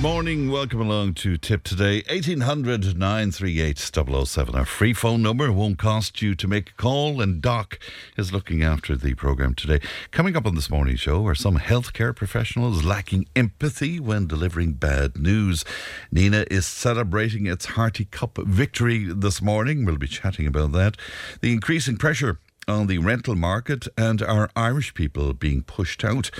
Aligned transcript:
morning. 0.00 0.50
Welcome 0.50 0.80
along 0.80 1.14
to 1.14 1.36
Tipp 1.36 1.62
Today. 1.62 2.02
1800 2.08 2.96
938 2.96 3.78
007. 3.78 4.54
Our 4.54 4.64
free 4.64 4.94
phone 4.94 5.20
number 5.20 5.52
won't 5.52 5.78
cost 5.78 6.22
you 6.22 6.34
to 6.36 6.48
make 6.48 6.70
a 6.70 6.72
call, 6.74 7.20
and 7.20 7.42
Doc 7.42 7.78
is 8.16 8.32
looking 8.32 8.62
after 8.62 8.96
the 8.96 9.12
programme 9.12 9.54
today. 9.54 9.80
Coming 10.10 10.36
up 10.36 10.46
on 10.46 10.54
this 10.54 10.70
morning's 10.70 11.00
show 11.00 11.26
are 11.26 11.34
some 11.34 11.58
healthcare 11.58 12.16
professionals 12.16 12.82
lacking 12.82 13.26
empathy 13.36 14.00
when 14.00 14.26
delivering 14.26 14.72
bad 14.72 15.18
news. 15.18 15.66
Nenagh 16.14 16.50
is 16.50 16.66
celebrating 16.66 17.46
its 17.46 17.66
Harty 17.66 18.06
Cup 18.06 18.38
victory 18.38 19.04
this 19.04 19.42
morning. 19.42 19.84
We'll 19.84 19.98
be 19.98 20.08
chatting 20.08 20.46
about 20.46 20.72
that. 20.72 20.96
The 21.42 21.52
increasing 21.52 21.98
pressure 21.98 22.38
on 22.68 22.86
the 22.86 22.98
rental 22.98 23.34
market 23.34 23.88
and 23.96 24.22
our 24.22 24.48
Irish 24.54 24.94
people 24.94 25.32
being 25.34 25.62
pushed 25.62 26.04
out. 26.04 26.30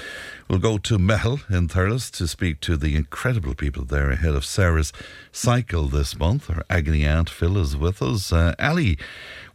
We'll 0.49 0.59
go 0.59 0.79
to 0.79 0.99
Meitheal 0.99 1.49
in 1.51 1.69
Thurles 1.69 2.11
to 2.13 2.29
speak 2.29 2.61
to 2.61 2.77
the 2.77 2.97
incredible 2.97 3.55
people 3.55 3.85
there 3.85 4.11
ahead 4.11 4.35
of 4.35 4.45
Sarah's 4.45 4.93
cycle 5.33 5.89
this 5.89 6.19
month. 6.19 6.49
Our 6.51 6.65
agony 6.71 7.05
aunt 7.05 7.31
Phil 7.31 7.59
is 7.59 7.77
with 7.77 8.03
us. 8.03 8.33
Uh, 8.33 8.55
Ali 8.59 8.99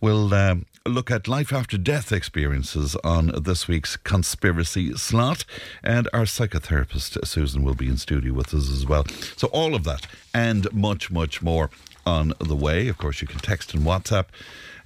will 0.01 0.33
um, 0.33 0.65
look 0.85 1.09
at 1.09 1.27
life 1.27 1.51
after 1.51 1.77
death 1.77 2.11
experiences 2.11 2.95
on 3.03 3.31
this 3.41 3.67
week's 3.67 3.97
conspiracy 3.97 4.93
slot, 4.95 5.45
and 5.83 6.07
our 6.13 6.23
psychotherapist 6.23 7.25
Susan 7.25 7.63
will 7.63 7.73
be 7.73 7.87
in 7.87 7.97
studio 7.97 8.33
with 8.33 8.53
us 8.53 8.69
as 8.69 8.85
well. 8.85 9.05
So 9.35 9.47
all 9.47 9.75
of 9.75 9.83
that 9.85 10.07
and 10.33 10.71
much, 10.73 11.09
much 11.09 11.41
more 11.41 11.69
on 12.05 12.33
the 12.39 12.55
way. 12.55 12.87
Of 12.87 12.97
course, 12.97 13.21
you 13.21 13.27
can 13.27 13.39
text 13.39 13.73
and 13.73 13.83
WhatsApp. 13.83 14.25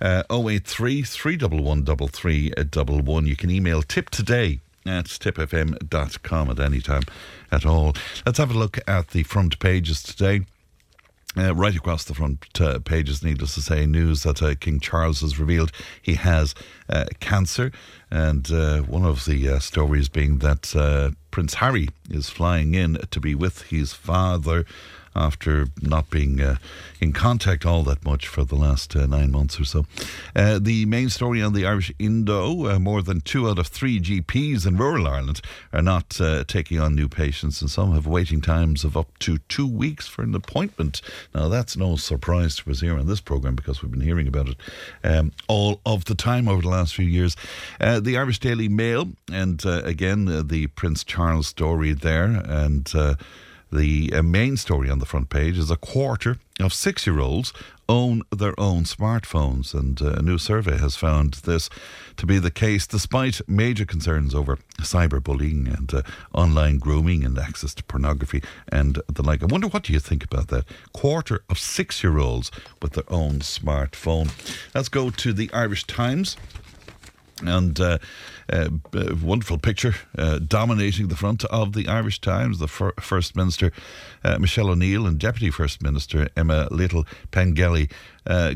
Uh, 0.02 0.24
083 0.30 1.04
311 1.04 2.08
3311. 2.08 3.28
You 3.28 3.36
can 3.36 3.52
email 3.52 3.82
tipptoday 3.82 4.60
at 4.86 5.06
tippfm.com 5.06 6.50
at 6.50 6.60
any 6.60 6.80
time 6.82 7.04
at 7.52 7.66
all. 7.66 7.94
Let's 8.26 8.38
have 8.38 8.52
a 8.52 8.58
look 8.58 8.80
at 8.88 9.10
the 9.10 9.24
front 9.24 9.60
pages 9.60 10.02
today. 10.02 10.42
Uh, 11.38 11.54
right 11.54 11.76
across 11.76 12.06
the 12.06 12.16
front 12.16 12.60
uh, 12.60 12.80
pages, 12.80 13.24
needless 13.24 13.54
to 13.54 13.62
say, 13.62 13.86
news 13.86 14.24
that 14.24 14.42
uh, 14.42 14.56
King 14.56 14.80
Charles 14.80 15.22
has 15.22 15.38
revealed 15.38 15.72
he 16.02 16.16
has 16.16 16.56
uh, 16.90 17.06
cancer. 17.20 17.72
And 18.10 18.52
uh, 18.52 18.82
one 18.82 19.06
of 19.06 19.26
the 19.26 19.48
uh, 19.48 19.60
stories 19.60 20.10
being 20.10 20.40
that 20.40 21.14
Prince 21.30 21.54
Harry 21.56 21.90
is 22.10 22.30
flying 22.30 22.74
in 22.74 22.96
to 23.12 23.20
be 23.20 23.36
with 23.36 23.62
his 23.64 23.94
father 23.94 24.66
after 25.20 25.68
not 25.82 26.10
being 26.10 26.40
uh, 26.40 26.56
in 27.02 27.12
contact 27.12 27.66
all 27.66 27.84
that 27.84 28.04
much 28.06 28.28
for 28.28 28.44
the 28.44 28.56
last 28.56 28.96
uh, 28.96 29.06
nine 29.06 29.32
months 29.32 29.60
or 29.60 29.66
so. 29.66 29.86
Uh, 30.36 30.58
the 30.60 30.86
main 30.86 31.10
story 31.10 31.42
on 31.42 31.54
the 31.54 31.66
Irish 31.66 31.92
Indo 32.00 32.68
uh, 32.68 32.80
more 32.80 33.02
than 33.02 33.22
two 33.22 33.50
out 33.50 33.60
of 33.60 33.68
three 33.68 34.00
GPs 34.00 34.66
in 34.66 34.78
rural 34.78 35.08
Ireland 35.08 35.42
are 35.74 35.82
not 35.82 36.20
uh, 36.22 36.46
taking 36.46 36.80
on 36.80 36.96
new 36.96 37.10
patients, 37.10 37.62
and 37.62 37.70
some 37.70 37.94
have 37.94 38.08
waiting 38.08 38.42
times 38.42 38.84
of 38.84 38.96
up 38.96 39.18
to 39.20 39.38
two 39.50 39.68
weeks 39.68 40.08
for 40.08 40.22
an 40.24 40.34
appointment. 40.34 41.02
Now, 41.36 41.50
that's 41.50 41.76
no 41.76 41.98
surprise 41.98 42.56
to 42.58 42.72
us 42.72 42.80
here 42.80 42.98
on 42.98 43.08
this 43.08 43.22
programme 43.22 43.56
because 43.56 43.82
we've 43.82 43.92
been 43.92 44.02
hearing 44.02 44.28
about 44.28 44.50
it 44.50 44.58
um, 45.04 45.34
all 45.48 45.82
of 45.86 46.06
the 46.06 46.16
time 46.16 46.48
over 46.48 46.62
the 46.62 46.70
last 46.70 46.96
few 46.96 47.06
years. 47.06 47.36
Uh, 47.82 48.00
the 48.00 48.18
Irish 48.18 48.40
Daily 48.40 48.70
Mail, 48.70 49.10
and 49.32 49.64
again, 49.66 50.48
the 50.48 50.68
Prince 50.68 51.04
Charles 51.04 51.48
story 51.48 51.94
there, 51.94 52.42
and 52.46 52.90
the 53.72 54.12
uh, 54.14 54.22
main 54.24 54.58
story 54.58 54.90
on 54.90 55.00
the 55.00 55.06
front 55.06 55.30
page 55.30 55.58
is 55.58 55.70
a 55.70 55.78
quarter 55.78 56.38
of 56.60 56.74
six 56.74 57.06
year 57.06 57.20
olds 57.20 57.54
own 57.88 58.22
their 58.32 58.58
own 58.60 58.84
smartphones, 58.84 59.74
and 59.74 60.02
uh, 60.02 60.12
a 60.12 60.22
new 60.22 60.38
survey 60.38 60.78
has 60.78 60.96
found 60.96 61.34
this 61.46 61.70
to 62.18 62.26
be 62.28 62.38
the 62.38 62.52
case 62.52 62.86
despite 62.86 63.42
major 63.48 63.86
concerns 63.86 64.36
over 64.36 64.60
cyberbullying 64.80 65.76
and 65.76 65.94
uh, 65.94 66.02
online 66.34 66.78
grooming 66.78 67.26
and 67.26 67.38
access 67.40 67.74
to 67.74 67.84
pornography 67.84 68.44
and 68.72 69.02
the 69.12 69.24
like. 69.24 69.42
I 69.42 69.48
wonder 69.48 69.68
what 69.68 69.84
do 69.84 69.94
you 69.94 70.00
think 70.00 70.24
about 70.24 70.50
that? 70.50 70.66
Quarter 70.94 71.44
of 71.50 71.58
six 71.58 72.04
year 72.04 72.20
olds 72.20 72.52
with 72.82 72.94
their 72.94 73.12
own 73.12 73.40
smartphone. 73.40 74.30
Let's 74.76 74.90
go 74.90 75.10
to 75.10 75.34
the 75.34 75.52
Irish 75.52 75.86
Times. 75.86 76.38
And 77.42 77.80
uh, 77.80 78.00
uh, 78.52 78.70
wonderful 79.22 79.58
picture 79.58 79.96
uh, 80.18 80.40
dominating 80.40 81.08
the 81.08 81.16
front 81.16 81.46
of 81.46 81.74
the 81.74 81.88
Irish 81.88 82.20
Times. 82.22 82.60
The 82.60 82.68
fir- 82.68 82.94
First 83.00 83.36
Minister 83.36 83.72
uh, 84.24 84.38
Michelle 84.40 84.70
O'Neill 84.70 85.06
and 85.06 85.20
Deputy 85.20 85.52
First 85.52 85.82
Minister 85.82 86.30
Emma 86.36 86.68
Little 86.72 87.06
Pengelly 87.32 87.90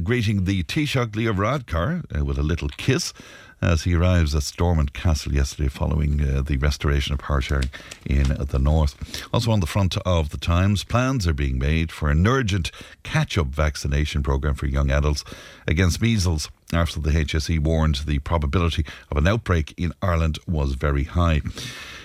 greeting 0.03 0.45
the 0.45 0.63
Taoiseach 0.63 1.15
Leo 1.15 1.33
Varadkar 1.33 2.03
uh, 2.15 2.25
with 2.25 2.37
a 2.37 2.43
little 2.43 2.69
kiss 2.69 3.13
as 3.63 3.83
he 3.83 3.95
arrives 3.95 4.35
at 4.35 4.43
Stormont 4.43 4.93
Castle 4.93 5.33
yesterday 5.33 5.69
following 5.69 6.21
uh, 6.21 6.41
the 6.41 6.57
restoration 6.57 7.13
of 7.13 7.19
power 7.19 7.41
sharing 7.41 7.69
in 8.05 8.35
the 8.39 8.59
north. 8.59 9.25
Also 9.33 9.51
on 9.51 9.61
the 9.61 9.65
front 9.65 9.97
of 10.05 10.29
the 10.29 10.37
Times, 10.37 10.83
plans 10.83 11.25
are 11.27 11.33
being 11.33 11.57
made 11.57 11.91
for 11.91 12.09
an 12.09 12.27
urgent 12.27 12.71
catch-up 13.03 13.47
vaccination 13.47 14.21
programme 14.21 14.55
for 14.55 14.67
young 14.67 14.91
adults 14.91 15.23
against 15.67 16.01
measles 16.01 16.49
after 16.73 16.99
the 16.99 17.11
HSE 17.11 17.59
warned 17.59 18.01
the 18.05 18.19
probability 18.19 18.85
of 19.09 19.17
an 19.17 19.27
outbreak 19.27 19.73
in 19.77 19.93
Ireland 20.01 20.39
was 20.47 20.73
very 20.73 21.05
high. 21.05 21.41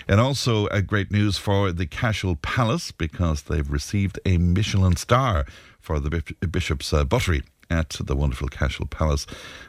And 0.07 0.19
also, 0.19 0.67
uh, 0.67 0.81
great 0.81 1.11
news 1.11 1.37
for 1.37 1.71
the 1.71 1.85
Cashel 1.85 2.35
Palace 2.37 2.91
because 2.91 3.43
they've 3.43 3.69
received 3.69 4.19
a 4.25 4.37
Michelin 4.37 4.95
star 4.95 5.45
for 5.79 5.99
the 5.99 6.23
Bishop's 6.49 6.93
uh, 6.93 7.03
Buttery 7.03 7.43
at 7.69 7.89
the 7.99 8.15
wonderful 8.15 8.47
Cashel 8.47 8.85
Palace. 8.85 9.25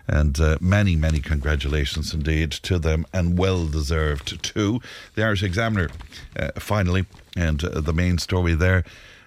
And 0.08 0.38
uh, 0.40 0.58
many, 0.60 0.96
many 0.96 1.20
congratulations 1.20 2.14
indeed 2.14 2.50
to 2.52 2.78
them, 2.78 3.06
and 3.12 3.38
well 3.38 3.66
deserved 3.66 4.42
too. 4.42 4.80
The 5.14 5.24
Irish 5.24 5.42
Examiner, 5.42 5.90
uh, 6.38 6.50
finally, 6.58 7.06
and 7.36 7.62
uh, 7.62 7.80
the 7.80 7.92
main 7.92 8.18
story 8.18 8.54
there. 8.54 8.84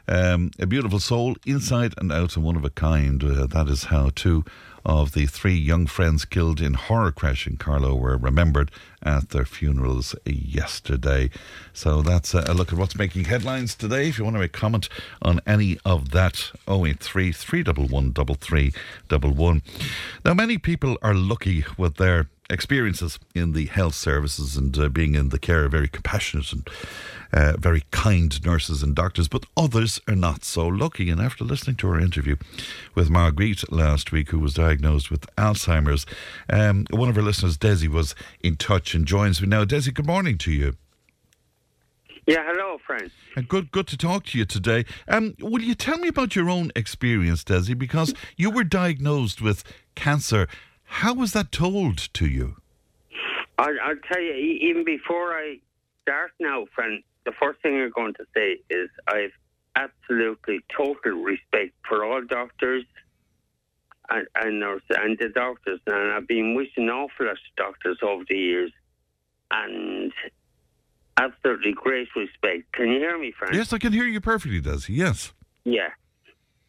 Um, 0.07 0.51
a 0.59 0.65
beautiful 0.65 0.99
soul, 0.99 1.35
inside 1.45 1.93
and 1.97 2.11
out, 2.11 2.35
and 2.35 2.43
one 2.43 2.57
of 2.57 2.65
a 2.65 2.69
kind. 2.69 3.23
Uh, 3.23 3.47
that 3.47 3.67
is 3.69 3.85
how 3.85 4.11
two 4.13 4.43
of 4.85 5.13
the 5.13 5.25
three 5.25 5.55
young 5.55 5.87
friends 5.87 6.25
killed 6.25 6.59
in 6.59 6.73
horror 6.73 7.11
crash 7.11 7.47
in 7.47 7.57
Carlow 7.57 7.95
were 7.95 8.17
remembered 8.17 8.71
at 9.01 9.29
their 9.29 9.45
funerals 9.45 10.15
yesterday. 10.25 11.29
So 11.73 12.01
that's 12.01 12.33
a 12.33 12.53
look 12.53 12.71
at 12.71 12.79
what's 12.79 12.95
making 12.95 13.25
headlines 13.25 13.75
today. 13.75 14.09
If 14.09 14.17
you 14.17 14.23
want 14.23 14.35
to 14.35 14.39
make 14.39 14.53
comment 14.53 14.89
on 15.21 15.39
any 15.45 15.77
of 15.85 16.11
that, 16.11 16.51
083 16.67 17.31
311 17.31 18.13
3311. 18.13 19.61
Now, 20.25 20.33
many 20.33 20.57
people 20.57 20.97
are 21.01 21.13
lucky 21.13 21.65
with 21.77 21.95
their 21.95 22.27
experiences 22.49 23.19
in 23.33 23.53
the 23.53 23.65
health 23.65 23.95
services 23.95 24.57
and 24.57 24.77
uh, 24.77 24.89
being 24.89 25.15
in 25.15 25.29
the 25.29 25.39
care 25.39 25.65
of 25.65 25.71
very 25.71 25.87
compassionate 25.87 26.51
and 26.51 26.69
uh, 27.31 27.57
very 27.57 27.83
kind 27.91 28.43
nurses 28.45 28.83
and 28.83 28.95
doctors, 28.95 29.27
but 29.27 29.45
others 29.57 29.99
are 30.07 30.15
not 30.15 30.43
so 30.43 30.67
lucky. 30.67 31.09
And 31.09 31.19
after 31.19 31.43
listening 31.43 31.77
to 31.77 31.87
our 31.89 31.99
interview 31.99 32.35
with 32.93 33.09
Marguerite 33.09 33.71
last 33.71 34.11
week, 34.11 34.29
who 34.29 34.39
was 34.39 34.53
diagnosed 34.53 35.09
with 35.09 35.25
Alzheimer's, 35.35 36.05
um, 36.49 36.85
one 36.91 37.09
of 37.09 37.17
our 37.17 37.23
listeners, 37.23 37.57
Desi, 37.57 37.87
was 37.87 38.13
in 38.41 38.55
touch 38.55 38.93
and 38.93 39.05
joins 39.05 39.41
me 39.41 39.47
now. 39.47 39.65
Desi, 39.65 39.93
good 39.93 40.05
morning 40.05 40.37
to 40.39 40.51
you. 40.51 40.75
Yeah, 42.25 42.43
hello, 42.45 42.77
friend. 42.85 43.11
And 43.35 43.45
uh, 43.45 43.47
good, 43.49 43.71
good 43.71 43.87
to 43.87 43.97
talk 43.97 44.25
to 44.27 44.37
you 44.37 44.45
today. 44.45 44.85
Um, 45.09 45.35
will 45.41 45.61
you 45.61 45.75
tell 45.75 45.97
me 45.97 46.07
about 46.07 46.35
your 46.35 46.49
own 46.49 46.71
experience, 46.75 47.43
Desi? 47.43 47.77
Because 47.77 48.13
you 48.37 48.49
were 48.49 48.63
diagnosed 48.63 49.41
with 49.41 49.63
cancer. 49.95 50.47
How 50.93 51.13
was 51.13 51.33
that 51.33 51.51
told 51.51 51.97
to 52.13 52.27
you? 52.27 52.57
I'll, 53.57 53.75
I'll 53.83 53.95
tell 54.07 54.21
you, 54.21 54.33
even 54.61 54.85
before 54.85 55.33
I 55.33 55.57
start 56.03 56.31
now, 56.39 56.65
friend, 56.75 57.03
the 57.25 57.33
first 57.41 57.61
thing 57.61 57.81
I'm 57.81 57.91
going 57.91 58.13
to 58.13 58.25
say 58.35 58.59
is 58.69 58.89
I've 59.07 59.31
absolutely 59.75 60.59
total 60.75 61.23
respect 61.23 61.73
for 61.89 62.05
all 62.05 62.21
doctors 62.23 62.85
and, 64.09 64.27
and 64.35 64.59
nurses 64.59 64.85
and 64.91 65.17
the 65.19 65.29
doctors, 65.29 65.79
and 65.87 66.13
I've 66.13 66.27
been 66.27 66.53
wishing 66.53 66.87
awful 66.89 67.25
lot 67.25 67.33
of 67.33 67.37
doctors 67.57 67.97
over 68.03 68.23
the 68.29 68.37
years, 68.37 68.71
and 69.49 70.13
absolutely 71.17 71.73
great 71.73 72.07
respect. 72.15 72.71
Can 72.71 72.89
you 72.89 72.99
hear 72.99 73.17
me, 73.17 73.33
Frank? 73.37 73.55
Yes, 73.55 73.73
I 73.73 73.79
can 73.79 73.93
hear 73.93 74.05
you 74.05 74.21
perfectly, 74.21 74.61
Does 74.61 74.87
Yes. 74.87 75.33
Yeah, 75.65 75.89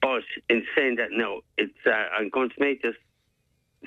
but 0.01 0.23
in 0.49 0.65
saying 0.77 0.97
that, 0.97 1.09
no, 1.13 1.43
it's 1.59 1.73
uh, 1.87 1.91
I'm 1.91 2.31
going 2.31 2.49
to 2.49 2.57
make 2.59 2.81
this 2.83 2.95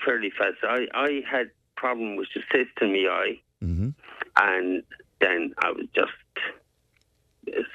fairly 0.03 0.31
fast. 0.37 0.57
I 0.63 0.87
I 0.93 1.21
had 1.29 1.51
problem 1.75 2.15
with 2.15 2.27
the 2.33 2.41
cyst 2.51 2.71
in 2.81 2.91
my 2.91 3.09
eye, 3.09 3.39
mm-hmm. 3.63 3.89
and 4.41 4.83
then 5.19 5.53
I 5.59 5.71
was 5.71 5.85
just 5.95 6.11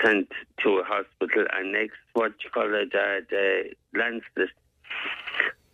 sent 0.04 0.28
to 0.62 0.78
a 0.78 0.84
hospital, 0.84 1.46
and 1.52 1.72
next, 1.72 1.98
what 2.12 2.32
you 2.44 2.50
call 2.50 2.72
it, 2.74 2.94
uh, 2.94 3.24
the 3.30 3.74
Lancet. 3.94 4.50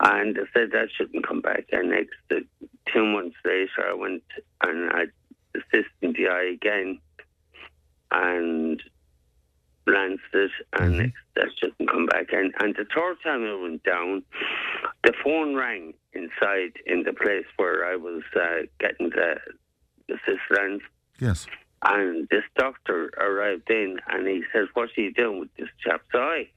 And 0.01 0.35
they 0.35 0.41
said 0.53 0.71
that 0.71 0.87
shouldn't 0.95 1.27
come 1.27 1.41
back. 1.41 1.65
And 1.73 1.89
next, 1.89 2.15
uh, 2.31 2.35
two 2.93 3.05
months 3.05 3.35
later, 3.43 3.89
I 3.89 3.93
went 3.93 4.23
and 4.63 4.89
I 4.91 5.03
assisted 5.55 6.15
the 6.15 6.29
eye 6.29 6.51
again, 6.53 6.99
and 8.11 8.81
Lancet, 9.87 10.51
and 10.73 10.93
Mhm. 10.95 10.97
next, 10.99 11.17
that 11.35 11.49
shouldn't 11.57 11.89
come 11.89 12.05
back. 12.05 12.31
And, 12.31 12.53
and 12.59 12.75
the 12.75 12.85
third 12.85 13.17
time 13.23 13.43
I 13.43 13.53
went 13.55 13.83
down, 13.83 14.23
the 15.03 15.13
phone 15.23 15.55
rang 15.55 15.93
inside 16.13 16.73
in 16.85 17.03
the 17.03 17.13
place 17.13 17.45
where 17.57 17.85
I 17.85 17.95
was 17.95 18.23
uh, 18.35 18.63
getting 18.79 19.09
the 19.09 19.39
assistance. 20.09 20.83
Yes. 21.19 21.47
And 21.83 22.27
this 22.29 22.43
doctor 22.57 23.09
arrived 23.17 23.69
in 23.69 23.99
and 24.07 24.27
he 24.27 24.43
says, 24.53 24.67
What 24.73 24.89
are 24.97 25.01
you 25.01 25.13
doing 25.13 25.39
with 25.39 25.55
this 25.55 25.69
chap's 25.83 26.13
eye? 26.13 26.49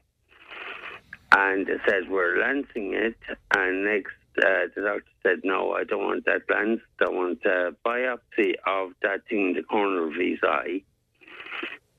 And 1.36 1.66
they 1.66 1.78
said, 1.88 2.08
We're 2.10 2.38
lancing 2.38 2.94
it. 2.94 3.16
And 3.56 3.84
next, 3.84 4.12
uh, 4.38 4.66
the 4.74 4.82
doctor 4.82 5.10
said, 5.22 5.40
No, 5.44 5.72
I 5.72 5.84
don't 5.84 6.02
want 6.04 6.24
that 6.26 6.42
lens. 6.50 6.80
I 7.00 7.08
want 7.08 7.44
a 7.44 7.74
biopsy 7.86 8.54
of 8.66 8.92
that 9.02 9.26
thing 9.28 9.50
in 9.50 9.54
the 9.54 9.62
corner 9.62 10.08
of 10.08 10.14
his 10.14 10.38
eye. 10.42 10.82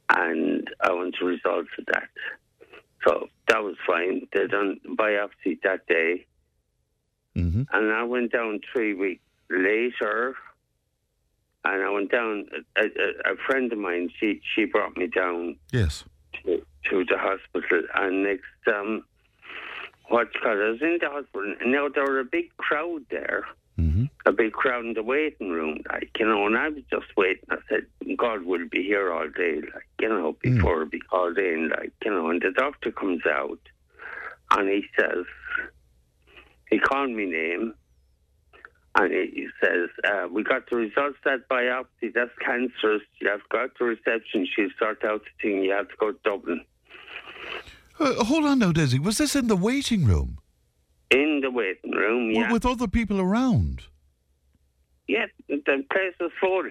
And 0.09 0.67
I 0.81 0.91
want 0.91 1.15
the 1.19 1.25
results 1.25 1.69
of 1.77 1.85
that. 1.88 2.09
So 3.07 3.27
that 3.47 3.63
was 3.63 3.75
fine. 3.85 4.27
They 4.33 4.47
done 4.47 4.79
biopsy 4.97 5.59
that 5.63 5.85
day. 5.88 6.25
hmm 7.35 7.63
And 7.71 7.91
I 7.91 8.03
went 8.03 8.31
down 8.31 8.59
three 8.71 8.94
weeks 8.94 9.21
later, 9.50 10.35
and 11.65 11.83
I 11.83 11.89
went 11.89 12.11
down. 12.11 12.45
A, 12.77 12.81
a, 12.83 13.33
a 13.33 13.35
friend 13.47 13.71
of 13.71 13.79
mine, 13.79 14.09
she 14.19 14.41
she 14.55 14.65
brought 14.65 14.95
me 14.97 15.07
down 15.07 15.57
Yes. 15.71 16.03
to, 16.45 16.61
to 16.89 17.05
the 17.05 17.17
hospital, 17.17 17.83
and 17.95 18.23
next, 18.23 18.44
um, 18.67 19.03
what 20.09 20.27
you 20.33 20.39
call 20.41 20.51
I 20.51 20.69
was 20.71 20.81
in 20.81 20.97
the 21.01 21.09
hospital. 21.09 21.55
Now 21.65 21.88
there 21.89 22.03
were 22.05 22.19
a 22.19 22.25
big 22.25 22.55
crowd 22.57 23.03
there, 23.09 23.45
hmm 23.75 24.05
a 24.25 24.31
big 24.31 24.53
crowd 24.53 24.85
in 24.85 24.93
the 24.93 25.03
waiting 25.03 25.49
room, 25.49 25.79
like 25.91 26.11
you 26.19 26.25
know. 26.25 26.45
And 26.47 26.57
I 26.57 26.69
was 26.69 26.83
just 26.89 27.15
waiting. 27.17 27.45
I 27.49 27.57
said, 27.69 27.85
God 28.17 28.43
will 28.43 28.67
be 28.69 28.83
here 28.83 29.11
all 29.11 29.27
day, 29.29 29.55
like 29.55 29.87
you 29.99 30.09
know, 30.09 30.35
before 30.41 30.85
we 30.85 30.99
called 30.99 31.37
in, 31.37 31.69
like 31.69 31.91
you 32.03 32.11
know. 32.11 32.29
And 32.29 32.41
the 32.41 32.51
doctor 32.51 32.91
comes 32.91 33.25
out, 33.25 33.59
and 34.51 34.69
he 34.69 34.83
says, 34.97 35.25
he 36.69 36.79
called 36.79 37.11
me 37.11 37.25
name. 37.25 37.73
And 38.95 39.11
he 39.11 39.47
says, 39.59 39.89
uh, 40.07 40.27
we 40.31 40.43
got 40.43 40.69
the 40.69 40.75
results 40.75 41.17
of 41.25 41.41
that 41.41 41.49
biopsy. 41.49 42.13
That's 42.13 42.29
cancerous. 42.45 43.01
You 43.19 43.29
have 43.29 43.39
got 43.49 43.73
go 43.79 43.85
to 43.87 43.95
reception. 43.95 44.47
She'll 44.55 44.69
sort 44.77 45.03
out 45.03 45.23
the 45.23 45.31
thing. 45.41 45.63
You 45.63 45.71
have 45.71 45.89
to 45.89 45.95
go 45.99 46.11
to 46.11 46.19
Dublin. 46.23 46.63
Uh, 47.99 48.23
hold 48.23 48.45
on 48.45 48.59
now, 48.59 48.71
Desi. 48.71 48.99
Was 48.99 49.17
this 49.17 49.35
in 49.35 49.47
the 49.47 49.55
waiting 49.55 50.05
room 50.05 50.37
In 51.13 51.39
the 51.42 51.51
waiting 51.51 51.92
room, 51.92 52.31
yeah. 52.31 52.51
with 52.51 52.65
other 52.65 52.88
people 52.88 53.19
around? 53.21 53.83
yeah, 55.07 55.25
the 55.48 55.57
place 55.92 56.15
was 56.19 56.31
full, 56.39 56.63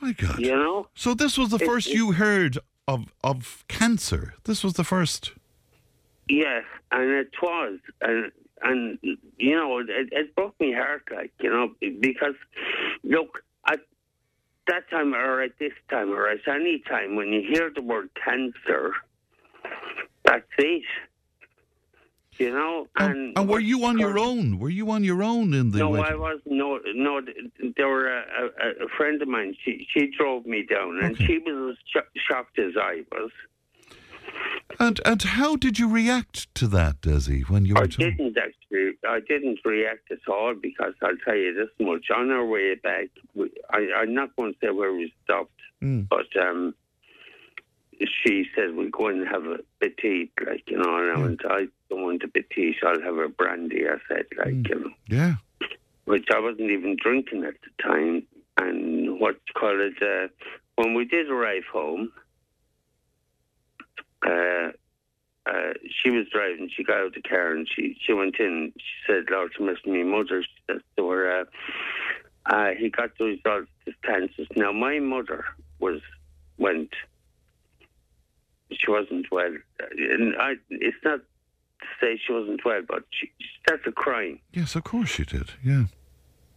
My 0.00 0.12
God. 0.12 0.38
you 0.38 0.56
know? 0.56 0.88
So 0.94 1.14
this 1.14 1.36
was 1.38 1.50
the 1.50 1.56
It- 1.62 1.66
first 1.66 1.88
it- 1.88 1.94
you 1.94 2.12
heard 2.12 2.58
of 2.86 3.12
of 3.22 3.64
cancer. 3.68 4.34
This 4.44 4.64
was 4.64 4.72
the 4.74 4.84
first. 4.84 5.32
Yes, 6.28 6.64
and 6.90 7.10
it 7.10 7.30
was. 7.42 7.78
And, 8.00 8.32
and 8.62 8.98
you 9.36 9.54
know, 9.56 9.78
it, 9.78 10.08
it 10.12 10.34
broke 10.34 10.54
my 10.60 10.72
heart, 10.72 11.04
like, 11.14 11.32
you 11.40 11.50
know, 11.50 11.74
because, 12.00 12.34
look, 13.04 13.42
at 13.66 13.80
that 14.66 14.88
time 14.90 15.14
or 15.14 15.40
at 15.42 15.52
this 15.58 15.72
time 15.90 16.10
or 16.10 16.28
at 16.28 16.40
any 16.48 16.80
time, 16.88 17.14
when 17.16 17.28
you 17.34 17.42
hear 17.52 17.70
the 17.74 17.82
word 17.82 18.10
cancer, 18.24 18.92
that's 20.24 20.44
it. 20.58 20.82
You 22.38 22.52
know, 22.52 22.86
And, 22.96 23.36
and 23.36 23.48
were 23.48 23.58
you 23.58 23.84
on 23.84 23.98
your 23.98 24.16
own? 24.18 24.58
Were 24.60 24.70
you 24.70 24.90
on 24.92 25.02
your 25.02 25.22
own 25.24 25.52
in 25.54 25.72
the 25.72 25.78
No, 25.78 25.90
waiting 25.90 26.12
I 26.12 26.14
was 26.16 26.40
no, 26.46 26.78
no. 26.94 27.20
There 27.76 27.88
were 27.88 28.08
a, 28.08 28.22
a, 28.64 28.68
a 28.84 28.88
friend 28.96 29.20
of 29.20 29.28
mine. 29.28 29.56
She 29.64 29.86
she 29.92 30.10
drove 30.16 30.46
me 30.46 30.64
down, 30.64 30.98
and 31.02 31.14
Okay. 31.14 31.26
she 31.26 31.38
was 31.38 31.74
as 31.74 31.76
sho- 31.92 32.20
shocked 32.28 32.58
as 32.60 32.72
I 32.80 33.02
was. 33.12 33.30
And 34.78 35.00
and 35.04 35.20
how 35.22 35.56
did 35.56 35.78
you 35.78 35.88
react 35.90 36.52
to 36.56 36.68
that, 36.68 37.00
Desi, 37.00 37.48
when 37.48 37.64
you 37.64 37.74
were 37.74 37.80
I 37.82 37.86
told? 37.86 37.96
didn't 38.16 38.36
actually. 38.38 38.92
I 39.08 39.20
didn't 39.20 39.58
react 39.64 40.10
at 40.12 40.18
all 40.28 40.54
because 40.54 40.94
I'll 41.02 41.16
tell 41.24 41.34
you 41.36 41.54
this 41.54 41.70
much. 41.84 42.06
On 42.14 42.30
our 42.30 42.44
way 42.44 42.74
back, 42.76 43.08
we, 43.34 43.50
I, 43.70 43.88
I'm 44.00 44.14
not 44.14 44.34
going 44.36 44.52
to 44.52 44.58
say 44.62 44.70
where 44.70 44.92
we 44.92 45.12
stopped, 45.24 45.50
Mm. 45.82 46.08
but 46.08 46.26
um, 46.40 46.74
she 48.00 48.44
said 48.54 48.74
we're 48.74 48.90
going 48.90 49.20
to 49.20 49.26
have 49.26 49.44
a 49.44 49.58
petite, 49.80 50.32
like 50.46 50.64
you 50.68 50.78
know. 50.78 50.96
And 50.96 51.10
I 51.16 51.20
went, 51.20 51.40
I 51.44 51.66
don't 51.90 52.02
want 52.02 52.22
a 52.22 52.28
petite. 52.28 52.76
I'll 52.86 53.00
have 53.02 53.16
a 53.18 53.28
brandy. 53.28 53.86
I 53.88 53.96
said, 54.08 54.26
like 54.38 54.48
Mm. 54.54 54.68
you 54.68 54.74
know. 54.80 54.90
Yeah. 55.08 55.34
which 56.04 56.26
I 56.34 56.38
wasn't 56.40 56.70
even 56.70 56.96
drinking 57.02 57.44
at 57.44 57.54
the 57.62 57.82
time. 57.82 58.22
And 58.60 59.20
what 59.20 59.36
call 59.54 59.78
it, 59.80 60.02
uh, 60.02 60.28
when 60.76 60.94
we 60.94 61.04
did 61.04 61.28
arrive 61.30 61.64
home, 61.72 62.10
uh, 64.26 64.70
uh, 65.46 65.72
she 66.02 66.10
was 66.10 66.26
driving. 66.32 66.68
She 66.74 66.84
got 66.84 66.98
out 66.98 67.06
of 67.06 67.14
the 67.14 67.22
car 67.22 67.52
and 67.52 67.68
she, 67.74 67.96
she 68.04 68.12
went 68.12 68.36
in. 68.38 68.72
She 68.76 69.12
said, 69.12 69.24
Lord, 69.30 69.52
to 69.56 69.64
miss 69.64 69.78
me 69.86 70.02
mother. 70.02 70.42
She 70.42 70.48
said 70.66 70.80
to 70.96 71.08
her, 71.10 71.40
uh, 71.40 71.44
uh, 72.46 72.70
he 72.78 72.88
got 72.90 73.16
the 73.18 73.24
results 73.24 73.70
of 73.86 73.94
cancers. 74.02 74.48
Now, 74.56 74.72
my 74.72 74.98
mother 74.98 75.44
was, 75.78 76.00
went, 76.58 76.90
she 78.72 78.90
wasn't 78.90 79.26
well. 79.30 79.54
And 79.96 80.34
I, 80.36 80.54
it's 80.70 80.96
not 81.04 81.20
to 81.20 81.86
say 82.00 82.20
she 82.26 82.32
wasn't 82.32 82.64
well, 82.64 82.82
but 82.86 83.04
she, 83.10 83.26
she 83.38 83.48
started 83.66 83.94
crying 83.94 84.40
Yes, 84.52 84.74
of 84.76 84.84
course 84.84 85.10
she 85.10 85.24
did. 85.24 85.50
Yeah. 85.64 85.84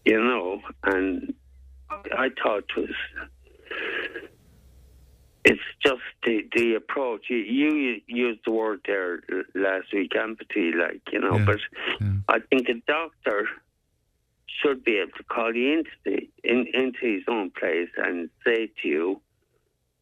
you 0.05 0.19
know, 0.19 0.61
and 0.83 1.33
I 1.89 2.29
thought 2.41 2.63
it 2.75 2.77
was. 2.77 2.89
It's 5.43 5.59
just 5.83 6.01
the 6.23 6.47
the 6.55 6.75
approach. 6.75 7.25
You, 7.29 7.37
you 7.37 7.99
used 8.05 8.41
the 8.45 8.51
word 8.51 8.81
there 8.85 9.21
last 9.55 9.87
week, 9.91 10.15
empathy, 10.15 10.71
like 10.71 11.01
you 11.11 11.19
know. 11.19 11.37
Yeah, 11.37 11.45
But 11.45 11.59
yeah. 11.99 12.07
I 12.29 12.39
think 12.49 12.69
a 12.69 12.75
doctor 12.85 13.47
should 14.61 14.83
be 14.83 14.97
able 14.99 15.13
to 15.17 15.23
call 15.23 15.55
you 15.55 15.79
into 15.79 15.89
the 16.05 16.29
in, 16.43 16.67
into 16.75 16.99
his 17.15 17.23
own 17.27 17.49
place 17.59 17.89
and 17.97 18.29
say 18.45 18.69
to 18.83 18.87
you, 18.87 19.21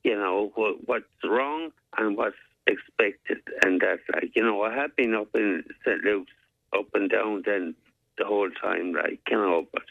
you 0.09 0.17
know, 0.23 0.51
what, 0.55 0.75
what's 0.89 1.05
wrong 1.23 1.61
and 1.97 2.17
what's 2.17 2.41
expected, 2.73 3.39
and 3.63 3.73
that's 3.81 4.01
like 4.13 4.31
you 4.35 4.43
know, 4.43 4.57
I 4.69 4.71
have 4.81 4.95
been 4.95 5.13
up 5.21 5.29
in 5.35 5.63
St 5.85 6.01
Luke's, 6.03 6.31
up 6.77 6.87
and 6.93 7.09
down 7.09 7.43
then 7.45 7.75
the 8.17 8.25
whole 8.25 8.49
time, 8.65 8.87
like 8.93 9.21
you 9.31 9.37
know, 9.37 9.65
but 9.73 9.87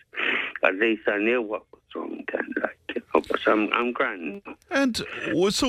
at 0.68 0.74
least 0.84 1.02
I 1.14 1.18
knew 1.18 1.40
what 1.50 1.62
was 1.72 1.80
wrong 1.94 2.22
then, 2.32 2.46
like 2.64 2.78
you 2.94 3.02
know. 3.14 3.20
But 3.28 3.40
I'm 3.52 3.62
I'm 3.72 3.92
grand. 3.92 4.42
And 4.70 4.94
so 5.50 5.66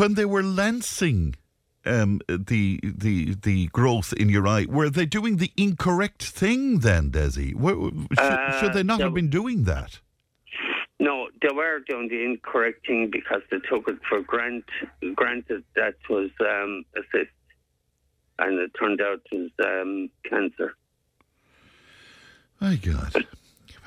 when 0.00 0.14
they 0.14 0.24
were 0.24 0.42
lancing 0.42 1.34
um, 1.84 2.20
the 2.28 2.80
the 2.82 3.34
the 3.48 3.66
growth 3.78 4.12
in 4.22 4.28
your 4.28 4.46
eye, 4.48 4.66
were 4.68 4.90
they 4.90 5.06
doing 5.06 5.36
the 5.36 5.52
incorrect 5.56 6.22
thing 6.24 6.80
then, 6.80 7.10
Desi? 7.10 7.54
Were- 7.54 7.90
Should, 8.18 8.18
Uh, 8.18 8.60
should 8.60 8.72
they 8.72 8.82
not 8.82 8.98
no. 8.98 9.04
have 9.06 9.14
been 9.14 9.30
doing 9.40 9.64
that? 9.64 10.00
They 11.42 11.48
were 11.54 11.80
doing 11.86 12.08
the 12.08 12.24
incorrect 12.24 12.86
thing 12.86 13.10
because 13.10 13.42
they 13.50 13.58
took 13.68 13.88
it 13.88 13.98
for 14.08 14.22
grant, 14.22 14.64
granted 15.14 15.64
that 15.74 15.94
was 16.08 16.30
um, 16.40 16.84
a 16.96 17.00
cyst, 17.12 17.30
and 18.38 18.58
it 18.58 18.70
turned 18.78 19.00
out 19.02 19.20
it 19.30 19.36
was 19.36 19.50
um, 19.82 20.10
cancer. 20.28 20.74
My 22.60 22.76
God. 22.76 23.12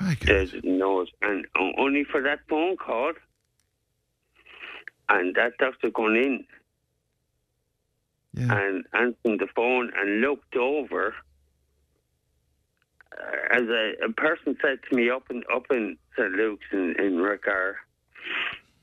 My 0.00 0.14
They 0.26 0.26
God. 0.44 0.50
didn't 0.52 0.78
know 0.78 1.00
it, 1.00 1.08
and 1.22 1.44
only 1.76 2.04
for 2.04 2.22
that 2.22 2.40
phone 2.48 2.76
call, 2.76 3.12
and 5.08 5.34
that 5.34 5.52
doctor 5.58 5.90
going 5.90 6.16
in 6.16 6.44
Yeah. 8.32 8.56
and 8.60 8.84
answering 8.94 9.38
the 9.38 9.48
phone 9.56 9.90
and 9.96 10.20
looked 10.20 10.54
over. 10.54 11.14
Uh, 13.18 13.56
as 13.56 13.62
a, 13.62 13.92
a 14.04 14.12
person 14.12 14.56
said 14.62 14.78
to 14.88 14.96
me 14.96 15.10
up 15.10 15.24
in 15.30 15.42
up 15.54 15.66
in 15.70 15.96
St 16.16 16.32
Luke's 16.32 16.64
in, 16.72 16.94
in 16.98 17.16
Rathgar, 17.16 17.74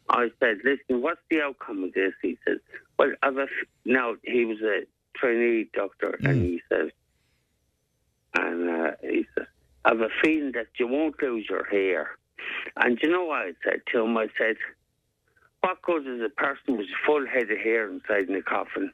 I 0.09 0.29
said, 0.39 0.57
"Listen, 0.63 1.01
what's 1.01 1.21
the 1.29 1.41
outcome 1.41 1.83
of 1.83 1.93
this?" 1.93 2.13
He 2.21 2.37
said, 2.45 2.57
"Well, 2.99 3.13
I've 3.23 3.37
a 3.37 3.47
now 3.85 4.15
he 4.23 4.45
was 4.45 4.61
a 4.61 4.81
trainee 5.17 5.69
doctor, 5.73 6.19
and 6.23 6.41
Mm. 6.41 6.43
he 6.43 6.61
says, 6.69 6.91
and 8.37 8.69
uh, 8.69 8.91
he 9.01 9.25
says, 9.35 9.47
I've 9.85 10.01
a 10.01 10.09
feeling 10.21 10.51
that 10.53 10.67
you 10.79 10.87
won't 10.87 11.21
lose 11.21 11.47
your 11.49 11.63
hair." 11.65 12.17
And 12.75 12.99
you 13.01 13.09
know 13.09 13.25
what 13.25 13.41
I 13.47 13.53
said 13.63 13.81
to 13.91 14.01
him? 14.01 14.17
I 14.17 14.27
said, 14.37 14.57
"What 15.61 15.81
good 15.81 16.05
is 16.05 16.21
a 16.21 16.29
person 16.29 16.77
with 16.77 16.87
a 16.87 17.05
full 17.05 17.25
head 17.25 17.49
of 17.49 17.57
hair 17.57 17.89
inside 17.89 18.29
in 18.29 18.35
a 18.35 18.41
coffin?" 18.41 18.91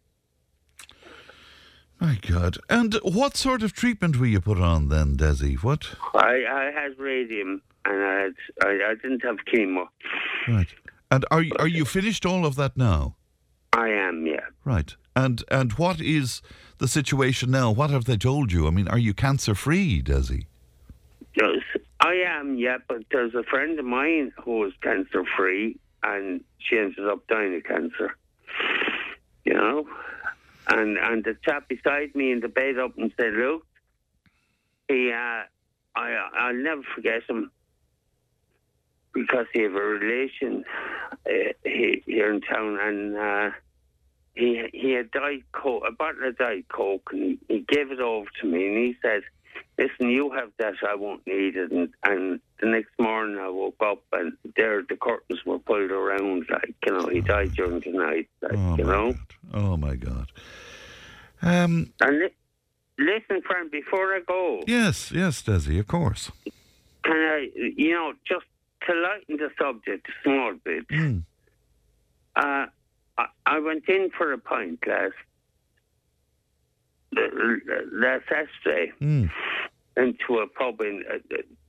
My 2.04 2.20
God. 2.30 2.58
And 2.70 2.96
what 2.96 3.38
sort 3.38 3.64
of 3.64 3.72
treatment 3.72 4.20
were 4.20 4.26
you 4.26 4.42
put 4.42 4.60
on 4.60 4.90
then, 4.90 5.16
Desi? 5.16 5.56
What? 5.64 5.96
I, 6.14 6.44
I 6.52 6.72
had 6.76 7.00
radium 7.00 7.62
and 7.86 8.04
I 8.04 8.20
had 8.24 8.34
I, 8.62 8.90
I 8.90 8.96
didn't 9.02 9.24
have 9.24 9.38
chemo. 9.48 9.88
Right. 10.46 10.68
And 11.10 11.26
are 11.32 11.42
you, 11.42 11.54
are 11.60 11.68
you 11.68 11.86
finished 11.86 12.26
all 12.26 12.46
of 12.46 12.56
that 12.56 12.76
now? 12.76 13.16
I 13.72 13.88
am, 13.88 14.28
yeah. 14.28 14.42
Right. 14.66 14.94
And 15.16 15.46
and 15.50 15.72
what 15.74 16.02
is 16.02 16.42
the 16.78 16.90
situation 16.90 17.52
now? 17.52 17.72
What 17.72 17.90
have 17.90 18.04
they 18.04 18.18
told 18.18 18.52
you? 18.52 18.68
I 18.68 18.72
mean, 18.72 18.90
are 18.90 18.98
you 18.98 19.14
cancer 19.14 19.56
free, 19.56 20.04
Desi? 20.04 20.48
Yes, 21.36 21.62
I 22.02 22.16
am, 22.16 22.58
yeah, 22.58 22.80
but 22.90 23.04
there's 23.12 23.34
a 23.34 23.44
friend 23.44 23.80
of 23.80 23.86
mine 23.86 24.34
who 24.44 24.60
was 24.60 24.74
cancer 24.82 25.24
free 25.38 25.80
and 26.04 26.44
she 26.58 26.78
ended 26.78 27.08
up 27.08 27.26
dying 27.28 27.56
of 27.56 27.64
cancer. 27.64 28.18
You 29.46 29.54
know? 29.54 29.88
And 30.68 30.98
and 30.98 31.24
the 31.24 31.36
chap 31.44 31.68
beside 31.68 32.16
me 32.16 32.32
in 32.32 32.40
the 32.40 32.48
bed 32.48 32.80
up 32.80 32.98
and 32.98 33.12
said, 33.18 33.34
Look, 33.34 33.66
he 34.88 35.12
uh 35.12 35.44
I 35.96 36.30
I'll 36.38 36.54
never 36.56 36.82
forget 36.96 37.24
him. 37.28 37.52
Because 39.14 39.46
he 39.54 39.62
have 39.62 39.76
a 39.76 39.80
relation 39.80 40.64
uh, 41.28 41.54
he, 41.64 42.02
here 42.06 42.34
in 42.34 42.42
town 42.42 42.80
and 42.82 43.18
uh 43.18 43.50
he 44.36 44.64
he 44.74 44.92
had 44.92 45.12
died 45.12 45.44
coke, 45.52 45.84
a 45.88 45.92
bottle 45.92 46.28
of 46.28 46.38
diet 46.38 46.66
coke, 46.70 47.10
and 47.12 47.22
he, 47.24 47.40
he 47.48 47.60
gave 47.68 47.92
it 47.92 48.00
over 48.00 48.28
to 48.42 48.48
me, 48.48 48.68
and 48.68 48.78
he 48.78 48.96
said, 49.02 49.22
"Listen, 49.78 50.10
you 50.10 50.32
have 50.32 50.52
that. 50.58 50.74
I 50.88 50.96
won't 50.96 51.26
need 51.28 51.56
it." 51.56 51.72
And, 51.72 51.90
and 52.04 52.40
the 52.60 52.68
next 52.68 52.92
morning, 53.00 53.38
I 53.38 53.50
woke 53.50 53.82
up, 53.82 54.04
and 54.14 54.34
there 54.56 54.82
the 54.88 54.96
curtains 54.96 55.46
were 55.46 55.60
pulled 55.60 55.92
around, 55.92 56.46
like 56.50 56.76
you 56.86 56.92
know, 56.92 57.08
he 57.08 57.22
died 57.22 57.54
during 57.54 57.80
the 57.80 57.92
night, 57.92 58.30
like 58.42 58.54
Oh 58.56 58.76
you 58.78 58.84
know. 58.84 59.14
God. 59.14 59.20
Oh 59.54 59.78
my 59.78 59.96
God. 59.96 60.32
Um. 61.42 61.92
And 62.02 62.20
li- 62.20 62.36
listen, 62.98 63.42
friend, 63.42 63.70
before 63.72 64.16
I 64.16 64.20
go, 64.26 64.62
Yes. 64.68 65.12
Yes, 65.12 65.42
Desi. 65.42 65.80
Of 65.80 65.88
course. 65.88 66.32
can 67.04 67.16
I, 67.18 67.50
you 67.56 67.92
know, 67.94 68.14
just 68.26 68.46
to 68.88 68.94
lighten 68.94 69.38
the 69.38 69.50
subject 69.60 70.08
a 70.10 70.12
small 70.24 70.54
bit. 70.64 70.88
Mm. 70.90 71.24
Uh, 72.36 72.66
I, 73.18 73.26
I 73.46 73.60
went 73.60 73.88
in 73.88 74.10
for 74.18 74.34
a 74.34 74.38
pint 74.38 74.80
last 74.88 75.14
last 77.92 78.24
Saturday. 78.30 78.92
Mm. 79.02 79.30
into 79.96 80.40
a 80.40 80.48
pub 80.48 80.82
in 80.82 81.04
uh, 81.14 81.18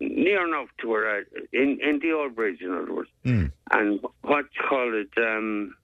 near 0.01 0.47
enough 0.49 0.69
to 0.81 0.89
where 0.89 1.19
I, 1.19 1.23
in 1.53 1.79
in 1.83 1.99
the 2.01 2.13
old 2.13 2.35
bridge, 2.35 2.61
in 2.63 2.73
other 2.73 2.95
words, 2.95 3.11
Mm. 3.25 3.53
and 3.71 4.01
what 4.23 4.47
you 4.57 4.63
call 4.69 4.95
it, 4.99 5.11
um, 5.19 5.75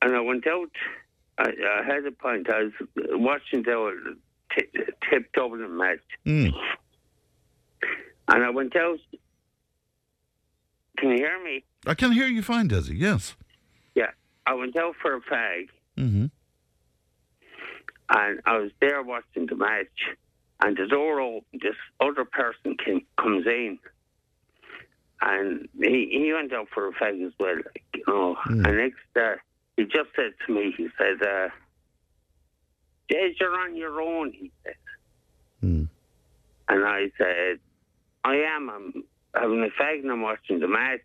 and 0.00 0.16
I 0.16 0.20
went 0.20 0.46
out. 0.46 0.70
I, 1.38 1.50
I 1.80 1.84
had 1.84 2.06
a 2.06 2.12
pint. 2.12 2.48
I 2.48 2.62
was 2.64 2.72
watching 3.12 3.62
the 3.64 4.16
t- 4.56 4.80
Tipp 5.10 5.30
Dublin 5.34 5.76
match, 5.76 5.98
Mm. 6.24 6.52
and 8.28 8.42
I 8.44 8.48
went 8.50 8.74
out. 8.76 8.98
Can 10.98 11.10
you 11.10 11.16
hear 11.18 11.42
me? 11.44 11.64
I 11.86 11.94
can 11.94 12.12
hear 12.12 12.26
you 12.26 12.42
fine, 12.42 12.68
Desi. 12.70 12.94
Yes. 12.96 13.36
Yeah, 13.94 14.12
I 14.46 14.54
went 14.54 14.76
out 14.78 14.94
for 15.02 15.14
a 15.16 15.20
fag, 15.20 15.68
Mm-hmm. 15.98 16.26
And 18.10 18.40
I 18.46 18.58
was 18.58 18.70
there 18.80 19.02
watching 19.02 19.46
the 19.46 19.56
match, 19.56 20.16
and 20.62 20.76
the 20.76 20.86
door 20.86 21.20
opened. 21.20 21.62
This 21.62 21.74
other 22.00 22.24
person 22.24 22.76
came, 22.84 23.04
comes 23.20 23.46
in, 23.46 23.78
and 25.20 25.68
he, 25.80 26.08
he 26.10 26.32
went 26.32 26.52
out 26.52 26.68
for 26.72 26.88
a 26.88 26.92
fag 26.92 27.24
as 27.26 27.32
well, 27.38 27.56
like, 27.56 27.84
you 27.94 28.04
know. 28.06 28.36
Mm. 28.48 28.66
And 28.66 28.76
next, 28.76 29.16
uh, 29.16 29.36
he 29.76 29.84
just 29.84 30.10
said 30.14 30.32
to 30.46 30.52
me, 30.52 30.74
he 30.76 30.88
said, 30.98 31.26
uh, 31.26 31.48
Jez, 33.10 33.38
you're 33.40 33.58
on 33.58 33.76
your 33.76 34.00
own, 34.00 34.32
he 34.32 34.50
said. 34.64 34.74
Mm. 35.62 35.88
And 36.68 36.84
I 36.84 37.10
said, 37.16 37.60
I 38.24 38.36
am. 38.36 38.68
I'm 38.68 39.04
having 39.34 39.62
a 39.62 39.82
fag 39.82 40.00
and 40.00 40.10
I'm 40.10 40.22
watching 40.22 40.60
the 40.60 40.68
match. 40.68 41.00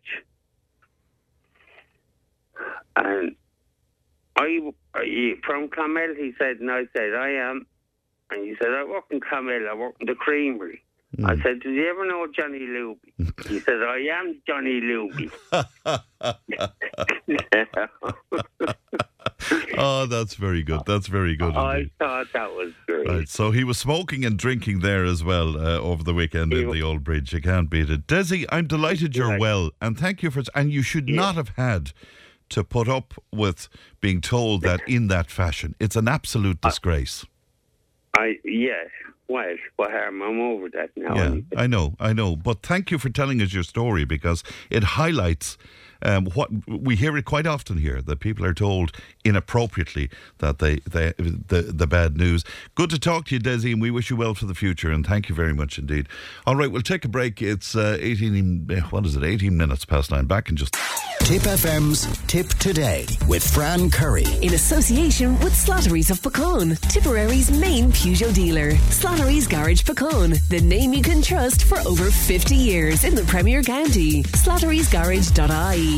And 2.96 3.36
are 4.35 4.47
you, 4.47 4.73
are 4.93 5.03
you 5.05 5.38
from 5.45 5.67
Clonmel? 5.69 6.15
He 6.17 6.33
said, 6.38 6.57
and 6.59 6.69
I 6.71 6.83
said, 6.95 7.13
I 7.15 7.29
am. 7.31 7.65
And 8.31 8.45
he 8.45 8.55
said, 8.61 8.71
I 8.73 8.83
work 8.85 9.05
in 9.11 9.19
Clonmel. 9.19 9.67
I 9.69 9.73
work 9.75 9.95
in 10.00 10.07
the 10.07 10.15
creamery. 10.15 10.83
I 11.25 11.35
said, 11.43 11.59
did 11.59 11.75
you 11.75 11.89
ever 11.89 12.05
know 12.07 12.25
Johnny 12.33 12.59
Luby? 12.59 13.47
he 13.50 13.59
said, 13.59 13.83
I 13.83 13.97
am 14.13 14.41
Johnny 14.47 14.79
Luby. 14.79 15.29
Oh, 19.77 20.05
that's 20.05 20.35
very 20.35 20.61
good. 20.61 20.81
That's 20.85 21.07
very 21.07 21.35
good. 21.35 21.55
I 21.55 21.77
indeed. 21.77 21.91
thought 22.00 22.27
that 22.33 22.51
was 22.51 22.71
great. 22.85 23.07
Right, 23.07 23.29
so 23.29 23.51
he 23.51 23.63
was 23.63 23.77
smoking 23.77 24.23
and 24.23 24.38
drinking 24.38 24.79
there 24.79 25.03
as 25.05 25.23
well 25.23 25.57
uh, 25.57 25.79
over 25.79 26.03
the 26.03 26.13
weekend 26.13 26.53
in 26.53 26.67
He- 26.67 26.73
the 26.73 26.81
old 26.83 27.03
bridge. 27.03 27.33
You 27.33 27.41
can't 27.41 27.69
beat 27.69 27.89
it. 27.89 28.05
Desi, 28.07 28.45
I'm 28.50 28.67
delighted 28.67 29.15
you're 29.15 29.39
well, 29.39 29.71
and 29.81 29.97
thank 29.97 30.21
you 30.21 30.29
for. 30.31 30.43
And 30.53 30.71
you 30.71 30.81
should 30.83 31.09
not 31.09 31.35
have 31.35 31.50
had 31.50 31.93
to 32.51 32.63
put 32.63 32.88
up 32.88 33.13
with 33.31 33.67
being 34.00 34.22
told 34.22 34.62
that 34.62 34.81
in 34.88 35.08
that 35.08 35.29
fashion. 35.31 35.75
It's 35.79 35.96
an 35.96 36.08
absolute 36.08 36.62
disgrace. 36.62 37.25
I 38.17 38.38
yeah. 38.43 38.84
Well, 39.27 39.55
what 39.77 39.91
harm? 39.91 40.22
I'm 40.22 40.41
over 40.41 40.70
that 40.70 40.89
now. 40.98 41.15
Yeah, 41.15 41.36
I 41.55 41.65
know, 41.65 41.96
I 42.01 42.12
know. 42.12 42.36
But 42.36 42.63
thank 42.63 42.91
you 42.91 42.98
for 42.98 43.10
telling 43.10 43.41
us 43.41 43.53
your 43.53 43.63
story 43.63 44.03
because 44.03 44.43
it 44.70 44.84
highlights 44.84 45.58
um, 46.03 46.25
what 46.34 46.50
we 46.67 46.96
hear 46.96 47.15
it 47.17 47.25
quite 47.25 47.46
often 47.48 47.77
here 47.77 48.01
that 48.01 48.20
people 48.20 48.46
are 48.46 48.53
told 48.53 48.91
inappropriately 49.24 50.10
that 50.39 50.60
they, 50.60 50.77
they 50.79 51.13
the 51.17 51.62
the 51.74 51.88
bad 51.88 52.17
news. 52.17 52.43
Good 52.75 52.89
to 52.91 53.00
talk 53.00 53.25
to 53.27 53.36
you, 53.36 53.41
Desi, 53.41 53.72
and 53.74 53.81
we 53.81 53.91
wish 53.91 54.10
you 54.10 54.15
well 54.15 54.34
for 54.34 54.46
the 54.46 54.55
future. 54.55 54.91
And 54.91 55.05
thank 55.05 55.29
you 55.29 55.36
very 55.36 55.53
much 55.53 55.77
indeed. 55.77 56.08
All 56.46 56.55
right, 56.55 56.72
we'll 56.72 56.81
take 56.81 57.05
a 57.05 57.10
break. 57.10 57.41
It's 57.41 57.75
uh, 57.75 57.98
eighteen. 58.00 58.67
eh, 58.72 58.79
What 58.89 59.05
is 59.05 59.15
it? 59.15 59.24
Eighteen 59.24 59.58
minutes 59.58 59.86
past 59.86 60.12
nine. 60.12 60.25
Back 60.25 60.50
in 60.50 60.55
just. 60.55 60.75
Tipp 61.22 61.43
FM's 61.43 62.08
Tipp 62.27 62.48
Today 62.50 63.05
with 63.27 63.43
Fran 63.53 63.89
Curry. 63.91 64.25
In 64.41 64.53
association 64.55 65.38
with 65.39 65.53
Slattery's 65.53 66.10
of 66.10 66.22
Pecan, 66.22 66.75
Tipperary's 66.89 67.51
main 67.51 67.91
Peugeot 67.91 68.34
dealer. 68.34 68.72
Slattery's 68.89 69.48
Garage 69.48 69.86
Pecan, 69.86 70.31
the 70.50 70.60
name 70.62 70.93
you 70.93 71.03
can 71.03 71.22
trust 71.22 71.63
for 71.65 71.77
over 71.88 72.10
50 72.10 72.55
years 72.55 73.03
in 73.03 73.13
the 73.15 73.24
Premier 73.25 73.62
County. 73.62 74.24
Slattery'sGarage.ie. 74.24 75.90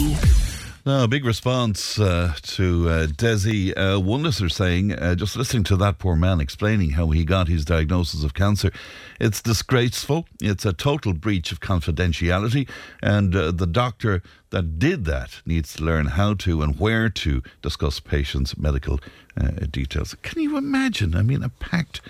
No, 0.85 1.05
a 1.05 1.07
big 1.07 1.23
response 1.23 1.97
uh, 1.97 2.33
to 2.41 2.89
uh, 2.89 3.07
Desi. 3.07 3.71
Uh, 3.77 4.01
one 4.01 4.21
listener 4.21 4.49
saying, 4.49 4.91
uh, 4.91 5.15
just 5.15 5.37
listening 5.37 5.63
to 5.65 5.77
that 5.77 5.97
poor 5.97 6.17
man 6.17 6.41
explaining 6.41 6.89
how 6.91 7.07
he 7.11 7.23
got 7.23 7.47
his 7.47 7.63
diagnosis 7.63 8.21
of 8.21 8.33
cancer, 8.33 8.69
it's 9.17 9.41
disgraceful. 9.41 10.27
It's 10.41 10.65
a 10.65 10.73
total 10.73 11.13
breach 11.13 11.53
of 11.53 11.61
confidentiality. 11.61 12.67
And 13.01 13.33
uh, 13.33 13.51
the 13.51 13.65
doctor 13.65 14.21
that 14.49 14.77
did 14.77 15.05
that 15.05 15.41
needs 15.45 15.73
to 15.75 15.85
learn 15.85 16.07
how 16.07 16.33
to 16.33 16.61
and 16.61 16.77
where 16.77 17.07
to 17.09 17.41
discuss 17.61 18.01
patients' 18.01 18.57
medical 18.57 18.99
uh, 19.39 19.51
details. 19.71 20.17
Can 20.21 20.41
you 20.41 20.57
imagine? 20.57 21.15
I 21.15 21.21
mean, 21.21 21.43
a 21.43 21.49
packed 21.49 22.01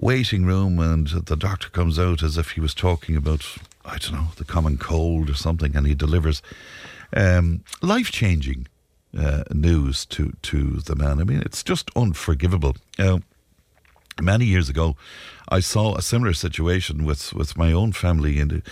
waiting 0.00 0.44
room 0.44 0.78
and 0.78 1.08
the 1.08 1.36
doctor 1.36 1.68
comes 1.70 1.98
out 1.98 2.22
as 2.22 2.38
if 2.38 2.50
he 2.50 2.60
was 2.60 2.74
talking 2.74 3.16
about, 3.16 3.44
I 3.86 3.98
don't 3.98 4.12
know, 4.12 4.28
the 4.36 4.44
common 4.44 4.78
cold 4.78 5.30
or 5.30 5.34
something, 5.34 5.76
and 5.76 5.86
he 5.86 5.94
delivers 5.94 6.42
um, 7.14 7.62
life 7.82 8.10
changing 8.10 8.66
uh, 9.16 9.44
news 9.52 10.04
to, 10.06 10.32
to 10.42 10.80
the 10.80 10.96
man. 10.96 11.20
I 11.20 11.24
mean, 11.24 11.42
it's 11.44 11.62
just 11.62 11.90
unforgivable. 11.94 12.76
Uh, 12.98 13.20
many 14.20 14.44
years 14.44 14.68
ago, 14.68 14.96
I 15.48 15.60
saw 15.60 15.94
a 15.94 16.02
similar 16.02 16.34
situation 16.34 17.04
with, 17.04 17.32
with 17.32 17.56
my 17.56 17.72
own 17.72 17.92
family, 17.92 18.38
in, 18.38 18.62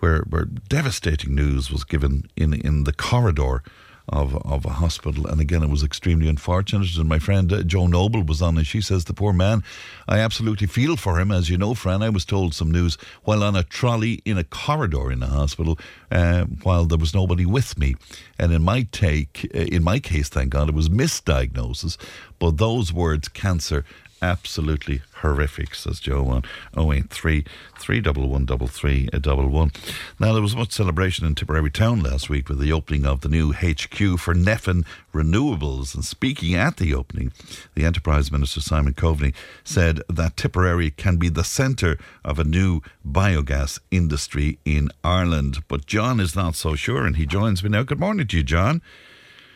where, 0.00 0.20
where 0.22 0.44
devastating 0.44 1.34
news 1.34 1.70
was 1.70 1.84
given 1.84 2.28
in, 2.36 2.52
in 2.52 2.84
the 2.84 2.92
corridor 2.92 3.62
of 4.08 4.34
of 4.44 4.64
a 4.66 4.70
hospital. 4.70 5.26
And 5.26 5.40
again, 5.40 5.62
it 5.62 5.70
was 5.70 5.82
extremely 5.82 6.28
unfortunate. 6.28 6.96
And 6.96 7.08
my 7.08 7.18
friend 7.18 7.52
uh, 7.52 7.62
Joe 7.62 7.86
Noble 7.86 8.22
was 8.22 8.42
on, 8.42 8.56
and 8.56 8.66
she 8.66 8.80
says, 8.80 9.04
"The 9.04 9.14
poor 9.14 9.32
man, 9.32 9.62
I 10.08 10.18
absolutely 10.18 10.66
feel 10.66 10.96
for 10.96 11.18
him. 11.18 11.30
As 11.30 11.48
you 11.48 11.56
know, 11.56 11.74
Fran, 11.74 12.02
I 12.02 12.10
was 12.10 12.24
told 12.24 12.54
some 12.54 12.70
news 12.70 12.98
while 13.24 13.42
on 13.42 13.56
a 13.56 13.62
trolley 13.62 14.20
in 14.24 14.38
a 14.38 14.44
corridor 14.44 15.10
in 15.10 15.22
a 15.22 15.26
hospital, 15.26 15.78
uh, 16.10 16.44
while 16.62 16.84
there 16.84 16.98
was 16.98 17.14
nobody 17.14 17.46
with 17.46 17.78
me. 17.78 17.94
And 18.38 18.52
in 18.52 18.62
my 18.62 18.86
take, 18.92 19.50
uh, 19.54 19.58
in 19.58 19.82
my 19.82 19.98
case, 19.98 20.28
thank 20.28 20.50
God, 20.50 20.68
it 20.68 20.74
was 20.74 20.88
misdiagnosis. 20.88 21.96
But 22.38 22.58
those 22.58 22.92
words, 22.92 23.28
cancer." 23.28 23.84
Absolutely 24.24 25.02
horrific, 25.16 25.74
says 25.74 26.00
Joe 26.00 26.24
on 26.28 26.44
083 26.74 27.44
311 27.78 28.46
11. 28.48 29.70
Now, 30.18 30.32
there 30.32 30.40
was 30.40 30.56
much 30.56 30.72
celebration 30.72 31.26
in 31.26 31.34
Tipperary 31.34 31.70
Town 31.70 32.02
last 32.02 32.30
week 32.30 32.48
with 32.48 32.58
the 32.58 32.72
opening 32.72 33.04
of 33.04 33.20
the 33.20 33.28
new 33.28 33.52
HQ 33.52 34.18
for 34.18 34.32
Nephin 34.32 34.86
Renewables. 35.12 35.94
And 35.94 36.06
speaking 36.06 36.54
at 36.54 36.78
the 36.78 36.94
opening, 36.94 37.32
the 37.74 37.84
Enterprise 37.84 38.32
Minister 38.32 38.62
Simon 38.62 38.94
Coveney 38.94 39.34
said 39.62 40.00
that 40.08 40.38
Tipperary 40.38 40.90
can 40.90 41.18
be 41.18 41.28
the 41.28 41.44
centre 41.44 41.98
of 42.24 42.38
a 42.38 42.44
new 42.44 42.80
biogas 43.06 43.78
industry 43.90 44.58
in 44.64 44.88
Ireland. 45.04 45.58
But 45.68 45.84
John 45.84 46.18
is 46.18 46.34
not 46.34 46.54
so 46.54 46.76
sure, 46.76 47.04
and 47.04 47.16
he 47.16 47.26
joins 47.26 47.62
me 47.62 47.68
now. 47.68 47.82
Good 47.82 48.00
morning 48.00 48.26
to 48.26 48.38
you, 48.38 48.42
John. 48.42 48.80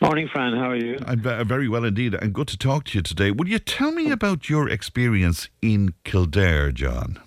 Morning, 0.00 0.28
Fran. 0.32 0.52
How 0.52 0.70
are 0.70 0.76
you? 0.76 0.96
I'm 1.04 1.20
very 1.20 1.68
well 1.68 1.84
indeed, 1.84 2.14
and 2.14 2.32
good 2.32 2.46
to 2.48 2.56
talk 2.56 2.84
to 2.84 2.98
you 2.98 3.02
today. 3.02 3.32
Would 3.32 3.48
you 3.48 3.58
tell 3.58 3.90
me 3.90 4.12
about 4.12 4.48
your 4.48 4.68
experience 4.68 5.48
in 5.60 5.92
Kildare, 6.04 6.70
John? 6.70 7.18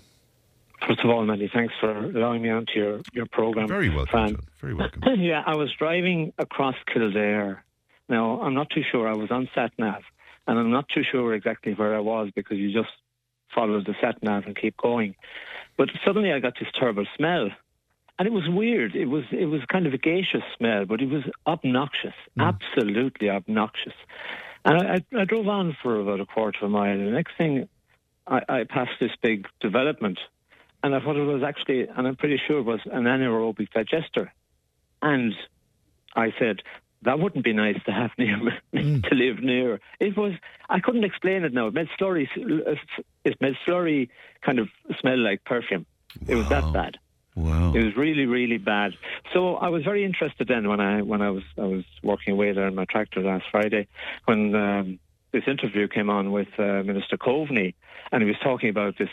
First 0.86 1.00
of 1.04 1.10
all, 1.10 1.24
many 1.24 1.50
thanks 1.52 1.74
for 1.78 1.90
allowing 1.90 2.40
me 2.40 2.48
onto 2.48 2.72
your, 2.74 3.00
your 3.12 3.26
program. 3.26 3.68
Very 3.68 3.90
welcome, 3.90 4.10
Fran. 4.10 4.28
John. 4.30 4.40
Very 4.60 4.74
welcome. 4.74 5.02
yeah, 5.18 5.42
I 5.46 5.54
was 5.54 5.70
driving 5.78 6.32
across 6.38 6.74
Kildare. 6.92 7.62
Now, 8.08 8.40
I'm 8.40 8.54
not 8.54 8.70
too 8.70 8.82
sure. 8.90 9.06
I 9.06 9.14
was 9.14 9.30
on 9.30 9.50
sat 9.54 9.72
nav, 9.78 10.02
and 10.46 10.58
I'm 10.58 10.70
not 10.70 10.88
too 10.88 11.02
sure 11.10 11.34
exactly 11.34 11.74
where 11.74 11.94
I 11.94 12.00
was 12.00 12.30
because 12.34 12.56
you 12.56 12.72
just 12.72 12.92
follow 13.54 13.80
the 13.82 13.94
sat 14.00 14.22
nav 14.22 14.44
and 14.46 14.56
keep 14.56 14.78
going. 14.78 15.14
But 15.76 15.90
suddenly, 16.06 16.32
I 16.32 16.40
got 16.40 16.54
this 16.58 16.68
terrible 16.78 17.04
smell, 17.16 17.50
and 18.18 18.28
it 18.28 18.32
was 18.32 18.48
weird. 18.48 18.94
It 18.94 19.06
was 19.06 19.24
it 19.30 19.46
was 19.46 19.62
kind 19.70 19.86
of 19.86 19.94
a 19.94 19.98
gaseous 19.98 20.44
smell, 20.56 20.84
but 20.84 21.00
it 21.00 21.08
was 21.08 21.24
obnoxious, 21.46 22.14
hmm. 22.34 22.40
absolutely 22.42 23.30
obnoxious. 23.30 23.94
And 24.64 24.76
I, 24.86 25.20
I, 25.20 25.24
drove 25.24 25.48
on 25.48 25.76
for 25.82 25.98
about 25.98 26.20
a 26.20 26.26
quarter 26.26 26.58
of 26.62 26.66
a 26.66 26.68
mile. 26.68 26.92
And 26.92 27.08
the 27.08 27.10
next 27.10 27.32
thing, 27.36 27.68
I, 28.28 28.42
I 28.48 28.64
passed 28.64 28.92
this 29.00 29.10
big 29.20 29.48
development, 29.60 30.20
and 30.84 30.94
I 30.94 31.00
thought 31.00 31.16
it 31.16 31.24
was 31.24 31.42
actually, 31.42 31.88
and 31.88 32.06
I'm 32.06 32.14
pretty 32.14 32.40
sure 32.46 32.60
it 32.60 32.62
was 32.62 32.78
an 32.84 33.04
anaerobic 33.04 33.70
digester. 33.70 34.32
And 35.00 35.34
I 36.14 36.32
said, 36.38 36.62
that 37.02 37.18
wouldn't 37.18 37.44
be 37.44 37.52
nice 37.52 37.82
to 37.86 37.92
have 37.92 38.10
near 38.18 38.38
hmm. 38.72 39.00
to 39.00 39.14
live 39.14 39.42
near. 39.42 39.80
It 39.98 40.16
was 40.16 40.34
I 40.68 40.80
couldn't 40.80 41.04
explain 41.04 41.44
it 41.44 41.52
now. 41.52 41.66
It 41.66 41.74
made 41.74 41.88
slurry 42.00 42.28
it 43.24 43.40
made 43.40 43.56
slurry 43.66 44.08
kind 44.42 44.58
of 44.58 44.68
smell 45.00 45.18
like 45.18 45.44
perfume. 45.44 45.86
It 46.28 46.36
was 46.36 46.48
that 46.50 46.72
bad. 46.72 46.98
Wow. 47.34 47.72
It 47.74 47.82
was 47.82 47.96
really, 47.96 48.26
really 48.26 48.58
bad. 48.58 48.92
So 49.32 49.56
I 49.56 49.68
was 49.68 49.84
very 49.84 50.04
interested 50.04 50.48
then 50.48 50.68
when 50.68 50.80
I 50.80 51.02
when 51.02 51.22
I 51.22 51.30
was 51.30 51.44
I 51.56 51.62
was 51.64 51.84
working 52.02 52.34
away 52.34 52.52
there 52.52 52.68
in 52.68 52.74
my 52.74 52.84
tractor 52.84 53.20
last 53.20 53.44
Friday 53.50 53.88
when 54.26 54.54
um, 54.54 54.98
this 55.32 55.44
interview 55.46 55.88
came 55.88 56.10
on 56.10 56.30
with 56.30 56.48
uh, 56.58 56.82
Minister 56.84 57.16
Coveney 57.16 57.74
and 58.10 58.22
he 58.22 58.28
was 58.28 58.36
talking 58.42 58.68
about 58.68 58.98
this 58.98 59.08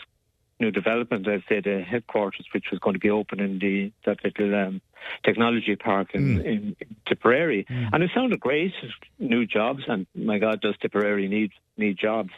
new 0.60 0.70
development, 0.70 1.26
I'd 1.26 1.42
say 1.48 1.60
the 1.60 1.80
headquarters, 1.82 2.46
which 2.52 2.66
was 2.70 2.78
going 2.80 2.94
to 2.94 3.00
be 3.00 3.10
open 3.10 3.40
in 3.40 3.58
the 3.58 3.90
that 4.04 4.22
little 4.22 4.54
um, 4.54 4.80
technology 5.24 5.74
park 5.74 6.08
in, 6.14 6.40
in, 6.40 6.76
in 6.78 6.96
Tipperary, 7.08 7.66
and 7.68 8.02
it 8.02 8.10
sounded 8.14 8.38
great, 8.40 8.74
new 9.18 9.46
jobs, 9.46 9.84
and 9.88 10.06
my 10.14 10.38
God, 10.38 10.60
does 10.60 10.74
Tipperary 10.80 11.28
need 11.28 11.52
need 11.76 11.98
jobs? 11.98 12.30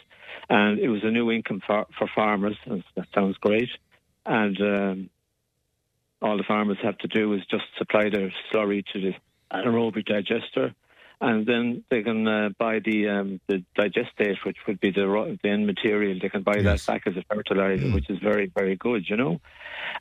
And 0.48 0.78
it 0.78 0.88
was 0.88 1.02
a 1.04 1.10
new 1.10 1.30
income 1.30 1.60
for, 1.66 1.86
for 1.98 2.08
farmers. 2.14 2.56
and 2.64 2.84
That 2.94 3.08
sounds 3.12 3.36
great, 3.38 3.70
and 4.24 4.60
um, 4.60 5.10
all 6.22 6.36
the 6.36 6.44
farmers 6.44 6.78
have 6.82 6.98
to 6.98 7.08
do 7.08 7.32
is 7.34 7.42
just 7.50 7.64
supply 7.78 8.08
their 8.10 8.32
slurry 8.50 8.84
to 8.92 9.00
the 9.00 9.12
anaerobic 9.52 10.06
digester, 10.06 10.74
and 11.20 11.46
then 11.46 11.84
they 11.90 12.02
can 12.02 12.26
uh, 12.26 12.48
buy 12.58 12.78
the 12.80 13.08
um, 13.08 13.40
the 13.48 13.62
digestate, 13.78 14.38
which 14.44 14.56
would 14.66 14.80
be 14.80 14.90
the, 14.90 15.36
the 15.42 15.48
end 15.48 15.66
material. 15.66 16.18
They 16.20 16.28
can 16.28 16.42
buy 16.42 16.56
Yes. 16.58 16.86
that 16.86 16.92
back 16.92 17.06
as 17.06 17.16
a 17.16 17.24
fertilizer, 17.34 17.88
which 17.90 18.08
is 18.10 18.18
very 18.18 18.46
very 18.46 18.76
good, 18.76 19.08
you 19.08 19.16
know, 19.16 19.40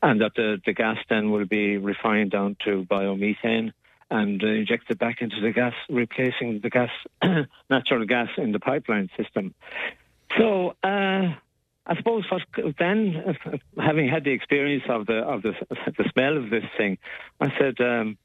and 0.01 0.21
that 0.21 0.33
the 0.35 0.61
the 0.65 0.73
gas 0.73 0.97
then 1.09 1.31
will 1.31 1.45
be 1.45 1.77
refined 1.77 2.31
down 2.31 2.55
to 2.65 2.85
biomethane. 2.89 3.73
And 4.13 4.43
uh, 4.43 4.47
injected 4.47 4.99
back 4.99 5.21
into 5.21 5.39
the 5.39 5.51
gas, 5.53 5.73
replacing 5.89 6.59
the 6.61 6.69
gas, 6.69 6.89
natural 7.69 8.05
gas 8.05 8.27
in 8.37 8.51
the 8.51 8.59
pipeline 8.59 9.09
system. 9.15 9.53
So 10.37 10.75
uh, 10.83 11.29
I 11.85 11.95
suppose 11.95 12.25
what, 12.29 12.43
then, 12.77 13.35
having 13.77 14.07
had 14.07 14.23
the 14.23 14.31
experience 14.31 14.83
of 14.87 15.07
the 15.07 15.17
of 15.17 15.41
the 15.41 15.53
the 15.97 16.09
smell 16.13 16.37
of 16.37 16.49
this 16.49 16.63
thing, 16.77 16.97
I 17.39 17.47
said 17.57 17.79
um, 17.79 18.17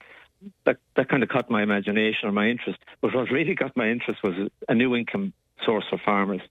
that 0.65 0.77
that 0.97 1.09
kind 1.09 1.23
of 1.23 1.29
caught 1.29 1.51
my 1.51 1.63
imagination 1.63 2.29
or 2.29 2.33
my 2.33 2.49
interest. 2.49 2.79
But 3.01 3.15
what 3.15 3.31
really 3.31 3.55
got 3.55 3.77
my 3.77 3.89
interest 3.89 4.23
was 4.23 4.51
a 4.69 4.75
new 4.75 4.95
income 4.95 5.33
source 5.65 5.85
for 5.89 5.99
farmers. 6.05 6.43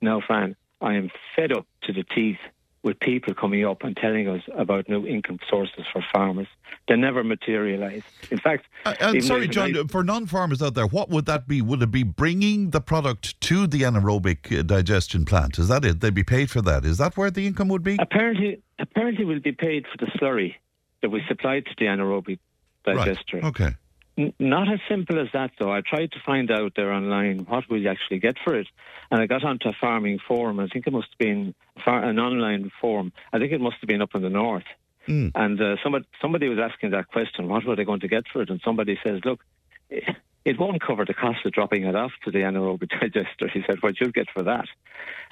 Now, 0.00 0.20
Fran, 0.26 0.56
I 0.80 0.94
am 0.94 1.10
fed 1.34 1.52
up 1.52 1.66
to 1.84 1.92
the 1.92 2.04
teeth 2.04 2.38
with 2.86 3.00
people 3.00 3.34
coming 3.34 3.64
up 3.64 3.82
and 3.82 3.96
telling 3.96 4.28
us 4.28 4.42
about 4.56 4.88
new 4.88 5.04
income 5.06 5.38
sources 5.50 5.84
for 5.92 6.02
farmers. 6.14 6.46
They 6.86 6.94
never 6.94 7.24
materialise. 7.24 8.04
In 8.30 8.38
fact, 8.38 8.66
Uh, 8.84 8.94
and 9.00 9.24
sorry, 9.24 9.48
John, 9.48 9.76
I- 9.76 9.82
for 9.88 10.04
non 10.04 10.26
farmers 10.26 10.62
out 10.62 10.74
there, 10.74 10.86
what 10.86 11.10
would 11.10 11.26
that 11.26 11.48
be? 11.48 11.60
Would 11.60 11.82
it 11.82 11.90
be 11.90 12.04
bringing 12.04 12.70
the 12.70 12.80
product 12.80 13.38
to 13.42 13.66
the 13.66 13.82
anaerobic 13.82 14.56
uh, 14.56 14.62
digestion 14.62 15.24
plant? 15.24 15.58
Is 15.58 15.66
that 15.66 15.84
it? 15.84 16.00
They'd 16.00 16.14
be 16.14 16.22
paid 16.22 16.48
for 16.48 16.62
that. 16.62 16.84
Is 16.84 16.98
that 16.98 17.16
where 17.16 17.30
the 17.30 17.44
income 17.44 17.68
would 17.68 17.82
be? 17.82 17.96
Apparently, 17.98 18.62
apparently 18.78 19.24
we'll 19.24 19.40
be 19.40 19.52
paid 19.52 19.84
for 19.90 19.98
the 20.06 20.10
slurry 20.12 20.54
that 21.02 21.10
we 21.10 21.22
supply 21.26 21.58
to 21.60 21.70
the 21.78 21.86
anaerobic 21.86 22.38
digester. 22.84 23.38
Right. 23.38 23.44
Okay. 23.44 23.70
N- 24.18 24.32
not 24.38 24.72
as 24.72 24.80
simple 24.88 25.18
as 25.20 25.28
that, 25.32 25.50
though. 25.58 25.72
I 25.72 25.82
tried 25.82 26.12
to 26.12 26.18
find 26.24 26.50
out 26.50 26.72
there 26.74 26.92
online 26.92 27.40
what 27.48 27.68
we 27.68 27.86
actually 27.86 28.18
get 28.18 28.36
for 28.44 28.54
it, 28.54 28.66
and 29.10 29.20
I 29.20 29.26
got 29.26 29.44
onto 29.44 29.68
a 29.68 29.72
farming 29.78 30.18
forum. 30.26 30.58
I 30.60 30.68
think 30.68 30.86
it 30.86 30.92
must 30.92 31.08
have 31.10 31.18
been 31.18 31.54
far- 31.84 32.04
an 32.04 32.18
online 32.18 32.70
forum. 32.80 33.12
I 33.32 33.38
think 33.38 33.52
it 33.52 33.60
must 33.60 33.76
have 33.80 33.88
been 33.88 34.02
up 34.02 34.14
in 34.14 34.22
the 34.22 34.30
north. 34.30 34.64
Mm. 35.06 35.32
And 35.34 35.60
uh, 35.60 35.76
somebody, 35.82 36.06
somebody 36.20 36.48
was 36.48 36.58
asking 36.58 36.90
that 36.90 37.08
question: 37.08 37.48
What 37.48 37.64
were 37.64 37.76
they 37.76 37.84
going 37.84 38.00
to 38.00 38.08
get 38.08 38.24
for 38.32 38.42
it? 38.42 38.50
And 38.50 38.60
somebody 38.64 38.98
says, 39.04 39.20
"Look, 39.24 39.44
it, 39.90 40.04
it 40.44 40.58
won't 40.58 40.80
cover 40.80 41.04
the 41.04 41.14
cost 41.14 41.44
of 41.44 41.52
dropping 41.52 41.84
it 41.84 41.94
off 41.94 42.12
to 42.24 42.30
the 42.30 42.38
anaerobic 42.38 42.90
digester." 43.00 43.48
He 43.52 43.62
said, 43.66 43.82
"What 43.82 44.00
you'll 44.00 44.10
get 44.10 44.28
for 44.34 44.42
that?" 44.44 44.66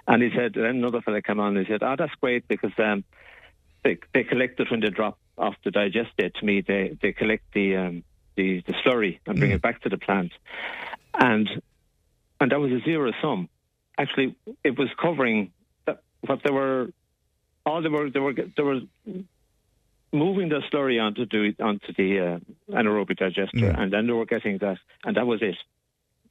And 0.07 0.23
he 0.23 0.29
said, 0.37 0.53
then 0.53 0.65
another 0.67 1.01
fellow 1.01 1.23
came 1.23 1.41
on 1.41 1.57
and 1.57 1.67
he 1.67 1.73
said, 1.73 1.83
"Oh, 1.83 1.97
that's 1.99 2.15
great 2.21 2.47
because." 2.49 2.73
Um, 2.79 3.05
they, 3.85 3.99
they 4.13 4.25
collect 4.25 4.59
it 4.59 4.71
when 4.71 4.81
they 4.81 4.89
drop 4.89 5.19
off 5.37 5.55
the 5.63 5.71
digestate. 5.71 6.35
To 6.35 6.45
me, 6.45 6.63
they, 6.63 6.97
they 7.01 7.13
collect 7.13 7.45
the, 7.53 7.77
um, 7.77 8.05
the 8.37 8.63
the 8.67 8.73
slurry 8.85 9.19
and 9.27 9.39
bring 9.39 9.51
it 9.53 9.63
back 9.63 9.83
to 9.83 9.89
the 9.89 9.99
plant, 9.99 10.33
and 11.19 11.49
and 12.41 12.51
that 12.53 12.61
was 12.61 12.73
a 12.73 12.81
zero 12.85 13.13
sum. 13.23 13.49
Actually, 13.97 14.35
it 14.65 14.77
was 14.79 14.89
covering 15.01 15.53
that, 15.87 16.03
what 16.27 16.41
they 16.45 16.51
were. 16.51 16.89
All 17.67 17.81
they 17.83 17.89
were 17.89 18.11
they 18.11 18.21
were 18.21 18.33
they 18.35 18.63
were 18.63 18.81
moving 20.13 20.49
the 20.49 20.61
slurry 20.73 21.01
onto 21.03 21.27
the 21.27 21.55
onto 21.63 21.93
the 21.97 22.21
uh, 22.21 22.75
anaerobic 22.77 23.17
digester, 23.19 23.71
and 23.71 23.93
then 23.93 24.07
they 24.07 24.13
were 24.13 24.27
getting 24.27 24.59
that, 24.59 24.79
and 25.05 25.17
that 25.17 25.27
was 25.27 25.41
it. 25.43 25.57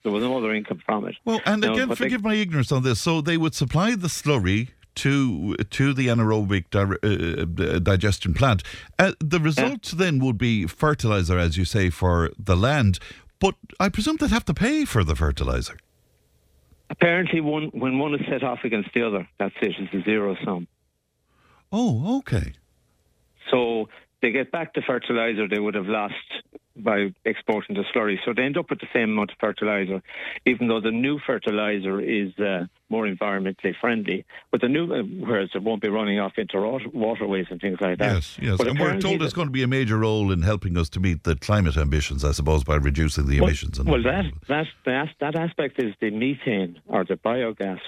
There 0.04 0.12
was 0.12 0.24
no 0.24 0.38
other 0.38 0.54
income 0.54 0.82
from 0.86 1.08
it. 1.08 1.16
Well, 1.24 1.40
and 1.46 1.62
No, 1.62 1.74
again, 1.74 1.88
but 1.88 1.98
they- 1.98 2.06
forgive 2.06 2.24
my 2.24 2.34
ignorance 2.36 2.72
on 2.74 2.84
this. 2.84 3.00
So 3.00 3.22
they 3.22 3.38
would 3.38 3.56
supply 3.56 3.96
the 3.96 4.10
slurry 4.10 4.70
to 4.96 5.56
to 5.56 5.94
the 5.94 6.08
anaerobic 6.08 6.70
di- 6.70 6.82
uh, 6.82 7.76
uh, 7.76 7.80
digestion 7.80 8.34
plant. 8.34 8.64
Uh, 9.00 9.14
the 9.20 9.40
result 9.40 9.94
then 9.96 10.20
would 10.20 10.38
be 10.38 10.68
fertilizer, 10.68 11.38
as 11.38 11.58
you 11.58 11.66
say, 11.66 11.90
for 11.90 12.32
the 12.38 12.56
land. 12.56 13.00
But 13.40 13.56
I 13.80 13.90
presume 13.90 14.18
they'd 14.18 14.30
have 14.30 14.46
to 14.46 14.54
pay 14.54 14.86
for 14.86 15.04
the 15.04 15.16
fertilizer. 15.16 15.78
Apparently, 16.90 17.42
one 17.42 17.72
when 17.74 17.98
one 17.98 18.14
is 18.14 18.22
set 18.30 18.44
off 18.44 18.60
against 18.64 18.90
the 18.94 19.02
other, 19.02 19.28
that's 19.40 19.56
it. 19.62 19.74
It's 19.78 19.94
a 19.94 20.04
zero 20.04 20.36
sum. 20.46 20.68
Oh, 21.72 22.20
okay. 22.20 22.54
So 23.50 23.90
they 24.22 24.32
get 24.32 24.52
back 24.52 24.74
the 24.74 24.82
fertilizer 24.86 25.48
they 25.48 25.60
would 25.60 25.76
have 25.76 25.88
lost 25.88 26.14
by 26.76 27.14
exporting 27.26 27.76
the 27.76 27.84
slurry. 27.94 28.18
So 28.26 28.34
they 28.36 28.44
end 28.44 28.58
up 28.58 28.70
with 28.70 28.80
the 28.80 28.88
same 28.94 29.12
amount 29.12 29.32
of 29.32 29.38
fertilizer, 29.40 30.02
even 30.46 30.68
though 30.68 30.82
the 30.82 30.92
new 30.92 31.20
fertilizer 31.20 32.00
is 32.00 32.38
uh, 32.40 32.66
more 32.90 33.06
environmentally 33.06 33.74
friendly. 33.80 34.26
But 34.52 34.62
the 34.62 34.70
new, 34.70 34.92
uh, 34.92 35.04
whereas 35.04 35.50
it 35.54 35.62
won't 35.62 35.82
be 35.82 35.90
running 35.90 36.20
off 36.20 36.34
into 36.38 36.60
waterways 36.94 37.46
and 37.52 37.62
things 37.62 37.78
like 37.80 38.00
that. 38.00 38.14
Yes, 38.14 38.38
yes. 38.42 38.58
But 38.58 38.68
and 38.68 38.80
we're 38.80 39.00
told 39.00 39.22
the- 39.22 39.26
it's 39.26 39.34
going 39.34 39.48
to 39.48 39.52
be 39.52 39.64
a 39.64 39.68
major 39.68 39.98
role 39.98 40.32
in 40.32 40.42
helping 40.42 40.78
us 40.78 40.90
to 40.90 41.00
meet 41.00 41.24
the 41.24 41.36
climate 41.36 41.78
ambitions, 41.78 42.26
I 42.26 42.32
suppose, 42.32 42.64
by 42.64 42.76
reducing 42.76 43.28
the 43.28 43.40
well, 43.40 43.50
emissions. 43.50 43.78
And 43.78 43.88
well, 43.90 44.02
that, 44.04 44.26
that, 44.48 44.66
that, 44.86 45.10
that 45.20 45.36
aspect 45.36 45.82
is 45.82 45.94
the 46.02 46.10
methane 46.10 46.80
or 46.88 47.06
the 47.06 47.16
biogas. 47.16 47.80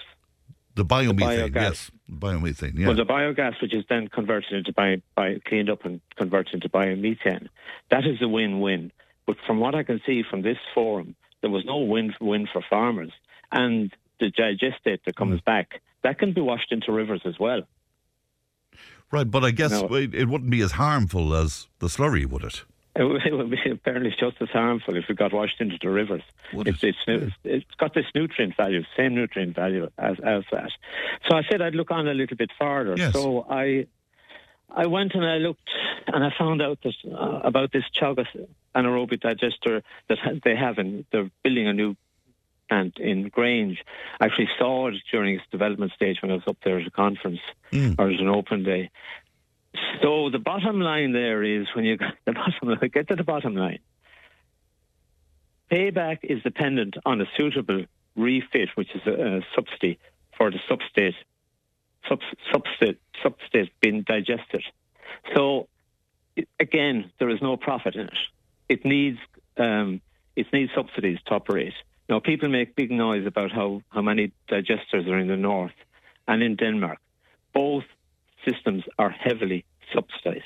the 0.76 0.86
biomethane, 0.86 1.50
biogas. 1.50 1.56
yes. 1.56 1.92
Biomethane, 2.12 2.78
yeah. 2.78 2.88
Well, 2.88 2.96
the 2.96 3.06
biogas, 3.06 3.60
which 3.62 3.74
is 3.74 3.84
then 3.90 4.08
converted 4.08 4.54
into 4.54 4.72
bio, 4.74 4.98
bio, 5.16 5.40
cleaned 5.46 5.70
up 5.70 5.86
and 5.86 6.02
converted 6.16 6.54
into 6.56 6.70
biomethane, 6.70 7.48
that 7.90 8.06
is 8.06 8.22
a 8.22 8.28
win-win. 8.28 8.92
But 9.26 9.38
from 9.48 9.60
what 9.60 9.74
I 9.74 9.84
can 9.84 10.00
see 10.06 10.22
from 10.30 10.44
this 10.44 10.58
forum, 10.76 11.16
there 11.42 11.50
was 11.50 11.66
no 11.66 11.78
win-win 11.80 12.48
for 12.52 12.62
farmers, 12.70 13.12
and 13.52 13.92
the 14.20 14.32
digestate 14.32 15.00
that 15.06 15.16
comes 15.16 15.42
Mm. 15.42 15.46
back 15.46 15.82
that 16.04 16.20
can 16.20 16.34
be 16.34 16.42
washed 16.42 16.72
into 16.72 16.92
rivers 16.92 17.22
as 17.26 17.40
well. 17.40 17.64
right, 19.12 19.30
but 19.32 19.44
I 19.44 19.52
guess 19.52 19.72
No. 19.72 19.96
it, 19.96 20.14
it 20.14 20.28
wouldn't 20.28 20.50
be 20.52 20.62
as 20.62 20.74
harmful 20.74 21.34
as 21.36 21.68
the 21.80 21.88
slurry, 21.88 22.26
would 22.26 22.44
it? 22.44 22.66
It 22.96 23.04
would, 23.08 23.26
it 23.26 23.34
would 23.34 23.50
be 23.50 23.58
apparently 23.70 24.12
just 24.18 24.38
as 24.42 24.50
harmful 24.50 24.96
if 24.96 25.10
it 25.10 25.18
got 25.18 25.34
washed 25.34 25.60
into 25.60 25.78
the 25.82 25.90
rivers. 25.90 26.24
It's, 26.54 26.84
it? 26.84 26.96
it's, 27.08 27.36
it's 27.44 27.76
got 27.78 27.94
this 27.94 28.06
nutrient 28.16 28.56
value, 28.56 28.84
same 28.96 29.16
nutrient 29.16 29.56
value 29.56 29.90
as, 29.98 30.18
as 30.24 30.44
that. 30.52 30.72
So 31.28 31.36
I 31.36 31.44
said 31.50 31.62
I'd 31.62 31.76
look 31.76 31.92
on 31.92 32.08
a 32.08 32.14
little 32.14 32.38
bit 32.38 32.52
farther. 32.58 32.96
Yes. 32.98 33.14
So 33.14 33.46
I 33.50 33.88
I 34.74 34.88
went 34.88 35.14
and 35.14 35.26
I 35.26 35.38
looked 35.38 35.70
and 36.08 36.24
I 36.24 36.32
found 36.38 36.62
out 36.62 36.80
that, 36.84 36.94
uh, 37.12 37.40
about 37.44 37.72
this 37.72 37.84
Teagasc 38.00 38.48
anaerobic 38.76 39.22
digester 39.22 39.84
that 40.10 40.42
they 40.44 40.56
have 40.56 40.78
and 40.78 41.06
they're 41.12 41.30
building 41.44 41.68
a 41.68 41.74
new 41.74 41.96
plant 42.68 42.98
in 42.98 43.30
Grange. 43.30 43.84
I 44.20 44.26
actually 44.26 44.50
saw 44.58 44.88
it 44.88 44.96
during 45.12 45.36
its 45.36 45.46
development 45.52 45.92
stage 45.94 46.22
when 46.22 46.32
I 46.32 46.36
was 46.36 46.44
up 46.48 46.58
there 46.64 46.80
at 46.80 46.88
a 46.88 46.92
conference 46.92 47.40
Mm. 47.72 47.96
or 47.98 48.10
at 48.10 48.20
an 48.20 48.30
open 48.30 48.64
day. 48.64 48.90
So 50.02 50.30
the 50.30 50.40
bottom 50.40 50.80
line 50.80 51.12
there 51.12 51.44
is 51.44 51.68
when 51.76 51.86
you 51.86 51.98
the 52.26 52.34
bottom 52.34 52.70
line, 52.70 52.90
get 52.94 53.08
to 53.10 53.16
the 53.16 53.24
bottom 53.24 53.56
line. 53.56 53.80
Payback 55.72 56.20
is 56.24 56.44
dependent 56.44 56.96
on 57.06 57.22
a 57.22 57.26
suitable 57.38 57.86
refit, 58.16 58.70
which 58.76 58.90
is 58.94 59.02
a, 59.08 59.38
a 59.38 59.42
subsidy 59.56 60.00
for 60.38 60.52
the 60.52 60.60
substate 60.70 61.16
substrate, 62.10 62.98
substrate 63.24 63.70
being 63.82 64.04
digested. 64.04 64.64
So 65.36 65.68
again, 66.60 67.12
there 67.20 67.30
is 67.30 67.42
no 67.42 67.58
profit 67.58 67.96
in 67.96 68.08
it. 68.08 68.18
It 68.70 68.86
needs 68.86 69.18
um, 69.58 70.02
it 70.36 70.48
needs 70.52 70.72
subsidies 70.76 71.20
to 71.28 71.36
operate. 71.36 71.74
Now, 72.10 72.20
people 72.20 72.50
make 72.50 72.76
big 72.76 72.92
noise 72.92 73.26
about 73.26 73.52
how, 73.52 73.82
how 73.90 74.02
many 74.02 74.32
digesters 74.50 75.08
are 75.08 75.18
in 75.18 75.28
the 75.28 75.38
north 75.38 75.74
and 76.28 76.44
in 76.44 76.56
Denmark. 76.56 77.00
Both 77.54 77.86
systems 78.48 78.84
are 78.98 79.10
heavily 79.10 79.66
subsidized. 79.94 80.44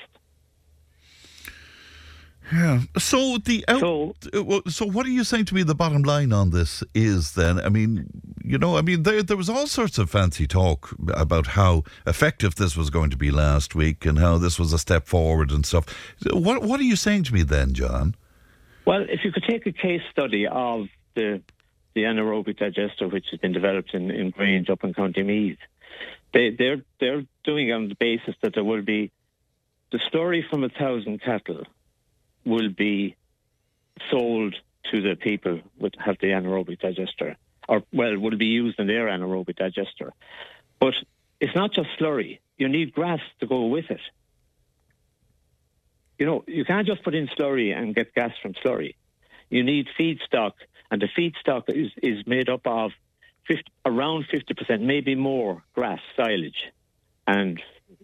Yeah. 2.52 2.80
So 2.98 3.38
the 3.38 3.64
out, 3.68 3.80
so, 3.80 4.14
uh, 4.34 4.68
so 4.68 4.84
what 4.84 5.06
are 5.06 5.10
you 5.10 5.22
saying 5.22 5.44
to 5.46 5.54
me? 5.54 5.62
The 5.62 5.74
bottom 5.74 6.02
line 6.02 6.32
on 6.32 6.50
this 6.50 6.82
is 6.94 7.34
then, 7.34 7.60
I 7.60 7.68
mean, 7.68 8.06
you 8.42 8.58
know, 8.58 8.76
I 8.76 8.82
mean, 8.82 9.04
there 9.04 9.22
there 9.22 9.36
was 9.36 9.48
all 9.48 9.68
sorts 9.68 9.98
of 9.98 10.10
fancy 10.10 10.46
talk 10.46 10.94
about 11.14 11.48
how 11.48 11.84
effective 12.06 12.56
this 12.56 12.76
was 12.76 12.90
going 12.90 13.10
to 13.10 13.16
be 13.16 13.30
last 13.30 13.74
week 13.74 14.04
and 14.04 14.18
how 14.18 14.36
this 14.38 14.58
was 14.58 14.72
a 14.72 14.78
step 14.78 15.06
forward 15.06 15.52
and 15.52 15.64
stuff. 15.64 15.86
What 16.32 16.62
what 16.62 16.80
are 16.80 16.84
you 16.84 16.96
saying 16.96 17.24
to 17.24 17.34
me 17.34 17.44
then, 17.44 17.72
John? 17.72 18.16
Well, 18.84 19.02
if 19.08 19.20
you 19.24 19.30
could 19.30 19.44
take 19.48 19.66
a 19.66 19.72
case 19.72 20.02
study 20.10 20.48
of 20.48 20.88
the 21.14 21.40
the 21.94 22.02
anaerobic 22.02 22.58
digester, 22.58 23.08
which 23.08 23.26
has 23.30 23.38
been 23.40 23.52
developed 23.52 23.94
in, 23.94 24.10
in 24.10 24.30
Grange 24.30 24.70
up 24.70 24.82
in 24.82 24.94
County 24.94 25.22
Meath, 25.22 25.58
they, 26.32 26.50
they're 26.50 26.82
they're 26.98 27.24
doing 27.44 27.68
it 27.68 27.72
on 27.72 27.88
the 27.88 27.94
basis 27.94 28.34
that 28.42 28.54
there 28.54 28.64
will 28.64 28.82
be 28.82 29.10
the 29.90 29.98
slurry 30.12 30.42
from 30.48 30.64
a 30.64 30.68
thousand 30.68 31.20
cattle 31.22 31.64
will 32.44 32.70
be 32.70 33.16
sold 34.10 34.54
to 34.92 35.00
the 35.00 35.16
people 35.16 35.60
that 35.80 35.94
have 35.98 36.16
the 36.20 36.28
anaerobic 36.28 36.80
digester, 36.80 37.36
or 37.68 37.82
well, 37.92 38.18
will 38.18 38.36
be 38.36 38.46
used 38.46 38.78
in 38.78 38.86
their 38.86 39.06
anaerobic 39.06 39.56
digester. 39.56 40.12
But 40.78 40.94
it's 41.40 41.54
not 41.54 41.72
just 41.72 41.88
slurry; 41.98 42.38
you 42.56 42.68
need 42.68 42.92
grass 42.92 43.20
to 43.40 43.46
go 43.46 43.66
with 43.66 43.90
it. 43.90 44.00
You 46.18 46.26
know, 46.26 46.44
you 46.46 46.64
can't 46.64 46.86
just 46.86 47.02
put 47.02 47.14
in 47.14 47.28
slurry 47.28 47.76
and 47.76 47.94
get 47.94 48.14
gas 48.14 48.32
from 48.42 48.52
slurry. 48.54 48.94
You 49.48 49.64
need 49.64 49.88
feedstock, 49.98 50.52
and 50.90 51.00
the 51.00 51.08
feedstock 51.08 51.64
is, 51.68 51.90
is 52.02 52.26
made 52.26 52.48
up 52.48 52.66
of 52.66 52.92
50, 53.50 53.64
around 53.84 54.26
50%, 54.32 54.80
maybe 54.80 55.16
more, 55.16 55.64
grass 55.74 55.98
silage, 56.16 56.70
and 57.26 57.60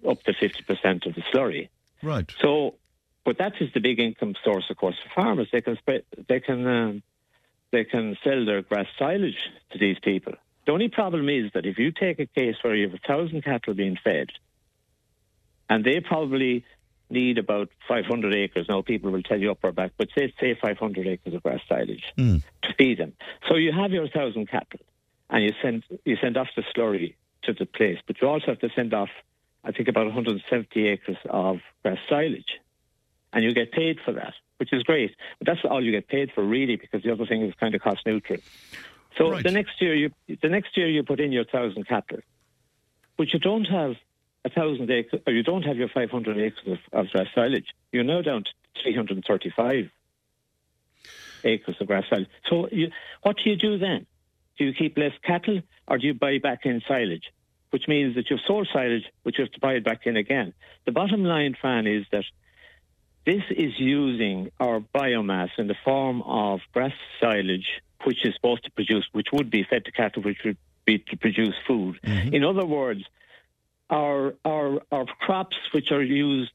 up 0.07 0.21
to 0.25 0.33
50% 0.33 1.07
of 1.07 1.15
the 1.15 1.23
slurry. 1.33 1.69
Right. 2.03 2.29
So, 2.41 2.75
but 3.25 3.39
that 3.39 3.53
is 3.61 3.73
the 3.73 3.79
big 3.79 4.01
income 4.01 4.35
source, 4.45 4.65
of 4.71 4.77
course, 4.77 4.97
for 5.05 5.23
farmers. 5.23 5.49
They 5.53 5.61
can 5.61 5.79
they 6.29 6.41
can 6.41 6.67
um, 6.67 7.03
they 7.71 7.85
can 7.85 8.17
sell 8.25 8.45
their 8.45 8.63
grass 8.63 8.87
silage 8.99 9.39
to 9.71 9.79
these 9.79 9.99
people. 10.01 10.35
The 10.67 10.73
only 10.73 10.89
problem 10.89 11.29
is 11.29 11.53
that 11.55 11.65
if 11.65 11.79
you 11.79 11.93
take 11.93 12.19
a 12.19 12.27
case 12.27 12.57
where 12.63 12.75
you 12.75 12.89
have 12.89 12.95
a 12.95 13.07
thousand 13.07 13.43
cattle 13.43 13.75
being 13.75 13.97
fed, 14.03 14.31
and 15.71 15.85
they 15.85 16.01
probably 16.01 16.65
need 17.09 17.39
about 17.39 17.69
500 17.87 18.35
acres. 18.35 18.67
Now, 18.69 18.83
people 18.83 19.13
will 19.13 19.23
tell 19.23 19.39
you 19.39 19.53
up 19.53 19.59
or 19.63 19.71
back, 19.71 19.93
but 19.97 20.09
say, 20.19 20.35
say 20.41 20.59
500 20.61 21.07
acres 21.07 21.35
of 21.35 21.43
grass 21.45 21.61
silage 21.69 22.03
mm. 22.19 22.43
to 22.63 22.75
feed 22.77 22.99
them. 22.99 23.13
So 23.49 23.55
you 23.55 23.71
have 23.71 23.93
your 23.93 24.03
1,000 24.03 24.49
cattle 24.49 24.81
and 25.31 25.45
you 25.45 25.53
send, 25.63 25.85
you 26.05 26.17
send 26.21 26.37
off 26.37 26.49
the 26.57 26.63
slurry 26.75 27.15
to 27.43 27.53
the 27.53 27.67
place, 27.67 27.99
but 28.07 28.21
you 28.21 28.29
also 28.29 28.47
have 28.47 28.61
to 28.61 28.71
send 28.75 28.95
off, 28.95 29.11
I 29.65 29.73
think, 29.73 29.89
about 29.89 30.07
170 30.07 30.89
acres 30.89 31.17
of 31.29 31.59
grass 31.83 31.99
silage. 32.09 32.61
And 33.33 33.45
you 33.45 33.53
get 33.53 33.73
paid 33.73 33.99
for 34.05 34.13
that, 34.13 34.35
which 34.59 34.73
is 34.73 34.83
great. 34.83 35.15
But 35.39 35.47
that's 35.47 35.61
all 35.65 35.85
you 35.85 35.93
get 35.93 36.09
paid 36.09 36.31
for, 36.35 36.43
really, 36.43 36.77
because 36.77 37.03
the 37.03 37.13
other 37.13 37.27
thing 37.27 37.43
is 37.43 37.55
kind 37.61 37.75
of 37.75 37.83
cost 37.83 38.07
neutral. 38.07 38.39
So 39.19 39.31
right. 39.31 39.43
the 39.43 39.51
next 39.51 39.81
year 39.81 39.95
you 39.95 40.11
the 40.43 40.49
next 40.49 40.77
year 40.77 40.89
you 40.89 41.03
put 41.03 41.21
in 41.21 41.33
your 41.33 41.45
thousand 41.45 41.89
cattle, 41.89 42.19
but 43.17 43.33
you 43.33 43.39
don't 43.39 43.65
have 43.65 43.97
a 44.45 44.51
thousand 44.51 44.91
acres, 44.91 45.21
or 45.27 45.33
you 45.33 45.43
don't 45.43 45.63
have 45.63 45.77
your 45.77 45.89
500 45.89 46.39
acres 46.39 46.79
of, 46.93 47.01
of 47.07 47.11
grass 47.11 47.27
silage. 47.35 47.67
You're 47.93 48.05
now 48.05 48.23
down 48.23 48.45
to 48.45 48.51
335 48.83 49.91
acres 51.45 51.77
of 51.81 51.87
grass 51.87 52.05
silage. 52.09 52.29
So, 52.49 52.69
you, 52.71 52.91
what 53.23 53.39
do 53.43 53.51
you 53.51 53.57
do 53.57 53.79
then? 53.79 54.07
Do 54.59 54.65
you 54.65 54.73
keep 54.73 54.97
less 54.97 55.13
cattle, 55.23 55.61
or 55.87 55.99
do 55.99 56.07
you 56.07 56.15
buy 56.15 56.39
back 56.39 56.61
in 56.65 56.81
silage? 56.89 57.25
Which 57.71 57.89
means 57.89 58.15
that 58.15 58.31
you've 58.31 58.41
sold 58.47 58.69
silage, 58.73 59.05
but 59.25 59.37
you 59.37 59.45
have 59.45 59.53
to 59.53 59.61
buy 59.61 59.75
it 59.75 59.85
back 59.85 60.07
in 60.07 60.17
again. 60.17 60.55
The 60.85 60.93
bottom 60.93 61.25
line, 61.25 61.57
Fran, 61.61 61.87
is 61.87 62.07
that 62.13 62.25
this 63.27 63.43
is 63.51 63.73
using 63.79 64.51
our 64.61 64.81
biomass 64.81 65.51
in 65.59 65.67
the 65.67 65.75
form 65.85 66.23
of 66.23 66.61
grass 66.73 66.93
silage, 67.21 67.67
which 68.05 68.25
is 68.25 68.35
supposed 68.35 68.65
to 68.65 68.71
produce, 68.71 69.05
which 69.13 69.27
would 69.33 69.51
be 69.51 69.65
fed 69.69 69.85
to 69.85 69.93
cattle, 69.93 70.23
which 70.23 70.39
would 70.45 70.57
be 70.85 70.99
to 70.99 71.17
produce 71.17 71.55
food. 71.67 71.99
Mm-hmm. 72.03 72.35
In 72.35 72.45
other 72.45 72.65
words, 72.65 73.03
our 73.91 74.35
our 74.45 74.81
our 74.91 75.07
crops 75.07 75.57
which 75.73 75.91
are 75.91 76.03
used 76.03 76.53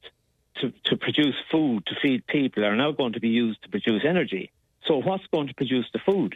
to, 0.61 0.73
to 0.85 0.97
produce 0.97 1.35
food 1.51 1.85
to 1.87 1.95
feed 2.01 2.25
people 2.27 2.65
are 2.65 2.75
now 2.75 2.91
going 2.91 3.13
to 3.13 3.19
be 3.19 3.29
used 3.29 3.61
to 3.63 3.69
produce 3.69 4.03
energy. 4.07 4.51
So 4.85 4.97
what's 4.97 5.25
going 5.27 5.47
to 5.47 5.53
produce 5.53 5.85
the 5.93 5.99
food? 5.99 6.35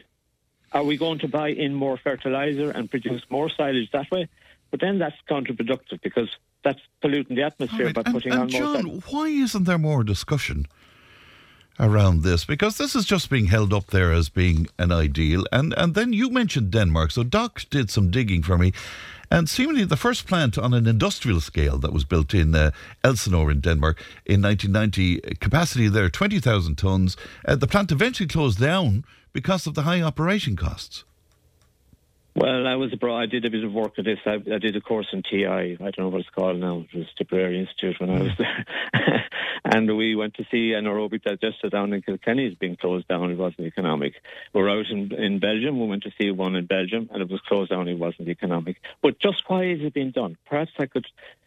Are 0.76 0.84
we 0.84 0.98
going 0.98 1.20
to 1.20 1.30
buy 1.30 1.50
in 1.50 1.74
more 1.74 1.98
fertilizer 1.98 2.70
and 2.70 2.92
produce 2.92 3.22
more 3.30 3.50
silage 3.50 3.90
that 3.94 4.12
way? 4.12 4.28
But 4.72 4.82
then 4.82 5.00
that's 5.00 5.16
counterproductive 5.30 6.02
because 6.04 6.30
that's 6.66 6.82
polluting 7.02 7.38
the 7.38 7.44
atmosphere 7.44 7.88
right. 7.88 7.96
by 7.96 8.04
putting 8.04 8.34
and, 8.34 8.54
and 8.54 8.56
on 8.56 8.74
more. 8.74 8.82
John, 8.82 9.04
why 9.10 9.28
isn't 9.28 9.64
there 9.64 9.78
more 9.78 10.04
discussion 10.04 10.68
around 11.80 12.24
this? 12.24 12.46
Because 12.46 12.78
this 12.78 12.96
is 12.96 13.06
just 13.06 13.30
being 13.30 13.46
held 13.46 13.74
up 13.74 13.88
there 13.88 14.12
as 14.12 14.30
being 14.30 14.68
an 14.78 14.92
ideal. 14.92 15.46
And 15.52 15.74
and 15.78 15.96
then 15.96 16.14
you 16.14 16.30
mentioned 16.30 16.72
Denmark. 16.72 17.12
So 17.12 17.24
Doc 17.24 17.66
did 17.70 17.90
some 17.90 18.12
digging 18.12 18.44
for 18.44 18.58
me 18.58 18.74
and 19.32 19.50
seemingly 19.50 19.86
the 19.86 19.98
first 19.98 20.28
plant 20.28 20.58
on 20.58 20.74
an 20.74 20.88
industrial 20.88 21.42
scale 21.42 21.78
that 21.80 21.94
was 21.94 22.06
built 22.06 22.34
in 22.34 22.54
uh, 22.54 22.72
Elsinore 23.04 23.52
in 23.52 23.60
Denmark 23.60 24.02
in 24.26 24.42
1990, 24.42 25.36
capacity 25.40 25.88
there 25.88 26.10
20,000 26.10 26.78
tonnes. 26.78 27.16
Uh, 27.46 27.56
the 27.56 27.68
plant 27.68 27.92
eventually 27.92 28.28
closed 28.28 28.60
down 28.60 29.04
because 29.34 29.68
of 29.68 29.74
the 29.74 29.82
high 29.82 30.02
operation 30.02 30.56
costs. 30.56 31.04
Well, 32.38 32.68
I 32.68 32.76
was 32.76 32.92
abroad. 32.92 33.22
I 33.22 33.26
did 33.28 33.46
a 33.46 33.50
bit 33.50 33.64
of 33.64 33.72
work 33.72 33.98
at 33.98 34.04
this. 34.04 34.20
I, 34.26 34.34
I, 34.34 34.58
did 34.58 34.76
a 34.76 34.82
course 34.82 35.08
in 35.14 35.24
TI. 35.24 35.46
I 35.46 35.78
don't 35.78 36.00
know 36.00 36.10
what 36.10 36.20
it's 36.20 36.30
called 36.30 36.60
now. 36.60 36.86
It 36.92 36.98
was 36.98 37.08
Tipperary 37.18 37.62
Institute 37.62 37.96
when 37.98 38.10
I 38.10 38.24
was 38.24 38.32
there. 38.38 38.66
and 39.64 39.96
we 39.96 40.18
went 40.18 40.34
to 40.34 40.44
see 40.52 40.72
anaerobic 40.72 41.24
digester 41.24 41.70
down 41.70 41.94
in 41.94 42.02
Kilkenny. 42.02 42.48
It's 42.48 42.58
been 42.58 42.76
closed 42.76 43.08
down. 43.08 43.32
It 43.32 43.38
wasn't 43.38 43.68
economic. 43.68 44.16
We 44.54 44.62
are 44.62 44.70
out 44.70 44.88
in, 44.90 45.14
in 45.14 45.40
Belgium. 45.40 45.80
We 45.80 45.88
went 45.88 46.04
to 46.04 46.12
see 46.20 46.30
one 46.30 46.58
in 46.58 46.66
Belgium, 46.66 47.10
and 47.14 47.22
it 47.22 47.30
was 47.30 47.40
closed 47.48 47.70
down. 47.70 47.88
It 47.88 47.98
wasn't 47.98 48.28
economic. 48.28 48.82
But 49.02 49.18
just 49.18 49.44
why 49.48 49.68
is 49.68 49.80
it 49.82 49.94
being 49.94 50.12
done? 50.12 50.36
Perhaps 50.46 50.72
I 50.78 50.88
could 50.88 51.06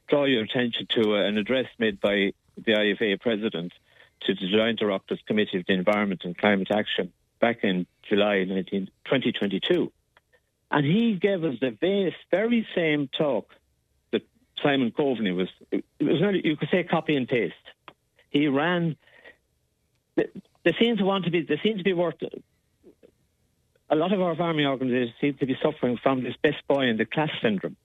draw 0.09 0.25
your 0.25 0.45
attention 0.45 0.87
to 0.93 1.17
uh, 1.17 1.29
an 1.29 1.37
address 1.37 1.67
made 1.79 2.01
by 2.01 2.33
the 2.57 2.73
IFA 2.73 3.21
president 3.21 3.75
to 4.23 4.35
the 4.35 4.51
Joint 4.51 4.81
Oireachtas 4.81 5.23
Committee 5.27 5.59
of 5.59 5.67
the 5.67 5.75
Environment 5.75 6.23
and 6.25 6.37
Climate 6.37 6.71
Action 6.71 7.13
back 7.41 7.59
in 7.63 7.87
July 8.09 8.45
19, 8.45 8.87
2022 9.05 9.93
and 10.71 10.85
he 10.85 11.15
gave 11.15 11.45
us 11.45 11.55
the 11.61 11.71
very, 11.71 12.15
very 12.31 12.67
same 12.75 13.09
talk 13.09 13.55
that 14.13 14.23
Simon 14.63 14.91
Coveney 14.91 15.35
was. 15.35 15.49
It 15.71 15.85
was 16.01 16.21
nearly, 16.21 16.43
you 16.45 16.57
could 16.57 16.69
say 16.71 16.85
copy 16.85 17.17
and 17.17 17.29
paste. 17.29 17.55
He 18.31 18.49
ran. 18.49 18.97
They 20.17 20.75
seem 20.79 20.97
to 20.99 21.05
want 21.05 21.25
to 21.25 21.31
be. 21.31 21.43
They 21.43 21.61
seem 21.63 21.79
to 21.79 21.85
be 21.85 21.95
worth. 21.95 22.17
A 23.91 23.97
lot 23.97 24.13
of 24.13 24.21
our 24.21 24.37
farming 24.37 24.67
organisations 24.67 25.15
seem 25.21 25.35
to 25.35 25.47
be 25.47 25.57
suffering 25.63 25.99
from 26.03 26.23
this 26.23 26.35
best 26.43 26.59
boy 26.69 26.89
in 26.89 26.99
the 26.99 27.07
class 27.07 27.31
syndrome. 27.41 27.77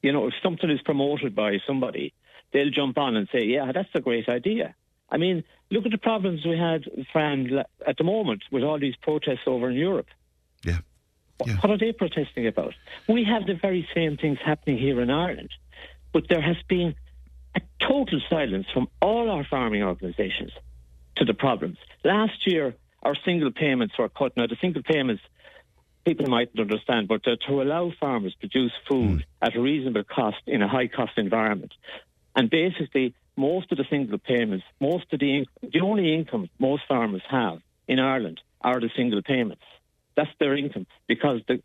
You 0.00 0.12
know, 0.12 0.28
if 0.28 0.34
something 0.42 0.70
is 0.70 0.80
promoted 0.82 1.34
by 1.34 1.58
somebody, 1.66 2.14
they'll 2.52 2.70
jump 2.70 2.98
on 2.98 3.16
and 3.16 3.28
say, 3.32 3.44
"Yeah, 3.44 3.72
that's 3.72 3.88
a 3.94 4.00
great 4.00 4.28
idea." 4.28 4.76
I 5.10 5.16
mean, 5.16 5.42
look 5.70 5.86
at 5.86 5.90
the 5.90 5.98
problems 5.98 6.44
we 6.44 6.56
had, 6.56 6.84
Fran, 7.12 7.64
at 7.86 7.96
the 7.96 8.04
moment 8.04 8.44
with 8.52 8.62
all 8.62 8.78
these 8.78 8.94
protests 8.96 9.46
over 9.46 9.70
in 9.70 9.76
Europe. 9.76 10.08
Yeah. 10.64 10.78
Yeah. 11.46 11.56
What 11.56 11.70
are 11.70 11.78
they 11.78 11.92
protesting 11.92 12.46
about? 12.46 12.74
We 13.08 13.24
have 13.24 13.46
the 13.46 13.54
very 13.54 13.88
same 13.94 14.16
things 14.16 14.38
happening 14.44 14.78
here 14.78 15.00
in 15.00 15.10
Ireland, 15.10 15.50
but 16.12 16.28
there 16.28 16.40
has 16.40 16.56
been 16.68 16.94
a 17.54 17.60
total 17.80 18.20
silence 18.28 18.66
from 18.72 18.88
all 19.00 19.30
our 19.30 19.44
farming 19.44 19.82
organisations 19.82 20.52
to 21.16 21.24
the 21.24 21.34
problems. 21.34 21.78
Last 22.04 22.46
year, 22.46 22.74
our 23.02 23.14
single 23.24 23.52
payments 23.52 23.94
were 23.98 24.08
cut. 24.08 24.36
Now, 24.36 24.46
the 24.46 24.56
single 24.60 24.82
payments, 24.82 25.22
people 26.04 26.26
mightn't 26.26 26.58
understand, 26.58 27.08
but 27.08 27.22
to 27.24 27.62
allow 27.62 27.92
farmers 28.00 28.32
to 28.34 28.48
produce 28.48 28.72
food 28.88 29.20
mm. 29.20 29.24
at 29.40 29.56
a 29.56 29.60
reasonable 29.60 30.04
cost 30.04 30.42
in 30.46 30.62
a 30.62 30.68
high 30.68 30.88
cost 30.88 31.12
environment. 31.16 31.72
And 32.34 32.50
basically, 32.50 33.14
most 33.36 33.70
of 33.72 33.78
the 33.78 33.84
single 33.88 34.18
payments, 34.18 34.64
most 34.80 35.12
of 35.12 35.20
the, 35.20 35.46
the 35.62 35.80
only 35.80 36.14
income 36.14 36.48
most 36.58 36.82
farmers 36.88 37.22
have 37.30 37.60
in 37.86 38.00
Ireland 38.00 38.40
are 38.60 38.80
the 38.80 38.90
single 38.96 39.22
payments. 39.22 39.62
That's 40.18 40.36
their 40.40 40.56
income 40.56 40.88
because 41.06 41.42
the, 41.46 41.62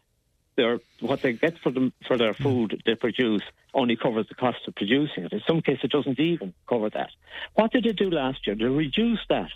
their, 0.56 0.80
what 1.00 1.24
they 1.24 1.34
get 1.34 1.58
for 1.58 1.72
them 1.72 1.92
for 2.08 2.18
their 2.20 2.36
food 2.36 2.84
they 2.86 2.94
produce 2.94 3.42
only 3.74 3.96
covers 3.96 4.28
the 4.30 4.36
cost 4.36 4.60
of 4.68 4.76
producing 4.76 5.24
it. 5.24 5.34
In 5.34 5.42
some 5.48 5.64
cases, 5.64 5.86
it 5.86 5.92
doesn't 5.92 6.20
even 6.20 6.54
cover 6.70 6.92
that. 6.92 7.10
What 7.56 7.72
did 7.72 7.86
they 7.86 7.94
do 7.94 8.12
last 8.12 8.46
year? 8.46 8.56
They 8.56 8.66
reduced 8.66 9.28
that. 9.30 9.50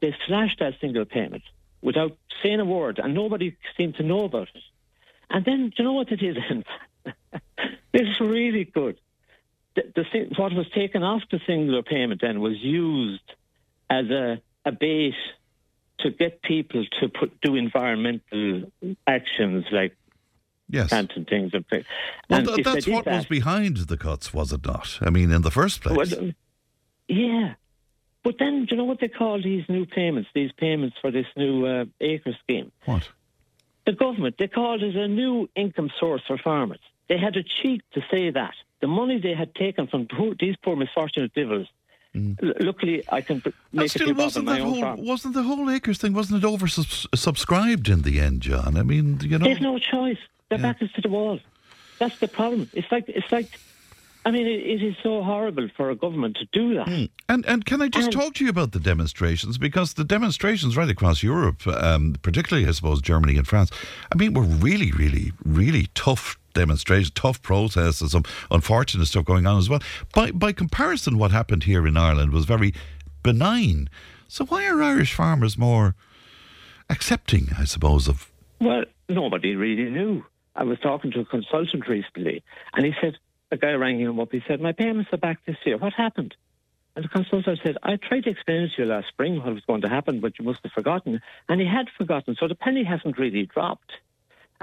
They 0.00 0.16
slashed 0.26 0.60
that 0.60 0.80
single 0.80 1.04
payment 1.04 1.42
without 1.82 2.16
saying 2.42 2.58
a 2.58 2.64
word, 2.64 2.98
and 2.98 3.12
nobody 3.12 3.54
seemed 3.76 3.96
to 3.96 4.02
know 4.02 4.24
about 4.24 4.48
it. 4.54 4.62
And 5.28 5.44
then, 5.44 5.68
do 5.68 5.74
you 5.76 5.84
know 5.84 5.92
what 5.92 6.10
it 6.10 6.22
is? 6.30 6.38
It's 7.92 8.18
really 8.18 8.64
good. 8.64 8.98
The, 9.76 9.82
the 9.94 10.34
what 10.38 10.54
was 10.54 10.70
taken 10.70 11.02
off 11.02 11.20
the 11.30 11.40
singular 11.46 11.82
payment 11.82 12.22
then 12.22 12.40
was 12.40 12.58
used 12.58 13.30
as 13.90 14.06
a, 14.08 14.40
a 14.64 14.72
base 14.72 15.22
to 16.02 16.10
get 16.10 16.42
people 16.42 16.84
to 17.00 17.08
put 17.08 17.40
do 17.40 17.56
environmental 17.56 18.70
actions 19.06 19.64
like 19.70 19.96
Yes. 20.68 20.88
planting 20.88 21.26
things. 21.26 21.52
And, 21.52 21.64
Well, 21.70 21.82
and 22.30 22.46
th- 22.46 22.58
if 22.60 22.64
that's 22.64 22.88
what 22.88 23.04
was 23.04 23.26
behind 23.26 23.76
the 23.76 23.98
cuts, 23.98 24.32
was 24.32 24.52
it 24.52 24.64
not? 24.64 24.98
I 25.02 25.10
mean, 25.10 25.30
in 25.30 25.42
the 25.42 25.50
first 25.50 25.82
place. 25.82 26.14
Well, 26.16 26.32
yeah. 27.08 27.54
But 28.24 28.36
then, 28.38 28.64
do 28.64 28.68
you 28.70 28.76
know 28.78 28.84
what 28.84 29.00
they 29.00 29.08
call 29.08 29.42
these 29.42 29.64
new 29.68 29.84
payments, 29.84 30.30
these 30.34 30.52
payments 30.52 30.96
for 31.02 31.10
this 31.10 31.26
new 31.36 31.66
uh, 31.66 31.84
acre 32.00 32.34
scheme? 32.42 32.72
what? 32.86 33.08
The 33.84 33.92
government, 33.92 34.36
they 34.38 34.46
called 34.48 34.82
it 34.82 34.94
a 34.96 35.08
new 35.08 35.50
income 35.56 35.90
source 35.98 36.22
for 36.26 36.38
farmers. 36.38 36.78
They 37.08 37.18
had 37.18 37.36
a 37.36 37.42
cheek 37.42 37.82
to 37.94 38.00
say 38.10 38.30
that. 38.30 38.54
The 38.80 38.86
money 38.86 39.18
they 39.20 39.34
had 39.34 39.54
taken 39.54 39.88
from 39.88 40.06
these 40.38 40.54
poor 40.62 40.76
misfortunate 40.76 41.34
divils, 42.14 42.36
l- 42.42 42.66
luckily 42.66 43.02
I 43.10 43.20
can 43.20 43.40
p- 43.40 43.52
And 43.72 43.82
a 43.82 43.88
still, 43.88 44.06
few 44.06 44.14
wasn't 44.14 44.46
my 44.46 44.54
that 44.54 44.60
own 44.62 44.72
whole 44.72 44.80
farm. 44.80 45.04
wasn't 45.06 45.34
the 45.34 45.42
whole 45.42 45.70
acres 45.70 45.98
thing? 45.98 46.12
Wasn't 46.12 46.42
it 46.42 46.46
oversubscribed 46.46 47.88
in 47.88 48.02
the 48.02 48.20
end, 48.20 48.42
John? 48.42 48.76
I 48.76 48.82
mean, 48.82 49.20
you 49.22 49.38
know. 49.38 49.44
They've 49.46 49.60
no 49.60 49.78
choice. 49.78 50.18
Their 50.48 50.58
Yeah. 50.58 50.62
back 50.72 50.82
is 50.82 50.90
to 50.92 51.00
the 51.00 51.08
wall. 51.08 51.40
That's 51.98 52.18
the 52.18 52.28
problem. 52.28 52.68
It's 52.72 52.90
like, 52.90 53.08
it's 53.08 53.30
like, 53.30 53.48
I 54.24 54.30
mean, 54.30 54.46
it, 54.46 54.60
it 54.60 54.82
is 54.82 54.94
so 55.02 55.22
horrible 55.22 55.68
for 55.76 55.90
a 55.90 55.94
government 55.96 56.36
to 56.36 56.46
do 56.52 56.74
that. 56.74 56.88
And 57.28 57.44
and 57.46 57.64
can 57.64 57.80
I 57.82 57.88
just 57.88 58.06
And- 58.06 58.12
talk 58.12 58.34
to 58.34 58.44
you 58.44 58.50
about 58.50 58.72
the 58.72 58.80
demonstrations 58.80 59.58
because 59.58 59.94
the 59.94 60.04
demonstrations 60.04 60.76
right 60.76 60.88
across 60.90 61.22
Europe, 61.22 61.66
um, 61.66 62.16
particularly 62.22 62.68
I 62.68 62.72
suppose 62.72 63.00
Germany 63.02 63.36
and 63.36 63.46
France, 63.46 63.70
I 64.12 64.16
mean, 64.16 64.32
were 64.34 64.42
really, 64.42 64.92
really, 64.92 65.32
really 65.44 65.88
tough 65.94 66.38
demonstrations, 66.52 67.10
tough 67.10 67.42
protests, 67.42 68.00
and 68.00 68.14
um, 68.14 68.24
some 68.24 68.34
unfortunate 68.50 69.06
stuff 69.06 69.24
going 69.24 69.46
on 69.46 69.58
as 69.58 69.68
well. 69.68 69.80
By 70.14 70.30
by 70.30 70.52
comparison, 70.52 71.18
what 71.18 71.30
happened 71.30 71.64
here 71.64 71.86
in 71.86 71.96
Ireland 71.96 72.32
was 72.32 72.44
very 72.44 72.74
benign. 73.22 73.88
So 74.28 74.44
why 74.46 74.66
are 74.66 74.82
Irish 74.82 75.14
farmers 75.14 75.58
more 75.58 75.94
accepting, 76.88 77.48
I 77.58 77.64
suppose, 77.64 78.08
of 78.08 78.30
Well, 78.60 78.84
nobody 79.08 79.56
really 79.56 79.90
knew. 79.90 80.24
I 80.54 80.64
was 80.64 80.78
talking 80.80 81.10
to 81.12 81.20
a 81.20 81.24
consultant 81.24 81.88
recently, 81.88 82.42
and 82.74 82.84
he 82.84 82.92
said, 83.00 83.16
a 83.52 83.56
guy 83.56 83.72
rang 83.72 84.00
him 84.00 84.18
up, 84.18 84.32
he 84.32 84.42
said, 84.48 84.60
My 84.60 84.72
payments 84.72 85.10
are 85.12 85.18
back 85.18 85.44
this 85.46 85.56
year. 85.64 85.76
What 85.76 85.92
happened? 85.92 86.34
And 86.96 87.04
the 87.04 87.08
consultant 87.08 87.60
said, 87.62 87.76
I 87.82 87.96
tried 87.96 88.24
to 88.24 88.30
explain 88.30 88.68
to 88.68 88.82
you 88.82 88.88
last 88.88 89.08
spring 89.08 89.36
what 89.36 89.54
was 89.54 89.64
going 89.66 89.82
to 89.82 89.88
happen, 89.88 90.20
but 90.20 90.38
you 90.38 90.44
must 90.44 90.60
have 90.62 90.72
forgotten. 90.72 91.20
And 91.48 91.60
he 91.60 91.66
had 91.66 91.86
forgotten, 91.96 92.36
so 92.38 92.48
the 92.48 92.54
penny 92.54 92.84
hasn't 92.84 93.18
really 93.18 93.46
dropped. 93.46 93.92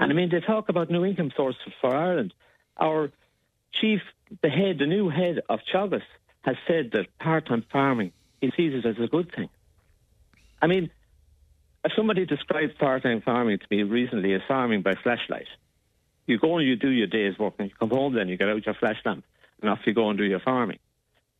And 0.00 0.10
I 0.10 0.14
mean, 0.14 0.30
they 0.30 0.40
talk 0.40 0.68
about 0.68 0.90
new 0.90 1.04
income 1.04 1.30
sources 1.36 1.72
for 1.80 1.94
Ireland. 1.94 2.34
Our 2.76 3.12
chief, 3.72 4.00
the 4.42 4.48
head, 4.48 4.78
the 4.78 4.86
new 4.86 5.10
head 5.10 5.40
of 5.48 5.60
Teagasc, 5.72 6.02
has 6.40 6.56
said 6.66 6.90
that 6.92 7.06
part 7.18 7.46
time 7.46 7.64
farming, 7.70 8.12
he 8.40 8.50
sees 8.56 8.72
it 8.74 8.86
as 8.86 8.98
a 8.98 9.06
good 9.06 9.32
thing. 9.32 9.50
I 10.62 10.66
mean, 10.66 10.90
somebody 11.96 12.26
described 12.26 12.78
part-time 12.78 13.22
farming 13.22 13.58
to 13.58 13.66
me 13.70 13.82
recently 13.82 14.34
as 14.34 14.42
farming 14.46 14.82
by 14.82 14.94
flashlight, 14.94 15.48
you 16.26 16.38
go 16.38 16.58
and 16.58 16.66
you 16.66 16.76
do 16.76 16.90
your 16.90 17.06
day's 17.06 17.38
work, 17.38 17.54
and 17.58 17.70
you 17.70 17.74
come 17.78 17.90
home, 17.90 18.14
then 18.14 18.28
you 18.28 18.36
get 18.36 18.48
out 18.48 18.66
your 18.66 18.74
flash 18.74 18.98
lamp, 19.04 19.24
and 19.60 19.70
off 19.70 19.80
you 19.86 19.94
go 19.94 20.08
and 20.10 20.18
do 20.18 20.24
your 20.24 20.40
farming. 20.40 20.78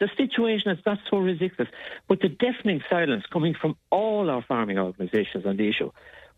The 0.01 0.09
situation 0.16 0.70
is 0.70 0.81
got 0.83 0.99
so 1.11 1.18
ridiculous, 1.18 1.70
but 2.09 2.20
the 2.20 2.31
deafening 2.31 2.83
silence 2.88 3.25
coming 3.31 3.55
from 3.55 3.77
all 3.90 4.31
our 4.31 4.42
farming 4.42 4.79
organisations 4.79 5.44
on 5.44 5.59
the 5.59 5.68
issue, 5.68 5.92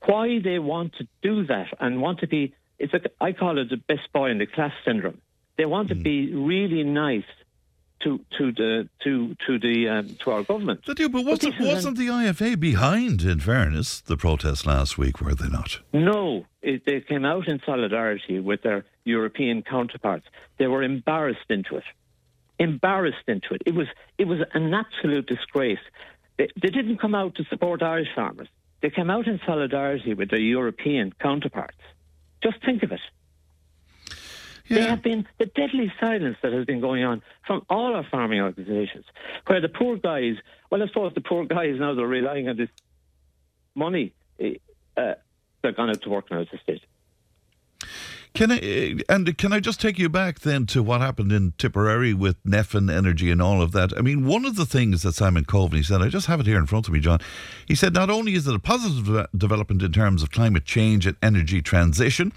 why 0.06 0.38
they 0.42 0.58
want 0.58 0.94
to 0.96 1.06
do 1.22 1.46
that 1.46 1.68
and 1.80 2.00
want 2.02 2.20
to 2.20 2.26
be, 2.26 2.54
it's 2.78 2.92
a, 2.94 3.00
I 3.20 3.32
call 3.32 3.58
it 3.58 3.70
the 3.70 3.76
best 3.76 4.12
boy 4.12 4.30
in 4.30 4.38
the 4.38 4.46
class 4.46 4.72
syndrome. 4.84 5.20
They 5.58 5.66
want 5.66 5.88
to 5.88 5.94
be 5.94 6.34
really 6.34 6.82
nice 6.82 7.24
to 8.02 8.18
to 8.38 8.50
the 8.52 8.88
to 9.04 9.36
to 9.46 9.58
the 9.60 9.88
um, 9.88 10.16
to 10.24 10.30
our 10.32 10.42
government. 10.42 10.80
They 10.86 10.94
do, 10.94 11.08
but 11.08 11.24
wasn't, 11.24 11.56
an- 11.60 11.66
wasn't 11.66 11.98
the 11.98 12.08
IFA 12.08 12.58
behind, 12.58 13.22
in 13.22 13.38
fairness, 13.38 14.00
the 14.00 14.16
protest 14.16 14.66
last 14.66 14.98
week, 14.98 15.20
were 15.20 15.34
they 15.34 15.48
not? 15.48 15.78
No, 15.92 16.46
it, 16.62 16.84
they 16.84 17.00
came 17.00 17.24
out 17.24 17.46
in 17.46 17.60
solidarity 17.64 18.40
with 18.40 18.62
their 18.62 18.84
European 19.04 19.62
counterparts. 19.62 20.26
They 20.58 20.66
were 20.66 20.82
embarrassed 20.82 21.48
into 21.48 21.76
it. 21.76 21.84
Embarrassed 22.58 23.28
into 23.28 23.54
it. 23.54 23.62
It 23.66 23.74
was 23.74 23.86
it 24.18 24.26
was 24.26 24.40
an 24.52 24.72
absolute 24.74 25.26
disgrace. 25.26 25.78
They, 26.38 26.48
they 26.60 26.68
didn't 26.70 26.98
come 26.98 27.14
out 27.14 27.34
to 27.36 27.44
support 27.44 27.82
Irish 27.82 28.08
farmers. 28.16 28.48
They 28.82 28.90
came 28.90 29.10
out 29.10 29.26
in 29.26 29.40
solidarity 29.46 30.12
with 30.12 30.30
their 30.30 30.40
European 30.40 31.12
counterparts. 31.20 31.78
Just 32.42 32.62
think 32.64 32.82
of 32.82 32.92
it. 32.92 33.00
There 34.68 34.88
have 34.88 35.02
been 35.02 35.26
the 35.38 35.46
deadly 35.46 35.92
silence 36.00 36.36
that 36.42 36.52
has 36.52 36.64
been 36.64 36.80
going 36.80 37.04
on 37.04 37.22
from 37.46 37.64
all 37.68 37.94
our 37.94 38.04
farming 38.10 38.40
organisations, 38.40 39.04
where 39.46 39.60
the 39.60 39.68
poor 39.68 39.96
guys, 39.96 40.36
well, 40.70 40.82
I 40.82 40.86
suppose 40.86 41.12
the 41.14 41.20
poor 41.20 41.44
guys 41.44 41.76
now 41.78 41.94
they're 41.94 42.06
relying 42.06 42.48
on 42.48 42.56
this 42.56 42.70
money. 43.74 44.14
eh, 44.40 44.54
Uh, 44.96 45.14
they're 45.62 45.72
gone 45.72 45.90
out 45.90 46.02
to 46.02 46.10
work 46.10 46.30
now 46.30 46.40
at 46.40 46.50
this 46.50 46.60
stage. 46.60 46.82
Can 48.34 48.50
I 48.50 48.56
uh, 48.56 49.02
and 49.10 49.36
can 49.36 49.52
I 49.52 49.60
just 49.60 49.78
take 49.78 49.98
you 49.98 50.08
back 50.08 50.40
then 50.40 50.64
to 50.66 50.82
what 50.82 51.02
happened 51.02 51.32
in 51.32 51.52
Tipperary 51.58 52.14
with 52.14 52.36
Nephin 52.46 52.88
Energy 52.88 53.30
and 53.30 53.42
all 53.42 53.60
of 53.60 53.72
that? 53.72 53.92
I 53.96 54.00
mean, 54.00 54.26
one 54.26 54.46
of 54.46 54.56
the 54.56 54.64
things 54.64 55.02
that 55.02 55.14
Simon 55.14 55.44
Coveney 55.44 55.84
said, 55.84 56.00
I 56.00 56.08
just 56.08 56.28
have 56.28 56.40
it 56.40 56.46
here 56.46 56.58
in 56.58 56.64
front 56.64 56.88
of 56.88 56.94
me, 56.94 57.00
John. 57.00 57.20
He 57.66 57.74
said 57.74 57.92
not 57.92 58.08
only 58.08 58.32
is 58.32 58.46
it 58.46 58.54
a 58.54 58.58
positive 58.58 59.26
development 59.36 59.82
in 59.82 59.92
terms 59.92 60.22
of 60.22 60.30
climate 60.30 60.64
change 60.64 61.06
and 61.06 61.16
energy 61.22 61.60
transition, 61.60 62.32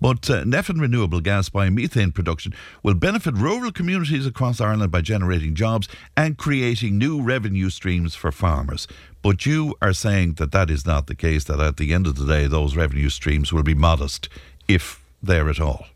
but 0.00 0.28
uh, 0.30 0.44
Nephin 0.44 0.80
renewable 0.80 1.20
gas 1.20 1.50
biomethane 1.50 2.14
production 2.14 2.54
will 2.82 2.94
benefit 2.94 3.34
rural 3.34 3.72
communities 3.72 4.26
across 4.26 4.58
Ireland 4.58 4.90
by 4.90 5.02
generating 5.02 5.54
jobs 5.54 5.86
and 6.16 6.38
creating 6.38 6.96
new 6.96 7.20
revenue 7.20 7.68
streams 7.68 8.14
for 8.14 8.32
farmers. 8.32 8.88
But 9.20 9.44
you 9.44 9.74
are 9.82 9.92
saying 9.92 10.34
that 10.34 10.52
that 10.52 10.70
is 10.70 10.86
not 10.86 11.08
the 11.08 11.14
case. 11.14 11.44
That 11.44 11.60
at 11.60 11.76
the 11.76 11.92
end 11.92 12.06
of 12.06 12.16
the 12.16 12.26
day, 12.26 12.46
those 12.46 12.74
revenue 12.74 13.10
streams 13.10 13.52
will 13.52 13.62
be 13.62 13.74
modest, 13.74 14.30
if 14.66 15.02
there 15.26 15.48
at 15.48 15.60
all. 15.60 15.86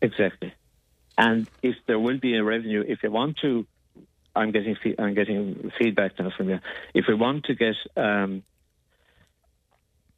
Exactly. 0.00 0.52
And 1.16 1.48
if 1.62 1.76
there 1.86 1.98
will 1.98 2.18
be 2.18 2.36
a 2.36 2.44
revenue, 2.44 2.84
if 2.86 3.02
you 3.02 3.10
want 3.10 3.38
to, 3.38 3.66
I'm 4.36 4.52
getting 4.52 4.76
fe- 4.76 4.94
I'm 4.98 5.14
getting 5.14 5.72
feedback 5.78 6.18
now 6.18 6.30
from 6.36 6.48
you. 6.48 6.60
If 6.94 7.06
we 7.08 7.14
want 7.14 7.44
to 7.46 7.54
get 7.54 7.74
um, 7.96 8.44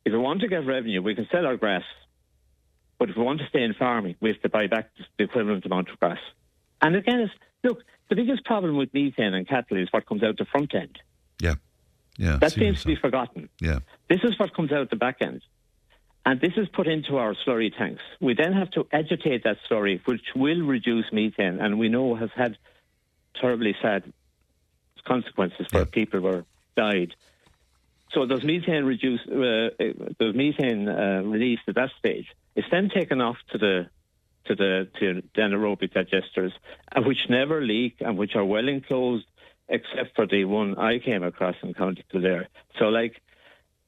if 0.05 0.13
we 0.13 0.19
want 0.19 0.41
to 0.43 0.49
get 0.49 0.67
revenue, 0.67 1.03
we 1.03 1.15
can 1.15 1.27
sell 1.31 1.47
our 1.47 1.57
grass. 1.57 1.85
But 2.99 3.09
if 3.11 3.17
we 3.17 3.23
want 3.23 3.41
to 3.41 3.49
stay 3.49 3.63
in 3.63 3.73
farming, 3.75 4.17
we 4.21 4.29
have 4.31 4.43
to 4.43 4.51
buy 4.51 4.67
back 4.67 4.91
the 5.17 5.25
equivalent 5.25 5.65
amount 5.65 5.89
of 5.89 5.99
grass. 5.99 6.19
And 6.83 6.97
again, 6.97 7.21
it's, 7.21 7.33
look, 7.65 7.83
the 8.11 8.17
biggest 8.17 8.45
problem 8.45 8.77
with 8.77 8.93
methane 8.93 9.33
and 9.33 9.49
cattle 9.49 9.79
is 9.79 9.89
what 9.91 10.05
comes 10.07 10.23
out 10.23 10.37
the 10.37 10.45
front 10.45 10.75
end. 10.75 10.99
Yeah, 11.41 11.55
yeah. 12.19 12.37
That 12.37 12.53
seems 12.53 12.65
seems 12.65 12.81
to 12.83 12.87
be 12.89 12.97
forgotten. 12.97 13.49
Yeah, 13.61 13.79
This 14.09 14.21
is 14.23 14.39
what 14.39 14.55
comes 14.55 14.71
out 14.73 14.91
the 14.91 14.97
back 14.97 15.19
end. 15.23 15.43
And 16.25 16.41
this 16.41 16.53
is 16.57 16.69
put 16.69 16.87
into 16.87 17.17
our 17.17 17.35
slurry 17.35 17.77
tanks. 17.77 18.03
We 18.21 18.35
then 18.35 18.53
have 18.53 18.71
to 18.73 18.87
agitate 18.93 19.45
that 19.45 19.57
slurry, 19.69 20.01
which 20.07 20.21
will 20.37 20.63
reduce 20.63 21.07
methane, 21.13 21.61
and 21.61 21.79
we 21.79 21.89
know 21.89 22.15
has 22.15 22.31
had 22.37 22.59
terribly 23.41 23.75
sad 23.81 24.13
consequences 25.07 25.67
where 25.71 25.85
Yeah. 25.85 25.91
people 25.91 26.21
were 26.21 26.45
died. 26.77 27.15
So 28.13 28.27
there's 28.27 28.45
methane 28.45 28.85
reduce, 28.85 29.21
uh, 29.27 29.71
uh, 29.81 29.93
there's 30.19 30.35
methane 30.35 30.89
uh, 30.89 31.23
released 31.25 31.63
at 31.69 31.77
that 31.77 31.91
stage. 31.99 32.27
It's 32.55 32.69
then 32.71 32.91
taken 32.91 33.21
off 33.21 33.39
to 33.53 33.59
the 33.59 33.89
to 34.47 34.55
the 34.55 34.89
to 34.99 35.23
the 35.35 35.41
anaerobic 35.41 35.93
digesters, 35.93 36.53
uh, 36.95 37.03
which 37.03 37.29
never 37.29 37.61
leak 37.63 37.97
and 38.01 38.19
which 38.19 38.35
are 38.35 38.45
well 38.45 38.69
enclosed, 38.69 39.27
except 39.69 40.17
for 40.17 40.27
the 40.27 40.45
one 40.45 40.77
I 40.77 40.99
came 40.99 41.23
across 41.23 41.57
in 41.63 41.73
County 41.75 42.05
Kildare. 42.11 42.49
So, 42.79 42.87
like, 42.87 43.21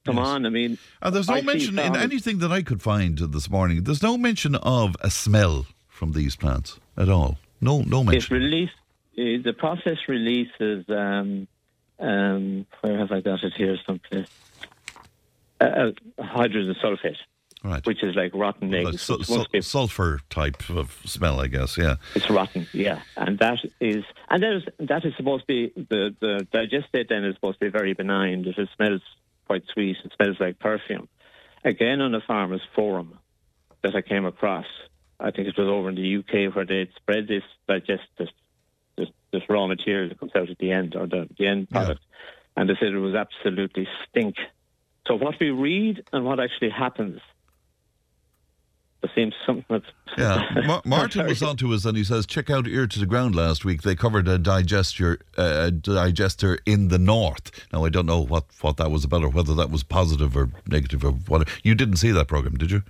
come 0.05 0.17
Yes. 0.17 0.27
on, 0.27 0.45
I 0.45 0.49
mean, 0.49 0.77
and 1.01 1.15
there's 1.15 1.27
no 1.29 1.35
I 1.35 1.41
mention 1.41 1.79
in 1.79 1.95
anything 1.95 2.39
that 2.39 2.51
I 2.51 2.61
could 2.61 2.81
find 2.81 3.17
this 3.17 3.49
morning. 3.49 3.83
There's 3.83 4.03
no 4.03 4.17
mention 4.17 4.55
of 4.55 4.95
a 5.01 5.09
smell 5.09 5.65
from 5.87 6.11
these 6.11 6.35
plants 6.35 6.79
at 6.97 7.09
all. 7.09 7.37
No, 7.61 7.81
no 7.81 8.01
It 8.01 8.05
mention. 8.05 8.37
release 8.37 8.69
uh, 9.17 9.39
the 9.43 9.53
process 9.57 9.97
releases. 10.07 10.85
Um, 10.89 11.47
um, 11.99 12.65
where 12.81 12.97
have 12.97 13.11
I 13.11 13.21
got 13.21 13.43
it 13.43 13.53
here? 13.55 13.77
Someplace. 13.85 14.27
Uh, 15.61 15.63
uh, 15.63 15.91
hydrogen 16.23 16.75
sulfate, 16.83 17.15
right. 17.63 17.85
which 17.85 18.03
is 18.03 18.15
like 18.15 18.31
rotten 18.33 18.71
Like 18.71 18.87
eggs. 18.87 19.03
su- 19.03 19.13
It 19.19 19.25
su- 19.25 19.45
be- 19.53 19.61
sulfur 19.61 20.19
type 20.29 20.69
of 20.69 20.99
smell, 21.05 21.39
I 21.39 21.47
guess. 21.47 21.77
Yeah. 21.77 21.95
It's 22.15 22.29
rotten, 22.29 22.67
yeah, 22.73 23.01
and 23.15 23.37
that 23.39 23.59
is 23.79 24.03
and 24.29 24.43
that 24.43 24.53
is 24.53 24.63
that 24.79 25.05
is 25.05 25.13
supposed 25.15 25.43
to 25.43 25.47
be 25.47 25.71
the 25.75 26.13
the 26.19 26.45
digestate. 26.51 27.07
Then 27.07 27.23
is 27.23 27.35
supposed 27.35 27.59
to 27.59 27.65
be 27.67 27.69
very 27.71 27.93
benign. 27.93 28.43
It 28.45 28.67
smells 28.75 29.01
quite 29.53 29.63
sweet. 29.73 29.97
It 30.03 30.11
smells 30.15 30.37
like 30.39 30.57
perfume. 30.59 31.07
Again, 31.63 32.01
on 32.01 32.15
a 32.15 32.21
farmers 32.21 32.61
forum 32.75 33.19
that 33.83 33.95
I 33.95 34.01
came 34.01 34.25
across, 34.25 34.65
I 35.19 35.29
think 35.29 35.47
it 35.47 35.57
was 35.57 35.67
over 35.67 35.89
in 35.89 35.95
the 35.95 36.17
UK 36.17 36.55
where 36.55 36.65
they'd 36.65 36.89
spread 36.95 37.27
this 37.27 37.43
digest 37.67 38.03
this, 38.17 38.29
this 38.97 39.07
this 39.31 39.43
raw 39.47 39.67
material 39.67 40.09
that 40.09 40.19
comes 40.19 40.31
out 40.35 40.49
at 40.49 40.57
the 40.57 40.71
end 40.71 40.95
or 40.95 41.05
the, 41.07 41.29
the 41.37 41.45
end 41.47 41.67
Yeah. 41.69 41.77
product, 41.77 42.01
and 42.57 42.67
they 42.67 42.73
said 42.79 42.89
it 42.89 42.97
was 42.97 43.13
absolutely 43.15 43.87
stink. 44.09 44.35
So 45.07 45.15
what 45.15 45.35
we 45.39 45.51
read 45.51 46.03
and 46.11 46.25
what 46.25 46.39
actually 46.39 46.71
happens, 46.71 47.19
the 49.03 49.09
seems 49.13 49.35
something 49.45 49.65
that's. 49.69 49.85
Yeah, 50.17 50.47
Ma- 50.65 50.81
Martin 50.85 51.27
was 51.27 51.43
on 51.43 51.57
to 51.57 51.73
us 51.73 51.85
and 51.85 51.95
he 51.97 52.03
says, 52.03 52.25
check 52.25 52.49
out 52.49 52.67
Ear 52.67 52.87
to 52.87 52.99
the 52.99 53.05
Ground 53.05 53.35
last 53.35 53.63
week. 53.65 53.81
They 53.83 53.95
covered 53.95 54.27
a 54.27 54.37
digester, 54.39 55.19
uh, 55.37 55.69
digester 55.71 56.57
in 56.65 56.87
the 56.87 56.97
north. 56.99 57.51
Now, 57.71 57.83
I 57.85 57.89
don't 57.89 58.05
know 58.05 58.21
what, 58.21 58.45
what 58.61 58.77
that 58.77 58.89
was 58.91 59.03
about 59.03 59.23
or 59.23 59.29
whether 59.29 59.53
that 59.55 59.69
was 59.69 59.83
positive 59.83 60.35
or 60.37 60.49
negative 60.67 61.03
or 61.03 61.11
what. 61.11 61.47
You 61.63 61.75
didn't 61.75 61.97
see 61.97 62.11
that 62.11 62.27
program, 62.27 62.55
did 62.55 62.71
you? 62.71 62.81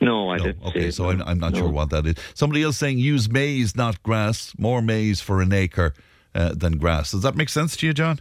No, 0.00 0.30
I 0.30 0.38
No. 0.38 0.44
didn't. 0.44 0.62
see 0.62 0.68
Okay, 0.68 0.84
it, 0.88 0.92
so. 0.94 1.10
I'm, 1.10 1.22
I'm 1.22 1.38
not 1.38 1.52
No. 1.52 1.58
sure 1.60 1.68
what 1.68 1.90
that 1.90 2.06
is. 2.06 2.14
Somebody 2.34 2.62
else 2.62 2.76
saying 2.76 2.98
use 2.98 3.28
maize, 3.30 3.76
not 3.76 4.02
grass. 4.02 4.54
More 4.58 4.80
maize 4.80 5.20
for 5.20 5.40
an 5.42 5.52
acre 5.52 5.94
uh, 6.34 6.54
than 6.54 6.78
grass. 6.78 7.10
Does 7.10 7.22
that 7.22 7.34
make 7.36 7.48
sense 7.48 7.76
to 7.78 7.86
you, 7.86 7.92
John? 7.92 8.20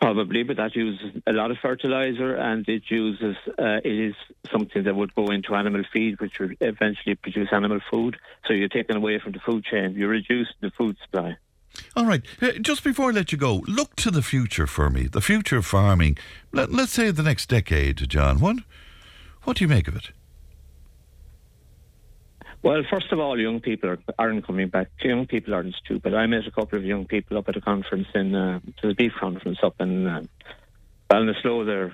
Probably, 0.00 0.42
but 0.42 0.56
that 0.56 0.76
uses 0.76 1.22
a 1.26 1.32
lot 1.32 1.50
of 1.50 1.58
fertilizer, 1.58 2.34
and 2.34 2.68
it 2.68 2.82
uses 2.88 3.36
uh, 3.58 3.80
it 3.84 3.86
is 3.86 4.14
something 4.52 4.82
that 4.82 4.94
would 4.94 5.14
go 5.14 5.26
into 5.28 5.54
animal 5.54 5.82
feed, 5.92 6.20
which 6.20 6.38
would 6.40 6.56
eventually 6.60 7.14
produce 7.14 7.48
animal 7.52 7.80
food. 7.90 8.18
So 8.46 8.52
you're 8.52 8.68
taking 8.68 8.96
away 8.96 9.18
from 9.18 9.32
the 9.32 9.38
food 9.38 9.64
chain. 9.64 9.94
You 9.94 10.08
reduce 10.08 10.48
the 10.60 10.70
food 10.70 10.96
supply. 11.02 11.36
All 11.96 12.06
right. 12.06 12.22
Uh, 12.42 12.52
Just 12.60 12.84
before 12.84 13.10
I 13.10 13.12
let 13.12 13.32
you 13.32 13.38
go, 13.38 13.64
look 13.66 13.96
to 13.96 14.10
the 14.10 14.22
future 14.22 14.66
for 14.66 14.90
me. 14.90 15.06
The 15.06 15.20
future 15.20 15.56
of 15.56 15.66
farming. 15.66 16.18
Let, 16.52 16.70
let's 16.70 16.92
say 16.92 17.10
the 17.10 17.22
next 17.22 17.48
decade, 17.48 18.08
John. 18.08 18.40
What, 18.40 18.58
what 19.44 19.56
do 19.56 19.64
you 19.64 19.68
make 19.68 19.88
of 19.88 19.96
it? 19.96 20.10
Well, 22.64 22.82
first 22.90 23.12
of 23.12 23.20
all, 23.20 23.38
young 23.38 23.60
people 23.60 23.90
are, 23.90 23.98
aren't 24.18 24.46
coming 24.46 24.68
back. 24.68 24.88
Young 25.02 25.26
people 25.26 25.52
aren't 25.52 25.74
stupid. 25.74 26.14
I 26.14 26.24
met 26.26 26.46
a 26.46 26.50
couple 26.50 26.78
of 26.78 26.84
young 26.86 27.04
people 27.04 27.36
up 27.36 27.46
at 27.50 27.56
a 27.56 27.60
conference 27.60 28.08
in 28.14 28.34
uh, 28.34 28.60
to 28.80 28.88
the 28.88 28.94
beef 28.94 29.12
conference 29.20 29.58
up 29.62 29.74
in 29.80 30.06
uh, 30.06 30.22
Ballinasloe 31.10 31.66
there 31.66 31.92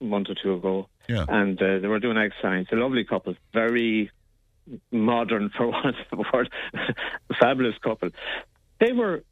a 0.00 0.04
month 0.04 0.30
or 0.30 0.34
two 0.34 0.54
ago, 0.54 0.88
Yeah. 1.06 1.26
and 1.28 1.60
uh, 1.60 1.80
they 1.80 1.86
were 1.86 2.00
doing 2.00 2.16
ag 2.16 2.32
science. 2.40 2.68
A 2.72 2.76
lovely 2.76 3.04
couple, 3.04 3.34
very 3.52 4.10
modern 4.90 5.50
for 5.56 5.66
want 5.66 5.96
of 6.10 6.18
a 6.18 6.22
word, 6.32 6.50
fabulous 7.38 7.76
couple. 7.82 8.08
They 8.80 8.92
were 8.92 9.22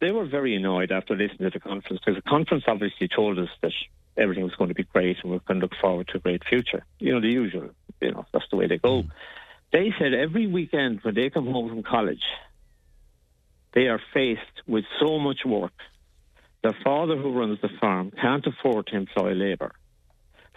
they 0.00 0.12
were 0.12 0.26
very 0.26 0.54
annoyed 0.54 0.92
after 0.92 1.16
listening 1.16 1.50
to 1.50 1.58
the 1.58 1.60
conference 1.60 2.00
because 2.04 2.14
the 2.22 2.30
conference 2.30 2.62
obviously 2.68 3.08
told 3.08 3.40
us 3.40 3.48
that 3.62 3.72
everything 4.16 4.44
was 4.44 4.54
going 4.54 4.68
to 4.68 4.74
be 4.74 4.84
great 4.84 5.16
and 5.20 5.32
we're 5.32 5.40
going 5.40 5.58
to 5.58 5.64
look 5.66 5.74
forward 5.80 6.06
to 6.08 6.18
a 6.18 6.20
great 6.20 6.44
future. 6.48 6.84
You 7.00 7.14
know, 7.14 7.20
the 7.20 7.26
usual. 7.28 7.70
You 8.00 8.12
know, 8.12 8.26
that's 8.32 8.44
the 8.52 8.56
way 8.56 8.68
they 8.68 8.78
go. 8.78 9.02
They 9.72 9.92
said 9.98 10.14
every 10.14 10.46
weekend 10.46 11.00
when 11.02 11.14
they 11.14 11.30
come 11.30 11.46
home 11.46 11.68
from 11.68 11.82
college, 11.82 12.24
they 13.74 13.88
are 13.88 14.00
faced 14.14 14.62
with 14.66 14.84
so 15.00 15.18
much 15.18 15.44
work. 15.44 15.74
Their 16.62 16.76
father, 16.82 17.16
who 17.16 17.38
runs 17.38 17.60
the 17.60 17.68
farm, 17.80 18.10
can't 18.10 18.46
afford 18.46 18.86
to 18.88 18.96
employ 18.96 19.32
labour. 19.32 19.72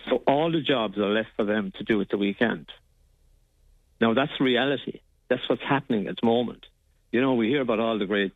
So 0.10 0.24
all 0.28 0.52
the 0.52 0.62
jobs 0.62 0.98
are 0.98 1.10
left 1.10 1.30
for 1.36 1.46
them 1.46 1.72
to 1.78 1.84
do 1.84 2.02
at 2.02 2.10
the 2.10 2.18
weekend. 2.18 2.68
Now, 4.00 4.14
that's 4.14 4.32
reality. 4.40 5.02
That's 5.30 5.48
what's 5.48 5.62
happening 5.62 6.08
at 6.08 6.16
the 6.20 6.26
moment. 6.26 6.66
You 7.12 7.22
know, 7.22 7.36
we 7.36 7.50
hear 7.50 7.62
about 7.62 7.80
all 7.80 8.00
the 8.00 8.06
great, 8.06 8.34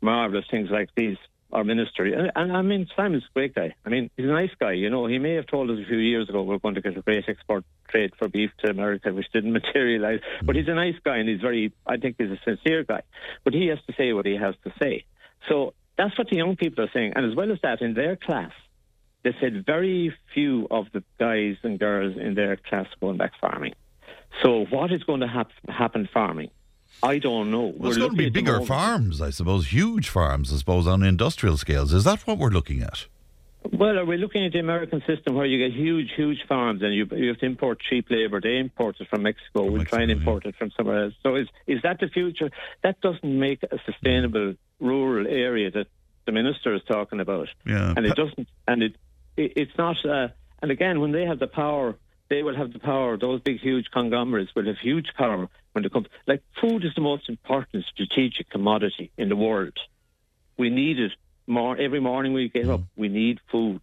marvellous 0.00 0.44
things 0.50 0.68
like 0.70 0.90
these, 0.94 1.16
our 1.52 1.64
minister. 1.64 2.04
And, 2.04 2.30
and 2.34 2.56
I 2.56 2.62
mean, 2.62 2.86
Simon's 2.96 3.24
a 3.24 3.32
great 3.34 3.54
guy. 3.54 3.74
I 3.84 3.88
mean, 3.88 4.10
he's 4.16 4.26
a 4.26 4.32
nice 4.32 4.50
guy. 4.60 4.72
You 4.72 4.90
know, 4.90 5.06
he 5.06 5.18
may 5.18 5.34
have 5.34 5.46
told 5.46 5.70
us 5.70 5.78
a 5.82 5.88
few 5.88 5.98
years 5.98 6.28
ago 6.28 6.42
we're 6.42 6.58
going 6.58 6.74
to 6.74 6.82
get 6.82 6.96
a 6.96 7.02
great 7.02 7.24
export 7.28 7.64
trade 7.88 8.12
for 8.18 8.28
beef 8.28 8.50
to 8.58 8.70
America, 8.70 9.12
which 9.12 9.26
didn't 9.32 9.52
materialise. 9.60 10.20
But 10.42 10.56
he's 10.56 10.68
a 10.68 10.74
nice 10.74 10.96
guy 11.04 11.16
and 11.16 11.28
he's 11.28 11.40
very, 11.40 11.72
I 11.86 11.96
think 11.96 12.16
he's 12.18 12.30
a 12.30 12.40
sincere 12.44 12.84
guy. 12.84 13.02
But 13.44 13.54
he 13.54 13.68
has 13.68 13.78
to 13.86 13.94
say 13.96 14.12
what 14.12 14.26
he 14.26 14.36
has 14.36 14.54
to 14.64 14.72
say. 14.80 15.04
So 15.48 15.74
that's 15.96 16.16
what 16.18 16.28
the 16.28 16.36
young 16.36 16.56
people 16.56 16.84
are 16.84 16.90
saying. 16.92 17.12
And 17.16 17.24
as 17.30 17.34
well 17.34 17.50
as 17.50 17.58
that, 17.62 17.80
in 17.80 17.94
their 17.94 18.16
class, 18.16 18.52
they 19.24 19.34
said 19.40 19.64
very 19.66 20.14
few 20.34 20.68
of 20.70 20.86
the 20.92 21.02
guys 21.18 21.56
and 21.62 21.78
girls 21.78 22.16
in 22.16 22.34
their 22.34 22.56
class 22.56 22.86
going 23.00 23.16
back 23.16 23.32
farming. 23.40 23.74
So 24.42 24.66
what 24.66 24.92
is 24.92 25.02
going 25.02 25.20
to 25.20 25.26
hap- 25.26 25.50
happen 25.68 26.08
farming? 26.12 26.50
I 27.02 27.18
don't 27.18 27.50
know. 27.50 27.72
Well, 27.76 27.90
it's 27.90 27.98
going 27.98 28.10
to 28.10 28.16
be 28.16 28.24
looking 28.24 28.46
at 28.46 28.46
the 28.46 28.52
bigger 28.52 28.66
farms, 28.66 29.20
I 29.20 29.30
suppose, 29.30 29.72
huge 29.72 30.08
farms, 30.08 30.52
I 30.52 30.56
suppose, 30.56 30.86
on 30.86 31.02
industrial 31.02 31.56
scales. 31.56 31.92
Is 31.92 32.04
that 32.04 32.26
what 32.26 32.38
we're 32.38 32.50
looking 32.50 32.82
at? 32.82 33.06
Well, 33.72 33.98
are 33.98 34.04
we 34.04 34.16
looking 34.16 34.46
at 34.46 34.52
the 34.52 34.60
American 34.60 35.02
system 35.06 35.34
where 35.34 35.44
you 35.44 35.58
get 35.58 35.76
huge, 35.76 36.12
huge 36.16 36.38
farms 36.48 36.82
and 36.82 36.94
you, 36.94 37.06
you 37.12 37.28
have 37.28 37.38
to 37.38 37.46
import 37.46 37.80
cheap 37.80 38.06
labour? 38.08 38.40
They 38.40 38.56
import 38.56 38.96
it 39.00 39.08
from 39.08 39.22
Mexico. 39.22 39.64
From 39.64 39.72
we'll 39.72 39.84
try 39.84 40.02
and 40.02 40.08
Mexico, 40.08 40.30
import 40.30 40.46
it 40.46 40.56
from 40.56 40.70
somewhere 40.76 41.04
else. 41.04 41.14
So 41.22 41.34
is, 41.34 41.48
is 41.66 41.82
that 41.82 42.00
the 42.00 42.08
future? 42.08 42.50
That 42.82 43.00
doesn't 43.00 43.24
make 43.24 43.62
a 43.64 43.78
sustainable 43.84 44.54
rural 44.80 45.26
area 45.26 45.70
that 45.72 45.88
the 46.24 46.32
minister 46.32 46.74
is 46.74 46.82
talking 46.88 47.20
about. 47.20 47.48
Yeah. 47.66 47.92
And 47.96 48.06
it 48.06 48.14
doesn't, 48.14 48.48
and 48.66 48.82
it, 48.82 48.96
it 49.36 49.52
it's 49.56 49.76
not, 49.76 50.04
uh, 50.04 50.28
and 50.62 50.70
again, 50.70 51.00
when 51.00 51.12
they 51.12 51.26
have 51.26 51.38
the 51.38 51.46
power, 51.46 51.96
they 52.28 52.42
will 52.42 52.56
have 52.56 52.72
the 52.72 52.78
power, 52.78 53.16
those 53.16 53.40
big, 53.40 53.60
huge 53.60 53.86
conglomerates 53.92 54.54
will 54.54 54.66
have 54.66 54.78
huge 54.78 55.08
power 55.16 55.48
when 55.72 55.84
it 55.84 55.92
comes, 55.92 56.06
like 56.26 56.42
food 56.60 56.84
is 56.84 56.92
the 56.94 57.00
most 57.00 57.28
important 57.28 57.84
strategic 57.92 58.50
commodity 58.50 59.10
in 59.16 59.28
the 59.28 59.36
world. 59.36 59.78
We 60.58 60.70
need 60.70 60.98
it 60.98 61.12
more, 61.46 61.76
every 61.76 62.00
morning 62.00 62.32
we 62.34 62.48
get 62.48 62.68
up, 62.68 62.82
we 62.96 63.08
need 63.08 63.40
food. 63.50 63.80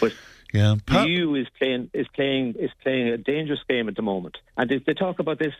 But 0.00 0.12
Yeah. 0.52 0.76
the 0.86 1.08
EU 1.08 1.34
is 1.34 1.46
playing 1.58 1.90
is 1.92 2.06
playing 2.14 2.54
is 2.54 2.70
playing 2.82 3.08
a 3.08 3.16
dangerous 3.16 3.60
game 3.68 3.88
at 3.88 3.96
the 3.96 4.02
moment, 4.02 4.36
and 4.56 4.68
they, 4.68 4.78
they 4.78 4.94
talk 4.94 5.18
about 5.18 5.38
this. 5.38 5.54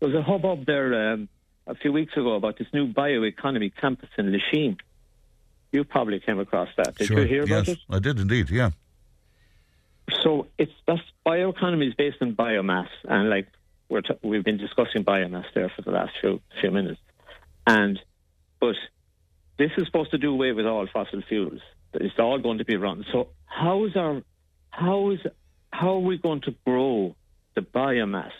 There 0.00 0.08
was 0.08 0.18
a 0.18 0.22
hubbub 0.22 0.66
there 0.66 1.12
um, 1.12 1.28
a 1.66 1.74
few 1.74 1.92
weeks 1.92 2.16
ago 2.16 2.34
about 2.34 2.58
this 2.58 2.66
new 2.72 2.92
bioeconomy 2.92 3.72
campus 3.80 4.08
in 4.18 4.32
Lisheen. 4.32 4.78
You 5.70 5.84
probably 5.84 6.20
came 6.20 6.38
across 6.38 6.68
that. 6.76 6.96
Did 6.96 7.06
sure. 7.06 7.20
you 7.20 7.26
hear 7.26 7.44
about 7.44 7.68
yes, 7.68 7.76
it? 7.76 7.78
I 7.88 7.98
did 7.98 8.18
indeed, 8.20 8.50
yeah. 8.50 8.70
So 10.22 10.48
it's 10.58 10.72
that's 10.86 11.00
bioeconomy 11.26 11.88
is 11.88 11.94
based 11.94 12.18
on 12.20 12.34
biomass, 12.34 12.88
and 13.04 13.30
like 13.30 13.48
we're 13.88 14.02
t- 14.02 14.18
we've 14.22 14.44
been 14.44 14.58
discussing 14.58 15.04
biomass 15.04 15.44
there 15.54 15.70
for 15.74 15.82
the 15.82 15.90
last 15.90 16.12
few 16.20 16.40
few 16.60 16.70
minutes, 16.70 17.00
and 17.66 17.98
but 18.60 18.76
this 19.58 19.70
is 19.76 19.86
supposed 19.86 20.10
to 20.12 20.18
do 20.18 20.32
away 20.32 20.52
with 20.52 20.66
all 20.66 20.86
fossil 20.92 21.22
fuels. 21.28 21.60
It's 21.94 22.18
all 22.18 22.38
going 22.38 22.58
to 22.58 22.64
be 22.64 22.76
run. 22.76 23.04
So 23.12 23.28
how 23.46 23.84
is 23.84 23.96
our 23.96 24.22
how 24.70 25.10
is 25.10 25.20
how 25.72 25.94
are 25.94 26.00
we 26.00 26.18
going 26.18 26.40
to 26.42 26.54
grow 26.64 27.14
the 27.54 27.60
biomass 27.60 28.32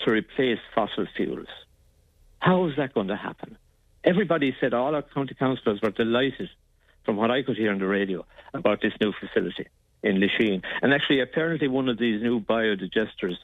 to 0.00 0.12
replace 0.12 0.60
fossil 0.74 1.06
fuels? 1.16 1.48
How 2.38 2.66
is 2.68 2.76
that 2.76 2.94
going 2.94 3.08
to 3.08 3.16
happen? 3.16 3.56
Everybody 4.04 4.56
said 4.60 4.74
all 4.74 4.94
our 4.94 5.02
county 5.02 5.34
councillors 5.34 5.80
were 5.80 5.90
delighted, 5.90 6.50
from 7.04 7.16
what 7.16 7.30
I 7.30 7.42
could 7.42 7.56
hear 7.56 7.70
on 7.70 7.78
the 7.78 7.86
radio, 7.86 8.26
about 8.52 8.82
this 8.82 8.92
new 9.00 9.12
facility 9.12 9.66
in 10.02 10.16
Lisheen. 10.16 10.62
And 10.82 10.92
actually, 10.92 11.20
apparently, 11.20 11.68
one 11.68 11.88
of 11.88 11.98
these 11.98 12.22
new 12.22 12.40
biodigesters 12.40 13.36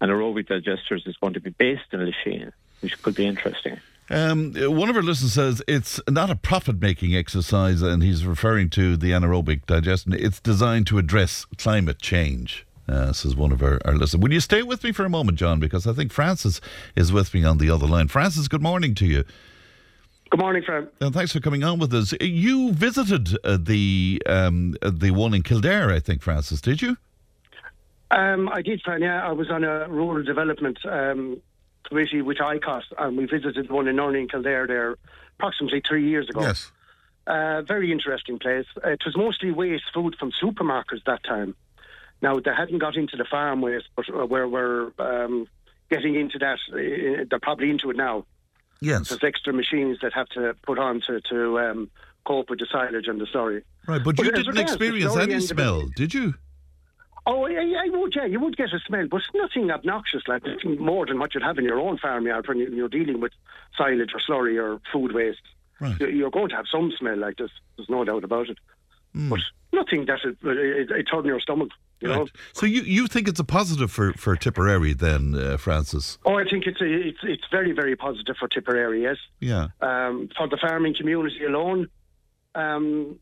and 0.00 0.10
aerobic 0.10 0.48
digesters 0.48 1.06
is 1.06 1.16
going 1.18 1.34
to 1.34 1.40
be 1.40 1.50
based 1.50 1.92
in 1.92 2.00
Lisheen, 2.00 2.52
which 2.80 3.00
could 3.02 3.14
be 3.14 3.26
interesting. 3.26 3.78
Um, 4.08 4.54
one 4.56 4.88
of 4.88 4.96
our 4.96 5.02
listeners 5.02 5.34
says 5.34 5.62
it's 5.68 6.00
not 6.08 6.30
a 6.30 6.36
profit 6.36 6.80
making 6.80 7.14
exercise, 7.14 7.80
and 7.80 8.02
he's 8.02 8.26
referring 8.26 8.68
to 8.70 8.96
the 8.96 9.12
anaerobic 9.12 9.66
digestion. 9.66 10.12
It's 10.14 10.40
designed 10.40 10.88
to 10.88 10.98
address 10.98 11.44
climate 11.56 12.00
change. 12.00 12.66
Uh, 12.88 13.12
says 13.12 13.36
one 13.36 13.52
of 13.52 13.62
our, 13.62 13.78
our 13.84 13.94
listeners. 13.94 14.20
Will 14.20 14.32
you 14.32 14.40
stay 14.40 14.64
with 14.64 14.82
me 14.82 14.90
for 14.90 15.04
a 15.04 15.08
moment, 15.08 15.38
John? 15.38 15.60
Because 15.60 15.86
I 15.86 15.92
think 15.92 16.10
Francis 16.10 16.60
is 16.96 17.12
with 17.12 17.32
me 17.32 17.44
on 17.44 17.58
the 17.58 17.70
other 17.70 17.86
line. 17.86 18.08
Francis, 18.08 18.48
good 18.48 18.62
morning 18.62 18.96
to 18.96 19.06
you. 19.06 19.24
Good 20.30 20.38
morning, 20.38 20.62
Fran. 20.64 20.88
And 21.00 21.12
thanks 21.12 21.32
for 21.32 21.40
coming 21.40 21.64
on 21.64 21.80
with 21.80 21.92
us. 21.92 22.14
You 22.20 22.72
visited 22.72 23.36
uh, 23.44 23.58
the 23.60 24.22
um, 24.26 24.76
uh, 24.80 24.92
the 24.94 25.10
one 25.10 25.34
in 25.34 25.42
Kildare, 25.42 25.90
I 25.90 25.98
think, 25.98 26.22
Francis, 26.22 26.60
did 26.60 26.80
you? 26.80 26.96
Um, 28.12 28.48
I 28.48 28.62
did, 28.62 28.80
Fran. 28.82 29.02
Yeah, 29.02 29.26
I 29.26 29.32
was 29.32 29.50
on 29.50 29.64
a 29.64 29.88
rural 29.88 30.22
development 30.22 30.78
um, 30.86 31.42
committee 31.88 32.22
with 32.22 32.38
ICOS, 32.38 32.84
and 32.96 33.16
we 33.16 33.26
visited 33.26 33.70
one 33.70 33.88
in 33.88 33.96
Norning 33.96 34.30
Kildare 34.30 34.68
there 34.68 34.96
approximately 35.38 35.82
three 35.86 36.08
years 36.08 36.28
ago. 36.28 36.42
Yes. 36.42 36.70
Uh, 37.26 37.62
very 37.62 37.90
interesting 37.90 38.38
place. 38.38 38.66
Uh, 38.84 38.90
it 38.90 39.02
was 39.04 39.16
mostly 39.16 39.50
waste 39.50 39.84
food 39.92 40.14
from 40.18 40.30
supermarkets 40.42 41.04
that 41.06 41.24
time. 41.24 41.56
Now 42.22 42.38
they 42.38 42.54
hadn't 42.56 42.78
got 42.78 42.96
into 42.96 43.16
the 43.16 43.24
farm 43.24 43.62
waste, 43.62 43.88
but 43.96 44.04
uh, 44.08 44.26
we're, 44.26 44.46
we're 44.46 44.92
um, 44.98 45.48
getting 45.90 46.14
into 46.14 46.38
that. 46.38 46.58
Uh, 46.72 47.24
they're 47.28 47.40
probably 47.40 47.70
into 47.70 47.90
it 47.90 47.96
now. 47.96 48.26
Yes. 48.80 49.08
There's 49.08 49.22
extra 49.24 49.52
machines 49.52 49.98
that 50.02 50.12
have 50.14 50.28
to 50.30 50.54
put 50.62 50.78
on 50.78 51.00
to, 51.06 51.20
to 51.30 51.58
um, 51.58 51.90
cope 52.24 52.50
with 52.50 52.58
the 52.60 52.66
silage 52.70 53.06
and 53.08 53.20
the 53.20 53.26
slurry. 53.26 53.62
Right, 53.86 54.02
but 54.02 54.16
But 54.16 54.24
you 54.26 54.32
didn't 54.32 54.58
experience 54.58 55.14
any 55.16 55.22
end 55.22 55.32
of 55.32 55.38
it- 55.38 55.48
smell, 55.48 55.88
did 55.96 56.14
you? 56.14 56.34
Oh, 57.26 57.46
yeah, 57.46 57.60
yeah, 57.60 57.82
I 57.84 57.88
would, 57.90 58.14
yeah, 58.16 58.24
you 58.24 58.40
would 58.40 58.56
get 58.56 58.72
a 58.72 58.80
smell, 58.80 59.06
but 59.10 59.20
nothing 59.34 59.70
obnoxious, 59.70 60.22
like 60.26 60.42
nothing 60.46 60.78
more 60.82 61.04
than 61.04 61.18
what 61.18 61.34
you'd 61.34 61.42
have 61.42 61.58
in 61.58 61.64
your 61.64 61.78
own 61.78 61.98
farmyard 61.98 62.48
when 62.48 62.58
you- 62.58 62.70
you're 62.70 62.88
dealing 62.88 63.20
with 63.20 63.32
silage 63.76 64.12
or 64.14 64.20
slurry 64.20 64.56
or 64.60 64.80
food 64.90 65.12
waste. 65.12 65.42
Right. 65.80 66.00
You- 66.00 66.08
You're 66.08 66.30
going 66.30 66.48
to 66.48 66.56
have 66.56 66.66
some 66.70 66.90
smell 66.98 67.16
like 67.18 67.36
this. 67.36 67.50
There's 67.76 67.90
no 67.90 68.04
doubt 68.04 68.24
about 68.24 68.48
it. 68.48 68.58
Hmm. 69.14 69.28
But 69.28 69.40
nothing 69.72 70.06
that 70.06 70.20
it, 70.24 70.38
it, 70.42 70.90
it 70.90 71.02
turned 71.04 71.26
your 71.26 71.40
stomach, 71.40 71.70
you 72.00 72.08
know. 72.08 72.26
So 72.52 72.66
you, 72.66 72.82
you 72.82 73.06
think 73.06 73.28
it's 73.28 73.40
a 73.40 73.44
positive 73.44 73.90
for, 73.92 74.12
for 74.14 74.36
Tipperary 74.36 74.92
then, 74.94 75.34
uh, 75.34 75.56
Francis? 75.56 76.18
Oh, 76.24 76.38
I 76.38 76.44
think 76.44 76.66
it's 76.66 76.80
a, 76.80 76.86
it's 76.86 77.18
it's 77.22 77.44
very 77.50 77.72
very 77.72 77.96
positive 77.96 78.36
for 78.38 78.48
Tipperary. 78.48 79.02
Yes, 79.02 79.16
Yeah. 79.40 79.68
um, 79.80 80.28
for 80.36 80.48
the 80.48 80.56
farming 80.56 80.94
community 80.94 81.44
alone. 81.44 81.88
Um, 82.54 83.18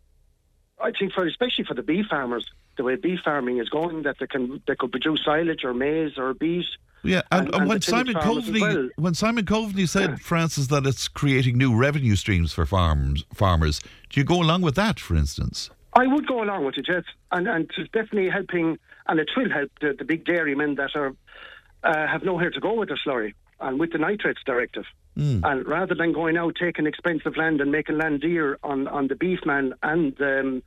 I 0.81 0.93
think 0.93 1.13
for 1.13 1.27
especially 1.27 1.65
for 1.65 1.75
the 1.75 1.83
beef 1.83 2.07
farmers, 2.09 2.47
the 2.77 2.85
way 2.85 2.95
beef 2.97 3.21
farming 3.25 3.59
is 3.59 3.69
going, 3.69 4.03
that 4.05 4.17
they 4.21 4.27
can 4.27 4.63
they 4.67 4.77
could 4.77 4.91
produce 4.93 5.25
silage 5.25 5.65
or 5.65 5.75
maize 5.75 6.17
or 6.17 6.33
beet 6.35 6.65
Yeah, 7.03 7.23
and, 7.33 7.47
and, 7.47 7.55
and 7.57 7.69
when 7.69 7.81
Simon 7.83 8.15
Coveney 8.15 8.61
well. 8.61 8.89
when 8.97 9.15
Simon 9.15 9.45
Coveney 9.45 9.89
said, 9.89 10.11
yeah. 10.11 10.17
Francis, 10.17 10.69
that 10.69 10.87
it's 10.87 11.09
creating 11.09 11.59
new 11.59 11.75
revenue 11.77 12.15
streams 12.17 12.53
for 12.53 12.65
farms 12.65 13.25
farmers, 13.35 13.81
do 14.09 14.21
you 14.21 14.25
go 14.25 14.41
along 14.41 14.63
with 14.63 14.77
that, 14.77 15.01
for 15.01 15.17
instance? 15.17 15.71
I 15.95 16.07
would 16.07 16.27
go 16.27 16.43
along 16.43 16.65
with 16.65 16.77
it, 16.79 16.87
yes, 16.89 17.05
and 17.33 17.49
and 17.49 17.71
it's 17.77 17.91
definitely 17.91 18.31
helping, 18.31 18.79
and 19.07 19.19
it 19.19 19.31
will 19.37 19.51
help 19.51 19.71
the, 19.81 19.95
the 19.99 20.05
big 20.05 20.25
dairymen 20.25 20.75
that 20.77 20.95
are 20.95 21.15
uh, 21.83 22.07
have 22.07 22.23
nowhere 22.23 22.51
to 22.51 22.61
go 22.61 22.75
with 22.75 22.89
their 22.89 22.99
slurry 23.05 23.35
and 23.61 23.81
with 23.81 23.93
the 23.93 23.99
nitrates 23.99 24.41
directive. 24.45 24.85
Mm. 25.17 25.41
And 25.45 25.67
rather 25.67 25.95
than 25.95 26.13
going 26.13 26.37
out 26.37 26.57
taking 26.61 26.87
expensive 26.87 27.37
land 27.37 27.61
and 27.61 27.73
making 27.73 27.99
land 27.99 28.21
dear 28.21 28.59
on, 28.63 28.87
on 28.89 29.09
the 29.09 29.17
beef 29.17 29.41
man 29.45 29.75
and 29.83 30.21
um, 30.21 30.63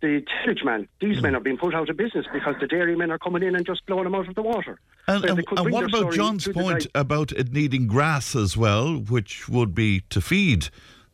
the 0.00 0.24
tillage 0.42 0.64
man, 0.64 0.88
these 1.00 1.18
mm. 1.18 1.22
men 1.22 1.34
are 1.34 1.40
being 1.40 1.58
put 1.58 1.74
out 1.74 1.90
of 1.90 1.96
business 1.96 2.24
because 2.32 2.54
the 2.60 2.66
dairy 2.66 2.96
men 2.96 3.10
are 3.10 3.18
coming 3.18 3.42
in 3.42 3.54
and 3.54 3.66
just 3.66 3.84
blowing 3.86 4.04
them 4.04 4.14
out 4.14 4.28
of 4.28 4.34
the 4.34 4.42
water. 4.42 4.78
And, 5.06 5.24
and, 5.24 5.44
and 5.56 5.70
what 5.70 5.84
about 5.84 6.12
John's 6.14 6.48
point 6.48 6.86
about 6.94 7.32
it 7.32 7.52
needing 7.52 7.86
grass 7.86 8.34
as 8.34 8.56
well, 8.56 8.96
which 8.96 9.48
would 9.48 9.74
be 9.74 10.00
to 10.10 10.20
feed 10.20 10.68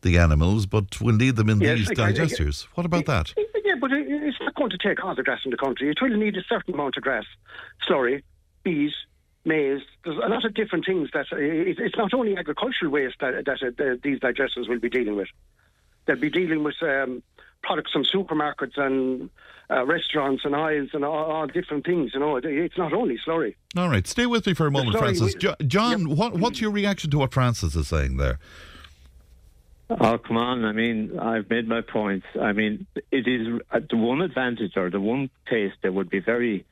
the 0.05 0.17
animals, 0.17 0.65
but 0.65 1.01
we'll 1.01 1.15
need 1.15 1.35
them 1.35 1.49
in 1.49 1.59
yes, 1.59 1.79
these 1.79 1.89
digesters? 1.89 2.67
What 2.75 2.85
about 2.85 3.05
that? 3.07 3.33
Yeah, 3.65 3.75
but 3.81 3.91
it's 3.91 4.39
not 4.39 4.55
going 4.55 4.69
to 4.69 4.77
take 4.77 5.03
all 5.03 5.15
the 5.15 5.23
grass 5.23 5.41
in 5.43 5.51
the 5.51 5.57
country. 5.57 5.89
It 5.89 6.01
will 6.01 6.15
need 6.15 6.37
a 6.37 6.43
certain 6.43 6.73
amount 6.73 6.95
of 6.95 7.03
grass. 7.03 7.25
Slurry, 7.87 8.23
bees, 8.63 8.93
maize. 9.43 9.81
There's 10.03 10.17
a 10.17 10.29
lot 10.29 10.45
of 10.45 10.53
different 10.53 10.85
things 10.85 11.09
that 11.13 11.25
uh, 11.31 11.37
it's 11.37 11.97
not 11.97 12.13
only 12.13 12.37
agricultural 12.37 12.91
waste 12.91 13.15
that, 13.19 13.45
that 13.45 13.63
uh, 13.63 13.97
these 14.03 14.19
digesters 14.19 14.69
will 14.69 14.79
be 14.79 14.89
dealing 14.89 15.15
with. 15.15 15.27
They'll 16.05 16.15
be 16.15 16.29
dealing 16.29 16.63
with 16.63 16.75
um, 16.83 17.23
products 17.63 17.91
from 17.91 18.03
supermarkets 18.03 18.77
and 18.77 19.29
uh, 19.71 19.85
restaurants 19.85 20.45
and 20.45 20.55
aisles 20.55 20.89
and 20.93 21.03
all, 21.03 21.31
all, 21.31 21.47
different 21.47 21.85
things. 21.85 22.11
You 22.13 22.19
know, 22.19 22.37
it's 22.37 22.77
not 22.77 22.93
only 22.93 23.17
slurry. 23.25 23.55
All 23.75 23.89
right, 23.89 24.05
stay 24.05 24.27
with 24.27 24.45
me 24.45 24.53
for 24.53 24.67
a 24.67 24.71
moment, 24.71 24.97
Francis. 24.97 25.33
We, 25.33 25.65
John, 25.65 26.07
yep. 26.07 26.17
what, 26.17 26.33
what's 26.35 26.61
your 26.61 26.71
reaction 26.71 27.09
to 27.11 27.17
what 27.17 27.33
Francis 27.33 27.75
is 27.75 27.87
saying 27.87 28.17
there? 28.17 28.37
Oh, 29.89 30.17
come 30.17 30.37
on. 30.37 30.65
I 30.65 30.71
mean, 30.71 31.19
I've 31.19 31.49
made 31.49 31.67
my 31.67 31.81
points. 31.81 32.25
I 32.41 32.53
mean, 32.53 32.87
it 33.11 33.27
is 33.27 33.61
uh, 33.71 33.79
the 33.87 33.97
one 33.97 34.21
advantage 34.21 34.77
or 34.77 34.89
the 34.89 34.99
one 34.99 35.29
place 35.47 35.73
that 35.83 35.93
would 35.93 36.09
be 36.09 36.19
very 36.19 36.65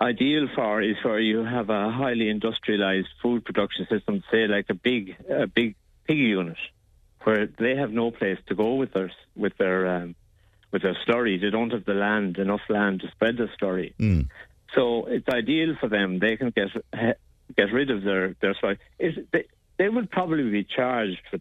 ideal 0.00 0.48
for 0.54 0.82
is 0.82 0.96
where 1.02 1.20
you 1.20 1.44
have 1.44 1.70
a 1.70 1.90
highly 1.90 2.28
industrialized 2.28 3.08
food 3.22 3.44
production 3.44 3.86
system, 3.90 4.22
say 4.30 4.46
like 4.46 4.66
a 4.70 4.74
big 4.74 5.16
a 5.28 5.46
big 5.46 5.76
pig 6.06 6.18
unit, 6.18 6.56
where 7.22 7.46
they 7.46 7.76
have 7.76 7.90
no 7.92 8.10
place 8.10 8.38
to 8.48 8.54
go 8.54 8.74
with 8.74 8.92
their 8.92 9.10
with 9.36 9.56
their 9.58 9.86
um, 9.86 10.14
with 10.72 10.82
their 10.82 10.96
slurry. 11.06 11.40
They 11.40 11.50
don't 11.50 11.70
have 11.70 11.84
the 11.84 11.94
land 11.94 12.38
enough 12.38 12.62
land 12.68 13.00
to 13.00 13.10
spread 13.10 13.36
the 13.36 13.48
slurry. 13.60 13.94
Mm. 13.96 14.28
So 14.74 15.06
it's 15.06 15.28
ideal 15.28 15.76
for 15.80 15.88
them. 15.88 16.18
They 16.18 16.36
can 16.36 16.50
get 16.50 16.68
get 17.56 17.72
rid 17.72 17.90
of 17.90 18.02
their 18.02 18.34
their 18.40 18.54
slurry. 18.54 18.78
They, 18.98 19.44
they 19.78 19.88
would 19.88 20.10
probably 20.10 20.50
be 20.50 20.64
charged 20.64 21.20
for 21.30 21.38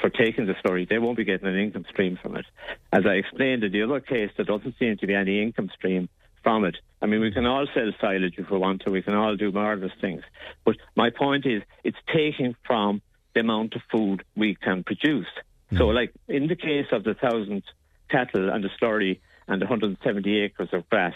for 0.00 0.10
taking 0.10 0.46
the 0.46 0.54
slurry. 0.64 0.88
They 0.88 0.98
won't 0.98 1.16
be 1.16 1.24
getting 1.24 1.48
an 1.48 1.58
income 1.58 1.86
stream 1.90 2.18
from 2.20 2.36
it. 2.36 2.46
As 2.92 3.04
I 3.06 3.14
explained 3.14 3.64
in 3.64 3.72
the 3.72 3.82
other 3.82 4.00
case, 4.00 4.30
there 4.36 4.44
doesn't 4.44 4.76
seem 4.78 4.96
to 4.98 5.06
be 5.06 5.14
any 5.14 5.42
income 5.42 5.70
stream 5.74 6.08
from 6.42 6.64
it. 6.64 6.76
I 7.02 7.06
mean, 7.06 7.20
we 7.20 7.32
can 7.32 7.46
all 7.46 7.66
sell 7.74 7.90
silage 8.00 8.34
if 8.38 8.50
we 8.50 8.58
want 8.58 8.82
to. 8.82 8.92
We 8.92 9.02
can 9.02 9.14
all 9.14 9.36
do 9.36 9.50
marvelous 9.52 9.92
things. 10.00 10.22
But 10.64 10.76
my 10.94 11.10
point 11.10 11.46
is, 11.46 11.62
it's 11.82 11.96
taking 12.14 12.54
from 12.66 13.02
the 13.34 13.40
amount 13.40 13.74
of 13.74 13.82
food 13.90 14.24
we 14.36 14.54
can 14.54 14.84
produce. 14.84 15.26
Mm. 15.72 15.78
So, 15.78 15.88
like 15.88 16.12
in 16.28 16.46
the 16.46 16.56
case 16.56 16.86
of 16.92 17.04
the 17.04 17.14
thousand 17.14 17.64
cattle 18.10 18.50
and 18.50 18.62
the 18.62 18.70
slurry 18.80 19.20
and 19.48 19.60
the 19.60 19.66
170 19.66 20.40
acres 20.40 20.68
of 20.72 20.88
grass, 20.88 21.14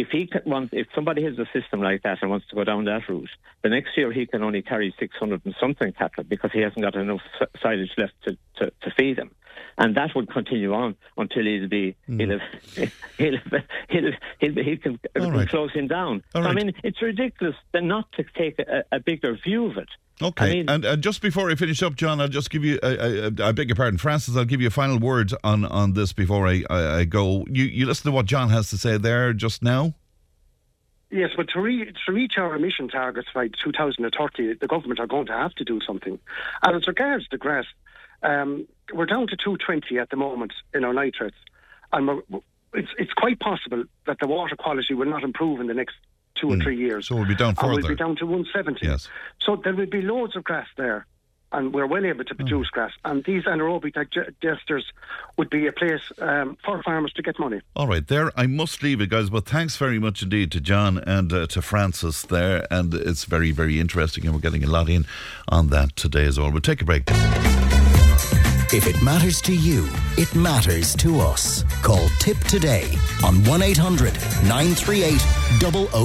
if 0.00 0.08
he 0.08 0.30
wants, 0.46 0.72
if 0.72 0.86
somebody 0.94 1.22
has 1.24 1.38
a 1.38 1.46
system 1.52 1.82
like 1.82 2.02
that 2.04 2.18
and 2.22 2.30
wants 2.30 2.46
to 2.48 2.54
go 2.54 2.64
down 2.64 2.84
that 2.86 3.06
route, 3.06 3.28
the 3.62 3.68
next 3.68 3.90
year 3.98 4.10
he 4.10 4.24
can 4.26 4.42
only 4.42 4.62
carry 4.62 4.94
600 4.98 5.42
and 5.44 5.54
something 5.60 5.92
cattle 5.92 6.24
because 6.24 6.50
he 6.52 6.60
hasn't 6.60 6.80
got 6.80 6.94
enough 6.94 7.20
silage 7.62 7.90
left 7.98 8.14
to, 8.24 8.36
to, 8.56 8.72
to 8.82 8.90
feed 8.96 9.16
them 9.16 9.30
and 9.78 9.96
that 9.96 10.14
would 10.14 10.30
continue 10.30 10.72
on 10.72 10.96
until 11.16 11.44
he'll 11.44 11.68
be 11.68 11.96
mm. 12.08 12.20
he'll, 12.20 12.38
have, 12.38 12.92
he'll, 13.16 13.36
he'll, 13.88 14.12
he'll, 14.38 14.64
he 14.64 14.76
can 14.76 15.00
right. 15.16 15.48
close 15.48 15.72
him 15.72 15.88
down. 15.88 16.22
So, 16.32 16.40
right. 16.40 16.50
I 16.50 16.54
mean, 16.54 16.72
it's 16.84 17.00
ridiculous 17.00 17.56
then 17.72 17.88
not 17.88 18.10
to 18.12 18.24
take 18.36 18.58
a, 18.58 18.84
a 18.92 19.00
bigger 19.00 19.38
view 19.42 19.66
of 19.66 19.78
it. 19.78 19.88
Okay, 20.22 20.44
I 20.44 20.50
mean, 20.50 20.68
and, 20.68 20.84
and 20.84 21.02
just 21.02 21.22
before 21.22 21.50
I 21.50 21.54
finish 21.54 21.82
up, 21.82 21.94
John, 21.94 22.20
I'll 22.20 22.28
just 22.28 22.50
give 22.50 22.62
you, 22.62 22.78
I, 22.82 22.88
I, 22.88 23.48
I, 23.48 23.52
beg 23.52 23.68
your 23.68 23.76
pardon, 23.76 23.98
Francis, 23.98 24.36
I'll 24.36 24.44
give 24.44 24.60
you 24.60 24.66
a 24.66 24.70
final 24.70 24.98
word 24.98 25.32
on, 25.42 25.64
on 25.64 25.94
this 25.94 26.12
before 26.12 26.46
I, 26.46 26.62
I, 26.68 26.96
I 26.98 27.04
go. 27.04 27.46
You, 27.48 27.64
you 27.64 27.86
listen 27.86 28.10
to 28.10 28.14
what 28.14 28.26
John 28.26 28.50
has 28.50 28.68
to 28.68 28.76
say 28.76 28.98
there 28.98 29.32
just 29.32 29.62
now? 29.62 29.94
Yes, 31.10 31.30
but 31.36 31.48
to, 31.54 31.60
re- 31.60 31.92
to 32.06 32.12
reach 32.12 32.36
our 32.36 32.54
emission 32.54 32.88
targets 32.88 33.28
by 33.34 33.48
2030, 33.48 34.54
the 34.54 34.66
government 34.66 35.00
are 35.00 35.06
going 35.06 35.26
to 35.26 35.32
have 35.32 35.54
to 35.54 35.64
do 35.64 35.80
something. 35.84 36.18
And 36.62 36.76
as 36.76 36.86
regards 36.86 37.26
the 37.30 37.38
grass, 37.38 37.64
um, 38.22 38.68
we're 38.92 39.06
down 39.06 39.26
to 39.28 39.36
220 39.36 39.98
at 39.98 40.10
the 40.10 40.16
moment 40.16 40.52
in 40.74 40.84
our 40.84 40.92
nitrates, 40.92 41.36
and 41.92 42.22
it's 42.74 42.88
it's 42.98 43.12
quite 43.12 43.38
possible 43.40 43.84
that 44.06 44.18
the 44.20 44.26
water 44.26 44.56
quality 44.56 44.94
will 44.94 45.08
not 45.08 45.22
improve 45.22 45.60
in 45.60 45.66
the 45.66 45.74
next 45.74 45.96
two 46.36 46.46
mm. 46.46 46.52
or 46.52 46.56
hmm. 46.56 46.62
three 46.62 46.76
years. 46.76 47.08
So 47.08 47.16
we'll 47.16 47.26
be 47.26 47.34
down 47.34 47.54
further. 47.54 47.80
we'll 47.82 47.88
be 47.88 47.94
down 47.94 48.16
to 48.16 48.26
170. 48.26 48.86
Yes. 48.86 49.08
So 49.40 49.56
there 49.56 49.74
will 49.74 49.86
be 49.86 50.02
loads 50.02 50.36
of 50.36 50.44
grass 50.44 50.68
there 50.76 51.06
and 51.52 51.74
we're 51.74 51.86
well 51.86 52.04
able 52.04 52.24
to 52.24 52.34
produce 52.34 52.68
mm. 52.68 52.72
grass. 52.72 52.92
And 53.04 53.24
these 53.24 53.44
anaerobic 53.44 53.94
digesters 53.94 54.84
would 55.36 55.50
be 55.50 55.66
a 55.66 55.72
place 55.72 56.00
um, 56.18 56.56
for 56.64 56.82
farmers 56.82 57.12
to 57.14 57.22
get 57.22 57.38
money. 57.38 57.60
All 57.74 57.88
right, 57.88 58.06
there 58.06 58.30
I 58.38 58.46
must 58.46 58.82
leave 58.82 59.00
it, 59.00 59.10
guys. 59.10 59.30
But 59.30 59.46
thanks 59.46 59.76
very 59.76 59.98
much 59.98 60.22
indeed 60.22 60.52
to 60.52 60.60
John 60.60 60.98
and 60.98 61.32
uh, 61.32 61.46
to 61.48 61.62
Francis 61.62 62.22
there, 62.22 62.66
and 62.70 62.94
it's 62.94 63.24
very 63.24 63.50
very 63.50 63.80
interesting, 63.80 64.24
and 64.26 64.34
we're 64.34 64.40
getting 64.40 64.64
a 64.64 64.70
lot 64.70 64.88
in 64.88 65.06
on 65.48 65.68
that 65.68 65.96
today 65.96 66.24
as 66.24 66.38
well. 66.38 66.50
We'll 66.50 66.60
take 66.60 66.82
a 66.82 66.84
break. 66.84 67.10
If 68.72 68.86
it 68.86 69.02
matters 69.02 69.40
to 69.42 69.52
you, 69.52 69.88
it 70.16 70.32
matters 70.32 70.94
to 70.94 71.18
us. 71.18 71.64
Call 71.82 72.08
Tipp 72.20 72.38
Today 72.44 72.96
on 73.24 73.42
1 73.42 73.62
800 73.62 74.14
938 74.44 75.18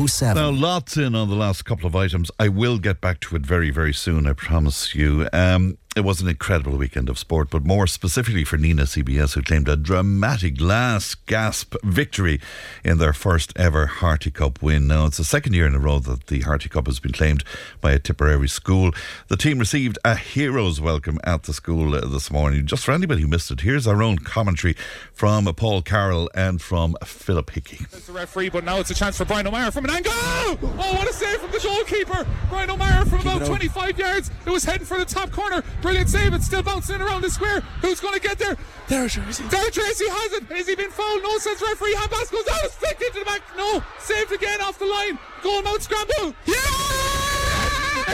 007. 0.07 0.35
Now, 0.35 0.49
lots 0.49 0.97
in 0.97 1.13
on 1.13 1.29
the 1.29 1.35
last 1.35 1.63
couple 1.65 1.85
of 1.85 1.95
items. 1.95 2.31
I 2.39 2.47
will 2.47 2.79
get 2.79 3.01
back 3.01 3.19
to 3.19 3.35
it 3.35 3.45
very, 3.45 3.69
very 3.69 3.93
soon, 3.93 4.25
I 4.25 4.33
promise 4.33 4.95
you. 4.95 5.29
Um, 5.31 5.77
it 5.95 6.03
was 6.03 6.19
an 6.19 6.27
incredible 6.27 6.77
weekend 6.77 7.07
of 7.07 7.17
sport, 7.17 7.49
but 7.49 7.63
more 7.63 7.87
specifically 7.87 8.43
for 8.43 8.57
Nenagh 8.57 9.01
CBS, 9.01 9.33
who 9.33 9.41
claimed 9.41 9.69
a 9.69 9.77
dramatic 9.77 10.59
last 10.59 11.25
gasp 11.25 11.73
victory 11.83 12.41
in 12.83 12.97
their 12.97 13.13
first 13.13 13.53
ever 13.55 13.85
Harty 13.85 14.29
Cup 14.29 14.61
win. 14.61 14.87
Now, 14.87 15.05
it's 15.05 15.15
the 15.15 15.23
second 15.23 15.53
year 15.53 15.65
in 15.65 15.73
a 15.73 15.79
row 15.79 15.99
that 15.99 16.27
the 16.27 16.41
Harty 16.41 16.67
Cup 16.67 16.87
has 16.87 16.99
been 16.99 17.13
claimed 17.13 17.45
by 17.79 17.93
a 17.93 17.99
Tipperary 17.99 18.49
school. 18.49 18.91
The 19.29 19.37
team 19.37 19.57
received 19.57 19.97
a 20.03 20.15
hero's 20.15 20.81
welcome 20.81 21.17
at 21.23 21.43
the 21.43 21.53
school 21.53 21.95
uh, 21.95 22.01
this 22.01 22.29
morning. 22.29 22.65
Just 22.65 22.83
for 22.83 22.91
anybody 22.91 23.21
who 23.21 23.27
missed 23.29 23.49
it, 23.51 23.61
here's 23.61 23.87
our 23.87 24.03
own 24.03 24.17
commentary 24.17 24.75
from 25.13 25.45
Paul 25.45 25.81
Carroll 25.81 26.29
and 26.35 26.61
from 26.61 26.97
Philip 27.05 27.51
Hickey. 27.51 27.85
It's 27.93 28.07
the 28.07 28.11
referee, 28.11 28.49
but 28.49 28.65
now 28.65 28.79
it's 28.79 28.91
a 28.91 28.95
chance 28.95 29.17
for 29.17 29.23
Brian 29.23 29.47
O'Meara 29.47 29.71
from 29.71 29.85
an 29.85 29.91
angle. 29.91 30.11
Oh, 30.13 30.57
what 30.59 31.09
a 31.09 31.13
save 31.13 31.39
from 31.39 31.51
the 31.51 31.59
goalkeeper. 31.59 32.27
Brian 32.49 32.69
O'Meara 32.69 33.05
from 33.05 33.21
about 33.21 33.45
25 33.45 33.97
yards. 33.97 34.29
It 34.45 34.49
was 34.49 34.65
heading 34.65 34.85
for 34.85 34.97
the 34.97 35.05
top 35.05 35.31
corner. 35.31 35.63
Brilliant 35.85 36.09
save. 36.09 36.33
It's 36.33 36.47
still 36.47 36.63
bouncing 36.63 36.99
around 36.99 37.21
the 37.21 37.29
square. 37.29 37.61
Who's 37.81 37.99
going 37.99 38.15
to 38.15 38.19
get 38.19 38.39
there? 38.39 38.57
There 38.87 39.07
Tracy. 39.07 39.43
There 39.43 39.69
Tracy 39.69 40.09
has 40.09 40.33
it. 40.33 40.43
Has 40.45 40.67
he 40.67 40.75
been 40.75 40.89
fouled? 40.89 41.21
No, 41.21 41.37
says 41.37 41.61
referee. 41.61 41.93
Handpass 41.93 42.31
goes 42.31 42.47
out. 42.51 42.71
Stick 42.71 42.99
into 43.05 43.19
the 43.19 43.25
back. 43.25 43.43
No. 43.55 43.83
Saved 43.99 44.31
again 44.31 44.61
off 44.61 44.79
the 44.79 44.87
line. 44.87 45.19
Goal 45.43 45.61
mount 45.61 45.83
scramble. 45.83 46.33
Yeah! 46.47 46.55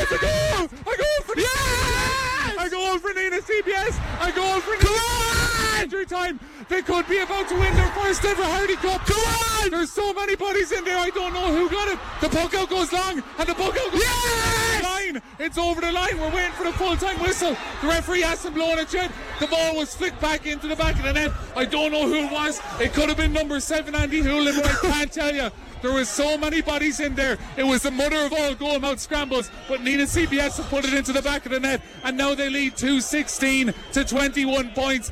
It's 0.02 0.12
a 0.12 0.18
goal. 0.18 0.66
A 0.82 0.98
goal 0.98 1.20
for 1.24 1.40
yeah! 1.40 2.66
A 2.66 2.70
goal 2.70 3.00
for 3.00 3.14
Nenagh 3.14 3.40
CBS. 3.40 3.96
A 4.20 4.34
goal 4.34 4.60
for 4.60 4.76
Nenagh. 4.76 4.82
Come 4.82 5.46
on! 5.46 5.51
Injury 5.82 6.06
time. 6.06 6.40
They 6.70 6.82
could 6.82 7.08
be 7.08 7.18
about 7.20 7.50
to 7.50 7.56
win 7.56 7.74
their 7.76 7.92
first 7.92 8.24
ever 8.24 8.44
Harty 8.44 8.76
Cup. 8.76 9.02
Come 9.06 9.64
on! 9.64 9.72
There's 9.72 9.92
so 9.92 10.14
many 10.14 10.36
bodies 10.36 10.72
in 10.72 10.84
there. 10.84 10.98
I 10.98 11.10
don't 11.10 11.34
know 11.34 11.54
who 11.56 11.70
got 11.70 11.88
it. 11.88 12.00
The 12.22 12.30
puck 12.30 12.54
out 12.54 12.70
goes 12.70 12.94
long, 12.94 13.24
and 13.40 13.50
the 13.50 13.56
puck 13.56 13.76
out 13.76 13.92
goes 13.92 14.02
yes! 14.02 14.72
line. 15.12 15.22
It's 15.40 15.58
over 15.58 15.82
the 15.82 15.92
line. 15.92 16.20
We're 16.20 16.34
waiting 16.34 16.52
for 16.52 16.64
the 16.64 16.74
full 16.74 16.96
time 16.96 17.20
whistle. 17.20 17.56
The 17.82 17.88
referee 17.88 18.22
hasn't 18.22 18.54
blown 18.54 18.80
it 18.80 18.94
yet. 18.94 19.12
The 19.40 19.48
ball 19.48 19.76
was 19.76 19.96
flicked 19.96 20.22
back 20.22 20.46
into 20.46 20.68
the 20.68 20.76
back 20.76 20.96
of 20.96 21.04
the 21.04 21.14
net. 21.14 21.32
I 21.56 21.66
don't 21.66 21.92
know 21.92 22.08
who 22.08 22.26
it 22.26 22.32
was. 22.32 22.62
It 22.80 22.94
could 22.94 23.10
have 23.10 23.18
been 23.18 23.34
number 23.34 23.60
seven, 23.60 23.96
Andy 23.96 24.22
Hoolan, 24.22 24.56
but 24.56 24.66
I 24.66 24.76
can't 24.82 25.12
tell 25.12 25.34
you. 25.34 25.50
There 25.82 25.92
was 25.92 26.10
so 26.10 26.38
many 26.38 26.62
bodies 26.62 27.00
in 27.00 27.16
there. 27.16 27.40
It 27.58 27.64
was 27.64 27.82
the 27.82 27.92
mother 27.92 28.18
of 28.18 28.34
all 28.34 28.54
goal 28.54 28.80
mouth 28.80 29.00
scrambles. 29.00 29.50
But 29.68 29.80
Nenagh 29.80 30.28
CBS 30.28 30.58
have 30.58 30.68
put 30.68 30.86
it 30.86 30.94
into 30.94 31.12
the 31.12 31.24
back 31.24 31.46
of 31.46 31.52
the 31.52 31.60
net, 31.60 31.82
and 32.04 32.16
now 32.16 32.36
they 32.36 32.50
lead 32.50 32.78
216 32.78 33.74
to 33.94 34.06
21 34.06 34.72
points. 34.72 35.12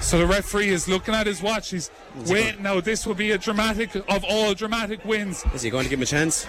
So 0.00 0.18
the 0.18 0.26
referee 0.26 0.68
is 0.70 0.88
looking 0.88 1.14
at 1.14 1.26
his 1.26 1.40
watch. 1.42 1.70
He's 1.70 1.90
waiting 2.26 2.62
now. 2.62 2.80
This 2.80 3.06
will 3.06 3.14
be 3.14 3.30
a 3.30 3.38
dramatic 3.38 3.94
of 3.94 4.24
all 4.28 4.54
dramatic 4.54 5.04
wins. 5.04 5.44
Is 5.54 5.62
he 5.62 5.70
going 5.70 5.84
to 5.84 5.90
give 5.90 5.98
him 6.00 6.02
a 6.02 6.06
chance? 6.06 6.46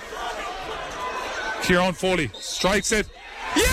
Kieran 1.63 1.93
Foley 1.93 2.31
strikes 2.33 2.91
it. 2.91 3.07
Yeah! 3.55 3.63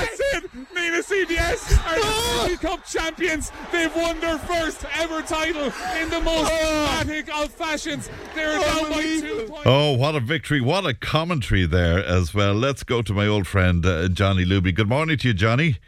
That's 0.00 0.20
it! 0.20 0.50
Nenagh 0.74 1.02
CBS 1.02 1.78
are 1.86 1.98
the 1.98 2.04
Harty 2.04 2.56
Cup 2.58 2.84
champions. 2.84 3.50
They've 3.72 3.94
won 3.96 4.20
their 4.20 4.38
first 4.38 4.84
ever 4.98 5.22
title 5.22 5.72
in 6.02 6.10
the 6.10 6.20
most 6.20 6.50
Oh. 6.52 7.00
dramatic 7.02 7.34
of 7.34 7.50
fashions. 7.50 8.10
They're 8.34 8.58
down 8.60 8.90
by 8.90 9.02
two 9.02 9.46
points. 9.48 9.62
Oh, 9.64 9.92
what 9.92 10.14
a 10.14 10.20
victory. 10.20 10.60
What 10.60 10.84
a 10.84 10.92
commentary 10.92 11.64
there 11.64 12.04
as 12.04 12.34
well. 12.34 12.52
Let's 12.52 12.82
go 12.82 13.00
to 13.00 13.14
my 13.14 13.26
old 13.26 13.46
friend, 13.46 13.86
uh, 13.86 14.08
Johnny 14.08 14.44
Luby. 14.44 14.74
Good 14.74 14.88
morning 14.90 15.16
to 15.18 15.28
you, 15.28 15.34
Johnny. 15.34 15.78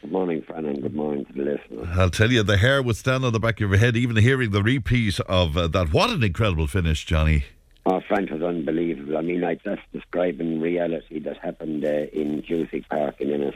Good 0.00 0.12
morning, 0.12 0.42
Fran, 0.42 0.64
and 0.64 0.80
good 0.80 0.94
morning 0.94 1.24
to 1.26 1.32
the 1.32 1.42
listeners. 1.42 1.88
I'll 1.98 2.10
tell 2.10 2.30
you, 2.30 2.42
the 2.44 2.56
hair 2.56 2.82
would 2.82 2.96
stand 2.96 3.24
on 3.24 3.32
the 3.32 3.40
back 3.40 3.60
of 3.60 3.68
your 3.70 3.78
head, 3.78 3.96
even 3.96 4.16
hearing 4.16 4.50
the 4.52 4.62
repeat 4.62 5.18
of 5.20 5.56
uh, 5.56 5.66
that. 5.68 5.92
What 5.92 6.10
an 6.10 6.22
incredible 6.22 6.66
finish, 6.68 7.04
Johnny. 7.04 7.44
Oh, 7.84 8.00
Frank 8.06 8.30
was 8.30 8.42
unbelievable. 8.42 9.16
I 9.16 9.22
mean, 9.22 9.42
I 9.42 9.54
just 9.56 9.82
describing 9.92 10.60
reality 10.60 11.18
that 11.20 11.38
happened 11.38 11.84
uh, 11.84 12.06
in 12.12 12.42
Cusack 12.42 12.88
Park 12.88 13.20
in 13.20 13.32
Ennis 13.32 13.54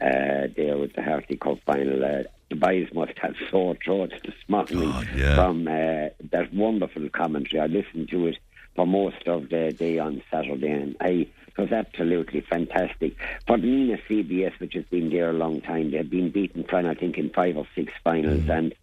uh, 0.00 0.48
there 0.56 0.76
with 0.76 0.92
the 0.94 1.02
Harty 1.02 1.36
Cup 1.36 1.58
final. 1.64 2.04
Uh, 2.04 2.24
the 2.50 2.56
boys 2.56 2.88
must 2.92 3.18
have 3.20 3.34
sore 3.50 3.76
throats 3.82 4.14
this 4.24 4.34
morning 4.46 4.92
Oh, 4.92 5.04
yeah. 5.16 5.36
from 5.36 5.66
uh, 5.68 6.10
that 6.32 6.52
wonderful 6.52 7.08
commentary. 7.10 7.60
I 7.60 7.66
listened 7.66 8.10
to 8.10 8.26
it 8.26 8.38
for 8.76 8.86
most 8.86 9.26
of 9.26 9.48
the 9.48 9.72
day 9.72 9.98
on 9.98 10.22
Saturday, 10.30 10.70
and 10.70 10.96
I 11.00 11.28
was 11.58 11.72
absolutely 11.72 12.40
fantastic. 12.40 13.16
Nenagh 13.62 14.00
CBS, 14.08 14.58
which 14.60 14.74
has 14.74 14.84
been 14.84 15.10
there 15.10 15.30
a 15.30 15.34
long 15.34 15.60
time, 15.60 15.90
they've 15.90 16.08
been 16.08 16.30
beaten, 16.30 16.64
I 16.86 16.94
think, 16.94 17.18
in 17.18 17.30
five 17.30 17.56
or 17.56 17.66
six 17.74 17.92
finals, 18.04 18.40
Mm-hmm. 18.40 18.50
and 18.50 18.74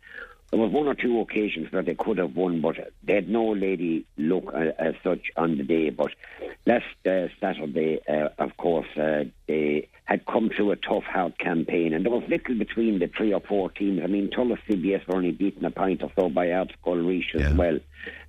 there 0.52 0.60
was 0.60 0.72
one 0.72 0.88
or 0.88 0.94
two 0.96 1.20
occasions 1.20 1.72
where 1.72 1.82
they 1.84 1.96
could 1.96 2.18
have 2.18 2.36
won, 2.36 2.62
but 2.62 2.76
they 3.04 3.14
had 3.16 3.30
no 3.30 3.46
lady 3.52 4.06
look 4.18 4.52
uh, 4.54 4.72
as 4.80 4.94
such 5.04 5.32
on 5.36 5.58
the 5.58 5.64
day. 5.64 5.90
But 5.90 6.12
last 6.66 6.86
uh, 7.06 7.28
Saturday, 7.42 8.00
uh, 8.08 8.30
of 8.38 8.56
course, 8.58 8.88
uh, 8.96 9.26
they 9.48 9.90
had 10.06 10.26
come 10.28 10.50
through 10.50 10.72
a 10.72 10.76
tough, 10.76 11.04
hard 11.04 11.38
campaign, 11.40 11.94
and 11.94 12.06
there 12.06 12.12
was 12.12 12.24
little 12.30 12.56
between 12.58 13.00
the 13.00 13.08
three 13.08 13.34
or 13.34 13.40
four 13.42 13.72
teams. 13.72 14.02
I 14.04 14.08
mean, 14.08 14.30
Thurles 14.30 14.60
CBS 14.70 15.08
were 15.08 15.16
only 15.16 15.32
beaten 15.32 15.66
a 15.66 15.72
point 15.72 16.04
or 16.04 16.12
so 16.16 16.30
by 16.30 16.48
Ardscoil 16.48 17.04
Rís 17.04 17.34
as 17.36 17.42
Yeah. 17.42 17.56
well. 17.58 17.80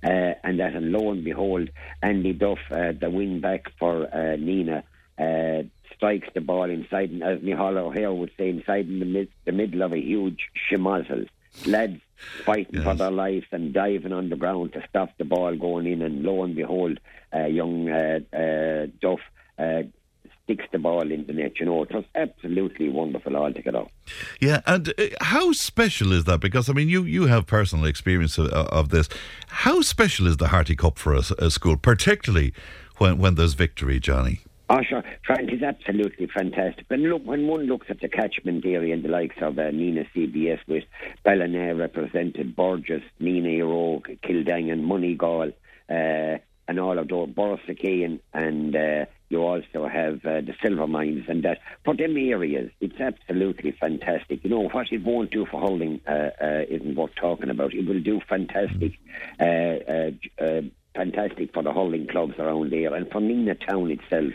Uh, 0.03 0.33
and 0.43 0.59
that, 0.59 0.73
and 0.73 0.91
lo 0.91 1.11
and 1.11 1.23
behold, 1.23 1.69
Andy 2.01 2.33
Duff, 2.33 2.57
uh, 2.71 2.93
the 2.99 3.11
wing 3.11 3.39
back 3.41 3.71
for 3.79 4.05
uh, 4.05 4.35
Nenagh, 4.37 4.83
uh, 5.19 5.63
strikes 5.95 6.27
the 6.33 6.41
ball 6.41 6.63
inside, 6.63 7.11
and 7.11 7.23
as 7.23 7.39
Micheál 7.41 7.77
O'Hehir 7.77 8.13
would 8.15 8.31
say, 8.37 8.49
inside 8.49 8.87
in 8.87 8.99
the, 8.99 9.05
mid- 9.05 9.31
the 9.45 9.51
middle 9.51 9.83
of 9.83 9.93
a 9.93 9.99
huge 9.99 10.49
shemazel. 10.69 11.27
Lads 11.65 12.01
fighting 12.45 12.81
for 12.81 12.95
their 12.95 13.11
lives 13.11 13.45
and 13.51 13.73
diving 13.73 14.11
on 14.11 14.29
the 14.29 14.35
ground 14.35 14.73
to 14.73 14.83
stop 14.89 15.09
the 15.17 15.25
ball 15.25 15.55
going 15.55 15.85
in, 15.85 16.01
and 16.01 16.23
lo 16.23 16.43
and 16.43 16.55
behold, 16.55 16.99
uh, 17.33 17.45
young 17.45 17.89
uh, 17.89 18.19
uh, 18.33 18.87
Duff 19.01 19.19
uh, 19.59 19.83
sticks 20.43 20.65
the 20.71 20.79
ball 20.79 21.11
in 21.11 21.25
the 21.27 21.33
net. 21.33 21.59
You 21.59 21.65
know, 21.65 21.83
it 21.83 21.93
was 21.93 22.05
absolutely 22.15 22.89
wonderful 22.89 23.35
altogether. 23.35 23.85
Yeah, 24.39 24.61
and 24.65 24.93
uh, 24.97 25.07
how 25.21 25.51
special 25.51 26.13
is 26.13 26.23
that? 26.23 26.39
Because 26.39 26.69
I 26.69 26.73
mean, 26.73 26.89
you 26.89 27.03
you 27.03 27.27
have 27.27 27.45
personal 27.45 27.85
experience 27.85 28.37
of, 28.37 28.47
of 28.47 28.89
this. 28.89 29.09
How 29.47 29.81
special 29.81 30.27
is 30.27 30.37
the 30.37 30.47
Harty 30.47 30.75
Cup 30.75 30.97
for 30.97 31.13
a, 31.13 31.23
a 31.37 31.51
school, 31.51 31.77
particularly 31.77 32.53
when 32.97 33.17
when 33.17 33.35
there's 33.35 33.53
victory, 33.53 33.99
Johnny? 33.99 34.41
Oh, 34.69 34.81
sure. 34.83 35.03
Frank 35.25 35.53
is 35.53 35.63
absolutely 35.63 36.27
fantastic. 36.27 36.87
But 36.89 36.99
look, 36.99 37.25
when 37.25 37.47
one 37.47 37.67
looks 37.67 37.87
at 37.89 38.01
the 38.01 38.09
catchment 38.09 38.65
area 38.65 38.93
and 38.93 39.03
the 39.03 39.07
likes 39.07 39.37
of 39.41 39.57
uh, 39.57 39.71
Nenagh 39.71 40.07
CBS 40.13 40.59
with 40.67 40.83
Ballina 41.23 41.73
represented, 41.73 42.53
Burgess, 42.53 43.03
Nenagh 43.21 43.61
Rogue, 43.61 44.09
Kildangan, 44.23 44.81
Moneygall, 44.83 45.53
uh, 45.89 46.39
and 46.67 46.79
all 46.81 46.99
of 46.99 47.07
those, 47.07 47.29
Borrisokane, 47.29 48.19
and 48.33 48.75
uh, 48.75 49.05
you 49.29 49.41
also 49.41 49.87
have 49.87 50.15
uh, 50.25 50.41
the 50.41 50.53
silver 50.61 50.85
mines 50.85 51.23
and 51.29 51.43
that. 51.43 51.59
For 51.85 51.95
them 51.95 52.17
areas, 52.17 52.69
it's 52.81 52.99
absolutely 52.99 53.71
fantastic. 53.71 54.43
You 54.43 54.49
know, 54.49 54.67
what 54.67 54.91
it 54.91 55.01
won't 55.01 55.31
do 55.31 55.45
for 55.45 55.61
Holding 55.61 56.01
uh, 56.05 56.31
uh, 56.41 56.63
isn't 56.69 56.95
worth 56.95 57.15
talking 57.15 57.49
about. 57.49 57.73
It 57.73 57.87
will 57.87 58.01
do 58.01 58.19
fantastic. 58.27 58.93
Uh, 59.39 59.43
uh, 59.43 60.11
uh, 60.41 60.61
fantastic 60.93 61.53
for 61.53 61.63
the 61.63 61.71
Holding 61.71 62.07
clubs 62.07 62.33
around 62.37 62.71
there 62.71 62.93
and 62.93 63.09
for 63.09 63.21
Nenagh 63.21 63.65
Town 63.65 63.91
itself 63.91 64.33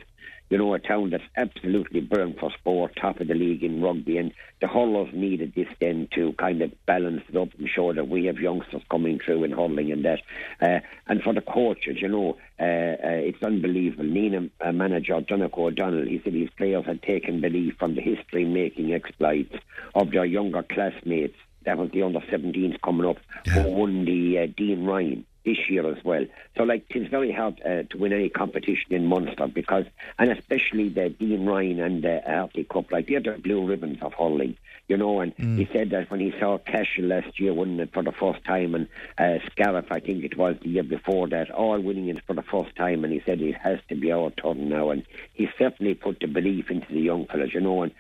you 0.53 0.59
know, 0.59 0.75
a 0.75 0.79
town 0.79 1.09
that's 1.09 1.25
absolutely 1.35 2.01
burned 2.01 2.37
for 2.39 2.53
sport, 2.53 2.95
top 3.01 3.19
of 3.21 3.29
the 3.29 3.35
league 3.35 3.65
in 3.65 3.81
rugby, 3.81 4.19
and 4.19 4.35
the 4.61 4.67
hurlers 4.67 5.09
needed 5.15 5.55
this 5.57 5.67
then 5.81 6.07
to 6.15 6.35
kind 6.35 6.61
of 6.61 6.71
balance 6.85 7.23
it 7.27 7.37
up 7.39 7.49
and 7.59 7.71
show 7.71 7.91
that 7.95 8.07
we 8.07 8.27
have 8.27 8.37
youngsters 8.37 8.83
coming 8.91 9.19
through 9.19 9.45
in 9.45 9.53
hurling 9.53 9.91
and 9.91 10.05
that. 10.05 10.21
Uh, 10.61 10.81
and 11.07 11.23
for 11.23 11.33
the 11.33 11.41
coaches, 11.41 11.97
you 12.03 12.09
know, 12.09 12.37
uh, 12.61 12.65
uh, 12.65 13.23
it's 13.25 13.43
unbelievable. 13.43 14.05
Nenagh 14.05 14.51
uh, 14.61 14.73
manager 14.73 15.19
Donegal 15.23 15.69
O'Donnell, 15.69 16.05
he 16.05 16.21
said 16.23 16.35
his 16.35 16.51
players 16.51 16.85
had 16.85 17.03
taken 17.03 17.41
belief 17.41 17.77
from 17.79 17.95
the 17.95 18.03
history-making 18.03 18.93
exploits 18.93 19.55
of 19.95 20.11
their 20.11 20.27
younger 20.27 20.63
classmates. 20.63 21.39
That 21.65 21.79
was 21.79 21.91
the 21.93 22.03
under 22.03 22.21
17s 22.21 22.79
coming 22.83 23.07
up 23.07 23.17
who 23.49 23.71
won 23.71 24.05
the 24.05 24.41
uh, 24.41 24.47
Dean 24.55 24.85
Ryan 24.85 25.25
this 25.45 25.59
year 25.69 25.87
as 25.91 26.03
well. 26.05 26.25
So, 26.57 26.63
like, 26.65 26.85
it's 26.91 27.11
very 27.11 27.33
hard 27.33 27.61
uh, 27.65 27.83
to 27.91 27.99
win 27.99 28.13
any 28.13 28.29
competition 28.29 28.93
in 28.93 29.07
Munster 29.07 29.47
because, 29.47 29.87
and 30.19 30.31
especially 30.31 30.89
the 30.89 31.09
Dean 31.09 31.47
Ryan 31.47 31.81
and 31.81 32.05
the 32.05 32.23
Harty 32.27 32.65
Cup, 32.65 32.93
like, 32.93 33.09
they're 33.09 33.21
the 33.21 33.33
blue 33.33 33.67
ribbons 33.67 33.99
of 34.03 34.15
hurling, 34.15 34.57
you 34.89 34.97
know. 34.97 35.21
And 35.21 35.33
he 35.59 35.69
said 35.73 35.91
that 35.91 36.11
when 36.11 36.21
he 36.21 36.33
saw 36.39 36.59
Cashel 36.59 37.07
last 37.07 37.41
year 37.41 37.55
winning 37.55 37.81
it 37.81 37.93
for 37.93 38.03
the 38.03 38.13
first 38.13 38.45
time, 38.45 38.75
and 38.75 38.89
uh, 39.19 39.45
Scariff, 39.51 39.87
I 39.91 40.01
think 40.01 40.25
it 40.25 40.37
was 40.37 40.57
the 40.63 40.69
year 40.69 40.83
before 40.83 41.29
that, 41.29 41.51
all 41.51 41.81
winning 41.81 42.09
it 42.09 42.23
for 42.27 42.35
the 42.35 42.43
first 42.43 42.77
time, 42.77 43.03
and 43.05 43.13
he 43.13 43.23
said 43.25 43.41
it 43.41 43.57
has 43.57 43.79
to 43.89 43.95
be 43.97 44.13
our 44.13 44.31
turn 44.31 44.69
now. 44.69 44.91
And 44.91 45.05
he 45.35 45.49
certainly 45.59 45.95
put 45.95 46.21
the 46.21 46.27
belief 46.27 46.71
into 46.71 46.93
the 46.93 47.01
young 47.01 47.27
fellas, 47.27 47.55
you 47.55 47.61
know. 47.61 47.83
And 47.83 47.93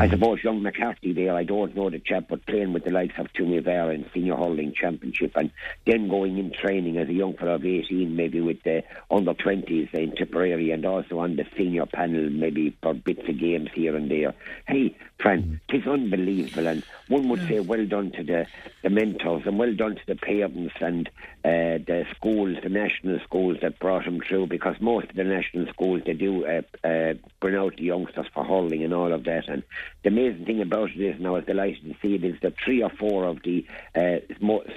I 0.00 0.08
suppose 0.08 0.42
young 0.42 0.62
McCarthy 0.62 1.12
there, 1.12 1.34
I 1.34 1.44
don't 1.44 1.76
know 1.76 1.90
the 1.90 1.98
chap, 1.98 2.24
but 2.28 2.46
playing 2.46 2.72
with 2.72 2.84
the 2.84 2.90
likes 2.90 3.18
of 3.18 3.32
Toomevara 3.32 3.94
in 3.94 4.08
senior 4.12 4.36
hurling 4.36 4.72
championship, 4.72 5.32
and 5.36 5.50
then 5.86 6.08
going 6.08 6.38
in 6.38 6.52
training 6.52 6.87
as 6.96 7.08
a 7.08 7.12
young 7.12 7.34
fellow 7.34 7.56
of 7.56 7.64
18, 7.64 8.14
maybe 8.14 8.40
with 8.40 8.62
the 8.62 8.82
under 9.10 9.34
20s 9.34 9.92
in 9.94 10.12
Tipperary, 10.16 10.70
and 10.70 10.84
also 10.86 11.18
on 11.18 11.36
the 11.36 11.44
senior 11.56 11.86
panel, 11.86 12.30
maybe 12.30 12.76
for 12.82 12.94
bits 12.94 13.28
of 13.28 13.38
games 13.38 13.68
here 13.74 13.96
and 13.96 14.10
there. 14.10 14.34
Hey, 14.66 14.96
friend, 15.20 15.60
it's 15.68 15.86
unbelievable, 15.86 16.66
and 16.68 16.82
one 17.08 17.28
would 17.28 17.46
say 17.48 17.58
well 17.60 17.84
done 17.86 18.12
to 18.12 18.22
the, 18.22 18.46
the 18.82 18.90
mentors 18.90 19.42
and 19.46 19.58
well 19.58 19.74
done 19.74 19.96
to 19.96 20.06
the 20.06 20.14
parents 20.14 20.74
and 20.80 21.08
uh, 21.44 21.78
the 21.86 22.06
schools, 22.14 22.56
the 22.62 22.68
national 22.68 23.18
schools 23.20 23.58
that 23.62 23.78
brought 23.80 24.04
them 24.04 24.20
through, 24.20 24.46
because 24.46 24.76
most 24.80 25.10
of 25.10 25.16
the 25.16 25.24
national 25.24 25.66
schools 25.72 26.02
they 26.06 26.12
do 26.12 26.46
uh, 26.46 26.62
uh, 26.86 27.14
bring 27.40 27.56
out 27.56 27.76
the 27.76 27.84
youngsters 27.84 28.26
for 28.32 28.44
hurling 28.44 28.84
and 28.84 28.94
all 28.94 29.12
of 29.12 29.24
that. 29.24 29.48
And 29.48 29.62
the 30.02 30.10
amazing 30.10 30.44
thing 30.44 30.60
about 30.60 30.90
it 30.90 31.00
is 31.00 31.20
now, 31.20 31.30
I 31.30 31.38
was 31.38 31.44
delighted 31.46 31.82
to 31.84 31.96
see 32.00 32.14
it, 32.14 32.24
is 32.24 32.40
that 32.42 32.54
three 32.64 32.82
or 32.82 32.90
four 32.90 33.24
of 33.24 33.42
the 33.42 33.66
uh, 33.94 34.18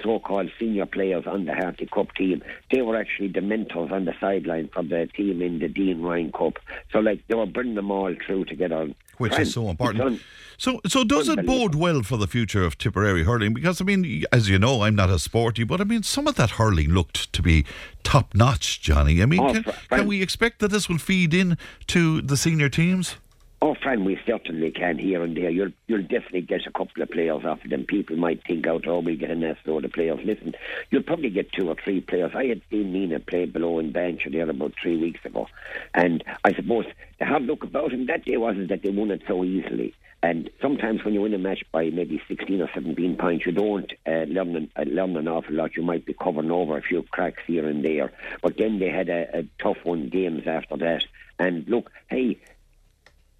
so-called 0.02 0.50
senior 0.58 0.86
players 0.86 1.26
on 1.26 1.44
the 1.44 1.54
Harty 1.54 1.86
Cup 1.86 2.14
team, 2.14 2.42
they 2.72 2.82
were 2.82 2.96
actually 2.96 3.28
the 3.28 3.40
mentors 3.40 3.92
on 3.92 4.06
the 4.06 4.14
sideline 4.20 4.68
for 4.72 4.82
the 4.82 5.08
team 5.14 5.40
in 5.40 5.60
the 5.60 5.68
Dean 5.68 6.02
Ryan 6.02 6.32
Cup. 6.32 6.58
So, 6.92 6.98
like, 6.98 7.26
they 7.28 7.36
were 7.36 7.46
bringing 7.46 7.76
them 7.76 7.90
all 7.90 8.14
through 8.26 8.46
together. 8.46 8.88
Which 9.18 9.38
is 9.38 9.52
so 9.52 9.68
important. 9.68 10.20
So, 10.58 10.80
so 10.86 11.02
does 11.02 11.28
it 11.28 11.44
bode 11.44 11.74
well 11.74 12.02
for 12.02 12.16
the 12.16 12.26
future 12.28 12.62
of 12.64 12.78
Tipperary 12.78 13.24
hurling? 13.24 13.52
Because 13.52 13.80
I 13.80 13.84
mean, 13.84 14.24
as 14.30 14.48
you 14.48 14.58
know, 14.58 14.82
I'm 14.82 14.94
not 14.94 15.10
a 15.10 15.18
sporty, 15.18 15.64
but 15.64 15.80
I 15.80 15.84
mean, 15.84 16.02
some 16.04 16.28
of 16.28 16.36
that 16.36 16.50
hurling 16.50 16.90
looked 16.90 17.32
to 17.32 17.42
be 17.42 17.64
top 18.04 18.34
notch, 18.34 18.80
Johnny. 18.80 19.22
I 19.22 19.26
mean, 19.26 19.40
Oh, 19.40 19.52
can, 19.52 19.64
can 19.90 20.06
we 20.06 20.22
expect 20.22 20.60
that 20.60 20.68
this 20.68 20.88
will 20.88 20.98
feed 20.98 21.34
in 21.34 21.58
to 21.88 22.22
the 22.22 22.36
senior 22.36 22.68
teams? 22.68 23.16
Oh, 23.64 23.76
friend, 23.80 24.04
we 24.04 24.18
certainly 24.26 24.72
can 24.72 24.98
here 24.98 25.22
and 25.22 25.36
there. 25.36 25.48
You'll 25.48 25.70
you'll 25.86 26.02
definitely 26.02 26.40
get 26.40 26.66
a 26.66 26.72
couple 26.72 27.00
of 27.00 27.10
players 27.10 27.44
off 27.44 27.62
of 27.64 27.70
them. 27.70 27.84
People 27.84 28.16
might 28.16 28.42
think 28.44 28.66
out, 28.66 28.88
oh, 28.88 28.98
we 28.98 29.14
get 29.14 29.30
a 29.30 29.36
nest 29.36 29.60
load 29.66 29.84
of 29.84 29.92
players. 29.92 30.18
Listen, 30.24 30.56
you'll 30.90 31.04
probably 31.04 31.30
get 31.30 31.52
two 31.52 31.68
or 31.68 31.76
three 31.76 32.00
players. 32.00 32.32
I 32.34 32.46
had 32.46 32.60
seen 32.70 32.92
Nenagh 32.92 33.24
play 33.24 33.44
below 33.44 33.78
in 33.78 33.92
Bancher 33.92 34.32
there 34.32 34.50
about 34.50 34.72
three 34.82 34.96
weeks 34.96 35.24
ago, 35.24 35.46
and 35.94 36.24
I 36.44 36.54
suppose 36.54 36.86
the 37.20 37.24
hard 37.24 37.44
look 37.44 37.62
about 37.62 37.92
him 37.92 38.06
that 38.06 38.24
day 38.24 38.36
wasn't 38.36 38.68
that 38.70 38.82
they 38.82 38.90
won 38.90 39.12
it 39.12 39.22
so 39.28 39.44
easily. 39.44 39.94
And 40.24 40.50
sometimes 40.60 41.04
when 41.04 41.14
you 41.14 41.20
win 41.20 41.34
a 41.34 41.38
match 41.38 41.62
by 41.70 41.90
maybe 41.90 42.20
16 42.26 42.62
or 42.62 42.70
17 42.74 43.16
points, 43.16 43.46
you 43.46 43.52
don't 43.52 43.92
uh, 44.06 44.24
learn, 44.26 44.56
an, 44.56 44.70
uh, 44.76 44.82
learn 44.86 45.16
an 45.16 45.28
awful 45.28 45.54
lot. 45.54 45.76
You 45.76 45.82
might 45.82 46.04
be 46.04 46.14
covering 46.14 46.50
over 46.50 46.76
a 46.76 46.82
few 46.82 47.02
cracks 47.02 47.42
here 47.46 47.68
and 47.68 47.84
there. 47.84 48.12
But 48.40 48.56
then 48.56 48.78
they 48.78 48.88
had 48.88 49.08
a, 49.08 49.38
a 49.38 49.42
tough 49.60 49.78
one 49.84 50.08
games 50.08 50.46
after 50.46 50.76
that. 50.76 51.04
And 51.40 51.66
look, 51.68 51.90
hey, 52.08 52.38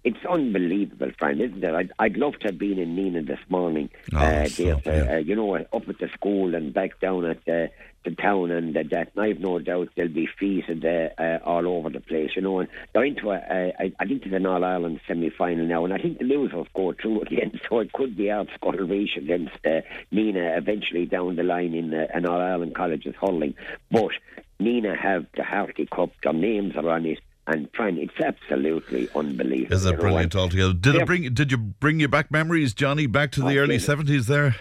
it's 0.03 0.25
unbelievable, 0.29 1.11
friend, 1.17 1.39
isn't 1.41 1.63
it? 1.63 1.73
I'd, 1.73 1.91
I'd 1.97 2.17
love 2.17 2.37
to 2.39 2.47
have 2.47 2.57
been 2.57 2.77
in 2.77 2.95
Nenagh 2.95 3.25
this 3.25 3.39
morning. 3.47 3.89
Oh, 4.13 4.17
uh, 4.17 4.47
so, 4.47 4.63
there, 4.63 4.75
uh, 4.75 5.05
yeah. 5.05 5.15
uh, 5.15 5.17
you 5.19 5.35
know, 5.35 5.55
up 5.55 5.87
at 5.87 5.97
the 5.97 6.09
school 6.09 6.55
and 6.55 6.73
back 6.73 6.99
down 6.99 7.25
at 7.25 7.45
the, 7.45 7.71
the 8.03 8.11
town 8.11 8.51
and 8.51 8.75
uh, 8.75 8.83
that. 8.91 9.11
And 9.15 9.23
I've 9.23 9.39
no 9.39 9.59
doubt 9.59 9.89
there'll 9.95 10.11
be 10.11 10.27
feasted 10.27 10.85
uh, 10.85 11.21
uh, 11.21 11.39
all 11.45 11.65
over 11.67 11.89
the 11.89 12.01
place, 12.01 12.31
you 12.35 12.41
know. 12.41 12.59
And 12.59 12.69
they're 12.91 13.05
into 13.05 13.31
a, 13.31 13.37
a 13.79 13.93
I 13.97 14.05
think 14.05 14.23
there's 14.23 14.35
an 14.35 14.45
All 14.45 14.65
Ireland 14.65 14.99
semi 15.07 15.29
final 15.29 15.65
now, 15.65 15.85
and 15.85 15.93
I 15.93 15.99
think 15.99 16.17
the 16.17 16.25
losers 16.25 16.67
go 16.75 16.93
through 16.93 17.21
again. 17.27 17.59
So 17.69 17.79
it 17.79 17.93
could 17.93 18.17
be 18.17 18.29
out 18.29 18.49
Scotland 18.55 18.91
against 19.15 19.55
uh, 19.65 19.81
Nenagh 20.11 20.57
eventually 20.57 21.05
down 21.05 21.37
the 21.37 21.43
line 21.43 21.73
in 21.73 21.93
uh, 21.93 22.07
an 22.13 22.25
All 22.25 22.41
Ireland 22.41 22.75
colleges 22.75 23.15
hurling. 23.21 23.55
But 23.89 24.11
Nenagh 24.59 24.97
have 24.99 25.27
the 25.37 25.43
Harty 25.43 25.85
Cup, 25.85 26.11
their 26.23 26.33
names 26.33 26.75
are 26.75 26.89
on 26.89 27.05
it. 27.05 27.19
And 27.45 27.69
Fran, 27.75 27.97
it's 27.97 28.19
absolutely 28.19 29.09
unbelievable. 29.15 29.75
Is 29.75 29.85
it 29.85 29.99
brilliant 29.99 30.35
altogether? 30.35 30.73
Did 30.73 30.95
it 30.95 31.05
bring? 31.05 31.33
Did 31.33 31.51
you 31.51 31.57
bring 31.57 31.99
you 31.99 32.07
back 32.07 32.31
memories, 32.31 32.73
Johnny, 32.73 33.05
back 33.05 33.31
to 33.33 33.41
the 33.41 33.57
early 33.57 33.79
seventies 33.79 34.27
there? 34.27 34.55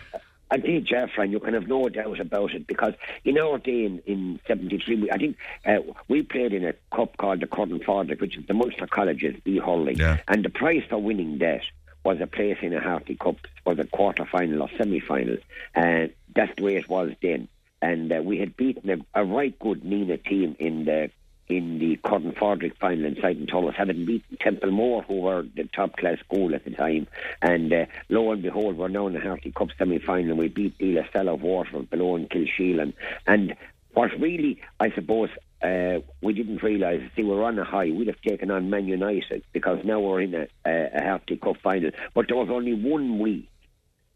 I 0.53 0.59
did, 0.59 0.85
Jeff, 0.85 1.09
and 1.17 1.33
you 1.33 1.41
can 1.41 1.55
have 1.55 1.67
no 1.67 1.89
doubt 1.89 2.21
about 2.21 2.53
it 2.53 2.67
because 2.67 2.93
in 3.25 3.39
our 3.39 3.57
day 3.57 3.87
in, 3.87 4.01
in 4.01 4.39
73, 4.47 5.11
I 5.11 5.17
think 5.17 5.39
uh, 5.65 5.79
we 6.09 6.23
played 6.23 6.53
in 6.53 6.67
a 6.67 6.75
cup 6.95 7.17
called 7.17 7.41
the 7.41 7.47
Curtin 7.47 7.81
Fordwick, 7.81 8.21
which 8.21 8.37
is 8.37 8.45
the 8.47 8.53
Munster 8.53 8.87
College's 8.87 9.35
B 9.43 9.59
hurling. 9.59 9.97
Yeah. 9.97 10.19
And 10.29 10.45
the 10.45 10.51
prize 10.51 10.83
for 10.91 10.99
winning 10.99 11.39
that 11.39 11.63
was 12.05 12.21
a 12.21 12.27
place 12.27 12.59
in 12.61 12.75
a 12.75 12.83
Harty 12.83 13.17
Cup, 13.17 13.37
was 13.65 13.79
a 13.79 13.85
quarter 13.85 14.27
final 14.27 14.61
or 14.61 14.69
semi 14.77 15.01
final. 15.01 15.39
And 15.75 16.13
that's 16.35 16.55
the 16.57 16.65
way 16.65 16.77
it 16.77 16.89
was 16.89 17.13
then. 17.23 17.49
And 17.81 18.13
uh, 18.13 18.21
we 18.23 18.39
had 18.39 18.55
beaten 18.55 18.91
a, 18.91 19.23
a 19.23 19.25
right 19.25 19.59
good 19.59 19.83
Nenagh 19.83 20.23
team 20.25 20.55
in 20.59 20.85
the 20.85 21.11
in 21.57 21.79
the 21.79 21.97
Curtin 22.05 22.33
Fordwick 22.33 22.77
final 22.79 23.05
in 23.05 23.15
Thurles, 23.15 23.75
having 23.75 24.05
beaten 24.07 24.39
Templemore, 24.41 25.03
who 25.03 25.21
were 25.21 25.43
the 25.43 25.65
top 25.65 25.97
class 25.97 26.19
school 26.21 26.55
at 26.55 26.65
the 26.65 26.71
time. 26.71 27.07
And 27.41 27.73
uh, 27.73 27.87
lo 28.09 28.33
and 28.33 28.43
behold, 28.43 28.77
we're 28.77 28.89
now 28.89 29.07
in 29.07 29.15
the 29.15 29.21
Harty 29.21 29.53
Cup 29.53 29.69
semi 29.79 29.99
final. 29.99 30.31
and 30.31 30.39
We 30.39 30.49
beat 30.49 30.79
De 30.79 30.95
La 30.95 31.03
Salle 31.13 31.29
of 31.29 31.43
Waterford 31.43 31.91
below 31.91 32.17
in 32.17 32.29
Kilsheelan. 32.29 32.95
And 33.27 33.55
what 33.95 34.11
really, 34.19 34.61
I 34.81 34.91
suppose, 34.93 35.29
uh, 35.63 36.01
we 36.23 36.33
didn't 36.33 36.63
realise, 36.63 37.03
see, 37.15 37.23
we're 37.23 37.45
on 37.45 37.59
a 37.59 37.65
high. 37.65 37.91
We'd 37.91 38.09
have 38.09 38.21
taken 38.23 38.51
on 38.51 38.71
Man 38.71 38.87
United 38.87 39.45
because 39.53 39.85
now 39.85 40.01
we're 40.01 40.23
in 40.23 40.35
a, 40.35 40.49
a, 40.67 40.91
a 40.95 41.03
Harty 41.03 41.37
Cup 41.37 41.57
final. 41.63 41.91
But 42.15 42.29
there 42.29 42.37
was 42.37 42.49
only 42.51 42.75
one 42.75 43.19
week 43.19 43.49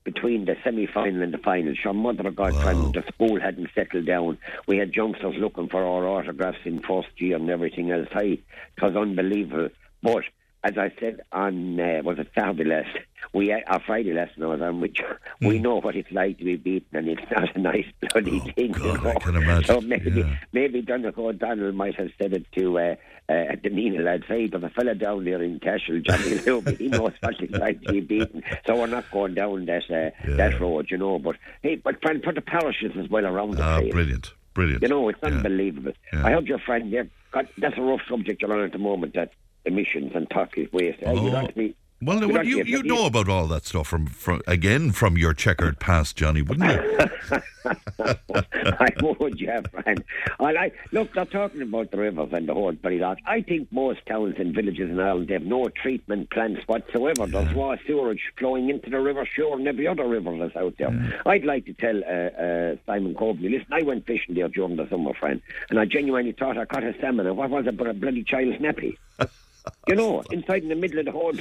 between 0.06 0.44
the 0.44 0.56
semi 0.62 0.86
final 0.86 1.20
and 1.22 1.34
the 1.34 1.38
final. 1.38 1.74
Sure, 1.74 1.92
mother 1.92 2.28
of 2.28 2.36
God, 2.36 2.54
wow. 2.54 2.92
the 2.94 3.02
school 3.12 3.40
hadn't 3.40 3.68
settled 3.74 4.06
down. 4.06 4.38
We 4.66 4.78
had 4.78 4.94
youngsters 4.94 5.34
looking 5.36 5.68
for 5.68 5.82
our 5.82 6.06
autographs 6.06 6.64
in 6.64 6.80
first 6.80 7.08
year 7.16 7.36
and 7.36 7.50
everything 7.50 7.90
else. 7.90 8.08
Hey, 8.12 8.40
it 8.76 8.82
was 8.82 8.94
unbelievable. 8.96 9.68
But 10.02 10.22
as 10.62 10.78
I 10.78 10.92
said 11.00 11.22
on 11.32 11.78
uh, 11.80 12.02
was 12.04 12.18
it 12.20 12.28
Saturday 12.38 12.64
last, 12.64 12.96
we 13.36 13.52
our 13.52 13.80
Friday 13.80 14.18
I 14.18 14.28
was 14.38 14.60
on, 14.60 14.80
which 14.80 14.98
mm. 14.98 15.48
we 15.48 15.58
hmm. 15.58 15.62
know 15.62 15.80
what 15.80 15.94
it's 15.94 16.10
like 16.10 16.38
to 16.38 16.44
be 16.44 16.56
beaten, 16.56 16.96
and 16.96 17.08
it's 17.08 17.30
not 17.30 17.54
a 17.54 17.58
nice 17.58 17.84
bloody 18.00 18.42
oh, 18.42 18.50
thing. 18.52 18.72
God, 18.72 18.84
you 18.84 18.92
know? 19.02 19.10
I 19.10 19.14
can 19.14 19.36
imagine. 19.36 19.64
So 19.64 19.80
maybe 19.82 20.10
yeah. 20.10 20.36
maybe 20.52 20.80
Donegal 20.80 21.34
Donald 21.34 21.74
might 21.74 21.94
have 21.96 22.10
said 22.20 22.32
it 22.32 22.46
to 22.52 22.78
uh, 22.78 22.82
uh, 23.28 23.56
the 23.62 23.70
Nenagh 23.70 24.04
lads. 24.04 24.24
Hey, 24.26 24.46
but 24.46 24.62
the 24.62 24.70
fella 24.70 24.94
down 24.94 25.24
there 25.24 25.42
in 25.42 25.60
Cashel, 25.60 26.00
Johnny 26.00 26.22
Luby, 26.46 26.78
he 26.78 26.88
knows 26.88 27.12
what 27.20 27.40
it's 27.40 27.52
like 27.52 27.82
to 27.82 27.92
be 27.92 28.00
beaten. 28.00 28.42
So 28.66 28.76
we're 28.76 28.86
not 28.86 29.10
going 29.10 29.34
down 29.34 29.66
that 29.66 29.84
uh, 29.90 30.10
yeah. 30.26 30.36
that 30.36 30.58
road, 30.58 30.86
you 30.90 30.96
know. 30.96 31.18
But 31.18 31.36
hey, 31.62 31.76
but 31.76 32.00
friend, 32.00 32.22
for 32.24 32.32
the 32.32 32.40
parishes 32.40 32.92
as 32.98 33.08
well 33.10 33.26
around 33.26 33.56
the 33.56 33.62
ah, 33.62 33.78
place. 33.80 33.92
brilliant, 33.92 34.32
brilliant. 34.54 34.82
You 34.82 34.88
know, 34.88 35.08
it's 35.10 35.18
yeah. 35.22 35.28
unbelievable. 35.28 35.92
I 36.12 36.30
heard 36.30 36.46
your 36.46 36.58
friend 36.58 36.90
there. 36.90 37.08
God, 37.32 37.48
that's 37.58 37.76
a 37.76 37.82
rough 37.82 38.00
subject 38.08 38.40
you're 38.40 38.52
on 38.52 38.64
at 38.64 38.72
the 38.72 38.78
moment. 38.78 39.14
That 39.14 39.32
emissions 39.66 40.12
and 40.14 40.30
toxic 40.30 40.72
waste. 40.72 41.02
Uh, 41.02 41.10
oh. 41.10 41.22
like 41.24 41.56
me, 41.56 41.74
well, 42.02 42.28
well 42.28 42.44
you, 42.44 42.62
you 42.64 42.82
know 42.82 43.06
about 43.06 43.28
all 43.28 43.46
that 43.46 43.64
stuff 43.64 43.88
from, 43.88 44.06
from 44.06 44.42
again 44.46 44.92
from 44.92 45.16
your 45.16 45.32
checkered 45.32 45.78
past, 45.80 46.16
Johnny, 46.16 46.42
wouldn't 46.42 46.70
you? 46.70 47.08
I 47.98 48.92
would, 49.00 49.40
yeah, 49.40 49.60
friend. 49.62 50.04
I 50.38 50.52
like 50.52 50.74
look. 50.92 51.14
They're 51.14 51.24
talking 51.24 51.62
about 51.62 51.90
the 51.90 51.96
rivers 51.96 52.28
and 52.32 52.48
the 52.48 52.54
whole 52.54 52.72
bloody 52.72 52.98
lot. 52.98 53.18
I 53.26 53.40
think 53.40 53.72
most 53.72 54.04
towns 54.06 54.34
and 54.38 54.54
villages 54.54 54.90
in 54.90 55.00
Ireland 55.00 55.30
have 55.30 55.42
no 55.42 55.68
treatment 55.68 56.30
plants 56.30 56.66
whatsoever. 56.66 57.26
Yeah. 57.26 57.42
There's 57.42 57.54
raw 57.54 57.76
sewage 57.86 58.20
flowing 58.38 58.68
into 58.68 58.90
the 58.90 59.00
river 59.00 59.26
Suir 59.34 59.54
and 59.54 59.66
every 59.66 59.86
other 59.86 60.06
river 60.06 60.36
that's 60.38 60.56
out 60.56 60.74
there. 60.78 60.92
Yeah. 60.92 61.22
I'd 61.24 61.44
like 61.44 61.64
to 61.66 61.72
tell 61.72 61.96
uh, 62.04 62.42
uh, 62.42 62.76
Simon 62.86 63.14
Coveney, 63.14 63.50
listen, 63.50 63.72
I 63.72 63.82
went 63.82 64.06
fishing 64.06 64.34
there 64.34 64.48
during 64.48 64.76
the 64.76 64.88
summer, 64.88 65.14
friend, 65.14 65.40
and 65.70 65.80
I 65.80 65.86
genuinely 65.86 66.32
thought 66.32 66.58
I 66.58 66.66
caught 66.66 66.84
a 66.84 66.94
salmon. 67.00 67.26
And 67.26 67.36
what 67.36 67.50
was 67.50 67.66
it 67.66 67.76
but 67.76 67.86
a 67.86 67.94
bloody 67.94 68.22
child's 68.22 68.58
nappy? 68.58 68.98
you 69.86 69.94
know, 69.94 70.20
inside 70.30 70.62
in 70.62 70.68
the 70.68 70.74
middle 70.74 70.98
of 70.98 71.04
the 71.04 71.12
whole 71.12 71.32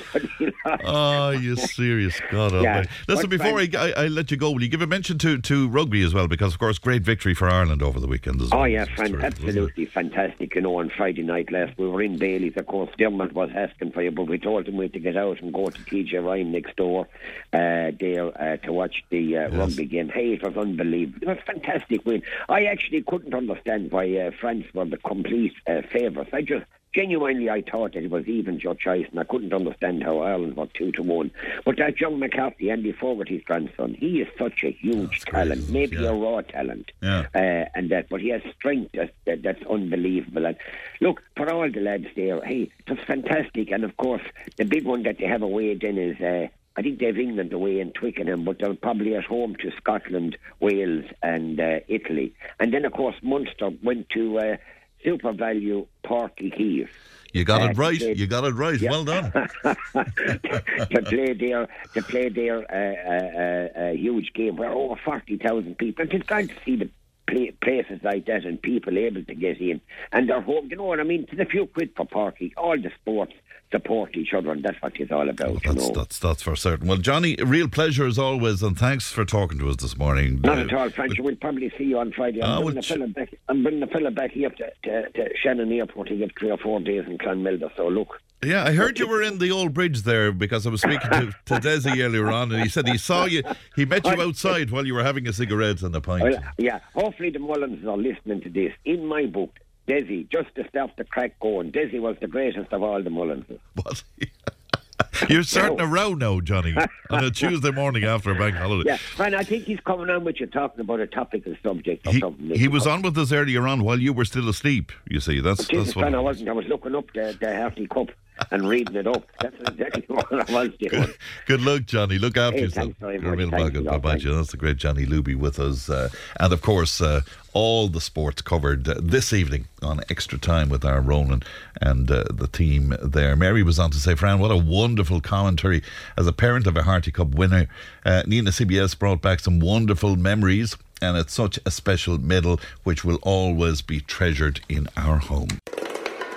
Oh, 0.83 1.29
you 1.41 1.55
serious 1.55 2.19
God 2.31 2.53
yeah. 2.53 2.83
Listen, 3.07 3.29
before 3.29 3.59
I, 3.59 3.69
I, 3.77 3.91
I, 3.91 4.07
let 4.07 4.29
you 4.29 4.37
go, 4.37 4.51
will 4.51 4.61
you 4.61 4.69
give 4.69 4.81
a 4.81 4.87
mention 4.87 5.17
to, 5.19 5.39
to 5.39 5.67
rugby 5.67 6.03
as 6.03 6.13
well? 6.13 6.27
Because, 6.27 6.53
of 6.53 6.59
course, 6.59 6.77
great 6.77 7.01
victory 7.01 7.33
for 7.33 7.49
Ireland 7.49 7.81
over 7.81 7.99
the 7.99 8.07
weekend 8.07 8.41
as 8.41 8.49
oh, 8.51 8.57
well. 8.57 8.61
Oh, 8.61 8.65
yeah, 8.65 8.85
friend, 8.95 9.23
absolutely 9.23 9.85
fantastic. 9.85 10.55
You 10.55 10.61
know, 10.61 10.77
on 10.77 10.89
Friday 10.89 11.23
night 11.23 11.51
last, 11.51 11.77
we 11.77 11.87
were 11.87 12.01
in 12.01 12.17
Bailey's. 12.17 12.53
Of 12.55 12.67
course, 12.67 12.89
Dermot 12.97 13.33
was 13.33 13.49
asking 13.55 13.91
for 13.91 14.01
you, 14.01 14.11
but 14.11 14.27
we 14.27 14.37
told 14.37 14.67
him 14.67 14.77
we 14.77 14.85
had 14.85 14.93
to 14.93 14.99
get 14.99 15.17
out 15.17 15.41
and 15.41 15.53
go 15.53 15.69
to 15.69 15.81
TJ 15.81 16.23
Ryan 16.23 16.51
next 16.51 16.75
door 16.75 17.07
uh, 17.53 17.91
there 17.99 18.27
uh, 18.41 18.57
to 18.57 18.73
watch 18.73 19.03
the 19.09 19.37
uh, 19.37 19.41
yes. 19.49 19.53
rugby 19.53 19.85
game. 19.85 20.09
Hey, 20.09 20.33
it 20.33 20.43
was 20.43 20.55
unbelievable. 20.55 21.19
It 21.21 21.27
was 21.27 21.37
a 21.37 21.53
fantastic 21.53 22.05
win. 22.05 22.21
I 22.47 22.65
actually 22.65 23.01
couldn't 23.01 23.33
understand 23.33 23.91
why 23.91 24.15
uh, 24.17 24.31
France 24.39 24.65
were 24.73 24.85
the 24.85 24.97
complete 24.97 25.53
uh, 25.67 25.81
favourites. 25.91 26.31
I 26.33 26.41
just 26.41 26.65
genuinely 26.95 27.49
I 27.49 27.61
thought 27.61 27.93
that 27.93 28.03
it 28.03 28.09
was 28.09 28.25
even 28.27 28.59
your 28.59 28.75
choice, 28.75 29.05
and 29.11 29.19
I 29.19 29.25
couldn't 29.25 29.53
understand 29.53 30.03
how 30.03 30.19
Ireland 30.19 30.55
were 30.55 30.67
two 30.67 30.91
to 30.93 31.03
one. 31.03 31.31
But 31.65 31.77
that 31.77 31.99
young 31.99 32.19
McCarthy, 32.19 32.71
Andy 32.71 32.93
Fogarty's 32.93 33.43
grandson, 33.43 33.95
he 33.95 34.21
is 34.21 34.27
such 34.39 34.63
a 34.63 34.71
huge 34.71 35.21
that's 35.21 35.25
talent, 35.25 35.69
maybe 35.69 35.97
yeah. 35.97 36.09
a 36.09 36.13
raw 36.13 36.41
talent, 36.41 36.91
yeah. 37.01 37.25
uh, 37.35 37.65
and 37.75 37.89
that. 37.91 38.07
But 38.09 38.21
he 38.21 38.29
has 38.29 38.41
strength 38.57 38.93
that, 38.93 39.13
that, 39.25 39.43
that's 39.43 39.63
unbelievable. 39.69 40.45
And 40.45 40.55
look 41.01 41.21
for 41.35 41.51
all 41.51 41.69
the 41.69 41.81
lads 41.81 42.07
there. 42.15 42.41
Hey, 42.41 42.71
it 42.87 42.89
was 42.89 42.99
fantastic, 43.05 43.71
and 43.71 43.83
of 43.83 43.97
course 43.97 44.23
the 44.57 44.65
big 44.65 44.85
one 44.85 45.03
that 45.03 45.17
they 45.19 45.25
have 45.25 45.41
away 45.41 45.75
then 45.75 45.97
is. 45.97 46.19
Uh, 46.21 46.47
I 46.77 46.81
think 46.81 46.99
they've 46.99 47.17
England 47.17 47.53
away 47.53 47.79
in 47.79 47.91
Twickenham, 47.93 48.43
but 48.43 48.59
they're 48.59 48.73
probably 48.73 49.15
at 49.15 49.23
home 49.23 49.55
to 49.61 49.71
Scotland, 49.77 50.37
Wales, 50.59 51.05
and 51.23 51.57
uh, 51.57 51.79
Italy. 51.87 52.33
And 52.59 52.73
then, 52.73 52.83
of 52.83 52.91
course, 52.91 53.15
Munster 53.21 53.69
went 53.81 54.09
to 54.09 54.39
uh, 54.39 54.57
SuperValu 55.05 55.37
value 55.37 55.87
Uí 56.03 56.51
Chaoimh. 56.51 56.89
You 57.33 57.43
got 57.43 57.61
uh, 57.61 57.65
it 57.65 57.77
right. 57.77 57.99
Play, 57.99 58.13
you 58.13 58.27
got 58.27 58.45
it 58.45 58.53
right. 58.53 58.79
Yeah. 58.79 58.91
Well 58.91 59.03
done. 59.03 59.31
to 59.63 61.01
play 61.03 61.33
their 61.33 61.67
to 61.93 62.01
play 62.01 62.29
their 62.29 62.59
uh, 62.71 63.11
uh, 63.13 63.89
uh, 63.89 63.91
huge 63.91 64.31
game 64.33 64.55
where 64.55 64.71
over 64.71 64.95
forty 65.03 65.37
thousand 65.37 65.77
people. 65.77 66.03
And 66.03 66.13
it's 66.13 66.25
good 66.25 66.49
to 66.49 66.55
see 66.63 66.77
the 66.77 66.89
play, 67.27 67.51
places 67.61 67.99
like 68.03 68.25
that 68.27 68.45
and 68.45 68.61
people 68.61 68.97
able 68.97 69.23
to 69.23 69.35
get 69.35 69.59
in 69.59 69.81
and 70.13 70.29
they're 70.29 70.41
home. 70.41 70.67
You 70.69 70.77
know 70.77 70.85
what 70.85 71.01
I 71.01 71.03
mean? 71.03 71.27
It's 71.29 71.41
a 71.41 71.45
few 71.45 71.65
quid 71.65 71.91
for 71.97 72.05
parking. 72.05 72.53
All 72.55 72.77
the 72.77 72.91
sports 73.01 73.33
support 73.71 74.15
each 74.15 74.33
other, 74.33 74.51
and 74.51 74.63
that's 74.63 74.81
what 74.81 74.93
it's 74.99 75.11
all 75.11 75.29
about. 75.29 75.65
Well, 75.65 75.75
that's, 75.75 75.89
that's, 75.89 76.19
that's 76.19 76.43
for 76.43 76.55
certain. 76.55 76.87
Well, 76.87 76.97
Johnny, 76.97 77.35
real 77.43 77.67
pleasure 77.67 78.05
as 78.05 78.17
always, 78.17 78.61
and 78.63 78.77
thanks 78.77 79.11
for 79.11 79.25
talking 79.25 79.59
to 79.59 79.69
us 79.69 79.77
this 79.77 79.97
morning. 79.97 80.41
Not 80.41 80.57
uh, 80.57 80.61
at 80.61 80.73
all, 80.73 80.89
Frank. 80.89 81.13
We'll 81.19 81.35
probably 81.35 81.71
see 81.77 81.85
you 81.85 81.99
on 81.99 82.11
Friday. 82.11 82.41
I'm, 82.41 82.49
uh, 82.49 82.61
bringing, 82.61 82.75
the 82.75 82.81
fella 82.83 83.07
back, 83.07 83.35
I'm 83.49 83.63
bringing 83.63 83.81
the 83.81 83.87
fella 83.87 84.11
back 84.11 84.31
here 84.31 84.49
to, 84.49 84.71
to, 84.83 85.09
to 85.09 85.29
Shannon 85.41 85.71
Airport 85.71 86.07
to 86.09 86.15
get 86.15 86.31
three 86.37 86.51
or 86.51 86.57
four 86.57 86.79
days 86.79 87.05
in 87.07 87.17
Clonmilder. 87.17 87.75
So 87.75 87.87
look. 87.87 88.21
Yeah, 88.43 88.63
I 88.63 88.73
heard 88.73 88.99
you 88.99 89.07
were 89.07 89.23
in 89.23 89.39
the 89.39 89.51
old 89.51 89.73
bridge 89.73 90.03
there 90.03 90.31
because 90.31 90.67
I 90.67 90.69
was 90.69 90.81
speaking 90.81 91.09
to, 91.09 91.33
to 91.45 91.53
Desi 91.55 92.03
earlier 92.03 92.29
on, 92.29 92.51
and 92.51 92.61
he 92.61 92.69
said 92.69 92.87
he 92.87 92.97
saw 92.97 93.25
you. 93.25 93.41
He 93.75 93.85
met 93.85 94.05
you 94.05 94.21
outside 94.21 94.69
while 94.69 94.85
you 94.85 94.93
were 94.93 95.03
having 95.03 95.27
a 95.27 95.33
cigarette 95.33 95.81
and 95.81 95.95
a 95.95 96.01
pint. 96.01 96.23
Well, 96.23 96.43
yeah, 96.57 96.79
hopefully 96.93 97.31
the 97.31 97.39
Mullins 97.39 97.85
are 97.87 97.97
listening 97.97 98.41
to 98.41 98.49
this. 98.49 98.71
In 98.83 99.05
my 99.05 99.25
book, 99.25 99.51
Desi, 99.87 100.29
just 100.29 100.53
to 100.55 100.67
stop 100.67 100.95
the 100.97 101.03
crack 101.03 101.39
going. 101.39 101.71
Desi 101.71 101.99
was 101.99 102.17
the 102.19 102.27
greatest 102.27 102.71
of 102.73 102.81
all 102.81 103.01
the 103.01 103.09
Mullins. 103.09 103.45
Was 103.83 104.03
he? 104.17 104.31
You're 105.29 105.43
starting 105.43 105.79
a 105.79 105.87
row 105.87 106.13
now, 106.13 106.39
Johnny, 106.41 106.75
on 107.09 107.23
a 107.23 107.31
Tuesday 107.31 107.71
morning 107.71 108.03
after 108.03 108.31
a 108.31 108.35
bank 108.35 108.55
holiday. 108.55 108.91
Yeah, 108.91 109.25
and 109.25 109.35
I 109.35 109.43
think 109.43 109.65
he's 109.65 109.79
coming 109.81 110.09
on 110.09 110.23
with 110.23 110.39
you 110.39 110.47
talking 110.47 110.81
about 110.81 110.99
a 110.99 111.07
topical 111.07 111.55
subject 111.63 112.05
or 112.07 112.13
he, 112.13 112.19
something. 112.19 112.49
He 112.51 112.67
was 112.67 112.85
on 112.87 113.01
with 113.01 113.17
us 113.17 113.31
earlier 113.31 113.67
on 113.67 113.83
while 113.83 113.99
you 113.99 114.13
were 114.13 114.25
still 114.25 114.47
asleep, 114.49 114.91
you 115.07 115.19
see. 115.19 115.39
That's, 115.39 115.67
Jesus, 115.67 115.87
that's 115.87 115.95
what 115.95 116.13
I 116.13 116.19
wasn't. 116.19 116.49
I 116.49 116.53
was 116.53 116.65
looking 116.67 116.95
up 116.95 117.05
the, 117.13 117.37
the 117.39 117.55
Harty 117.55 117.87
Cup 117.87 118.09
and 118.51 118.67
reading 118.67 118.95
it 118.95 119.07
up. 119.07 119.25
That's 119.39 119.55
exactly 119.69 120.03
what 120.07 120.49
I 120.49 120.53
was 120.53 120.71
doing. 120.79 121.03
Good, 121.03 121.17
good 121.45 121.61
luck, 121.61 121.85
Johnny. 121.85 122.17
Look 122.17 122.37
after 122.37 122.57
hey, 122.57 122.63
yourself. 122.63 122.93
Thanks 122.99 123.23
very 123.23 123.45
much. 123.45 123.73
Bye 123.73 123.97
bye, 123.97 124.17
That's 124.17 124.51
the 124.51 124.57
great 124.57 124.77
Johnny 124.77 125.05
Luby 125.05 125.35
with 125.35 125.59
us. 125.59 125.89
Uh, 125.89 126.09
and 126.39 126.53
of 126.53 126.61
course, 126.61 127.01
uh, 127.01 127.21
all 127.53 127.87
the 127.87 128.01
sports 128.01 128.41
covered 128.41 128.87
uh, 128.87 128.95
this 129.01 129.31
evening 129.31 129.67
on 129.81 130.01
Extra 130.09 130.37
Time 130.37 130.69
with 130.69 130.83
our 130.83 131.01
Ronan 131.01 131.43
and 131.81 132.09
uh, 132.11 132.25
the 132.31 132.47
team 132.47 132.95
there. 133.01 133.35
Mary 133.35 133.63
was 133.63 133.79
on 133.79 133.91
to 133.91 133.97
say, 133.97 134.15
Fran, 134.15 134.39
what 134.39 134.51
a 134.51 134.57
wonderful 134.57 135.21
commentary. 135.21 135.81
As 136.17 136.27
a 136.27 136.33
parent 136.33 136.67
of 136.67 136.75
a 136.75 136.83
Harty 136.83 137.11
Cup 137.11 137.29
winner, 137.29 137.67
uh, 138.05 138.23
Nenagh 138.25 138.65
CBS 138.65 138.97
brought 138.97 139.21
back 139.21 139.39
some 139.39 139.59
wonderful 139.59 140.15
memories 140.15 140.75
and 141.01 141.17
it's 141.17 141.33
such 141.33 141.59
a 141.65 141.71
special 141.71 142.17
medal 142.17 142.59
which 142.83 143.03
will 143.03 143.19
always 143.21 143.81
be 143.81 143.99
treasured 143.99 144.61
in 144.69 144.87
our 144.97 145.17
home. 145.17 145.49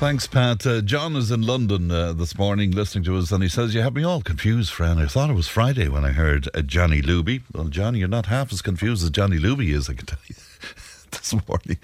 Thanks, 0.00 0.26
Pat. 0.26 0.66
Uh, 0.66 0.80
John 0.80 1.14
is 1.14 1.30
in 1.30 1.42
London 1.42 1.90
uh, 1.90 2.14
this 2.14 2.38
morning 2.38 2.70
listening 2.70 3.04
to 3.04 3.18
us, 3.18 3.30
and 3.32 3.42
he 3.42 3.50
says, 3.50 3.74
You 3.74 3.82
have 3.82 3.94
me 3.94 4.02
all 4.02 4.22
confused, 4.22 4.72
Fran. 4.72 4.96
I 4.96 5.04
thought 5.04 5.28
it 5.28 5.34
was 5.34 5.46
Friday 5.46 5.88
when 5.88 6.06
I 6.06 6.12
heard 6.12 6.48
uh, 6.54 6.62
Johnny 6.62 7.02
Luby. 7.02 7.42
Well, 7.52 7.68
Johnny, 7.68 7.98
you're 7.98 8.08
not 8.08 8.24
half 8.24 8.50
as 8.50 8.62
confused 8.62 9.04
as 9.04 9.10
Johnny 9.10 9.36
Luby 9.36 9.74
is, 9.74 9.90
I 9.90 9.92
can 9.92 10.06
tell 10.06 10.18
you. 10.26 10.36
this 11.10 11.34
morning. 11.46 11.76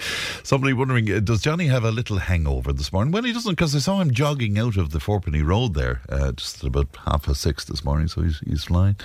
Somebody 0.43 0.73
wondering, 0.73 1.13
uh, 1.13 1.21
does 1.21 1.43
Johnny 1.43 1.67
have 1.67 1.85
a 1.85 1.91
little 1.91 2.17
hangover 2.17 2.73
this 2.73 2.91
morning? 2.91 3.13
Well, 3.13 3.23
he 3.23 3.35
doesn't, 3.35 3.53
because 3.53 3.77
I 3.77 3.81
saw 3.81 4.01
him 4.01 4.13
jogging 4.13 4.59
out 4.59 4.79
of 4.79 4.93
the 4.93 4.99
Fourpenny 4.99 5.43
Road 5.43 5.75
there 5.75 6.01
uh, 6.09 6.33
just 6.33 6.65
about 6.65 6.89
half 7.05 7.27
past 7.27 7.43
six 7.43 7.67
this 7.67 7.85
morning, 7.85 8.09
so 8.09 8.23
he's, 8.23 8.39
he's 8.41 8.65
flying. 8.65 8.97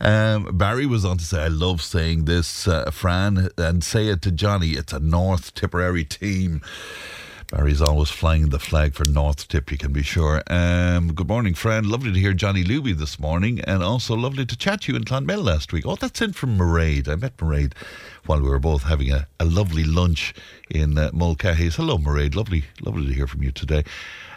Um, 0.00 0.58
Barry 0.58 0.86
was 0.86 1.04
on 1.04 1.18
to 1.18 1.24
say, 1.24 1.44
I 1.44 1.48
love 1.48 1.82
saying 1.82 2.24
this, 2.24 2.66
uh, 2.66 2.90
Fran, 2.90 3.48
and 3.56 3.84
say 3.84 4.08
it 4.08 4.22
to 4.22 4.32
Johnny. 4.32 4.70
It's 4.70 4.92
a 4.92 4.98
North 4.98 5.54
Tipperary 5.54 6.04
team. 6.04 6.62
Barry's 7.52 7.80
always 7.80 8.10
flying 8.10 8.48
the 8.48 8.58
flag 8.58 8.94
for 8.94 9.04
North 9.04 9.46
Tip, 9.46 9.70
you 9.70 9.78
can 9.78 9.92
be 9.92 10.02
sure. 10.02 10.42
Um, 10.48 11.12
good 11.14 11.28
morning, 11.28 11.54
friend. 11.54 11.86
Lovely 11.86 12.12
to 12.12 12.18
hear 12.18 12.32
Johnny 12.32 12.64
Luby 12.64 12.92
this 12.92 13.20
morning, 13.20 13.60
and 13.60 13.84
also 13.84 14.16
lovely 14.16 14.44
to 14.44 14.56
chat 14.56 14.80
to 14.82 14.92
you 14.92 14.96
in 14.96 15.04
Clonmel 15.04 15.44
last 15.44 15.72
week. 15.72 15.86
Oh, 15.86 15.94
that's 15.94 16.20
in 16.20 16.32
from 16.32 16.58
Mairead. 16.58 17.08
I 17.08 17.14
met 17.14 17.36
Mairead 17.36 17.72
while 18.26 18.40
we 18.40 18.48
were 18.48 18.58
both 18.58 18.82
having 18.82 19.12
a, 19.12 19.28
a 19.38 19.44
lovely 19.44 19.84
lunch 19.84 20.34
in 20.70 20.98
uh, 20.98 21.10
Mulcahy's. 21.12 21.76
Hello, 21.76 21.98
Mairead. 21.98 22.34
Lovely, 22.34 22.64
lovely 22.82 23.06
to 23.06 23.12
hear 23.12 23.28
from 23.28 23.44
you 23.44 23.52
today. 23.52 23.84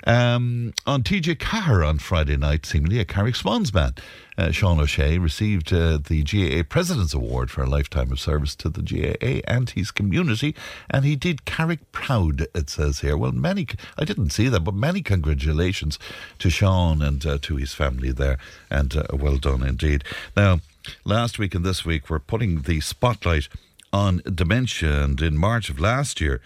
Um, 0.06 0.74
on 0.86 1.04
TJ 1.04 1.39
Cahir 1.39 1.84
on 1.84 2.00
Friday 2.00 2.38
night, 2.38 2.66
seemingly 2.66 3.00
a 3.00 3.06
Carrick 3.06 3.36
Swans 3.36 3.74
man, 3.74 3.93
uh, 4.38 4.52
Sean 4.52 4.80
O'Shea 4.80 5.18
received 5.18 5.74
uh, 5.74 5.97
the 5.97 6.24
GAA 6.24 6.64
President's 6.68 7.14
Award 7.14 7.52
for 7.52 7.62
a 7.62 7.70
lifetime 7.70 8.12
of 8.12 8.20
service 8.20 8.56
to 8.56 8.70
the 8.70 8.82
GAA 8.82 9.41
and 9.45 9.70
his 9.70 9.91
community, 9.91 10.56
and 10.89 11.04
he 11.04 11.16
did 11.16 11.45
Carrick 11.45 11.91
proud, 11.91 12.47
it 12.56 12.70
says 12.70 13.02
here. 13.02 13.18
Well, 13.18 13.34
many, 13.34 13.68
I 13.97 14.06
didn't 14.06 14.30
see 14.30 14.47
that, 14.47 14.62
but 14.62 14.74
many 14.74 15.02
congratulations 15.02 16.00
to 16.39 16.50
Sean 16.50 17.02
and 17.02 17.26
uh, 17.26 17.38
to 17.41 17.58
his 17.58 17.74
family 17.74 18.12
there, 18.12 18.38
and 18.70 18.95
uh, 18.95 19.04
well 19.14 19.38
done 19.38 19.64
indeed. 19.64 20.04
Now, 20.38 20.62
last 21.04 21.38
week 21.38 21.54
and 21.54 21.66
this 21.66 21.84
week, 21.84 22.10
we're 22.10 22.20
putting 22.20 22.62
the 22.62 22.80
spotlight 22.80 23.50
on 23.91 24.22
dementia, 24.34 25.04
and 25.04 25.22
in 25.22 25.38
March 25.38 25.70
of 25.70 25.80
last 25.80 26.22
year, 26.22 26.41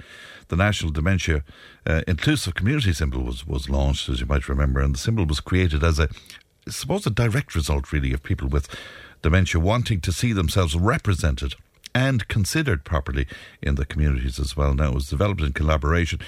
the 0.47 0.55
National 0.55 0.91
Dementia 0.91 1.43
uh, 1.85 2.01
Inclusive 2.07 2.55
Community 2.55 2.93
symbol 2.93 3.23
was, 3.23 3.45
was 3.47 3.69
launched, 3.69 4.09
as 4.09 4.19
you 4.19 4.25
might 4.25 4.49
remember, 4.49 4.81
and 4.81 4.93
the 4.93 4.99
symbol 4.99 5.25
was 5.25 5.39
created 5.39 5.83
as 5.83 5.99
a, 5.99 6.09
suppose, 6.67 7.05
a 7.05 7.09
direct 7.09 7.55
result, 7.55 7.91
really, 7.91 8.13
of 8.13 8.23
people 8.23 8.47
with 8.47 8.67
dementia 9.21 9.59
wanting 9.59 10.01
to 10.01 10.11
see 10.11 10.33
themselves 10.33 10.75
represented 10.75 11.55
and 11.95 12.27
considered 12.27 12.83
properly 12.83 13.27
in 13.61 13.75
the 13.75 13.85
communities 13.85 14.39
as 14.39 14.57
well. 14.57 14.73
Now, 14.73 14.89
it 14.89 14.95
was 14.95 15.09
developed 15.09 15.41
in 15.41 15.53
collaboration 15.53 16.19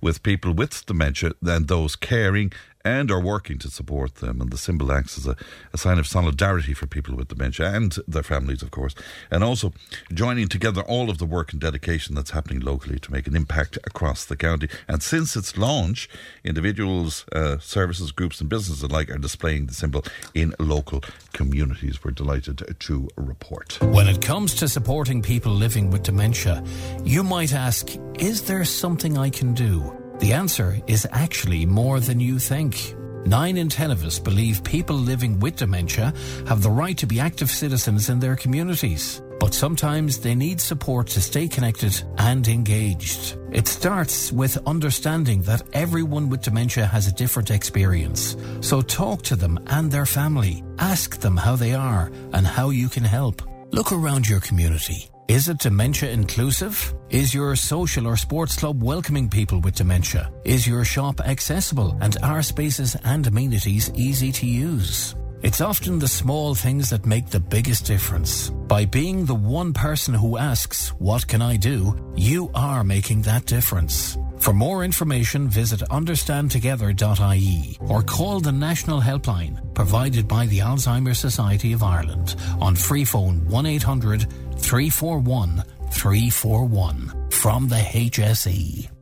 with 0.00 0.22
people 0.22 0.52
with 0.52 0.84
dementia 0.86 1.32
and 1.44 1.66
those 1.66 1.96
caring 1.96 2.52
and 2.84 3.10
are 3.10 3.20
working 3.20 3.58
to 3.58 3.70
support 3.70 4.16
them. 4.16 4.40
And 4.40 4.50
the 4.50 4.58
symbol 4.58 4.92
acts 4.92 5.16
as 5.18 5.26
a, 5.26 5.36
a, 5.72 5.78
sign 5.78 5.98
of 5.98 6.06
solidarity 6.06 6.74
for 6.74 6.86
people 6.86 7.16
with 7.16 7.28
dementia 7.28 7.70
and 7.70 7.96
their 8.06 8.22
families, 8.22 8.62
of 8.62 8.70
course, 8.70 8.94
and 9.30 9.42
also 9.42 9.72
joining 10.12 10.48
together 10.48 10.82
all 10.82 11.10
of 11.10 11.18
the 11.18 11.24
work 11.24 11.52
and 11.52 11.60
dedication 11.60 12.14
that's 12.14 12.30
happening 12.30 12.60
locally 12.60 12.98
to 12.98 13.12
make 13.12 13.26
an 13.26 13.36
impact 13.36 13.78
across 13.84 14.24
the 14.24 14.36
county. 14.36 14.68
And 14.88 15.02
since 15.02 15.36
its 15.36 15.56
launch, 15.56 16.08
individuals, 16.44 17.24
uh, 17.32 17.58
services, 17.58 18.12
groups, 18.12 18.40
and 18.40 18.50
businesses 18.50 18.82
alike 18.82 19.10
are 19.10 19.18
displaying 19.18 19.66
the 19.66 19.74
symbol 19.74 20.04
in 20.34 20.54
local 20.58 21.02
communities. 21.32 22.02
We're 22.02 22.12
delighted 22.12 22.62
to 22.78 23.08
report. 23.16 23.78
When 23.80 24.08
it 24.08 24.22
comes 24.22 24.54
to 24.56 24.68
supporting 24.68 25.22
people 25.22 25.52
living 25.52 25.90
with 25.90 26.02
dementia, 26.02 26.62
you 27.02 27.22
might 27.22 27.52
ask, 27.52 27.90
is 28.18 28.42
there 28.42 28.64
something 28.64 29.16
I 29.18 29.30
can 29.30 29.54
do? 29.54 30.03
The 30.18 30.32
answer 30.32 30.80
is 30.86 31.06
actually 31.10 31.66
more 31.66 32.00
than 32.00 32.20
you 32.20 32.38
think. 32.38 32.94
Nine 33.26 33.56
in 33.56 33.68
ten 33.68 33.90
of 33.90 34.04
us 34.04 34.18
believe 34.18 34.62
people 34.62 34.96
living 34.96 35.40
with 35.40 35.56
dementia 35.56 36.12
have 36.46 36.62
the 36.62 36.70
right 36.70 36.96
to 36.98 37.06
be 37.06 37.20
active 37.20 37.50
citizens 37.50 38.08
in 38.08 38.20
their 38.20 38.36
communities. 38.36 39.22
But 39.40 39.54
sometimes 39.54 40.18
they 40.18 40.34
need 40.34 40.60
support 40.60 41.08
to 41.08 41.20
stay 41.20 41.48
connected 41.48 42.00
and 42.18 42.46
engaged. 42.46 43.36
It 43.50 43.66
starts 43.66 44.30
with 44.30 44.56
understanding 44.66 45.42
that 45.42 45.62
everyone 45.72 46.28
with 46.28 46.42
dementia 46.42 46.86
has 46.86 47.06
a 47.06 47.12
different 47.12 47.50
experience. 47.50 48.36
So 48.60 48.82
talk 48.82 49.22
to 49.22 49.36
them 49.36 49.58
and 49.66 49.90
their 49.90 50.06
family. 50.06 50.62
Ask 50.78 51.20
them 51.20 51.36
how 51.36 51.56
they 51.56 51.74
are 51.74 52.12
and 52.32 52.46
how 52.46 52.70
you 52.70 52.88
can 52.88 53.04
help. 53.04 53.42
Look 53.72 53.90
around 53.90 54.28
your 54.28 54.40
community. 54.40 55.08
Is 55.26 55.48
it 55.48 55.58
dementia 55.58 56.10
inclusive? 56.10 56.94
Is 57.08 57.32
your 57.32 57.56
social 57.56 58.06
or 58.06 58.14
sports 58.14 58.56
club 58.56 58.82
welcoming 58.82 59.30
people 59.30 59.58
with 59.62 59.74
dementia? 59.74 60.30
Is 60.44 60.66
your 60.66 60.84
shop 60.84 61.18
accessible 61.20 61.96
and 62.02 62.18
are 62.22 62.42
spaces 62.42 62.94
and 63.04 63.26
amenities 63.26 63.90
easy 63.94 64.32
to 64.32 64.46
use? 64.46 65.14
It's 65.44 65.60
often 65.60 65.98
the 65.98 66.08
small 66.08 66.54
things 66.54 66.88
that 66.88 67.04
make 67.04 67.28
the 67.28 67.38
biggest 67.38 67.84
difference. 67.84 68.48
By 68.48 68.86
being 68.86 69.26
the 69.26 69.34
one 69.34 69.74
person 69.74 70.14
who 70.14 70.38
asks, 70.38 70.88
What 70.98 71.28
can 71.28 71.42
I 71.42 71.58
do? 71.58 71.94
you 72.16 72.50
are 72.54 72.82
making 72.82 73.22
that 73.22 73.44
difference. 73.44 74.16
For 74.38 74.54
more 74.54 74.84
information, 74.84 75.50
visit 75.50 75.82
understandtogether.ie 75.90 77.76
or 77.80 78.02
call 78.02 78.40
the 78.40 78.52
national 78.52 79.02
helpline 79.02 79.74
provided 79.74 80.26
by 80.26 80.46
the 80.46 80.60
Alzheimer's 80.60 81.18
Society 81.18 81.74
of 81.74 81.82
Ireland 81.82 82.36
on 82.58 82.74
free 82.74 83.04
phone 83.04 83.46
1 83.46 83.66
800 83.66 84.26
341 84.58 85.62
341 85.90 87.30
from 87.30 87.68
the 87.68 87.76
HSE. 87.76 88.93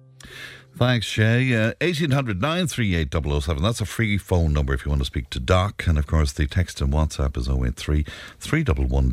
Thanks, 0.83 1.07
Shay. 1.07 1.55
Uh, 1.55 1.75
1800 1.81 2.43
938 2.43 3.15
007. 3.41 3.63
That's 3.63 3.81
a 3.81 3.87
free 3.87 4.19
phone 4.19 4.53
number 4.53 4.75
if 4.75 4.85
you 4.85 4.91
want 4.91 5.01
to 5.01 5.07
speak 5.07 5.31
to 5.31 5.39
Doc. 5.39 5.85
And 5.87 5.97
of 5.97 6.09
course, 6.09 6.33
the 6.33 6.49
text 6.49 6.81
and 6.81 6.93
WhatsApp 6.93 7.37
is 7.37 7.49
083 7.49 8.05
311 8.41 9.13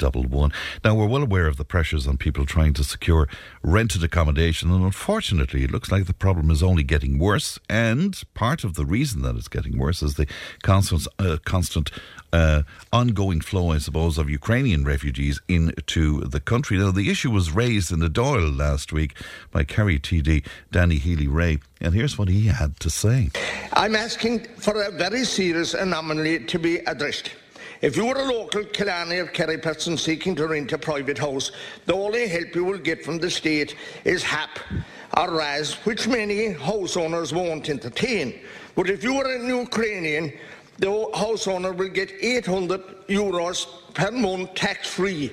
311. 0.00 0.52
Now, 0.84 0.94
we're 0.94 1.06
well 1.06 1.22
aware 1.22 1.46
of 1.46 1.56
the 1.56 1.64
pressures 1.64 2.06
on 2.06 2.16
people 2.16 2.46
trying 2.46 2.72
to 2.74 2.84
secure 2.84 3.28
rented 3.62 4.02
accommodation. 4.02 4.70
And 4.70 4.84
unfortunately, 4.84 5.64
it 5.64 5.70
looks 5.70 5.92
like 5.92 6.06
the 6.06 6.14
problem 6.14 6.50
is 6.50 6.62
only 6.62 6.82
getting 6.82 7.18
worse. 7.18 7.58
And 7.68 8.20
part 8.34 8.64
of 8.64 8.74
the 8.74 8.86
reason 8.86 9.22
that 9.22 9.36
it's 9.36 9.48
getting 9.48 9.78
worse 9.78 10.02
is 10.02 10.14
the 10.14 10.26
constant, 10.62 11.06
uh, 11.18 11.36
constant 11.44 11.90
uh, 12.32 12.62
ongoing 12.92 13.40
flow, 13.40 13.70
I 13.72 13.78
suppose, 13.78 14.16
of 14.18 14.30
Ukrainian 14.30 14.84
refugees 14.84 15.40
into 15.48 16.20
the 16.20 16.40
country. 16.40 16.78
Now, 16.78 16.90
the 16.90 17.10
issue 17.10 17.30
was 17.30 17.50
raised 17.50 17.92
in 17.92 18.00
the 18.00 18.08
Dáil 18.08 18.56
last 18.56 18.92
week 18.92 19.14
by 19.50 19.64
Kerry 19.64 19.98
TD 19.98 20.46
Danny 20.70 20.96
Healy-Rae, 20.96 21.58
and 21.80 21.94
here's 21.94 22.16
what 22.18 22.28
he 22.28 22.46
had 22.46 22.78
to 22.80 22.90
say. 22.90 23.30
I'm 23.72 23.96
asking 23.96 24.44
for 24.58 24.80
a 24.82 24.90
very 24.90 25.24
serious 25.24 25.74
anomaly 25.74 26.44
to 26.44 26.58
be 26.58 26.78
addressed. 26.78 27.30
If 27.80 27.96
you 27.96 28.06
are 28.08 28.18
a 28.18 28.24
local 28.24 28.64
Killarney 28.64 29.16
or 29.16 29.26
Kerry 29.26 29.56
person 29.56 29.96
seeking 29.96 30.34
to 30.36 30.46
rent 30.46 30.70
a 30.72 30.78
private 30.78 31.16
house, 31.16 31.50
the 31.86 31.94
only 31.94 32.28
help 32.28 32.54
you 32.54 32.64
will 32.64 32.78
get 32.78 33.02
from 33.02 33.18
the 33.18 33.30
state 33.30 33.74
is 34.04 34.22
HAP 34.22 34.58
or 35.16 35.30
RAS, 35.30 35.74
which 35.86 36.06
many 36.06 36.52
house 36.52 36.98
owners 36.98 37.32
won't 37.32 37.70
entertain. 37.70 38.38
But 38.74 38.90
if 38.90 39.02
you 39.02 39.16
are 39.16 39.30
an 39.30 39.48
Ukrainian 39.48 40.32
the 40.80 41.10
house 41.14 41.46
owner 41.46 41.72
will 41.72 41.88
get 41.88 42.10
800 42.20 43.06
euros 43.08 43.66
per 43.92 44.10
month 44.10 44.54
tax 44.54 44.88
free. 44.88 45.30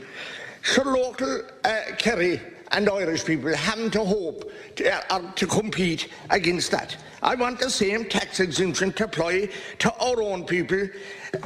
So 0.62 0.84
local 0.84 1.42
uh, 1.64 1.82
Kerry 1.98 2.42
and 2.72 2.90
Irish 2.90 3.24
people 3.24 3.56
having 3.56 3.90
to 3.92 4.04
hope 4.04 4.52
to, 4.76 5.14
uh, 5.14 5.32
to 5.36 5.48
compete 5.48 6.10
against 6.30 6.72
that. 6.72 6.98
I 7.22 7.36
want 7.36 7.60
the 7.60 7.70
same 7.70 8.06
tax 8.06 8.40
exemption 8.40 8.94
to 8.94 9.06
apply 9.06 9.50
to 9.80 9.94
our 9.96 10.22
own 10.22 10.46
people 10.46 10.88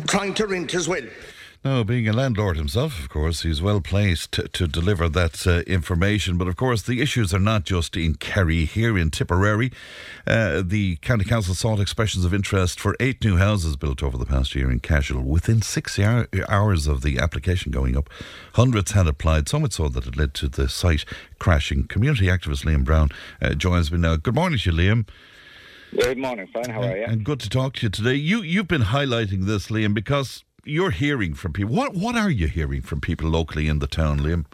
trying 0.07 0.33
to 0.35 0.47
rent 0.47 0.73
as 0.73 0.87
well. 0.87 1.03
No, 1.63 1.83
being 1.83 2.07
a 2.07 2.13
landlord 2.13 2.57
himself, 2.57 2.99
of 2.99 3.09
course, 3.09 3.43
he's 3.43 3.61
well 3.61 3.81
placed 3.81 4.31
to, 4.31 4.47
to 4.47 4.67
deliver 4.67 5.07
that 5.09 5.45
uh, 5.45 5.59
information. 5.67 6.39
But 6.39 6.47
of 6.47 6.55
course, 6.55 6.81
the 6.81 7.01
issues 7.01 7.35
are 7.35 7.39
not 7.39 7.65
just 7.65 7.95
in 7.95 8.15
Kerry. 8.15 8.65
Here 8.65 8.97
in 8.97 9.11
Tipperary, 9.11 9.71
uh, 10.25 10.63
the 10.65 10.95
County 11.03 11.23
Council 11.23 11.53
sought 11.53 11.79
expressions 11.79 12.25
of 12.25 12.33
interest 12.33 12.79
for 12.79 12.95
eight 12.99 13.23
new 13.23 13.37
houses 13.37 13.75
built 13.75 14.01
over 14.01 14.17
the 14.17 14.25
past 14.25 14.55
year 14.55 14.71
in 14.71 14.79
Cashel. 14.79 15.21
Within 15.21 15.61
six 15.61 15.99
hour, 15.99 16.27
hours 16.49 16.87
of 16.87 17.03
the 17.03 17.19
application 17.19 17.71
going 17.71 17.95
up, 17.95 18.09
hundreds 18.55 18.93
had 18.93 19.05
applied, 19.05 19.47
so 19.47 19.59
much 19.59 19.73
so 19.73 19.87
that 19.87 20.07
it 20.07 20.17
led 20.17 20.33
to 20.33 20.47
the 20.47 20.67
site 20.67 21.05
crashing. 21.37 21.83
Community 21.83 22.25
activist 22.25 22.65
Liam 22.65 22.83
Brown 22.83 23.09
uh, 23.39 23.53
joins 23.53 23.91
me 23.91 23.99
now. 23.99 24.15
Good 24.15 24.33
morning 24.33 24.57
to 24.57 24.71
you, 24.71 24.75
Liam. 24.75 25.05
Good 25.93 26.17
morning, 26.17 26.47
Fran. 26.47 26.69
How 26.69 26.83
are 26.83 26.97
you? 26.97 27.03
And 27.03 27.25
good 27.25 27.41
to 27.41 27.49
talk 27.49 27.73
to 27.75 27.85
you 27.85 27.89
today. 27.89 28.13
You 28.13 28.41
you've 28.41 28.67
been 28.67 28.83
highlighting 28.83 29.45
this, 29.45 29.67
Liam, 29.67 29.93
because 29.93 30.45
you're 30.63 30.91
hearing 30.91 31.33
from 31.33 31.51
people. 31.51 31.75
What 31.75 31.95
what 31.95 32.15
are 32.15 32.29
you 32.29 32.47
hearing 32.47 32.81
from 32.81 33.01
people 33.01 33.29
locally 33.29 33.67
in 33.67 33.79
the 33.79 33.87
town, 33.87 34.21
Liam? 34.21 34.45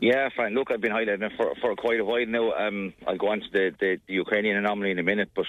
Yeah, 0.00 0.28
fine. 0.36 0.52
Look, 0.52 0.70
I've 0.70 0.82
been 0.82 0.92
highlighting 0.92 1.22
it 1.22 1.32
for, 1.36 1.54
for 1.60 1.74
quite 1.76 2.00
a 2.00 2.04
while 2.04 2.26
now. 2.26 2.52
Um, 2.52 2.92
I'll 3.06 3.16
go 3.16 3.28
on 3.28 3.40
to 3.40 3.46
the, 3.52 3.74
the, 3.78 4.00
the, 4.08 4.14
Ukrainian 4.14 4.56
anomaly 4.56 4.90
in 4.90 4.98
a 4.98 5.02
minute, 5.04 5.30
but 5.32 5.46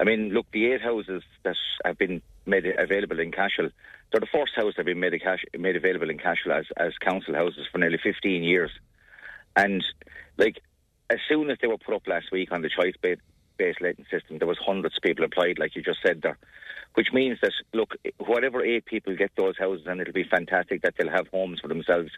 I 0.00 0.04
mean, 0.04 0.30
look, 0.30 0.46
the 0.52 0.72
eight 0.72 0.82
houses 0.82 1.22
that 1.44 1.54
have 1.84 1.98
been 1.98 2.20
made 2.44 2.66
available 2.66 3.20
in 3.20 3.30
Cashel, 3.30 3.70
they're 4.10 4.20
the 4.20 4.26
first 4.26 4.56
house 4.56 4.74
that 4.74 4.78
have 4.78 4.86
been 4.86 4.98
made, 4.98 5.18
cash, 5.22 5.44
made 5.56 5.76
available 5.76 6.10
in 6.10 6.18
Cashel 6.18 6.52
as, 6.52 6.66
as 6.76 6.98
council 6.98 7.34
houses 7.34 7.68
for 7.70 7.78
nearly 7.78 7.98
15 8.02 8.42
years. 8.42 8.72
And, 9.54 9.84
like, 10.36 10.60
as 11.08 11.20
soon 11.28 11.48
as 11.48 11.58
they 11.62 11.68
were 11.68 11.78
put 11.78 11.94
up 11.94 12.08
last 12.08 12.32
week 12.32 12.50
on 12.50 12.62
the 12.62 12.70
choice 12.70 12.94
bid, 13.00 13.20
based 13.56 13.80
letting 13.80 14.04
system, 14.10 14.38
there 14.38 14.48
was 14.48 14.58
hundreds 14.58 14.96
of 14.96 15.02
people 15.02 15.24
applied, 15.24 15.58
like 15.58 15.76
you 15.76 15.82
just 15.82 16.00
said 16.04 16.22
there, 16.22 16.38
which 16.94 17.12
means 17.12 17.38
that 17.42 17.52
look, 17.72 17.94
whatever 18.18 18.64
eight 18.64 18.84
people 18.84 19.16
get 19.16 19.32
those 19.36 19.56
houses, 19.58 19.86
and 19.86 20.00
it'll 20.00 20.12
be 20.12 20.24
fantastic 20.24 20.82
that 20.82 20.94
they'll 20.98 21.10
have 21.10 21.28
homes 21.28 21.60
for 21.60 21.68
themselves. 21.68 22.10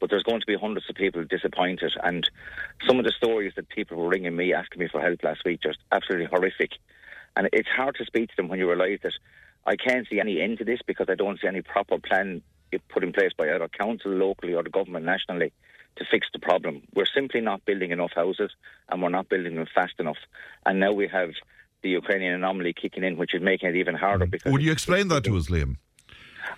But 0.00 0.10
there's 0.10 0.22
going 0.24 0.40
to 0.40 0.46
be 0.46 0.56
hundreds 0.56 0.90
of 0.90 0.96
people 0.96 1.24
disappointed, 1.24 1.92
and 2.02 2.28
some 2.86 2.98
of 2.98 3.04
the 3.04 3.12
stories 3.12 3.52
that 3.56 3.68
people 3.68 3.96
were 3.96 4.08
ringing 4.08 4.36
me 4.36 4.52
asking 4.52 4.80
me 4.80 4.88
for 4.88 5.00
help 5.00 5.22
last 5.22 5.44
week 5.44 5.60
just 5.62 5.78
absolutely 5.92 6.26
horrific. 6.26 6.72
And 7.36 7.48
it's 7.52 7.68
hard 7.68 7.96
to 7.96 8.04
speak 8.04 8.30
to 8.30 8.36
them 8.36 8.48
when 8.48 8.58
you 8.58 8.68
realise 8.68 9.00
that 9.02 9.14
I 9.66 9.76
can't 9.76 10.06
see 10.08 10.20
any 10.20 10.40
end 10.40 10.58
to 10.58 10.64
this 10.64 10.80
because 10.86 11.06
I 11.08 11.14
don't 11.14 11.40
see 11.40 11.48
any 11.48 11.62
proper 11.62 11.98
plan 11.98 12.42
put 12.88 13.04
in 13.04 13.12
place 13.12 13.32
by 13.36 13.52
either 13.52 13.68
council 13.68 14.10
locally 14.10 14.54
or 14.54 14.62
the 14.62 14.70
government 14.70 15.04
nationally 15.04 15.52
to 15.96 16.04
fix 16.10 16.26
the 16.32 16.38
problem. 16.38 16.82
We're 16.94 17.06
simply 17.06 17.40
not 17.40 17.64
building 17.64 17.90
enough 17.90 18.12
houses 18.14 18.50
and 18.88 19.02
we're 19.02 19.08
not 19.10 19.28
building 19.28 19.56
them 19.56 19.66
fast 19.74 19.94
enough. 19.98 20.18
And 20.66 20.80
now 20.80 20.92
we 20.92 21.08
have 21.08 21.30
the 21.82 21.90
Ukrainian 21.90 22.34
anomaly 22.34 22.72
kicking 22.72 23.04
in, 23.04 23.16
which 23.16 23.34
is 23.34 23.42
making 23.42 23.68
it 23.68 23.76
even 23.76 23.94
harder. 23.94 24.26
Mm. 24.26 24.30
Because 24.30 24.52
Would 24.52 24.62
you 24.62 24.72
explain 24.72 25.08
that 25.08 25.24
to 25.24 25.36
us, 25.36 25.48
Liam? 25.48 25.76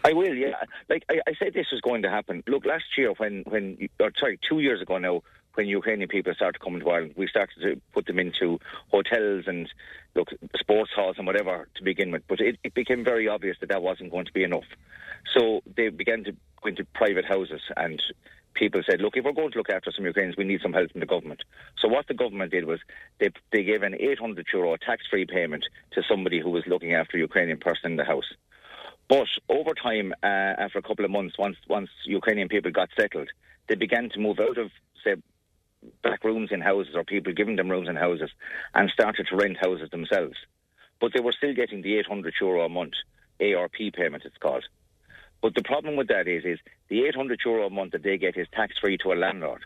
I 0.04 0.12
will, 0.12 0.34
yeah. 0.34 0.54
Like 0.88 1.04
I, 1.10 1.20
I, 1.26 1.34
said, 1.38 1.54
this 1.54 1.66
was 1.70 1.80
going 1.80 2.02
to 2.02 2.10
happen. 2.10 2.42
Look, 2.46 2.64
last 2.64 2.84
year 2.96 3.12
when, 3.16 3.44
when, 3.46 3.88
or 4.00 4.12
sorry, 4.18 4.38
two 4.48 4.60
years 4.60 4.80
ago 4.80 4.98
now, 4.98 5.22
when 5.54 5.66
Ukrainian 5.66 6.08
people 6.08 6.34
started 6.34 6.60
coming 6.60 6.80
to 6.80 6.90
Ireland, 6.90 7.14
we 7.16 7.26
started 7.26 7.60
to 7.62 7.80
put 7.92 8.06
them 8.06 8.18
into 8.18 8.60
hotels 8.90 9.44
and 9.46 9.68
look 10.14 10.28
sports 10.56 10.90
halls 10.94 11.16
and 11.18 11.26
whatever 11.26 11.68
to 11.76 11.82
begin 11.82 12.10
with. 12.10 12.22
But 12.28 12.40
it, 12.40 12.58
it 12.62 12.74
became 12.74 13.04
very 13.04 13.26
obvious 13.26 13.56
that 13.60 13.70
that 13.70 13.82
wasn't 13.82 14.10
going 14.10 14.26
to 14.26 14.32
be 14.32 14.44
enough. 14.44 14.66
So 15.34 15.62
they 15.76 15.88
began 15.88 16.24
to 16.24 16.32
go 16.32 16.68
into 16.68 16.84
private 16.84 17.24
houses 17.24 17.62
and 17.76 18.02
people 18.56 18.82
said, 18.88 19.00
look, 19.00 19.16
if 19.16 19.24
we're 19.24 19.32
going 19.32 19.52
to 19.52 19.58
look 19.58 19.70
after 19.70 19.92
some 19.92 20.04
Ukrainians, 20.04 20.36
we 20.36 20.44
need 20.44 20.60
some 20.60 20.72
help 20.72 20.90
from 20.90 21.00
the 21.00 21.06
government. 21.06 21.42
So 21.78 21.88
what 21.88 22.08
the 22.08 22.14
government 22.14 22.50
did 22.50 22.64
was 22.64 22.80
they, 23.20 23.30
they 23.52 23.62
gave 23.62 23.82
an 23.82 23.94
800 23.94 24.46
euro 24.52 24.76
tax-free 24.76 25.26
payment 25.26 25.64
to 25.92 26.02
somebody 26.08 26.40
who 26.40 26.50
was 26.50 26.64
looking 26.66 26.94
after 26.94 27.16
a 27.16 27.20
Ukrainian 27.20 27.58
person 27.58 27.92
in 27.92 27.96
the 27.96 28.04
house. 28.04 28.32
But 29.08 29.28
over 29.48 29.72
time, 29.74 30.12
uh, 30.22 30.26
after 30.26 30.78
a 30.78 30.82
couple 30.82 31.04
of 31.04 31.12
months, 31.12 31.38
once 31.38 31.56
once 31.68 31.90
Ukrainian 32.04 32.48
people 32.48 32.72
got 32.72 32.88
settled, 32.98 33.28
they 33.68 33.76
began 33.76 34.10
to 34.10 34.18
move 34.18 34.40
out 34.40 34.58
of, 34.58 34.70
say, 35.04 35.14
back 36.02 36.24
rooms 36.24 36.50
in 36.50 36.60
houses 36.60 36.94
or 36.96 37.04
people 37.04 37.32
giving 37.32 37.56
them 37.56 37.70
rooms 37.70 37.88
in 37.88 37.94
houses 37.94 38.30
and 38.74 38.90
started 38.90 39.28
to 39.28 39.36
rent 39.36 39.58
houses 39.60 39.90
themselves. 39.90 40.36
But 41.00 41.12
they 41.14 41.20
were 41.20 41.32
still 41.32 41.54
getting 41.54 41.82
the 41.82 41.98
800 41.98 42.34
euro 42.40 42.64
a 42.64 42.68
month 42.68 42.94
ARP 43.40 43.76
payment, 43.92 44.24
it's 44.24 44.38
called. 44.38 44.64
But 45.42 45.54
the 45.54 45.62
problem 45.62 45.96
with 45.96 46.08
that 46.08 46.28
is, 46.28 46.44
is 46.44 46.58
the 46.88 47.04
800 47.06 47.40
euro 47.44 47.66
a 47.66 47.70
month 47.70 47.92
that 47.92 48.02
they 48.02 48.18
get 48.18 48.36
is 48.36 48.46
tax 48.52 48.78
free 48.78 48.96
to 48.98 49.12
a 49.12 49.14
landlord, 49.14 49.64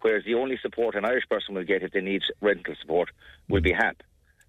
whereas 0.00 0.24
the 0.24 0.34
only 0.34 0.58
support 0.60 0.94
an 0.94 1.04
Irish 1.04 1.28
person 1.28 1.54
will 1.54 1.64
get 1.64 1.82
if 1.82 1.92
they 1.92 2.00
need 2.00 2.22
rental 2.40 2.74
support 2.80 3.10
will 3.48 3.62
be 3.62 3.72
HAP, 3.72 4.02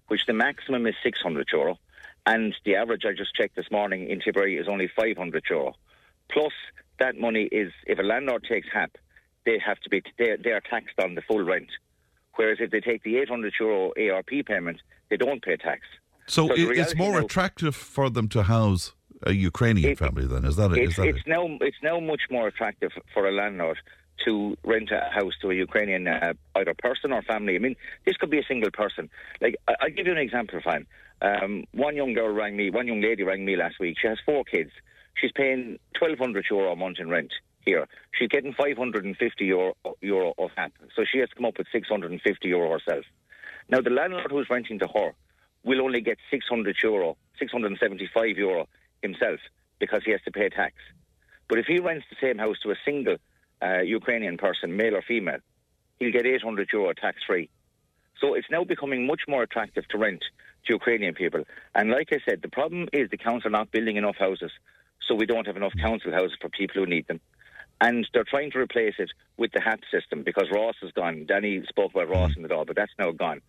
which 0.08 0.26
the 0.26 0.32
maximum 0.32 0.86
is 0.86 0.94
600 1.02 1.48
euro, 1.52 1.78
and 2.26 2.54
the 2.64 2.74
average 2.74 3.04
I 3.04 3.12
just 3.12 3.34
checked 3.34 3.56
this 3.56 3.70
morning 3.70 4.08
in 4.08 4.20
Tipperary 4.20 4.56
is 4.56 4.68
only 4.68 4.88
500 4.88 5.44
euro. 5.48 5.74
Plus, 6.28 6.52
that 6.98 7.16
money 7.16 7.44
is 7.44 7.72
if 7.86 7.98
a 7.98 8.02
landlord 8.02 8.44
takes 8.44 8.66
HAP, 8.72 8.98
they 9.44 9.58
have 9.64 9.78
to 9.80 9.88
be 9.88 10.02
they, 10.18 10.36
they 10.42 10.50
are 10.50 10.60
taxed 10.60 10.98
on 11.00 11.14
the 11.14 11.22
full 11.22 11.42
rent. 11.42 11.68
Whereas 12.34 12.58
if 12.60 12.70
they 12.70 12.80
take 12.80 13.02
the 13.02 13.16
800 13.18 13.54
euro 13.60 13.92
ARP 13.98 14.30
payment, 14.44 14.80
they 15.08 15.16
don't 15.16 15.42
pay 15.42 15.56
tax. 15.56 15.82
So, 16.26 16.48
so 16.48 16.54
it's 16.56 16.96
more 16.96 17.20
now, 17.20 17.24
attractive 17.24 17.76
for 17.76 18.10
them 18.10 18.28
to 18.30 18.42
house 18.42 18.92
a 19.22 19.32
Ukrainian 19.32 19.92
it, 19.92 19.98
family. 19.98 20.26
Then 20.26 20.44
is 20.44 20.56
that 20.56 20.72
it? 20.72 20.78
Is 20.78 20.96
that 20.96 21.06
it's 21.06 21.18
it? 21.18 21.26
now 21.26 21.46
it's 21.60 21.76
now 21.82 22.00
much 22.00 22.22
more 22.30 22.46
attractive 22.48 22.92
for 23.12 23.28
a 23.28 23.32
landlord 23.32 23.78
to 24.24 24.56
rent 24.64 24.90
a 24.90 25.10
house 25.12 25.34
to 25.42 25.50
a 25.50 25.54
Ukrainian 25.54 26.08
uh, 26.08 26.32
either 26.56 26.74
person 26.74 27.12
or 27.12 27.22
family. 27.22 27.54
I 27.54 27.58
mean, 27.58 27.76
this 28.04 28.16
could 28.16 28.30
be 28.30 28.38
a 28.38 28.44
single 28.44 28.70
person. 28.70 29.10
Like 29.40 29.56
I, 29.68 29.74
will 29.82 29.90
give 29.90 30.06
you 30.06 30.12
an 30.12 30.18
example, 30.18 30.60
fine. 30.62 30.86
Um, 31.22 31.64
one 31.72 31.96
young 31.96 32.12
girl 32.12 32.28
rang 32.28 32.56
me. 32.56 32.70
One 32.70 32.86
young 32.86 33.00
lady 33.00 33.22
rang 33.22 33.44
me 33.44 33.56
last 33.56 33.78
week. 33.80 33.96
She 34.00 34.08
has 34.08 34.18
four 34.24 34.44
kids. 34.44 34.70
She's 35.14 35.32
paying 35.32 35.78
twelve 35.98 36.18
hundred 36.18 36.46
euro 36.50 36.72
a 36.72 36.76
month 36.76 36.98
in 36.98 37.08
rent 37.08 37.32
here. 37.64 37.86
She's 38.18 38.28
getting 38.28 38.52
five 38.52 38.76
hundred 38.76 39.04
and 39.04 39.16
fifty 39.16 39.46
euro 39.46 39.74
euro 40.00 40.34
of 40.38 40.50
HAP, 40.56 40.72
so 40.94 41.04
she 41.10 41.18
has 41.18 41.28
to 41.30 41.34
come 41.36 41.46
up 41.46 41.58
with 41.58 41.66
six 41.72 41.88
hundred 41.88 42.12
and 42.12 42.20
fifty 42.20 42.48
euro 42.48 42.70
herself. 42.70 43.04
Now 43.68 43.80
the 43.80 43.90
landlord 43.90 44.30
who's 44.30 44.48
renting 44.50 44.78
to 44.80 44.88
her 44.94 45.14
will 45.64 45.82
only 45.82 46.00
get 46.00 46.18
six 46.30 46.46
hundred 46.48 46.76
euro, 46.82 47.16
six 47.38 47.50
hundred 47.50 47.68
and 47.72 47.78
seventy 47.78 48.08
five 48.14 48.36
euro 48.36 48.68
himself 49.06 49.40
because 49.78 50.02
he 50.04 50.12
has 50.12 50.22
to 50.22 50.30
pay 50.30 50.48
tax. 50.48 50.74
But 51.48 51.58
if 51.58 51.66
he 51.66 51.78
rents 51.78 52.06
the 52.10 52.16
same 52.20 52.38
house 52.38 52.58
to 52.62 52.70
a 52.70 52.76
single 52.84 53.16
uh, 53.62 53.80
Ukrainian 53.80 54.36
person, 54.36 54.76
male 54.76 54.96
or 54.96 55.02
female, 55.02 55.38
he'll 55.98 56.12
get 56.12 56.26
800 56.26 56.68
euro 56.72 56.92
tax 56.92 57.18
free. 57.26 57.48
So 58.20 58.34
it's 58.34 58.50
now 58.50 58.64
becoming 58.64 59.06
much 59.06 59.22
more 59.28 59.42
attractive 59.42 59.86
to 59.88 59.98
rent 59.98 60.22
to 60.66 60.72
Ukrainian 60.72 61.14
people. 61.14 61.44
And 61.74 61.90
like 61.90 62.08
I 62.12 62.18
said, 62.28 62.40
the 62.42 62.48
problem 62.48 62.88
is 62.92 63.10
the 63.10 63.16
council 63.18 63.48
are 63.48 63.58
not 63.58 63.70
building 63.70 63.96
enough 63.96 64.16
houses, 64.16 64.50
so 65.06 65.14
we 65.14 65.26
don't 65.26 65.46
have 65.46 65.56
enough 65.56 65.74
council 65.80 66.12
houses 66.12 66.36
for 66.40 66.48
people 66.48 66.82
who 66.82 66.86
need 66.86 67.06
them. 67.06 67.20
And 67.78 68.08
they're 68.14 68.24
trying 68.24 68.50
to 68.52 68.58
replace 68.58 68.94
it 68.98 69.10
with 69.36 69.52
the 69.52 69.60
HAP 69.60 69.80
system 69.92 70.22
because 70.22 70.46
RAS 70.50 70.76
is 70.82 70.92
gone. 70.92 71.26
Danny 71.28 71.62
spoke 71.68 71.92
about 71.92 72.08
RAS 72.08 72.32
and 72.34 72.44
it 72.46 72.50
all, 72.50 72.64
but 72.64 72.74
that's 72.74 72.92
now 72.98 73.10
gone. 73.12 73.42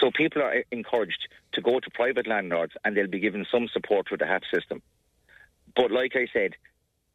So 0.00 0.10
people 0.10 0.40
are 0.40 0.64
encouraged 0.70 1.28
to 1.52 1.60
go 1.60 1.80
to 1.80 1.90
private 1.90 2.26
landlords 2.26 2.72
and 2.82 2.96
they'll 2.96 3.06
be 3.06 3.20
given 3.20 3.44
some 3.52 3.68
support 3.68 4.10
with 4.10 4.20
the 4.20 4.26
HAP 4.26 4.44
system. 4.52 4.80
But 5.76 5.90
like 5.90 6.12
I 6.14 6.26
said, 6.32 6.54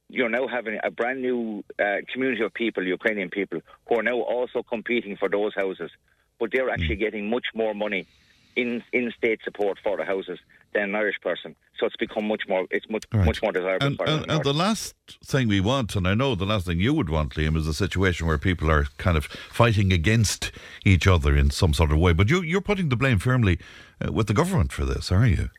you're 0.10 0.30
now 0.30 0.48
having 0.48 0.80
a 0.84 0.92
brand 0.92 1.22
new 1.22 1.64
uh, 1.80 1.98
community 2.12 2.44
of 2.44 2.54
people, 2.54 2.84
Ukrainian 2.84 3.30
people, 3.30 3.62
who 3.88 4.00
are 4.00 4.04
now 4.04 4.20
also 4.22 4.64
competing 4.64 5.16
for 5.16 5.30
those 5.30 5.54
houses. 5.54 5.92
But 6.40 6.52
they're 6.52 6.70
actually 6.70 6.98
mm. 6.98 7.06
getting 7.06 7.30
much 7.30 7.48
more 7.54 7.74
money 7.74 8.08
in 8.56 8.84
in 8.92 9.12
state 9.18 9.40
support 9.44 9.78
for 9.84 9.98
the 9.98 10.06
houses 10.06 10.40
than 10.74 10.84
an 10.84 10.96
Irish 10.96 11.20
person. 11.22 11.56
So 11.78 11.86
it's 11.86 11.96
become 11.96 12.28
much 12.28 12.44
more 12.48 12.66
it's 12.72 12.90
much 12.90 13.06
right. 13.14 13.26
much 13.26 13.42
more 13.42 13.52
desirable. 13.52 13.86
And, 13.86 14.00
and, 14.02 14.32
and 14.32 14.44
the 14.44 14.54
last 14.54 14.96
thing 15.24 15.48
we 15.48 15.60
want, 15.60 15.96
and 15.96 16.08
I 16.08 16.14
know 16.14 16.36
the 16.36 16.46
last 16.46 16.66
thing 16.66 16.80
you 16.80 16.94
would 16.94 17.10
want, 17.10 17.34
Liam, 17.36 17.56
is 17.56 17.68
a 17.68 17.74
situation 17.74 18.28
where 18.28 18.38
people 18.38 18.70
are 18.72 18.86
kind 18.98 19.18
of 19.18 19.26
fighting 19.26 19.94
against 19.94 20.52
each 20.86 21.08
other 21.08 21.36
in 21.36 21.52
some 21.52 21.74
sort 21.74 21.92
of 21.92 21.98
way. 22.00 22.14
But 22.14 22.30
you 22.30 22.42
you're 22.42 22.62
putting 22.62 22.90
the 22.90 22.98
blame 22.98 23.20
firmly 23.20 23.60
uh, 24.06 24.12
with 24.12 24.28
the 24.28 24.34
government 24.34 24.72
for 24.72 24.86
this, 24.86 25.12
are 25.12 25.28
you? 25.28 25.50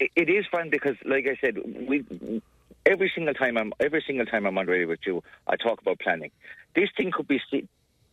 It 0.00 0.28
is 0.28 0.46
fun 0.50 0.70
because, 0.70 0.96
like 1.04 1.26
I 1.26 1.36
said, 1.40 1.58
we 1.88 2.04
every 2.86 3.12
single 3.14 3.34
time 3.34 3.56
I'm 3.56 3.72
every 3.80 4.02
single 4.06 4.26
time 4.26 4.46
I'm 4.46 4.58
on 4.58 4.66
radio 4.66 4.88
with 4.88 5.00
you, 5.06 5.22
I 5.46 5.56
talk 5.56 5.80
about 5.80 6.00
planning. 6.00 6.30
This 6.74 6.88
thing 6.96 7.10
could 7.12 7.28
be 7.28 7.40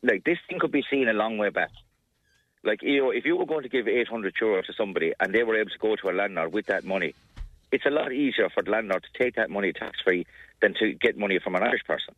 like 0.03 0.23
this 0.23 0.37
thing 0.49 0.59
could 0.59 0.71
be 0.71 0.83
seen 0.89 1.07
a 1.07 1.13
long 1.13 1.37
way 1.37 1.49
back. 1.49 1.71
Like 2.63 2.81
you 2.83 3.01
know, 3.01 3.11
if 3.11 3.25
you 3.25 3.37
were 3.37 3.45
going 3.45 3.63
to 3.63 3.69
give 3.69 3.87
800 3.87 4.35
euro 4.41 4.61
to 4.61 4.73
somebody 4.73 5.13
and 5.19 5.33
they 5.33 5.43
were 5.43 5.59
able 5.59 5.71
to 5.71 5.79
go 5.79 5.95
to 5.95 6.09
a 6.09 6.13
landlord 6.13 6.53
with 6.53 6.65
that 6.67 6.83
money, 6.83 7.15
it's 7.71 7.85
a 7.85 7.89
lot 7.91 8.11
easier 8.11 8.49
for 8.49 8.63
the 8.63 8.71
landlord 8.71 9.03
to 9.03 9.23
take 9.23 9.35
that 9.35 9.49
money 9.49 9.73
tax 9.73 9.99
free 10.03 10.25
than 10.61 10.73
to 10.75 10.93
get 10.93 11.17
money 11.17 11.39
from 11.39 11.55
an 11.55 11.63
Irish 11.63 11.83
person. 11.85 12.13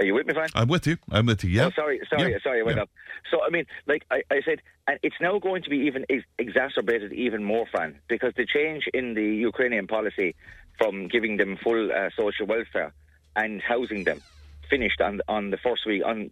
Are 0.00 0.04
you 0.04 0.14
with 0.14 0.26
me, 0.26 0.32
Frank? 0.32 0.50
I'm 0.54 0.68
with 0.68 0.86
you. 0.86 0.96
I'm 1.10 1.26
with 1.26 1.44
you. 1.44 1.50
Yeah. 1.50 1.66
Oh, 1.66 1.70
sorry, 1.76 2.00
sorry, 2.08 2.32
yeah. 2.32 2.38
sorry. 2.42 2.60
I 2.60 2.62
went 2.62 2.78
yeah. 2.78 2.84
up. 2.84 2.90
So 3.30 3.44
I 3.44 3.50
mean, 3.50 3.66
like 3.86 4.06
I, 4.10 4.22
I 4.30 4.40
said, 4.42 4.62
and 4.88 4.98
it's 5.02 5.16
now 5.20 5.38
going 5.38 5.62
to 5.62 5.68
be 5.68 5.76
even 5.76 6.06
ex- 6.08 6.24
exacerbated 6.38 7.12
even 7.12 7.44
more, 7.44 7.66
Fran, 7.70 7.98
because 8.08 8.32
the 8.34 8.46
change 8.46 8.84
in 8.94 9.12
the 9.12 9.22
Ukrainian 9.22 9.86
policy 9.86 10.34
from 10.78 11.08
giving 11.08 11.36
them 11.36 11.58
full 11.62 11.92
uh, 11.92 12.08
social 12.16 12.46
welfare 12.46 12.94
and 13.36 13.60
housing 13.60 14.04
them 14.04 14.22
finished 14.70 15.02
on 15.02 15.20
on 15.28 15.50
the 15.50 15.58
first 15.58 15.84
week, 15.84 16.02
on 16.02 16.30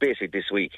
basic 0.00 0.32
this 0.32 0.50
week, 0.52 0.72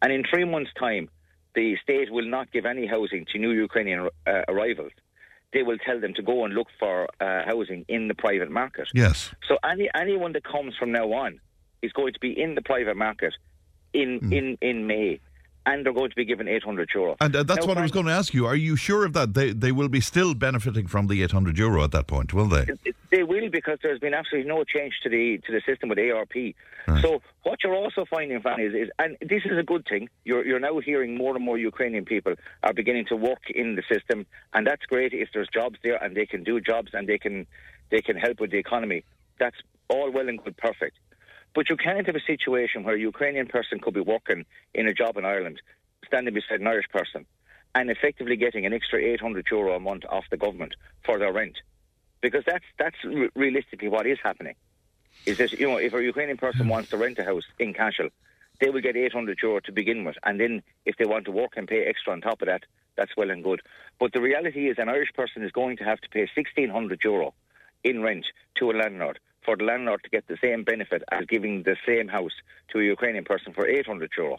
and 0.00 0.10
in 0.10 0.24
three 0.24 0.46
months' 0.46 0.70
time, 0.78 1.10
the 1.54 1.76
state 1.82 2.10
will 2.10 2.24
not 2.36 2.50
give 2.52 2.64
any 2.64 2.86
housing 2.86 3.26
to 3.32 3.38
new 3.38 3.50
Ukrainian 3.50 4.08
uh, 4.26 4.42
arrivals 4.48 4.92
they 5.52 5.62
will 5.62 5.78
tell 5.78 5.98
them 5.98 6.12
to 6.12 6.22
go 6.22 6.44
and 6.44 6.52
look 6.52 6.66
for 6.78 7.08
uh, 7.20 7.42
housing 7.46 7.84
in 7.88 8.08
the 8.08 8.14
private 8.14 8.50
market. 8.50 8.88
Yes. 8.92 9.32
So 9.48 9.56
any 9.64 9.88
anyone 9.94 10.32
that 10.32 10.44
comes 10.44 10.74
from 10.76 10.92
now 10.92 11.10
on 11.12 11.40
is 11.82 11.92
going 11.92 12.12
to 12.12 12.20
be 12.20 12.40
in 12.40 12.54
the 12.54 12.62
private 12.62 12.96
market 12.96 13.34
in 13.92 14.20
mm. 14.20 14.32
in 14.32 14.58
in 14.60 14.86
May. 14.86 15.20
And 15.68 15.84
they're 15.84 15.92
going 15.92 16.10
to 16.10 16.14
be 16.14 16.24
given 16.24 16.46
800 16.46 16.90
euro. 16.94 17.16
And 17.20 17.34
uh, 17.34 17.42
that's 17.42 17.66
now, 17.66 17.66
what 17.66 17.76
I 17.76 17.82
was 17.82 17.90
going 17.90 18.06
to 18.06 18.12
ask 18.12 18.32
you. 18.32 18.46
Are 18.46 18.54
you 18.54 18.76
sure 18.76 19.04
of 19.04 19.14
that? 19.14 19.34
They 19.34 19.50
they 19.50 19.72
will 19.72 19.88
be 19.88 20.00
still 20.00 20.32
benefiting 20.32 20.86
from 20.86 21.08
the 21.08 21.24
800 21.24 21.58
euro 21.58 21.82
at 21.82 21.90
that 21.90 22.06
point, 22.06 22.32
will 22.32 22.46
they? 22.46 22.66
They 23.10 23.24
will 23.24 23.50
because 23.50 23.78
there's 23.82 23.98
been 23.98 24.14
absolutely 24.14 24.48
no 24.48 24.62
change 24.62 24.94
to 25.02 25.08
the 25.08 25.38
to 25.44 25.52
the 25.52 25.60
system 25.66 25.88
with 25.88 25.98
ARP. 25.98 26.54
Right. 26.86 27.02
So 27.02 27.20
what 27.42 27.64
you're 27.64 27.74
also 27.74 28.04
finding, 28.08 28.40
Fanny, 28.40 28.62
is, 28.62 28.74
is 28.74 28.88
and 29.00 29.16
this 29.20 29.42
is 29.44 29.58
a 29.58 29.64
good 29.64 29.84
thing. 29.88 30.08
You're 30.24 30.46
you're 30.46 30.60
now 30.60 30.78
hearing 30.78 31.16
more 31.16 31.34
and 31.34 31.44
more 31.44 31.58
Ukrainian 31.58 32.04
people 32.04 32.34
are 32.62 32.72
beginning 32.72 33.06
to 33.06 33.16
work 33.16 33.50
in 33.52 33.74
the 33.74 33.82
system, 33.92 34.24
and 34.54 34.64
that's 34.64 34.86
great 34.86 35.12
if 35.12 35.30
there's 35.34 35.48
jobs 35.52 35.78
there 35.82 35.96
and 35.96 36.16
they 36.16 36.26
can 36.26 36.44
do 36.44 36.60
jobs 36.60 36.90
and 36.94 37.08
they 37.08 37.18
can 37.18 37.44
they 37.90 38.02
can 38.02 38.16
help 38.16 38.38
with 38.38 38.52
the 38.52 38.58
economy. 38.58 39.04
That's 39.40 39.56
all 39.88 40.12
well 40.12 40.28
and 40.28 40.42
good, 40.42 40.56
perfect. 40.56 40.96
But 41.56 41.70
you 41.70 41.76
can't 41.78 42.06
have 42.06 42.14
a 42.14 42.20
situation 42.20 42.84
where 42.84 42.96
a 42.96 43.00
Ukrainian 43.00 43.46
person 43.46 43.80
could 43.80 43.94
be 43.94 44.02
working 44.02 44.44
in 44.74 44.86
a 44.86 44.92
job 44.92 45.16
in 45.16 45.24
Ireland, 45.24 45.62
standing 46.06 46.34
beside 46.34 46.60
an 46.60 46.66
Irish 46.66 46.90
person, 46.90 47.24
and 47.74 47.90
effectively 47.90 48.36
getting 48.36 48.66
an 48.66 48.74
extra 48.74 48.98
800 49.00 49.46
euro 49.50 49.74
a 49.74 49.80
month 49.80 50.04
off 50.10 50.26
the 50.30 50.36
government 50.36 50.74
for 51.02 51.18
their 51.18 51.32
rent. 51.32 51.56
Because 52.20 52.44
that's, 52.44 52.66
that's 52.78 53.02
realistically 53.34 53.88
what 53.88 54.06
is 54.06 54.18
happening. 54.22 54.54
Is 55.24 55.38
that, 55.38 55.50
you 55.52 55.66
know, 55.66 55.78
if 55.78 55.94
a 55.94 56.02
Ukrainian 56.02 56.36
person 56.36 56.64
hmm. 56.64 56.72
wants 56.72 56.90
to 56.90 56.98
rent 56.98 57.18
a 57.18 57.24
house 57.24 57.46
in 57.58 57.72
Cashel, 57.72 58.10
they 58.60 58.68
will 58.68 58.82
get 58.82 58.94
800 58.94 59.38
euro 59.42 59.60
to 59.60 59.72
begin 59.72 60.04
with. 60.04 60.16
And 60.24 60.38
then 60.38 60.62
if 60.84 60.96
they 60.98 61.06
want 61.06 61.24
to 61.24 61.32
work 61.32 61.52
and 61.56 61.66
pay 61.66 61.86
extra 61.86 62.12
on 62.12 62.20
top 62.20 62.42
of 62.42 62.48
that, 62.48 62.64
that's 62.98 63.16
well 63.16 63.30
and 63.30 63.42
good. 63.42 63.62
But 63.98 64.12
the 64.12 64.20
reality 64.20 64.68
is 64.68 64.76
an 64.78 64.90
Irish 64.90 65.14
person 65.14 65.42
is 65.42 65.52
going 65.52 65.78
to 65.78 65.84
have 65.84 66.02
to 66.02 66.08
pay 66.10 66.28
1,600 66.36 67.00
euro 67.02 67.32
in 67.82 68.02
rent 68.02 68.26
to 68.56 68.70
a 68.70 68.74
landlord 68.74 69.20
for 69.46 69.56
the 69.56 69.64
landlord 69.64 70.02
to 70.02 70.10
get 70.10 70.26
the 70.26 70.36
same 70.42 70.64
benefit 70.64 71.02
as 71.12 71.24
giving 71.26 71.62
the 71.62 71.76
same 71.86 72.08
house 72.08 72.32
to 72.72 72.80
a 72.80 72.84
Ukrainian 72.84 73.24
person 73.24 73.54
for 73.54 73.66
800 73.66 74.10
euro. 74.18 74.38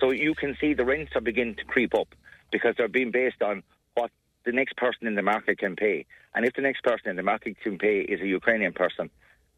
So 0.00 0.10
you 0.10 0.34
can 0.34 0.56
see 0.60 0.72
the 0.74 0.84
rents 0.84 1.12
are 1.14 1.20
beginning 1.20 1.56
to 1.56 1.64
creep 1.64 1.94
up 1.94 2.08
because 2.50 2.74
they're 2.76 2.88
being 2.88 3.12
based 3.12 3.42
on 3.42 3.62
what 3.94 4.10
the 4.44 4.52
next 4.52 4.76
person 4.76 5.06
in 5.06 5.14
the 5.14 5.22
market 5.22 5.58
can 5.58 5.76
pay. 5.76 6.06
And 6.34 6.44
if 6.46 6.54
the 6.54 6.62
next 6.62 6.82
person 6.82 7.10
in 7.10 7.16
the 7.16 7.22
market 7.22 7.60
can 7.62 7.78
pay 7.78 8.00
is 8.00 8.20
a 8.20 8.26
Ukrainian 8.26 8.72
person, 8.72 9.10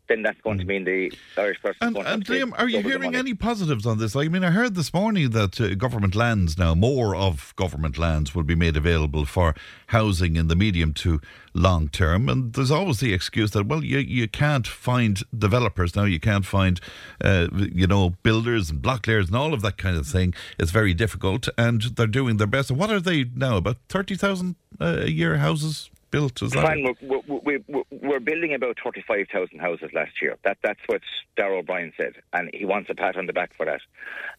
then 0.09 0.23
that's 0.23 0.41
going 0.43 0.59
to 0.59 0.65
mean 0.65 0.85
the 0.85 1.13
Irish 1.37 1.61
person. 1.63 1.79
And, 1.81 1.97
and 1.97 2.25
Liam, 2.27 2.53
are 2.59 2.69
you 2.69 2.81
hearing 2.81 3.15
any 3.15 3.35
positives 3.35 3.87
on 3.87 3.99
this? 3.99 4.17
I 4.17 4.29
mean, 4.29 4.45
I 4.45 4.51
heard 4.51 4.75
this 4.75 4.93
morning 4.93 5.31
that 5.31 5.61
uh, 5.61 5.75
government 5.75 6.15
lands 6.15 6.59
now, 6.59 6.75
more 6.75 7.15
of 7.15 7.55
government 7.57 7.99
lands 7.99 8.35
will 8.35 8.43
be 8.43 8.55
made 8.55 8.77
available 8.77 9.25
for 9.25 9.55
housing 9.87 10.37
in 10.37 10.49
the 10.49 10.57
medium 10.57 10.93
to 10.95 11.21
long 11.55 11.89
term. 11.89 12.29
And 12.29 12.53
there's 12.53 12.71
always 12.71 13.01
the 13.01 13.15
excuse 13.15 13.53
that, 13.53 13.67
well, 13.67 13.85
you, 13.85 13.99
you 13.99 14.29
can't 14.29 14.67
find 14.67 15.23
developers 15.37 15.95
now, 15.95 16.05
you 16.05 16.21
can't 16.21 16.47
find, 16.47 16.81
uh, 17.23 17.49
you 17.53 17.87
know, 17.87 18.11
builders 18.23 18.71
and 18.71 18.83
block 18.83 19.07
layers 19.07 19.29
and 19.29 19.37
all 19.37 19.55
of 19.55 19.63
that 19.63 19.79
kind 19.79 19.97
of 19.97 20.07
thing. 20.07 20.35
It's 20.59 20.71
very 20.73 20.95
difficult, 20.95 21.49
and 21.57 21.83
they're 21.83 22.07
doing 22.07 22.39
their 22.39 22.47
best. 22.47 22.71
What 22.71 22.91
are 22.91 23.01
they 23.01 23.25
now? 23.35 23.57
About 23.57 23.77
30,000 23.89 24.57
uh, 24.81 24.97
a 25.03 25.11
year 25.11 25.37
houses 25.37 25.91
built? 26.13 26.41
Is 26.43 26.55
Fine, 26.55 26.95
we're, 27.03 27.21
we're, 27.27 27.83
we're, 27.91 28.21
building 28.21 28.55
about 28.55 28.79
35,000 28.85 29.59
houses 29.59 29.91
last 29.93 30.23
year. 30.23 30.37
That, 30.45 30.59
that's 30.63 30.79
what 30.87 31.01
Darragh 31.37 31.59
O'Brien 31.59 31.93
said, 31.97 32.13
and 32.33 32.51
he 32.55 32.65
wants 32.65 32.89
a 32.91 32.95
pat 32.95 33.17
on 33.17 33.27
the 33.27 33.33
back 33.33 33.53
for 33.57 33.67
that. 33.67 33.81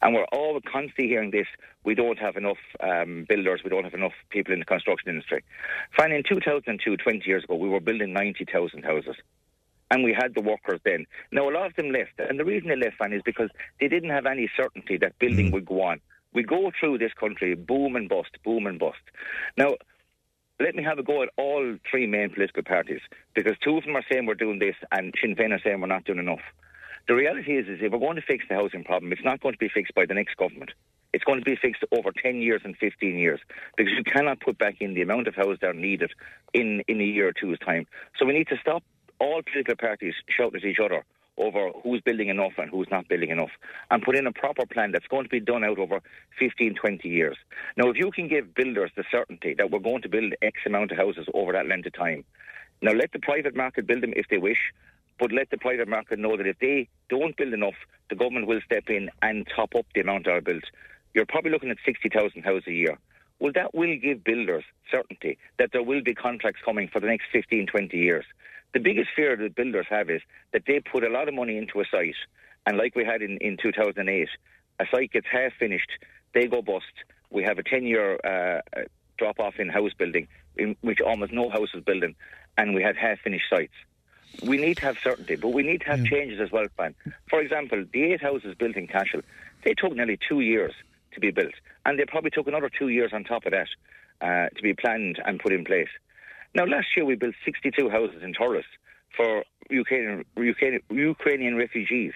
And 0.01 0.13
we're 0.13 0.25
all 0.25 0.61
constantly 0.61 1.07
hearing 1.07 1.31
this, 1.31 1.47
we 1.83 1.95
don't 1.95 2.19
have 2.19 2.37
enough 2.37 2.59
um, 2.79 3.25
builders, 3.27 3.61
we 3.63 3.69
don't 3.69 3.83
have 3.83 3.93
enough 3.93 4.13
people 4.29 4.53
in 4.53 4.59
the 4.59 4.65
construction 4.65 5.09
industry. 5.09 5.43
Fine, 5.97 6.13
in 6.13 6.23
2002, 6.23 6.95
20 6.95 7.23
years 7.25 7.43
ago, 7.43 7.55
we 7.55 7.67
were 7.67 7.81
building 7.81 8.13
90,000 8.13 8.83
houses. 8.83 9.15
And 9.91 10.03
we 10.03 10.13
had 10.13 10.33
the 10.33 10.41
workers 10.41 10.79
then. 10.85 11.05
Now, 11.31 11.49
a 11.49 11.51
lot 11.51 11.67
of 11.67 11.75
them 11.75 11.91
left. 11.91 12.13
And 12.17 12.39
the 12.39 12.45
reason 12.45 12.69
they 12.69 12.75
left, 12.75 12.97
Fran, 12.97 13.13
is 13.13 13.21
because 13.23 13.49
they 13.79 13.87
didn't 13.87 14.09
have 14.09 14.25
any 14.25 14.49
certainty 14.57 14.97
that 14.97 15.19
building 15.19 15.49
mm. 15.49 15.53
would 15.53 15.65
go 15.65 15.83
on. 15.83 15.99
We 16.33 16.41
go 16.41 16.71
through 16.79 16.97
this 16.97 17.13
country, 17.13 17.53
boom 17.53 17.95
and 17.95 18.09
bust, 18.09 18.31
boom 18.43 18.65
and 18.65 18.79
bust. 18.79 19.03
Now, 19.55 19.75
let 20.63 20.75
me 20.75 20.83
have 20.83 20.97
a 20.97 21.03
go 21.03 21.21
at 21.21 21.29
all 21.37 21.77
three 21.91 22.07
main 22.07 22.29
political 22.29 22.63
parties 22.63 23.01
because 23.35 23.53
two 23.61 23.77
of 23.77 23.83
them 23.83 23.97
are 23.97 24.05
saying 24.09 24.25
we're 24.25 24.33
doing 24.33 24.59
this 24.59 24.75
and 24.91 25.13
Sinn 25.19 25.35
Féin 25.35 25.51
are 25.51 25.59
saying 25.61 25.81
we're 25.81 25.87
not 25.87 26.05
doing 26.05 26.19
enough. 26.19 26.39
The 27.07 27.15
reality 27.15 27.57
is, 27.57 27.67
is 27.67 27.79
if 27.81 27.91
we're 27.91 27.99
going 27.99 28.15
to 28.15 28.21
fix 28.21 28.45
the 28.47 28.55
housing 28.55 28.85
problem, 28.85 29.11
it's 29.11 29.25
not 29.25 29.41
going 29.41 29.53
to 29.53 29.59
be 29.59 29.67
fixed 29.67 29.93
by 29.93 30.05
the 30.05 30.13
next 30.13 30.37
government. 30.37 30.71
It's 31.11 31.25
going 31.25 31.39
to 31.39 31.45
be 31.45 31.57
fixed 31.57 31.83
over 31.91 32.11
10 32.11 32.37
years 32.37 32.61
and 32.63 32.77
15 32.77 33.17
years 33.17 33.41
because 33.75 33.91
you 33.91 34.05
cannot 34.05 34.39
put 34.39 34.57
back 34.57 34.75
in 34.79 34.93
the 34.93 35.01
amount 35.01 35.27
of 35.27 35.35
houses 35.35 35.57
that 35.59 35.71
are 35.71 35.73
needed 35.73 36.11
in, 36.53 36.81
in 36.87 37.01
a 37.01 37.03
year 37.03 37.27
or 37.27 37.33
two's 37.33 37.59
time. 37.59 37.85
So 38.17 38.25
we 38.25 38.33
need 38.33 38.47
to 38.47 38.57
stop 38.61 38.83
all 39.19 39.41
political 39.43 39.75
parties 39.75 40.13
shouting 40.29 40.61
at 40.61 40.65
each 40.65 40.79
other 40.79 41.03
over 41.37 41.71
who's 41.83 42.01
building 42.01 42.29
enough 42.29 42.53
and 42.57 42.69
who's 42.69 42.87
not 42.91 43.07
building 43.07 43.29
enough 43.29 43.49
and 43.89 44.03
put 44.03 44.15
in 44.15 44.27
a 44.27 44.31
proper 44.31 44.65
plan 44.65 44.91
that's 44.91 45.07
going 45.07 45.23
to 45.23 45.29
be 45.29 45.39
done 45.39 45.63
out 45.63 45.79
over 45.79 46.01
15, 46.39 46.75
20 46.75 47.09
years. 47.09 47.37
Now, 47.77 47.89
if 47.89 47.97
you 47.97 48.11
can 48.11 48.27
give 48.27 48.53
builders 48.53 48.91
the 48.95 49.03
certainty 49.11 49.55
that 49.57 49.71
we're 49.71 49.79
going 49.79 50.01
to 50.03 50.09
build 50.09 50.33
X 50.41 50.59
amount 50.65 50.91
of 50.91 50.97
houses 50.97 51.27
over 51.33 51.51
that 51.53 51.67
length 51.67 51.87
of 51.87 51.93
time, 51.93 52.23
now 52.81 52.91
let 52.91 53.11
the 53.11 53.19
private 53.19 53.55
market 53.55 53.87
build 53.87 54.03
them 54.03 54.13
if 54.15 54.27
they 54.29 54.37
wish, 54.37 54.73
but 55.19 55.31
let 55.31 55.49
the 55.49 55.57
private 55.57 55.87
market 55.87 56.19
know 56.19 56.35
that 56.37 56.47
if 56.47 56.59
they 56.59 56.87
don't 57.09 57.37
build 57.37 57.53
enough, 57.53 57.75
the 58.09 58.15
government 58.15 58.47
will 58.47 58.61
step 58.65 58.89
in 58.89 59.09
and 59.21 59.47
top 59.55 59.75
up 59.75 59.85
the 59.95 60.01
amount 60.01 60.25
that 60.25 60.33
are 60.33 60.41
built. 60.41 60.63
You're 61.13 61.25
probably 61.25 61.51
looking 61.51 61.69
at 61.69 61.77
60,000 61.85 62.41
houses 62.43 62.67
a 62.67 62.73
year. 62.73 62.97
Well, 63.39 63.51
that 63.55 63.73
will 63.75 63.95
give 63.97 64.23
builders 64.23 64.63
certainty 64.91 65.37
that 65.59 65.71
there 65.71 65.83
will 65.83 66.01
be 66.01 66.13
contracts 66.13 66.61
coming 66.63 66.87
for 66.87 66.99
the 66.99 67.07
next 67.07 67.25
15, 67.31 67.67
20 67.67 67.97
years. 67.97 68.25
The 68.73 68.79
biggest 68.79 69.09
fear 69.15 69.35
that 69.35 69.55
builders 69.55 69.85
have 69.89 70.09
is 70.09 70.21
that 70.51 70.63
they 70.65 70.79
put 70.79 71.03
a 71.03 71.09
lot 71.09 71.27
of 71.27 71.33
money 71.33 71.57
into 71.57 71.79
a 71.79 71.85
site, 71.89 72.15
and 72.65 72.77
like 72.77 72.95
we 72.95 73.05
had 73.05 73.21
in, 73.21 73.37
in 73.37 73.57
2008, 73.61 74.29
a 74.79 74.85
site 74.91 75.11
gets 75.11 75.27
half 75.31 75.53
finished, 75.59 75.89
they 76.33 76.47
go 76.47 76.61
bust. 76.61 76.85
We 77.29 77.43
have 77.43 77.59
a 77.59 77.63
10 77.63 77.85
year 77.85 78.19
uh, 78.23 78.81
drop 79.17 79.39
off 79.39 79.55
in 79.59 79.69
house 79.69 79.93
building, 79.97 80.27
in 80.57 80.75
which 80.81 81.01
almost 81.01 81.31
no 81.31 81.49
house 81.49 81.69
is 81.73 81.83
building, 81.83 82.15
and 82.57 82.73
we 82.73 82.81
had 82.81 82.95
half 82.95 83.19
finished 83.19 83.45
sites. 83.49 83.73
We 84.43 84.57
need 84.57 84.77
to 84.77 84.85
have 84.85 84.97
certainty, 85.03 85.35
but 85.35 85.49
we 85.49 85.61
need 85.61 85.81
to 85.81 85.87
have 85.87 85.99
yeah. 85.99 86.09
changes 86.09 86.41
as 86.41 86.51
well, 86.51 86.65
Fran. 86.75 86.95
For 87.29 87.39
example, 87.39 87.85
the 87.91 88.03
eight 88.13 88.21
houses 88.21 88.55
built 88.57 88.75
in 88.75 88.87
Cashel, 88.87 89.21
they 89.63 89.75
took 89.75 89.93
nearly 89.93 90.17
two 90.27 90.39
years 90.39 90.73
to 91.13 91.19
be 91.19 91.29
built, 91.29 91.53
and 91.85 91.99
they 91.99 92.05
probably 92.05 92.31
took 92.31 92.47
another 92.47 92.69
two 92.69 92.87
years 92.89 93.11
on 93.13 93.23
top 93.23 93.45
of 93.45 93.51
that 93.51 93.67
uh, 94.21 94.49
to 94.55 94.63
be 94.63 94.73
planned 94.73 95.21
and 95.23 95.39
put 95.39 95.53
in 95.53 95.63
place. 95.63 95.89
Now, 96.55 96.65
last 96.65 96.87
year 96.95 97.05
we 97.05 97.15
built 97.15 97.35
62 97.45 97.89
houses 97.89 98.21
in 98.21 98.33
Thurles 98.33 98.63
for 99.15 99.43
Ukrainian, 99.69 100.25
Ukrainian, 100.37 100.81
Ukrainian 100.89 101.55
refugees, 101.55 102.13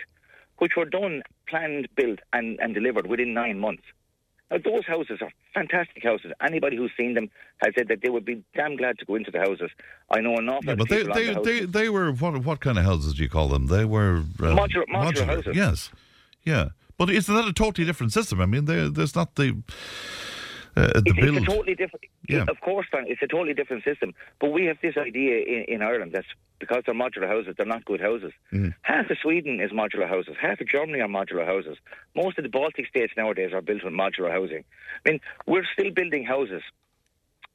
which 0.58 0.74
were 0.78 0.86
done, 0.86 1.24
planned, 1.48 1.88
built, 1.96 2.20
and, 2.34 2.60
and 2.60 2.74
delivered 2.74 3.08
within 3.08 3.34
nine 3.34 3.60
months. 3.60 3.84
Now, 4.50 4.58
those 4.64 4.86
houses 4.86 5.20
are 5.22 5.32
fantastic 5.54 6.04
houses. 6.04 6.32
Anybody 6.42 6.78
who's 6.78 6.92
seen 6.96 7.16
them 7.16 7.30
has 7.58 7.74
said 7.78 7.90
that 7.90 8.02
they 8.02 8.10
would 8.10 8.24
be 8.24 8.44
damn 8.56 8.78
glad 8.78 8.98
to 9.00 9.06
go 9.06 9.16
into 9.16 9.30
the 9.30 9.40
houses. 9.40 9.72
I 10.10 10.22
know 10.22 10.38
an 10.38 10.48
awful 10.48 10.70
yeah, 10.70 10.76
but 10.76 10.90
they, 10.90 11.04
they, 11.04 11.34
the 11.34 11.42
they, 11.42 11.60
they, 11.66 11.90
were, 11.90 12.12
what, 12.14 12.46
what 12.46 12.62
kind 12.62 12.78
of 12.78 12.86
houses 12.86 13.16
do 13.16 13.24
you 13.24 13.30
call 13.30 13.50
them? 13.50 13.68
They 13.68 13.84
were... 13.84 14.24
Uh, 14.40 14.56
modular, 14.56 14.86
modular, 14.86 15.14
modular, 15.14 15.26
houses. 15.26 15.56
Yes, 15.56 15.92
yeah. 16.44 16.70
But 16.98 17.10
isn't 17.10 17.34
that 17.34 17.48
a 17.48 17.54
totally 17.54 17.86
different 17.86 18.14
system? 18.14 18.40
I 18.42 18.46
mean, 18.46 18.66
there's 18.66 19.16
not 19.16 19.36
the 19.36 19.62
uh, 20.78 21.02
it's. 21.06 21.18
It's 21.18 21.38
a 21.38 21.42
totally 21.42 21.76
different. 21.76 22.06
Yeah. 22.28 22.46
Of 22.48 22.60
course, 22.62 22.88
it's 22.94 23.22
a 23.22 23.28
totally 23.28 23.54
different 23.54 23.84
system. 23.84 24.14
But 24.40 24.52
we 24.52 24.66
have 24.66 24.78
this 24.82 24.96
idea 24.98 25.40
in, 25.40 25.66
in 25.68 25.82
Ireland 25.82 26.12
that 26.14 26.26
because 26.60 26.84
they're 26.86 26.96
modular 26.96 27.28
houses, 27.28 27.56
they're 27.58 27.66
not 27.66 27.86
good 27.86 28.02
houses. 28.02 28.32
Mm. 28.54 28.74
Half 28.82 29.10
of 29.10 29.18
Sweden 29.22 29.60
is 29.60 29.72
modular 29.72 30.08
houses. 30.08 30.36
Half 30.40 30.62
of 30.62 30.68
Germany 30.68 31.00
are 31.00 31.08
modular 31.08 31.46
houses. 31.46 31.78
Most 32.16 32.38
of 32.38 32.44
the 32.44 32.50
Baltic 32.50 32.88
states 32.88 33.14
nowadays 33.18 33.52
are 33.54 33.62
built 33.62 33.84
with 33.84 33.94
modular 33.94 34.32
housing. 34.32 34.64
I 35.06 35.12
mean, 35.12 35.20
we're 35.46 35.66
still 35.74 35.92
building 35.92 36.24
houses 36.24 36.62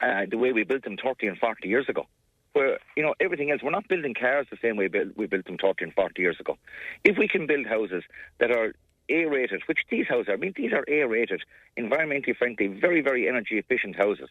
uh, 0.01 0.27
the 0.31 0.39
way 0.39 0.53
we 0.53 0.65
built 0.65 0.85
them 0.85 0.97
30 1.03 1.29
and 1.29 1.39
40 1.39 1.69
years 1.69 1.89
ago 1.89 2.07
where 2.53 2.79
you 2.97 3.03
know 3.03 3.15
everything 3.21 3.51
else. 3.51 3.61
We're 3.63 3.71
not 3.71 3.89
building 3.89 4.15
cars 4.15 4.47
the 4.51 4.59
same 4.61 4.77
way 4.77 4.89
we 5.17 5.27
built 5.27 5.47
them 5.47 5.57
30 5.57 5.85
and 5.85 5.95
40 5.95 6.21
years 6.21 6.37
ago. 6.41 6.59
If 7.05 7.17
we 7.19 7.29
can 7.29 7.47
build 7.47 7.67
houses 7.67 8.05
that 8.41 8.51
are 8.51 8.75
a-rated, 9.09 9.63
which 9.67 9.81
these 9.91 10.07
houses 10.07 10.29
are. 10.29 10.35
I 10.35 10.37
mean, 10.37 10.53
these 10.57 10.73
are 10.73 10.85
A-rated, 10.89 11.43
environmentally 11.79 12.37
friendly, 12.37 12.69
very, 12.69 13.01
very 13.01 13.29
energy 13.29 13.59
efficient 13.59 13.97
houses 13.97 14.29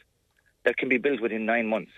that 0.64 0.78
can 0.78 0.90
be 0.90 0.98
built 0.98 1.22
within 1.22 1.46
nine 1.46 1.68
months. 1.68 1.92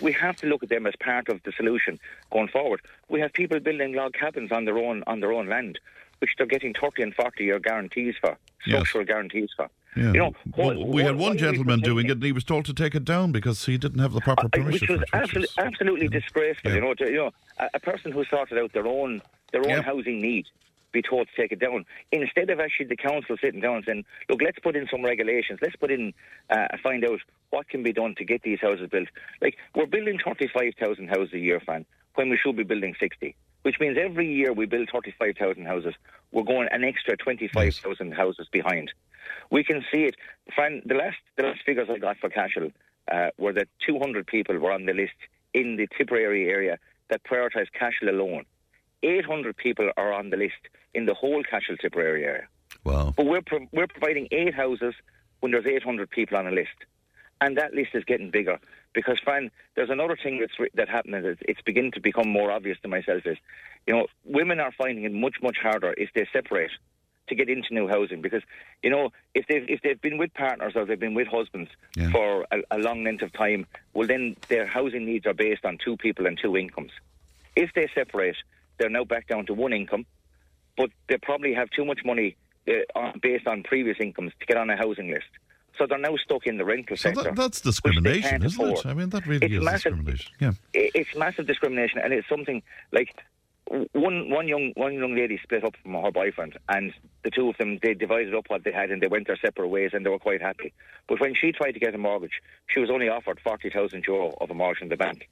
We 0.00 0.12
have 0.12 0.36
to 0.36 0.46
look 0.46 0.62
at 0.62 0.68
them 0.68 0.86
as 0.86 0.94
part 0.96 1.28
of 1.28 1.42
the 1.42 1.52
solution 1.52 1.98
going 2.32 2.48
forward. 2.48 2.80
We 3.08 3.20
have 3.20 3.32
people 3.32 3.58
building 3.60 3.92
log 3.92 4.14
cabins 4.14 4.52
on 4.52 4.64
their 4.64 4.78
own 4.78 5.02
on 5.06 5.20
their 5.20 5.32
own 5.32 5.48
land, 5.48 5.80
which 6.20 6.30
they're 6.38 6.46
getting 6.46 6.74
30 6.74 7.02
and 7.02 7.14
40 7.14 7.44
year 7.44 7.58
guarantees 7.58 8.14
for, 8.20 8.36
structural 8.64 9.02
yes. 9.02 9.08
guarantees 9.08 9.50
for. 9.56 9.68
Yeah. 9.96 10.12
You 10.12 10.18
know, 10.18 10.32
well, 10.56 10.76
what, 10.76 10.86
we 10.86 11.02
had 11.02 11.16
one 11.16 11.36
gentleman 11.36 11.80
doing 11.80 12.06
it, 12.06 12.12
and 12.12 12.22
he 12.22 12.30
was 12.30 12.44
told 12.44 12.64
to 12.66 12.74
take 12.74 12.94
it 12.94 13.04
down 13.04 13.32
because 13.32 13.66
he 13.66 13.76
didn't 13.76 13.98
have 13.98 14.12
the 14.12 14.20
proper 14.20 14.48
permission. 14.48 14.88
Uh, 14.88 14.92
which 14.92 15.00
was 15.00 15.08
absolutely, 15.12 15.54
absolutely 15.58 16.08
yeah. 16.12 16.20
disgraceful. 16.20 16.70
Yeah. 16.70 16.76
You 16.76 16.80
know, 16.82 16.94
to, 16.94 17.10
you 17.10 17.16
know, 17.16 17.30
a, 17.58 17.70
a, 17.74 17.80
person 17.80 18.12
who 18.12 18.24
sorted 18.26 18.58
out 18.58 18.72
their 18.72 18.86
own 18.86 19.20
their 19.50 19.68
own 19.68 19.82
housing 19.82 20.20
need 20.20 20.46
be 20.92 21.02
told 21.02 21.28
to 21.28 21.40
take 21.40 21.52
it 21.52 21.60
down. 21.60 21.84
Instead 22.12 22.50
of 22.50 22.60
actually 22.60 22.86
the 22.86 22.96
council 22.96 23.36
sitting 23.40 23.60
down 23.60 23.76
and 23.76 23.84
saying, 23.84 24.04
look, 24.28 24.40
let's 24.42 24.58
put 24.58 24.76
in 24.76 24.86
some 24.90 25.04
regulations, 25.04 25.58
let's 25.62 25.76
put 25.76 25.90
in, 25.90 26.12
uh, 26.50 26.68
find 26.82 27.04
out 27.04 27.20
what 27.50 27.68
can 27.68 27.82
be 27.82 27.92
done 27.92 28.14
to 28.18 28.24
get 28.24 28.42
these 28.42 28.60
houses 28.60 28.88
built. 28.90 29.08
Like, 29.40 29.56
we're 29.74 29.86
building 29.86 30.18
35,000 30.24 31.08
houses 31.08 31.34
a 31.34 31.38
year, 31.38 31.60
Fran, 31.60 31.84
when 32.14 32.30
we 32.30 32.38
should 32.42 32.56
be 32.56 32.64
building 32.64 32.94
60. 32.98 33.34
Which 33.62 33.78
means 33.78 33.98
every 34.00 34.32
year 34.32 34.52
we 34.52 34.64
build 34.64 34.88
35,000 34.90 35.66
houses, 35.66 35.94
we're 36.32 36.44
going 36.44 36.68
an 36.72 36.82
extra 36.82 37.16
25,000 37.16 38.08
yes. 38.08 38.16
houses 38.16 38.48
behind. 38.50 38.92
We 39.50 39.64
can 39.64 39.84
see 39.92 40.04
it. 40.04 40.16
Fran, 40.54 40.82
the 40.86 40.94
last, 40.94 41.18
the 41.36 41.42
last 41.42 41.60
figures 41.66 41.88
I 41.90 41.98
got 41.98 42.16
for 42.18 42.30
Cashel 42.30 42.70
uh, 43.12 43.28
were 43.38 43.52
that 43.52 43.68
200 43.86 44.26
people 44.26 44.58
were 44.58 44.72
on 44.72 44.86
the 44.86 44.94
list 44.94 45.12
in 45.52 45.76
the 45.76 45.88
Tipperary 45.98 46.48
area 46.48 46.78
that 47.10 47.22
prioritised 47.24 47.72
Cashel 47.78 48.08
alone. 48.08 48.44
800 49.02 49.56
people 49.56 49.90
are 49.96 50.12
on 50.12 50.30
the 50.30 50.36
list 50.36 50.60
in 50.94 51.06
the 51.06 51.14
whole 51.14 51.42
Cashel 51.42 51.76
Tipperary 51.76 52.24
area. 52.24 52.48
Wow. 52.84 53.14
But 53.16 53.26
we're, 53.26 53.42
pro- 53.42 53.68
we're 53.72 53.86
providing 53.86 54.28
eight 54.30 54.54
houses 54.54 54.94
when 55.40 55.52
there's 55.52 55.66
800 55.66 56.10
people 56.10 56.36
on 56.36 56.46
a 56.46 56.50
list. 56.50 56.70
And 57.40 57.56
that 57.56 57.72
list 57.72 57.90
is 57.94 58.04
getting 58.04 58.30
bigger. 58.30 58.58
Because, 58.92 59.18
Fran, 59.20 59.50
there's 59.76 59.90
another 59.90 60.16
thing 60.20 60.40
that's 60.40 60.70
that 60.74 60.88
happened, 60.88 61.14
and 61.14 61.24
it's, 61.24 61.40
it's 61.46 61.60
beginning 61.62 61.92
to 61.92 62.00
become 62.00 62.28
more 62.28 62.50
obvious 62.50 62.76
to 62.82 62.88
myself 62.88 63.22
is, 63.24 63.38
you 63.86 63.94
know, 63.94 64.06
women 64.24 64.60
are 64.60 64.72
finding 64.72 65.04
it 65.04 65.12
much, 65.12 65.36
much 65.40 65.56
harder 65.62 65.94
if 65.96 66.10
they 66.14 66.26
separate 66.32 66.72
to 67.30 67.34
get 67.34 67.48
into 67.48 67.72
new 67.72 67.88
housing 67.88 68.20
because 68.20 68.42
you 68.82 68.90
know 68.90 69.10
if 69.34 69.46
they've 69.46 69.64
if 69.68 69.80
they've 69.82 70.00
been 70.00 70.18
with 70.18 70.34
partners 70.34 70.72
or 70.74 70.84
they've 70.84 71.00
been 71.00 71.14
with 71.14 71.28
husbands 71.28 71.70
yeah. 71.96 72.10
for 72.10 72.44
a, 72.50 72.58
a, 72.72 72.78
long 72.78 73.04
length 73.04 73.22
of 73.22 73.32
time, 73.32 73.66
well 73.94 74.06
then 74.06 74.36
their 74.48 74.66
housing 74.66 75.06
needs 75.06 75.26
are 75.26 75.32
based 75.32 75.64
on 75.64 75.78
two 75.82 75.96
people 75.96 76.26
and 76.26 76.38
two 76.40 76.56
incomes. 76.56 76.90
If 77.56 77.72
they 77.74 77.88
separate, 77.94 78.36
they're 78.80 78.90
now 78.90 79.04
back 79.04 79.28
down 79.28 79.46
to 79.46 79.54
one 79.54 79.72
income, 79.72 80.06
but 80.76 80.90
they 81.08 81.18
probably 81.18 81.54
have 81.54 81.70
too 81.70 81.84
much 81.84 82.00
money 82.04 82.36
uh, 82.66 83.12
based 83.22 83.46
on 83.46 83.62
previous 83.62 83.98
incomes 84.00 84.32
to 84.40 84.46
get 84.46 84.56
on 84.56 84.70
a 84.70 84.76
housing 84.76 85.10
list. 85.10 85.28
So 85.78 85.86
they're 85.86 85.98
now 85.98 86.16
stuck 86.16 86.46
in 86.46 86.56
the 86.56 86.64
rental 86.64 86.96
so 86.96 87.10
sector. 87.10 87.22
That, 87.22 87.36
that's 87.36 87.60
discrimination, 87.60 88.42
isn't 88.42 88.60
afford. 88.60 88.84
it? 88.84 88.86
I 88.86 88.94
mean, 88.94 89.10
that 89.10 89.26
really 89.26 89.46
it's 89.46 89.54
is 89.54 89.62
massive, 89.62 89.92
discrimination. 89.92 90.32
Yeah. 90.40 90.52
It's 90.74 91.14
massive 91.14 91.46
discrimination, 91.46 92.00
and 92.02 92.12
it's 92.12 92.28
something 92.28 92.62
like 92.90 93.14
one 93.92 94.30
one 94.30 94.48
young 94.48 94.72
one 94.74 94.94
young 94.94 95.14
lady 95.14 95.38
split 95.42 95.64
up 95.64 95.74
from 95.82 95.94
her 95.94 96.10
boyfriend, 96.10 96.58
and 96.68 96.92
the 97.22 97.30
two 97.30 97.48
of 97.48 97.56
them 97.58 97.78
they 97.82 97.94
divided 97.94 98.34
up 98.34 98.46
what 98.48 98.64
they 98.64 98.72
had, 98.72 98.90
and 98.90 99.00
they 99.00 99.06
went 99.06 99.26
their 99.26 99.38
separate 99.38 99.68
ways, 99.68 99.90
and 99.92 100.04
they 100.04 100.10
were 100.10 100.18
quite 100.18 100.42
happy. 100.42 100.72
But 101.08 101.20
when 101.20 101.34
she 101.34 101.52
tried 101.52 101.72
to 101.72 101.78
get 101.78 101.94
a 101.94 101.98
mortgage, 101.98 102.42
she 102.66 102.80
was 102.80 102.90
only 102.90 103.08
offered 103.08 103.40
forty 103.40 103.70
thousand 103.70 104.04
euro 104.06 104.36
of 104.40 104.50
a 104.50 104.54
mortgage 104.54 104.82
in 104.82 104.88
the 104.88 104.96
bank. 104.96 105.28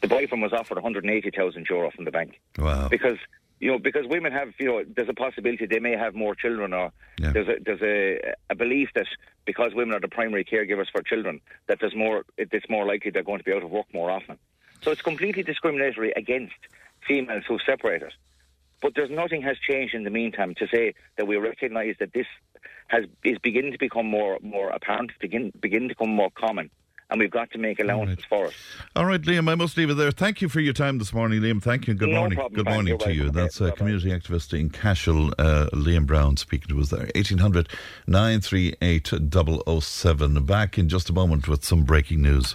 The 0.00 0.08
boyfriend 0.08 0.42
was 0.42 0.52
offered 0.52 0.76
one 0.76 0.82
hundred 0.82 1.06
eighty 1.06 1.30
thousand 1.30 1.66
euro 1.70 1.90
from 1.90 2.04
the 2.04 2.10
bank. 2.10 2.40
Wow. 2.58 2.88
Because 2.88 3.18
you 3.58 3.70
know, 3.70 3.78
because 3.78 4.06
women 4.06 4.32
have, 4.32 4.52
you 4.58 4.66
know, 4.66 4.84
there's 4.94 5.08
a 5.08 5.14
possibility 5.14 5.64
they 5.64 5.78
may 5.78 5.96
have 5.96 6.14
more 6.14 6.34
children, 6.34 6.74
or 6.74 6.92
yeah. 7.18 7.32
there's 7.32 7.48
a 7.48 7.56
there's 7.64 7.82
a, 7.82 8.34
a 8.50 8.54
belief 8.54 8.90
that 8.94 9.06
because 9.46 9.74
women 9.74 9.94
are 9.94 10.00
the 10.00 10.08
primary 10.08 10.44
caregivers 10.44 10.90
for 10.92 11.02
children, 11.02 11.40
that 11.66 11.78
there's 11.80 11.94
more, 11.94 12.24
it's 12.36 12.68
more 12.68 12.86
likely 12.86 13.10
they're 13.10 13.22
going 13.22 13.38
to 13.38 13.44
be 13.44 13.52
out 13.52 13.62
of 13.62 13.70
work 13.70 13.86
more 13.94 14.10
often. 14.10 14.36
So 14.82 14.90
it's 14.90 15.00
completely 15.00 15.42
discriminatory 15.42 16.12
against 16.14 16.54
females 17.08 17.44
who 17.48 17.58
separated. 17.64 18.12
But 18.82 18.94
there's 18.94 19.10
nothing 19.10 19.40
has 19.42 19.56
changed 19.58 19.94
in 19.94 20.04
the 20.04 20.10
meantime 20.10 20.54
to 20.56 20.66
say 20.68 20.94
that 21.16 21.26
we 21.26 21.36
recognise 21.36 21.94
that 21.98 22.12
this 22.12 22.26
has 22.88 23.04
is 23.24 23.38
beginning 23.38 23.72
to 23.72 23.78
become 23.78 24.06
more 24.06 24.38
more 24.42 24.68
apparent, 24.68 25.12
begin 25.18 25.50
begin 25.58 25.82
to 25.82 25.88
become 25.88 26.10
more 26.10 26.30
common 26.30 26.70
and 27.10 27.20
we've 27.20 27.30
got 27.30 27.50
to 27.52 27.58
make 27.58 27.78
allowances 27.78 28.18
right. 28.18 28.24
for 28.28 28.46
it. 28.46 28.54
All 28.94 29.06
right, 29.06 29.20
Liam, 29.20 29.48
I 29.48 29.54
must 29.54 29.76
leave 29.76 29.90
it 29.90 29.94
there. 29.94 30.10
Thank 30.10 30.40
you 30.40 30.48
for 30.48 30.60
your 30.60 30.72
time 30.72 30.98
this 30.98 31.12
morning, 31.12 31.40
Liam. 31.40 31.62
Thank 31.62 31.86
you. 31.86 31.94
Good 31.94 32.08
no 32.08 32.16
morning. 32.16 32.36
Problem, 32.36 32.64
Good 32.64 32.72
morning 32.72 32.98
to 32.98 33.14
you. 33.14 33.30
That's 33.30 33.60
a 33.60 33.72
community 33.72 34.10
activist 34.10 34.58
in 34.58 34.70
Cashel, 34.70 35.32
uh, 35.38 35.68
Liam 35.72 36.06
Brown, 36.06 36.36
speaking 36.36 36.68
to 36.68 36.80
us 36.80 36.90
there. 36.90 37.08
1800 37.14 37.68
938 38.06 39.12
007. 39.82 40.44
Back 40.44 40.78
in 40.78 40.88
just 40.88 41.10
a 41.10 41.12
moment 41.12 41.48
with 41.48 41.64
some 41.64 41.84
breaking 41.84 42.22
news. 42.22 42.54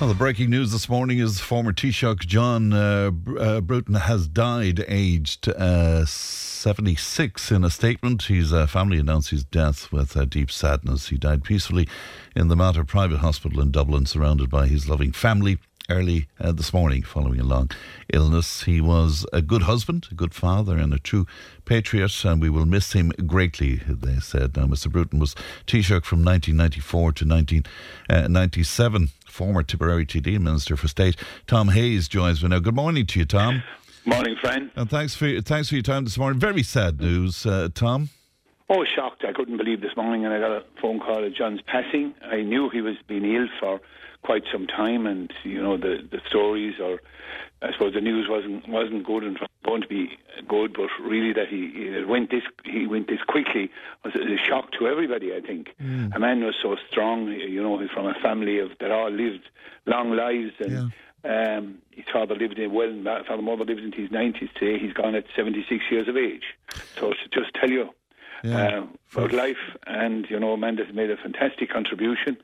Well, 0.00 0.08
the 0.08 0.16
breaking 0.16 0.50
news 0.50 0.72
this 0.72 0.88
morning 0.88 1.18
is 1.20 1.38
former 1.38 1.72
Taoiseach 1.72 2.26
John 2.26 2.72
uh, 2.72 3.12
uh, 3.38 3.60
Bruton 3.60 3.94
has 3.94 4.26
died 4.26 4.84
aged 4.88 5.48
uh, 5.48 6.04
76. 6.04 7.52
In 7.52 7.62
a 7.62 7.70
statement, 7.70 8.24
his 8.24 8.52
uh, 8.52 8.66
family 8.66 8.98
announced 8.98 9.30
his 9.30 9.44
death 9.44 9.92
with 9.92 10.16
uh, 10.16 10.24
deep 10.24 10.50
sadness. 10.50 11.08
He 11.08 11.16
died 11.16 11.44
peacefully 11.44 11.88
in 12.34 12.48
the 12.48 12.56
Mater 12.56 12.84
Private 12.84 13.18
Hospital 13.18 13.60
in 13.60 13.70
Dublin, 13.70 14.04
surrounded 14.04 14.50
by 14.50 14.66
his 14.66 14.88
loving 14.88 15.12
family. 15.12 15.58
Early 15.90 16.28
uh, 16.40 16.52
this 16.52 16.72
morning, 16.72 17.02
following 17.02 17.40
a 17.40 17.44
long 17.44 17.70
illness, 18.12 18.62
he 18.62 18.80
was 18.80 19.26
a 19.34 19.42
good 19.42 19.62
husband, 19.62 20.06
a 20.10 20.14
good 20.14 20.34
father, 20.34 20.78
and 20.78 20.94
a 20.94 20.98
true 20.98 21.26
patriot, 21.66 22.24
and 22.24 22.40
we 22.40 22.48
will 22.48 22.64
miss 22.64 22.92
him 22.92 23.12
greatly, 23.26 23.82
they 23.86 24.18
said. 24.18 24.56
Now, 24.56 24.64
Mr. 24.64 24.90
Bruton 24.90 25.18
was 25.18 25.34
Taoiseach 25.66 26.06
from 26.06 26.24
1994 26.24 27.12
to 27.12 27.26
1997 27.26 29.10
former 29.34 29.64
Tipperary 29.64 30.06
TD 30.06 30.38
Minister 30.38 30.76
for 30.76 30.86
State, 30.86 31.16
Tom 31.48 31.68
Hayes, 31.70 32.06
joins 32.06 32.42
me 32.42 32.48
now. 32.48 32.60
Good 32.60 32.76
morning 32.76 33.04
to 33.06 33.18
you, 33.18 33.24
Tom. 33.24 33.64
Morning, 34.06 34.36
friend. 34.40 34.70
And 34.76 34.88
thanks 34.88 35.14
for 35.16 35.40
thanks 35.40 35.68
for 35.68 35.74
your 35.74 35.82
time 35.82 36.04
this 36.04 36.16
morning. 36.16 36.38
Very 36.38 36.62
sad 36.62 37.00
news, 37.00 37.44
uh, 37.44 37.68
Tom. 37.74 38.10
Oh, 38.70 38.84
shocked! 38.84 39.24
I 39.26 39.32
couldn't 39.32 39.56
believe 39.56 39.80
this 39.80 39.96
morning, 39.96 40.24
and 40.24 40.32
I 40.32 40.38
got 40.38 40.52
a 40.52 40.62
phone 40.80 41.00
call 41.00 41.24
of 41.24 41.34
John's 41.34 41.60
passing. 41.66 42.14
I 42.22 42.42
knew 42.42 42.70
he 42.70 42.80
was 42.80 42.94
being 43.08 43.24
ill 43.24 43.48
for 43.58 43.80
quite 44.24 44.44
some 44.50 44.66
time, 44.66 45.06
and 45.06 45.32
you 45.44 45.62
know 45.62 45.76
the 45.76 45.98
the 46.10 46.20
stories, 46.26 46.74
or 46.80 47.00
I 47.62 47.72
suppose 47.72 47.94
the 47.94 48.00
news 48.00 48.26
wasn't 48.28 48.68
wasn't 48.68 49.04
good 49.04 49.22
and 49.22 49.38
going 49.64 49.82
to 49.82 49.88
be 49.88 50.18
good, 50.48 50.74
but 50.74 50.88
really 51.00 51.32
that 51.34 51.48
he, 51.48 51.70
he 51.74 52.04
went 52.04 52.30
this 52.30 52.42
he 52.64 52.86
went 52.86 53.08
this 53.08 53.22
quickly 53.28 53.70
was 54.04 54.14
a 54.14 54.36
shock 54.44 54.72
to 54.78 54.88
everybody. 54.88 55.34
I 55.34 55.40
think 55.40 55.68
mm. 55.80 56.14
a 56.14 56.18
man 56.18 56.44
was 56.44 56.56
so 56.60 56.76
strong. 56.90 57.28
You 57.28 57.62
know, 57.62 57.78
he's 57.78 57.90
from 57.90 58.06
a 58.06 58.14
family 58.14 58.58
of 58.58 58.70
that 58.80 58.90
all 58.90 59.10
lived 59.10 59.48
long 59.86 60.10
lives 60.16 60.52
and. 60.58 60.72
Yeah. 60.72 60.88
Um, 61.26 61.78
his 61.90 62.04
father 62.12 62.34
lived 62.34 62.58
in 62.58 62.70
well, 62.70 62.92
father 63.26 63.40
mother 63.40 63.64
lives 63.64 63.82
into 63.82 63.96
his 63.96 64.10
nineties 64.10 64.50
today. 64.58 64.78
He's 64.78 64.92
gone 64.92 65.14
at 65.14 65.24
seventy 65.34 65.64
six 65.66 65.82
years 65.90 66.06
of 66.06 66.18
age. 66.18 66.42
So 67.00 67.12
to 67.12 67.28
just 67.32 67.54
tell 67.54 67.70
you 67.70 67.88
yeah. 68.44 68.80
uh, 68.80 68.86
about 69.12 69.32
life, 69.32 69.76
and 69.86 70.28
you 70.28 70.38
know, 70.38 70.52
a 70.52 70.56
man 70.56 70.76
that's 70.76 70.92
made 70.92 71.10
a 71.10 71.16
fantastic 71.16 71.70
contribution, 71.70 72.36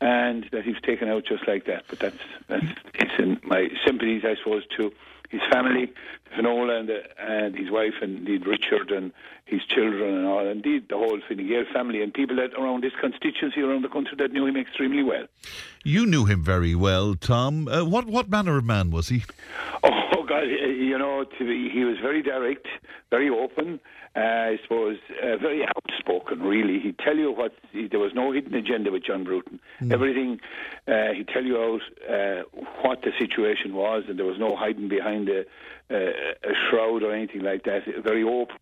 and 0.00 0.46
that 0.52 0.64
he's 0.64 0.80
taken 0.82 1.08
out 1.08 1.24
just 1.26 1.46
like 1.48 1.66
that. 1.66 1.84
But 1.88 1.98
that's 1.98 2.18
that's 2.48 2.66
it's 2.94 3.18
in 3.18 3.40
my 3.44 3.68
sympathies, 3.84 4.22
I 4.24 4.36
suppose, 4.36 4.64
to 4.76 4.92
his 5.30 5.40
family, 5.50 5.92
Finola 6.34 6.80
and, 6.80 6.90
and 7.18 7.56
his 7.56 7.70
wife, 7.70 7.94
and 8.02 8.18
indeed 8.18 8.46
Richard 8.46 8.90
and 8.90 9.12
his 9.44 9.62
children 9.64 10.16
and 10.16 10.26
all, 10.26 10.46
indeed 10.46 10.88
the 10.88 10.96
whole 10.96 11.20
Fine 11.28 11.48
Gael 11.48 11.64
family 11.72 12.02
and 12.02 12.12
people 12.14 12.36
that 12.36 12.52
around 12.54 12.82
this 12.82 12.92
constituency 13.00 13.60
around 13.60 13.82
the 13.82 13.88
country 13.88 14.16
that 14.18 14.32
knew 14.32 14.46
him 14.46 14.56
extremely 14.56 15.02
well. 15.02 15.26
You 15.84 16.06
knew 16.06 16.24
him 16.24 16.44
very 16.44 16.74
well, 16.74 17.14
Tom. 17.14 17.66
Uh, 17.68 17.84
what 17.84 18.06
what 18.06 18.28
manner 18.28 18.58
of 18.58 18.64
man 18.64 18.90
was 18.90 19.08
he? 19.08 19.24
Oh 19.82 20.19
God, 20.30 20.44
you 20.44 20.96
know, 20.96 21.24
be, 21.40 21.68
he 21.68 21.82
was 21.84 21.96
very 22.00 22.22
direct, 22.22 22.68
very 23.10 23.28
open. 23.28 23.80
Uh, 24.14 24.20
I 24.20 24.58
suppose 24.62 24.96
uh, 25.20 25.36
very 25.38 25.66
outspoken. 25.66 26.40
Really, 26.40 26.78
he'd 26.78 26.98
tell 27.00 27.16
you 27.16 27.32
what. 27.32 27.52
He, 27.72 27.88
there 27.88 27.98
was 27.98 28.12
no 28.14 28.30
hidden 28.30 28.54
agenda 28.54 28.92
with 28.92 29.04
John 29.04 29.24
Bruton. 29.24 29.58
Mm. 29.80 29.92
Everything 29.92 30.40
uh, 30.86 31.14
he'd 31.16 31.26
tell 31.26 31.42
you 31.44 31.58
out 31.58 31.80
uh, 32.08 32.42
what 32.82 33.02
the 33.02 33.10
situation 33.18 33.74
was, 33.74 34.04
and 34.08 34.20
there 34.20 34.26
was 34.26 34.38
no 34.38 34.54
hiding 34.54 34.88
behind 34.88 35.28
a, 35.28 35.40
a, 35.90 36.10
a 36.44 36.54
shroud 36.68 37.02
or 37.02 37.12
anything 37.12 37.42
like 37.42 37.64
that. 37.64 37.82
Very 38.04 38.22
open, 38.22 38.56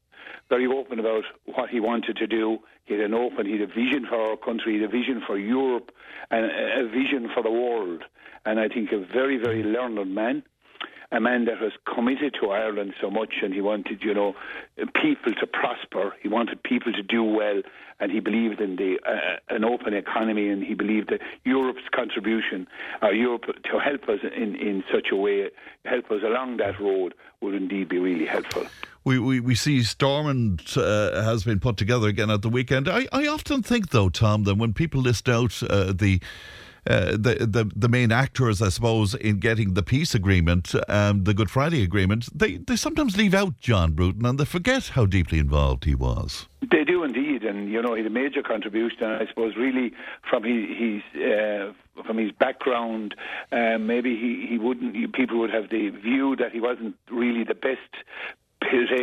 very 0.49 0.67
open 0.67 0.99
about 0.99 1.25
what 1.45 1.69
he 1.69 1.81
wanted 1.81 2.17
to 2.17 2.27
do. 2.27 2.61
He 2.87 2.95
had 2.95 3.03
an 3.03 3.13
open, 3.13 3.45
he 3.45 3.53
had 3.53 3.61
a 3.61 3.67
vision 3.67 4.07
for 4.09 4.19
our 4.19 4.37
country, 4.39 4.77
he 4.77 4.81
had 4.81 4.89
a 4.89 4.93
vision 4.93 5.23
for 5.27 5.37
Europe, 5.37 5.91
and 6.31 6.47
a 6.47 6.89
vision 6.89 7.29
for 7.35 7.43
the 7.43 7.51
world. 7.51 8.05
And 8.47 8.59
I 8.59 8.69
think 8.69 8.91
a 8.93 9.05
very, 9.13 9.37
very 9.37 9.63
learned 9.63 10.15
man 10.15 10.45
a 11.11 11.21
man 11.21 11.47
that 11.47 11.61
was 11.61 11.73
committed 11.93 12.37
to 12.41 12.51
Ireland 12.51 12.95
so 13.01 13.11
much, 13.11 13.35
and 13.43 13.55
he 13.55 13.61
wanted, 13.61 14.03
you 14.03 14.13
know, 14.13 14.35
people 14.77 15.33
to 15.41 15.47
prosper. 15.47 16.15
He 16.23 16.29
wanted 16.29 16.63
people 16.63 16.93
to 16.93 17.03
do 17.03 17.23
well, 17.23 17.63
and 17.99 18.13
he 18.13 18.21
believed 18.21 18.61
in 18.61 18.77
the 18.77 18.99
uh, 19.07 19.55
an 19.55 19.65
open 19.65 19.95
economy, 19.95 20.49
and 20.49 20.63
he 20.63 20.75
believed 20.75 21.09
that 21.11 21.21
Europe's 21.45 21.89
contribution, 21.95 22.67
uh, 23.03 23.11
Europe 23.11 23.45
to 23.71 23.79
help 23.79 24.09
us 24.09 24.21
in 24.37 24.55
in 24.57 24.85
such 24.93 25.09
a 25.11 25.17
way, 25.17 25.49
help 25.85 26.11
us 26.11 26.23
along 26.23 26.59
that 26.59 26.79
road, 26.79 27.15
would 27.41 27.55
indeed 27.55 27.89
be 27.89 27.99
really 27.99 28.27
helpful. 28.27 28.67
We, 29.05 29.19
we, 29.19 29.41
we 29.41 29.55
see 29.55 29.83
Stormont 29.83 30.77
uh, 30.77 31.23
has 31.23 31.43
been 31.43 31.61
put 31.61 31.79
together 31.79 32.09
again 32.09 32.31
at 32.31 32.43
the 32.43 32.51
weekend. 32.51 32.89
I, 32.89 33.07
I 33.11 33.27
often 33.27 33.63
think, 33.63 33.89
though, 33.91 34.11
Tom, 34.11 34.45
that 34.45 34.57
when 34.57 34.75
people 34.75 35.01
list 35.01 35.31
out 35.31 35.63
uh, 35.63 35.95
the 35.95 36.21
uh, 36.89 37.11
the, 37.13 37.47
the 37.49 37.71
the 37.77 37.89
main 37.89 38.11
actors, 38.11 38.63
I 38.63 38.71
suppose, 38.71 39.15
in 39.15 39.41
getting 39.41 39.75
the 39.75 39.83
peace 39.83 40.15
agreement, 40.15 40.75
um, 40.89 41.25
the 41.25 41.35
Good 41.35 41.51
Friday 41.51 41.83
agreement, 41.83 42.29
they, 42.37 42.57
they 42.57 42.77
sometimes 42.77 43.17
leave 43.17 43.35
out 43.35 43.59
John 43.59 43.93
Bruton 43.93 44.25
and 44.25 44.41
they 44.41 44.47
forget 44.47 44.89
how 44.89 45.05
deeply 45.05 45.39
involved 45.39 45.85
he 45.85 45.95
was. 45.95 46.47
They 46.71 46.85
do 46.85 47.05
indeed, 47.05 47.45
and 47.45 47.71
you 47.71 47.83
know, 47.83 47.93
he 47.93 48.03
had 48.03 48.11
a 48.11 48.15
major 48.15 48.43
contribution. 48.43 49.05
I 49.05 49.27
suppose, 49.27 49.55
really, 49.55 49.93
from 50.29 50.45
his, 50.45 50.65
his 50.79 51.23
uh, 51.23 51.73
from 52.07 52.17
his 52.17 52.33
background, 52.33 53.15
um, 53.53 53.87
maybe 53.87 54.17
he, 54.17 54.47
he 54.49 54.57
wouldn't. 54.59 55.13
People 55.13 55.41
would 55.41 55.51
have 55.51 55.69
the 55.71 55.91
view 55.91 56.37
that 56.37 56.53
he 56.53 56.61
wasn't 56.61 56.97
really 57.11 57.45
the 57.45 57.55
best 57.55 58.05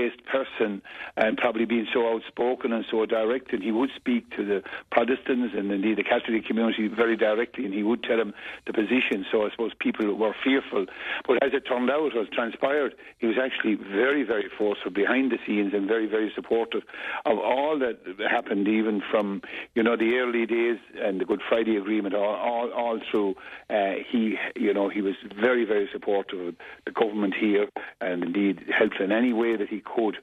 raised 0.06 0.24
person 0.26 0.82
and 1.18 1.38
probably 1.38 1.66
being 1.66 1.88
so 1.94 2.14
outspoken 2.14 2.74
and 2.74 2.86
so 2.90 3.06
direct 3.06 3.54
and 3.54 3.64
he 3.64 3.72
would 3.72 3.90
speak 3.96 4.30
to 4.36 4.46
the 4.46 4.64
Protestants 4.92 5.54
and 5.56 5.72
indeed 5.72 5.98
the 5.98 6.04
Catholic 6.04 6.46
community 6.46 6.88
very 6.88 7.16
directly 7.16 7.66
and 7.66 7.74
he 7.74 7.84
would 7.84 8.04
tell 8.04 8.18
them 8.18 8.34
the 8.66 8.74
position. 8.74 9.26
So 9.32 9.46
I 9.46 9.52
suppose 9.52 9.72
people 9.80 10.14
were 10.14 10.36
fearful. 10.44 10.86
But 11.28 11.44
as 11.44 11.54
it 11.54 11.66
turned 11.68 11.90
out 11.90 12.16
as 12.18 12.28
transpired. 12.30 12.96
He 13.20 13.28
was 13.28 13.38
actually 13.42 13.76
very 13.76 14.24
very 14.24 14.50
forceful 14.58 14.92
behind 14.92 15.32
the 15.32 15.38
scenes 15.46 15.74
and 15.74 15.88
very 15.88 16.08
very 16.08 16.32
supportive 16.36 16.84
of 17.26 17.40
all 17.40 17.80
that 17.80 18.00
happened 18.30 18.68
even 18.68 19.02
from 19.10 19.42
you 19.74 19.84
know 19.84 19.96
the 19.96 20.18
early 20.18 20.46
days 20.46 20.78
and 21.02 21.20
the 21.20 21.26
Good 21.26 21.42
Friday 21.48 21.78
agreement 21.78 22.16
all 22.16 22.36
all, 22.36 22.72
all 22.72 23.00
through 23.10 23.36
uh, 23.70 23.94
he 24.10 24.38
you 24.56 24.74
know 24.74 24.90
he 24.90 25.02
was 25.02 25.16
very 25.40 25.66
very 25.66 25.90
supportive 25.92 26.40
of 26.40 26.56
the 26.86 26.92
government 26.92 27.34
here 27.40 27.68
and 28.02 28.24
indeed 28.24 28.64
helped 28.78 29.00
in 29.00 29.12
any 29.12 29.34
way 29.34 29.45
that 29.54 29.70
he 29.70 29.82
could 29.82 30.18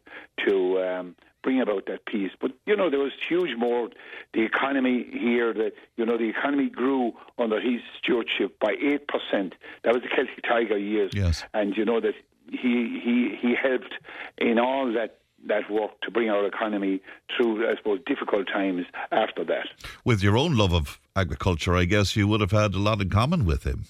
to 0.46 0.82
um, 0.82 1.16
bring 1.42 1.60
about 1.60 1.86
that 1.86 2.06
peace. 2.06 2.32
But 2.40 2.52
you 2.66 2.76
know, 2.76 2.90
there 2.90 3.00
was 3.00 3.12
huge 3.28 3.56
more. 3.56 3.88
The 4.34 4.42
economy 4.42 5.06
here, 5.12 5.52
that 5.54 5.72
you 5.96 6.06
know, 6.06 6.16
the 6.16 6.28
economy 6.28 6.68
grew 6.68 7.12
under 7.38 7.60
his 7.60 7.80
stewardship 7.98 8.58
by 8.60 8.74
eight 8.80 9.06
percent. 9.08 9.54
That 9.84 9.94
was 9.94 10.02
the 10.02 10.08
Celtic 10.08 10.42
Tiger 10.42 10.78
years. 10.78 11.12
Yes, 11.14 11.44
and 11.54 11.76
you 11.76 11.84
know 11.84 12.00
that 12.00 12.14
he 12.50 13.00
he 13.02 13.38
he 13.40 13.54
helped 13.54 13.94
in 14.38 14.58
all 14.58 14.92
that 14.92 15.18
that 15.46 15.70
work 15.70 16.00
to 16.02 16.10
bring 16.10 16.30
our 16.30 16.46
economy 16.46 17.00
through, 17.36 17.68
I 17.68 17.76
suppose, 17.76 18.00
difficult 18.06 18.46
times 18.46 18.86
after 19.10 19.44
that. 19.44 19.66
With 20.04 20.22
your 20.22 20.36
own 20.36 20.56
love 20.56 20.72
of 20.72 21.00
agriculture, 21.16 21.76
I 21.76 21.84
guess 21.84 22.16
you 22.16 22.28
would 22.28 22.40
have 22.40 22.52
had 22.52 22.74
a 22.74 22.78
lot 22.78 23.00
in 23.00 23.10
common 23.10 23.44
with 23.44 23.64
him. 23.64 23.86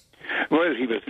Well, 0.53 0.75
he 0.77 0.85
was 0.85 1.01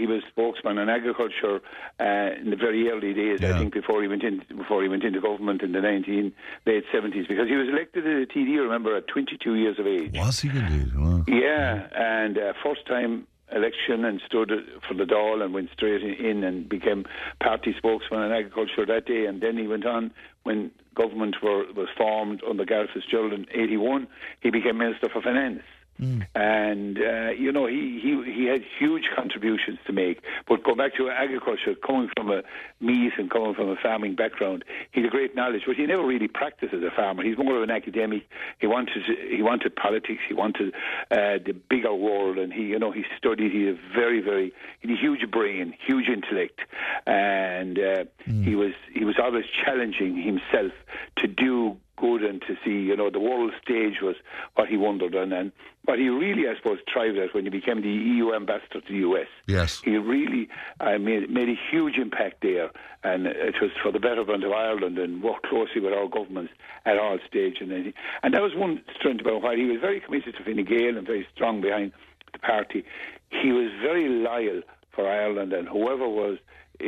he 0.00 0.06
was 0.06 0.22
spokesman 0.30 0.76
on 0.78 0.88
agriculture 0.88 1.60
uh, 2.00 2.40
in 2.40 2.50
the 2.50 2.56
very 2.56 2.90
early 2.90 3.14
days. 3.14 3.40
Yeah. 3.40 3.54
I 3.54 3.58
think 3.58 3.72
before 3.72 4.02
he 4.02 4.08
went 4.08 4.24
in 4.24 4.42
before 4.48 4.82
he 4.82 4.88
went 4.88 5.04
into 5.04 5.20
government 5.20 5.62
in 5.62 5.70
the 5.70 5.80
nineteen 5.80 6.32
late 6.66 6.82
seventies, 6.92 7.26
because 7.28 7.48
he 7.48 7.54
was 7.54 7.68
elected 7.68 8.04
as 8.04 8.24
a 8.24 8.26
TD. 8.26 8.58
Remember, 8.58 8.96
at 8.96 9.06
twenty 9.06 9.38
two 9.38 9.54
years 9.54 9.78
of 9.78 9.86
age. 9.86 10.10
Was 10.14 10.40
he 10.40 10.48
indeed? 10.48 10.90
Wow. 10.96 11.24
Yeah, 11.28 11.86
and 11.94 12.36
uh, 12.36 12.52
first 12.64 12.84
time 12.86 13.28
election 13.52 14.04
and 14.04 14.20
stood 14.26 14.50
for 14.86 14.94
the 14.94 15.04
Dáil 15.04 15.44
and 15.44 15.54
went 15.54 15.70
straight 15.72 16.02
in 16.02 16.44
and 16.44 16.68
became 16.68 17.04
party 17.40 17.74
spokesman 17.76 18.20
on 18.20 18.32
agriculture 18.32 18.86
that 18.86 19.06
day. 19.06 19.26
And 19.26 19.40
then 19.40 19.56
he 19.56 19.66
went 19.66 19.86
on 19.86 20.12
when 20.44 20.70
government 20.94 21.36
were, 21.42 21.64
was 21.72 21.88
formed 21.96 22.42
under 22.48 22.64
Garret 22.64 22.90
FitzGerald 22.90 23.34
in 23.34 23.46
81, 23.52 24.06
he 24.40 24.50
became 24.50 24.78
Minister 24.78 25.08
for 25.08 25.22
Finance. 25.22 25.62
Mm. 26.00 26.26
And 26.34 26.98
uh, 26.98 27.30
you 27.30 27.52
know 27.52 27.66
he, 27.66 28.00
he 28.02 28.32
he 28.32 28.44
had 28.46 28.62
huge 28.78 29.04
contributions 29.14 29.78
to 29.86 29.92
make. 29.92 30.22
But 30.48 30.64
go 30.64 30.74
back 30.74 30.96
to 30.96 31.10
agriculture, 31.10 31.74
coming 31.74 32.08
from 32.16 32.30
a 32.30 32.42
Meath 32.80 33.12
and 33.18 33.30
coming 33.30 33.54
from 33.54 33.68
a 33.68 33.76
farming 33.76 34.14
background, 34.14 34.64
he 34.92 35.02
had 35.02 35.10
great 35.10 35.36
knowledge, 35.36 35.62
but 35.66 35.76
he 35.76 35.86
never 35.86 36.04
really 36.04 36.28
practiced 36.28 36.72
as 36.72 36.82
a 36.82 36.90
farmer. 36.90 37.22
He's 37.22 37.36
more 37.36 37.56
of 37.56 37.62
an 37.62 37.70
academic. 37.70 38.26
He 38.58 38.66
wanted 38.66 39.02
he 39.30 39.42
wanted 39.42 39.76
politics. 39.76 40.22
He 40.26 40.34
wanted 40.34 40.74
uh, 41.10 41.38
the 41.44 41.54
bigger 41.68 41.94
world, 41.94 42.38
and 42.38 42.52
he 42.52 42.62
you 42.62 42.78
know 42.78 42.92
he 42.92 43.04
studied. 43.18 43.52
He 43.52 43.64
had 43.64 43.78
very 43.94 44.20
very 44.20 44.52
he 44.80 44.88
had 44.88 44.96
a 44.96 45.00
huge 45.00 45.30
brain, 45.30 45.74
huge 45.86 46.08
intellect, 46.08 46.60
and 47.06 47.78
uh, 47.78 48.04
mm. 48.26 48.44
he 48.44 48.54
was 48.54 48.72
he 48.92 49.04
was 49.04 49.16
always 49.22 49.44
challenging 49.64 50.16
himself 50.16 50.72
to 51.16 51.26
do 51.26 51.76
good 52.00 52.22
and 52.22 52.40
to 52.42 52.56
see, 52.64 52.70
you 52.70 52.96
know, 52.96 53.10
the 53.10 53.20
world 53.20 53.52
stage 53.62 54.00
was 54.02 54.16
what 54.54 54.68
he 54.68 54.76
wondered 54.76 55.14
on. 55.14 55.32
And 55.32 55.52
what 55.84 55.98
he 55.98 56.08
really, 56.08 56.48
I 56.48 56.56
suppose, 56.56 56.78
thrived 56.92 57.18
at 57.18 57.34
when 57.34 57.44
he 57.44 57.50
became 57.50 57.82
the 57.82 57.88
EU 57.88 58.34
ambassador 58.34 58.80
to 58.80 58.92
the 58.92 58.98
US. 59.10 59.26
Yes. 59.46 59.80
He 59.84 59.96
really 59.96 60.48
uh, 60.80 60.98
made, 60.98 61.30
made 61.30 61.48
a 61.48 61.58
huge 61.70 61.96
impact 61.96 62.42
there. 62.42 62.70
And 63.04 63.26
it 63.26 63.54
was 63.60 63.70
for 63.82 63.92
the 63.92 64.00
betterment 64.00 64.44
of 64.44 64.52
Ireland 64.52 64.98
and 64.98 65.22
worked 65.22 65.46
closely 65.46 65.80
with 65.80 65.92
our 65.92 66.08
governments 66.08 66.52
at 66.86 66.98
all 66.98 67.18
stages. 67.28 67.68
And, 67.70 67.92
and 68.22 68.34
that 68.34 68.42
was 68.42 68.52
one 68.54 68.82
strength 68.98 69.20
about 69.20 69.42
why 69.42 69.56
he 69.56 69.64
was 69.64 69.80
very 69.80 70.00
committed 70.00 70.34
to 70.36 70.44
Fine 70.44 70.64
Gael 70.64 70.96
and 70.96 71.06
very 71.06 71.26
strong 71.34 71.60
behind 71.60 71.92
the 72.32 72.38
party. 72.38 72.84
He 73.30 73.52
was 73.52 73.70
very 73.82 74.08
loyal 74.08 74.62
for 74.92 75.08
Ireland 75.08 75.52
and 75.52 75.68
whoever 75.68 76.08
was 76.08 76.38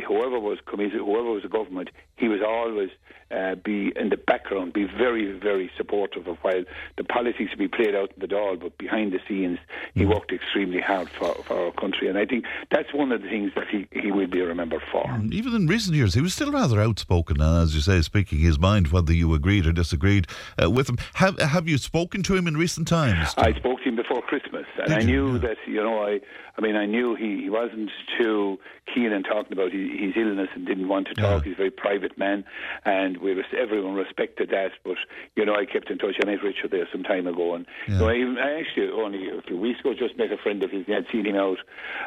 whoever 0.07 0.39
was 0.39 0.57
committed, 0.65 0.99
whoever 0.99 1.31
was 1.31 1.43
the 1.43 1.49
government, 1.49 1.89
he 2.15 2.27
was 2.27 2.41
always 2.45 2.89
uh, 3.33 3.55
be 3.55 3.91
in 3.95 4.09
the 4.09 4.17
background, 4.17 4.73
be 4.73 4.85
very, 4.85 5.31
very 5.31 5.71
supportive 5.75 6.27
of 6.27 6.37
while 6.43 6.63
the 6.97 7.03
politics 7.03 7.49
would 7.51 7.59
be 7.59 7.67
played 7.67 7.95
out 7.95 8.11
in 8.13 8.19
the 8.19 8.27
Dáil, 8.27 8.59
but 8.59 8.77
behind 8.77 9.11
the 9.11 9.19
scenes, 9.27 9.57
he 9.95 10.01
mm. 10.01 10.13
worked 10.13 10.31
extremely 10.31 10.79
hard 10.79 11.09
for, 11.09 11.33
for 11.43 11.65
our 11.65 11.71
country. 11.71 12.07
And 12.07 12.17
I 12.17 12.25
think 12.25 12.45
that's 12.69 12.93
one 12.93 13.11
of 13.11 13.21
the 13.21 13.29
things 13.29 13.51
that 13.55 13.67
he, 13.67 13.87
he 13.91 14.11
will 14.11 14.27
be 14.27 14.41
remembered 14.41 14.83
for. 14.91 15.03
Even 15.31 15.55
in 15.55 15.67
recent 15.67 15.95
years, 15.95 16.13
he 16.13 16.21
was 16.21 16.33
still 16.33 16.51
rather 16.51 16.79
outspoken, 16.81 17.41
and 17.41 17.63
as 17.63 17.73
you 17.73 17.81
say, 17.81 18.01
speaking 18.01 18.39
his 18.39 18.59
mind, 18.59 18.89
whether 18.89 19.13
you 19.13 19.33
agreed 19.33 19.65
or 19.65 19.71
disagreed 19.71 20.27
uh, 20.61 20.69
with 20.69 20.89
him. 20.89 20.97
Have, 21.15 21.39
have 21.39 21.67
you 21.67 21.77
spoken 21.77 22.21
to 22.23 22.35
him 22.35 22.47
in 22.47 22.55
recent 22.55 22.87
times? 22.87 23.33
I 23.37 23.53
spoke 23.53 23.79
to 23.79 23.89
him 23.89 23.95
before 23.95 24.21
Christmas, 24.21 24.65
and 24.77 24.89
Did 24.89 24.97
I 24.97 25.01
knew 25.01 25.33
you? 25.33 25.39
That, 25.39 25.57
you 25.65 25.81
know, 25.81 26.03
I, 26.03 26.19
I 26.57 26.61
mean, 26.61 26.75
I 26.75 26.85
knew 26.85 27.15
he, 27.15 27.41
he 27.43 27.49
wasn't 27.49 27.89
too 28.19 28.59
keen 28.93 29.11
on 29.11 29.23
talking 29.23 29.53
about 29.53 29.71
his, 29.71 29.89
his 29.91 30.13
illness 30.15 30.49
and 30.53 30.65
didn't 30.65 30.87
want 30.87 31.07
to 31.07 31.15
talk. 31.15 31.43
Yeah. 31.43 31.49
He's 31.49 31.57
very 31.57 31.71
private 31.71 32.12
man, 32.17 32.43
and 32.85 33.17
we 33.17 33.33
was, 33.33 33.45
everyone 33.57 33.95
respected 33.95 34.49
that. 34.49 34.71
But 34.83 34.97
you 35.35 35.45
know, 35.45 35.55
I 35.55 35.65
kept 35.65 35.89
in 35.89 35.97
touch. 35.97 36.15
I 36.21 36.25
met 36.25 36.43
Richard 36.43 36.71
there 36.71 36.87
some 36.91 37.03
time 37.03 37.27
ago, 37.27 37.55
and 37.55 37.65
yeah. 37.87 37.93
you 37.93 37.99
know, 37.99 38.41
I, 38.41 38.47
I 38.47 38.59
actually 38.59 38.89
only 38.89 39.29
a 39.29 39.41
few 39.41 39.57
weeks 39.57 39.79
ago 39.79 39.93
just 39.93 40.17
met 40.17 40.31
a 40.31 40.37
friend 40.37 40.63
of 40.63 40.71
his. 40.71 40.85
I'd 40.87 41.05
seen 41.11 41.25
him 41.25 41.35
out 41.35 41.59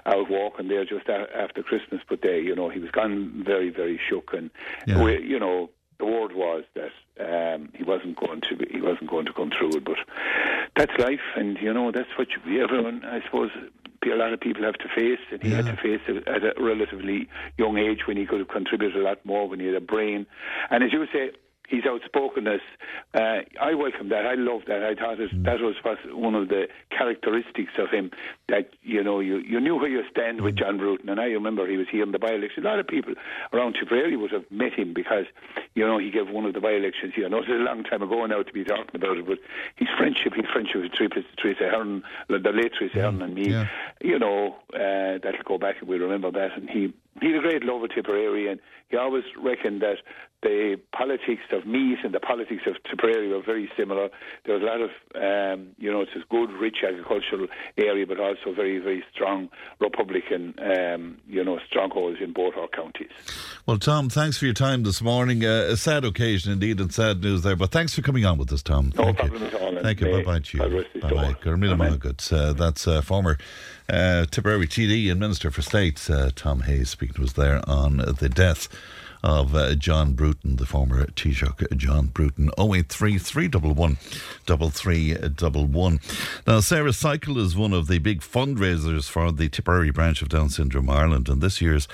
out 0.04 0.30
walking 0.30 0.68
there 0.68 0.84
just 0.84 1.08
a, 1.08 1.26
after 1.36 1.62
Christmas, 1.62 2.00
but 2.08 2.22
there, 2.22 2.40
you 2.40 2.54
know, 2.54 2.68
he 2.68 2.80
was 2.80 2.90
gone 2.90 3.42
very, 3.44 3.70
very 3.70 4.00
shook, 4.08 4.32
and 4.32 4.50
yeah. 4.86 5.02
we, 5.02 5.22
you 5.22 5.38
know, 5.38 5.70
the 5.98 6.06
word 6.06 6.32
was 6.35 6.64
that 6.74 6.93
um, 7.20 7.70
he 7.74 7.82
wasn't 7.82 8.16
going 8.16 8.43
to 8.43 8.56
be, 8.56 8.66
he 8.70 8.81
wasn't 8.81 9.09
going 9.09 9.27
to 9.27 9.32
come 9.32 9.51
through 9.51 9.77
it. 9.77 9.85
But 9.85 9.98
that's 10.77 10.93
life, 10.98 11.20
and 11.36 11.56
you 11.59 11.73
know 11.73 11.90
that's 11.90 12.10
what 12.16 12.28
you, 12.31 12.62
everyone, 12.62 13.05
I 13.05 13.23
suppose, 13.24 13.51
a 14.05 14.16
lot 14.16 14.32
of 14.32 14.40
people 14.40 14.62
have 14.62 14.74
to 14.74 14.89
face, 14.94 15.20
and 15.31 15.43
he 15.43 15.51
yeah. 15.51 15.56
had 15.56 15.66
to 15.66 15.77
face 15.77 16.01
it 16.06 16.28
at 16.28 16.44
a 16.44 16.62
relatively 16.62 17.28
young 17.59 17.78
age 17.78 18.06
when 18.06 18.16
he 18.16 18.27
could 18.27 18.40
have 18.40 18.48
contributed 18.48 18.97
a 18.97 19.05
lot 19.05 19.24
more 19.24 19.48
when 19.48 19.60
he 19.60 19.66
had 19.66 19.74
a 19.74 19.81
brain. 19.81 20.27
And 20.70 20.85
as 20.85 20.93
you 20.93 21.06
say, 21.12 21.32
his 21.68 21.84
outspokenness. 21.86 22.60
Uh, 23.14 23.40
I 23.60 23.74
welcome 23.74 24.09
that. 24.10 24.26
I 24.26 24.34
love 24.34 24.62
that. 24.66 24.82
I 24.82 24.94
thought 24.94 25.20
it, 25.20 25.30
that 25.44 25.60
was 25.60 25.76
one 26.12 26.34
of 26.34 26.48
the 26.48 26.68
characteristics 26.90 27.72
of 27.78 27.90
him 27.90 28.10
that 28.48 28.70
you 28.82 29.02
know 29.02 29.20
you, 29.20 29.38
you 29.38 29.60
knew 29.60 29.76
where 29.76 29.88
you 29.88 30.02
stand 30.10 30.40
with 30.40 30.56
John 30.56 30.78
Bruton. 30.78 31.09
And 31.09 31.20
I 31.20 31.26
remember 31.26 31.66
he 31.66 31.76
was 31.76 31.86
here 31.90 32.02
in 32.02 32.12
the 32.12 32.18
by-election. 32.18 32.64
A 32.64 32.68
lot 32.68 32.78
of 32.78 32.86
people 32.86 33.14
around 33.52 33.74
Tipperary 33.74 34.16
would 34.16 34.32
have 34.32 34.44
met 34.51 34.72
him 34.72 34.93
because 34.94 35.26
you 35.74 35.86
know 35.86 35.98
he 35.98 36.10
gave 36.10 36.28
one 36.28 36.44
of 36.44 36.55
the 36.55 36.60
by-elections 36.60 37.14
here. 37.14 37.26
I 37.26 37.28
know 37.28 37.38
it's 37.38 37.48
a 37.48 37.52
long 37.52 37.84
time 37.84 38.02
ago 38.02 38.24
now 38.26 38.43
to 38.43 38.52
be 38.52 38.64
talking 38.64 38.94
about 38.94 39.18
it, 39.18 39.26
but 39.26 39.38
his 39.76 39.88
friendship, 39.97 40.34
his 40.34 40.47
friendship 40.52 40.82
with 41.14 41.24
Theresa 41.36 41.64
Ahearn, 41.64 42.02
the 42.28 42.38
late 42.38 42.72
Theresa 42.78 42.98
Ahearn 42.98 43.22
and 43.22 43.34
me, 43.34 43.51
yeah. 43.51 43.68
you 44.01 44.18
know, 44.18 44.56
uh, 44.74 45.18
that'll 45.22 45.43
go 45.44 45.59
back 45.59 45.76
and 45.80 45.88
we 45.88 45.98
remember 45.98 46.30
that. 46.30 46.56
And 46.56 46.68
he 46.70 46.93
he 47.20 47.28
had 47.28 47.36
a 47.36 47.40
great 47.40 47.64
love 47.64 47.82
of 47.82 47.90
Tipperary, 47.90 48.48
and 48.48 48.60
he 48.88 48.97
always 48.97 49.24
reckoned 49.38 49.80
that 49.82 49.98
the 50.47 50.78
politics 50.93 51.43
of 51.51 51.66
Meath 51.66 51.98
and 52.05 52.14
the 52.14 52.20
politics 52.20 52.62
of 52.66 52.77
Tipperary 52.89 53.28
were 53.28 53.43
very 53.43 53.68
similar. 53.77 54.09
There 54.44 54.55
was 54.55 54.62
a 54.62 54.66
lot 54.66 54.81
of, 54.81 54.90
um, 55.16 55.70
you 55.77 55.90
know, 55.90 56.02
it's 56.02 56.12
a 56.14 56.24
good, 56.31 56.52
rich 56.52 56.78
agricultural 56.86 57.48
area, 57.77 58.06
but 58.06 58.20
also 58.20 58.52
very, 58.55 58.78
very 58.78 59.02
strong 59.12 59.48
Republican, 59.81 60.55
um, 60.60 61.18
you 61.28 61.43
know, 61.43 61.59
strongholds 61.68 62.18
in 62.20 62.32
both 62.32 62.55
our 62.56 62.68
counties. 62.68 63.10
Well, 63.66 63.78
Tom, 63.78 64.09
thanks 64.09 64.39
for 64.39 64.44
your 64.44 64.55
time 64.55 64.85
this 64.85 65.02
morning. 65.02 65.44
Uh, 65.44 65.66
a 65.70 65.77
sad 65.77 66.05
occasion 66.05 66.52
indeed, 66.52 66.81
and 66.81 66.94
sad 66.94 67.23
news 67.23 67.43
there, 67.43 67.56
but 67.56 67.73
thanks 67.73 67.94
for 67.94 68.02
coming 68.02 68.24
on 68.24 68.39
with 68.39 68.52
us, 68.52 68.62
Tom. 68.62 68.93
No 68.94 69.05
Thank 69.05 69.18
problem 69.18 69.43
you. 69.43 69.48
at 69.48 69.55
all. 69.55 69.82
Thank 69.82 70.01
you. 70.01 70.12
Bye 70.12 70.23
bye 70.23 70.39
to 70.39 70.59
you. 70.59 71.01
Bye 71.01 71.10
bye. 71.10 71.32
Gurmila 71.43 72.32
uh, 72.32 72.52
That's 72.52 72.86
uh, 72.86 73.02
former 73.02 73.36
uh, 73.89 74.27
Tipperary 74.27 74.68
TD 74.68 75.10
and 75.10 75.18
Minister 75.18 75.51
for 75.51 75.62
State, 75.62 76.09
uh, 76.09 76.31
Tom 76.36 76.60
Hayes, 76.60 76.90
speaking 76.90 77.16
to 77.16 77.24
us 77.24 77.32
there 77.32 77.68
on 77.68 77.97
the 77.97 78.28
death 78.28 78.68
of 79.27 79.57
uh, 79.57 79.74
John 79.74 80.12
Bruton, 80.12 80.55
the 80.55 80.66
former 80.66 81.05
Taoiseach 81.05 81.77
John 81.77 82.07
Bruton. 82.07 82.48
083 82.57 83.19
311 83.19 83.97
3311. 84.47 86.01
Now, 86.47 86.61
Sarah 86.61 86.93
Cycle 86.93 87.36
is 87.39 87.57
one 87.57 87.73
of 87.73 87.89
the 87.89 87.98
big 87.98 88.20
fundraisers 88.20 89.09
for 89.09 89.32
the 89.32 89.48
Tipperary 89.48 89.90
branch 89.90 90.23
of 90.23 90.28
Down 90.28 90.48
Syndrome 90.48 90.89
Ireland, 90.89 91.28
and 91.28 91.43
this 91.43 91.61
year's 91.61 91.89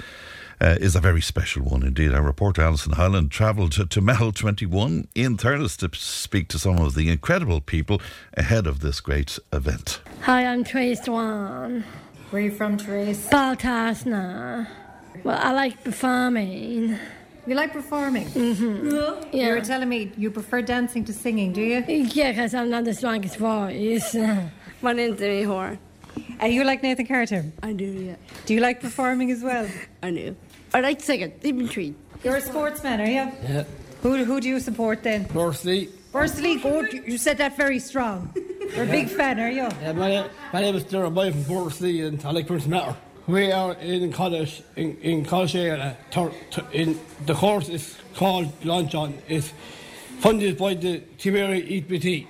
uh, 0.61 0.77
is 0.79 0.95
a 0.95 1.01
very 1.01 1.23
special 1.23 1.63
one 1.63 1.83
indeed. 1.83 2.13
Our 2.13 2.23
reporter 2.23 2.61
Alison 2.61 2.93
Hyland 2.93 3.31
travelled 3.31 3.73
to, 3.73 3.87
to 3.87 4.03
Meitheal 4.03 4.35
21 4.35 5.09
in 5.15 5.39
Thurles 5.39 5.79
to 5.79 5.99
speak 5.99 6.49
to 6.49 6.59
some 6.59 6.79
of 6.79 6.95
the 6.95 7.09
incredible 7.09 7.63
people 7.63 8.03
ahead 8.35 8.67
of 8.67 8.81
this 8.81 9.01
great 9.01 9.39
event. 9.55 10.03
Hi, 10.21 10.45
I'm 10.45 10.65
Trace 10.65 11.03
Swan. 11.03 11.83
Where 12.29 12.43
are 12.43 12.45
you 12.45 12.51
from, 12.51 12.77
Trace? 12.77 13.31
Baltasna. 13.31 14.69
Well, 15.25 15.39
I 15.41 15.53
like 15.53 15.83
performing. 15.83 16.99
You 17.47 17.57
like 17.57 17.73
performing? 17.73 18.27
Mm-hmm. 18.29 19.35
Yeah. 19.37 19.49
You 19.49 19.55
were 19.55 19.61
telling 19.61 19.89
me 19.89 20.13
you 20.17 20.31
prefer 20.31 20.63
dancing 20.63 21.05
to 21.07 21.13
singing, 21.13 21.53
do 21.53 21.61
you? 21.61 21.85
Yeah, 21.89 22.31
because 22.31 22.55
I'm 22.55 22.71
not 22.71 22.85
the 22.85 22.95
strongest 22.95 23.37
voice. 23.37 24.15
My 24.81 24.93
name's 24.93 25.21
Amy 25.21 25.43
Horn. 25.43 25.79
And 26.39 26.53
you 26.53 26.63
like 26.63 26.83
Nathan 26.83 27.07
Carter? 27.07 27.45
I 27.63 27.73
do, 27.73 27.85
yeah. 27.85 28.17
Do 28.47 28.55
you 28.55 28.61
like 28.61 28.81
performing 28.81 29.31
as 29.33 29.43
well? 29.43 29.67
I 30.03 30.11
do. 30.11 30.37
I 30.73 30.81
like 30.81 31.01
singing, 31.01 31.33
infantry. 31.43 31.95
You're 32.23 32.37
a 32.37 32.41
sportsman, 32.41 33.01
are 33.01 33.07
you? 33.07 33.33
Yeah. 33.43 33.65
Who, 34.03 34.25
who 34.25 34.41
do 34.41 34.49
you 34.49 34.61
support 34.61 35.03
then? 35.03 35.25
Bursley. 35.25 35.89
Bursley, 36.13 36.57
good. 36.57 36.93
You 36.93 37.19
said 37.19 37.39
that 37.39 37.57
very 37.57 37.79
strong. 37.79 38.33
You're 38.75 38.85
a 38.85 38.87
big 38.87 39.09
fan, 39.09 39.41
are 39.41 39.51
you? 39.51 39.69
Yeah, 39.81 39.93
my, 39.93 40.29
my 40.53 40.61
name 40.61 40.77
is 40.77 40.85
Darren 40.85 41.15
Boy 41.15 41.33
from 41.33 41.43
Bursley 41.45 42.03
and 42.03 42.25
I 42.25 42.31
like 42.31 42.47
Prince 42.47 42.67
Matter. 42.67 42.95
We 43.33 43.51
are 43.51 43.73
in 43.77 44.13
college, 44.13 44.63
in, 44.77 44.99
in 44.99 45.25
college 45.25 45.57
area. 45.57 45.97
In, 46.71 47.01
the 47.25 47.33
course 47.33 47.71
is 47.71 47.97
called 48.15 48.53
Latch 48.63 48.95
On. 48.95 49.15
It's 49.27 49.55
funded 50.19 50.59
by 50.59 50.75
the 50.75 51.03
Tipperary 51.17 51.63
ETB. 51.63 52.27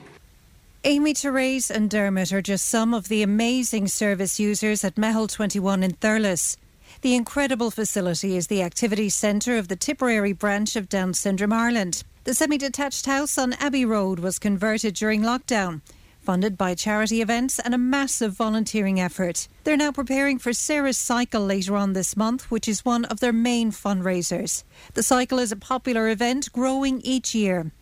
Amy, 0.85 1.13
Therese, 1.13 1.73
and 1.73 1.91
Dermot 1.91 2.33
are 2.33 2.41
just 2.41 2.67
some 2.67 2.95
of 2.95 3.09
the 3.09 3.25
amazing 3.25 3.89
service 3.89 4.39
users 4.39 4.85
at 4.85 4.95
Meitheal 4.95 5.29
21 5.29 5.83
in 5.83 5.95
Thurles. 5.95 6.57
The 7.01 7.17
incredible 7.17 7.73
facility 7.73 8.37
is 8.37 8.47
the 8.47 8.63
activity 8.63 9.09
centre 9.09 9.59
of 9.59 9.67
the 9.67 9.75
Tipperary 9.75 10.33
branch 10.33 10.77
of 10.77 10.89
Down 10.89 11.15
Syndrome 11.15 11.53
Ireland. 11.53 12.05
The 12.23 12.35
semi 12.35 12.59
detached 12.59 13.07
house 13.07 13.37
on 13.39 13.55
Abbey 13.55 13.85
Road 13.85 14.21
was 14.21 14.39
converted 14.39 14.95
during 14.95 15.23
lockdown, 15.23 15.81
funded 16.23 16.57
by 16.57 16.75
charity 16.75 17.21
events 17.21 17.59
and 17.59 17.75
a 17.75 17.79
massive 17.79 18.33
volunteering 18.33 19.01
effort. 19.01 19.49
They're 19.65 19.77
now 19.77 19.91
preparing 19.91 20.39
for 20.39 20.53
Sarah's 20.53 20.97
Cycle 20.97 21.45
later 21.45 21.77
on 21.77 21.93
this 21.93 22.17
month, 22.17 22.51
which 22.51 22.69
is 22.69 22.85
one 22.85 23.05
of 23.07 23.21
their 23.21 23.33
main 23.33 23.73
fundraisers. 23.73 24.63
The 24.95 25.03
cycle 25.03 25.39
is 25.39 25.51
a 25.51 25.57
popular 25.57 26.09
event 26.09 26.53
growing 26.53 27.01
each 27.01 27.35
year. 27.35 27.73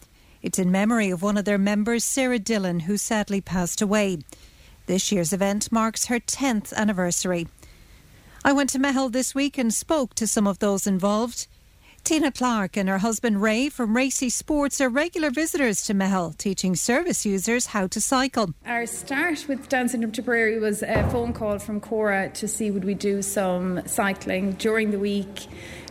It's 0.42 0.58
in 0.58 0.72
memory 0.72 1.10
of 1.10 1.22
one 1.22 1.36
of 1.36 1.44
their 1.44 1.58
members, 1.58 2.02
Sarah 2.02 2.38
Dillon, 2.38 2.80
who 2.80 2.96
sadly 2.96 3.42
passed 3.42 3.82
away. 3.82 4.20
This 4.86 5.12
year's 5.12 5.32
event 5.32 5.70
marks 5.70 6.06
her 6.06 6.18
10th 6.18 6.72
anniversary. 6.72 7.46
I 8.42 8.52
went 8.52 8.70
to 8.70 8.78
Meitheal 8.78 9.12
this 9.12 9.34
week 9.34 9.58
and 9.58 9.72
spoke 9.72 10.14
to 10.14 10.26
some 10.26 10.46
of 10.46 10.60
those 10.60 10.86
involved. 10.86 11.46
Tina 12.04 12.32
Clark 12.32 12.76
and 12.76 12.88
her 12.88 12.98
husband 12.98 13.42
Ray 13.42 13.68
from 13.68 13.96
Racy 13.96 14.30
Sports 14.30 14.80
are 14.80 14.88
regular 14.88 15.30
visitors 15.30 15.82
to 15.84 15.94
Meitheal, 15.94 16.36
teaching 16.36 16.74
service 16.74 17.24
users 17.24 17.66
how 17.66 17.86
to 17.88 18.00
cycle. 18.00 18.54
Our 18.66 18.86
start 18.86 19.46
with 19.48 19.68
Down 19.68 19.88
syndrome 19.88 20.12
Tipperary 20.12 20.58
was 20.58 20.82
a 20.82 21.08
phone 21.10 21.32
call 21.32 21.58
from 21.58 21.80
Cora 21.80 22.30
to 22.30 22.48
see 22.48 22.70
would 22.70 22.84
we 22.84 22.94
do 22.94 23.22
some 23.22 23.86
cycling 23.86 24.52
during 24.52 24.90
the 24.90 24.98
week 24.98 25.46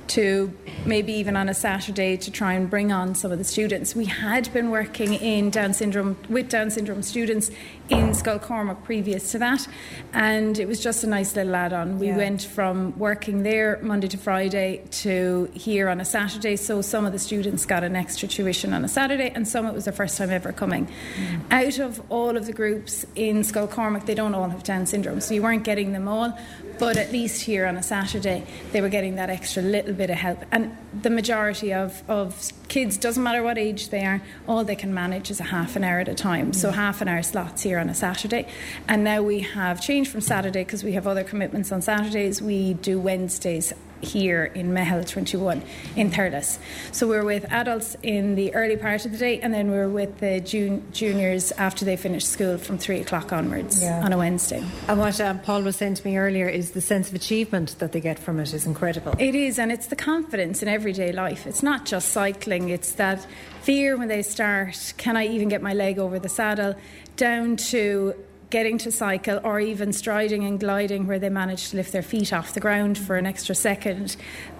to 0.09 0.51
maybe 0.85 1.13
even 1.13 1.35
on 1.35 1.47
a 1.49 1.53
Saturday 1.53 2.17
to 2.17 2.31
try 2.31 2.53
and 2.53 2.69
bring 2.69 2.91
on 2.91 3.13
some 3.13 3.31
of 3.31 3.37
the 3.37 3.43
students. 3.43 3.95
We 3.95 4.05
had 4.05 4.51
been 4.51 4.71
working 4.71 5.13
in 5.13 5.51
Down 5.51 5.73
syndrome 5.73 6.17
with 6.27 6.49
Down 6.49 6.71
syndrome 6.71 7.03
students 7.03 7.51
in 7.89 8.13
Scoil 8.13 8.39
Chormaic 8.39 8.83
previous 8.83 9.31
to 9.31 9.39
that, 9.39 9.67
and 10.13 10.59
it 10.59 10.67
was 10.67 10.81
just 10.81 11.03
a 11.03 11.07
nice 11.07 11.35
little 11.35 11.55
add-on. 11.55 11.99
We 11.99 12.07
yeah. 12.07 12.17
went 12.17 12.43
from 12.43 12.97
working 12.97 13.43
there 13.43 13.79
Monday 13.81 14.07
to 14.09 14.17
Friday 14.17 14.83
to 14.91 15.49
here 15.53 15.89
on 15.89 15.99
a 15.99 16.05
Saturday, 16.05 16.55
so 16.55 16.81
some 16.81 17.05
of 17.05 17.11
the 17.11 17.19
students 17.19 17.65
got 17.65 17.83
an 17.83 17.95
extra 17.95 18.27
tuition 18.27 18.73
on 18.73 18.85
a 18.85 18.87
Saturday, 18.87 19.31
and 19.33 19.47
some 19.47 19.65
it 19.65 19.73
was 19.73 19.85
their 19.85 19.93
first 19.93 20.17
time 20.17 20.29
ever 20.29 20.51
coming. 20.51 20.87
Mm. 20.87 21.41
Out 21.51 21.79
of 21.79 22.01
all 22.09 22.37
of 22.37 22.45
the 22.45 22.53
groups 22.53 23.05
in 23.15 23.43
Scoil 23.43 23.67
Chormaic, 23.67 24.05
they 24.05 24.15
don't 24.15 24.35
all 24.35 24.49
have 24.49 24.63
Down 24.63 24.85
syndrome, 24.85 25.21
so 25.21 25.33
you 25.33 25.41
weren't 25.41 25.63
getting 25.63 25.93
them 25.93 26.07
all, 26.07 26.37
but 26.77 26.95
at 26.95 27.11
least 27.11 27.41
here 27.41 27.65
on 27.65 27.75
a 27.75 27.83
Saturday, 27.83 28.45
they 28.71 28.81
were 28.81 28.89
getting 28.89 29.15
that 29.15 29.29
extra 29.29 29.61
little 29.63 29.93
bit 29.93 30.09
of 30.09 30.17
help. 30.17 30.45
And 30.51 30.77
the 31.01 31.09
majority 31.09 31.73
of, 31.73 32.03
of 32.09 32.51
kids, 32.67 32.97
doesn't 32.97 33.21
matter 33.21 33.41
what 33.41 33.57
age 33.57 33.89
they 33.89 34.05
are, 34.05 34.21
all 34.47 34.63
they 34.63 34.75
can 34.75 34.93
manage 34.93 35.31
is 35.31 35.39
a 35.39 35.43
half 35.45 35.75
an 35.75 35.83
hour 35.83 35.99
at 35.99 36.07
a 36.07 36.15
time. 36.15 36.53
So 36.53 36.71
half 36.71 37.01
an 37.01 37.07
hour 37.07 37.23
slots 37.23 37.63
here 37.63 37.78
on 37.79 37.89
a 37.89 37.95
Saturday. 37.95 38.47
And 38.87 39.03
now 39.03 39.21
we 39.21 39.39
have 39.41 39.81
changed 39.81 40.11
from 40.11 40.21
Saturday 40.21 40.63
because 40.63 40.83
we 40.83 40.93
have 40.93 41.07
other 41.07 41.23
commitments 41.23 41.71
on 41.71 41.81
Saturdays. 41.81 42.41
We 42.41 42.73
do 42.75 42.99
Wednesdays 42.99 43.73
here 44.01 44.45
in 44.45 44.71
Meitheal 44.71 45.07
21 45.07 45.61
in 45.95 46.11
Thurles. 46.11 46.57
So 46.91 47.07
we're 47.07 47.23
with 47.23 47.45
adults 47.51 47.95
in 48.01 48.35
the 48.35 48.53
early 48.55 48.77
part 48.77 49.05
of 49.05 49.11
the 49.11 49.17
day, 49.17 49.39
and 49.39 49.53
then 49.53 49.71
we're 49.71 49.89
with 49.89 50.19
the 50.19 50.39
jun- 50.39 50.83
juniors 50.91 51.51
after 51.53 51.85
they 51.85 51.95
finish 51.95 52.25
school 52.25 52.57
from 52.57 52.77
three 52.77 52.99
o'clock 52.99 53.33
onwards 53.33 53.81
yeah. 53.81 54.03
on 54.03 54.13
a 54.13 54.17
Wednesday. 54.17 54.63
And 54.87 54.99
what 54.99 55.19
um, 55.21 55.39
Paul 55.39 55.63
was 55.63 55.75
saying 55.75 55.95
to 55.95 56.07
me 56.07 56.17
earlier 56.17 56.47
is 56.47 56.71
the 56.71 56.81
sense 56.81 57.09
of 57.09 57.15
achievement 57.15 57.77
that 57.79 57.91
they 57.91 58.01
get 58.01 58.19
from 58.19 58.39
it 58.39 58.53
is 58.53 58.65
incredible. 58.65 59.13
It 59.19 59.35
is, 59.35 59.59
and 59.59 59.71
it's 59.71 59.87
the 59.87 59.95
confidence 59.95 60.61
in 60.61 60.67
everyday 60.67 61.11
life. 61.11 61.45
It's 61.45 61.63
not 61.63 61.85
just 61.85 62.09
cycling; 62.09 62.69
it's 62.69 62.93
that 62.93 63.25
fear 63.69 63.95
when 63.95 64.07
they 64.07 64.23
start. 64.23 64.95
Can 64.97 65.15
I 65.15 65.27
even 65.27 65.47
get 65.47 65.61
my 65.61 65.75
leg 65.75 65.99
over 65.99 66.17
the 66.17 66.27
saddle? 66.27 66.73
Down 67.17 67.55
to 67.69 68.15
getting 68.49 68.79
to 68.79 68.91
cycle 68.91 69.39
or 69.43 69.59
even 69.59 69.93
striding 69.93 70.43
and 70.43 70.59
gliding 70.59 71.05
where 71.05 71.19
they 71.19 71.29
manage 71.29 71.69
to 71.69 71.75
lift 71.75 71.91
their 71.91 72.01
feet 72.01 72.33
off 72.33 72.55
the 72.55 72.59
ground 72.59 72.97
for 72.97 73.15
an 73.15 73.27
extra 73.27 73.53
second 73.53 74.15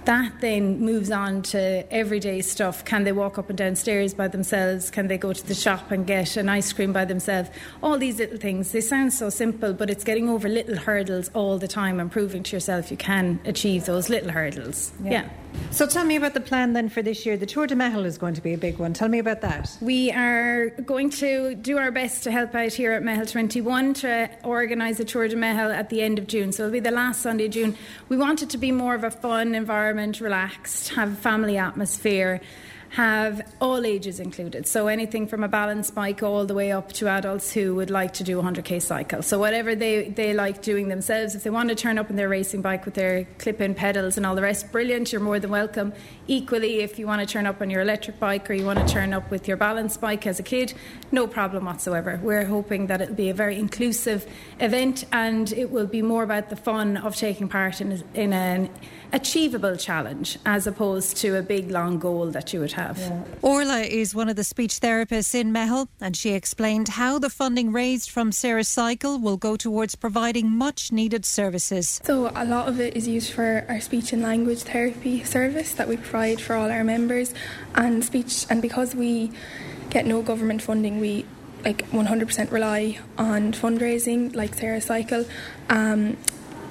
that 0.10 0.41
then 0.41 0.80
moves 0.80 1.11
on 1.11 1.44
to 1.44 1.86
everyday 1.94 2.41
stuff. 2.41 2.84
Can 2.84 3.03
they 3.03 3.11
walk 3.11 3.38
up 3.38 3.48
and 3.49 3.57
down 3.60 3.76
stairs 3.76 4.11
by 4.11 4.27
themselves? 4.27 4.90
Can 4.90 5.07
they 5.07 5.19
go 5.19 5.34
to 5.34 5.48
the 5.48 5.53
shop 5.53 5.91
and 5.91 6.07
get 6.07 6.36
an 6.36 6.49
ice 6.49 6.73
cream 6.73 6.91
by 6.91 7.06
themselves? 7.06 7.52
All 7.84 7.95
these 7.95 8.18
little 8.18 8.40
things. 8.40 8.72
They 8.72 8.81
sound 8.81 9.14
so 9.14 9.30
simple, 9.30 9.72
but 9.72 9.88
it's 9.88 10.03
getting 10.03 10.27
over 10.27 10.49
little 10.49 10.77
hurdles 10.77 11.30
all 11.36 11.60
the 11.60 11.68
time 11.68 11.99
and 11.99 12.11
proving 12.11 12.41
to 12.41 12.56
yourself 12.56 12.90
you 12.90 12.98
can 12.98 13.40
achieve 13.45 13.86
those 13.86 14.10
little 14.10 14.31
hurdles. 14.31 14.91
Yeah. 15.03 15.11
yeah. 15.11 15.30
So 15.72 15.86
tell 15.86 16.06
me 16.06 16.15
about 16.15 16.34
the 16.34 16.41
plan 16.41 16.73
then 16.73 16.90
for 16.90 17.02
this 17.02 17.26
year. 17.26 17.38
The 17.38 17.45
Tour 17.45 17.68
de 17.68 17.76
Meitheal 17.76 18.06
is 18.06 18.18
going 18.18 18.34
to 18.34 18.41
be 18.41 18.53
a 18.53 18.57
big 18.57 18.80
one. 18.80 18.94
Tell 18.94 19.07
me 19.07 19.19
about 19.19 19.41
that. 19.41 19.77
We 19.81 20.11
are 20.11 20.69
going 20.69 21.10
to 21.11 21.56
do 21.56 21.77
our 21.77 21.91
best 21.91 22.23
to 22.23 22.31
help 22.31 22.56
out 22.56 22.73
here 22.73 22.94
at 22.94 23.03
Meitheal 23.03 23.31
21 23.31 23.94
to 23.95 24.30
organise 24.44 24.99
a 24.99 25.06
Tour 25.06 25.27
de 25.27 25.36
Meitheal 25.36 25.73
at 25.73 25.90
the 25.90 26.02
end 26.02 26.18
of 26.18 26.27
June. 26.27 26.52
So 26.52 26.64
it'll 26.64 26.73
be 26.73 26.80
the 26.80 26.91
last 26.91 27.22
Sunday 27.22 27.45
of 27.45 27.52
June. 27.52 27.76
We 28.10 28.18
want 28.18 28.41
it 28.41 28.49
to 28.52 28.57
be 28.57 28.72
more 28.72 28.95
of 28.95 29.03
a 29.03 29.11
fun 29.11 29.53
environment 29.53 29.98
environment, 29.99 30.21
relaxed, 30.21 30.89
have 30.89 31.11
a 31.11 31.15
family 31.15 31.57
atmosphere, 31.57 32.41
have 32.90 33.41
all 33.61 33.86
ages 33.86 34.20
included. 34.20 34.66
So 34.66 34.88
anything 34.88 35.28
from 35.28 35.44
a 35.44 35.48
balance 35.48 35.91
bike 35.91 36.24
all 36.24 36.45
the 36.45 36.56
way 36.56 36.72
up 36.72 36.91
to 36.94 37.07
adults 37.07 37.53
who 37.53 37.76
would 37.76 37.91
like 37.91 38.14
to 38.14 38.24
do 38.24 38.40
a 38.40 38.44
100k 38.44 38.82
cycle. 38.82 39.22
So 39.22 39.38
whatever 39.38 39.76
they, 39.76 40.10
they 40.10 40.34
like 40.34 40.64
doing 40.64 40.88
themselves, 40.88 41.36
if 41.36 41.44
they 41.44 41.52
want 41.52 41.70
to 41.70 41.76
turn 41.76 41.99
up 41.99 42.10
in 42.10 42.16
their 42.16 42.30
racing 42.30 42.61
bike 42.61 42.86
with 42.86 42.95
their 42.95 43.26
clip-in 43.38 43.76
pedals 43.76 44.18
and 44.18 44.26
all 44.26 44.34
the 44.34 44.41
rest, 44.41 44.72
brilliant, 44.72 45.11
you're 45.11 45.22
more 45.22 45.40
than 45.40 45.52
welcome. 45.52 45.94
Equally, 46.28 46.80
if 46.80 46.98
you 46.98 47.06
want 47.06 47.22
to 47.22 47.32
turn 47.32 47.45
up 47.45 47.61
on 47.61 47.70
your 47.70 47.82
electric 47.82 48.20
bike 48.20 48.49
or 48.49 48.53
you 48.53 48.66
want 48.66 48.80
to 48.80 48.91
turn 48.91 49.14
up 49.14 49.30
with 49.30 49.48
your 49.48 49.57
balance 49.57 49.95
bike 49.95 50.26
as 50.26 50.40
a 50.40 50.44
kid, 50.44 50.74
no 51.11 51.28
problem 51.28 51.66
whatsoever. 51.66 52.20
We're 52.24 52.45
hoping 52.45 52.88
that 52.88 53.02
it'll 53.02 53.16
be 53.16 53.30
a 53.30 53.36
very 53.36 53.57
inclusive 53.57 54.26
event 54.60 55.06
and 55.11 55.52
it 55.53 55.70
will 55.70 55.88
be 55.88 56.02
more 56.02 56.24
about 56.24 56.49
the 56.49 56.56
fun 56.56 56.98
of 56.98 57.16
taking 57.16 57.49
part 57.49 57.82
in, 57.82 58.03
in 58.16 58.34
an 58.34 58.70
achievable 59.14 59.76
challenge 59.76 60.40
as 60.45 60.66
opposed 60.66 61.18
to 61.18 61.38
a 61.38 61.41
big 61.41 61.70
long 61.70 61.99
goal 61.99 62.32
that 62.32 62.52
you 62.52 62.60
would 62.60 62.72
have. 62.72 62.78
Yeah. 62.80 63.23
Orla 63.41 63.81
is 63.81 64.15
one 64.15 64.30
of 64.30 64.35
the 64.35 64.43
speech 64.43 64.80
therapists 64.80 65.35
in 65.35 65.51
Meitheal 65.51 65.88
and 65.99 66.15
she 66.15 66.31
explained 66.31 66.89
how 66.89 67.19
the 67.19 67.30
funding 67.30 67.72
raised 67.72 68.10
from 68.10 68.31
Sarah's 68.31 68.68
Cycle 68.68 69.19
will 69.19 69.38
go 69.38 69.56
towards 69.56 69.95
providing 69.95 70.49
much 70.49 70.91
needed 70.91 71.26
services. 71.26 71.99
So 72.03 72.31
a 72.35 72.45
lot 72.45 72.68
of 72.68 72.80
it 72.80 72.95
is 72.95 73.07
used 73.07 73.34
for 73.34 73.65
our 73.68 73.81
speech 73.81 74.14
and 74.14 74.22
language 74.22 74.64
therapy 74.64 75.23
service 75.23 75.73
that 75.73 75.88
we 75.88 75.97
provide 75.97 76.39
for 76.39 76.56
all 76.56 76.72
our 76.72 76.84
members 76.84 77.34
and 77.76 78.03
speech 78.03 78.45
and 78.49 78.61
because 78.61 78.95
we 78.95 79.31
get 79.89 80.06
no 80.06 80.22
government 80.22 80.61
funding 80.61 80.99
we 80.99 81.26
like 81.65 81.89
100% 81.91 82.51
rely 82.51 82.99
on 83.18 83.51
fundraising 83.51 84.34
like 84.34 84.56
Sarah 84.56 84.80
Cycle 84.80 85.26
um, 85.69 86.15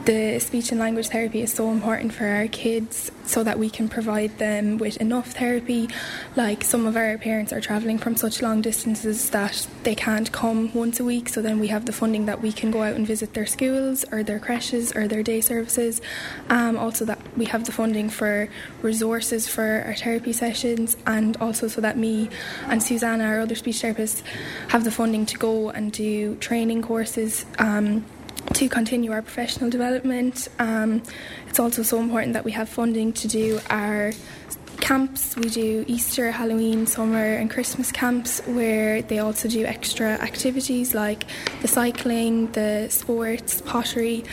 the 0.05 0.39
speech 0.39 0.71
and 0.71 0.81
language 0.81 1.09
therapy 1.09 1.43
is 1.43 1.53
so 1.53 1.71
important 1.71 2.13
for 2.15 2.27
our 2.27 2.49
kids 2.49 3.11
so 3.25 3.45
that 3.45 3.59
we 3.59 3.69
can 3.69 3.89
provide 3.89 4.39
them 4.39 4.79
with 4.79 4.97
enough 4.99 5.33
therapy. 5.33 5.89
Like 6.35 6.65
some 6.65 6.87
of 6.87 6.97
our 6.97 7.19
parents 7.19 7.53
are 7.53 7.61
travelling 7.61 7.99
from 7.99 8.17
such 8.17 8.41
long 8.41 8.63
distances 8.63 9.31
that 9.31 9.67
they 9.83 9.95
can't 9.95 10.33
come 10.33 10.73
once 10.73 10.99
a 10.99 11.05
week, 11.05 11.29
so 11.29 11.43
then 11.43 11.59
we 11.59 11.69
have 11.69 11.85
the 11.85 11.93
funding 11.93 12.27
that 12.27 12.41
we 12.41 12.53
can 12.53 12.71
go 12.71 12.83
out 12.83 12.95
and 12.95 13.07
visit 13.07 13.35
their 13.35 13.45
schools 13.45 14.05
or 14.11 14.23
their 14.23 14.39
creches 14.39 14.97
or 14.97 15.09
their 15.09 15.23
day 15.23 15.41
services. 15.43 16.01
Um, 16.49 16.79
also, 16.79 17.05
that 17.05 17.19
we 17.37 17.45
have 17.47 17.65
the 17.65 17.73
funding 17.73 18.09
for 18.09 18.49
resources 18.81 19.47
for 19.47 19.83
our 19.87 19.95
therapy 19.95 20.33
sessions, 20.33 20.97
and 21.07 21.37
also 21.37 21.69
so 21.69 21.81
that 21.83 21.99
me 21.99 22.31
and 22.69 22.83
Susanna, 22.83 23.25
our 23.25 23.41
other 23.41 23.55
speech 23.55 23.83
therapists, 23.83 24.23
have 24.69 24.85
the 24.85 24.91
funding 24.91 25.27
to 25.27 25.37
go 25.37 25.71
and 25.71 25.93
do 25.93 26.37
training 26.37 26.83
courses. 26.83 27.45
Um, 27.59 28.07
to 28.59 28.69
continue 28.69 29.13
our 29.13 29.23
professional 29.23 29.71
development. 29.71 30.49
Um, 30.59 31.01
it's 31.47 31.61
also 31.61 31.85
so 31.85 32.01
important 32.01 32.33
that 32.33 32.45
we 32.45 32.51
have 32.51 32.69
funding 32.69 33.13
to 33.13 33.29
do 33.29 33.61
our 33.71 34.11
camps. 34.81 35.37
We 35.37 35.49
do 35.49 35.85
Easter, 35.87 36.33
Halloween, 36.33 36.89
summer, 36.89 37.25
and 37.25 37.49
Christmas 37.49 37.93
camps 37.93 38.41
where 38.47 39.01
they 39.03 39.21
also 39.21 39.49
do 39.49 39.65
extra 39.65 40.09
activities 40.09 40.93
like 40.93 41.25
the 41.63 41.69
cycling, 41.69 42.51
the 42.51 42.89
sports, 42.91 43.61
pottery, 43.61 44.25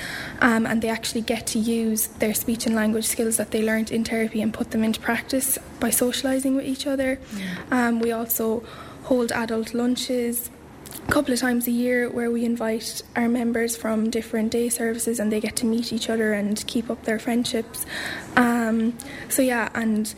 um, 0.41 0.65
and 0.65 0.81
they 0.81 0.89
actually 0.89 1.21
get 1.21 1.45
to 1.47 1.59
use 1.59 2.07
their 2.17 2.33
speech 2.33 2.65
and 2.65 2.73
language 2.73 3.05
skills 3.05 3.37
that 3.37 3.51
they 3.51 3.61
learned 3.61 3.91
in 3.91 4.03
therapy 4.03 4.41
and 4.41 4.55
put 4.55 4.71
them 4.71 4.83
into 4.83 4.99
practice 4.99 5.59
by 5.79 5.91
socialising 5.91 6.55
with 6.55 6.65
each 6.65 6.87
other. 6.87 7.17
Mm. 7.17 7.71
Um, 7.71 7.99
we 7.99 8.11
also 8.11 8.63
hold 9.03 9.31
adult 9.31 9.75
lunches 9.75 10.49
couple 11.07 11.33
of 11.33 11.39
times 11.39 11.67
a 11.67 11.71
year 11.71 12.09
where 12.09 12.31
we 12.31 12.45
invite 12.45 13.01
our 13.15 13.27
members 13.27 13.75
from 13.75 14.09
different 14.09 14.51
day 14.51 14.69
services 14.69 15.19
and 15.19 15.31
they 15.31 15.39
get 15.39 15.55
to 15.57 15.65
meet 15.65 15.93
each 15.93 16.09
other 16.09 16.33
and 16.33 16.65
keep 16.67 16.89
up 16.89 17.03
their 17.03 17.19
friendships. 17.19 17.85
Um, 18.35 18.97
so, 19.29 19.41
yeah, 19.41 19.69
and 19.73 20.13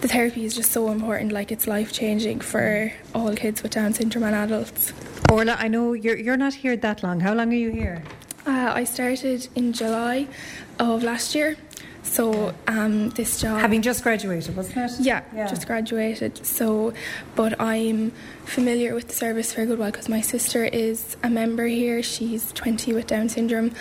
the 0.00 0.08
therapy 0.08 0.44
is 0.44 0.54
just 0.54 0.72
so 0.72 0.90
important, 0.90 1.32
like 1.32 1.52
it's 1.52 1.66
life 1.66 1.92
changing 1.92 2.40
for 2.40 2.92
all 3.14 3.34
kids 3.34 3.62
with 3.62 3.72
Down 3.72 3.92
syndrome 3.92 4.24
and 4.24 4.34
adults. 4.34 4.92
Orla, 5.30 5.56
I 5.58 5.68
know 5.68 5.92
you're, 5.92 6.16
you're 6.16 6.36
not 6.36 6.54
here 6.54 6.76
that 6.76 7.02
long. 7.02 7.20
How 7.20 7.34
long 7.34 7.52
are 7.52 7.56
you 7.56 7.70
here? 7.70 8.02
Uh, 8.46 8.72
I 8.74 8.84
started 8.84 9.48
in 9.54 9.72
July 9.72 10.26
of 10.78 11.02
last 11.02 11.34
year. 11.34 11.56
So 12.02 12.54
um, 12.66 13.10
this 13.10 13.40
job, 13.40 13.60
having 13.60 13.82
just 13.82 14.02
graduated, 14.02 14.56
wasn't 14.56 14.78
it? 14.78 15.00
Yeah, 15.00 15.22
yeah, 15.34 15.46
just 15.46 15.66
graduated. 15.66 16.44
So, 16.44 16.92
but 17.36 17.60
I'm 17.60 18.12
familiar 18.44 18.94
with 18.94 19.08
the 19.08 19.14
service 19.14 19.52
for 19.52 19.62
a 19.62 19.66
good 19.66 19.78
while 19.78 19.90
because 19.90 20.08
my 20.08 20.20
sister 20.20 20.64
is 20.64 21.16
a 21.22 21.30
member 21.30 21.66
here. 21.66 22.02
She's 22.02 22.52
20 22.52 22.94
with 22.94 23.06
Down 23.06 23.28
syndrome, 23.28 23.72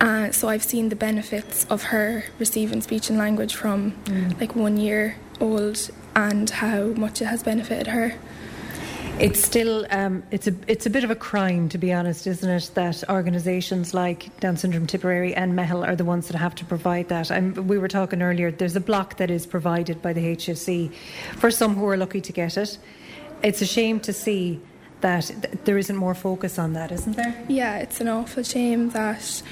uh, 0.00 0.30
so 0.30 0.48
I've 0.48 0.64
seen 0.64 0.88
the 0.88 0.96
benefits 0.96 1.66
of 1.66 1.84
her 1.84 2.24
receiving 2.38 2.80
speech 2.80 3.10
and 3.10 3.18
language 3.18 3.54
from 3.54 3.92
mm. 4.04 4.40
like 4.40 4.54
one 4.54 4.76
year 4.76 5.16
old 5.40 5.90
and 6.14 6.48
how 6.48 6.84
much 6.84 7.20
it 7.20 7.26
has 7.26 7.42
benefited 7.42 7.88
her. 7.88 8.14
It's 9.20 9.42
still 9.42 9.86
um, 9.90 10.24
it's 10.32 10.48
a 10.48 10.54
it's 10.66 10.86
a 10.86 10.90
bit 10.90 11.04
of 11.04 11.10
a 11.10 11.14
crime 11.14 11.68
to 11.68 11.78
be 11.78 11.92
honest, 11.92 12.26
isn't 12.26 12.50
it? 12.50 12.70
That 12.74 13.08
organisations 13.08 13.94
like 13.94 14.38
Down 14.40 14.56
Syndrome 14.56 14.86
Tipperary 14.86 15.34
and 15.34 15.52
Meitheal 15.52 15.86
are 15.86 15.94
the 15.94 16.04
ones 16.04 16.26
that 16.28 16.36
have 16.36 16.54
to 16.56 16.64
provide 16.64 17.08
that. 17.10 17.30
And 17.30 17.68
we 17.68 17.78
were 17.78 17.88
talking 17.88 18.22
earlier. 18.22 18.50
There's 18.50 18.74
a 18.74 18.80
block 18.80 19.16
that 19.18 19.30
is 19.30 19.46
provided 19.46 20.02
by 20.02 20.14
the 20.14 20.36
HSE 20.36 20.92
for 21.36 21.50
some 21.52 21.76
who 21.76 21.86
are 21.88 21.96
lucky 21.96 22.20
to 22.20 22.32
get 22.32 22.56
it. 22.56 22.76
It's 23.42 23.62
a 23.62 23.66
shame 23.66 24.00
to 24.00 24.12
see 24.12 24.60
that 25.00 25.64
there 25.64 25.78
isn't 25.78 25.96
more 25.96 26.14
focus 26.14 26.58
on 26.58 26.72
that, 26.72 26.90
isn't 26.90 27.14
there? 27.16 27.44
Yeah, 27.48 27.78
it's 27.78 28.00
an 28.00 28.08
awful 28.08 28.42
shame 28.42 28.88
that, 28.90 29.42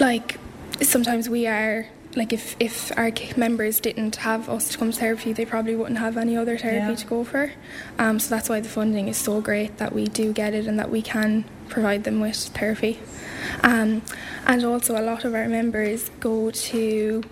like, 0.00 0.38
sometimes 0.80 1.28
we 1.28 1.46
are 1.46 1.86
like 2.16 2.32
if 2.32 2.56
if 2.58 2.90
our 2.96 3.12
members 3.36 3.80
didn't 3.80 4.16
have 4.16 4.48
us 4.48 4.70
to 4.70 4.78
come 4.78 4.90
to 4.90 4.98
therapy, 4.98 5.32
they 5.32 5.44
probably 5.44 5.76
wouldn't 5.76 5.98
have 5.98 6.16
any 6.16 6.36
other 6.36 6.58
therapy 6.58 6.88
yeah. 6.88 6.94
to 6.94 7.06
go 7.06 7.24
for. 7.24 7.52
Um, 7.98 8.18
so 8.18 8.34
that's 8.34 8.48
why 8.48 8.60
the 8.60 8.68
funding 8.68 9.08
is 9.08 9.16
so 9.16 9.40
great 9.40 9.78
that 9.78 9.92
we 9.92 10.06
do 10.06 10.32
get 10.32 10.54
it 10.54 10.66
and 10.66 10.78
that 10.78 10.90
we 10.90 11.02
can 11.02 11.44
provide 11.68 12.04
them 12.04 12.20
with 12.20 12.36
therapy. 12.36 12.98
Um, 13.62 14.02
and 14.46 14.64
also, 14.64 15.00
a 15.00 15.02
lot 15.02 15.24
of 15.24 15.34
our 15.34 15.48
members 15.48 16.10
go 16.20 16.50
to 16.50 17.22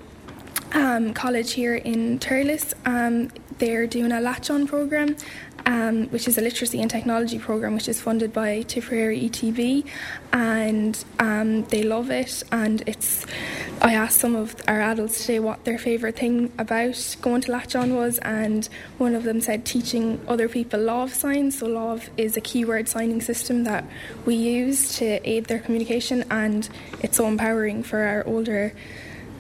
um, 0.73 1.15
college 1.15 1.53
here 1.53 1.75
in 1.75 2.19
Thurles. 2.19 2.75
Um, 2.87 3.31
they're 3.59 3.87
doing 3.87 4.13
a 4.13 4.21
Latch 4.21 4.51
On 4.51 4.67
program 4.67 5.17
um, 5.69 6.07
which 6.07 6.27
is 6.27 6.39
a 6.39 6.41
literacy 6.41 6.81
and 6.81 6.91
technology 6.91 7.39
program, 7.39 7.75
which 7.75 7.89
is 7.89 8.01
funded 8.01 8.33
by 8.33 8.63
Tipperary 8.63 9.29
ETB, 9.29 9.85
and 10.33 11.05
um, 11.19 11.65
they 11.65 11.83
love 11.83 12.11
it. 12.11 12.43
And 12.51 12.83
it's, 12.87 13.27
I 13.83 13.93
asked 13.93 14.19
some 14.19 14.35
of 14.35 14.57
our 14.67 14.81
adults 14.81 15.21
today 15.21 15.41
what 15.41 15.65
their 15.67 15.79
favourite 15.79 16.17
thing 16.17 16.51
about 16.59 17.17
going 17.21 17.43
to 17.43 17.53
Latch 17.53 17.77
On 17.77 17.95
was, 17.95 18.17
and 18.19 18.67
one 18.97 19.15
of 19.15 19.25
them 19.25 19.43
said 19.43 19.67
teaching 19.67 20.19
other 20.27 20.49
people 20.49 20.81
Lámh 20.81 21.05
of 21.05 21.15
signs. 21.15 21.59
So 21.59 21.69
Lámh 21.69 22.09
is 22.17 22.39
a 22.39 22.41
keyword 22.41 22.89
signing 22.89 23.21
system 23.21 23.65
that 23.65 23.85
we 24.25 24.37
use 24.37 24.97
to 24.97 25.21
aid 25.29 25.45
their 25.45 25.59
communication, 25.59 26.25
and 26.31 26.67
it's 27.03 27.19
so 27.19 27.27
empowering 27.27 27.83
for 27.83 27.99
our 27.99 28.27
older 28.27 28.73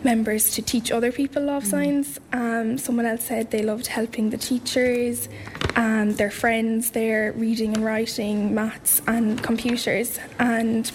members 0.09 0.51
to 0.52 0.62
teach 0.62 0.90
other 0.90 1.12
people 1.12 1.43
Lámh 1.43 1.64
mm. 1.64 1.74
signs. 1.74 2.06
Um, 2.32 2.78
someone 2.78 3.05
else 3.12 3.24
said 3.30 3.51
they 3.51 3.64
loved 3.72 3.86
helping 3.98 4.30
the 4.30 4.39
teachers, 4.39 5.28
and 5.76 6.16
their 6.20 6.30
friends, 6.30 6.80
their 6.93 7.32
reading 7.32 7.70
and 7.76 7.85
writing, 7.85 8.55
maths, 8.55 9.02
and 9.06 9.43
computers. 9.43 10.18
And 10.39 10.90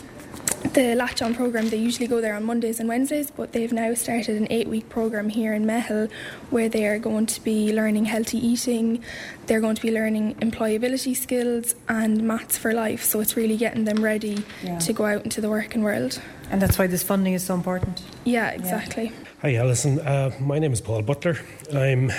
the 0.74 0.96
Latch 0.96 1.22
On 1.22 1.36
program, 1.36 1.70
they 1.70 1.78
usually 1.78 2.08
go 2.08 2.22
there 2.22 2.36
on 2.36 2.44
Mondays 2.44 2.80
and 2.80 2.88
Wednesdays, 2.90 3.30
but 3.30 3.52
they've 3.52 3.72
now 3.72 3.94
started 3.94 4.38
an 4.38 4.48
eight 4.50 4.68
week 4.68 4.90
program 4.90 5.30
here 5.30 5.54
in 5.54 5.66
Meitheal 5.66 6.10
where 6.50 6.70
they 6.70 6.88
are 6.88 7.00
going 7.00 7.26
to 7.28 7.42
be 7.42 7.74
learning 7.74 8.06
healthy 8.06 8.38
eating, 8.38 9.04
they're 9.46 9.62
going 9.62 9.76
to 9.76 9.82
be 9.82 9.92
learning 9.92 10.36
employability 10.36 11.16
skills 11.16 11.76
and 11.88 12.24
maths 12.24 12.58
for 12.58 12.74
life. 12.74 13.04
So 13.04 13.20
it's 13.20 13.36
really 13.36 13.58
getting 13.58 13.84
them 13.84 14.04
ready 14.04 14.44
yeah. 14.64 14.80
to 14.80 14.94
go 14.94 15.06
out 15.06 15.24
into 15.24 15.42
the 15.42 15.50
working 15.50 15.84
world. 15.84 16.22
And 16.50 16.62
that's 16.62 16.78
why 16.78 16.88
this 16.88 17.04
funding 17.04 17.34
is 17.34 17.44
so 17.44 17.54
important. 17.54 18.02
Yeah, 18.24 18.50
exactly. 18.52 19.06
Yeah. 19.06 19.28
Hi, 19.42 19.56
Alison. 19.56 20.00
Uh, 20.00 20.32
my 20.40 20.60
name 20.60 20.72
is 20.72 20.82
Paul 20.82 21.02
Butler. 21.02 21.38
I'm 21.74 22.12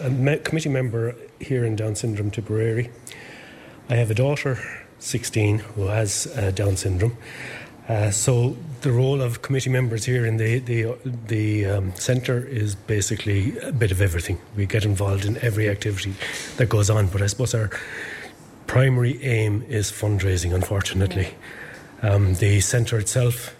a 0.00 0.10
me- 0.10 0.38
committee 0.38 0.68
member 0.68 1.14
here 1.38 1.64
in 1.64 1.76
Down 1.76 1.94
Syndrome 1.94 2.30
Tipperary. 2.30 2.90
I 3.88 3.94
have 3.96 4.10
a 4.10 4.14
daughter, 4.14 4.58
16, 4.98 5.58
who 5.58 5.86
has 5.86 6.26
uh, 6.36 6.50
Down 6.50 6.76
syndrome. 6.76 7.16
Uh, 7.88 8.10
so 8.10 8.56
the 8.82 8.92
role 8.92 9.20
of 9.20 9.42
committee 9.42 9.70
members 9.70 10.04
here 10.04 10.24
in 10.24 10.36
the 10.36 10.58
the, 10.60 10.96
the 11.26 11.66
um, 11.66 11.94
centre 11.96 12.46
is 12.46 12.74
basically 12.74 13.58
a 13.58 13.72
bit 13.72 13.90
of 13.90 14.00
everything. 14.00 14.38
We 14.56 14.66
get 14.66 14.84
involved 14.84 15.24
in 15.24 15.36
every 15.38 15.68
activity 15.68 16.14
that 16.56 16.68
goes 16.68 16.90
on, 16.90 17.08
but 17.08 17.22
I 17.22 17.26
suppose 17.26 17.54
our 17.54 17.70
primary 18.66 19.22
aim 19.24 19.64
is 19.68 19.90
fundraising. 19.90 20.54
Unfortunately, 20.54 21.34
um, 22.02 22.34
the 22.34 22.60
centre 22.60 22.98
itself 22.98 23.56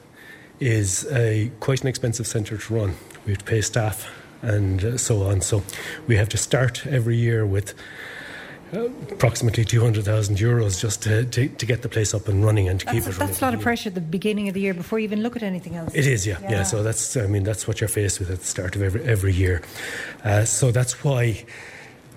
is 0.61 1.11
a 1.11 1.51
quite 1.61 1.83
an 1.83 1.89
expensive 1.89 2.27
centre 2.27 2.57
to 2.57 2.75
run. 2.75 2.95
We 3.25 3.33
have 3.33 3.39
to 3.39 3.45
pay 3.45 3.61
staff 3.61 4.09
and 4.43 4.85
uh, 4.85 4.97
so 4.97 5.23
on. 5.25 5.41
So 5.41 5.63
we 6.07 6.17
have 6.17 6.29
to 6.31 6.37
start 6.37 6.87
every 6.87 7.17
year 7.17 7.45
with 7.47 7.75
approximately 8.73 9.65
200,000 9.65 10.37
euros 10.37 10.81
just 10.81 11.03
to, 11.03 11.25
to, 11.25 11.49
to, 11.49 11.67
get 11.67 11.83
the 11.83 11.89
place 11.89 12.15
up 12.15 12.29
and 12.29 12.45
running 12.45 12.69
and 12.69 12.81
to 12.81 12.87
that's 12.87 12.95
keep 12.95 13.07
a, 13.07 13.09
it 13.09 13.19
running. 13.19 13.27
That's 13.27 13.43
a 13.43 13.45
lot 13.45 13.55
of 13.55 13.61
pressure 13.61 13.89
at 13.89 13.95
the 13.95 14.01
beginning 14.01 14.49
of 14.49 14.55
the 14.55 14.61
year 14.61 14.75
before 14.75 14.99
you 14.99 15.05
even 15.05 15.23
look 15.23 15.37
at 15.37 15.43
anything 15.43 15.75
else. 15.75 15.93
It 15.95 16.07
is, 16.07 16.27
yeah. 16.27 16.39
Yeah, 16.43 16.51
yeah 16.51 16.63
so 16.63 16.83
that's, 16.83 17.17
I 17.17 17.27
mean, 17.27 17.43
that's 17.43 17.67
what 17.67 17.81
you're 17.81 17.89
faced 17.89 18.21
with 18.21 18.31
at 18.31 18.41
the 18.41 18.47
start 18.47 18.77
of 18.77 18.83
every, 18.83 19.03
every 19.05 19.33
year. 19.33 19.63
Uh, 20.25 20.45
so 20.45 20.71
that's 20.71 21.03
why 21.03 21.45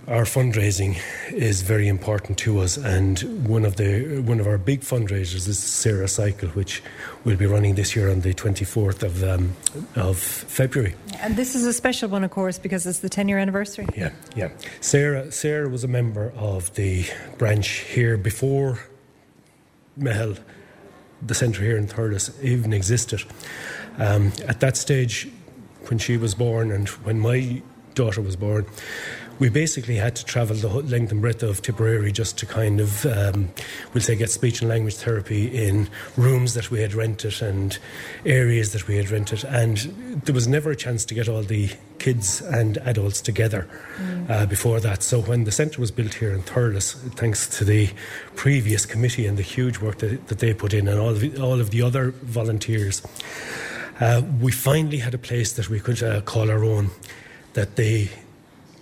our 0.07 0.23
fundraising 0.23 0.99
is 1.31 1.61
very 1.61 1.87
important 1.87 2.37
to 2.39 2.59
us, 2.59 2.77
and 2.77 3.19
one 3.47 3.63
of 3.63 3.77
the 3.77 4.21
one 4.25 4.39
of 4.39 4.47
our 4.47 4.57
big 4.57 4.81
fundraisers 4.81 5.47
is 5.47 5.57
Sarah 5.59 6.07
Cycle, 6.07 6.49
which 6.49 6.83
will 7.23 7.37
be 7.37 7.45
running 7.45 7.75
this 7.75 7.95
year 7.95 8.11
on 8.11 8.21
the 8.21 8.33
24th 8.33 9.03
of 9.03 9.23
um, 9.23 9.55
of 9.95 10.17
February. 10.17 10.95
And 11.19 11.37
this 11.37 11.55
is 11.55 11.65
a 11.65 11.71
special 11.71 12.09
one, 12.09 12.23
of 12.23 12.31
course, 12.31 12.59
because 12.59 12.85
it's 12.85 12.99
the 12.99 13.09
10 13.09 13.29
year 13.29 13.37
anniversary. 13.37 13.87
Yeah, 13.95 14.11
yeah. 14.35 14.49
Sarah 14.81 15.31
Sarah 15.31 15.69
was 15.69 15.83
a 15.83 15.87
member 15.87 16.33
of 16.35 16.73
the 16.75 17.05
branch 17.37 17.67
here 17.67 18.17
before 18.17 18.79
Meitheal, 19.97 20.37
the 21.21 21.35
centre 21.35 21.63
here 21.63 21.77
in 21.77 21.87
Thurles, 21.87 22.29
even 22.43 22.73
existed. 22.73 23.23
Um, 23.97 24.33
at 24.47 24.59
that 24.59 24.75
stage, 24.75 25.29
when 25.87 25.97
she 25.97 26.17
was 26.17 26.35
born, 26.35 26.71
and 26.71 26.89
when 26.89 27.19
my 27.19 27.61
daughter 27.95 28.21
was 28.21 28.35
born 28.35 28.65
we 29.39 29.49
basically 29.49 29.95
had 29.95 30.15
to 30.15 30.25
travel 30.25 30.55
the 30.55 30.67
length 30.67 31.11
and 31.11 31.21
breadth 31.21 31.43
of 31.43 31.61
Tipperary 31.61 32.11
just 32.11 32.37
to 32.39 32.45
kind 32.45 32.79
of, 32.79 33.05
um, 33.05 33.49
we'll 33.93 34.03
say, 34.03 34.15
get 34.15 34.29
speech 34.29 34.61
and 34.61 34.69
language 34.69 34.95
therapy 34.95 35.47
in 35.47 35.89
rooms 36.17 36.53
that 36.53 36.71
we 36.71 36.81
had 36.81 36.93
rented 36.93 37.41
and 37.41 37.77
areas 38.25 38.73
that 38.73 38.87
we 38.87 38.95
had 38.95 39.09
rented. 39.09 39.43
And 39.43 39.77
there 40.25 40.35
was 40.35 40.47
never 40.47 40.71
a 40.71 40.75
chance 40.75 41.03
to 41.05 41.13
get 41.13 41.27
all 41.27 41.41
the 41.41 41.69
kids 41.99 42.41
and 42.41 42.77
adults 42.79 43.21
together 43.21 43.67
mm. 43.97 44.29
uh, 44.29 44.45
before 44.45 44.79
that. 44.81 45.01
So 45.03 45.21
when 45.21 45.45
the 45.45 45.51
centre 45.51 45.81
was 45.81 45.91
built 45.91 46.13
here 46.15 46.33
in 46.33 46.43
Thurles, 46.43 46.93
thanks 47.15 47.47
to 47.57 47.65
the 47.65 47.89
previous 48.35 48.85
committee 48.85 49.25
and 49.25 49.37
the 49.37 49.43
huge 49.43 49.79
work 49.79 49.97
that, 49.99 50.27
that 50.27 50.39
they 50.39 50.53
put 50.53 50.73
in 50.73 50.87
and 50.87 50.99
all 50.99 51.09
of, 51.09 51.19
the, 51.19 51.37
all 51.41 51.59
of 51.59 51.71
the 51.71 51.81
other 51.81 52.11
volunteers, 52.21 53.01
uh, 53.99 54.21
we 54.41 54.51
finally 54.51 54.97
had 54.97 55.13
a 55.13 55.17
place 55.17 55.53
that 55.53 55.69
we 55.69 55.79
could 55.79 56.01
uh, 56.03 56.21
call 56.21 56.51
our 56.51 56.63
own 56.63 56.89
that 57.53 57.75
they 57.75 58.09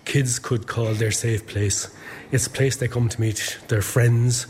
kids 0.06 0.40
could 0.40 0.68
call 0.68 0.94
their 0.94 1.12
safe 1.12 1.48
place. 1.48 1.90
It's 2.32 2.48
a 2.48 2.50
place 2.50 2.76
they 2.78 2.88
come 2.88 3.10
to 3.10 3.22
meet 3.22 3.60
their 3.68 3.82
friends. 3.82 4.48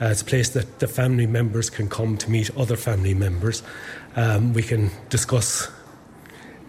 Uh, 0.00 0.06
it's 0.06 0.22
a 0.22 0.24
place 0.24 0.48
that 0.50 0.78
the 0.78 0.88
family 0.88 1.26
members 1.26 1.68
can 1.70 1.88
come 1.88 2.16
to 2.16 2.30
meet 2.30 2.50
other 2.56 2.76
family 2.76 3.14
members. 3.14 3.62
Um, 4.16 4.52
we 4.54 4.62
can 4.62 4.90
discuss 5.10 5.70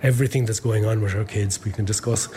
everything 0.03 0.45
that's 0.45 0.59
going 0.59 0.85
on 0.85 1.01
with 1.01 1.15
our 1.15 1.23
kids. 1.23 1.63
We 1.63 1.71
can 1.71 1.85
discuss 1.85 2.27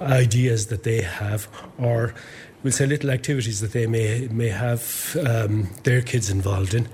ideas 0.00 0.66
that 0.66 0.82
they 0.82 1.02
have, 1.02 1.48
or 1.78 2.14
we'll 2.62 2.72
say 2.72 2.86
little 2.86 3.10
activities 3.10 3.60
that 3.60 3.72
they 3.72 3.86
may 3.86 4.28
may 4.28 4.48
have 4.48 5.16
um, 5.26 5.68
their 5.84 6.02
kids 6.02 6.30
involved 6.30 6.74
in. 6.74 6.88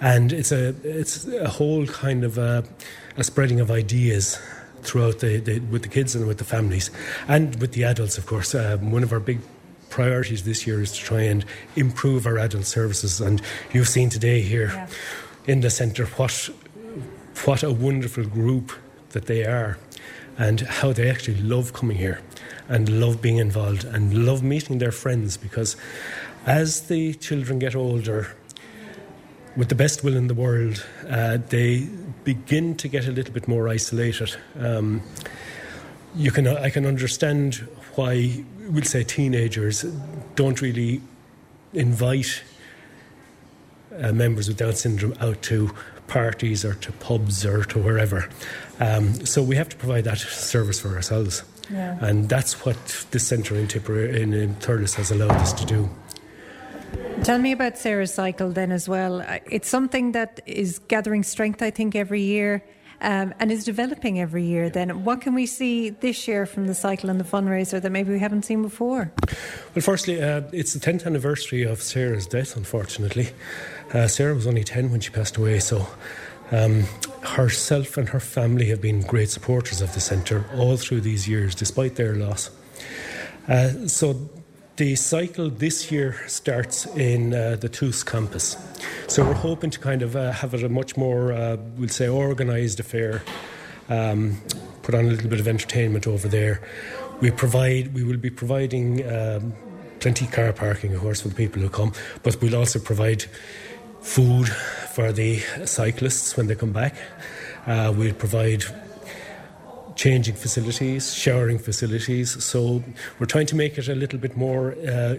And 0.00 0.32
it's 0.32 0.52
a 0.52 0.74
it's 0.82 1.26
a 1.26 1.48
whole 1.48 1.86
kind 1.86 2.24
of 2.24 2.36
a, 2.36 2.64
a 3.16 3.24
spreading 3.24 3.60
of 3.60 3.70
ideas 3.70 4.38
throughout 4.84 5.20
the, 5.20 5.38
the, 5.38 5.58
with 5.60 5.82
the 5.82 5.88
kids 5.88 6.14
and 6.14 6.26
with 6.26 6.38
the 6.38 6.44
families 6.44 6.90
and 7.26 7.60
with 7.60 7.72
the 7.72 7.84
adults, 7.84 8.18
of 8.18 8.26
course. 8.26 8.54
Um, 8.54 8.90
one 8.90 9.02
of 9.02 9.12
our 9.12 9.20
big 9.20 9.40
priorities 9.90 10.44
this 10.44 10.66
year 10.66 10.80
is 10.80 10.92
to 10.92 10.98
try 10.98 11.22
and 11.22 11.44
improve 11.76 12.26
our 12.26 12.38
adult 12.38 12.66
services. 12.66 13.20
And 13.20 13.40
you've 13.72 13.88
seen 13.88 14.10
today 14.10 14.40
here 14.40 14.72
yeah. 14.74 14.88
in 15.46 15.60
the 15.60 15.70
centre 15.70 16.06
what 16.06 16.50
what 17.44 17.62
a 17.62 17.72
wonderful 17.72 18.24
group 18.24 18.72
that 19.10 19.26
they 19.26 19.44
are, 19.44 19.76
and 20.38 20.60
how 20.60 20.92
they 20.92 21.10
actually 21.10 21.40
love 21.40 21.72
coming 21.72 21.96
here 21.96 22.20
and 22.68 23.00
love 23.00 23.20
being 23.20 23.36
involved 23.38 23.84
and 23.84 24.26
love 24.26 24.42
meeting 24.42 24.78
their 24.78 24.92
friends 24.92 25.36
because 25.36 25.76
as 26.46 26.88
the 26.88 27.14
children 27.14 27.58
get 27.58 27.74
older 27.74 28.34
with 29.56 29.68
the 29.68 29.74
best 29.74 30.02
will 30.02 30.16
in 30.16 30.26
the 30.26 30.34
world, 30.34 30.84
uh, 31.08 31.38
they 31.48 31.88
begin 32.24 32.76
to 32.76 32.88
get 32.88 33.06
a 33.06 33.12
little 33.12 33.32
bit 33.32 33.46
more 33.46 33.68
isolated. 33.68 34.36
Um, 34.58 35.02
you 36.14 36.30
can, 36.30 36.46
I 36.46 36.70
can 36.70 36.86
understand 36.86 37.66
why 37.94 38.44
we'll 38.68 38.84
say 38.84 39.04
teenagers 39.04 39.84
don't 40.34 40.60
really 40.60 41.00
invite 41.72 42.42
uh, 43.98 44.12
members 44.12 44.48
with 44.48 44.56
Down 44.56 44.74
syndrome 44.74 45.14
out 45.20 45.42
to 45.42 45.70
parties 46.06 46.64
or 46.64 46.74
to 46.74 46.92
pubs 46.92 47.44
or 47.44 47.64
to 47.64 47.78
wherever. 47.78 48.28
Um, 48.80 49.14
so 49.26 49.42
we 49.42 49.56
have 49.56 49.68
to 49.68 49.76
provide 49.76 50.04
that 50.04 50.18
service 50.18 50.80
for 50.80 50.94
ourselves. 50.94 51.42
Yeah. 51.70 51.98
And 52.00 52.28
that's 52.28 52.64
what 52.64 53.06
this 53.10 53.26
centre 53.26 53.56
in 53.56 53.68
Tipperary, 53.68 54.20
in, 54.20 54.34
in 54.34 54.54
Thurles 54.56 54.94
has 54.96 55.10
allowed 55.10 55.32
us 55.32 55.52
to 55.54 55.64
do. 55.64 55.88
Tell 57.22 57.38
me 57.38 57.52
about 57.52 57.78
Sarah's 57.78 58.12
cycle 58.12 58.50
then 58.50 58.70
as 58.70 58.88
well. 58.88 59.24
It's 59.50 59.68
something 59.68 60.12
that 60.12 60.40
is 60.46 60.78
gathering 60.88 61.22
strength, 61.22 61.62
I 61.62 61.70
think, 61.70 61.94
every 61.94 62.22
year. 62.22 62.64
um, 63.00 63.34
and 63.38 63.52
is 63.52 63.64
developing 63.64 64.18
every 64.18 64.44
year. 64.44 64.70
Then, 64.70 65.04
what 65.04 65.20
can 65.20 65.34
we 65.34 65.46
see 65.46 65.90
this 65.90 66.26
year 66.26 66.46
from 66.46 66.66
the 66.66 66.74
cycle 66.74 67.10
and 67.10 67.20
the 67.20 67.24
fundraiser 67.24 67.80
that 67.80 67.90
maybe 67.90 68.12
we 68.12 68.18
haven't 68.18 68.44
seen 68.44 68.62
before? 68.62 69.12
Well, 69.74 69.82
firstly, 69.82 70.22
uh, 70.22 70.42
it's 70.52 70.72
the 70.72 70.80
10th 70.80 71.04
anniversary 71.06 71.62
of 71.62 71.82
Sarah's 71.82 72.26
death, 72.26 72.56
unfortunately. 72.56 73.28
Uh, 73.92 74.08
Sarah 74.08 74.34
was 74.34 74.46
only 74.46 74.64
10 74.64 74.90
when 74.90 75.00
she 75.00 75.10
passed 75.10 75.36
away, 75.36 75.58
so 75.60 75.86
um, 76.50 76.84
herself 77.22 77.96
and 77.96 78.08
her 78.08 78.20
family 78.20 78.66
have 78.66 78.80
been 78.80 79.02
great 79.02 79.30
supporters 79.30 79.80
of 79.80 79.92
the 79.94 80.00
centre 80.00 80.46
all 80.54 80.76
through 80.76 81.02
these 81.02 81.28
years, 81.28 81.54
despite 81.54 81.96
their 81.96 82.14
loss. 82.14 82.50
Uh, 83.46 83.86
so 83.86 84.30
the 84.76 84.96
cycle 84.96 85.50
this 85.50 85.92
year 85.92 86.16
starts 86.26 86.86
in 86.96 87.32
uh, 87.32 87.56
the 87.60 87.68
TUS 87.68 88.02
campus. 88.02 88.56
So 89.06 89.24
we're 89.24 89.34
hoping 89.34 89.70
to 89.70 89.78
kind 89.78 90.02
of 90.02 90.16
uh, 90.16 90.32
have 90.32 90.52
it 90.54 90.64
a 90.64 90.68
much 90.68 90.96
more, 90.96 91.32
uh, 91.32 91.56
we'll 91.76 91.88
say, 91.88 92.08
organised 92.08 92.80
affair. 92.80 93.22
Um, 93.88 94.40
put 94.82 94.94
on 94.94 95.04
a 95.04 95.08
little 95.08 95.30
bit 95.30 95.40
of 95.40 95.46
entertainment 95.46 96.06
over 96.06 96.26
there. 96.26 96.60
We 97.20 97.30
provide, 97.30 97.94
we 97.94 98.02
will 98.02 98.16
be 98.16 98.30
providing 98.30 99.06
um, 99.08 99.52
plenty 100.00 100.26
car 100.26 100.52
parking, 100.52 100.92
of 100.94 101.00
course, 101.00 101.20
for 101.20 101.28
the 101.28 101.34
people 101.34 101.62
who 101.62 101.68
come, 101.68 101.92
but 102.22 102.40
we'll 102.42 102.56
also 102.56 102.78
provide 102.78 103.24
food 104.00 104.48
for 104.48 105.12
the 105.12 105.38
cyclists 105.64 106.36
when 106.36 106.48
they 106.48 106.54
come 106.54 106.72
back. 106.72 106.96
Uh, 107.66 107.94
we'll 107.96 108.14
provide 108.14 108.64
changing 109.96 110.34
facilities, 110.34 111.14
showering 111.14 111.58
facilities. 111.58 112.42
So 112.44 112.82
we're 113.18 113.26
trying 113.26 113.46
to 113.46 113.56
make 113.56 113.78
it 113.78 113.88
a 113.88 113.94
little 113.94 114.18
bit 114.18 114.36
more 114.36 114.72
uh, 114.88 115.16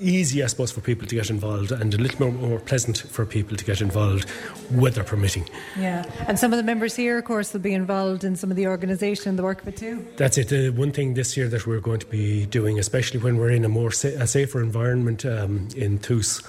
easy, 0.00 0.42
I 0.42 0.46
suppose, 0.46 0.70
for 0.72 0.80
people 0.80 1.06
to 1.06 1.14
get 1.14 1.30
involved 1.30 1.72
and 1.72 1.94
a 1.94 1.98
little 1.98 2.28
more, 2.28 2.48
more 2.48 2.60
pleasant 2.60 2.98
for 2.98 3.24
people 3.24 3.56
to 3.56 3.64
get 3.64 3.80
involved, 3.80 4.26
weather 4.72 5.04
permitting. 5.04 5.48
Yeah, 5.78 6.04
and 6.26 6.38
some 6.38 6.52
of 6.52 6.56
the 6.56 6.62
members 6.62 6.96
here, 6.96 7.18
of 7.18 7.24
course, 7.24 7.52
will 7.52 7.60
be 7.60 7.74
involved 7.74 8.24
in 8.24 8.36
some 8.36 8.50
of 8.50 8.56
the 8.56 8.66
organisation 8.66 9.30
and 9.30 9.38
the 9.38 9.42
work 9.42 9.62
of 9.62 9.68
it 9.68 9.76
too. 9.76 10.06
That's 10.16 10.38
it. 10.38 10.48
The 10.48 10.70
one 10.70 10.92
thing 10.92 11.14
this 11.14 11.36
year 11.36 11.48
that 11.48 11.66
we're 11.66 11.80
going 11.80 12.00
to 12.00 12.06
be 12.06 12.46
doing, 12.46 12.78
especially 12.78 13.20
when 13.20 13.36
we're 13.36 13.50
in 13.50 13.64
a 13.64 13.68
more 13.68 13.90
sa- 13.90 14.08
a 14.08 14.26
safer 14.26 14.60
environment 14.60 15.24
um, 15.24 15.68
in 15.76 15.98
TUS, 15.98 16.42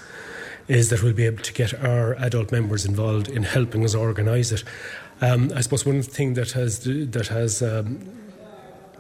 is 0.68 0.90
that 0.90 1.02
we'll 1.02 1.14
be 1.14 1.26
able 1.26 1.44
to 1.44 1.52
get 1.52 1.74
our 1.84 2.14
adult 2.16 2.52
members 2.52 2.86
involved 2.86 3.28
in 3.28 3.44
helping 3.44 3.84
us 3.84 3.96
organise 3.96 4.52
it. 4.52 4.64
Um, 5.22 5.52
I 5.56 5.62
suppose 5.62 5.86
one 5.86 6.02
thing 6.02 6.34
that 6.36 6.52
has 6.52 6.80
that 6.84 7.28
has 7.28 7.62
um, 7.62 8.20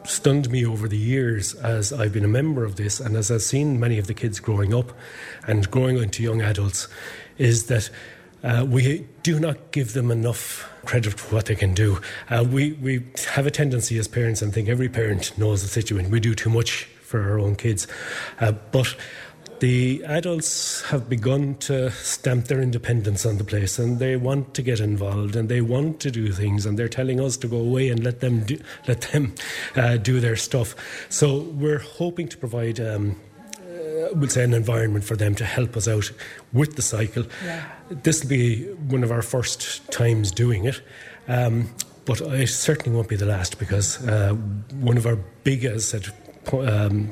stunned 0.03 0.49
me 0.49 0.65
over 0.65 0.87
the 0.87 0.97
years 0.97 1.53
as 1.55 1.93
I've 1.93 2.13
been 2.13 2.25
a 2.25 2.29
member 2.29 2.63
of 2.63 2.75
this 2.75 2.99
and 2.99 3.15
as 3.15 3.31
I've 3.31 3.41
seen 3.41 3.79
many 3.79 3.97
of 3.97 4.07
the 4.07 4.13
kids 4.13 4.39
growing 4.39 4.73
up 4.73 4.91
and 5.47 5.69
growing 5.69 5.97
into 5.97 6.23
young 6.23 6.41
adults 6.41 6.87
is 7.37 7.67
that 7.67 7.89
uh, 8.43 8.65
we 8.67 9.05
do 9.23 9.39
not 9.39 9.71
give 9.71 9.93
them 9.93 10.11
enough 10.11 10.69
credit 10.85 11.19
for 11.19 11.35
what 11.35 11.45
they 11.45 11.55
can 11.55 11.73
do. 11.73 11.99
Uh, 12.29 12.45
we, 12.49 12.73
we 12.73 13.05
have 13.33 13.45
a 13.45 13.51
tendency 13.51 13.97
as 13.97 14.07
parents, 14.07 14.41
and 14.41 14.53
think 14.53 14.69
every 14.69 14.87
parent 14.87 15.37
knows 15.37 15.61
the 15.61 15.67
situation, 15.67 16.09
we 16.09 16.19
do 16.19 16.33
too 16.33 16.49
much 16.49 16.85
for 17.01 17.21
our 17.21 17.39
own 17.39 17.55
kids. 17.55 17.85
Uh, 18.39 18.53
but 18.71 18.95
the 19.59 20.03
adults 20.05 20.81
have 20.83 21.09
begun 21.09 21.55
to 21.55 21.91
stamp 21.91 22.45
their 22.45 22.61
independence 22.61 23.25
on 23.25 23.37
the 23.37 23.43
place 23.43 23.77
and 23.79 23.99
they 23.99 24.15
want 24.15 24.53
to 24.53 24.61
get 24.61 24.79
involved 24.79 25.35
and 25.35 25.49
they 25.49 25.61
want 25.61 25.99
to 26.01 26.11
do 26.11 26.31
things 26.31 26.65
and 26.65 26.77
they're 26.77 26.87
telling 26.87 27.19
us 27.19 27.37
to 27.37 27.47
go 27.47 27.57
away 27.57 27.89
and 27.89 28.03
let 28.03 28.19
them 28.19 28.43
do, 28.45 28.59
let 28.87 29.01
them 29.01 29.33
uh, 29.75 29.97
do 29.97 30.19
their 30.19 30.35
stuff. 30.35 30.75
So 31.09 31.39
we're 31.39 31.79
hoping 31.79 32.27
to 32.29 32.37
provide. 32.37 32.79
Um, 32.79 33.19
uh, 33.59 34.09
we'll 34.13 34.29
say 34.29 34.43
an 34.43 34.53
environment 34.53 35.03
for 35.03 35.15
them 35.15 35.35
to 35.35 35.45
help 35.45 35.75
us 35.75 35.87
out 35.87 36.11
with 36.53 36.75
the 36.75 36.81
cycle. 36.81 37.25
Yeah. 37.43 37.65
This 37.89 38.23
will 38.23 38.29
be 38.29 38.65
one 38.73 39.03
of 39.03 39.11
our 39.11 39.21
first 39.21 39.89
times 39.91 40.31
doing 40.31 40.65
it. 40.65 40.81
Um, 41.27 41.69
but 42.05 42.21
it 42.21 42.47
certainly 42.47 42.95
won't 42.95 43.07
be 43.07 43.15
the 43.15 43.25
last 43.25 43.59
because 43.59 44.03
uh, 44.07 44.33
one 44.79 44.97
of 44.97 45.05
our 45.05 45.17
big, 45.43 45.63
as 45.65 45.93
I 45.93 45.99
said, 45.99 46.13
um, 46.53 47.11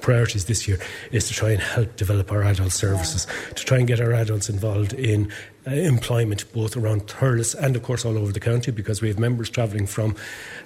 priorities 0.00 0.46
this 0.46 0.66
year 0.68 0.78
is 1.12 1.28
to 1.28 1.34
try 1.34 1.50
and 1.50 1.60
help 1.60 1.96
develop 1.96 2.32
our 2.32 2.42
adult 2.42 2.72
services, 2.72 3.26
to 3.54 3.64
try 3.64 3.78
and 3.78 3.86
get 3.86 4.00
our 4.00 4.12
adults 4.12 4.48
involved 4.48 4.92
in 4.92 5.30
uh, 5.66 5.70
employment 5.70 6.50
both 6.52 6.76
around 6.76 7.06
Thurles 7.06 7.54
and, 7.54 7.76
of 7.76 7.82
course, 7.82 8.04
all 8.04 8.16
over 8.16 8.32
the 8.32 8.40
county 8.40 8.70
because 8.70 9.02
we 9.02 9.08
have 9.08 9.18
members 9.18 9.50
travelling 9.50 9.86
from 9.86 10.16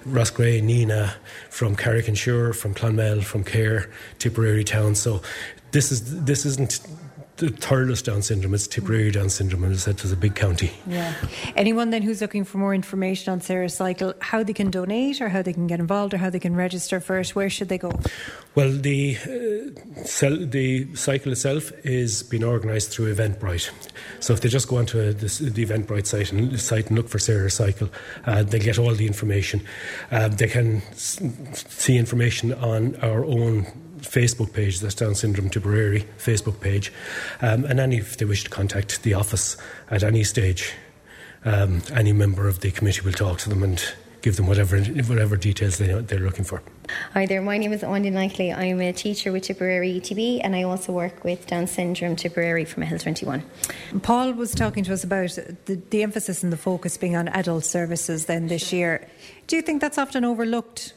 Roscrea, 0.05 0.61
Nenagh, 0.61 1.13
from 1.49 1.75
Carrick-on-Suir, 1.75 2.55
from 2.55 2.73
Clonmel, 2.73 3.23
from 3.23 3.43
Cahir, 3.43 3.91
Tipperary 4.19 4.63
town. 4.63 4.95
So 4.95 5.21
this 5.71 5.91
is 5.91 6.23
this 6.23 6.45
isn't 6.45 6.79
Thurles 7.49 8.03
Down 8.03 8.21
syndrome, 8.21 8.53
it's 8.53 8.67
Tipperary 8.67 9.11
Down 9.11 9.29
syndrome, 9.29 9.63
and 9.63 9.73
it's 9.73 9.83
said, 9.83 9.95
it's 9.95 10.11
a 10.11 10.15
big 10.15 10.35
county. 10.35 10.71
Yeah. 10.87 11.13
Anyone 11.55 11.89
then 11.89 12.01
who's 12.01 12.21
looking 12.21 12.43
for 12.43 12.57
more 12.57 12.73
information 12.73 13.31
on 13.33 13.41
Sarah's 13.41 13.73
Cycle, 13.73 14.13
how 14.19 14.43
they 14.43 14.53
can 14.53 14.71
donate 14.71 15.21
or 15.21 15.29
how 15.29 15.41
they 15.41 15.53
can 15.53 15.67
get 15.67 15.79
involved 15.79 16.13
or 16.13 16.17
how 16.17 16.29
they 16.29 16.39
can 16.39 16.55
register 16.55 16.99
for 16.99 17.19
it, 17.19 17.29
where 17.35 17.49
should 17.49 17.69
they 17.69 17.77
go? 17.77 17.91
Well, 18.55 18.71
the, 18.71 19.17
uh, 19.17 20.03
cel- 20.05 20.45
the 20.45 20.93
cycle 20.95 21.31
itself 21.31 21.71
is 21.83 22.23
being 22.23 22.43
organised 22.43 22.91
through 22.91 23.13
Eventbrite. 23.13 23.71
So 24.19 24.33
if 24.33 24.41
they 24.41 24.49
just 24.49 24.67
go 24.67 24.77
onto 24.77 24.99
a, 24.99 25.13
this, 25.13 25.39
the 25.39 25.65
Eventbrite 25.65 26.05
site 26.05 26.31
and, 26.31 26.59
site 26.59 26.87
and 26.87 26.97
look 26.97 27.09
for 27.09 27.19
Sarah's 27.19 27.55
Cycle, 27.55 27.89
uh, 28.25 28.43
they 28.43 28.59
get 28.59 28.77
all 28.77 28.93
the 28.93 29.07
information. 29.07 29.61
Uh, 30.11 30.27
they 30.27 30.47
can 30.47 30.77
s- 30.91 31.19
see 31.53 31.97
information 31.97 32.53
on 32.53 32.95
our 32.97 33.25
own 33.25 33.65
Facebook 34.03 34.53
page, 34.53 34.79
that's 34.79 34.95
Down 34.95 35.15
Syndrome 35.15 35.49
Tipperary 35.49 36.05
Facebook 36.17 36.59
page, 36.59 36.91
um, 37.41 37.65
and 37.65 37.79
any 37.79 37.97
if 37.97 38.17
they 38.17 38.25
wish 38.25 38.43
to 38.43 38.49
contact 38.49 39.03
the 39.03 39.13
office 39.13 39.57
at 39.89 40.03
any 40.03 40.23
stage, 40.23 40.73
um, 41.45 41.81
any 41.93 42.13
member 42.13 42.47
of 42.47 42.59
the 42.59 42.71
committee 42.71 43.01
will 43.01 43.13
talk 43.13 43.39
to 43.39 43.49
them 43.49 43.63
and 43.63 43.83
give 44.23 44.37
them 44.37 44.47
whatever 44.47 44.79
whatever 44.79 45.35
details 45.35 45.77
they, 45.77 45.93
they're 46.01 46.19
looking 46.19 46.45
for. 46.45 46.63
Hi 47.13 47.25
there, 47.25 47.41
my 47.41 47.57
name 47.57 47.73
is 47.73 47.83
Anya 47.83 48.09
Knightley. 48.09 48.51
I'm 48.51 48.81
a 48.81 48.93
teacher 48.93 49.31
with 49.31 49.43
Tipperary 49.43 49.99
ETB 49.99 50.41
and 50.43 50.55
I 50.55 50.63
also 50.63 50.93
work 50.93 51.23
with 51.23 51.45
Down 51.45 51.67
Syndrome 51.67 52.15
Tipperary 52.15 52.65
from 52.65 52.83
Hill 52.83 52.97
21. 52.97 53.43
Paul 54.01 54.33
was 54.33 54.55
talking 54.55 54.83
to 54.85 54.93
us 54.93 55.03
about 55.03 55.37
the, 55.65 55.81
the 55.89 56.03
emphasis 56.03 56.41
and 56.41 56.51
the 56.51 56.57
focus 56.57 56.97
being 56.97 57.15
on 57.15 57.27
adult 57.27 57.65
services 57.65 58.25
then 58.25 58.47
this 58.47 58.71
year. 58.71 59.07
Do 59.47 59.57
you 59.57 59.61
think 59.61 59.81
that's 59.81 59.97
often 59.97 60.23
overlooked? 60.23 60.93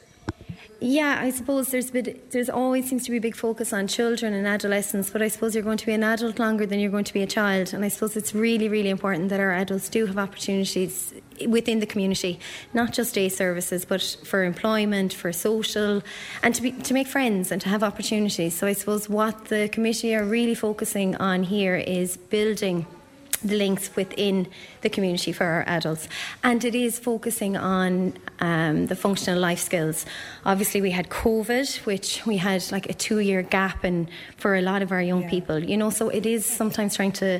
Yeah, 0.79 1.17
I 1.19 1.31
suppose 1.31 1.69
there's 1.69 1.89
there's 1.89 2.49
always 2.51 2.87
seems 2.87 3.05
to 3.05 3.11
be 3.11 3.17
a 3.17 3.21
big 3.21 3.35
focus 3.35 3.73
on 3.73 3.87
children 3.87 4.33
and 4.33 4.45
adolescents, 4.45 5.09
but 5.09 5.23
I 5.23 5.27
suppose 5.27 5.55
you're 5.55 5.63
going 5.63 5.79
to 5.79 5.85
be 5.87 5.93
an 5.93 6.03
adult 6.03 6.37
longer 6.37 6.67
than 6.67 6.79
you're 6.79 6.91
going 6.91 7.03
to 7.05 7.13
be 7.13 7.23
a 7.23 7.27
child, 7.27 7.73
and 7.73 7.83
I 7.83 7.87
suppose 7.87 8.15
it's 8.15 8.35
really, 8.35 8.69
really 8.69 8.89
important 8.89 9.29
that 9.29 9.39
our 9.39 9.51
adults 9.51 9.89
do 9.89 10.05
have 10.05 10.19
opportunities 10.19 11.15
within 11.47 11.79
the 11.79 11.87
community, 11.87 12.39
not 12.75 12.93
just 12.93 13.15
day 13.15 13.27
services, 13.27 13.85
but 13.85 14.03
for 14.23 14.43
employment, 14.43 15.13
for 15.13 15.33
social, 15.33 16.03
and 16.43 16.53
to 16.53 16.61
be, 16.61 16.71
to 16.71 16.93
make 16.93 17.07
friends 17.07 17.51
and 17.51 17.59
to 17.61 17.69
have 17.69 17.81
opportunities. 17.81 18.53
So 18.53 18.67
I 18.67 18.73
suppose 18.73 19.09
what 19.09 19.45
the 19.45 19.69
committee 19.69 20.13
are 20.13 20.23
really 20.23 20.55
focusing 20.55 21.15
on 21.15 21.41
here 21.41 21.75
is 21.75 22.17
building 22.17 22.85
the 23.43 23.55
links 23.55 23.95
within 23.95 24.47
the 24.81 24.89
community 24.89 25.31
for 25.31 25.45
our 25.45 25.63
adults. 25.67 26.07
And 26.43 26.63
it 26.63 26.75
is 26.75 26.99
focusing 26.99 27.57
on 27.57 28.13
um, 28.39 28.87
the 28.87 28.95
functional 28.95 29.39
life 29.39 29.59
skills. 29.59 30.05
Obviously, 30.45 30.81
we 30.81 30.91
had 30.91 31.09
COVID, 31.09 31.85
which 31.85 32.25
we 32.25 32.37
had 32.37 32.63
like 32.71 32.89
a 32.89 32.93
two 32.93 33.19
year 33.19 33.41
gap 33.41 33.83
in 33.83 34.07
for 34.37 34.55
a 34.55 34.61
lot 34.61 34.81
of 34.81 34.91
our 34.91 35.01
young 35.01 35.23
yeah. 35.23 35.29
people, 35.29 35.59
you 35.63 35.77
know, 35.77 35.89
so 35.89 36.09
it 36.09 36.25
is 36.25 36.45
sometimes 36.45 36.95
trying 36.95 37.11
to 37.13 37.39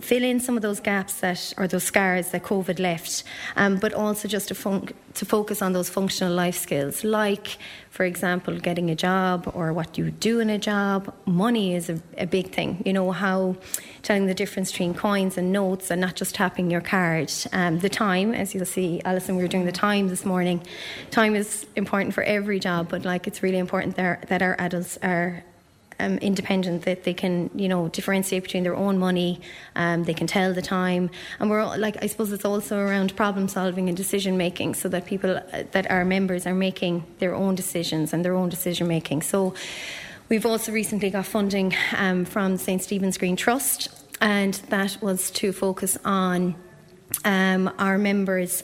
fill 0.00 0.22
in 0.22 0.40
some 0.40 0.56
of 0.56 0.62
those 0.62 0.80
gaps 0.80 1.20
that 1.20 1.52
or 1.56 1.66
those 1.66 1.84
scars 1.84 2.30
that 2.30 2.42
COVID 2.42 2.78
left, 2.78 3.24
um, 3.56 3.76
but 3.76 3.92
also 3.92 4.28
just 4.28 4.48
to, 4.48 4.54
fun- 4.54 4.88
to 5.14 5.24
focus 5.24 5.62
on 5.62 5.72
those 5.72 5.88
functional 5.88 6.32
life 6.32 6.56
skills, 6.56 7.04
like, 7.04 7.58
for 7.90 8.04
example, 8.04 8.58
getting 8.58 8.90
a 8.90 8.94
job 8.94 9.50
or 9.54 9.72
what 9.72 9.98
you 9.98 10.10
do 10.10 10.40
in 10.40 10.50
a 10.50 10.58
job. 10.58 11.14
Money 11.26 11.74
is 11.74 11.90
a, 11.90 12.00
a 12.16 12.26
big 12.26 12.50
thing. 12.50 12.82
You 12.86 12.92
know 12.92 13.10
how 13.12 13.56
telling 14.02 14.26
the 14.26 14.34
difference 14.34 14.72
between 14.72 14.94
coins 14.94 15.38
and 15.38 15.52
notes 15.52 15.90
and 15.90 16.00
not 16.00 16.16
just 16.16 16.34
tapping 16.34 16.70
your 16.70 16.80
card. 16.80 17.32
Um, 17.52 17.78
the 17.78 17.88
time, 17.88 18.34
as 18.34 18.54
you'll 18.54 18.64
see, 18.64 19.00
Alison, 19.04 19.36
we 19.36 19.42
were 19.42 19.48
doing 19.48 19.66
the 19.66 19.72
time 19.72 20.08
this 20.08 20.24
morning. 20.24 20.62
Time 21.10 21.34
is 21.34 21.66
important 21.76 22.14
for 22.14 22.22
every 22.22 22.58
job, 22.58 22.88
but 22.88 23.04
like 23.04 23.26
it's 23.26 23.42
really 23.42 23.58
important 23.58 23.96
that, 23.96 24.28
that 24.28 24.42
our 24.42 24.56
adults 24.58 24.98
are 25.02 25.44
um, 26.02 26.18
independent, 26.18 26.82
that 26.82 27.04
they 27.04 27.14
can, 27.14 27.50
you 27.62 27.68
know, 27.68 27.88
differentiate 27.88 28.42
between 28.42 28.64
their 28.64 28.76
own 28.76 28.98
money, 28.98 29.40
um, 29.76 30.04
they 30.04 30.14
can 30.14 30.26
tell 30.26 30.52
the 30.52 30.62
time, 30.62 31.10
and 31.38 31.50
we're 31.50 31.60
all, 31.60 31.78
like, 31.86 31.96
I 32.04 32.06
suppose 32.08 32.32
it's 32.36 32.44
also 32.44 32.78
around 32.78 33.08
problem 33.16 33.48
solving 33.48 33.88
and 33.88 33.96
decision 33.96 34.36
making, 34.36 34.74
so 34.74 34.88
that 34.88 35.06
people, 35.06 35.32
uh, 35.36 35.62
that 35.74 35.90
our 35.90 36.04
members 36.04 36.46
are 36.46 36.54
making 36.68 37.04
their 37.18 37.34
own 37.34 37.54
decisions 37.54 38.12
and 38.12 38.24
their 38.24 38.34
own 38.34 38.48
decision 38.48 38.86
making. 38.88 39.22
So. 39.22 39.54
We've 40.28 40.46
also 40.46 40.72
recently 40.72 41.10
got 41.10 41.26
funding 41.26 41.74
um, 41.94 42.24
from 42.24 42.56
St 42.56 42.80
Stephen's 42.80 43.18
Green 43.18 43.36
Trust, 43.36 43.88
and 44.18 44.54
that 44.70 44.96
was 45.02 45.30
to 45.32 45.52
focus 45.52 45.98
on 46.06 46.54
um, 47.24 47.72
our 47.78 47.98
members 47.98 48.62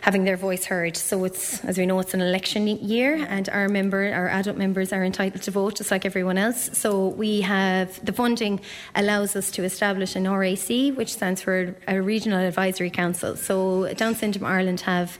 having 0.00 0.24
their 0.24 0.36
voice 0.36 0.64
heard. 0.64 0.96
So 0.96 1.24
it's, 1.24 1.64
as 1.64 1.76
we 1.76 1.84
know, 1.86 1.98
it's 1.98 2.14
an 2.14 2.20
election 2.20 2.66
year, 2.66 3.26
and 3.28 3.48
our 3.48 3.68
member, 3.68 4.12
our 4.12 4.28
adult 4.28 4.56
members, 4.56 4.92
are 4.92 5.04
entitled 5.04 5.42
to 5.42 5.50
vote 5.50 5.76
just 5.76 5.90
like 5.90 6.04
everyone 6.06 6.38
else. 6.38 6.70
So 6.72 7.08
we 7.08 7.42
have 7.42 8.04
the 8.04 8.12
funding 8.12 8.60
allows 8.94 9.36
us 9.36 9.50
to 9.52 9.64
establish 9.64 10.16
an 10.16 10.30
RAC, 10.30 10.96
which 10.96 11.12
stands 11.12 11.42
for 11.42 11.74
a 11.86 12.00
Regional 12.00 12.38
Advisory 12.38 12.90
Council. 12.90 13.36
So 13.36 13.92
Down 13.94 14.14
Syndrome 14.14 14.46
Ireland 14.46 14.80
have 14.82 15.18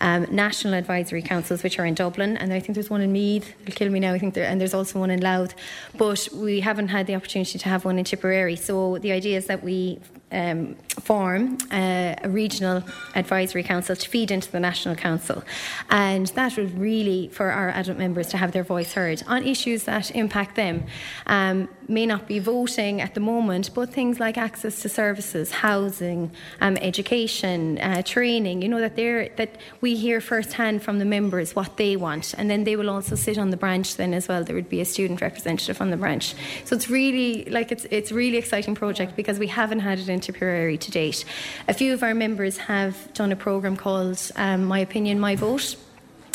um, 0.00 0.26
national 0.30 0.74
advisory 0.74 1.22
councils, 1.22 1.62
which 1.62 1.78
are 1.78 1.86
in 1.86 1.94
Dublin, 1.94 2.36
and 2.36 2.52
I 2.52 2.60
think 2.60 2.74
there's 2.74 2.90
one 2.90 3.00
in 3.00 3.12
Meath. 3.12 3.54
It'll 3.62 3.74
kill 3.74 3.90
me 3.90 4.00
now. 4.00 4.12
I 4.12 4.18
think 4.18 4.34
there, 4.34 4.44
and 4.44 4.60
there's 4.60 4.74
also 4.74 4.98
one 4.98 5.10
in 5.10 5.20
Louth, 5.20 5.54
but 5.96 6.28
we 6.34 6.60
haven't 6.60 6.88
had 6.88 7.06
the 7.06 7.14
opportunity 7.14 7.58
to 7.58 7.68
have 7.68 7.84
one 7.84 7.98
in 7.98 8.04
Tipperary. 8.04 8.56
So 8.56 8.98
the 8.98 9.12
idea 9.12 9.38
is 9.38 9.46
that 9.46 9.62
we 9.62 9.98
um, 10.32 10.74
form 11.00 11.56
uh, 11.70 12.14
a 12.22 12.28
regional 12.28 12.82
advisory 13.14 13.62
council 13.62 13.94
to 13.94 14.08
feed 14.08 14.30
into 14.30 14.50
the 14.50 14.60
national 14.60 14.94
council, 14.96 15.42
and 15.90 16.26
that 16.28 16.56
would 16.56 16.76
really 16.78 17.28
for 17.28 17.50
our 17.50 17.70
adult 17.70 17.98
members 17.98 18.28
to 18.28 18.36
have 18.36 18.52
their 18.52 18.64
voice 18.64 18.92
heard 18.92 19.22
on 19.26 19.44
issues 19.44 19.84
that 19.84 20.10
impact 20.10 20.56
them. 20.56 20.84
Um, 21.26 21.68
may 21.88 22.04
not 22.06 22.26
be 22.26 22.40
voting 22.40 23.00
at 23.00 23.14
the 23.14 23.20
moment, 23.20 23.70
but 23.72 23.92
things 23.92 24.18
like 24.18 24.36
access 24.36 24.82
to 24.82 24.88
services, 24.88 25.52
housing, 25.52 26.32
um, 26.60 26.76
education, 26.78 27.78
uh, 27.78 28.02
training. 28.02 28.62
You 28.62 28.68
know 28.68 28.80
that 28.80 28.96
they 28.96 29.30
that 29.36 29.58
we 29.80 29.94
hear 29.94 30.20
firsthand 30.20 30.82
from 30.82 30.98
the 30.98 31.04
members 31.04 31.54
what 31.54 31.76
they 31.76 31.96
want, 31.96 32.34
and 32.36 32.50
then 32.50 32.64
they 32.64 32.76
will 32.76 32.90
also 32.90 33.14
sit 33.14 33.38
on 33.38 33.50
the 33.50 33.56
branch. 33.56 33.96
Then 33.96 34.12
as 34.12 34.26
well, 34.28 34.42
there 34.42 34.56
would 34.56 34.68
be 34.68 34.80
a 34.80 34.84
student 34.84 35.20
representative 35.20 35.80
on 35.80 35.90
the 35.90 35.96
branch. 35.96 36.34
So 36.64 36.74
it's 36.74 36.90
really 36.90 37.44
like 37.44 37.70
it's 37.70 37.86
it's 37.90 38.10
really 38.10 38.38
exciting 38.38 38.74
project 38.74 39.14
because 39.14 39.38
we 39.38 39.46
haven't 39.46 39.80
had 39.80 39.98
it 39.98 40.08
in 40.08 40.20
Tipperary 40.26 40.78
to 40.78 40.90
date. 40.90 41.24
A 41.68 41.74
few 41.74 41.94
of 41.94 42.02
our 42.02 42.14
members 42.14 42.58
have 42.58 43.12
done 43.14 43.32
a 43.32 43.36
program 43.36 43.76
called 43.76 44.20
um, 44.36 44.64
My 44.64 44.80
Opinion, 44.80 45.20
My 45.20 45.36
Vote. 45.36 45.76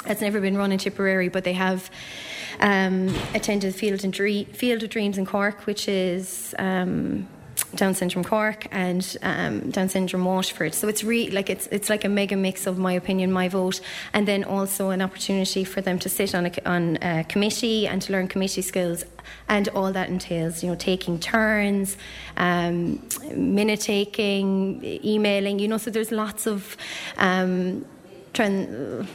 It's 0.05 0.21
never 0.21 0.39
been 0.41 0.57
run 0.57 0.71
in 0.71 0.79
Tipperary, 0.79 1.29
but 1.29 1.43
they 1.43 1.53
have 1.53 1.91
um, 2.59 3.13
attended 3.33 3.75
Field, 3.75 4.03
and 4.03 4.15
Field 4.15 4.83
of 4.83 4.89
Dreams 4.89 5.17
in 5.17 5.25
Cork, 5.25 5.65
which 5.65 5.87
is 5.87 6.55
um, 6.57 7.27
down 7.75 7.93
syndrome 7.93 8.23
Cork 8.23 8.67
and 8.71 9.17
um, 9.21 9.69
Down 9.69 9.89
syndrome 9.89 10.25
Waterford. 10.25 10.73
So 10.73 10.87
it's 10.87 11.03
really 11.03 11.31
like 11.31 11.49
it's 11.49 11.67
it's 11.67 11.89
like 11.89 12.03
a 12.05 12.09
mega 12.09 12.35
mix 12.35 12.67
of 12.67 12.77
my 12.77 12.93
opinion, 12.93 13.31
my 13.31 13.47
vote, 13.47 13.81
and 14.13 14.27
then 14.27 14.43
also 14.43 14.89
an 14.89 15.01
opportunity 15.01 15.63
for 15.63 15.81
them 15.81 15.99
to 15.99 16.09
sit 16.09 16.35
on 16.35 16.45
a, 16.47 16.51
on 16.65 16.97
a 17.01 17.23
committee 17.23 17.87
and 17.87 18.01
to 18.01 18.11
learn 18.11 18.27
committee 18.27 18.61
skills, 18.61 19.03
and 19.47 19.67
all 19.69 19.91
that 19.91 20.09
entails, 20.09 20.63
you 20.63 20.69
know, 20.69 20.75
taking 20.75 21.19
turns, 21.19 21.97
um, 22.37 23.01
minute 23.35 23.81
taking, 23.81 24.83
emailing. 25.03 25.59
You 25.59 25.67
know, 25.67 25.77
so 25.77 25.91
there's 25.91 26.11
lots 26.11 26.47
of. 26.47 26.77
Um, 27.17 27.85
trend, 28.33 29.07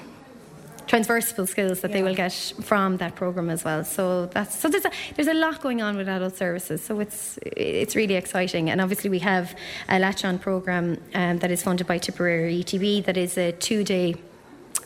transversal 0.86 1.47
skills 1.47 1.80
that 1.80 1.90
yeah. 1.90 1.97
they 1.97 2.02
will 2.02 2.14
get 2.14 2.32
from 2.62 2.97
that 2.98 3.14
program 3.14 3.51
as 3.51 3.64
well. 3.64 3.84
So 3.84 4.26
that's 4.26 4.59
so 4.59 4.68
there's 4.68 4.84
a 4.84 4.90
there's 5.16 5.28
a 5.28 5.34
lot 5.34 5.60
going 5.60 5.82
on 5.82 5.97
with 5.97 6.09
adult 6.09 6.36
services. 6.36 6.82
So 6.82 7.01
it's 7.01 7.38
it's 7.44 7.97
really 7.97 8.14
exciting. 8.14 8.70
And 8.70 8.80
obviously 8.80 9.10
we 9.10 9.18
have 9.20 9.55
a 9.88 9.98
latch 9.98 10.24
on 10.24 10.38
program 10.38 11.02
um, 11.14 11.38
that 11.38 11.51
is 11.51 11.62
funded 11.62 11.86
by 11.86 11.98
Tipperary 11.98 12.62
ETB 12.62 13.05
that 13.05 13.16
is 13.16 13.36
a 13.36 13.52
two 13.52 13.84
day 13.84 14.14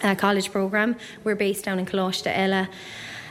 uh, 0.03 0.15
college 0.15 0.51
program. 0.51 0.97
We're 1.25 1.37
based 1.37 1.65
down 1.65 1.79
in 1.79 1.87
Coláiste 1.87 2.33
Eile 2.35 2.69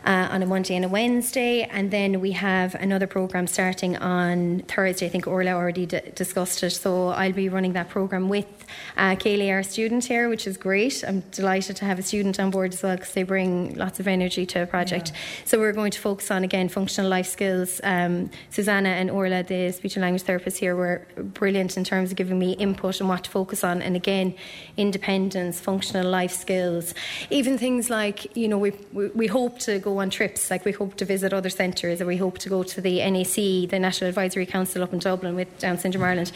uh, 0.06 0.28
on 0.32 0.44
a 0.44 0.46
Monday 0.46 0.76
and 0.76 0.86
a 0.86 0.90
Wednesday. 0.90 1.64
And 1.64 1.92
then 1.92 2.22
we 2.22 2.32
have 2.32 2.76
another 2.76 3.08
programme 3.08 3.48
starting 3.48 3.98
on 3.98 4.60
Thursday. 4.68 5.06
I 5.06 5.10
think 5.10 5.28
Orla 5.28 5.52
already 5.52 5.86
d- 5.86 6.02
discussed 6.16 6.64
it. 6.64 6.72
So 6.72 7.10
I'll 7.10 7.34
be 7.34 7.50
running 7.50 7.74
that 7.74 7.90
programme 7.90 8.30
with 8.30 8.48
uh, 8.98 9.16
Kaylee, 9.16 9.52
our 9.52 9.64
student 9.64 10.06
here, 10.06 10.30
which 10.30 10.48
is 10.48 10.58
great. 10.58 11.04
I'm 11.08 11.22
delighted 11.32 11.76
to 11.78 11.86
have 11.86 12.00
a 12.00 12.04
student 12.04 12.40
on 12.40 12.52
board 12.52 12.74
as 12.74 12.84
well 12.84 12.96
because 12.96 13.14
they 13.14 13.24
bring 13.24 13.76
lots 13.76 14.00
of 14.00 14.08
energy 14.08 14.46
to 14.48 14.64
a 14.64 14.66
project. 14.66 15.12
Yeah. 15.14 15.46
So 15.46 15.60
we're 15.60 15.74
going 15.74 15.92
to 15.92 16.00
focus 16.00 16.32
on, 16.32 16.44
again, 16.44 16.70
functional 16.70 17.10
life 17.10 17.28
skills. 17.28 17.82
Um, 17.84 18.30
Susanna 18.50 18.90
and 18.90 19.10
Orla, 19.10 19.44
the 19.44 19.72
speech 19.72 19.96
and 19.96 20.04
language 20.04 20.24
therapists 20.24 20.58
here, 20.58 20.76
were 20.76 21.06
brilliant 21.18 21.78
in 21.78 21.84
terms 21.84 22.12
of 22.12 22.18
giving 22.18 22.40
me 22.40 22.54
input 22.54 23.02
on 23.02 23.08
what 23.08 23.24
to 23.24 23.30
focus 23.30 23.64
on. 23.64 23.82
And 23.82 23.96
again, 23.96 24.36
independence, 24.78 25.60
functional 25.60 26.10
life 26.10 26.32
skills, 26.32 26.94
even 27.30 27.58
things 27.58 27.90
like, 27.90 28.36
you 28.36 28.48
know, 28.48 28.58
we, 28.58 28.72
we, 28.94 29.08
we 29.08 29.28
hope 29.28 29.60
to 29.60 29.80
go 29.80 29.89
on 29.98 30.10
trips. 30.10 30.52
Like 30.52 30.66
we 30.66 30.72
hope 30.72 30.96
to 30.96 31.06
visit 31.06 31.34
other 31.34 31.50
centres, 31.50 32.02
or 32.02 32.06
we 32.06 32.18
hope 32.18 32.38
to 32.40 32.50
go 32.50 32.64
to 32.64 32.82
the 32.82 33.00
NAC, 33.10 33.70
the 33.70 33.80
National 33.80 34.10
Advisory 34.10 34.46
Council 34.46 34.84
up 34.84 34.94
in 34.94 35.00
Dublin 35.00 35.36
with 35.36 35.58
Down 35.60 35.78
Syndrome 35.78 36.04
Ireland. 36.04 36.32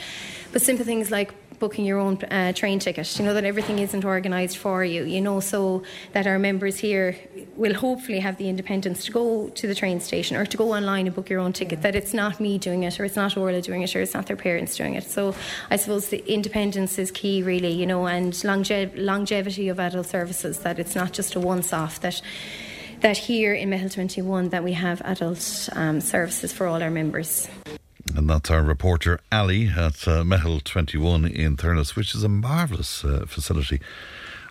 But 0.51 0.61
simple 0.61 0.85
things 0.85 1.11
like 1.11 1.33
booking 1.59 1.85
your 1.85 1.97
own 1.99 2.17
uh, 2.25 2.51
train 2.51 2.77
ticket. 2.77 3.17
You 3.17 3.23
know 3.23 3.33
that 3.33 3.45
everything 3.45 3.79
isn't 3.79 4.03
organised 4.03 4.57
for 4.57 4.83
you. 4.83 5.05
You 5.05 5.21
know, 5.21 5.39
so 5.39 5.83
that 6.11 6.27
our 6.27 6.37
members 6.37 6.77
here 6.77 7.17
will 7.55 7.73
hopefully 7.73 8.19
have 8.19 8.37
the 8.37 8.49
independence 8.49 9.05
to 9.05 9.11
go 9.11 9.47
to 9.49 9.67
the 9.67 9.75
train 9.75 10.01
station 10.01 10.35
or 10.35 10.45
to 10.45 10.57
go 10.57 10.73
online 10.73 11.07
and 11.07 11.15
book 11.15 11.29
your 11.29 11.39
own 11.39 11.53
ticket. 11.53 11.81
That 11.81 11.95
it's 11.95 12.13
not 12.13 12.39
me 12.39 12.57
doing 12.57 12.83
it, 12.83 12.99
or 12.99 13.05
it's 13.05 13.15
not 13.15 13.37
Orla 13.37 13.61
doing 13.61 13.81
it, 13.81 13.95
or 13.95 14.01
it's 14.01 14.13
not 14.13 14.27
their 14.27 14.35
parents 14.35 14.75
doing 14.75 14.95
it. 14.95 15.05
So 15.05 15.35
I 15.69 15.77
suppose 15.77 16.09
the 16.09 16.23
independence 16.31 16.99
is 16.99 17.11
key, 17.11 17.43
really. 17.43 17.71
You 17.71 17.85
know, 17.85 18.07
and 18.07 18.33
longe- 18.43 18.95
longevity 18.95 19.69
of 19.69 19.79
adult 19.79 20.07
services. 20.07 20.59
That 20.59 20.79
it's 20.79 20.95
not 20.95 21.13
just 21.13 21.35
a 21.35 21.39
once-off. 21.39 22.01
That 22.01 22.21
that 23.03 23.17
here 23.17 23.53
in 23.53 23.69
Meitheal 23.69 23.93
21 23.93 24.49
that 24.49 24.63
we 24.63 24.73
have 24.73 25.01
adult 25.01 25.69
um, 25.73 25.99
services 25.99 26.53
for 26.53 26.65
all 26.65 26.81
our 26.81 26.89
members. 26.89 27.47
And 28.15 28.29
that's 28.29 28.49
our 28.49 28.63
reporter 28.63 29.19
Ali 29.31 29.67
at 29.67 30.07
uh, 30.07 30.23
Meitheal 30.23 30.63
21 30.63 31.25
in 31.25 31.57
Thurles, 31.57 31.95
which 31.95 32.15
is 32.15 32.23
a 32.23 32.29
marvellous 32.29 33.03
uh, 33.03 33.25
facility 33.27 33.81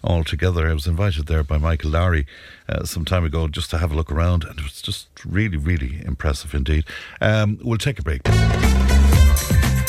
altogether. 0.04 0.68
I 0.68 0.74
was 0.74 0.86
invited 0.86 1.26
there 1.26 1.42
by 1.42 1.56
Michael 1.56 1.92
Lowry 1.92 2.26
uh, 2.68 2.84
some 2.84 3.06
time 3.06 3.24
ago 3.24 3.48
just 3.48 3.70
to 3.70 3.78
have 3.78 3.90
a 3.90 3.94
look 3.94 4.12
around, 4.12 4.44
and 4.44 4.58
it 4.58 4.62
was 4.64 4.82
just 4.82 5.08
really, 5.24 5.56
really 5.56 6.02
impressive 6.04 6.54
indeed. 6.54 6.84
Um, 7.22 7.58
we'll 7.62 7.78
take 7.78 7.98
a 7.98 8.02
break. 8.02 8.22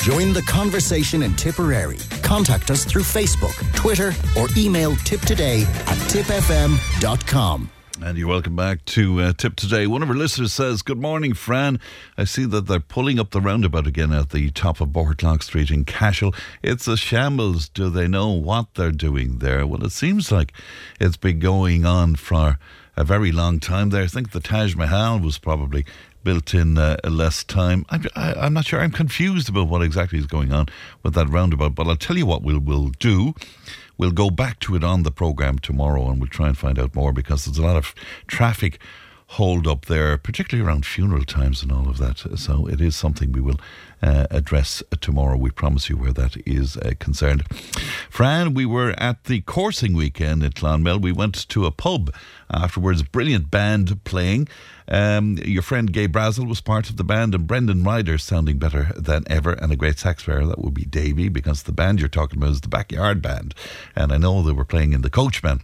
Join 0.03 0.33
the 0.33 0.43
conversation 0.47 1.21
in 1.21 1.33
Tipperary. 1.35 1.97
Contact 2.21 2.71
us 2.71 2.85
through 2.85 3.03
Facebook, 3.03 3.55
Twitter, 3.75 4.13
or 4.37 4.47
email 4.55 4.93
tipptoday 4.93 5.63
at 5.63 5.97
tippfm.com. 6.09 7.69
And 8.01 8.17
you're 8.17 8.27
welcome 8.27 8.55
back 8.55 8.83
to 8.85 9.21
uh, 9.21 9.33
Tipp 9.33 9.55
Today. 9.55 9.85
One 9.85 10.01
of 10.01 10.09
our 10.09 10.15
listeners 10.15 10.51
says, 10.51 10.81
Good 10.81 10.97
morning, 10.97 11.35
Fran. 11.35 11.79
I 12.17 12.23
see 12.23 12.45
that 12.45 12.65
they're 12.65 12.79
pulling 12.79 13.19
up 13.19 13.29
the 13.29 13.39
roundabout 13.39 13.85
again 13.85 14.11
at 14.11 14.31
the 14.31 14.49
top 14.49 14.81
of 14.81 14.89
Bortlock 14.89 15.43
Street 15.43 15.69
in 15.69 15.85
Cashel. 15.85 16.33
It's 16.63 16.87
a 16.87 16.97
shambles. 16.97 17.69
Do 17.69 17.91
they 17.91 18.07
know 18.07 18.29
what 18.29 18.73
they're 18.73 18.91
doing 18.91 19.37
there? 19.37 19.67
Well, 19.67 19.85
it 19.85 19.91
seems 19.91 20.31
like 20.31 20.53
it's 20.99 21.17
been 21.17 21.39
going 21.39 21.85
on 21.85 22.15
for 22.15 22.57
a 22.97 23.03
very 23.03 23.31
long 23.31 23.59
time 23.59 23.91
there. 23.91 24.03
I 24.03 24.07
think 24.07 24.31
the 24.31 24.39
Taj 24.39 24.75
Mahal 24.75 25.19
was 25.19 25.37
probably 25.37 25.85
built 26.23 26.53
in 26.55 26.77
uh, 26.79 26.97
less 27.03 27.43
time. 27.43 27.85
I'm, 27.89 28.05
I, 28.15 28.33
I'm 28.33 28.53
not 28.53 28.65
sure. 28.65 28.79
I'm 28.79 28.91
confused 28.91 29.49
about 29.49 29.67
what 29.67 29.83
exactly 29.83 30.17
is 30.17 30.25
going 30.25 30.51
on 30.51 30.65
with 31.03 31.13
that 31.13 31.29
roundabout, 31.29 31.75
but 31.75 31.87
I'll 31.87 31.95
tell 31.95 32.17
you 32.17 32.25
what 32.25 32.41
we'll, 32.41 32.59
we'll 32.59 32.89
do. 32.99 33.35
We'll 33.97 34.11
go 34.11 34.29
back 34.29 34.59
to 34.61 34.75
it 34.75 34.83
on 34.83 35.03
the 35.03 35.11
programme 35.11 35.59
tomorrow 35.59 36.09
and 36.09 36.19
we'll 36.19 36.29
try 36.29 36.47
and 36.47 36.57
find 36.57 36.79
out 36.79 36.95
more 36.95 37.13
because 37.13 37.45
there's 37.45 37.57
a 37.57 37.61
lot 37.61 37.75
of 37.75 37.93
traffic 38.27 38.79
hold 39.27 39.67
up 39.67 39.85
there, 39.85 40.17
particularly 40.17 40.67
around 40.67 40.85
funeral 40.85 41.23
times 41.23 41.63
and 41.63 41.71
all 41.71 41.89
of 41.89 41.97
that. 41.97 42.19
So 42.37 42.67
it 42.67 42.81
is 42.81 42.95
something 42.95 43.31
we 43.31 43.41
will 43.41 43.59
uh, 44.03 44.27
address 44.29 44.83
tomorrow. 44.99 45.37
We 45.37 45.49
promise 45.49 45.89
you 45.89 45.97
where 45.97 46.13
that 46.13 46.35
is 46.45 46.77
uh, 46.77 46.91
concerned. 46.99 47.43
Fran, 48.09 48.53
we 48.53 48.65
were 48.65 48.93
at 48.97 49.23
the 49.23 49.41
coursing 49.41 49.93
weekend 49.93 50.43
at 50.43 50.55
Clonmel. 50.55 50.99
We 50.99 51.13
went 51.13 51.47
to 51.49 51.65
a 51.65 51.71
pub 51.71 52.13
afterwards, 52.51 53.01
brilliant 53.01 53.49
band 53.49 54.03
playing. 54.03 54.49
Um, 54.89 55.37
your 55.43 55.61
friend 55.61 55.91
Gay 55.91 56.09
Brazel 56.09 56.47
was 56.47 56.59
part 56.59 56.89
of 56.89 56.97
the 56.97 57.05
band, 57.05 57.33
and 57.33 57.47
Brendan 57.47 57.83
Ryder 57.83 58.17
sounding 58.17 58.57
better 58.57 58.91
than 58.97 59.23
ever, 59.27 59.53
and 59.53 59.71
a 59.71 59.77
great 59.77 59.97
sax 59.97 60.23
player. 60.23 60.45
That 60.45 60.59
would 60.59 60.73
be 60.73 60.85
Davy, 60.85 61.29
because 61.29 61.63
the 61.63 61.71
band 61.71 61.99
you're 61.99 62.09
talking 62.09 62.37
about 62.37 62.51
is 62.51 62.61
the 62.61 62.67
Backyard 62.67 63.21
Band. 63.21 63.55
And 63.95 64.11
I 64.11 64.17
know 64.17 64.41
they 64.41 64.51
were 64.51 64.65
playing 64.65 64.91
in 64.91 65.01
the 65.01 65.09
Coachman 65.09 65.61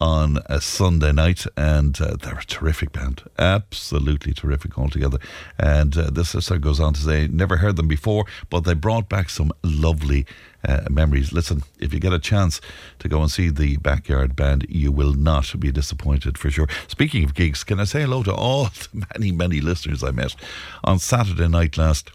on 0.00 0.38
a 0.46 0.60
Sunday 0.60 1.12
night, 1.12 1.44
and 1.56 2.00
uh, 2.00 2.16
they're 2.20 2.38
a 2.38 2.44
terrific 2.44 2.92
band, 2.92 3.22
absolutely 3.38 4.32
terrific 4.32 4.78
altogether. 4.78 5.18
And 5.58 5.96
uh, 5.96 6.10
this 6.10 6.30
sister 6.30 6.58
goes 6.58 6.80
on 6.80 6.94
to 6.94 7.00
say, 7.00 7.28
never 7.28 7.58
heard 7.58 7.76
them 7.76 7.88
before, 7.88 8.24
but 8.48 8.60
they 8.60 8.74
brought 8.74 9.08
back 9.08 9.28
some 9.28 9.52
lovely 9.62 10.26
uh, 10.66 10.82
memories. 10.90 11.32
Listen, 11.32 11.62
if 11.78 11.92
you 11.92 12.00
get 12.00 12.12
a 12.12 12.18
chance 12.18 12.60
to 12.98 13.08
go 13.08 13.20
and 13.20 13.30
see 13.30 13.50
the 13.50 13.76
Backyard 13.78 14.36
Band, 14.36 14.66
you 14.68 14.90
will 14.90 15.12
not 15.12 15.58
be 15.58 15.70
disappointed 15.70 16.38
for 16.38 16.50
sure. 16.50 16.68
Speaking 16.88 17.24
of 17.24 17.34
gigs, 17.34 17.64
can 17.64 17.80
I 17.80 17.84
say 17.84 18.02
hello 18.02 18.22
to 18.22 18.34
all 18.34 18.64
the 18.92 19.06
many, 19.14 19.32
many 19.32 19.60
listeners 19.60 20.02
I 20.02 20.10
met 20.10 20.34
on 20.82 20.98
Saturday 20.98 21.48
night 21.48 21.76
last? 21.76 22.10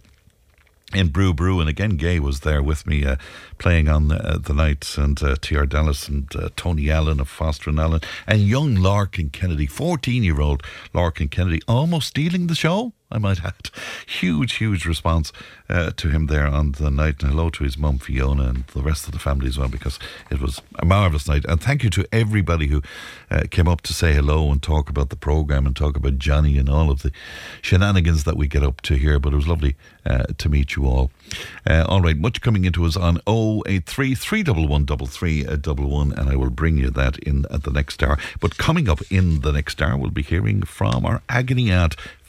In 0.95 1.09
Brew 1.09 1.33
Brew, 1.33 1.59
and 1.59 1.69
again, 1.69 1.97
Gay 1.97 2.19
was 2.19 2.39
there 2.39 2.63
with 2.63 2.87
me 2.87 3.05
uh, 3.05 3.17
playing 3.57 3.87
on 3.87 4.11
uh, 4.11 4.39
the 4.41 4.53
night, 4.53 4.97
and 4.97 5.21
uh, 5.21 5.35
T.R. 5.39 5.65
Dallas 5.65 6.07
and 6.07 6.33
uh, 6.35 6.49
Tony 6.55 6.89
Allen 6.89 7.19
of 7.19 7.29
Foster 7.29 7.69
and 7.69 7.79
Allen, 7.79 8.01
and 8.25 8.41
young 8.41 8.75
Larkin 8.75 9.29
Kennedy, 9.29 9.67
14 9.67 10.23
year 10.23 10.41
old 10.41 10.63
Larkin 10.93 11.27
Kennedy, 11.27 11.61
almost 11.67 12.07
stealing 12.07 12.47
the 12.47 12.55
show. 12.55 12.93
I 13.15 13.17
might 13.17 13.45
add. 13.45 13.69
Huge, 14.05 14.55
huge 14.55 14.85
response 14.85 15.31
uh, 15.69 15.91
to 15.95 16.09
him 16.09 16.27
there 16.27 16.47
on 16.47 16.73
the 16.73 16.91
night. 16.91 17.23
And 17.23 17.31
hello 17.31 17.49
to 17.51 17.63
his 17.63 17.77
mum, 17.77 17.97
Fiona, 17.97 18.49
and 18.49 18.67
the 18.67 18.81
rest 18.81 19.05
of 19.05 19.13
the 19.13 19.19
family 19.19 19.47
as 19.47 19.57
well, 19.57 19.69
because 19.69 19.97
it 20.29 20.41
was 20.41 20.61
a 20.79 20.85
marvellous 20.85 21.25
night. 21.25 21.45
And 21.45 21.61
thank 21.61 21.81
you 21.81 21.89
to 21.91 22.05
everybody 22.11 22.67
who 22.67 22.81
uh, 23.31 23.43
came 23.49 23.69
up 23.69 23.79
to 23.83 23.93
say 23.93 24.13
hello 24.13 24.51
and 24.51 24.61
talk 24.61 24.89
about 24.89 25.09
the 25.09 25.15
programme 25.15 25.65
and 25.65 25.73
talk 25.73 25.95
about 25.95 26.19
Johnny 26.19 26.57
and 26.57 26.67
all 26.67 26.91
of 26.91 27.03
the 27.03 27.11
shenanigans 27.61 28.25
that 28.25 28.35
we 28.35 28.49
get 28.49 28.63
up 28.63 28.81
to 28.81 28.95
here. 28.95 29.17
But 29.17 29.31
it 29.31 29.37
was 29.37 29.47
lovely 29.47 29.77
uh, 30.05 30.25
to 30.37 30.49
meet 30.49 30.75
you 30.75 30.85
all. 30.85 31.09
Uh, 31.65 31.85
all 31.87 32.01
right, 32.01 32.17
much 32.17 32.41
coming 32.41 32.65
into 32.65 32.83
us 32.83 32.97
on 32.97 33.21
083 33.25 34.13
311 34.13 36.13
and 36.17 36.29
I 36.29 36.35
will 36.35 36.49
bring 36.49 36.77
you 36.77 36.89
that 36.89 37.17
in 37.19 37.45
at 37.49 37.63
the 37.63 37.71
next 37.71 38.03
hour. 38.03 38.17
But 38.41 38.57
coming 38.57 38.89
up 38.89 38.99
in 39.09 39.39
the 39.39 39.53
next 39.53 39.81
hour, 39.81 39.97
we'll 39.97 40.11
be 40.11 40.21
hearing 40.21 40.63
from 40.63 41.05
our 41.05 41.21
agony 41.29 41.71
aunt, 41.71 41.95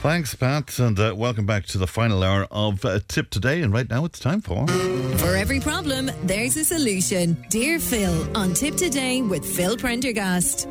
Thanks, 0.00 0.32
Pat, 0.32 0.78
and 0.78 0.98
uh, 1.00 1.12
welcome 1.16 1.44
back 1.44 1.66
to 1.66 1.78
the 1.78 1.88
final 1.88 2.22
hour 2.22 2.46
of 2.52 2.84
uh, 2.84 3.00
Tipp 3.08 3.30
Today. 3.30 3.62
And 3.62 3.72
right 3.72 3.90
now 3.90 4.04
it's 4.04 4.20
time 4.20 4.40
for. 4.40 4.64
For 5.18 5.34
every 5.36 5.58
problem, 5.58 6.12
there's 6.22 6.56
a 6.56 6.64
solution. 6.64 7.44
Dear 7.50 7.80
Phil, 7.80 8.36
on 8.36 8.54
Tipp 8.54 8.76
Today 8.76 9.22
with 9.22 9.44
Phil 9.44 9.76
Prendergast. 9.76 10.68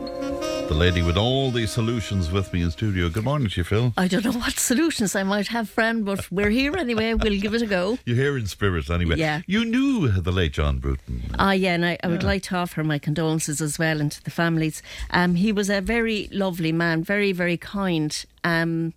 The 0.67 0.73
lady 0.73 1.01
with 1.01 1.15
all 1.15 1.49
the 1.49 1.65
solutions 1.65 2.29
with 2.29 2.51
me 2.51 2.61
in 2.61 2.71
studio. 2.71 3.07
Good 3.07 3.23
morning 3.23 3.49
to 3.49 3.61
you, 3.61 3.63
Phil. 3.63 3.93
I 3.95 4.09
don't 4.09 4.25
know 4.25 4.33
what 4.33 4.53
solutions 4.59 5.15
I 5.15 5.23
might 5.23 5.47
have, 5.47 5.69
Fran, 5.69 6.03
but 6.03 6.29
we're 6.29 6.49
here 6.49 6.75
anyway. 6.75 7.13
We'll 7.13 7.39
give 7.39 7.53
it 7.53 7.61
a 7.61 7.65
go. 7.65 7.97
You're 8.05 8.17
here 8.17 8.37
in 8.37 8.47
spirit 8.47 8.89
anyway. 8.89 9.15
Yeah. 9.15 9.43
You 9.47 9.63
knew 9.63 10.09
the 10.09 10.31
late 10.31 10.51
John 10.51 10.79
Bruton. 10.79 11.23
Ah, 11.39 11.53
yeah, 11.53 11.73
and 11.73 11.85
I, 11.85 11.97
I 12.03 12.07
would 12.07 12.23
like 12.23 12.43
to 12.43 12.57
offer 12.57 12.83
my 12.83 12.99
condolences 12.99 13.61
as 13.61 13.79
well 13.79 14.01
and 14.01 14.11
to 14.11 14.21
the 14.21 14.29
families. 14.29 14.83
Um, 15.11 15.35
he 15.35 15.53
was 15.53 15.69
a 15.69 15.79
very 15.79 16.27
lovely 16.33 16.73
man, 16.73 17.01
very, 17.01 17.31
very 17.31 17.55
kind. 17.55 18.25
Um, 18.43 18.93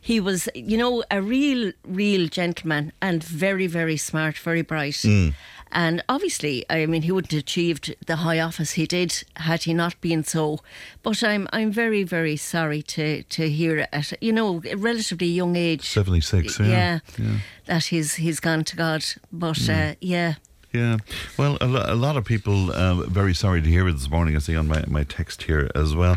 he 0.00 0.18
was, 0.18 0.48
you 0.54 0.78
know, 0.78 1.04
a 1.10 1.20
real, 1.20 1.72
real 1.86 2.26
gentleman 2.26 2.90
and 3.02 3.22
very, 3.22 3.66
very 3.66 3.98
smart, 3.98 4.38
very 4.38 4.62
bright. 4.62 4.94
Mm. 4.94 5.34
And 5.72 6.04
obviously, 6.08 6.64
I 6.68 6.86
mean, 6.86 7.02
he 7.02 7.10
wouldn't 7.12 7.32
have 7.32 7.40
achieved 7.40 7.94
the 8.06 8.16
high 8.16 8.40
office 8.40 8.72
he 8.72 8.86
did 8.86 9.24
had 9.36 9.62
he 9.62 9.72
not 9.74 10.00
been 10.00 10.22
so. 10.22 10.60
But 11.02 11.22
I'm, 11.22 11.48
I'm 11.52 11.72
very, 11.72 12.02
very 12.04 12.36
sorry 12.36 12.82
to, 12.82 13.22
to 13.22 13.48
hear 13.48 13.88
at 13.92 14.12
you 14.20 14.32
know 14.32 14.62
a 14.70 14.76
relatively 14.76 15.28
young 15.28 15.56
age, 15.56 15.88
seventy 15.88 16.20
six, 16.20 16.60
yeah, 16.60 16.66
yeah, 16.66 16.98
yeah, 17.18 17.36
that 17.66 17.84
he's 17.86 18.14
he's 18.16 18.38
gone 18.38 18.64
to 18.64 18.76
God. 18.76 19.04
But 19.32 19.68
uh, 19.68 19.94
yeah. 20.00 20.34
Yeah, 20.74 20.96
well, 21.36 21.58
a, 21.60 21.66
lo- 21.66 21.84
a 21.86 21.94
lot 21.94 22.16
of 22.16 22.24
people 22.24 22.72
uh, 22.72 22.94
very 23.06 23.34
sorry 23.34 23.60
to 23.60 23.68
hear 23.68 23.86
it 23.88 23.92
this 23.92 24.08
morning. 24.08 24.34
I 24.36 24.38
see 24.38 24.56
on 24.56 24.68
my, 24.68 24.82
my 24.88 25.04
text 25.04 25.42
here 25.42 25.70
as 25.74 25.94
well. 25.94 26.16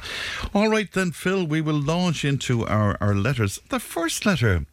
All 0.53 0.69
right, 0.69 0.89
then, 0.89 1.11
Phil, 1.11 1.45
we 1.45 1.59
will 1.59 1.81
launch 1.81 2.23
into 2.23 2.65
our, 2.65 2.97
our 3.01 3.13
letters. 3.13 3.59
The 3.67 3.81
first 3.81 4.25
letter 4.25 4.65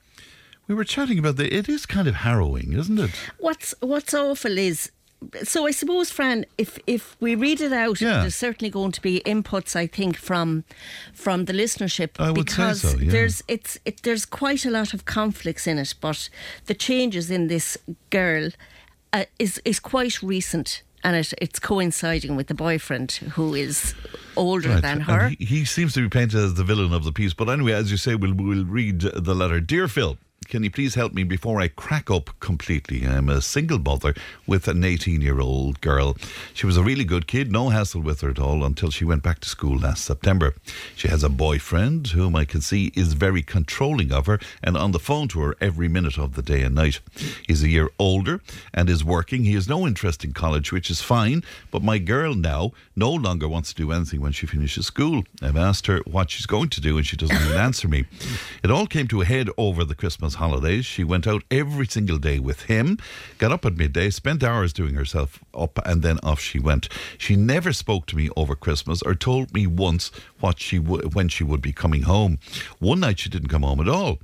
we 0.69 0.75
were 0.75 0.85
chatting 0.85 1.19
about, 1.19 1.37
the, 1.37 1.53
it 1.55 1.69
is 1.69 1.87
kind 1.87 2.09
of 2.09 2.15
harrowing, 2.17 2.73
isn't 2.73 2.99
it? 2.99 3.11
What's 3.39 3.75
What's 3.81 4.15
awful 4.15 4.57
is 4.59 4.91
so 5.45 5.67
I 5.67 5.71
suppose, 5.71 6.11
Fran, 6.11 6.45
if 6.59 6.79
if 6.87 7.17
we 7.21 7.35
read 7.37 7.61
it 7.61 7.73
out, 7.73 8.01
Yeah. 8.01 8.21
there's 8.23 8.35
certainly 8.35 8.71
going 8.71 8.91
to 8.93 9.01
be 9.01 9.23
inputs. 9.25 9.77
I 9.77 9.87
think 9.87 10.17
from 10.17 10.65
from 11.15 11.45
the 11.45 11.53
listenership 11.53 12.11
I 12.19 12.31
would 12.31 12.51
say 12.51 12.57
because 12.57 12.81
so, 12.83 12.99
yeah. 12.99 13.11
there's 13.13 13.43
it's 13.47 13.79
it, 13.85 14.03
there's 14.03 14.25
quite 14.27 14.65
a 14.67 14.71
lot 14.71 14.93
of 14.95 15.05
conflicts 15.05 15.67
in 15.67 15.79
it. 15.79 15.95
But 16.01 16.29
the 16.67 16.75
changes 16.75 17.31
in 17.31 17.47
this 17.49 17.79
girl 18.11 18.51
uh, 19.13 19.25
is 19.39 19.61
is 19.65 19.79
quite 19.81 20.23
recent. 20.23 20.83
And 21.05 21.17
it, 21.17 21.33
it's 21.41 21.59
coinciding 21.59 22.37
with 22.37 22.47
the 22.47 22.55
boyfriend 22.55 23.11
who 23.35 23.55
is 23.55 23.93
older 24.37 24.69
Right, 24.69 24.83
than 24.83 25.01
her. 25.01 25.31
He, 25.31 25.45
he 25.45 25.65
seems 25.65 25.95
to 25.95 26.01
be 26.01 26.09
painted 26.09 26.39
as 26.39 26.55
the 26.55 26.63
villain 26.63 26.93
of 26.93 27.03
the 27.03 27.11
piece. 27.11 27.35
But 27.35 27.49
anyway, 27.49 27.73
as 27.73 27.91
you 27.91 27.97
say, 27.97 28.15
we'll, 28.15 28.35
we'll 28.35 28.65
read 28.65 29.01
the 29.01 29.35
letter. 29.35 29.59
Dear 29.59 29.89
Phil, 29.89 30.17
can 30.53 30.63
you 30.63 30.71
please 30.71 30.97
help 30.97 31.15
me 31.15 31.25
before 31.25 31.63
I 31.63 31.69
crack 31.69 32.11
up 32.11 32.29
completely? 32.39 33.07
I'm 33.07 33.31
a 33.31 33.41
single 33.41 33.79
mother 33.79 34.15
with 34.47 34.69
an 34.69 34.85
18 34.85 35.23
year 35.23 35.41
old 35.41 35.81
girl. 35.81 36.15
She 36.53 36.67
was 36.67 36.77
a 36.77 36.83
really 36.83 37.05
good 37.05 37.27
kid, 37.27 37.51
no 37.51 37.71
hassle 37.71 38.03
with 38.03 38.21
her 38.21 38.29
at 38.29 38.39
all 38.39 38.63
until 38.63 38.91
she 38.91 39.07
went 39.07 39.23
back 39.23 39.41
to 39.41 39.49
school 39.49 39.79
last 39.79 40.05
September. 40.05 40.55
She 40.95 41.09
has 41.09 41.25
a 41.25 41.31
boyfriend 41.31 42.09
whom 42.09 42.37
I 42.37 42.45
can 42.45 42.61
see 42.61 42.93
is 42.95 43.15
very 43.15 43.41
controlling 43.41 44.13
of 44.13 44.27
her 44.27 44.39
and 44.63 44.77
on 44.77 44.93
the 44.93 44.99
phone 44.99 45.27
to 45.29 45.41
her 45.41 45.57
every 45.59 45.89
minute 45.89 46.19
of 46.19 46.35
the 46.35 46.43
day 46.43 46.61
and 46.61 46.75
night. 46.75 47.01
He's 47.47 47.63
a 47.63 47.71
year 47.71 47.89
older 47.99 48.43
and 48.75 48.91
is 48.91 49.03
working. 49.03 49.45
He 49.45 49.55
has 49.55 49.71
no 49.71 49.87
interest 49.87 50.23
in 50.23 50.35
college, 50.35 50.71
which 50.71 50.91
is 50.91 51.01
fine, 51.01 51.45
but 51.71 51.83
my 51.83 51.97
girl 51.97 52.35
now 52.35 52.73
no 52.95 53.11
longer 53.11 53.49
wants 53.49 53.73
to 53.73 53.83
do 53.83 53.91
anything 53.91 54.21
when 54.21 54.33
she 54.33 54.47
finishes 54.47 54.85
school. 54.85 55.25
I've 55.41 55.57
asked 55.57 55.87
her 55.87 56.01
what 56.01 56.31
she's 56.31 56.45
going 56.45 56.69
to 56.69 56.81
do 56.83 56.99
and 56.99 57.07
she 57.07 57.17
doesn't 57.17 57.35
even 57.35 57.57
answer 57.69 57.89
me. 57.89 58.05
It 58.63 58.71
all 58.71 58.87
came 58.87 59.09
to 59.09 59.23
a 59.23 59.25
head 59.25 59.49
over 59.57 59.83
the 59.83 59.95
Christmas 59.95 60.35
holidays. 60.43 60.85
She 60.85 61.05
went 61.05 61.27
out 61.29 61.45
every 61.53 61.87
single 61.87 62.19
day 62.19 62.41
with 62.41 62.63
him, 62.63 62.99
got 63.39 63.53
up 63.53 63.65
at 63.65 63.77
midday, 63.77 64.11
spent 64.11 64.43
hours 64.43 64.73
doing 64.73 64.95
herself 64.95 65.39
up, 65.55 65.79
and 65.87 66.03
then 66.03 66.19
off 66.25 66.41
she 66.41 66.59
went. 66.59 66.89
She 67.17 67.37
never 67.37 67.73
spoke 67.73 68.07
to 68.07 68.17
me 68.17 68.29
over 68.37 68.57
Christmas 68.57 69.03
or 69.03 69.15
told 69.15 69.55
me 69.55 69.69
once 69.69 70.11
what 70.41 70.59
she 70.59 70.79
w- 70.79 71.09
when 71.11 71.29
she 71.29 71.45
would 71.45 71.63
be 71.63 71.73
coming 71.73 72.03
home. 72.03 72.41
One 72.81 73.01
night 73.01 73.21
she 73.21 73.31
didn't 73.31 73.51
come 73.51 73.63
home 73.63 73.81
at 73.81 73.89
all. 73.89 74.19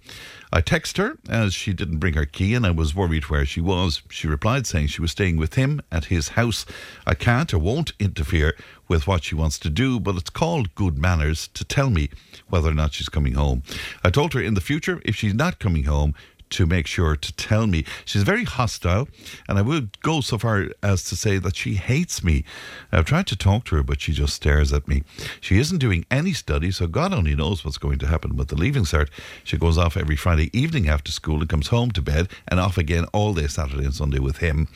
I 0.52 0.60
texted 0.60 0.96
her 0.96 1.18
as 1.28 1.54
she 1.54 1.72
didn't 1.72 1.98
bring 1.98 2.14
her 2.14 2.24
key 2.24 2.54
and 2.54 2.66
I 2.66 2.70
was 2.70 2.94
worried 2.94 3.28
where 3.28 3.44
she 3.44 3.60
was. 3.60 4.02
She 4.10 4.26
replied 4.26 4.66
saying 4.66 4.88
she 4.88 5.02
was 5.02 5.12
staying 5.12 5.36
with 5.36 5.54
him 5.54 5.82
at 5.92 6.06
his 6.06 6.30
house. 6.30 6.64
I 7.06 7.14
can't 7.14 7.52
or 7.52 7.58
won't 7.58 7.92
interfere 8.00 8.56
with 8.88 9.06
what 9.06 9.24
she 9.24 9.34
wants 9.34 9.58
to 9.60 9.70
do, 9.70 10.00
but 10.00 10.16
it's 10.16 10.30
called 10.30 10.74
good 10.74 10.98
manners 10.98 11.48
to 11.48 11.64
tell 11.64 11.90
me 11.90 12.10
whether 12.48 12.70
or 12.70 12.74
not 12.74 12.94
she's 12.94 13.08
coming 13.08 13.34
home. 13.34 13.62
I 14.02 14.10
told 14.10 14.32
her 14.34 14.40
in 14.40 14.54
the 14.54 14.60
future, 14.60 15.00
if 15.04 15.14
she's 15.14 15.34
not 15.34 15.58
coming 15.58 15.84
home, 15.84 16.14
to 16.50 16.66
make 16.66 16.86
sure 16.86 17.16
to 17.16 17.32
tell 17.34 17.66
me. 17.66 17.84
She's 18.04 18.22
very 18.22 18.44
hostile, 18.44 19.08
and 19.48 19.58
I 19.58 19.62
would 19.62 20.00
go 20.00 20.20
so 20.20 20.38
far 20.38 20.68
as 20.82 21.04
to 21.04 21.16
say 21.16 21.38
that 21.38 21.56
she 21.56 21.74
hates 21.74 22.22
me. 22.24 22.44
I've 22.92 23.04
tried 23.04 23.26
to 23.28 23.36
talk 23.36 23.64
to 23.66 23.76
her, 23.76 23.82
but 23.82 24.00
she 24.00 24.12
just 24.12 24.34
stares 24.34 24.72
at 24.72 24.88
me. 24.88 25.02
She 25.40 25.58
isn't 25.58 25.78
doing 25.78 26.04
any 26.10 26.32
study, 26.32 26.70
so 26.70 26.86
God 26.86 27.12
only 27.12 27.34
knows 27.34 27.64
what's 27.64 27.78
going 27.78 27.98
to 27.98 28.06
happen 28.06 28.36
with 28.36 28.48
the 28.48 28.56
leaving 28.56 28.84
cert. 28.84 29.08
She 29.44 29.56
goes 29.56 29.78
off 29.78 29.96
every 29.96 30.16
Friday 30.16 30.50
evening 30.58 30.88
after 30.88 31.12
school 31.12 31.40
and 31.40 31.48
comes 31.48 31.68
home 31.68 31.90
to 31.92 32.02
bed 32.02 32.28
and 32.48 32.60
off 32.60 32.78
again 32.78 33.04
all 33.12 33.34
day 33.34 33.46
Saturday 33.46 33.84
and 33.84 33.94
Sunday 33.94 34.18
with 34.18 34.38
him. 34.38 34.68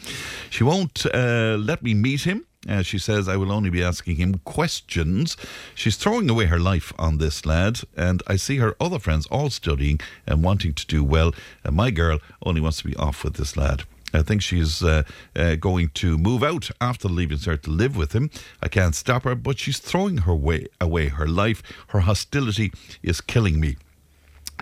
She 0.51 0.65
won't 0.65 1.07
uh, 1.07 1.57
let 1.59 1.83
me 1.83 1.95
meet 1.95 2.23
him. 2.23 2.47
Uh, 2.69 2.83
she 2.83 2.99
says, 2.99 3.29
I 3.29 3.37
will 3.37 3.51
only 3.51 3.71
be 3.71 3.83
asking 3.83 4.17
him 4.17 4.41
questions. 4.45 5.37
She's 5.75 5.97
throwing 5.97 6.31
away 6.31 6.47
her 6.47 6.61
life 6.61 6.93
on 6.99 7.19
this 7.19 7.45
lad, 7.45 7.81
and 7.97 8.23
I 8.29 8.37
see 8.37 8.59
her 8.59 8.77
other 8.81 9.01
friends 9.01 9.27
all 9.27 9.51
studying 9.51 10.01
and 10.27 10.45
wanting 10.45 10.75
to 10.75 10.87
do 10.87 11.03
well. 11.03 11.35
And 11.65 11.75
my 11.75 11.91
girl 11.91 12.21
only 12.45 12.61
wants 12.61 12.79
to 12.79 12.85
be 12.85 12.97
off 12.97 13.25
with 13.25 13.35
this 13.35 13.57
lad. 13.57 13.83
I 14.15 14.23
think 14.23 14.43
she's 14.43 14.83
uh, 14.83 15.03
uh, 15.35 15.57
going 15.57 15.89
to 15.95 16.19
move 16.19 16.43
out 16.43 16.71
after 16.81 17.09
leaving 17.09 17.39
cert 17.39 17.63
to 17.63 17.71
live 17.71 17.97
with 17.97 18.13
him. 18.13 18.31
I 18.63 18.69
can't 18.69 18.95
stop 18.95 19.25
her, 19.25 19.35
but 19.35 19.59
she's 19.59 19.79
throwing 19.79 20.19
her 20.19 20.35
way 20.35 20.67
away 20.81 21.09
her 21.09 21.27
life. 21.27 21.63
Her 21.89 22.01
hostility 22.01 22.73
is 23.03 23.21
killing 23.21 23.59
me. 23.59 23.77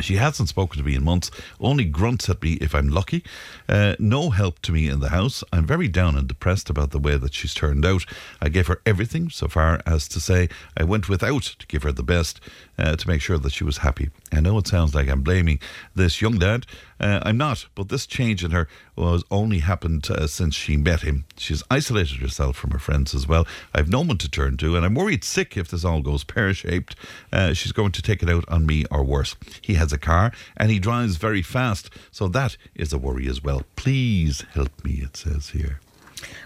She 0.01 0.17
hasn't 0.17 0.49
spoken 0.49 0.79
to 0.79 0.85
me 0.85 0.95
in 0.95 1.05
months, 1.05 1.31
only 1.61 1.85
grunts 1.85 2.29
at 2.29 2.43
me 2.43 2.55
if 2.55 2.75
I'm 2.75 2.89
lucky. 2.89 3.23
Uh, 3.69 3.97
no 3.99 4.31
help 4.31 4.61
to 4.63 4.73
me 4.73 4.89
in 4.89 5.01
the 5.01 5.11
house. 5.11 5.45
I'm 5.53 5.67
very 5.67 5.89
down 5.89 6.17
and 6.17 6.27
depressed 6.27 6.71
about 6.71 6.91
the 6.91 6.99
way 6.99 7.17
that 7.17 7.35
she's 7.35 7.53
turned 7.53 7.85
out. 7.85 8.07
I 8.41 8.49
gave 8.49 8.67
her 8.69 8.81
everything, 8.87 9.31
so 9.31 9.49
far 9.49 9.81
as 9.85 10.09
to 10.09 10.21
say 10.21 10.49
I 10.77 10.85
went 10.85 11.09
without 11.09 11.43
to 11.43 11.67
give 11.67 11.83
her 11.83 11.93
the 11.93 12.03
best 12.03 12.41
uh, 12.81 12.97
to 12.97 13.09
make 13.09 13.21
sure 13.21 13.39
that 13.39 13.53
she 13.53 13.65
was 13.65 13.79
happy. 13.79 14.11
I 14.33 14.41
know 14.41 14.59
it 14.59 14.67
sounds 14.67 14.95
like 14.95 15.09
I'm 15.09 15.23
blaming 15.23 15.61
this 15.95 16.21
young 16.21 16.37
lad. 16.37 16.67
Uh, 16.99 17.21
I'm 17.23 17.37
not, 17.37 17.67
but 17.75 17.89
this 17.89 18.07
change 18.07 18.45
in 18.45 18.51
her 18.51 18.69
was 18.97 19.25
only 19.31 19.59
happened 19.59 20.11
uh, 20.11 20.27
since 20.27 20.55
she 20.55 20.77
met 20.77 21.03
him. 21.03 21.25
She's 21.37 21.63
isolated 21.71 22.19
herself 22.19 22.57
from 22.57 22.71
her 22.73 22.79
friends 22.79 23.15
as 23.15 23.27
well. 23.27 23.47
I've 23.75 23.89
no 23.89 24.01
one 24.01 24.19
to 24.19 24.29
turn 24.29 24.57
to, 24.59 24.77
and 24.77 24.85
I'm 24.85 24.95
worried 24.95 25.25
sick 25.25 25.57
if 25.57 25.69
this 25.69 25.85
all 25.85 26.03
goes 26.03 26.25
pear 26.25 26.53
shaped. 26.53 26.97
Uh, 27.33 27.53
she's 27.53 27.73
going 27.73 27.93
to 27.93 28.03
take 28.03 28.23
it 28.23 28.31
out 28.31 28.45
on 28.49 28.67
me 28.67 28.85
or 28.91 29.05
worse. 29.05 29.37
He 29.61 29.75
has 29.75 29.93
a 29.93 29.99
car 29.99 30.33
and 30.57 30.71
he 30.71 30.79
drives 30.79 31.17
very 31.17 31.43
fast, 31.43 31.91
so 32.11 32.29
that 32.29 32.57
is 32.75 32.93
a 32.93 32.99
worry 32.99 33.29
as 33.29 33.43
well. 33.43 33.63
Please 33.77 34.45
help 34.53 34.85
me, 34.85 35.03
it 35.03 35.17
says 35.17 35.51
here. 35.51 35.81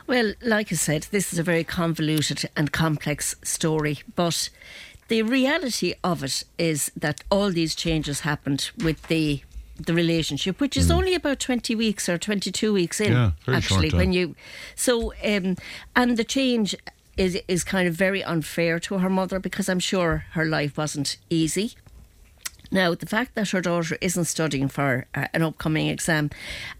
Well, 0.06 0.34
like 0.42 0.70
I 0.70 0.76
said, 0.76 1.08
this 1.10 1.32
is 1.32 1.38
a 1.38 1.42
very 1.42 1.64
convoluted 1.64 2.48
and 2.56 2.70
complex 2.70 3.34
story, 3.42 4.00
but 4.14 4.50
the 5.08 5.22
reality 5.22 5.94
of 6.02 6.22
it 6.22 6.44
is 6.58 6.90
that 6.96 7.22
all 7.30 7.50
these 7.50 7.74
changes 7.74 8.20
happened 8.20 8.70
with 8.82 9.06
the 9.08 9.42
the 9.76 9.94
relationship, 9.94 10.60
which 10.60 10.76
is 10.76 10.88
mm. 10.88 10.94
only 10.94 11.14
about 11.14 11.40
20 11.40 11.74
weeks 11.74 12.08
or 12.08 12.16
22 12.16 12.72
weeks 12.72 13.00
in, 13.00 13.12
yeah, 13.12 13.32
actually, 13.48 13.90
when 13.90 14.12
you. 14.12 14.36
So, 14.76 15.12
um, 15.24 15.56
and 15.96 16.16
the 16.16 16.22
change 16.22 16.76
is, 17.16 17.40
is 17.48 17.64
kind 17.64 17.88
of 17.88 17.94
very 17.94 18.22
unfair 18.22 18.78
to 18.80 18.98
her 18.98 19.10
mother 19.10 19.40
because 19.40 19.68
I'm 19.68 19.80
sure 19.80 20.26
her 20.32 20.44
life 20.44 20.76
wasn't 20.76 21.16
easy. 21.28 21.74
Now, 22.70 22.94
the 22.94 23.06
fact 23.06 23.34
that 23.34 23.50
her 23.50 23.60
daughter 23.60 23.96
isn't 24.00 24.24
studying 24.24 24.68
for 24.68 25.06
uh, 25.14 25.28
an 25.32 25.42
upcoming 25.42 25.88
exam, 25.88 26.30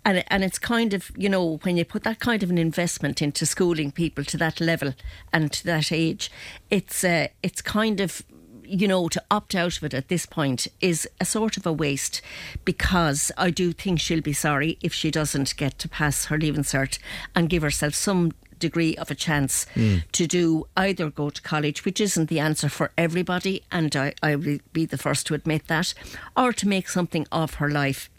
and 0.05 0.24
and 0.28 0.43
it's 0.43 0.59
kind 0.59 0.94
of 0.94 1.11
you 1.16 1.28
know 1.28 1.59
when 1.62 1.77
you 1.77 1.85
put 1.85 2.05
that 2.05 2.20
kind 2.20 2.43
of 2.43 2.51
an 2.51 2.59
investment 2.59 3.23
into 3.23 3.47
schooling 3.47 3.93
people 3.93 4.24
to 4.24 4.36
that 4.39 4.61
level 4.61 4.94
and 5.32 5.52
to 5.52 5.65
that 5.65 5.93
age, 5.93 6.31
it's 6.70 7.05
uh, 7.05 7.28
it's 7.43 7.62
kind 7.62 8.01
of 8.01 8.23
you 8.66 8.89
know, 8.89 9.09
to 9.09 9.23
opt 9.31 9.55
out 9.55 9.77
of 9.77 9.85
it 9.85 9.94
at 9.94 10.09
this 10.09 10.27
point 10.27 10.66
is 10.81 11.09
a 11.20 11.24
sort 11.24 11.56
of 11.56 11.66
a 11.66 11.73
waste 11.73 12.23
because 12.65 13.31
I 13.36 13.51
do 13.51 13.73
think 13.73 14.01
she'll 14.01 14.20
be 14.20 14.32
sorry 14.32 14.78
if 14.82 14.93
she 14.94 15.11
doesn't 15.11 15.56
get 15.56 15.78
to 15.81 15.89
pass 15.89 16.27
her 16.27 16.39
leaving 16.39 16.62
cert 16.62 16.98
and 17.35 17.51
give 17.51 17.62
herself 17.62 17.94
some 17.94 18.32
degree 18.66 18.97
of 18.97 19.11
a 19.11 19.15
chance 19.15 19.66
mm. 19.74 20.03
to 20.12 20.27
do 20.27 20.66
either 20.77 21.11
go 21.11 21.31
to 21.31 21.43
college, 21.43 21.85
which 21.85 22.01
isn't 22.01 22.28
the 22.28 22.41
answer 22.41 22.69
for 22.69 22.91
everybody, 22.97 23.62
and 23.70 23.95
I, 23.95 24.15
I 24.23 24.36
will 24.36 24.59
be 24.73 24.86
the 24.86 24.99
first 25.07 25.27
to 25.27 25.35
admit 25.35 25.69
that, 25.69 25.95
or 26.36 26.53
to 26.53 26.69
make 26.69 26.89
something 26.89 27.27
of 27.31 27.55
her 27.55 27.70
life. 27.70 28.11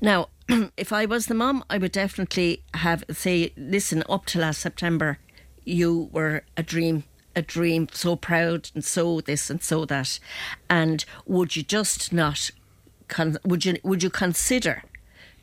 Now, 0.00 0.28
if 0.76 0.92
I 0.92 1.06
was 1.06 1.26
the 1.26 1.34
mum, 1.34 1.64
I 1.70 1.78
would 1.78 1.92
definitely 1.92 2.62
have 2.74 3.04
say, 3.10 3.52
listen, 3.56 4.02
up 4.08 4.26
to 4.26 4.38
last 4.38 4.60
September, 4.60 5.18
you 5.64 6.08
were 6.12 6.42
a 6.56 6.62
dream 6.62 7.04
a 7.36 7.42
dream, 7.42 7.86
so 7.92 8.16
proud 8.16 8.68
and 8.74 8.84
so 8.84 9.20
this 9.20 9.48
and 9.48 9.62
so 9.62 9.84
that. 9.84 10.18
And 10.68 11.04
would 11.24 11.54
you 11.54 11.62
just 11.62 12.12
not, 12.12 12.50
con- 13.06 13.38
would 13.44 13.64
you 13.64 13.76
would 13.84 14.02
you 14.02 14.10
consider 14.10 14.82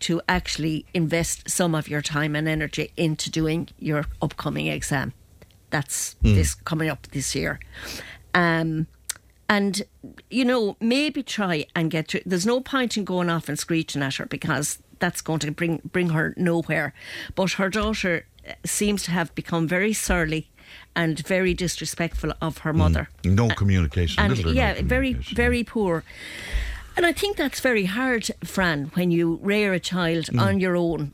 to 0.01 0.21
actually 0.27 0.85
invest 0.93 1.49
some 1.49 1.75
of 1.75 1.87
your 1.87 2.01
time 2.01 2.35
and 2.35 2.47
energy 2.47 2.91
into 2.97 3.29
doing 3.29 3.69
your 3.79 4.05
upcoming 4.21 4.67
exam? 4.67 5.13
That's 5.69 6.15
mm. 6.23 6.35
this 6.35 6.55
coming 6.55 6.89
up 6.89 7.07
this 7.07 7.35
year. 7.35 7.59
Um, 8.33 8.87
and 9.47 9.83
you 10.31 10.43
know 10.43 10.75
maybe 10.79 11.21
try 11.21 11.65
and 11.75 11.91
get 11.91 12.07
to 12.07 12.21
there's 12.25 12.47
no 12.47 12.59
point 12.59 12.97
in 12.97 13.05
going 13.05 13.29
off 13.29 13.47
and 13.47 13.59
screeching 13.59 14.01
at 14.01 14.15
her 14.15 14.25
because 14.25 14.79
that's 14.97 15.21
going 15.21 15.37
to 15.37 15.51
bring 15.51 15.79
bring 15.91 16.09
her 16.09 16.33
nowhere 16.35 16.95
but 17.35 17.51
her 17.51 17.69
daughter 17.69 18.25
seems 18.65 19.03
to 19.03 19.11
have 19.11 19.33
become 19.35 19.67
very 19.67 19.93
surly 19.93 20.49
and 20.95 21.19
very 21.27 21.53
disrespectful 21.53 22.33
of 22.41 22.59
her 22.59 22.73
mother. 22.73 23.09
Mm. 23.23 23.35
No 23.35 23.49
communication. 23.49 24.23
And, 24.23 24.37
yeah, 24.55 24.73
no 24.73 24.81
very, 24.83 25.13
very 25.13 25.63
poor. 25.63 26.03
And 26.95 27.05
I 27.05 27.11
think 27.11 27.37
that's 27.37 27.59
very 27.59 27.85
hard, 27.85 28.29
Fran, 28.43 28.85
when 28.93 29.11
you 29.11 29.39
rear 29.41 29.73
a 29.73 29.79
child 29.79 30.25
mm. 30.25 30.39
on 30.39 30.59
your 30.59 30.75
own. 30.75 31.13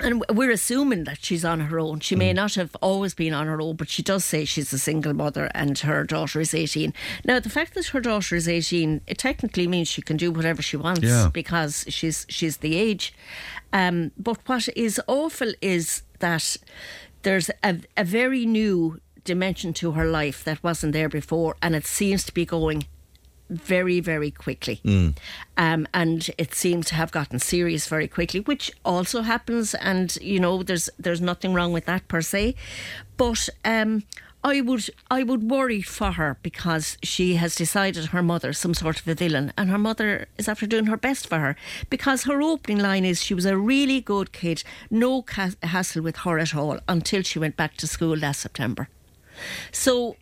And 0.00 0.22
we're 0.30 0.52
assuming 0.52 1.04
that 1.04 1.24
she's 1.24 1.44
on 1.44 1.58
her 1.60 1.80
own. 1.80 2.00
She 2.00 2.14
may 2.14 2.30
mm. 2.32 2.36
not 2.36 2.54
have 2.54 2.76
always 2.80 3.14
been 3.14 3.34
on 3.34 3.48
her 3.48 3.60
own, 3.60 3.74
but 3.74 3.88
she 3.88 4.02
does 4.02 4.24
say 4.24 4.44
she's 4.44 4.72
a 4.72 4.78
single 4.78 5.12
mother 5.12 5.50
and 5.54 5.76
her 5.80 6.04
daughter 6.04 6.40
is 6.40 6.54
18. 6.54 6.94
Now, 7.24 7.40
the 7.40 7.50
fact 7.50 7.74
that 7.74 7.86
her 7.86 8.00
daughter 8.00 8.36
is 8.36 8.48
18, 8.48 9.00
it 9.06 9.18
technically 9.18 9.66
means 9.66 9.88
she 9.88 10.02
can 10.02 10.16
do 10.16 10.30
whatever 10.30 10.62
she 10.62 10.76
wants 10.76 11.02
yeah. 11.02 11.30
because 11.32 11.84
she's 11.88 12.26
she's 12.28 12.58
the 12.58 12.76
age. 12.76 13.12
Um, 13.72 14.12
but 14.16 14.38
what 14.46 14.68
is 14.76 15.00
awful 15.08 15.52
is 15.60 16.02
that 16.20 16.56
there's 17.22 17.50
a, 17.64 17.78
a 17.96 18.04
very 18.04 18.46
new 18.46 19.00
dimension 19.24 19.72
to 19.74 19.92
her 19.92 20.06
life 20.06 20.44
that 20.44 20.62
wasn't 20.62 20.92
there 20.92 21.08
before, 21.08 21.56
and 21.60 21.74
it 21.74 21.86
seems 21.86 22.24
to 22.24 22.32
be 22.32 22.46
going 22.46 22.84
very, 23.50 24.00
very 24.00 24.30
quickly. 24.30 24.80
Mm. 24.84 25.16
Um, 25.56 25.88
and 25.94 26.30
it 26.38 26.54
seems 26.54 26.86
to 26.86 26.94
have 26.94 27.10
gotten 27.10 27.38
serious 27.38 27.86
very 27.86 28.08
quickly, 28.08 28.40
which 28.40 28.70
also 28.84 29.22
happens. 29.22 29.74
And 29.74 30.16
you 30.20 30.40
know, 30.40 30.62
there's 30.62 30.90
there's 30.98 31.20
nothing 31.20 31.54
wrong 31.54 31.72
with 31.72 31.86
that 31.86 32.08
per 32.08 32.20
se, 32.20 32.54
but 33.16 33.48
um, 33.64 34.04
I 34.44 34.60
would 34.60 34.88
I 35.10 35.24
would 35.24 35.50
worry 35.50 35.82
for 35.82 36.12
her 36.12 36.38
because 36.42 36.96
she 37.02 37.34
has 37.34 37.56
decided 37.56 38.06
her 38.06 38.22
mother 38.22 38.52
some 38.52 38.74
sort 38.74 39.00
of 39.00 39.08
a 39.08 39.14
villain, 39.14 39.52
and 39.56 39.68
her 39.68 39.78
mother 39.78 40.28
is 40.38 40.48
after 40.48 40.66
doing 40.66 40.86
her 40.86 40.96
best 40.96 41.26
for 41.26 41.38
her 41.38 41.56
because 41.90 42.24
her 42.24 42.40
opening 42.40 42.78
line 42.78 43.04
is 43.04 43.22
she 43.22 43.34
was 43.34 43.46
a 43.46 43.56
really 43.56 44.00
good 44.00 44.32
kid, 44.32 44.62
no 44.90 45.24
hassle 45.62 46.02
with 46.02 46.18
her 46.18 46.38
at 46.38 46.54
all 46.54 46.78
until 46.88 47.22
she 47.22 47.38
went 47.38 47.56
back 47.56 47.76
to 47.78 47.86
school 47.86 48.16
last 48.16 48.40
September. 48.40 48.88
So 49.72 50.16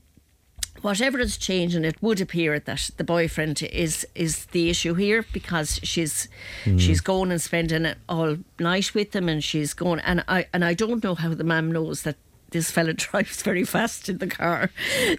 whatever 0.86 1.18
has 1.18 1.36
changed, 1.36 1.74
and 1.74 1.84
it 1.84 2.00
would 2.00 2.20
appear 2.20 2.60
that 2.60 2.90
the 2.96 3.02
boyfriend 3.02 3.60
is 3.60 4.06
is 4.14 4.46
the 4.46 4.70
issue 4.70 4.94
here 4.94 5.24
because 5.32 5.80
she's 5.82 6.28
mm. 6.64 6.78
she's 6.78 7.00
going 7.00 7.32
and 7.32 7.42
spending 7.42 7.92
all 8.08 8.36
night 8.60 8.94
with 8.94 9.14
him, 9.14 9.28
and 9.28 9.42
she's 9.42 9.74
going 9.74 9.98
and 10.00 10.22
I 10.28 10.46
and 10.54 10.64
I 10.64 10.74
don't 10.74 11.02
know 11.02 11.16
how 11.16 11.34
the 11.34 11.42
mum 11.42 11.72
knows 11.72 12.02
that 12.02 12.16
this 12.50 12.70
fella 12.70 12.92
drives 13.04 13.42
very 13.42 13.64
fast 13.64 14.08
in 14.08 14.18
the 14.18 14.26
car. 14.26 14.70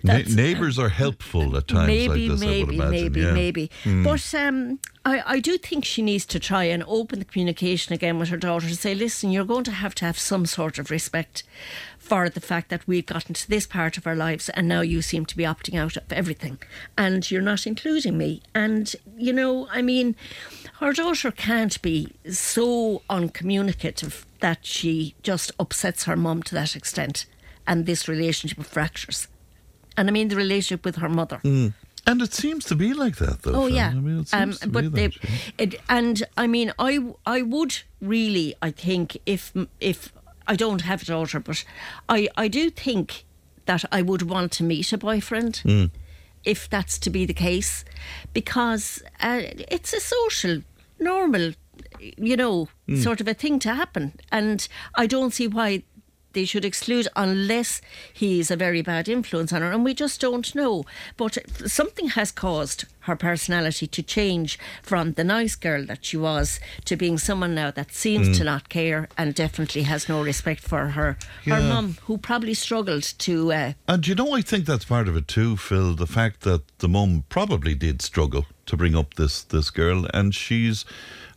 Na- 0.04 0.20
neighbours 0.34 0.80
are 0.80 0.90
helpful 0.90 1.56
at 1.58 1.68
times 1.68 1.88
maybe, 1.88 2.30
like 2.30 2.40
this, 2.40 2.48
Maybe, 2.48 2.78
maybe, 2.78 3.22
yeah. 3.22 3.32
maybe. 3.32 3.72
Mm. 3.84 4.04
But 4.04 4.34
um, 4.40 4.80
I, 5.06 5.24
I 5.36 5.40
do 5.40 5.58
think 5.58 5.86
she 5.86 6.02
needs 6.02 6.26
to 6.28 6.40
try 6.40 6.66
and 6.66 6.84
open 6.88 7.20
the 7.20 7.26
communication 7.26 7.94
again 7.94 8.20
with 8.20 8.30
her 8.30 8.38
daughter 8.38 8.68
to 8.68 8.76
say, 8.76 8.94
listen, 8.94 9.32
you're 9.32 9.46
going 9.46 9.64
to 9.64 9.72
have 9.72 9.96
to 9.96 10.06
have 10.06 10.20
some 10.20 10.46
sort 10.46 10.78
of 10.78 10.92
respect 10.92 11.44
for 11.98 12.30
the 12.30 12.40
fact 12.42 12.70
that 12.70 12.88
we've 12.88 13.06
gotten 13.06 13.34
to 13.34 13.50
this 13.50 13.66
part 13.68 13.98
of 13.98 14.08
our 14.08 14.16
lives 14.16 14.50
and 14.50 14.68
now 14.68 14.82
you 14.82 15.02
seem 15.02 15.26
to 15.26 15.36
be 15.36 15.44
opting 15.44 15.78
out 15.78 15.98
of 15.98 16.12
everything 16.12 16.58
and 16.98 17.30
you're 17.30 17.42
not 17.42 17.68
including 17.68 18.18
me. 18.18 18.42
And, 18.56 18.94
you 19.18 19.34
know, 19.34 19.68
I 19.72 19.82
mean, 19.82 20.16
her 20.80 20.94
daughter 20.94 21.32
can't 21.32 21.82
be 21.82 22.14
so 22.30 23.02
uncommunicative 23.10 24.26
that 24.40 24.66
she 24.66 25.16
just 25.24 25.52
upsets 25.60 26.06
her 26.06 26.16
mum 26.16 26.44
to 26.44 26.56
that 26.56 26.76
extent 26.76 27.26
and 27.66 27.86
this 27.86 28.08
relationship 28.08 28.64
fractures. 28.64 29.28
And 29.96 30.08
I 30.08 30.12
mean 30.12 30.28
the 30.28 30.36
relationship 30.36 30.86
with 30.86 30.98
her 30.98 31.10
mother. 31.10 31.40
Mm. 31.44 31.74
And 32.08 32.22
it 32.22 32.34
seems 32.34 32.64
to 32.66 32.76
be 32.76 32.94
like 32.94 33.18
that, 33.18 33.42
though. 33.42 33.64
Oh 33.64 33.68
yeah, 33.68 33.90
I 33.90 33.94
mean, 33.96 34.26
um, 34.32 34.54
but 34.70 34.94
be 34.94 35.08
they, 35.08 35.14
it, 35.58 35.76
and 35.90 36.24
I 36.38 36.48
mean, 36.48 36.72
I 36.80 37.14
I 37.26 37.42
would 37.42 37.80
really, 38.00 38.56
I 38.62 38.72
think, 38.72 39.18
if 39.26 39.52
if 39.82 40.14
I 40.48 40.56
don't 40.56 40.84
have 40.84 41.02
a 41.02 41.06
daughter, 41.06 41.42
but 41.42 41.66
I 42.08 42.30
I 42.38 42.48
do 42.48 42.70
think 42.70 43.26
that 43.66 43.84
I 43.92 44.02
would 44.02 44.22
want 44.22 44.54
to 44.54 44.64
meet 44.64 44.94
a 44.94 44.98
boyfriend. 44.98 45.62
Mm. 45.66 45.92
If 46.46 46.70
that's 46.70 46.98
to 47.00 47.10
be 47.10 47.26
the 47.26 47.34
case, 47.34 47.84
because 48.32 49.04
uh, 49.20 49.42
it's 49.70 49.92
a 49.92 50.00
social, 50.00 50.62
normal 51.00 51.52
you 52.00 52.38
know, 52.38 52.70
mm. 52.88 53.02
sort 53.02 53.22
of 53.22 53.28
a 53.28 53.34
thing 53.34 53.60
to 53.60 53.74
happen. 53.74 54.14
And 54.32 54.68
I 54.96 55.08
don't 55.08 55.34
see 55.34 55.48
why 55.48 55.84
they 56.38 56.46
should 56.46 56.66
exclude 56.66 57.08
unless 57.16 57.82
he's 58.14 58.52
a 58.52 58.56
very 58.56 58.84
bad 58.84 59.10
influence 59.10 59.52
on 59.52 59.64
her, 59.64 59.72
and 59.72 59.84
we 59.84 59.96
just 59.96 60.22
don't 60.22 60.54
know. 60.54 60.86
But 61.18 61.40
something 61.66 62.10
has 62.10 62.32
caused 62.32 62.86
her 63.02 63.16
personality 63.16 63.88
to 63.88 64.04
change 64.04 64.60
from 64.84 65.14
the 65.14 65.24
nice 65.24 65.56
girl 65.56 65.84
that 65.86 66.06
she 66.06 66.16
was 66.16 66.60
to 66.86 66.96
being 66.96 67.18
someone 67.18 67.56
now 67.56 67.72
that 67.72 67.92
seems 67.92 68.30
mm. 68.30 68.38
to 68.38 68.44
not 68.44 68.70
care 68.70 69.10
and 69.18 69.34
definitely 69.34 69.84
has 69.84 70.08
no 70.08 70.22
respect 70.22 70.62
for 70.62 70.90
her 70.90 71.18
yeah. 71.44 71.56
her 71.56 71.62
mum, 71.62 71.98
who 72.04 72.20
probably 72.20 72.54
struggled 72.54 73.04
to. 73.18 73.52
Uh, 73.52 73.74
and 73.88 74.08
you 74.08 74.14
know, 74.14 74.34
I 74.34 74.42
think 74.42 74.66
that's 74.66 74.86
part 74.86 75.08
of 75.08 75.16
it 75.16 75.28
too, 75.28 75.58
Phil. 75.58 75.96
The 75.96 76.06
fact 76.06 76.42
that 76.42 76.62
the 76.78 76.88
mum 76.88 77.24
probably 77.30 77.74
did 77.74 78.04
struggle 78.04 78.46
to 78.68 78.78
bring 78.78 78.96
up 78.96 79.16
this 79.16 79.42
this 79.42 79.72
girl, 79.72 80.06
and 80.14 80.36
she's 80.36 80.86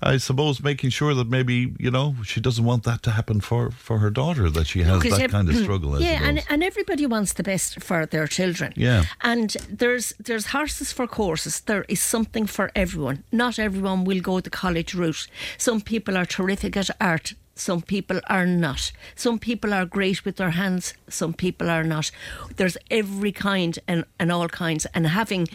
I 0.02 0.16
suppose 0.16 0.62
making 0.62 0.90
sure 0.90 1.14
that 1.14 1.28
maybe 1.28 1.72
you 1.78 1.90
know 1.90 2.16
she 2.24 2.40
doesn't 2.40 2.64
want 2.64 2.85
that 2.85 3.02
to 3.02 3.10
happen 3.10 3.40
for, 3.40 3.70
for 3.70 3.98
her 3.98 4.10
daughter 4.10 4.48
that 4.51 4.66
she 4.66 4.82
has 4.82 5.02
that 5.02 5.31
kind 5.31 5.48
of 5.48 5.55
hmm, 5.55 5.62
struggle. 5.62 6.01
yeah, 6.01 6.20
and 6.22 6.43
and 6.48 6.62
everybody 6.62 7.06
wants 7.06 7.32
the 7.35 7.43
best 7.43 7.82
for 7.82 8.06
their 8.06 8.27
children. 8.27 8.72
Yeah, 8.77 9.05
and 9.20 9.56
there's 9.68 10.14
there's 10.18 10.47
horses 10.47 10.93
for 10.93 11.06
courses. 11.06 11.60
There 11.60 11.85
is 11.89 12.01
something 12.01 12.47
for 12.47 12.70
everyone. 12.74 13.24
Not 13.31 13.59
everyone 13.59 14.05
will 14.05 14.20
go 14.20 14.40
the 14.40 14.51
college 14.51 14.94
route. 14.94 15.27
Some 15.59 15.81
people 15.81 16.16
are 16.16 16.27
terrific 16.27 16.77
at 16.77 16.90
art. 17.01 17.35
Some 17.55 17.82
people 17.82 18.20
are 18.28 18.47
not. 18.47 18.90
Some 19.14 19.39
people 19.39 19.74
are 19.74 19.85
great 19.85 20.24
with 20.24 20.36
their 20.36 20.52
hands. 20.52 20.94
Some 21.09 21.35
people 21.35 21.68
are 21.68 21.85
not. 21.85 22.10
There's 22.56 22.78
every 22.90 23.32
kind 23.32 23.78
and, 23.86 24.05
and 24.18 24.32
all 24.32 24.48
kinds. 24.48 24.86
And 24.94 25.06
having 25.06 25.47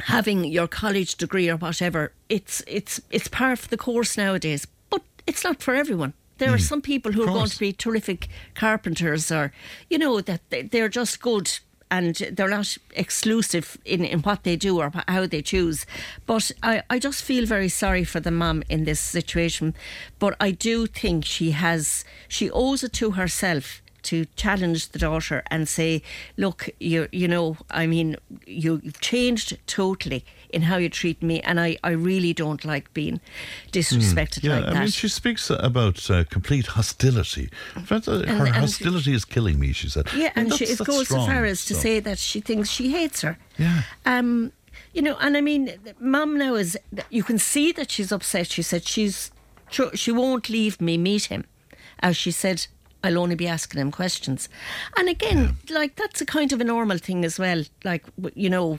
having 0.00 0.44
your 0.44 0.68
college 0.68 1.16
degree 1.16 1.48
or 1.48 1.56
whatever, 1.56 2.12
it's 2.28 2.62
it's 2.66 3.00
it's 3.10 3.28
part 3.28 3.58
of 3.58 3.68
the 3.70 3.76
course 3.76 4.16
nowadays. 4.16 4.66
But 4.88 5.02
it's 5.26 5.44
not 5.44 5.62
for 5.62 5.74
everyone. 5.74 6.14
There 6.38 6.48
mm. 6.48 6.54
are 6.54 6.58
some 6.58 6.80
people 6.80 7.12
who 7.12 7.22
are 7.22 7.26
going 7.26 7.50
to 7.50 7.58
be 7.58 7.72
terrific 7.72 8.28
carpenters, 8.54 9.30
or 9.30 9.52
you 9.88 9.98
know 9.98 10.20
that 10.20 10.40
they're 10.50 10.88
just 10.88 11.20
good 11.20 11.60
and 11.90 12.14
they're 12.32 12.48
not 12.48 12.76
exclusive 12.94 13.76
in, 13.84 14.04
in 14.04 14.20
what 14.20 14.44
they 14.44 14.56
do 14.56 14.78
or 14.78 14.92
how 15.08 15.26
they 15.26 15.42
choose. 15.42 15.86
But 16.24 16.52
I, 16.62 16.82
I 16.88 16.98
just 16.98 17.22
feel 17.22 17.46
very 17.46 17.68
sorry 17.68 18.04
for 18.04 18.20
the 18.20 18.30
mum 18.30 18.62
in 18.68 18.84
this 18.84 19.00
situation. 19.00 19.74
But 20.18 20.36
I 20.40 20.52
do 20.52 20.86
think 20.86 21.24
she 21.24 21.50
has 21.50 22.04
she 22.28 22.50
owes 22.50 22.84
it 22.84 22.92
to 22.94 23.12
herself 23.12 23.82
to 24.02 24.24
challenge 24.36 24.88
the 24.90 24.98
daughter 24.98 25.42
and 25.50 25.68
say, 25.68 26.02
look, 26.36 26.68
you 26.78 27.08
you 27.12 27.28
know, 27.28 27.56
I 27.70 27.86
mean, 27.86 28.16
you, 28.46 28.80
you've 28.82 29.00
changed 29.00 29.56
totally 29.66 30.24
in 30.52 30.62
how 30.62 30.76
you 30.78 30.88
treat 30.88 31.22
me, 31.22 31.40
and 31.42 31.60
I, 31.60 31.76
I 31.84 31.90
really 31.90 32.32
don't 32.32 32.64
like 32.64 32.92
being 32.94 33.20
disrespected 33.72 34.40
Mm, 34.40 34.44
yeah, 34.44 34.56
like 34.56 34.64
I 34.64 34.72
that. 34.72 34.78
mean, 34.80 34.88
she 34.88 35.08
speaks 35.08 35.50
about 35.50 36.10
uh, 36.10 36.24
complete 36.30 36.66
hostility. 36.66 37.50
Fact, 37.84 38.08
uh, 38.08 38.12
And- 38.12 38.30
her 38.38 38.46
and- 38.46 38.54
hostility 38.56 39.12
is 39.14 39.24
killing 39.24 39.58
me, 39.58 39.72
she 39.72 39.88
said. 39.88 40.06
Yeah, 40.16 40.30
I 40.34 40.40
mean, 40.42 40.50
and 40.50 40.54
she, 40.58 40.64
it 40.64 40.78
goes 40.78 40.86
so 40.86 41.04
strong 41.04 41.26
far 41.26 41.44
as 41.44 41.64
to 41.66 41.74
say 41.74 42.00
that 42.00 42.18
she 42.18 42.40
thinks 42.40 42.68
she 42.68 42.90
hates 42.90 43.22
her. 43.22 43.38
Yeah. 43.58 43.82
Um, 44.06 44.52
you 44.92 45.02
know, 45.02 45.16
and 45.20 45.36
I 45.36 45.40
mean, 45.40 45.72
mum 46.00 46.36
now 46.38 46.54
is. 46.56 46.76
You 47.10 47.22
can 47.22 47.38
see 47.38 47.70
that 47.72 47.90
she's 47.92 48.10
upset. 48.10 48.48
She 48.48 48.62
said 48.62 48.84
she's. 48.86 49.30
She 49.94 50.10
won't 50.10 50.48
leave 50.48 50.80
me 50.80 50.98
meet 50.98 51.26
him, 51.26 51.44
as 52.00 52.16
she 52.16 52.32
said. 52.32 52.66
I'll 53.02 53.18
only 53.18 53.34
be 53.36 53.46
asking 53.48 53.80
him 53.80 53.90
questions, 53.90 54.48
and 54.96 55.08
again, 55.08 55.56
like 55.70 55.96
that's 55.96 56.20
a 56.20 56.26
kind 56.26 56.52
of 56.52 56.60
a 56.60 56.64
normal 56.64 56.98
thing 56.98 57.24
as 57.24 57.38
well. 57.38 57.64
Like 57.84 58.04
you 58.34 58.50
know, 58.50 58.78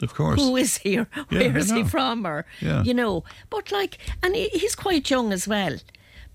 Of 0.00 0.14
course. 0.14 0.40
who 0.40 0.56
is 0.56 0.78
he 0.78 0.98
or 0.98 1.08
Yeah, 1.30 1.38
where 1.40 1.58
is 1.58 1.70
he 1.70 1.84
from 1.84 2.26
or 2.26 2.44
Yeah. 2.60 2.82
you 2.84 2.94
know 2.94 3.24
but 3.50 3.70
like 3.72 3.98
and 4.22 4.34
he- 4.34 4.48
he's 4.48 4.74
quite 4.74 5.08
young 5.10 5.32
as 5.32 5.46
well 5.48 5.76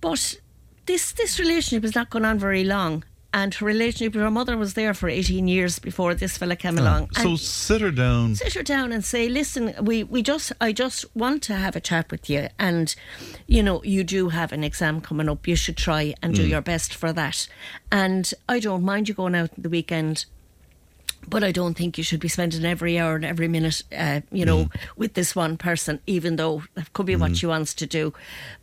but 0.01 0.39
this 0.85 1.11
this 1.13 1.37
relationship 1.39 1.83
is 1.83 1.95
not 1.95 2.09
going 2.09 2.25
on 2.25 2.39
very 2.39 2.63
long 2.63 3.03
and 3.33 3.53
her 3.55 3.65
relationship 3.65 4.13
with 4.15 4.23
her 4.23 4.31
mother 4.31 4.55
was 4.57 4.73
there 4.73 4.93
for 4.93 5.09
18 5.09 5.47
years 5.47 5.79
before 5.79 6.15
this 6.15 6.37
fella 6.37 6.55
came 6.55 6.77
along 6.77 7.09
So 7.11 7.29
And 7.29 7.39
sit 7.39 7.81
her 7.81 7.91
down. 7.91 8.35
sit 8.35 8.53
her 8.53 8.63
down 8.63 8.91
and 8.91 9.03
say 9.03 9.27
listen 9.29 9.73
we, 9.81 10.03
we 10.03 10.21
just 10.23 10.51
I 10.61 10.71
just 10.71 11.05
want 11.15 11.43
to 11.43 11.55
have 11.55 11.75
a 11.75 11.79
chat 11.81 12.09
with 12.11 12.29
you 12.29 12.47
and 12.57 12.95
you 13.47 13.61
know 13.61 13.83
you 13.83 14.03
do 14.03 14.29
have 14.29 14.51
an 14.53 14.63
exam 14.63 15.01
coming 15.01 15.29
up 15.29 15.47
you 15.47 15.55
should 15.55 15.77
try 15.77 16.13
and 16.21 16.33
do 16.33 16.45
Mm. 16.45 16.49
your 16.49 16.61
best 16.61 16.93
for 16.95 17.11
that 17.13 17.47
and 17.91 18.33
I 18.47 18.59
don't 18.59 18.83
mind 18.83 19.09
you 19.09 19.15
going 19.15 19.35
out 19.35 19.51
on 19.57 19.61
the 19.61 19.69
weekend 19.69 20.25
but 21.27 21.43
I 21.43 21.51
don't 21.51 21.75
think 21.75 21.97
you 21.97 22.03
should 22.03 22.19
be 22.21 22.27
spending 22.29 22.63
every 22.65 22.97
hour 22.97 23.15
and 23.15 23.25
every 23.25 23.47
minute, 23.47 23.83
uh, 23.97 24.21
you 24.31 24.45
know, 24.45 24.65
Mm. 24.65 24.69
with 24.95 25.13
this 25.13 25.35
one 25.35 25.57
person, 25.57 25.99
even 26.07 26.37
though 26.37 26.63
that 26.75 26.93
could 26.93 27.05
be 27.05 27.15
what 27.15 27.35
she 27.37 27.45
wants 27.45 27.73
to 27.75 27.85
do. 27.85 28.13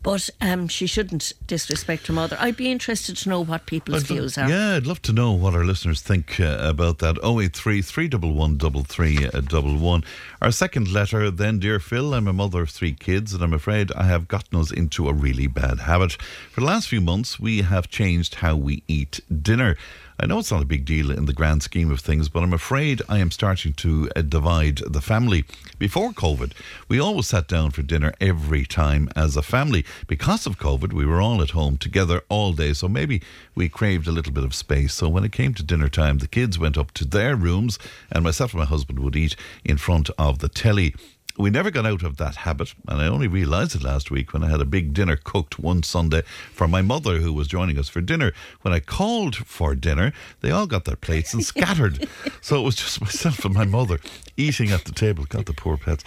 But 0.03 0.31
um, 0.41 0.69
she 0.69 0.86
shouldn't 0.86 1.32
disrespect 1.47 2.07
her 2.07 2.12
mother. 2.15 2.36
I'd 2.41 2.57
be 2.57 2.70
interested 2.73 3.16
to 3.19 3.28
know 3.28 3.41
what 3.45 3.66
people's 3.66 4.05
I'd 4.05 4.11
lo- 4.11 4.16
views 4.16 4.39
are. 4.39 4.49
Yeah, 4.49 4.77
I'd 4.77 4.86
love 4.86 5.03
to 5.03 5.12
know 5.12 5.32
what 5.32 5.55
our 5.55 5.65
listeners 5.65 6.01
think 6.01 6.41
uh, 6.41 6.57
about 6.61 6.99
that. 7.01 7.19
083 7.23 7.82
311 7.82 10.05
Our 10.43 10.51
second 10.51 10.93
letter, 10.93 11.31
then, 11.31 11.59
Dear 11.59 11.81
Phil, 11.81 12.15
I'm 12.15 12.28
a 12.28 12.32
mother 12.32 12.62
of 12.62 12.70
three 12.70 12.93
kids, 12.93 13.32
and 13.35 13.43
I'm 13.43 13.55
afraid 13.55 13.93
I 13.93 14.05
have 14.05 14.28
gotten 14.28 14.59
us 14.59 14.70
into 14.70 15.09
a 15.09 15.12
really 15.12 15.47
bad 15.47 15.81
habit. 15.81 16.12
For 16.51 16.61
the 16.61 16.66
last 16.66 16.89
few 16.89 17.01
months, 17.01 17.39
we 17.41 17.62
have 17.62 17.89
changed 17.89 18.36
how 18.36 18.57
we 18.57 18.82
eat 18.89 19.20
dinner. 19.43 19.77
I 20.20 20.27
know 20.27 20.39
it's 20.39 20.53
not 20.53 20.62
a 20.62 20.66
big 20.66 20.85
deal 20.85 21.11
in 21.11 21.24
the 21.24 21.32
grand 21.32 21.65
scheme 21.65 21.91
of 21.91 21.99
things, 21.99 22.28
but 22.28 22.45
I'm 22.45 22.53
afraid 22.53 23.03
I 23.09 23.19
am 23.19 23.32
starting 23.32 23.73
to 23.74 24.09
uh, 24.15 24.23
divide 24.23 24.81
the 24.86 25.01
family. 25.01 25.45
Before 25.77 26.12
COVID, 26.12 26.53
we 26.89 27.01
always 27.01 27.27
sat 27.27 27.49
down 27.49 27.73
for 27.73 27.82
dinner 27.82 28.15
every 28.20 28.65
time 28.65 29.09
as 29.16 29.36
a 29.36 29.43
family. 29.43 29.85
Because 30.07 30.47
of 30.47 30.59
COVID, 30.59 30.93
we 30.93 31.05
were 31.05 31.20
all 31.20 31.43
at 31.43 31.51
home 31.51 31.78
together 31.78 32.23
all 32.28 32.53
day, 32.53 32.74
so 32.74 32.89
maybe 32.89 33.23
we 33.57 33.69
craved 33.69 34.07
a 34.07 34.12
little 34.12 34.32
bit 34.32 34.45
of 34.45 34.55
space. 34.55 34.95
So 34.95 35.09
when 35.09 35.24
it 35.24 35.32
came 35.32 35.53
to 35.55 35.65
dinner 35.65 35.89
time, 35.89 36.19
the 36.19 36.28
kids 36.28 36.61
went 36.61 36.78
up 36.78 36.93
to 36.93 37.05
their 37.05 37.35
rooms, 37.35 37.77
and 38.12 38.23
myself 38.23 38.53
and 38.53 38.61
my 38.61 38.66
husband 38.66 39.01
would 39.01 39.16
eat 39.16 39.35
in 39.65 39.78
front 39.78 40.11
of 40.16 40.39
the 40.39 40.49
telly. 40.49 40.95
We 41.36 41.51
never 41.51 41.73
got 41.73 41.85
out 41.85 42.05
of 42.05 42.16
that 42.19 42.36
habit, 42.36 42.74
and 42.86 43.02
I 43.02 43.09
only 43.09 43.27
realised 43.27 43.74
it 43.74 43.82
last 43.82 44.09
week 44.09 44.32
when 44.32 44.44
I 44.44 44.51
had 44.51 44.61
a 44.61 44.65
big 44.65 44.94
dinner 44.94 45.16
cooked 45.16 45.59
one 45.59 45.82
Sunday 45.82 46.23
for 46.52 46.69
my 46.69 46.81
mother 46.81 47.19
who 47.19 47.32
was 47.32 47.48
joining 47.48 47.77
us 47.77 47.89
for 47.89 48.01
dinner. 48.01 48.32
When 48.62 48.73
I 48.73 48.78
called 48.78 49.35
for 49.35 49.74
dinner, 49.74 50.12
they 50.43 50.52
all 50.52 50.69
got 50.69 50.85
their 50.85 50.94
plates 50.94 51.35
and 51.35 51.44
scattered. 51.44 52.09
so 52.40 52.61
it 52.61 52.62
was 52.62 52.77
just 52.77 53.01
myself 53.01 53.44
and 53.44 53.52
my 53.52 53.65
mother 53.65 53.98
eating 54.36 54.70
at 54.70 54.85
the 54.85 54.93
table. 54.93 55.24
God, 55.28 55.47
the 55.47 55.55
poor 55.55 55.77
pets. 55.77 56.05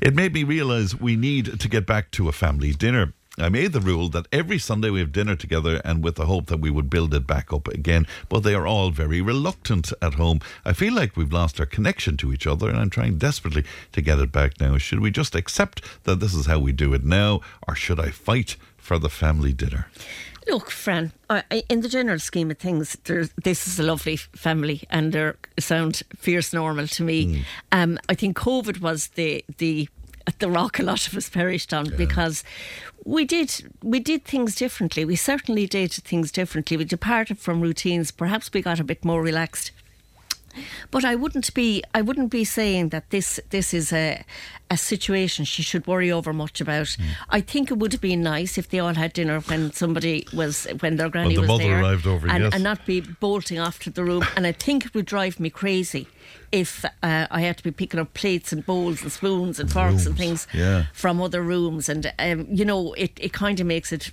It 0.00 0.14
made 0.14 0.34
me 0.34 0.44
realise 0.44 0.94
we 0.94 1.16
need 1.16 1.58
to 1.60 1.68
get 1.68 1.86
back 1.86 2.10
to 2.12 2.28
a 2.28 2.32
family 2.32 2.72
dinner. 2.72 3.14
I 3.40 3.48
made 3.48 3.72
the 3.72 3.80
rule 3.80 4.08
that 4.10 4.26
every 4.32 4.58
Sunday 4.58 4.90
we 4.90 5.00
have 5.00 5.12
dinner 5.12 5.36
together 5.36 5.80
and 5.84 6.02
with 6.02 6.16
the 6.16 6.26
hope 6.26 6.46
that 6.46 6.60
we 6.60 6.70
would 6.70 6.90
build 6.90 7.14
it 7.14 7.26
back 7.26 7.52
up 7.52 7.68
again, 7.68 8.06
but 8.28 8.40
they 8.40 8.54
are 8.54 8.66
all 8.66 8.90
very 8.90 9.20
reluctant 9.20 9.92
at 10.02 10.14
home. 10.14 10.40
I 10.64 10.72
feel 10.72 10.94
like 10.94 11.16
we've 11.16 11.32
lost 11.32 11.60
our 11.60 11.66
connection 11.66 12.16
to 12.18 12.32
each 12.32 12.46
other 12.46 12.68
and 12.68 12.78
I'm 12.78 12.90
trying 12.90 13.18
desperately 13.18 13.64
to 13.92 14.00
get 14.00 14.18
it 14.18 14.32
back 14.32 14.60
now. 14.60 14.78
Should 14.78 15.00
we 15.00 15.10
just 15.10 15.34
accept 15.34 15.82
that 16.04 16.20
this 16.20 16.34
is 16.34 16.46
how 16.46 16.58
we 16.58 16.72
do 16.72 16.94
it 16.94 17.04
now, 17.04 17.40
or 17.66 17.74
should 17.74 18.00
I 18.00 18.10
fight 18.10 18.56
for 18.76 18.98
the 18.98 19.08
family 19.08 19.52
dinner? 19.52 19.88
Look, 20.48 20.70
Fran, 20.70 21.12
in 21.68 21.82
the 21.82 21.88
general 21.88 22.18
scheme 22.18 22.50
of 22.50 22.58
things, 22.58 22.96
this 23.04 23.66
is 23.66 23.78
a 23.78 23.82
lovely 23.82 24.16
family 24.16 24.82
and 24.88 25.12
they 25.12 25.32
sound 25.58 26.02
fierce 26.16 26.54
normal 26.54 26.86
to 26.88 27.02
me. 27.02 27.44
Um, 27.70 27.98
I 28.08 28.14
think 28.14 28.36
COVID 28.38 28.80
was 28.80 29.08
the 29.08 29.44
the 29.58 29.88
the 30.38 30.50
rock 30.50 30.78
a 30.78 30.82
lot 30.82 31.06
of 31.06 31.16
us 31.16 31.28
perished 31.28 31.72
on 31.72 31.88
because 31.96 32.44
we 33.04 33.24
did 33.24 33.72
we 33.82 34.00
did 34.00 34.24
things 34.24 34.54
differently. 34.54 35.04
We 35.04 35.16
certainly 35.16 35.66
did 35.66 35.92
things 35.92 36.30
differently. 36.30 36.76
We 36.76 36.84
departed 36.84 37.38
from 37.38 37.60
routines. 37.60 38.10
Perhaps 38.10 38.52
we 38.52 38.62
got 38.62 38.80
a 38.80 38.84
bit 38.84 39.04
more 39.04 39.22
relaxed. 39.22 39.72
But 40.90 41.04
I 41.04 41.14
wouldn't 41.14 41.52
be 41.54 41.82
I 41.94 42.02
wouldn't 42.02 42.30
be 42.30 42.44
saying 42.44 42.88
that 42.88 43.10
this 43.10 43.38
this 43.50 43.72
is 43.72 43.92
a 43.92 44.24
a 44.70 44.76
situation 44.76 45.44
she 45.44 45.62
should 45.62 45.86
worry 45.86 46.10
over 46.10 46.32
much 46.32 46.60
about. 46.60 46.88
Hmm. 46.88 47.04
I 47.30 47.40
think 47.40 47.70
it 47.70 47.78
would 47.78 47.92
have 47.92 48.00
been 48.00 48.22
nice 48.22 48.58
if 48.58 48.68
they 48.68 48.80
all 48.80 48.94
had 48.94 49.12
dinner 49.12 49.40
when 49.40 49.72
somebody 49.72 50.26
was 50.32 50.66
when 50.80 50.96
their 50.96 51.08
granny 51.08 51.36
the 51.36 51.42
was 51.42 51.58
there 51.58 51.80
arrived 51.80 52.06
over, 52.06 52.28
and, 52.28 52.44
yes. 52.44 52.54
and 52.54 52.64
not 52.64 52.84
be 52.84 53.00
bolting 53.00 53.58
off 53.58 53.78
to 53.80 53.90
the 53.90 54.04
room. 54.04 54.24
and 54.36 54.46
I 54.46 54.52
think 54.52 54.84
it 54.84 54.94
would 54.94 55.06
drive 55.06 55.38
me 55.38 55.48
crazy 55.48 56.08
if 56.52 56.84
uh, 56.84 57.26
I 57.30 57.40
had 57.42 57.56
to 57.58 57.62
be 57.62 57.70
picking 57.70 58.00
up 58.00 58.14
plates 58.14 58.52
and 58.52 58.64
bowls 58.64 59.02
and 59.02 59.12
spoons 59.12 59.60
and 59.60 59.70
forks 59.72 60.06
and 60.06 60.16
things 60.16 60.46
yeah. 60.54 60.86
from 60.92 61.20
other 61.20 61.42
rooms, 61.42 61.88
and 61.88 62.12
um, 62.18 62.46
you 62.50 62.64
know 62.64 62.92
it 62.94 63.12
it 63.20 63.32
kind 63.32 63.60
of 63.60 63.66
makes 63.66 63.92
it 63.92 64.10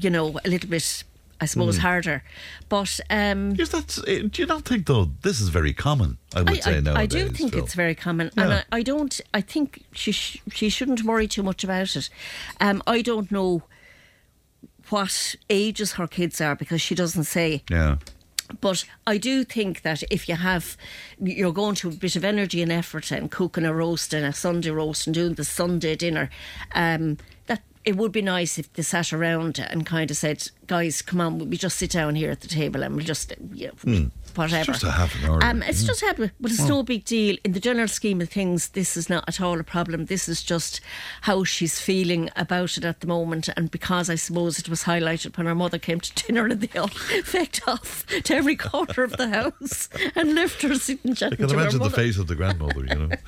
you 0.00 0.10
know 0.10 0.38
a 0.44 0.48
little 0.48 0.70
bit. 0.70 1.04
I 1.40 1.46
suppose 1.46 1.76
Mm. 1.78 1.80
harder, 1.80 2.22
but 2.68 3.00
um, 3.10 3.54
Yes, 3.56 3.68
that's. 3.68 3.98
uh, 3.98 4.04
Do 4.30 4.40
you 4.42 4.46
not 4.46 4.64
think 4.64 4.86
though 4.86 5.10
this 5.22 5.40
is 5.40 5.48
very 5.48 5.74
common? 5.74 6.16
I 6.34 6.42
would 6.42 6.62
say 6.62 6.76
I, 6.76 6.80
nowadays. 6.80 7.02
I 7.02 7.06
do 7.06 7.28
think 7.28 7.54
it's 7.56 7.74
very 7.74 7.94
common, 7.96 8.30
and 8.36 8.52
I, 8.54 8.64
I 8.70 8.82
don't. 8.82 9.20
I 9.34 9.40
think 9.42 9.82
she 9.92 10.12
sh- 10.12 10.40
she 10.52 10.68
shouldn't 10.70 11.02
worry 11.02 11.26
too 11.26 11.42
much 11.42 11.64
about 11.64 11.96
it. 11.96 12.08
Um, 12.60 12.82
I 12.86 13.02
don't 13.02 13.30
know 13.32 13.64
what 14.90 15.34
ages 15.50 15.92
her 15.94 16.06
kids 16.06 16.40
are 16.40 16.54
because 16.54 16.80
she 16.80 16.94
doesn't 16.94 17.24
say. 17.24 17.62
Yeah. 17.70 17.96
But 18.60 18.84
I 19.06 19.18
do 19.18 19.44
think 19.44 19.82
that 19.82 20.02
if 20.10 20.28
you 20.28 20.36
have, 20.36 20.76
you're 21.18 21.52
going 21.52 21.74
to 21.76 21.88
a 21.88 21.92
bit 21.92 22.16
of 22.16 22.24
energy 22.24 22.62
and 22.62 22.72
effort 22.72 23.10
and 23.10 23.30
cooking 23.30 23.64
a 23.64 23.74
roast 23.74 24.12
and 24.12 24.24
a 24.24 24.32
Sunday 24.32 24.70
roast 24.70 25.06
and 25.06 25.14
doing 25.14 25.34
the 25.34 25.44
Sunday 25.44 25.96
dinner, 25.96 26.30
um, 26.74 27.18
that 27.46 27.62
it 27.84 27.96
would 27.96 28.12
be 28.12 28.22
nice 28.22 28.58
if 28.58 28.72
they 28.72 28.82
sat 28.82 29.12
around 29.12 29.58
and 29.58 29.84
kind 29.86 30.10
of 30.10 30.16
said, 30.16 30.48
"Guys, 30.66 31.02
come 31.02 31.20
on, 31.20 31.50
we 31.50 31.56
just 31.56 31.76
sit 31.76 31.90
down 31.90 32.14
here 32.14 32.30
at 32.30 32.40
the 32.40 32.48
table 32.48 32.82
and 32.82 32.96
we'll 32.96 33.04
just, 33.04 33.32
you 33.52 33.66
know, 33.68 33.72
Hmm. 33.82 34.04
whatever." 34.34 34.72
It's 34.72 34.80
just 34.80 34.84
a 34.84 34.90
half 34.92 35.14
an 35.22 35.28
hour. 35.30 35.44
Um, 35.44 35.62
it's 35.62 35.82
yeah. 35.82 35.86
just 35.88 36.00
happening, 36.00 36.30
but 36.40 36.50
it's 36.50 36.60
Oh. 36.62 36.68
no 36.68 36.82
big 36.82 37.04
deal. 37.04 37.36
In 37.44 37.52
the 37.52 37.60
general 37.60 37.88
scheme 37.88 38.20
of 38.20 38.30
things, 38.30 38.68
this 38.68 38.96
is 38.96 39.10
not 39.10 39.24
at 39.28 39.40
all 39.40 39.60
a 39.60 39.64
problem. 39.64 40.06
This 40.06 40.28
is 40.28 40.42
just 40.42 40.80
how 41.22 41.44
she's 41.44 41.78
feeling 41.78 42.30
about 42.36 42.76
it 42.76 42.84
at 42.84 43.00
the 43.00 43.06
moment. 43.06 43.48
And 43.56 43.70
because 43.70 44.08
I 44.10 44.14
suppose 44.14 44.58
it 44.58 44.68
was 44.68 44.84
highlighted 44.84 45.36
when 45.36 45.46
her 45.46 45.54
mother 45.54 45.78
came 45.78 46.00
to 46.00 46.14
dinner 46.26 46.46
and 46.46 46.60
they 46.60 46.78
all 46.78 46.88
fecked 47.22 47.66
off 47.68 48.06
to 48.24 48.34
every 48.34 48.56
corner 48.56 49.02
of 49.04 49.16
the 49.16 49.28
house 49.28 49.88
and 50.14 50.34
left 50.34 50.62
her 50.62 50.74
sitting 50.76 51.12
I 51.12 51.34
can 51.36 51.50
imagine 51.50 51.80
the 51.80 51.90
face 51.90 52.18
of 52.18 52.26
the 52.26 52.34
grandmother. 52.34 52.80
You 52.80 52.94
know. 52.94 53.08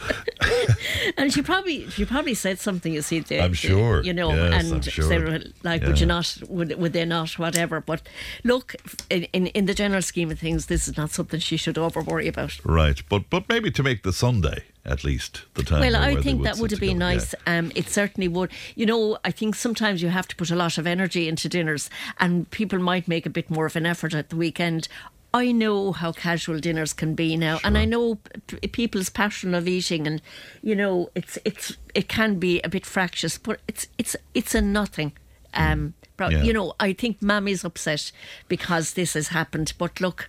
And 1.17 1.33
she 1.33 1.43
probably 1.43 1.89
she 1.91 2.05
probably 2.05 2.35
said 2.35 2.59
something. 2.59 2.93
You 2.93 3.03
see, 3.03 3.21
the, 3.21 3.41
I'm 3.41 3.51
the- 3.53 3.57
sure. 3.57 4.03
you 4.03 4.13
know, 4.13 4.31
Yes, 4.51 4.71
and 4.71 4.85
sure. 4.85 5.09
they 5.09 5.19
were 5.19 5.41
like, 5.63 5.83
would 5.83 6.01
you 6.01 6.07
not? 6.07 6.37
Would, 6.49 6.79
would 6.79 6.93
they 6.93 7.05
not? 7.05 7.39
Whatever. 7.39 7.81
But 7.81 8.03
look, 8.45 8.75
in, 9.11 9.25
in 9.33 9.47
in 9.49 9.67
the 9.67 9.75
general 9.75 10.03
scheme 10.03 10.31
of 10.31 10.39
things, 10.39 10.67
this 10.67 10.89
is 10.89 10.97
not 10.97 11.11
something 11.11 11.41
she 11.41 11.57
should 11.57 11.79
over 11.79 12.01
worry 12.01 12.29
about. 12.29 12.65
Right, 12.65 13.03
but 13.09 13.31
but 13.31 13.49
maybe 13.49 13.71
to 13.71 13.83
make 13.83 14.03
the 14.03 14.13
Sunday 14.13 14.65
at 14.87 15.05
least 15.05 15.43
the 15.55 15.63
time. 15.63 15.81
Well, 15.81 15.97
I 15.97 16.21
think 16.21 16.45
that 16.45 16.59
would 16.59 16.71
have 16.71 16.81
been 16.81 16.99
nice. 16.99 17.35
Um, 17.47 17.73
it 17.75 17.89
certainly 17.89 18.29
would. 18.29 18.51
You 18.77 18.87
know, 18.87 19.19
I 19.25 19.33
think 19.33 19.55
sometimes 19.55 20.01
you 20.01 20.09
have 20.09 20.29
to 20.29 20.37
put 20.37 20.51
a 20.51 20.57
lot 20.57 20.79
of 20.79 20.87
energy 20.87 21.29
into 21.29 21.49
dinners, 21.49 21.91
and 22.21 22.49
people 22.51 22.79
might 22.79 23.09
make 23.09 23.27
a 23.27 23.31
bit 23.31 23.51
more 23.51 23.67
of 23.67 23.77
an 23.77 23.85
effort 23.85 24.15
at 24.15 24.31
the 24.31 24.37
weekend. 24.37 24.89
I 25.37 25.53
know 25.53 25.93
how 25.93 26.13
casual 26.13 26.61
dinners 26.61 26.95
can 26.95 27.15
be 27.15 27.37
now, 27.37 27.61
and 27.63 27.77
I 27.77 27.85
know 27.85 28.15
p- 28.47 28.69
people's 28.69 29.11
passion 29.11 29.55
of 29.55 29.69
eating, 29.69 30.07
and 30.07 30.23
you 30.63 30.75
know, 30.75 31.11
it's 31.15 31.39
it's 31.45 31.77
it 31.95 32.09
can 32.09 32.39
be 32.39 32.63
a 32.63 32.71
bit 32.71 32.87
fractious, 32.87 33.37
but 33.37 33.61
it's 33.69 33.87
it's 33.99 34.17
it's 34.33 34.55
a 34.55 34.63
nothing. 34.63 35.13
Um, 35.53 35.93
but, 36.17 36.33
Yeah. 36.33 36.43
You 36.43 36.53
know, 36.53 36.75
I 36.81 36.93
think 36.93 37.21
Mammy's 37.23 37.65
upset 37.65 38.13
because 38.49 38.95
this 38.95 39.15
has 39.15 39.29
happened. 39.29 39.73
But 39.79 40.01
look, 40.01 40.29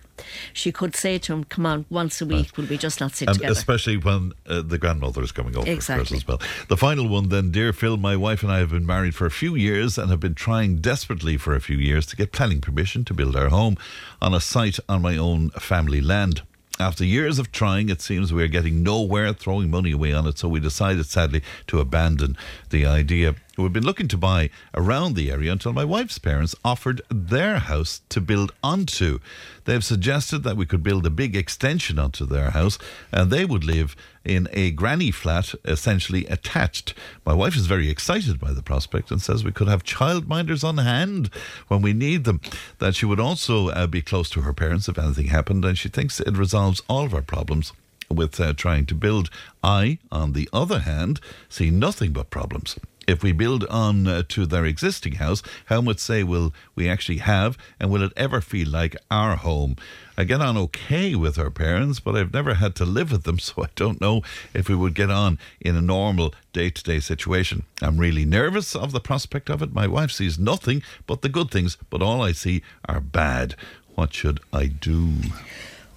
she 0.52 0.72
could 0.72 0.94
say 0.96 1.18
to 1.18 1.32
him, 1.32 1.44
"Come 1.44 1.66
on, 1.66 1.84
once 1.90 2.20
a 2.20 2.26
week, 2.26 2.56
will 2.56 2.66
we 2.66 2.76
just 2.76 3.00
not 3.00 3.14
sit 3.14 3.28
And 3.28 3.36
together?" 3.36 3.52
especially 3.52 3.96
when 3.96 4.32
uh, 4.46 4.62
the 4.62 4.78
grandmother 4.78 5.22
is 5.22 5.32
coming 5.32 5.56
over 5.56 5.70
Exactly. 5.70 6.16
as 6.16 6.26
well. 6.26 6.40
The 6.68 6.76
final 6.76 7.08
one, 7.08 7.28
then, 7.28 7.50
dear 7.50 7.72
Phil, 7.72 7.96
my 7.96 8.16
wife 8.16 8.42
and 8.42 8.50
I 8.52 8.58
have 8.58 8.70
been 8.70 8.86
married 8.86 9.14
for 9.14 9.26
a 9.26 9.30
few 9.30 9.54
years 9.54 9.96
and 9.98 10.10
have 10.10 10.20
been 10.20 10.34
trying 10.34 10.76
desperately 10.76 11.36
for 11.36 11.54
a 11.54 11.60
few 11.60 11.76
years 11.76 12.06
to 12.06 12.16
get 12.16 12.32
planning 12.32 12.60
permission 12.60 13.04
to 13.04 13.14
build 13.14 13.36
our 13.36 13.48
home 13.48 13.76
on 14.20 14.34
a 14.34 14.40
site 14.40 14.78
on 14.88 15.02
my 15.02 15.16
own 15.16 15.50
family 15.50 16.00
land. 16.00 16.42
After 16.80 17.04
years 17.04 17.40
of 17.40 17.50
trying, 17.50 17.88
it 17.88 18.00
seems 18.00 18.32
we 18.32 18.44
are 18.44 18.48
getting 18.48 18.84
nowhere, 18.84 19.32
throwing 19.32 19.68
money 19.68 19.90
away 19.90 20.12
on 20.12 20.28
it, 20.28 20.38
so 20.38 20.46
we 20.48 20.60
decided 20.60 21.06
sadly 21.06 21.42
to 21.66 21.80
abandon 21.80 22.36
the 22.70 22.86
idea. 22.86 23.34
We've 23.56 23.72
been 23.72 23.84
looking 23.84 24.06
to 24.06 24.16
buy 24.16 24.50
around 24.76 25.16
the 25.16 25.32
area 25.32 25.50
until 25.50 25.72
my 25.72 25.84
wife's 25.84 26.18
parents 26.18 26.54
offered 26.64 27.02
their 27.10 27.58
house 27.58 28.02
to 28.10 28.20
build 28.20 28.52
onto. 28.62 29.18
They've 29.64 29.84
suggested 29.84 30.44
that 30.44 30.56
we 30.56 30.66
could 30.66 30.84
build 30.84 31.04
a 31.04 31.10
big 31.10 31.34
extension 31.34 31.98
onto 31.98 32.24
their 32.24 32.50
house 32.50 32.78
and 33.10 33.32
they 33.32 33.44
would 33.44 33.64
live 33.64 33.96
in 34.28 34.46
a 34.52 34.70
granny 34.70 35.10
flat 35.10 35.54
essentially 35.64 36.26
attached. 36.26 36.94
My 37.24 37.32
wife 37.32 37.56
is 37.56 37.66
very 37.66 37.88
excited 37.88 38.38
by 38.38 38.52
the 38.52 38.62
prospect 38.62 39.10
and 39.10 39.22
says 39.22 39.42
we 39.42 39.52
could 39.52 39.68
have 39.68 39.82
childminders 39.82 40.62
on 40.62 40.76
hand 40.78 41.30
when 41.68 41.80
we 41.80 41.94
need 41.94 42.24
them. 42.24 42.40
That 42.78 42.94
she 42.94 43.06
would 43.06 43.18
also 43.18 43.70
uh, 43.70 43.86
be 43.86 44.02
close 44.02 44.28
to 44.30 44.42
her 44.42 44.52
parents 44.52 44.88
if 44.88 44.98
anything 44.98 45.28
happened 45.28 45.64
and 45.64 45.78
she 45.78 45.88
thinks 45.88 46.20
it 46.20 46.36
resolves 46.36 46.82
all 46.88 47.06
of 47.06 47.14
our 47.14 47.22
problems 47.22 47.72
with 48.10 48.38
uh, 48.38 48.52
trying 48.52 48.86
to 48.86 48.94
build. 48.94 49.30
I, 49.62 49.98
on 50.12 50.34
the 50.34 50.48
other 50.52 50.80
hand, 50.80 51.20
see 51.48 51.70
nothing 51.70 52.12
but 52.12 52.30
problems. 52.30 52.76
If 53.06 53.22
we 53.22 53.32
build 53.32 53.64
on 53.70 54.06
uh, 54.06 54.22
to 54.28 54.44
their 54.44 54.66
existing 54.66 55.14
house, 55.14 55.42
how 55.66 55.80
much 55.80 55.98
say 55.98 56.22
will 56.22 56.52
we 56.74 56.90
actually 56.90 57.18
have, 57.18 57.56
and 57.80 57.90
will 57.90 58.02
it 58.02 58.12
ever 58.16 58.42
feel 58.42 58.68
like 58.68 58.94
our 59.10 59.36
home? 59.36 59.76
I 60.18 60.24
get 60.24 60.40
on 60.40 60.56
okay 60.56 61.14
with 61.14 61.36
her 61.36 61.48
parents, 61.48 62.00
but 62.00 62.16
I've 62.16 62.32
never 62.32 62.54
had 62.54 62.74
to 62.74 62.84
live 62.84 63.12
with 63.12 63.22
them, 63.22 63.38
so 63.46 63.62
I 63.62 63.68
don't 63.76 64.00
know 64.00 64.22
if 64.52 64.68
we 64.68 64.74
would 64.74 64.94
get 64.94 65.12
on 65.12 65.38
in 65.60 65.76
a 65.76 65.80
normal 65.80 66.34
day 66.52 66.70
to 66.70 66.82
day 66.82 66.98
situation. 66.98 67.62
I'm 67.80 67.98
really 67.98 68.24
nervous 68.24 68.74
of 68.74 68.90
the 68.90 68.98
prospect 68.98 69.48
of 69.48 69.62
it. 69.62 69.72
My 69.72 69.86
wife 69.86 70.10
sees 70.10 70.36
nothing 70.36 70.82
but 71.06 71.22
the 71.22 71.28
good 71.28 71.52
things, 71.52 71.78
but 71.88 72.02
all 72.02 72.20
I 72.20 72.32
see 72.32 72.62
are 72.88 73.00
bad. 73.00 73.54
What 73.94 74.12
should 74.12 74.40
I 74.52 74.66
do? 74.66 75.12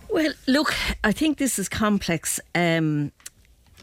Well, 0.08 0.34
look, 0.48 0.76
I 1.04 1.12
think 1.12 1.40
this 1.40 1.58
is 1.58 1.68
complex. 1.68 2.40
Um, 2.54 3.12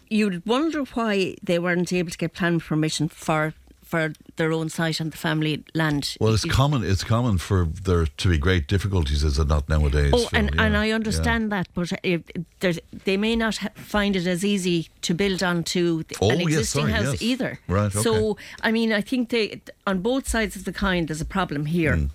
you'd 0.09 0.47
wonder 0.47 0.85
why 0.85 1.35
they 1.43 1.59
weren't 1.59 1.93
able 1.93 2.13
to 2.13 2.19
get 2.19 2.35
planning 2.35 2.61
permission 2.61 3.09
for 3.09 3.55
for 3.89 4.13
their 4.37 4.53
own 4.53 4.69
site 4.69 5.01
and 5.01 5.11
the 5.13 5.17
family 5.17 5.65
land. 5.75 6.17
Well, 6.21 6.35
it's 6.35 6.45
You- 6.45 6.51
common. 6.53 6.85
It's 6.85 7.05
common 7.05 7.39
for 7.39 7.67
there 7.85 8.05
to 8.23 8.29
be 8.29 8.37
great 8.39 8.67
difficulties, 8.69 9.25
is 9.25 9.39
it 9.39 9.49
not 9.49 9.67
nowadays? 9.69 10.13
Oh, 10.15 10.27
Phil? 10.27 10.39
and, 10.39 10.51
Yeah, 10.55 10.63
and 10.65 10.77
I 10.77 10.87
yeah. 10.89 10.95
understand 10.95 11.51
that, 11.53 11.67
but 11.75 11.93
uh, 11.93 12.73
they 13.05 13.17
may 13.17 13.35
not 13.35 13.55
find 13.95 14.15
it 14.15 14.27
as 14.27 14.45
easy 14.45 14.89
to 15.03 15.15
build 15.15 15.43
onto 15.43 16.05
Oh, 16.21 16.31
an 16.31 16.41
yes, 16.41 16.49
existing 16.49 16.83
sorry, 16.83 16.93
house 16.93 17.13
yes. 17.15 17.23
either. 17.23 17.59
Right, 17.67 17.91
So, 17.93 18.37
I 18.63 18.71
mean, 18.73 18.93
I 18.93 19.01
think 19.01 19.31
they 19.31 19.61
on 19.87 20.01
both 20.03 20.29
sides 20.29 20.55
of 20.55 20.65
the 20.65 20.73
coin, 20.73 21.07
there's 21.07 21.23
a 21.23 21.33
problem 21.39 21.65
here. 21.67 21.97
Hmm. 21.97 22.07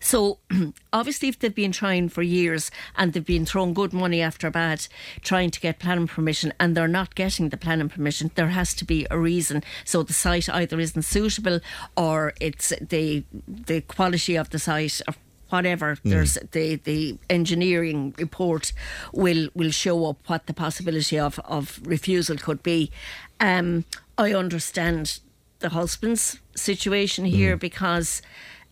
So, 0.00 0.38
obviously, 0.92 1.28
if 1.28 1.38
they've 1.38 1.54
been 1.54 1.72
trying 1.72 2.08
for 2.08 2.22
years 2.22 2.70
and 2.96 3.12
they've 3.12 3.24
been 3.24 3.46
throwing 3.46 3.74
good 3.74 3.92
money 3.92 4.20
after 4.20 4.50
bad, 4.50 4.86
trying 5.20 5.50
to 5.50 5.60
get 5.60 5.78
planning 5.78 6.08
permission, 6.08 6.52
and 6.58 6.76
they're 6.76 6.88
not 6.88 7.14
getting 7.14 7.48
the 7.48 7.56
planning 7.56 7.88
permission, 7.88 8.30
there 8.34 8.48
has 8.48 8.74
to 8.74 8.84
be 8.84 9.06
a 9.10 9.18
reason. 9.18 9.62
So 9.84 10.02
the 10.02 10.12
site 10.12 10.48
either 10.48 10.78
isn't 10.80 11.02
suitable, 11.02 11.60
or 11.96 12.34
it's 12.40 12.72
the 12.80 13.24
the 13.46 13.80
quality 13.82 14.36
of 14.36 14.50
the 14.50 14.58
site, 14.58 15.00
or 15.08 15.14
whatever. 15.52 15.96
Mm. 15.96 16.10
There's 16.10 16.38
the 16.52 16.76
the 16.76 17.18
engineering 17.28 18.14
report 18.18 18.72
will 19.12 19.48
will 19.54 19.70
show 19.70 20.06
up 20.06 20.18
what 20.26 20.46
the 20.46 20.54
possibility 20.54 21.18
of 21.18 21.38
of 21.40 21.80
refusal 21.84 22.36
could 22.36 22.62
be. 22.62 22.90
Um, 23.38 23.84
I 24.18 24.34
understand 24.34 25.20
the 25.60 25.70
husband's 25.70 26.38
situation 26.54 27.24
here 27.24 27.56
because 27.56 28.20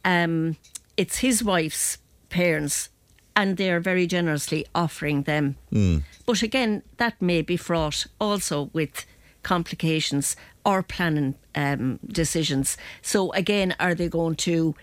um, 0.04 0.56
it's 1.00 1.18
his 1.18 1.42
wife's 1.42 1.96
parents 2.28 2.90
and 3.34 3.56
they're 3.56 3.80
very 3.80 4.06
generously 4.06 4.66
offering 4.74 5.22
them. 5.22 5.56
Mm. 5.72 6.02
But 6.26 6.42
again, 6.42 6.82
that 6.98 7.14
may 7.22 7.40
be 7.40 7.56
fraught 7.56 8.06
also 8.20 8.68
with 8.74 9.06
complications 9.42 10.36
or 10.62 10.82
planning 10.82 11.36
um, 11.54 11.98
decisions. 12.06 12.76
So 13.00 13.32
again, 13.32 13.74
are 13.80 13.94
they 13.94 14.10
going 14.10 14.36
to, 14.36 14.74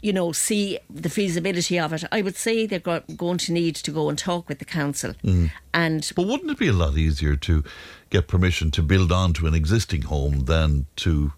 you 0.00 0.12
know, 0.14 0.32
see 0.32 0.78
the 0.88 1.10
feasibility 1.10 1.78
of 1.78 1.92
it? 1.92 2.04
I 2.10 2.22
would 2.22 2.36
say 2.36 2.64
they're 2.66 2.78
go- 2.78 3.02
going 3.14 3.38
to 3.38 3.52
need 3.52 3.76
to 3.76 3.90
go 3.90 4.08
and 4.08 4.18
talk 4.18 4.48
with 4.48 4.60
the 4.60 4.64
council. 4.64 5.12
Mm. 5.22 5.50
And 5.74 6.10
but 6.16 6.26
wouldn't 6.26 6.52
it 6.52 6.58
be 6.58 6.68
a 6.68 6.72
lot 6.72 6.96
easier 6.96 7.36
to 7.36 7.62
get 8.08 8.28
permission 8.28 8.70
to 8.70 8.82
build 8.82 9.12
onto 9.12 9.46
an 9.46 9.54
existing 9.54 10.02
home 10.02 10.46
than 10.46 10.86
to 10.96 11.34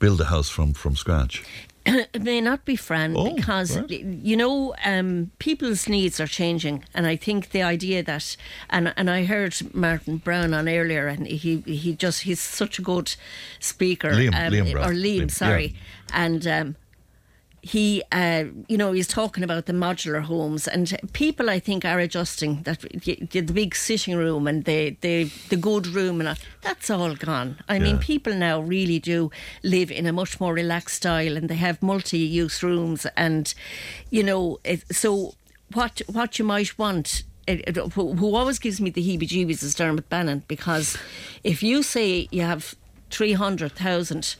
build 0.00 0.20
a 0.20 0.24
house 0.24 0.48
from 0.48 0.72
from 0.72 0.96
scratch? 0.96 1.44
It 2.14 2.22
may 2.22 2.40
not 2.40 2.64
be 2.64 2.76
Fran 2.76 3.14
Oh, 3.16 3.34
because 3.34 3.76
right. 3.76 3.90
you 3.90 4.36
know 4.36 4.74
um, 4.84 5.30
people's 5.38 5.88
needs 5.88 6.20
are 6.20 6.26
changing, 6.26 6.84
and 6.94 7.06
I 7.06 7.16
think 7.16 7.50
the 7.50 7.62
idea 7.62 8.02
that 8.02 8.36
and 8.70 8.92
and 8.96 9.08
I 9.10 9.24
heard 9.24 9.54
Martin 9.74 10.18
Brown 10.18 10.54
on 10.54 10.68
earlier, 10.68 11.06
and 11.08 11.26
he 11.26 11.62
he 11.66 11.94
just 11.94 12.22
he's 12.22 12.40
such 12.40 12.78
a 12.78 12.82
good 12.82 13.14
speaker, 13.60 14.10
Liam- 14.12 14.34
um, 14.34 14.52
Liam 14.52 14.72
Brown. 14.72 14.90
or 14.90 14.92
Liam, 14.94 15.22
Liam, 15.22 15.30
sorry, 15.30 15.66
yeah. 16.10 16.24
and. 16.24 16.46
Um, 16.46 16.76
he, 17.62 18.02
uh, 18.12 18.44
you 18.68 18.76
know, 18.76 18.92
he's 18.92 19.08
talking 19.08 19.42
about 19.42 19.66
the 19.66 19.72
modular 19.72 20.22
homes, 20.22 20.68
and 20.68 20.96
people, 21.12 21.50
I 21.50 21.58
think, 21.58 21.84
are 21.84 21.98
adjusting 21.98 22.62
that 22.62 22.80
the 22.80 23.40
big 23.42 23.74
sitting 23.74 24.16
room 24.16 24.46
and 24.46 24.64
the 24.64 24.96
the, 25.00 25.24
the 25.48 25.56
good 25.56 25.86
room, 25.86 26.20
and 26.20 26.28
all, 26.28 26.36
that's 26.62 26.90
all 26.90 27.14
gone. 27.14 27.58
I 27.68 27.78
mean, 27.78 27.98
people 27.98 28.34
now 28.34 28.60
really 28.60 28.98
do 28.98 29.30
live 29.62 29.90
in 29.90 30.06
a 30.06 30.12
much 30.12 30.40
more 30.40 30.54
relaxed 30.54 30.96
style, 30.96 31.36
and 31.36 31.48
they 31.48 31.56
have 31.56 31.82
multi-use 31.82 32.62
rooms, 32.62 33.06
and 33.16 33.52
you 34.10 34.22
know, 34.22 34.58
it, 34.64 34.84
so 34.94 35.34
what 35.72 36.00
what 36.06 36.38
you 36.38 36.44
might 36.44 36.78
want. 36.78 37.24
Who, 37.94 38.36
always 38.36 38.58
gives 38.58 38.78
me 38.78 38.90
the 38.90 39.00
heebie-jeebies 39.00 39.62
is 39.62 39.74
Dermot 39.74 40.10
Bannon 40.10 40.44
because 40.48 40.98
if 41.42 41.62
you 41.62 41.82
say 41.82 42.28
you 42.30 42.42
have 42.42 42.74
three 43.08 43.32
hundred 43.32 43.72
thousand 43.72 44.36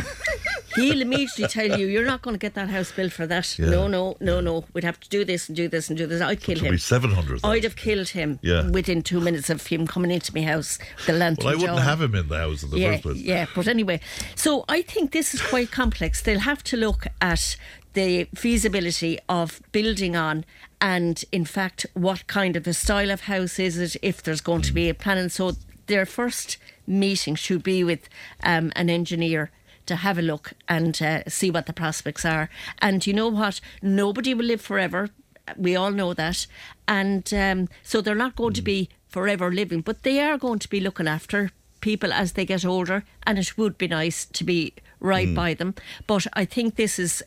he'll 0.76 1.00
immediately 1.00 1.46
tell 1.48 1.78
you 1.78 1.86
you're 1.86 2.04
not 2.04 2.22
going 2.22 2.34
to 2.34 2.38
get 2.38 2.54
that 2.54 2.68
house 2.68 2.92
built 2.92 3.12
for 3.12 3.26
that. 3.26 3.58
Yeah. 3.58 3.70
No, 3.70 3.86
no, 3.88 4.16
no, 4.20 4.40
no. 4.40 4.64
We'd 4.74 4.84
have 4.84 5.00
to 5.00 5.08
do 5.08 5.24
this 5.24 5.48
and 5.48 5.56
do 5.56 5.68
this 5.68 5.88
and 5.88 5.96
do 5.98 6.06
this. 6.06 6.20
I'd 6.20 6.40
kill 6.40 6.56
It'll 6.56 6.66
him. 6.66 6.72
be 6.74 6.78
700,000. 6.78 7.48
I'd 7.50 7.64
have 7.64 7.76
killed 7.76 8.08
him 8.08 8.38
Yeah. 8.42 8.68
within 8.70 9.02
two 9.02 9.20
minutes 9.20 9.50
of 9.50 9.66
him 9.66 9.86
coming 9.86 10.10
into 10.10 10.34
my 10.34 10.42
house. 10.42 10.78
The 11.06 11.12
lantern. 11.12 11.44
Well, 11.46 11.54
I 11.54 11.56
wouldn't 11.56 11.78
jaw. 11.78 11.84
have 11.84 12.02
him 12.02 12.14
in 12.14 12.28
the 12.28 12.36
house 12.38 12.62
in 12.62 12.70
the 12.70 12.78
yeah, 12.78 12.90
first 12.92 13.02
place. 13.02 13.16
Yeah, 13.16 13.46
but 13.54 13.66
anyway, 13.68 14.00
so 14.34 14.64
I 14.68 14.82
think 14.82 15.12
this 15.12 15.34
is 15.34 15.40
quite 15.42 15.70
complex. 15.70 16.20
They'll 16.22 16.40
have 16.40 16.62
to 16.64 16.76
look 16.76 17.06
at 17.20 17.56
the 17.94 18.24
feasibility 18.34 19.18
of 19.28 19.62
building 19.72 20.14
on 20.14 20.44
and 20.82 21.24
in 21.32 21.46
fact 21.46 21.86
what 21.94 22.26
kind 22.26 22.54
of 22.54 22.66
a 22.66 22.74
style 22.74 23.10
of 23.10 23.22
house 23.22 23.58
is 23.58 23.78
it 23.78 23.96
if 24.02 24.22
there's 24.22 24.42
going 24.42 24.60
to 24.60 24.74
be 24.74 24.90
a 24.90 24.94
plan 24.94 25.16
and 25.16 25.32
so 25.32 25.52
their 25.86 26.04
first 26.04 26.58
meeting 26.86 27.34
should 27.34 27.62
be 27.62 27.82
with 27.82 28.06
um, 28.42 28.70
an 28.76 28.90
engineer 28.90 29.50
to 29.86 29.96
have 29.96 30.18
a 30.18 30.22
look 30.22 30.52
and 30.68 31.00
uh, 31.00 31.22
see 31.28 31.50
what 31.50 31.66
the 31.66 31.72
prospects 31.72 32.24
are. 32.24 32.48
And 32.80 33.06
you 33.06 33.12
know 33.12 33.28
what? 33.28 33.60
Nobody 33.82 34.34
will 34.34 34.46
live 34.46 34.60
forever. 34.60 35.10
We 35.56 35.76
all 35.76 35.92
know 35.92 36.12
that. 36.14 36.46
And 36.88 37.32
um, 37.32 37.68
so 37.82 38.00
they're 38.00 38.14
not 38.14 38.36
going 38.36 38.54
to 38.54 38.62
be 38.62 38.88
forever 39.08 39.50
living 39.50 39.80
but 39.80 40.02
they 40.02 40.20
are 40.20 40.36
going 40.36 40.58
to 40.58 40.68
be 40.68 40.78
looking 40.78 41.08
after 41.08 41.50
people 41.80 42.12
as 42.12 42.32
they 42.32 42.44
get 42.44 42.66
older 42.66 43.02
and 43.26 43.38
it 43.38 43.56
would 43.56 43.78
be 43.78 43.88
nice 43.88 44.26
to 44.26 44.44
be 44.44 44.74
right 44.98 45.28
Mm. 45.28 45.34
by 45.34 45.54
them 45.54 45.74
but 46.06 46.26
i 46.32 46.44
think 46.46 46.76
this 46.76 46.98
is 46.98 47.22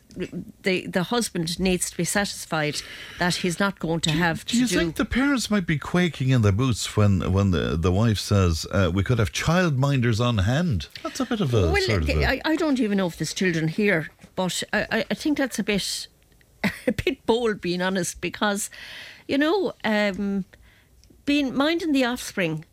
the 0.62 0.86
the 0.88 1.04
husband 1.04 1.58
needs 1.60 1.88
to 1.90 1.96
be 1.96 2.04
satisfied 2.04 2.76
that 3.20 3.36
he's 3.36 3.60
not 3.60 3.78
going 3.78 4.00
to 4.00 4.10
have 4.10 4.44
Do 4.44 4.58
you 4.58 4.66
to 4.66 4.72
do 4.72 4.78
think 4.80 4.96
the 4.96 5.04
parents 5.04 5.50
might 5.50 5.66
be 5.66 5.78
quaking 5.78 6.30
in 6.30 6.42
their 6.42 6.52
boots 6.52 6.96
when 6.96 7.32
when 7.32 7.52
the, 7.52 7.76
the 7.76 7.92
wife 7.92 8.18
says 8.18 8.66
uh, 8.72 8.90
we 8.92 9.04
could 9.04 9.18
have 9.20 9.30
childminders 9.32 10.20
on 10.20 10.38
hand? 10.38 10.88
That's 11.04 11.20
a 11.20 11.24
bit 11.24 11.40
of 11.40 11.54
a 11.54 11.70
well 11.70 11.76
sort 11.82 12.02
of 12.02 12.10
I, 12.10 12.40
I 12.44 12.56
don't 12.56 12.80
even 12.80 12.98
know 12.98 13.06
if 13.06 13.16
there's 13.18 13.32
children 13.34 13.68
here 13.68 14.10
but 14.34 14.62
I, 14.72 14.86
I- 14.90 15.04
I 15.12 15.14
think 15.14 15.38
that's 15.38 15.58
a 15.60 15.62
bit 15.64 16.08
a 16.88 16.92
bit 16.92 17.24
bold 17.24 17.60
being 17.60 17.80
honest 17.82 18.20
because 18.20 18.68
you 19.28 19.38
know 19.38 19.72
um, 19.84 20.44
being 21.24 21.54
minding 21.54 21.92
the 21.92 22.04
offspring 22.04 22.64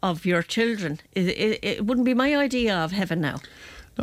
of 0.00 0.24
your 0.24 0.42
children 0.42 1.00
it, 1.12 1.26
it, 1.26 1.58
it 1.62 1.86
wouldn't 1.86 2.04
be 2.06 2.14
my 2.14 2.36
idea 2.36 2.74
of 2.84 2.92
heaven 2.92 3.20
now 3.20 3.40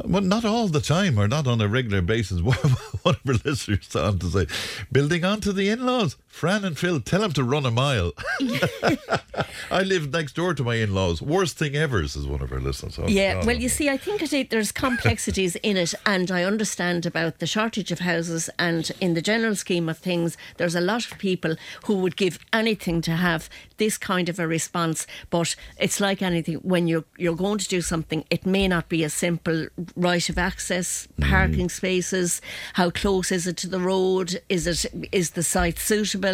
well, 0.04 0.22
not 0.22 0.46
all 0.46 0.68
the 0.68 0.82
time 0.82 1.20
or 1.20 1.28
not 1.28 1.48
on 1.48 1.62
a 1.62 1.68
regular 1.68 2.02
basis. 2.02 2.42
One 2.42 2.58
of 2.64 3.02
our 3.06 3.34
listeners 3.46 3.96
on 3.96 4.20
to 4.20 4.28
say, 4.28 4.48
building 4.92 5.24
onto 5.24 5.52
the 5.52 5.70
in 5.70 5.86
laws. 5.86 6.18
Fran 6.36 6.66
and 6.66 6.78
Phil, 6.78 7.00
tell 7.00 7.22
them 7.22 7.32
to 7.32 7.46
run 7.46 7.66
a 7.66 7.72
mile. 7.72 8.12
I 9.72 9.84
live 9.84 10.12
next 10.12 10.34
door 10.34 10.54
to 10.54 10.66
my 10.66 10.76
in 10.76 10.94
laws. 10.94 11.22
Worst 11.22 11.58
thing 11.58 11.78
ever, 11.78 12.06
says 12.10 12.28
one 12.28 12.42
of 12.42 12.52
our 12.52 12.60
listeners. 12.60 13.00
Oh, 13.00 13.08
yeah, 13.08 13.36
God. 13.36 13.46
well, 13.46 13.56
you 13.56 13.70
see, 13.70 13.88
I 13.88 13.96
think 13.96 14.22
it, 14.22 14.50
there's 14.50 14.74
complexities 14.74 15.56
in 15.64 15.78
it, 15.78 15.94
and 16.06 16.30
I 16.30 16.44
understand 16.44 17.06
about 17.06 17.40
the 17.40 17.48
shortage 17.48 17.90
of 17.90 18.00
houses. 18.00 18.50
And 18.60 18.92
in 19.00 19.14
the 19.14 19.22
general 19.22 19.56
scheme 19.56 19.88
of 19.88 19.98
things, 19.98 20.36
there's 20.58 20.76
a 20.76 20.82
lot 20.82 21.10
of 21.10 21.18
people 21.20 21.56
who 21.86 21.96
would 22.00 22.18
give 22.18 22.38
anything 22.52 23.00
to 23.04 23.12
have 23.12 23.50
this 23.78 23.98
kind 23.98 24.28
of 24.28 24.38
a 24.38 24.46
response. 24.46 25.08
But 25.30 25.56
it's 25.80 26.02
like 26.02 26.22
anything 26.22 26.56
when 26.56 26.90
you're 26.90 27.06
you're 27.18 27.36
going 27.38 27.60
to 27.60 27.68
do 27.70 27.80
something, 27.82 28.26
it 28.30 28.46
may 28.46 28.68
not 28.68 28.90
be 28.90 29.06
a 29.06 29.10
simple 29.10 29.68
right 29.96 30.30
of 30.30 30.38
access, 30.38 31.08
parking 31.22 31.68
mm. 31.68 31.72
spaces. 31.72 32.42
How 32.74 32.90
close 32.90 33.32
is 33.32 33.48
it 33.48 33.56
to 33.58 33.70
the 33.70 33.80
road? 33.80 34.42
Is 34.50 34.68
it 34.68 34.86
is 35.14 35.32
the 35.32 35.44
site 35.44 35.80
suitable? 35.80 36.25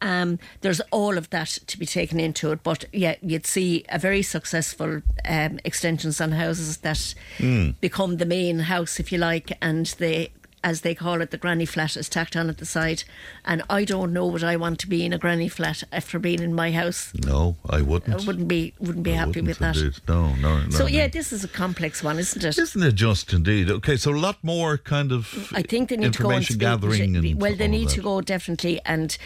Um, 0.00 0.38
there's 0.60 0.80
all 0.90 1.16
of 1.16 1.30
that 1.30 1.48
to 1.66 1.78
be 1.78 1.86
taken 1.86 2.20
into 2.20 2.52
it. 2.52 2.62
But 2.62 2.84
yeah, 2.92 3.16
you'd 3.22 3.46
see 3.46 3.84
a 3.88 3.98
very 3.98 4.22
successful 4.22 5.02
um, 5.24 5.60
extensions 5.64 6.20
on 6.20 6.32
houses 6.32 6.78
that 6.78 7.14
mm. 7.38 7.74
become 7.80 8.16
the 8.16 8.26
main 8.26 8.60
house, 8.60 9.00
if 9.00 9.12
you 9.12 9.18
like, 9.18 9.56
and 9.60 9.86
they 9.98 10.32
as 10.66 10.80
they 10.80 10.96
call 10.96 11.22
it, 11.22 11.30
the 11.30 11.38
granny 11.38 11.64
flat 11.64 11.96
is 11.96 12.08
tacked 12.08 12.34
on 12.34 12.48
at 12.48 12.58
the 12.58 12.66
side. 12.66 13.04
And 13.44 13.62
I 13.70 13.84
don't 13.84 14.12
know 14.12 14.26
what 14.26 14.42
I 14.42 14.56
want 14.56 14.80
to 14.80 14.88
be 14.88 15.04
in 15.04 15.12
a 15.12 15.18
granny 15.18 15.48
flat 15.48 15.84
after 15.92 16.18
being 16.18 16.42
in 16.42 16.52
my 16.52 16.72
house. 16.72 17.12
No, 17.24 17.54
I 17.70 17.82
wouldn't. 17.82 18.20
I 18.20 18.26
wouldn't 18.26 18.48
be 18.48 18.74
wouldn't 18.80 19.04
be 19.04 19.12
I 19.12 19.18
happy 19.18 19.28
wouldn't 19.28 19.46
with 19.46 19.58
that. 19.60 19.76
Indeed. 19.76 20.00
No, 20.08 20.34
no, 20.34 20.64
no. 20.64 20.70
So 20.70 20.86
yeah, 20.86 21.06
this 21.06 21.32
is 21.32 21.44
a 21.44 21.48
complex 21.48 22.02
one, 22.02 22.18
isn't 22.18 22.42
it? 22.44 22.58
Isn't 22.58 22.82
it 22.82 22.96
just 22.96 23.32
indeed? 23.32 23.70
Okay, 23.70 23.96
so 23.96 24.10
a 24.10 24.18
lot 24.18 24.42
more 24.42 24.76
kind 24.76 25.12
of 25.12 25.52
I 25.54 25.62
think 25.62 25.90
they 25.90 25.98
need 25.98 26.14
to 26.14 26.22
go 26.24 26.30
and 26.30 26.58
gathering. 26.58 27.14
And 27.14 27.40
well, 27.40 27.54
they 27.54 27.68
need 27.68 27.88
to 27.90 28.02
go 28.02 28.20
definitely 28.20 28.80
and 28.84 29.16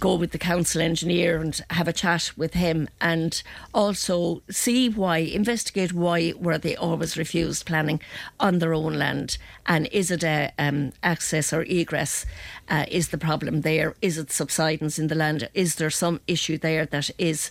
go 0.00 0.16
with 0.16 0.32
the 0.32 0.38
council 0.38 0.82
engineer 0.82 1.40
and 1.40 1.60
have 1.70 1.86
a 1.86 1.92
chat 1.92 2.32
with 2.36 2.54
him, 2.54 2.88
and 3.00 3.40
also 3.72 4.42
see 4.50 4.88
why, 4.88 5.18
investigate 5.18 5.92
why 5.92 6.32
were 6.36 6.58
they 6.58 6.74
always 6.74 7.16
refused 7.16 7.64
planning 7.64 8.00
on 8.40 8.58
their 8.58 8.74
own 8.74 8.94
land, 8.94 9.38
and 9.66 9.86
is 9.92 10.10
it 10.10 10.24
a 10.24 10.52
um, 10.58 10.79
access 11.02 11.52
or 11.52 11.62
egress 11.62 12.26
uh, 12.68 12.84
is 12.88 13.08
the 13.08 13.18
problem 13.18 13.62
there? 13.62 13.94
Is 14.00 14.18
it 14.18 14.30
subsidence 14.30 14.98
in 14.98 15.08
the 15.08 15.14
land? 15.14 15.48
Is 15.54 15.76
there 15.76 15.90
some 15.90 16.20
issue 16.26 16.58
there 16.58 16.86
that 16.86 17.10
is 17.18 17.50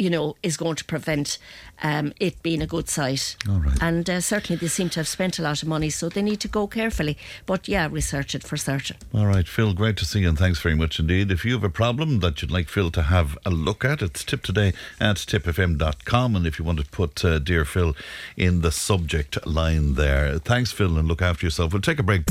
you 0.00 0.08
know, 0.08 0.34
is 0.42 0.56
going 0.56 0.76
to 0.76 0.84
prevent 0.84 1.38
um, 1.82 2.12
it 2.18 2.42
being 2.42 2.62
a 2.62 2.66
good 2.66 2.88
site. 2.88 3.36
And 3.82 4.08
uh, 4.08 4.20
certainly 4.22 4.58
they 4.58 4.68
seem 4.68 4.88
to 4.90 5.00
have 5.00 5.08
spent 5.08 5.38
a 5.38 5.42
lot 5.42 5.62
of 5.62 5.68
money, 5.68 5.90
so 5.90 6.08
they 6.08 6.22
need 6.22 6.40
to 6.40 6.48
go 6.48 6.66
carefully. 6.66 7.18
But 7.44 7.68
yeah, 7.68 7.86
research 7.90 8.34
it 8.34 8.42
for 8.42 8.56
certain. 8.56 8.96
All 9.14 9.26
right, 9.26 9.46
Phil, 9.46 9.74
great 9.74 9.98
to 9.98 10.06
see 10.06 10.20
you, 10.20 10.28
and 10.30 10.38
thanks 10.38 10.60
very 10.60 10.74
much 10.74 10.98
indeed. 10.98 11.30
If 11.30 11.44
you 11.44 11.52
have 11.52 11.64
a 11.64 11.70
problem 11.70 12.20
that 12.20 12.40
you'd 12.40 12.50
like 12.50 12.68
Phil 12.68 12.90
to 12.92 13.02
have 13.02 13.36
a 13.44 13.50
look 13.50 13.84
at, 13.84 14.00
it's 14.00 14.24
tipp 14.24 14.42
today 14.42 14.72
at 14.98 15.16
tippfm.com. 15.16 16.34
And 16.34 16.46
if 16.46 16.58
you 16.58 16.64
want 16.64 16.80
to 16.80 16.86
put 16.86 17.22
uh, 17.22 17.38
Dear 17.38 17.66
Phil 17.66 17.94
in 18.38 18.62
the 18.62 18.72
subject 18.72 19.46
line 19.46 19.94
there. 19.94 20.38
Thanks, 20.38 20.72
Phil, 20.72 20.96
and 20.96 21.06
look 21.08 21.20
after 21.20 21.46
yourself. 21.46 21.74
We'll 21.74 21.82
take 21.82 21.98
a 21.98 22.02
break. 22.02 22.22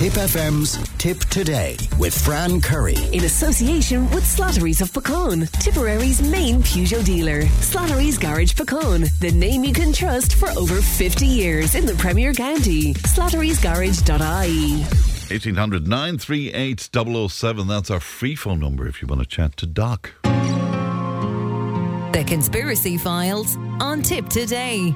Tipp 0.00 0.14
FM's 0.14 0.78
Tipp 0.96 1.18
Today 1.26 1.76
with 1.98 2.18
Fran 2.18 2.62
Curry. 2.62 2.96
In 3.12 3.24
association 3.24 4.10
with 4.12 4.24
Slattery's 4.24 4.80
of 4.80 4.90
Puckane, 4.92 5.46
Tipperary's 5.60 6.22
main 6.22 6.62
Peugeot 6.62 7.04
dealer. 7.04 7.42
Slattery's 7.60 8.16
Garage 8.16 8.54
Puckane, 8.54 9.10
the 9.18 9.30
name 9.30 9.62
you 9.62 9.74
can 9.74 9.92
trust 9.92 10.36
for 10.36 10.48
over 10.52 10.80
50 10.80 11.26
years 11.26 11.74
in 11.74 11.84
the 11.84 11.92
Premier 11.96 12.32
County. 12.32 12.94
Slattery'sGarage.ie. 12.94 14.80
1800 14.80 15.86
938 15.86 16.88
007. 17.30 17.68
That's 17.68 17.90
our 17.90 18.00
free 18.00 18.34
phone 18.34 18.60
number 18.60 18.86
if 18.88 19.02
you 19.02 19.06
want 19.06 19.20
to 19.20 19.28
chat 19.28 19.54
to 19.58 19.66
Doc. 19.66 20.14
The 22.14 22.24
Conspiracy 22.26 22.96
Files 22.96 23.58
on 23.80 24.00
Tipp 24.00 24.30
Today. 24.30 24.94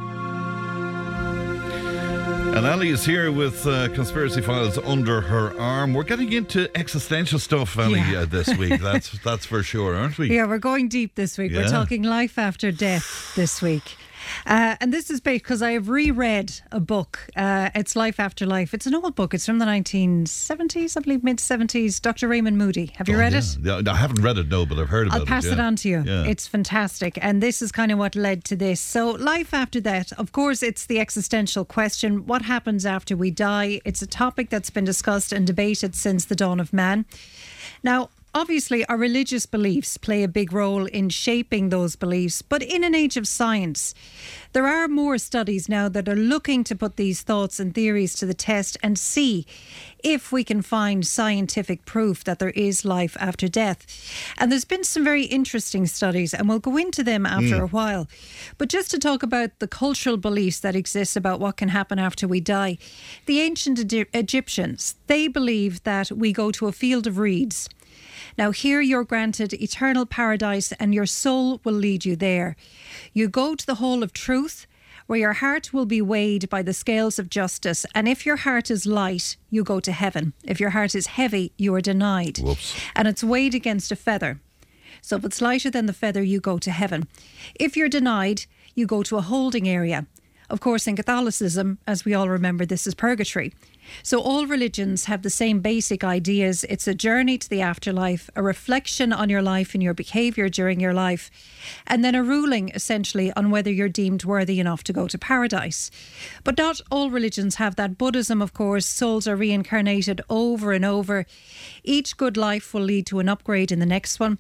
And 2.54 2.66
Ali 2.66 2.90
is 2.90 3.04
here 3.04 3.32
with 3.32 3.66
uh, 3.66 3.88
conspiracy 3.88 4.40
files 4.40 4.78
under 4.78 5.20
her 5.20 5.58
arm. 5.60 5.92
We're 5.92 6.04
getting 6.04 6.32
into 6.32 6.70
existential 6.78 7.40
stuff, 7.40 7.76
Ali, 7.76 7.98
yeah. 7.98 8.20
uh, 8.20 8.26
this 8.26 8.46
week. 8.56 8.80
That's 8.84 9.10
that's 9.24 9.44
for 9.44 9.64
sure, 9.64 9.96
aren't 9.96 10.18
we? 10.18 10.32
Yeah, 10.32 10.46
we're 10.46 10.58
going 10.58 10.88
deep 10.88 11.16
this 11.16 11.36
week. 11.36 11.50
Yeah. 11.50 11.62
We're 11.62 11.68
talking 11.68 12.04
life 12.04 12.38
after 12.38 12.70
death 12.70 13.34
this 13.34 13.60
week. 13.60 13.96
Uh, 14.46 14.76
and 14.80 14.92
this 14.92 15.10
is 15.10 15.20
because 15.20 15.62
I 15.62 15.72
have 15.72 15.88
reread 15.88 16.52
a 16.70 16.80
book. 16.80 17.28
Uh, 17.36 17.70
it's 17.74 17.96
Life 17.96 18.20
After 18.20 18.46
Life. 18.46 18.74
It's 18.74 18.86
an 18.86 18.94
old 18.94 19.14
book. 19.14 19.34
It's 19.34 19.46
from 19.46 19.58
the 19.58 19.64
1970s, 19.64 20.96
I 20.96 21.00
believe, 21.00 21.24
mid 21.24 21.38
70s. 21.38 22.00
Dr. 22.00 22.28
Raymond 22.28 22.58
Moody. 22.58 22.92
Have 22.96 23.08
you 23.08 23.16
oh, 23.16 23.20
read 23.20 23.32
yeah. 23.32 23.38
it? 23.38 23.84
Yeah, 23.86 23.92
I 23.92 23.96
haven't 23.96 24.22
read 24.22 24.38
it, 24.38 24.48
no, 24.48 24.66
but 24.66 24.78
I've 24.78 24.88
heard 24.88 25.06
about 25.06 25.16
it. 25.16 25.20
I'll 25.20 25.26
pass 25.26 25.46
it, 25.46 25.52
it 25.52 25.60
on 25.60 25.76
to 25.76 25.88
you. 25.88 26.04
It's 26.06 26.46
fantastic. 26.46 27.18
And 27.22 27.42
this 27.42 27.62
is 27.62 27.72
kind 27.72 27.90
of 27.92 27.98
what 27.98 28.14
led 28.14 28.44
to 28.44 28.56
this. 28.56 28.80
So, 28.80 29.10
life 29.10 29.54
after 29.54 29.80
that, 29.82 30.12
of 30.12 30.32
course, 30.32 30.62
it's 30.62 30.86
the 30.86 31.00
existential 31.00 31.64
question 31.64 32.26
what 32.26 32.42
happens 32.42 32.86
after 32.86 33.16
we 33.16 33.30
die? 33.30 33.80
It's 33.84 34.02
a 34.02 34.06
topic 34.06 34.50
that's 34.50 34.70
been 34.70 34.84
discussed 34.84 35.32
and 35.32 35.46
debated 35.46 35.94
since 35.94 36.24
the 36.24 36.34
dawn 36.34 36.60
of 36.60 36.72
man. 36.72 37.06
Now, 37.82 38.10
Obviously, 38.36 38.84
our 38.86 38.96
religious 38.96 39.46
beliefs 39.46 39.96
play 39.96 40.24
a 40.24 40.28
big 40.28 40.52
role 40.52 40.86
in 40.86 41.08
shaping 41.08 41.68
those 41.68 41.94
beliefs, 41.94 42.42
but 42.42 42.64
in 42.64 42.82
an 42.82 42.92
age 42.92 43.16
of 43.16 43.28
science, 43.28 43.94
there 44.52 44.66
are 44.66 44.88
more 44.88 45.18
studies 45.18 45.68
now 45.68 45.88
that 45.88 46.08
are 46.08 46.16
looking 46.16 46.64
to 46.64 46.74
put 46.74 46.96
these 46.96 47.22
thoughts 47.22 47.60
and 47.60 47.72
theories 47.72 48.16
to 48.16 48.26
the 48.26 48.34
test 48.34 48.76
and 48.82 48.98
see 48.98 49.46
if 50.02 50.32
we 50.32 50.42
can 50.42 50.62
find 50.62 51.06
scientific 51.06 51.84
proof 51.84 52.24
that 52.24 52.40
there 52.40 52.50
is 52.50 52.84
life 52.84 53.16
after 53.20 53.46
death. 53.46 53.86
And 54.36 54.50
there's 54.50 54.64
been 54.64 54.82
some 54.82 55.04
very 55.04 55.26
interesting 55.26 55.86
studies, 55.86 56.34
and 56.34 56.48
we'll 56.48 56.58
go 56.58 56.76
into 56.76 57.04
them 57.04 57.26
after 57.26 57.58
mm. 57.58 57.62
a 57.62 57.66
while. 57.68 58.08
But 58.58 58.68
just 58.68 58.90
to 58.90 58.98
talk 58.98 59.22
about 59.22 59.60
the 59.60 59.68
cultural 59.68 60.16
beliefs 60.16 60.58
that 60.58 60.74
exist 60.74 61.16
about 61.16 61.38
what 61.38 61.56
can 61.56 61.68
happen 61.68 62.00
after 62.00 62.26
we 62.26 62.40
die, 62.40 62.78
the 63.26 63.40
ancient 63.40 63.78
Egyptians, 64.12 64.96
they 65.06 65.28
believed 65.28 65.84
that 65.84 66.10
we 66.10 66.32
go 66.32 66.50
to 66.50 66.66
a 66.66 66.72
field 66.72 67.06
of 67.06 67.18
reeds 67.18 67.68
now, 68.36 68.50
here 68.50 68.80
you're 68.80 69.04
granted 69.04 69.52
eternal 69.52 70.06
paradise, 70.06 70.72
and 70.72 70.94
your 70.94 71.06
soul 71.06 71.60
will 71.64 71.74
lead 71.74 72.04
you 72.04 72.16
there. 72.16 72.56
You 73.12 73.28
go 73.28 73.54
to 73.54 73.66
the 73.66 73.76
hall 73.76 74.02
of 74.02 74.12
truth, 74.12 74.66
where 75.06 75.18
your 75.18 75.34
heart 75.34 75.72
will 75.72 75.86
be 75.86 76.00
weighed 76.00 76.48
by 76.48 76.62
the 76.62 76.72
scales 76.72 77.18
of 77.18 77.28
justice. 77.28 77.84
And 77.94 78.08
if 78.08 78.24
your 78.24 78.36
heart 78.36 78.70
is 78.70 78.86
light, 78.86 79.36
you 79.50 79.62
go 79.62 79.78
to 79.80 79.92
heaven. 79.92 80.32
If 80.42 80.58
your 80.58 80.70
heart 80.70 80.94
is 80.94 81.08
heavy, 81.08 81.52
you 81.58 81.74
are 81.74 81.80
denied. 81.80 82.38
Whoops. 82.38 82.74
And 82.96 83.06
it's 83.06 83.22
weighed 83.22 83.54
against 83.54 83.92
a 83.92 83.96
feather. 83.96 84.40
So 85.02 85.16
if 85.16 85.24
it's 85.24 85.42
lighter 85.42 85.70
than 85.70 85.86
the 85.86 85.92
feather, 85.92 86.22
you 86.22 86.40
go 86.40 86.58
to 86.58 86.70
heaven. 86.70 87.06
If 87.54 87.76
you're 87.76 87.90
denied, 87.90 88.46
you 88.74 88.86
go 88.86 89.02
to 89.02 89.18
a 89.18 89.20
holding 89.20 89.68
area. 89.68 90.06
Of 90.48 90.60
course, 90.60 90.86
in 90.86 90.96
Catholicism, 90.96 91.78
as 91.86 92.04
we 92.04 92.14
all 92.14 92.28
remember, 92.28 92.64
this 92.64 92.86
is 92.86 92.94
purgatory. 92.94 93.52
So 94.02 94.20
all 94.20 94.46
religions 94.46 95.04
have 95.06 95.22
the 95.22 95.30
same 95.30 95.60
basic 95.60 96.04
ideas. 96.04 96.64
It's 96.64 96.86
a 96.86 96.94
journey 96.94 97.38
to 97.38 97.48
the 97.48 97.60
afterlife, 97.60 98.30
a 98.36 98.42
reflection 98.42 99.12
on 99.12 99.30
your 99.30 99.42
life 99.42 99.74
and 99.74 99.82
your 99.82 99.94
behavior 99.94 100.48
during 100.48 100.80
your 100.80 100.94
life, 100.94 101.30
and 101.86 102.04
then 102.04 102.14
a 102.14 102.22
ruling 102.22 102.70
essentially 102.74 103.32
on 103.32 103.50
whether 103.50 103.70
you're 103.70 103.88
deemed 103.88 104.24
worthy 104.24 104.60
enough 104.60 104.84
to 104.84 104.92
go 104.92 105.06
to 105.08 105.18
paradise. 105.18 105.90
But 106.42 106.58
not 106.58 106.80
all 106.90 107.10
religions 107.10 107.56
have 107.56 107.76
that. 107.76 107.98
Buddhism, 107.98 108.42
of 108.42 108.52
course, 108.52 108.86
souls 108.86 109.28
are 109.28 109.36
reincarnated 109.36 110.20
over 110.28 110.72
and 110.72 110.84
over. 110.84 111.26
Each 111.82 112.16
good 112.16 112.36
life 112.36 112.74
will 112.74 112.82
lead 112.82 113.06
to 113.06 113.20
an 113.20 113.28
upgrade 113.28 113.72
in 113.72 113.78
the 113.78 113.86
next 113.86 114.20
one. 114.20 114.38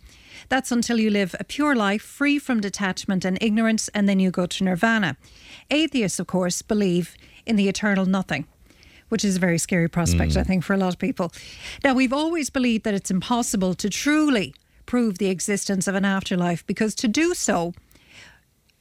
That's 0.48 0.72
until 0.72 0.98
you 0.98 1.10
live 1.10 1.34
a 1.38 1.44
pure 1.44 1.74
life 1.74 2.02
free 2.02 2.38
from 2.38 2.60
detachment 2.60 3.24
and 3.24 3.38
ignorance, 3.40 3.88
and 3.88 4.08
then 4.08 4.20
you 4.20 4.30
go 4.30 4.46
to 4.46 4.64
nirvana. 4.64 5.16
Atheists, 5.70 6.18
of 6.18 6.26
course, 6.26 6.62
believe 6.62 7.16
in 7.46 7.56
the 7.56 7.68
eternal 7.68 8.06
nothing 8.06 8.46
which 9.14 9.24
is 9.24 9.36
a 9.36 9.38
very 9.38 9.58
scary 9.58 9.86
prospect, 9.86 10.32
mm. 10.32 10.38
I 10.38 10.42
think, 10.42 10.64
for 10.64 10.72
a 10.72 10.76
lot 10.76 10.88
of 10.88 10.98
people. 10.98 11.32
Now, 11.84 11.94
we've 11.94 12.12
always 12.12 12.50
believed 12.50 12.82
that 12.82 12.94
it's 12.94 13.12
impossible 13.12 13.74
to 13.74 13.88
truly 13.88 14.56
prove 14.86 15.18
the 15.18 15.28
existence 15.28 15.86
of 15.86 15.94
an 15.94 16.04
afterlife 16.04 16.66
because 16.66 16.96
to 16.96 17.06
do 17.06 17.32
so, 17.32 17.74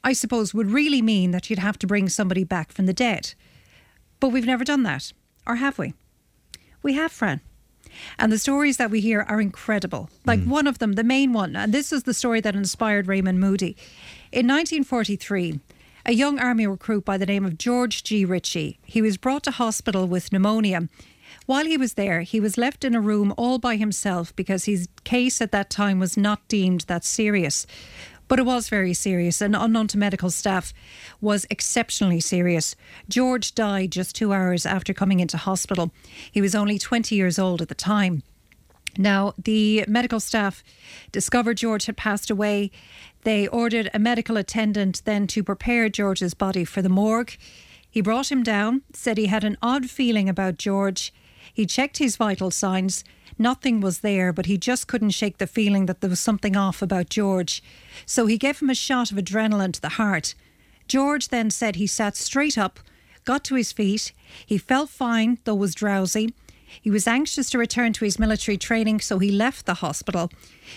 I 0.03 0.13
suppose, 0.13 0.51
would 0.51 0.71
really 0.71 1.03
mean 1.03 1.29
that 1.29 1.51
you'd 1.51 1.59
have 1.59 1.77
to 1.77 1.85
bring 1.85 2.09
somebody 2.09 2.43
back 2.43 2.71
from 2.71 2.87
the 2.87 2.93
dead. 2.93 3.35
But 4.19 4.29
we've 4.29 4.47
never 4.47 4.63
done 4.63 4.81
that, 4.81 5.13
or 5.45 5.57
have 5.57 5.77
we? 5.77 5.93
We 6.81 6.93
have, 6.93 7.11
Fran. 7.11 7.39
And 8.17 8.31
the 8.31 8.39
stories 8.39 8.77
that 8.77 8.89
we 8.89 9.01
hear 9.01 9.21
are 9.29 9.39
incredible. 9.39 10.09
Like 10.25 10.39
mm. 10.39 10.47
one 10.47 10.65
of 10.65 10.79
them, 10.79 10.93
the 10.93 11.03
main 11.03 11.31
one, 11.31 11.55
and 11.55 11.71
this 11.71 11.93
is 11.93 12.03
the 12.03 12.13
story 12.15 12.41
that 12.41 12.55
inspired 12.55 13.07
Raymond 13.07 13.39
Moody. 13.39 13.77
In 14.31 14.47
1943, 14.47 15.59
a 16.05 16.11
young 16.11 16.37
army 16.37 16.67
recruit 16.67 17.05
by 17.05 17.17
the 17.17 17.25
name 17.25 17.45
of 17.45 17.57
George 17.57 18.03
G. 18.03 18.25
Ritchie. 18.25 18.77
He 18.85 19.01
was 19.01 19.17
brought 19.17 19.43
to 19.43 19.51
hospital 19.51 20.05
with 20.05 20.33
pneumonia. 20.33 20.89
While 21.45 21.65
he 21.65 21.77
was 21.77 21.93
there, 21.93 22.21
he 22.21 22.39
was 22.39 22.57
left 22.57 22.83
in 22.83 22.93
a 22.93 23.01
room 23.01 23.33
all 23.37 23.57
by 23.57 23.77
himself 23.77 24.35
because 24.35 24.65
his 24.65 24.89
case 25.05 25.41
at 25.41 25.53
that 25.53 25.69
time 25.69 25.99
was 25.99 26.17
not 26.17 26.47
deemed 26.49 26.81
that 26.81 27.05
serious. 27.05 27.65
But 28.27 28.39
it 28.39 28.45
was 28.45 28.67
very 28.69 28.93
serious, 28.93 29.41
and 29.41 29.55
unknown 29.55 29.87
to 29.89 29.97
medical 29.97 30.29
staff, 30.29 30.73
was 31.21 31.45
exceptionally 31.49 32.19
serious. 32.19 32.75
George 33.07 33.55
died 33.55 33.91
just 33.91 34.15
two 34.15 34.33
hours 34.33 34.65
after 34.65 34.93
coming 34.93 35.19
into 35.19 35.37
hospital. 35.37 35.91
He 36.31 36.41
was 36.41 36.55
only 36.55 36.79
20 36.79 37.15
years 37.15 37.37
old 37.39 37.61
at 37.61 37.67
the 37.67 37.75
time. 37.75 38.23
Now, 38.97 39.33
the 39.37 39.85
medical 39.87 40.19
staff 40.19 40.63
discovered 41.11 41.57
George 41.57 41.85
had 41.85 41.97
passed 41.97 42.29
away. 42.29 42.71
They 43.23 43.47
ordered 43.47 43.89
a 43.93 43.99
medical 43.99 44.37
attendant 44.37 45.01
then 45.05 45.27
to 45.27 45.43
prepare 45.43 45.89
George's 45.89 46.33
body 46.33 46.65
for 46.65 46.81
the 46.81 46.89
morgue. 46.89 47.35
He 47.89 48.01
brought 48.01 48.31
him 48.31 48.43
down, 48.43 48.81
said 48.93 49.17
he 49.17 49.27
had 49.27 49.43
an 49.43 49.57
odd 49.61 49.89
feeling 49.89 50.27
about 50.27 50.57
George. 50.57 51.13
He 51.53 51.65
checked 51.65 51.99
his 51.99 52.17
vital 52.17 52.51
signs. 52.51 53.03
Nothing 53.37 53.81
was 53.81 53.99
there, 53.99 54.33
but 54.33 54.47
he 54.47 54.57
just 54.57 54.87
couldn't 54.87 55.11
shake 55.11 55.37
the 55.37 55.47
feeling 55.47 55.85
that 55.85 56.01
there 56.01 56.09
was 56.09 56.19
something 56.19 56.55
off 56.55 56.81
about 56.81 57.09
George. 57.09 57.63
So 58.05 58.25
he 58.25 58.37
gave 58.37 58.59
him 58.59 58.69
a 58.69 58.75
shot 58.75 59.11
of 59.11 59.17
adrenaline 59.17 59.73
to 59.73 59.81
the 59.81 59.89
heart. 59.89 60.35
George 60.87 61.29
then 61.29 61.49
said 61.49 61.75
he 61.75 61.87
sat 61.87 62.15
straight 62.15 62.57
up, 62.57 62.79
got 63.25 63.43
to 63.45 63.55
his 63.55 63.71
feet. 63.71 64.11
He 64.45 64.57
felt 64.57 64.89
fine, 64.89 65.39
though 65.45 65.55
was 65.55 65.75
drowsy. 65.75 66.33
He 66.81 66.89
was 66.89 67.07
anxious 67.07 67.49
to 67.51 67.57
return 67.57 67.93
to 67.93 68.05
his 68.05 68.19
military 68.19 68.57
training, 68.57 68.99
so 68.99 69.19
he 69.19 69.31
left 69.31 69.65
the 69.65 69.75
hospital. 69.75 70.31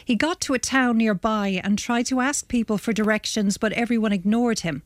He 0.04 0.14
got 0.14 0.40
to 0.42 0.54
a 0.54 0.58
town 0.58 0.98
nearby 0.98 1.60
and 1.62 1.78
tried 1.78 2.06
to 2.06 2.20
ask 2.20 2.48
people 2.48 2.78
for 2.78 2.92
directions, 2.92 3.56
but 3.56 3.72
everyone 3.72 4.12
ignored 4.12 4.60
him. 4.60 4.82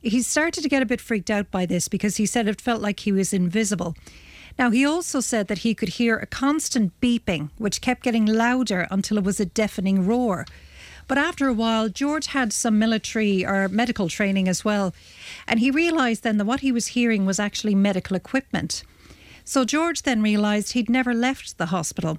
He 0.00 0.22
started 0.22 0.62
to 0.62 0.68
get 0.68 0.82
a 0.82 0.86
bit 0.86 1.00
freaked 1.00 1.30
out 1.30 1.50
by 1.50 1.66
this 1.66 1.88
because 1.88 2.16
he 2.16 2.26
said 2.26 2.46
it 2.46 2.60
felt 2.60 2.80
like 2.80 3.00
he 3.00 3.12
was 3.12 3.32
invisible. 3.32 3.96
Now, 4.58 4.70
he 4.70 4.84
also 4.84 5.20
said 5.20 5.48
that 5.48 5.58
he 5.58 5.74
could 5.74 5.90
hear 5.90 6.16
a 6.16 6.26
constant 6.26 6.98
beeping, 7.00 7.50
which 7.58 7.80
kept 7.80 8.02
getting 8.02 8.26
louder 8.26 8.88
until 8.90 9.18
it 9.18 9.24
was 9.24 9.38
a 9.38 9.46
deafening 9.46 10.06
roar. 10.06 10.46
But 11.06 11.18
after 11.18 11.48
a 11.48 11.54
while, 11.54 11.88
George 11.88 12.28
had 12.28 12.52
some 12.52 12.78
military 12.78 13.44
or 13.46 13.68
medical 13.68 14.08
training 14.08 14.46
as 14.46 14.64
well, 14.64 14.94
and 15.46 15.58
he 15.58 15.70
realised 15.70 16.22
then 16.22 16.38
that 16.38 16.44
what 16.44 16.60
he 16.60 16.70
was 16.70 16.88
hearing 16.88 17.24
was 17.24 17.40
actually 17.40 17.74
medical 17.74 18.16
equipment. 18.16 18.82
So 19.48 19.64
George 19.64 20.02
then 20.02 20.20
realised 20.20 20.72
he'd 20.72 20.90
never 20.90 21.14
left 21.14 21.56
the 21.56 21.72
hospital. 21.72 22.18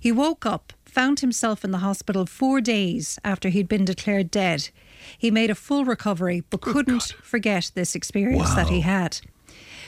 He 0.00 0.10
woke 0.10 0.44
up, 0.44 0.72
found 0.84 1.20
himself 1.20 1.62
in 1.62 1.70
the 1.70 1.78
hospital 1.78 2.26
four 2.26 2.60
days 2.60 3.16
after 3.24 3.48
he'd 3.48 3.68
been 3.68 3.84
declared 3.84 4.28
dead. 4.28 4.70
He 5.16 5.30
made 5.30 5.50
a 5.50 5.54
full 5.54 5.84
recovery, 5.84 6.42
but 6.50 6.60
Good 6.62 6.72
couldn't 6.72 7.12
God. 7.12 7.22
forget 7.22 7.70
this 7.76 7.94
experience 7.94 8.48
wow. 8.48 8.56
that 8.56 8.70
he 8.70 8.80
had. 8.80 9.20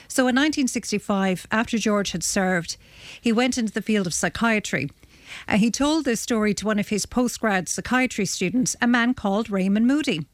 So 0.06 0.28
in 0.28 0.36
1965, 0.36 1.48
after 1.50 1.76
George 1.76 2.12
had 2.12 2.22
served, 2.22 2.76
he 3.20 3.32
went 3.32 3.58
into 3.58 3.72
the 3.72 3.82
field 3.82 4.06
of 4.06 4.14
psychiatry. 4.14 4.88
And 5.48 5.60
he 5.60 5.72
told 5.72 6.04
this 6.04 6.20
story 6.20 6.54
to 6.54 6.66
one 6.66 6.78
of 6.78 6.90
his 6.90 7.04
postgrad 7.04 7.68
psychiatry 7.68 8.26
students, 8.26 8.76
a 8.80 8.86
man 8.86 9.12
called 9.12 9.50
Raymond 9.50 9.88
Moody. 9.88 10.24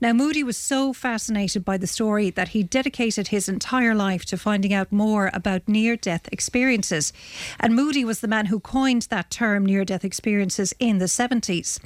Now, 0.00 0.12
Moody 0.12 0.42
was 0.42 0.56
so 0.56 0.92
fascinated 0.92 1.64
by 1.64 1.76
the 1.76 1.86
story 1.86 2.30
that 2.30 2.48
he 2.48 2.62
dedicated 2.62 3.28
his 3.28 3.48
entire 3.48 3.94
life 3.94 4.24
to 4.26 4.36
finding 4.36 4.72
out 4.72 4.90
more 4.92 5.30
about 5.34 5.68
near 5.68 5.96
death 5.96 6.28
experiences. 6.32 7.12
And 7.60 7.74
Moody 7.74 8.04
was 8.04 8.20
the 8.20 8.28
man 8.28 8.46
who 8.46 8.60
coined 8.60 9.02
that 9.10 9.30
term, 9.30 9.66
near 9.66 9.84
death 9.84 10.04
experiences, 10.04 10.74
in 10.78 10.98
the 10.98 11.06
70s. 11.06 11.78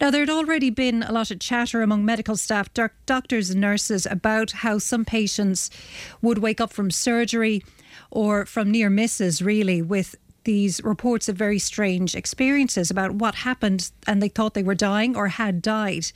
Now, 0.00 0.10
there 0.10 0.20
had 0.22 0.30
already 0.30 0.70
been 0.70 1.02
a 1.02 1.12
lot 1.12 1.30
of 1.30 1.40
chatter 1.40 1.82
among 1.82 2.04
medical 2.04 2.36
staff, 2.36 2.72
doc- 2.74 2.92
doctors, 3.06 3.50
and 3.50 3.60
nurses 3.60 4.06
about 4.06 4.52
how 4.52 4.78
some 4.78 5.04
patients 5.04 5.70
would 6.20 6.38
wake 6.38 6.60
up 6.60 6.72
from 6.72 6.90
surgery 6.90 7.62
or 8.10 8.46
from 8.46 8.70
near 8.70 8.90
misses, 8.90 9.42
really, 9.42 9.82
with 9.82 10.16
these 10.44 10.82
reports 10.82 11.28
of 11.28 11.36
very 11.36 11.58
strange 11.58 12.14
experiences 12.14 12.90
about 12.90 13.12
what 13.12 13.36
happened 13.36 13.90
and 14.06 14.22
they 14.22 14.28
thought 14.28 14.54
they 14.54 14.62
were 14.62 14.74
dying 14.74 15.16
or 15.16 15.28
had 15.28 15.62
died. 15.62 16.06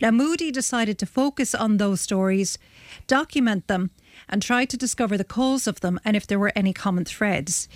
Now, 0.00 0.10
Moody 0.10 0.50
decided 0.50 0.98
to 0.98 1.06
focus 1.06 1.54
on 1.54 1.76
those 1.76 2.00
stories, 2.00 2.58
document 3.06 3.66
them, 3.66 3.90
and 4.28 4.40
try 4.40 4.64
to 4.64 4.76
discover 4.76 5.16
the 5.16 5.24
cause 5.24 5.66
of 5.66 5.80
them 5.80 6.00
and 6.04 6.16
if 6.16 6.26
there 6.26 6.38
were 6.38 6.52
any 6.54 6.72
common 6.72 7.04
threads. 7.04 7.68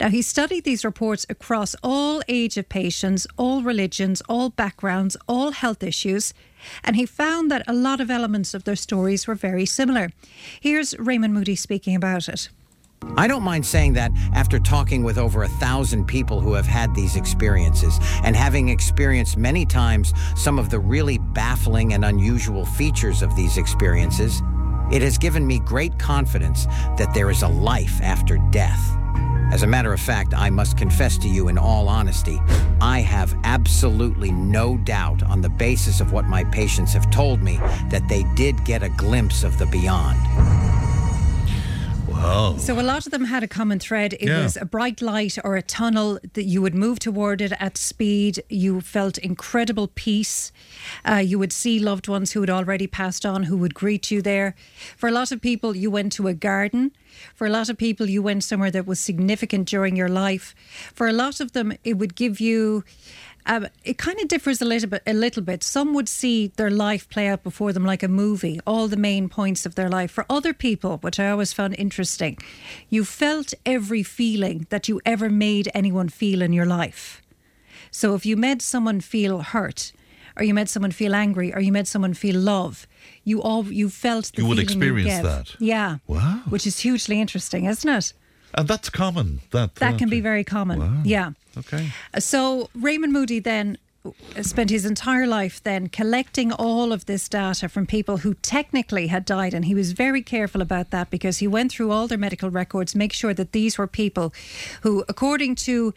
Now, 0.00 0.08
he 0.08 0.22
studied 0.22 0.64
these 0.64 0.84
reports 0.84 1.26
across 1.28 1.74
all 1.82 2.22
age 2.28 2.56
of 2.56 2.68
patients, 2.68 3.26
all 3.36 3.62
religions, 3.62 4.22
all 4.28 4.50
backgrounds, 4.50 5.16
all 5.28 5.52
health 5.52 5.82
issues, 5.82 6.34
and 6.84 6.96
he 6.96 7.06
found 7.06 7.50
that 7.50 7.64
a 7.66 7.72
lot 7.72 8.00
of 8.00 8.10
elements 8.10 8.54
of 8.54 8.64
their 8.64 8.76
stories 8.76 9.26
were 9.26 9.34
very 9.34 9.66
similar. 9.66 10.10
Here's 10.60 10.98
Raymond 10.98 11.34
Moody 11.34 11.56
speaking 11.56 11.94
about 11.94 12.28
it. 12.28 12.48
I 13.16 13.26
don't 13.28 13.42
mind 13.42 13.64
saying 13.64 13.94
that 13.94 14.12
after 14.34 14.58
talking 14.58 15.02
with 15.02 15.16
over 15.16 15.42
a 15.42 15.48
thousand 15.48 16.06
people 16.06 16.40
who 16.40 16.52
have 16.54 16.66
had 16.66 16.94
these 16.94 17.16
experiences 17.16 17.98
and 18.24 18.36
having 18.36 18.68
experienced 18.68 19.36
many 19.36 19.64
times 19.64 20.12
some 20.34 20.58
of 20.58 20.70
the 20.70 20.78
really 20.78 21.18
baffling 21.18 21.94
and 21.94 22.04
unusual 22.04 22.66
features 22.66 23.22
of 23.22 23.34
these 23.34 23.56
experiences, 23.56 24.42
it 24.92 25.02
has 25.02 25.18
given 25.18 25.46
me 25.46 25.58
great 25.60 25.98
confidence 25.98 26.66
that 26.96 27.12
there 27.14 27.30
is 27.30 27.42
a 27.42 27.48
life 27.48 28.00
after 28.02 28.38
death. 28.50 28.96
As 29.52 29.62
a 29.62 29.66
matter 29.66 29.92
of 29.92 30.00
fact, 30.00 30.34
I 30.36 30.50
must 30.50 30.76
confess 30.76 31.16
to 31.18 31.28
you 31.28 31.48
in 31.48 31.56
all 31.56 31.88
honesty, 31.88 32.40
I 32.80 33.00
have 33.00 33.34
absolutely 33.44 34.32
no 34.32 34.76
doubt 34.78 35.22
on 35.22 35.40
the 35.40 35.48
basis 35.48 36.00
of 36.00 36.12
what 36.12 36.26
my 36.26 36.44
patients 36.44 36.92
have 36.92 37.10
told 37.10 37.42
me 37.42 37.56
that 37.90 38.06
they 38.08 38.24
did 38.34 38.64
get 38.64 38.82
a 38.82 38.88
glimpse 38.90 39.44
of 39.44 39.56
the 39.58 39.66
beyond. 39.66 40.18
Wow. 42.16 42.56
So 42.58 42.80
a 42.80 42.82
lot 42.82 43.06
of 43.06 43.12
them 43.12 43.24
had 43.24 43.42
a 43.42 43.48
common 43.48 43.78
thread. 43.78 44.14
It 44.14 44.28
yeah. 44.28 44.42
was 44.42 44.56
a 44.56 44.64
bright 44.64 45.00
light 45.00 45.38
or 45.44 45.56
a 45.56 45.62
tunnel 45.62 46.18
that 46.32 46.44
you 46.44 46.62
would 46.62 46.74
move 46.74 46.98
toward 46.98 47.40
it 47.40 47.52
at 47.60 47.76
speed. 47.76 48.42
You 48.48 48.80
felt 48.80 49.18
incredible 49.18 49.88
peace. 49.88 50.50
Uh, 51.04 51.16
you 51.16 51.38
would 51.38 51.52
see 51.52 51.78
loved 51.78 52.08
ones 52.08 52.32
who 52.32 52.40
had 52.40 52.50
already 52.50 52.86
passed 52.86 53.24
on 53.24 53.44
who 53.44 53.56
would 53.58 53.74
greet 53.74 54.10
you 54.10 54.22
there. 54.22 54.54
For 54.96 55.08
a 55.08 55.12
lot 55.12 55.30
of 55.30 55.40
people, 55.40 55.76
you 55.76 55.90
went 55.90 56.12
to 56.14 56.26
a 56.26 56.34
garden. 56.34 56.92
For 57.34 57.46
a 57.46 57.50
lot 57.50 57.68
of 57.68 57.78
people, 57.78 58.08
you 58.08 58.22
went 58.22 58.44
somewhere 58.44 58.70
that 58.70 58.86
was 58.86 59.00
significant 59.00 59.68
during 59.68 59.96
your 59.96 60.08
life. 60.08 60.54
For 60.94 61.06
a 61.06 61.12
lot 61.12 61.40
of 61.40 61.52
them, 61.52 61.72
it 61.84 61.94
would 61.94 62.14
give 62.14 62.40
you 62.40 62.84
um, 63.46 63.68
it 63.84 63.96
kind 63.96 64.20
of 64.20 64.28
differs 64.28 64.60
a 64.60 64.64
little 64.64 64.88
bit. 64.88 65.02
A 65.06 65.12
little 65.12 65.42
bit. 65.42 65.62
Some 65.62 65.94
would 65.94 66.08
see 66.08 66.48
their 66.56 66.70
life 66.70 67.08
play 67.08 67.28
out 67.28 67.42
before 67.42 67.72
them 67.72 67.84
like 67.84 68.02
a 68.02 68.08
movie, 68.08 68.60
all 68.66 68.88
the 68.88 68.96
main 68.96 69.28
points 69.28 69.64
of 69.64 69.76
their 69.76 69.88
life. 69.88 70.10
For 70.10 70.26
other 70.28 70.52
people, 70.52 70.98
which 70.98 71.20
I 71.20 71.30
always 71.30 71.52
found 71.52 71.74
interesting, 71.78 72.38
you 72.90 73.04
felt 73.04 73.54
every 73.64 74.02
feeling 74.02 74.66
that 74.70 74.88
you 74.88 75.00
ever 75.06 75.30
made 75.30 75.70
anyone 75.74 76.08
feel 76.08 76.42
in 76.42 76.52
your 76.52 76.66
life. 76.66 77.22
So 77.90 78.14
if 78.14 78.26
you 78.26 78.36
made 78.36 78.62
someone 78.62 79.00
feel 79.00 79.40
hurt, 79.40 79.92
or 80.36 80.44
you 80.44 80.52
made 80.52 80.68
someone 80.68 80.90
feel 80.90 81.14
angry, 81.14 81.54
or 81.54 81.60
you 81.60 81.72
made 81.72 81.88
someone 81.88 82.14
feel 82.14 82.38
love, 82.38 82.86
you 83.24 83.40
all 83.40 83.64
you 83.66 83.88
felt 83.88 84.32
the 84.34 84.42
you 84.42 84.48
would 84.48 84.58
experience 84.58 85.16
you 85.16 85.22
that. 85.22 85.54
Yeah. 85.58 85.98
Wow. 86.06 86.42
Which 86.48 86.66
is 86.66 86.80
hugely 86.80 87.20
interesting, 87.20 87.64
isn't 87.64 87.88
it? 87.88 88.12
And 88.56 88.68
that's 88.68 88.88
common. 88.88 89.40
That 89.50 89.74
that, 89.74 89.92
that 89.92 89.98
can 89.98 90.08
be 90.08 90.20
very 90.20 90.44
common. 90.44 90.78
Wow. 90.78 91.02
Yeah. 91.04 91.30
Okay. 91.58 91.90
Uh, 92.14 92.20
so 92.20 92.70
Raymond 92.74 93.12
Moody 93.12 93.38
then 93.38 93.78
uh, 94.04 94.42
spent 94.42 94.70
his 94.70 94.84
entire 94.84 95.26
life 95.26 95.62
then 95.62 95.88
collecting 95.88 96.52
all 96.52 96.92
of 96.92 97.06
this 97.06 97.28
data 97.28 97.68
from 97.68 97.86
people 97.86 98.18
who 98.18 98.34
technically 98.34 99.08
had 99.08 99.24
died 99.24 99.54
and 99.54 99.64
he 99.64 99.74
was 99.74 99.92
very 99.92 100.22
careful 100.22 100.60
about 100.60 100.90
that 100.90 101.10
because 101.10 101.38
he 101.38 101.46
went 101.46 101.72
through 101.72 101.90
all 101.90 102.06
their 102.06 102.18
medical 102.18 102.50
records 102.50 102.94
make 102.94 103.12
sure 103.12 103.34
that 103.34 103.52
these 103.52 103.78
were 103.78 103.86
people 103.86 104.32
who 104.82 105.04
according 105.08 105.54
to 105.54 105.92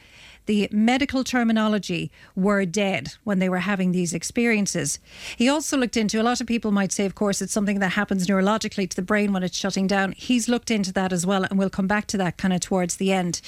the 0.49 0.67
medical 0.71 1.23
terminology 1.23 2.11
were 2.35 2.65
dead 2.65 3.13
when 3.23 3.37
they 3.37 3.47
were 3.47 3.59
having 3.59 3.91
these 3.91 4.15
experiences. 4.15 4.97
He 5.37 5.47
also 5.47 5.77
looked 5.77 5.95
into 5.95 6.19
a 6.19 6.23
lot 6.23 6.41
of 6.41 6.47
people 6.47 6.71
might 6.71 6.91
say, 6.91 7.05
of 7.05 7.13
course, 7.13 7.39
it's 7.39 7.53
something 7.53 7.77
that 7.77 7.89
happens 7.89 8.25
neurologically 8.25 8.89
to 8.89 8.95
the 8.95 9.03
brain 9.03 9.31
when 9.31 9.43
it's 9.43 9.55
shutting 9.55 9.85
down. 9.85 10.13
He's 10.13 10.49
looked 10.49 10.71
into 10.71 10.91
that 10.93 11.13
as 11.13 11.23
well, 11.23 11.43
and 11.43 11.59
we'll 11.59 11.69
come 11.69 11.85
back 11.85 12.07
to 12.07 12.17
that 12.17 12.37
kind 12.37 12.51
of 12.51 12.61
towards 12.61 12.95
the 12.95 13.11
end. 13.11 13.41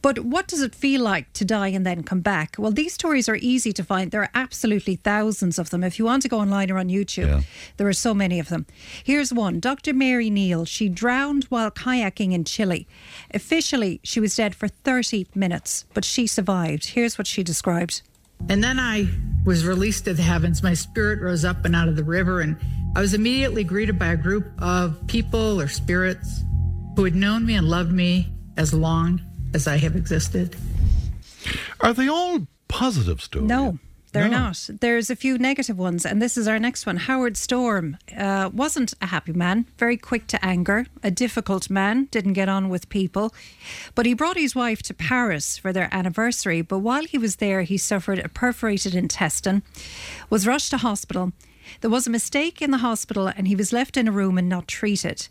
But 0.00 0.20
what 0.20 0.48
does 0.48 0.62
it 0.62 0.74
feel 0.74 1.02
like 1.02 1.30
to 1.34 1.44
die 1.44 1.68
and 1.68 1.84
then 1.84 2.02
come 2.02 2.20
back? 2.20 2.56
Well, 2.58 2.70
these 2.70 2.94
stories 2.94 3.28
are 3.28 3.36
easy 3.36 3.74
to 3.74 3.84
find. 3.84 4.10
There 4.10 4.22
are 4.22 4.30
absolutely 4.34 4.96
thousands 4.96 5.58
of 5.58 5.68
them. 5.68 5.84
If 5.84 5.98
you 5.98 6.06
want 6.06 6.22
to 6.22 6.30
go 6.30 6.40
online 6.40 6.70
or 6.70 6.78
on 6.78 6.88
YouTube, 6.88 7.26
yeah. 7.26 7.42
there 7.76 7.88
are 7.88 7.92
so 7.92 8.14
many 8.14 8.40
of 8.40 8.48
them. 8.48 8.64
Here's 9.04 9.34
one 9.34 9.60
Dr. 9.60 9.92
Mary 9.92 10.30
Neal. 10.30 10.64
She 10.64 10.88
drowned 10.88 11.44
while 11.50 11.70
kayaking 11.70 12.32
in 12.32 12.44
Chile. 12.44 12.88
Officially, 13.34 14.00
she 14.02 14.18
was 14.18 14.34
dead 14.34 14.54
for 14.54 14.68
30 14.68 15.26
minutes, 15.34 15.84
but 15.92 16.06
she 16.06 16.26
survived. 16.38 16.86
Here's 16.86 17.18
what 17.18 17.26
she 17.26 17.42
described. 17.42 18.02
And 18.48 18.62
then 18.62 18.78
I 18.78 19.08
was 19.44 19.66
released 19.66 20.04
to 20.04 20.14
the 20.14 20.22
heavens. 20.22 20.62
My 20.62 20.74
spirit 20.74 21.20
rose 21.20 21.44
up 21.44 21.64
and 21.64 21.74
out 21.74 21.88
of 21.88 21.96
the 21.96 22.04
river, 22.04 22.40
and 22.40 22.56
I 22.94 23.00
was 23.00 23.12
immediately 23.12 23.64
greeted 23.64 23.98
by 23.98 24.12
a 24.12 24.16
group 24.16 24.46
of 24.62 25.04
people 25.08 25.60
or 25.60 25.66
spirits 25.66 26.44
who 26.94 27.02
had 27.02 27.16
known 27.16 27.44
me 27.44 27.56
and 27.56 27.68
loved 27.68 27.90
me 27.90 28.32
as 28.56 28.72
long 28.72 29.20
as 29.52 29.66
I 29.66 29.78
have 29.78 29.96
existed. 29.96 30.54
Are 31.80 31.92
they 31.92 32.08
all 32.08 32.46
positive 32.68 33.20
stories? 33.20 33.48
No. 33.48 33.80
They're 34.12 34.28
No. 34.28 34.38
not. 34.38 34.68
There's 34.80 35.10
a 35.10 35.16
few 35.16 35.38
negative 35.38 35.78
ones, 35.78 36.06
and 36.06 36.20
this 36.22 36.36
is 36.36 36.48
our 36.48 36.58
next 36.58 36.86
one. 36.86 36.96
Howard 36.96 37.36
Storm 37.36 37.98
uh, 38.16 38.50
wasn't 38.52 38.94
a 39.02 39.06
happy 39.06 39.32
man, 39.32 39.66
very 39.78 39.96
quick 39.96 40.26
to 40.28 40.44
anger, 40.44 40.86
a 41.02 41.10
difficult 41.10 41.68
man, 41.68 42.08
didn't 42.10 42.32
get 42.32 42.48
on 42.48 42.68
with 42.68 42.88
people. 42.88 43.34
But 43.94 44.06
he 44.06 44.14
brought 44.14 44.36
his 44.36 44.54
wife 44.54 44.82
to 44.84 44.94
Paris 44.94 45.58
for 45.58 45.72
their 45.72 45.88
anniversary. 45.92 46.62
But 46.62 46.78
while 46.78 47.04
he 47.04 47.18
was 47.18 47.36
there, 47.36 47.62
he 47.62 47.76
suffered 47.76 48.18
a 48.18 48.28
perforated 48.28 48.94
intestine, 48.94 49.62
was 50.30 50.46
rushed 50.46 50.70
to 50.70 50.78
hospital. 50.78 51.32
There 51.82 51.90
was 51.90 52.06
a 52.06 52.10
mistake 52.10 52.62
in 52.62 52.70
the 52.70 52.78
hospital, 52.78 53.26
and 53.28 53.46
he 53.46 53.54
was 53.56 53.72
left 53.74 53.96
in 53.96 54.08
a 54.08 54.12
room 54.12 54.38
and 54.38 54.48
not 54.48 54.68
treated. 54.68 55.28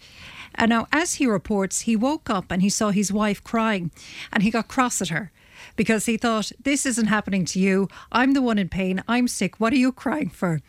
And 0.54 0.70
now, 0.70 0.88
as 0.92 1.16
he 1.16 1.26
reports, 1.26 1.82
he 1.82 1.96
woke 1.96 2.30
up 2.30 2.52
and 2.52 2.62
he 2.62 2.70
saw 2.70 2.92
his 2.92 3.12
wife 3.12 3.44
crying, 3.44 3.92
and 4.32 4.44
he 4.44 4.52
got 4.52 4.68
cross 4.68 5.02
at 5.02 5.10
her 5.10 5.32
because 5.78 6.08
he 6.08 6.18
thought, 6.18 6.52
This 6.62 6.86
isn't 6.86 7.08
happening 7.08 7.46
to 7.46 7.60
you. 7.60 7.88
I'm 8.12 8.34
the 8.34 8.42
one 8.42 8.58
in 8.58 8.68
pain. 8.68 9.02
I'm 9.08 9.30
sick. 9.30 9.62
What 9.62 9.72
are 9.72 9.78
you 9.78 9.94
crying 9.94 10.30
for? 10.30 10.60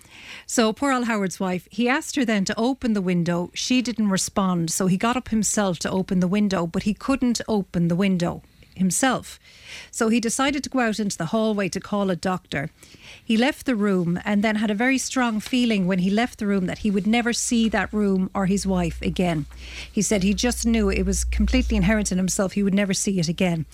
So, 0.47 0.73
poor 0.73 0.93
Al 0.93 1.05
Howard's 1.05 1.41
wife, 1.41 1.67
he 1.73 1.89
asked 1.89 2.15
her 2.15 2.25
then 2.25 2.45
to 2.45 2.55
open 2.57 2.93
the 2.93 3.03
window. 3.03 3.51
She 3.55 3.83
didn't 3.83 4.11
respond. 4.11 4.71
So, 4.71 4.87
he 4.87 4.97
got 4.97 5.17
up 5.17 5.31
himself 5.31 5.81
to 5.81 5.91
open 5.91 6.21
the 6.21 6.29
window, 6.29 6.69
but 6.69 6.85
he 6.85 6.95
couldn't 6.95 7.41
open 7.49 7.89
the 7.89 7.97
window 7.97 8.43
himself. 8.79 9.39
So 9.91 10.09
he 10.09 10.21
decided 10.21 10.65
to 10.65 10.71
go 10.71 10.81
out 10.81 10.99
into 10.99 11.17
the 11.17 11.27
hallway 11.27 11.69
to 11.69 11.81
call 11.81 12.11
a 12.11 12.17
doctor. 12.17 12.71
He 13.23 13.37
left 13.37 13.67
the 13.67 13.77
room 13.77 14.19
and 14.25 14.43
then 14.43 14.57
had 14.57 14.71
a 14.71 14.75
very 14.75 14.99
strong 14.99 15.41
feeling 15.41 15.87
when 15.87 16.01
he 16.01 16.11
left 16.11 16.39
the 16.39 16.47
room 16.47 16.67
that 16.67 16.79
he 16.79 16.91
would 16.91 17.07
never 17.07 17.33
see 17.33 17.69
that 17.69 17.93
room 17.93 18.31
or 18.35 18.47
his 18.47 18.67
wife 18.67 19.01
again. 19.03 19.47
He 19.93 20.03
said 20.03 20.23
he 20.23 20.35
just 20.35 20.67
knew 20.67 20.89
it 20.89 21.07
was 21.07 21.25
completely 21.25 21.77
inherent 21.77 22.11
in 22.11 22.19
himself, 22.19 22.53
he 22.53 22.63
would 22.63 22.75
never 22.75 22.95
see 22.95 23.21
it 23.21 23.29
again. 23.29 23.67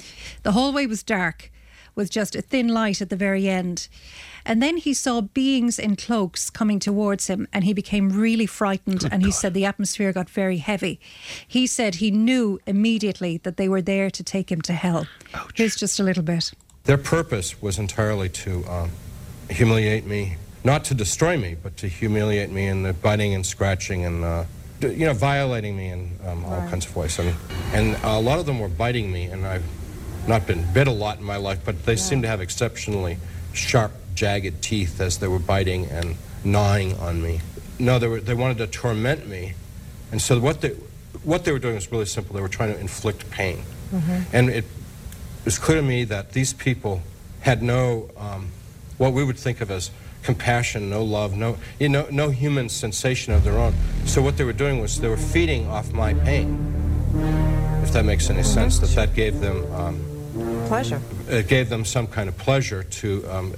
The 0.42 0.52
hallway 0.52 0.86
was 0.86 1.02
dark 1.02 1.50
with 1.94 2.10
just 2.10 2.34
a 2.34 2.42
thin 2.42 2.68
light 2.68 3.00
at 3.00 3.10
the 3.10 3.16
very 3.16 3.48
end. 3.48 3.88
And 4.46 4.62
then 4.62 4.76
he 4.76 4.92
saw 4.92 5.22
beings 5.22 5.78
in 5.78 5.96
cloaks 5.96 6.50
coming 6.50 6.78
towards 6.78 7.28
him 7.28 7.48
and 7.52 7.64
he 7.64 7.72
became 7.72 8.10
really 8.10 8.46
frightened 8.46 9.08
and 9.10 9.24
he 9.24 9.30
said 9.30 9.54
the 9.54 9.64
atmosphere 9.64 10.12
got 10.12 10.28
very 10.28 10.58
heavy. 10.58 11.00
He 11.48 11.66
said 11.66 11.96
he 11.96 12.10
knew 12.10 12.60
immediately 12.66 13.38
that 13.38 13.56
they 13.56 13.68
were 13.68 13.82
there 13.82 14.10
to 14.10 14.22
take 14.22 14.52
him 14.52 14.60
to 14.62 14.74
hell. 14.74 15.06
Here's 15.54 15.76
just 15.76 15.98
a 15.98 16.02
little 16.02 16.22
bit. 16.22 16.52
Their 16.84 16.98
purpose 16.98 17.62
was 17.62 17.78
entirely 17.78 18.28
to 18.28 18.64
um, 18.66 18.90
humiliate 19.48 20.04
me, 20.04 20.36
not 20.62 20.84
to 20.84 20.94
destroy 20.94 21.38
me, 21.38 21.56
but 21.62 21.78
to 21.78 21.88
humiliate 21.88 22.50
me 22.50 22.66
in 22.66 22.82
the 22.82 22.92
biting 22.92 23.34
and 23.34 23.46
scratching 23.46 24.04
and, 24.04 24.22
uh, 24.22 24.44
you 24.82 25.06
know, 25.06 25.14
violating 25.14 25.76
me 25.76 25.88
in 25.88 26.10
um, 26.26 26.44
all 26.44 26.60
kinds 26.68 26.84
of 26.84 26.94
ways. 26.94 27.18
And, 27.18 27.34
and 27.72 27.96
a 28.02 28.20
lot 28.20 28.38
of 28.38 28.44
them 28.44 28.60
were 28.60 28.68
biting 28.68 29.10
me, 29.10 29.24
and 29.24 29.46
I've 29.46 29.64
not 30.26 30.46
been 30.46 30.64
bit 30.72 30.88
a 30.88 30.92
lot 30.92 31.18
in 31.18 31.24
my 31.24 31.36
life, 31.36 31.60
but 31.64 31.84
they 31.84 31.96
seem 31.96 32.22
to 32.22 32.28
have 32.28 32.40
exceptionally 32.40 33.18
sharp, 33.52 33.92
jagged 34.14 34.62
teeth 34.62 35.00
as 35.00 35.18
they 35.18 35.28
were 35.28 35.38
biting 35.38 35.86
and 35.86 36.16
gnawing 36.44 36.96
on 36.98 37.22
me. 37.22 37.40
No, 37.78 37.98
they, 37.98 38.08
were, 38.08 38.20
they 38.20 38.34
wanted 38.34 38.58
to 38.58 38.66
torment 38.66 39.26
me. 39.28 39.54
And 40.12 40.20
so 40.22 40.38
what 40.38 40.60
they, 40.60 40.70
what 41.24 41.44
they 41.44 41.52
were 41.52 41.58
doing 41.58 41.74
was 41.74 41.90
really 41.90 42.04
simple. 42.06 42.34
They 42.34 42.42
were 42.42 42.48
trying 42.48 42.72
to 42.72 42.80
inflict 42.80 43.30
pain. 43.30 43.62
And 44.32 44.50
it 44.50 44.64
was 45.44 45.58
clear 45.58 45.78
to 45.80 45.86
me 45.86 46.04
that 46.04 46.32
these 46.32 46.52
people 46.52 47.02
had 47.40 47.62
no, 47.62 48.10
um, 48.16 48.48
what 48.98 49.12
we 49.12 49.22
would 49.22 49.38
think 49.38 49.60
of 49.60 49.70
as 49.70 49.90
compassion, 50.22 50.88
no 50.88 51.04
love, 51.04 51.36
no, 51.36 51.58
you 51.78 51.88
know, 51.88 52.06
no 52.10 52.30
human 52.30 52.68
sensation 52.68 53.32
of 53.32 53.44
their 53.44 53.58
own. 53.58 53.74
So 54.06 54.22
what 54.22 54.36
they 54.36 54.44
were 54.44 54.52
doing 54.54 54.80
was 54.80 55.00
they 55.00 55.08
were 55.08 55.16
feeding 55.16 55.68
off 55.68 55.92
my 55.92 56.14
pain, 56.14 56.72
if 57.82 57.92
that 57.92 58.04
makes 58.04 58.30
any 58.30 58.42
sense, 58.42 58.78
that 58.78 58.90
that 58.90 59.14
gave 59.14 59.40
them, 59.40 59.70
um, 59.74 60.13
Pleasure. 60.66 61.00
it 61.28 61.48
gave 61.48 61.68
them 61.68 61.84
some 61.84 62.06
kind 62.06 62.28
of 62.28 62.36
pleasure 62.38 62.82
to 62.82 63.24
um, 63.30 63.54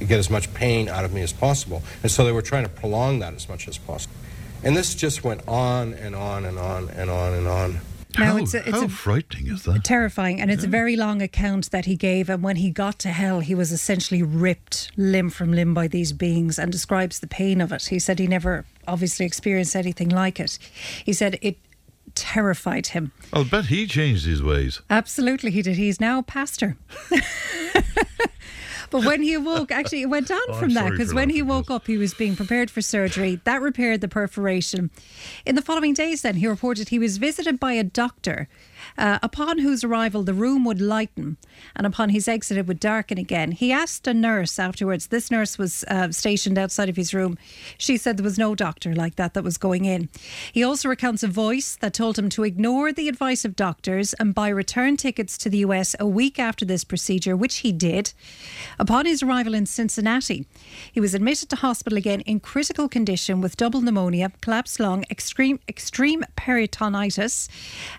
get 0.00 0.18
as 0.18 0.30
much 0.30 0.52
pain 0.54 0.88
out 0.88 1.04
of 1.04 1.12
me 1.12 1.22
as 1.22 1.32
possible. 1.32 1.82
And 2.02 2.10
so 2.10 2.24
they 2.24 2.32
were 2.32 2.42
trying 2.42 2.64
to 2.64 2.68
prolong 2.70 3.18
that 3.20 3.34
as 3.34 3.48
much 3.48 3.68
as 3.68 3.78
possible. 3.78 4.14
And 4.62 4.76
this 4.76 4.94
just 4.94 5.22
went 5.24 5.46
on 5.46 5.94
and 5.94 6.14
on 6.16 6.44
and 6.44 6.58
on 6.58 6.88
and 6.90 7.10
on 7.10 7.34
and 7.34 7.46
on. 7.46 7.80
Now, 8.18 8.24
how 8.32 8.36
it's 8.38 8.54
a- 8.54 8.66
it's 8.66 8.70
how 8.78 8.84
a- 8.84 8.88
frightening 8.88 9.48
is 9.52 9.64
that? 9.64 9.84
Terrifying, 9.84 10.40
and 10.40 10.50
it's 10.50 10.64
a 10.64 10.68
very 10.68 10.96
long 10.96 11.20
account 11.20 11.70
that 11.70 11.84
he 11.84 11.96
gave. 11.96 12.30
And 12.30 12.42
when 12.42 12.56
he 12.56 12.70
got 12.70 12.98
to 13.00 13.10
hell, 13.10 13.40
he 13.40 13.54
was 13.54 13.70
essentially 13.72 14.22
ripped 14.22 14.90
limb 14.96 15.28
from 15.28 15.52
limb 15.52 15.74
by 15.74 15.86
these 15.86 16.14
beings 16.14 16.58
and 16.58 16.72
describes 16.72 17.18
the 17.20 17.26
pain 17.26 17.60
of 17.60 17.72
it. 17.72 17.84
He 17.86 17.98
said 17.98 18.18
he 18.18 18.26
never 18.26 18.64
obviously 18.88 19.26
experienced 19.26 19.76
anything 19.76 20.08
like 20.08 20.40
it. 20.40 20.58
He 21.04 21.12
said 21.12 21.38
it 21.42 21.58
terrified 22.16 22.88
him. 22.88 23.12
I'll 23.32 23.44
bet 23.44 23.66
he 23.66 23.86
changed 23.86 24.26
his 24.26 24.42
ways. 24.42 24.80
Absolutely, 24.90 25.52
he 25.52 25.62
did. 25.62 25.76
He's 25.76 26.00
now 26.00 26.18
a 26.18 26.22
pastor. 26.24 26.76
but 28.90 29.04
when 29.04 29.22
he 29.22 29.34
awoke, 29.34 29.70
actually, 29.70 30.02
it 30.02 30.06
went 30.10 30.30
on 30.30 30.40
Oh, 30.48 30.54
I'm 30.54 30.58
from 30.58 30.74
that 30.74 30.90
because 30.90 31.14
when 31.14 31.30
he 31.30 31.42
woke 31.42 31.70
up, 31.70 31.86
he 31.86 31.96
was 31.96 32.14
being 32.14 32.34
prepared 32.34 32.70
for 32.70 32.80
surgery. 32.80 33.40
That 33.44 33.62
repaired 33.62 34.00
the 34.00 34.08
perforation. 34.08 34.90
In 35.44 35.54
the 35.54 35.62
following 35.62 35.94
days, 35.94 36.22
then, 36.22 36.36
he 36.36 36.48
reported 36.48 36.88
he 36.88 36.98
was 36.98 37.18
visited 37.18 37.60
by 37.60 37.72
a 37.74 37.84
doctor. 37.84 38.48
Uh, 38.98 39.18
upon 39.22 39.58
whose 39.58 39.84
arrival, 39.84 40.22
the 40.22 40.34
room 40.34 40.64
would 40.64 40.80
lighten, 40.80 41.36
and 41.74 41.86
upon 41.86 42.10
his 42.10 42.28
exit, 42.28 42.56
it 42.56 42.66
would 42.66 42.80
darken 42.80 43.18
again. 43.18 43.52
He 43.52 43.72
asked 43.72 44.06
a 44.06 44.14
nurse 44.14 44.58
afterwards. 44.58 45.08
This 45.08 45.30
nurse 45.30 45.58
was 45.58 45.84
uh, 45.88 46.10
stationed 46.12 46.58
outside 46.58 46.88
of 46.88 46.96
his 46.96 47.14
room. 47.14 47.38
She 47.78 47.96
said 47.96 48.16
there 48.16 48.24
was 48.24 48.38
no 48.38 48.54
doctor 48.54 48.94
like 48.94 49.16
that 49.16 49.34
that 49.34 49.44
was 49.44 49.58
going 49.58 49.84
in. 49.84 50.08
He 50.52 50.62
also 50.62 50.88
recounts 50.88 51.22
a 51.22 51.28
voice 51.28 51.76
that 51.76 51.94
told 51.94 52.18
him 52.18 52.28
to 52.30 52.44
ignore 52.44 52.92
the 52.92 53.08
advice 53.08 53.44
of 53.44 53.56
doctors 53.56 54.14
and 54.14 54.34
buy 54.34 54.48
return 54.48 54.96
tickets 54.96 55.36
to 55.38 55.50
the 55.50 55.58
US 55.58 55.94
a 56.00 56.06
week 56.06 56.38
after 56.38 56.64
this 56.64 56.84
procedure, 56.84 57.36
which 57.36 57.56
he 57.58 57.72
did. 57.72 58.12
Upon 58.78 59.06
his 59.06 59.22
arrival 59.22 59.54
in 59.54 59.66
Cincinnati, 59.66 60.46
he 60.92 61.00
was 61.00 61.14
admitted 61.14 61.48
to 61.50 61.56
hospital 61.56 61.98
again 61.98 62.20
in 62.22 62.40
critical 62.40 62.88
condition 62.88 63.40
with 63.40 63.56
double 63.56 63.80
pneumonia, 63.80 64.32
collapsed 64.40 64.80
lung, 64.80 65.04
extreme 65.10 65.58
extreme 65.68 66.24
peritonitis. 66.36 67.48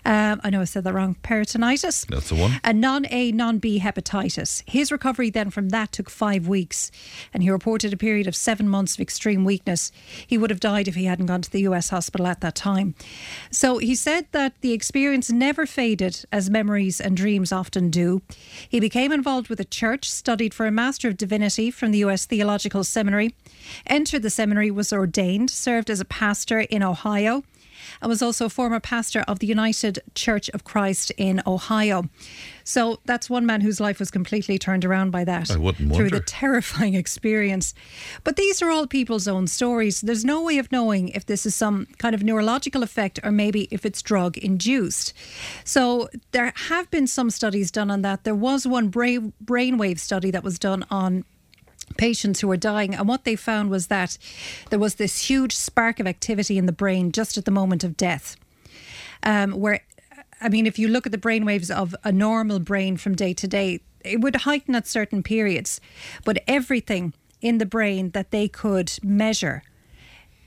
Um, 0.04 0.40
I 0.44 0.50
know 0.50 0.60
I 0.60 0.64
said 0.64 0.84
that 0.84 0.87
wrong. 0.92 1.16
Peritonitis. 1.22 2.06
That's 2.06 2.28
the 2.28 2.34
one. 2.34 2.60
A 2.64 2.72
non 2.72 3.06
A, 3.10 3.32
non 3.32 3.58
B 3.58 3.80
hepatitis. 3.80 4.62
His 4.66 4.92
recovery 4.92 5.30
then 5.30 5.50
from 5.50 5.70
that 5.70 5.92
took 5.92 6.10
five 6.10 6.48
weeks, 6.48 6.90
and 7.32 7.42
he 7.42 7.50
reported 7.50 7.92
a 7.92 7.96
period 7.96 8.26
of 8.26 8.36
seven 8.36 8.68
months 8.68 8.94
of 8.94 9.00
extreme 9.00 9.44
weakness. 9.44 9.92
He 10.26 10.38
would 10.38 10.50
have 10.50 10.60
died 10.60 10.88
if 10.88 10.94
he 10.94 11.04
hadn't 11.04 11.26
gone 11.26 11.42
to 11.42 11.50
the 11.50 11.62
US 11.62 11.90
hospital 11.90 12.26
at 12.26 12.40
that 12.40 12.54
time. 12.54 12.94
So 13.50 13.78
he 13.78 13.94
said 13.94 14.26
that 14.32 14.60
the 14.60 14.72
experience 14.72 15.30
never 15.30 15.66
faded, 15.66 16.24
as 16.32 16.50
memories 16.50 17.00
and 17.00 17.16
dreams 17.16 17.52
often 17.52 17.90
do. 17.90 18.22
He 18.68 18.80
became 18.80 19.12
involved 19.12 19.48
with 19.48 19.60
a 19.60 19.64
church, 19.64 20.10
studied 20.10 20.54
for 20.54 20.66
a 20.66 20.70
Master 20.70 21.08
of 21.08 21.16
Divinity 21.16 21.70
from 21.70 21.90
the 21.90 21.98
US 21.98 22.26
Theological 22.26 22.84
Seminary, 22.84 23.34
entered 23.86 24.22
the 24.22 24.30
seminary, 24.30 24.70
was 24.70 24.92
ordained, 24.92 25.50
served 25.50 25.90
as 25.90 26.00
a 26.00 26.04
pastor 26.04 26.60
in 26.60 26.82
Ohio 26.82 27.44
and 28.00 28.08
was 28.08 28.22
also 28.22 28.46
a 28.46 28.50
former 28.50 28.80
pastor 28.80 29.20
of 29.28 29.38
the 29.38 29.46
United 29.46 30.00
Church 30.14 30.48
of 30.50 30.64
Christ 30.64 31.10
in 31.16 31.42
Ohio. 31.46 32.04
So 32.64 33.00
that's 33.06 33.30
one 33.30 33.46
man 33.46 33.62
whose 33.62 33.80
life 33.80 33.98
was 33.98 34.10
completely 34.10 34.58
turned 34.58 34.84
around 34.84 35.10
by 35.10 35.24
that 35.24 35.50
I 35.50 35.56
wouldn't 35.56 35.94
through 35.94 36.10
the 36.10 36.20
terrifying 36.20 36.94
experience. 36.94 37.74
But 38.24 38.36
these 38.36 38.60
are 38.60 38.70
all 38.70 38.86
people's 38.86 39.26
own 39.26 39.46
stories. 39.46 40.02
There's 40.02 40.24
no 40.24 40.42
way 40.42 40.58
of 40.58 40.70
knowing 40.70 41.08
if 41.08 41.24
this 41.24 41.46
is 41.46 41.54
some 41.54 41.86
kind 41.96 42.14
of 42.14 42.22
neurological 42.22 42.82
effect 42.82 43.20
or 43.24 43.30
maybe 43.30 43.68
if 43.70 43.86
it's 43.86 44.02
drug 44.02 44.36
induced. 44.36 45.14
So 45.64 46.08
there 46.32 46.52
have 46.54 46.90
been 46.90 47.06
some 47.06 47.30
studies 47.30 47.70
done 47.70 47.90
on 47.90 48.02
that. 48.02 48.24
There 48.24 48.34
was 48.34 48.66
one 48.66 48.88
brain 48.88 49.32
brainwave 49.42 49.98
study 49.98 50.30
that 50.30 50.44
was 50.44 50.58
done 50.58 50.84
on 50.90 51.24
patients 51.98 52.40
who 52.40 52.48
were 52.48 52.56
dying. 52.56 52.94
And 52.94 53.06
what 53.06 53.24
they 53.24 53.36
found 53.36 53.68
was 53.68 53.88
that 53.88 54.16
there 54.70 54.78
was 54.78 54.94
this 54.94 55.28
huge 55.28 55.54
spark 55.54 56.00
of 56.00 56.06
activity 56.06 56.56
in 56.56 56.64
the 56.64 56.72
brain 56.72 57.12
just 57.12 57.36
at 57.36 57.44
the 57.44 57.50
moment 57.50 57.84
of 57.84 57.98
death. 57.98 58.36
Um, 59.22 59.52
where, 59.52 59.80
I 60.40 60.48
mean, 60.48 60.66
if 60.66 60.78
you 60.78 60.88
look 60.88 61.04
at 61.04 61.12
the 61.12 61.18
brain 61.18 61.44
waves 61.44 61.70
of 61.70 61.94
a 62.04 62.12
normal 62.12 62.60
brain 62.60 62.96
from 62.96 63.14
day 63.14 63.34
to 63.34 63.46
day, 63.46 63.80
it 64.02 64.20
would 64.22 64.36
heighten 64.36 64.74
at 64.74 64.86
certain 64.86 65.22
periods. 65.22 65.80
But 66.24 66.42
everything 66.48 67.12
in 67.42 67.58
the 67.58 67.66
brain 67.66 68.10
that 68.10 68.30
they 68.30 68.48
could 68.48 68.92
measure 69.02 69.62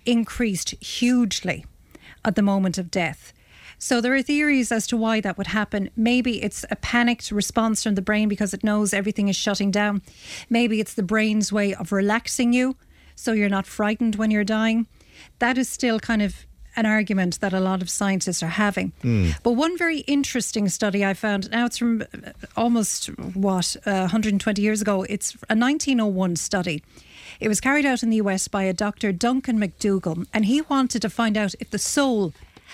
increased 0.05 0.71
hugely 0.83 1.65
at 2.25 2.35
the 2.35 2.41
moment 2.41 2.77
of 2.77 2.89
death. 2.89 3.33
So 3.81 3.99
there 3.99 4.13
are 4.13 4.21
theories 4.21 4.71
as 4.71 4.85
to 4.87 4.95
why 4.95 5.21
that 5.21 5.39
would 5.39 5.47
happen. 5.47 5.89
Maybe 5.95 6.43
it's 6.43 6.63
a 6.69 6.75
panicked 6.75 7.31
response 7.31 7.81
from 7.81 7.95
the 7.95 8.01
brain 8.03 8.29
because 8.29 8.53
it 8.53 8.63
knows 8.63 8.93
everything 8.93 9.27
is 9.27 9.35
shutting 9.35 9.71
down. 9.71 10.03
Maybe 10.51 10.79
it's 10.79 10.93
the 10.93 11.01
brain's 11.01 11.51
way 11.51 11.73
of 11.73 11.91
relaxing 11.91 12.53
you 12.53 12.77
so 13.15 13.31
you're 13.33 13.49
not 13.49 13.65
frightened 13.65 14.17
when 14.17 14.29
you're 14.29 14.43
dying. 14.43 14.85
That 15.39 15.57
is 15.57 15.67
still 15.67 15.99
kind 15.99 16.21
of 16.21 16.45
an 16.75 16.85
argument 16.85 17.39
that 17.39 17.53
a 17.53 17.59
lot 17.59 17.81
of 17.81 17.89
scientists 17.89 18.43
are 18.43 18.49
having. 18.49 18.93
But 19.41 19.53
one 19.53 19.75
very 19.79 20.01
interesting 20.01 20.69
study 20.69 21.03
I 21.03 21.15
found, 21.15 21.49
now 21.49 21.65
it's 21.65 21.79
from 21.79 22.03
uh, 22.03 22.31
almost, 22.55 23.07
what, 23.33 23.75
uh, 23.87 24.01
120 24.01 24.61
years 24.61 24.81
ago, 24.83 25.01
it's 25.09 25.33
a 25.49 25.57
1901 25.57 26.35
study. 26.35 26.83
It 27.39 27.47
was 27.47 27.59
carried 27.59 27.87
out 27.87 28.03
in 28.03 28.11
the 28.11 28.17
US 28.17 28.47
by 28.47 28.63
a 28.63 28.73
Dr. 28.73 29.11
Duncan 29.11 29.57
MacDougall, 29.57 30.25
and 30.31 30.45
he 30.45 30.61
wanted 30.61 31.01
to 31.01 31.09
find 31.09 31.35
out 31.35 31.55
if 31.59 31.71
the 31.71 31.79
soul 31.79 32.31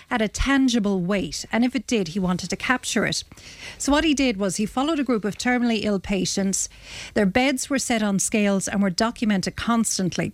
had 0.08 0.22
a 0.22 0.28
tangible 0.28 1.02
weight, 1.02 1.46
and 1.52 1.64
if 1.64 1.76
it 1.76 1.88
did, 1.88 2.10
he 2.10 2.20
wanted 2.20 2.50
to 2.50 2.56
capture 2.56 3.06
it. 3.06 3.24
So, 3.78 3.92
what 3.92 4.04
he 4.04 4.14
did 4.14 4.38
was 4.38 4.56
he 4.56 4.66
followed 4.66 5.00
a 5.00 5.04
group 5.04 5.26
of 5.26 5.38
terminally 5.38 5.84
ill 5.84 6.00
patients. 6.00 6.70
Their 7.14 7.26
beds 7.26 7.70
were 7.70 7.80
set 7.80 8.02
on 8.02 8.20
scales 8.20 8.68
and 8.68 8.82
were 8.82 8.90
documented 8.90 9.56
constantly. 9.56 10.34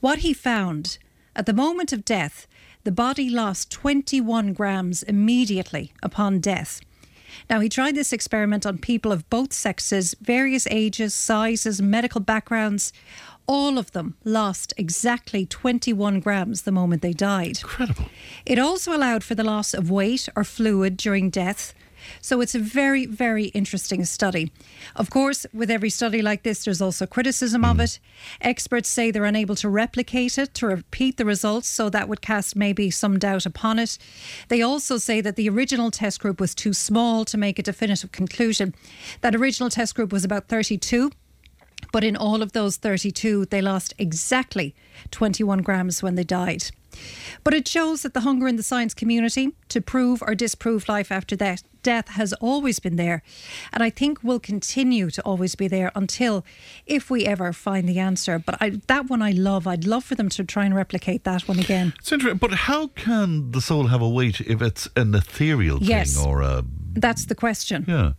What 0.00 0.18
he 0.18 0.32
found 0.32 0.98
at 1.34 1.46
the 1.46 1.52
moment 1.52 1.92
of 1.92 2.04
death, 2.04 2.46
the 2.84 2.92
body 2.92 3.28
lost 3.28 3.70
21 3.70 4.52
grams 4.52 5.02
immediately 5.02 5.92
upon 6.02 6.40
death. 6.40 6.80
Now, 7.50 7.60
he 7.60 7.68
tried 7.68 7.94
this 7.94 8.12
experiment 8.12 8.64
on 8.64 8.78
people 8.78 9.12
of 9.12 9.28
both 9.28 9.52
sexes, 9.52 10.14
various 10.20 10.66
ages, 10.70 11.14
sizes, 11.14 11.82
medical 11.82 12.20
backgrounds. 12.20 12.92
All 13.46 13.78
of 13.78 13.92
them 13.92 14.16
lost 14.24 14.74
exactly 14.76 15.46
21 15.46 16.20
grams 16.20 16.62
the 16.62 16.72
moment 16.72 17.02
they 17.02 17.12
died. 17.12 17.58
Incredible. 17.58 18.06
It 18.44 18.58
also 18.58 18.94
allowed 18.94 19.22
for 19.22 19.34
the 19.34 19.44
loss 19.44 19.72
of 19.72 19.90
weight 19.90 20.28
or 20.34 20.42
fluid 20.42 20.96
during 20.96 21.30
death. 21.30 21.72
So 22.20 22.40
it's 22.40 22.54
a 22.54 22.60
very, 22.60 23.06
very 23.06 23.46
interesting 23.46 24.04
study. 24.04 24.52
Of 24.94 25.10
course, 25.10 25.46
with 25.52 25.70
every 25.70 25.90
study 25.90 26.22
like 26.22 26.42
this, 26.42 26.64
there's 26.64 26.80
also 26.80 27.06
criticism 27.06 27.64
of 27.64 27.80
it. 27.80 27.98
Experts 28.40 28.88
say 28.88 29.10
they're 29.10 29.24
unable 29.24 29.56
to 29.56 29.68
replicate 29.68 30.38
it, 30.38 30.54
to 30.54 30.66
repeat 30.66 31.16
the 31.16 31.24
results, 31.24 31.68
so 31.68 31.88
that 31.90 32.08
would 32.08 32.20
cast 32.20 32.56
maybe 32.56 32.90
some 32.90 33.18
doubt 33.18 33.46
upon 33.46 33.78
it. 33.78 33.98
They 34.48 34.62
also 34.62 34.98
say 34.98 35.20
that 35.20 35.36
the 35.36 35.48
original 35.48 35.90
test 35.90 36.20
group 36.20 36.40
was 36.40 36.54
too 36.54 36.72
small 36.72 37.24
to 37.24 37.38
make 37.38 37.58
a 37.58 37.62
definitive 37.62 38.12
conclusion. 38.12 38.74
That 39.20 39.34
original 39.34 39.70
test 39.70 39.94
group 39.94 40.12
was 40.12 40.24
about 40.24 40.48
32. 40.48 41.10
But 41.92 42.04
in 42.04 42.16
all 42.16 42.42
of 42.42 42.52
those 42.52 42.76
32, 42.76 43.46
they 43.46 43.60
lost 43.60 43.94
exactly 43.98 44.74
21 45.10 45.62
grams 45.62 46.02
when 46.02 46.14
they 46.14 46.24
died. 46.24 46.64
But 47.44 47.52
it 47.52 47.68
shows 47.68 48.02
that 48.02 48.14
the 48.14 48.20
hunger 48.20 48.48
in 48.48 48.56
the 48.56 48.62
science 48.62 48.94
community 48.94 49.50
to 49.68 49.80
prove 49.82 50.22
or 50.22 50.34
disprove 50.34 50.88
life 50.88 51.12
after 51.12 51.36
death, 51.36 51.62
death 51.82 52.08
has 52.08 52.32
always 52.34 52.78
been 52.80 52.96
there. 52.96 53.22
And 53.70 53.82
I 53.82 53.90
think 53.90 54.24
will 54.24 54.40
continue 54.40 55.10
to 55.10 55.20
always 55.22 55.54
be 55.54 55.68
there 55.68 55.92
until, 55.94 56.42
if 56.86 57.10
we 57.10 57.26
ever 57.26 57.52
find 57.52 57.86
the 57.86 57.98
answer. 57.98 58.38
But 58.38 58.56
I, 58.62 58.80
that 58.86 59.10
one 59.10 59.20
I 59.20 59.32
love. 59.32 59.66
I'd 59.66 59.86
love 59.86 60.04
for 60.04 60.14
them 60.14 60.30
to 60.30 60.44
try 60.44 60.64
and 60.64 60.74
replicate 60.74 61.24
that 61.24 61.46
one 61.46 61.58
again. 61.58 61.92
It's 61.98 62.10
interesting, 62.12 62.38
but 62.38 62.52
how 62.52 62.86
can 62.88 63.50
the 63.52 63.60
soul 63.60 63.88
have 63.88 64.00
a 64.00 64.08
weight 64.08 64.40
if 64.40 64.62
it's 64.62 64.88
an 64.96 65.14
ethereal 65.14 65.78
Yes. 65.82 66.16
thing 66.16 66.26
or 66.26 66.40
a. 66.40 66.64
That's 66.94 67.26
the 67.26 67.34
question. 67.34 67.84
Yeah. 67.86 68.12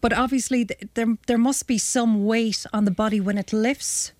But 0.00 0.12
obviously, 0.12 0.64
th- 0.64 0.88
there 0.94 1.16
there 1.26 1.38
must 1.38 1.66
be 1.66 1.78
some 1.78 2.24
weight 2.24 2.66
on 2.72 2.84
the 2.84 2.90
body 2.90 3.20
when 3.20 3.38
it 3.38 3.52
lifts, 3.52 4.12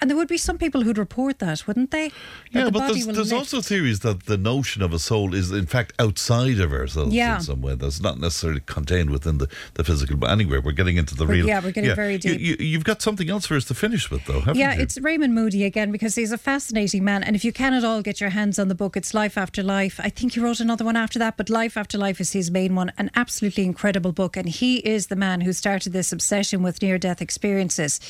and 0.00 0.08
there 0.10 0.16
would 0.16 0.28
be 0.28 0.38
some 0.38 0.58
people 0.58 0.82
who'd 0.82 0.98
report 0.98 1.38
that, 1.40 1.66
wouldn't 1.66 1.90
they? 1.90 2.08
That 2.08 2.14
Yeah, 2.52 2.64
the 2.64 2.72
but 2.72 2.88
there's, 2.92 3.06
there's 3.06 3.32
also 3.32 3.60
theories 3.60 4.00
that 4.00 4.26
the 4.26 4.36
notion 4.36 4.82
of 4.82 4.92
a 4.92 4.98
soul 4.98 5.34
is, 5.34 5.50
in 5.50 5.66
fact, 5.66 5.92
outside 5.98 6.60
of 6.60 6.72
ourselves 6.72 7.14
Yeah. 7.14 7.36
in 7.36 7.42
some 7.42 7.62
way. 7.62 7.74
That's 7.74 8.00
not 8.00 8.18
necessarily 8.20 8.60
contained 8.66 9.10
within 9.10 9.38
the, 9.38 9.48
the 9.74 9.84
physical. 9.84 10.16
But 10.16 10.30
anyway, 10.30 10.58
we're 10.58 10.72
getting 10.72 10.96
into 10.96 11.14
the 11.14 11.24
We're- 11.24 11.38
real. 11.38 11.46
yeah, 11.48 11.60
we're 11.62 11.72
getting 11.72 11.94
very 11.94 12.18
deep. 12.18 12.40
You, 12.40 12.56
you, 12.58 12.76
have 12.76 12.84
got 12.84 13.02
something 13.02 13.28
else 13.30 13.46
for 13.46 13.56
us 13.56 13.64
to 13.66 13.74
finish 13.74 14.10
with, 14.10 14.24
though, 14.26 14.40
haven't 14.40 14.56
you? 14.56 14.60
yeah, 14.60 14.74
you? 14.76 14.82
it's 14.82 14.98
Raymond 15.00 15.34
Moody 15.34 15.64
again 15.64 15.90
because 15.90 16.14
he's 16.14 16.32
a 16.32 16.38
fascinating 16.38 17.04
man. 17.04 17.22
And 17.24 17.34
if 17.34 17.44
you 17.44 17.52
can 17.52 17.72
at 17.74 17.84
all 17.84 18.02
get 18.02 18.20
your 18.20 18.30
hands 18.30 18.58
on 18.58 18.68
the 18.68 18.74
book, 18.74 18.96
it's 18.96 19.14
Life 19.14 19.36
After 19.38 19.62
Life. 19.62 19.98
I 20.02 20.10
think 20.10 20.34
he 20.34 20.40
wrote 20.40 20.60
another 20.60 20.84
one 20.84 20.96
after 20.96 21.18
that, 21.18 21.36
but 21.36 21.50
Life 21.50 21.76
After 21.76 21.98
Life 21.98 22.20
is 22.20 22.32
his 22.32 22.50
main 22.50 22.74
one. 22.74 22.92
An 22.98 23.10
absolutely 23.16 23.64
incredible 23.64 24.12
book. 24.12 24.36
And 24.36 24.48
he 24.48 24.78
is 24.78 25.06
the 25.08 25.16
man 25.16 25.40
who 25.40 25.52
started 25.52 25.92
this 25.92 26.12
obsession 26.12 26.62
with 26.62 26.82
near 26.82 26.98
death 26.98 27.20
experiences. 27.22 28.00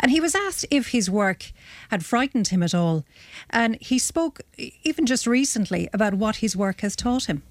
And 0.00 0.10
he 0.10 0.20
was 0.20 0.34
asked 0.34 0.66
if 0.70 0.88
his 0.88 1.10
work 1.10 1.31
had 1.90 2.04
frightened 2.04 2.48
him 2.48 2.62
at 2.62 2.74
all. 2.74 3.04
And 3.50 3.76
he 3.80 3.98
spoke 3.98 4.40
even 4.84 5.06
just 5.06 5.26
recently 5.26 5.88
about 5.92 6.14
what 6.14 6.36
his 6.36 6.56
work 6.56 6.80
has 6.80 6.96
taught 6.96 7.24
him. 7.24 7.42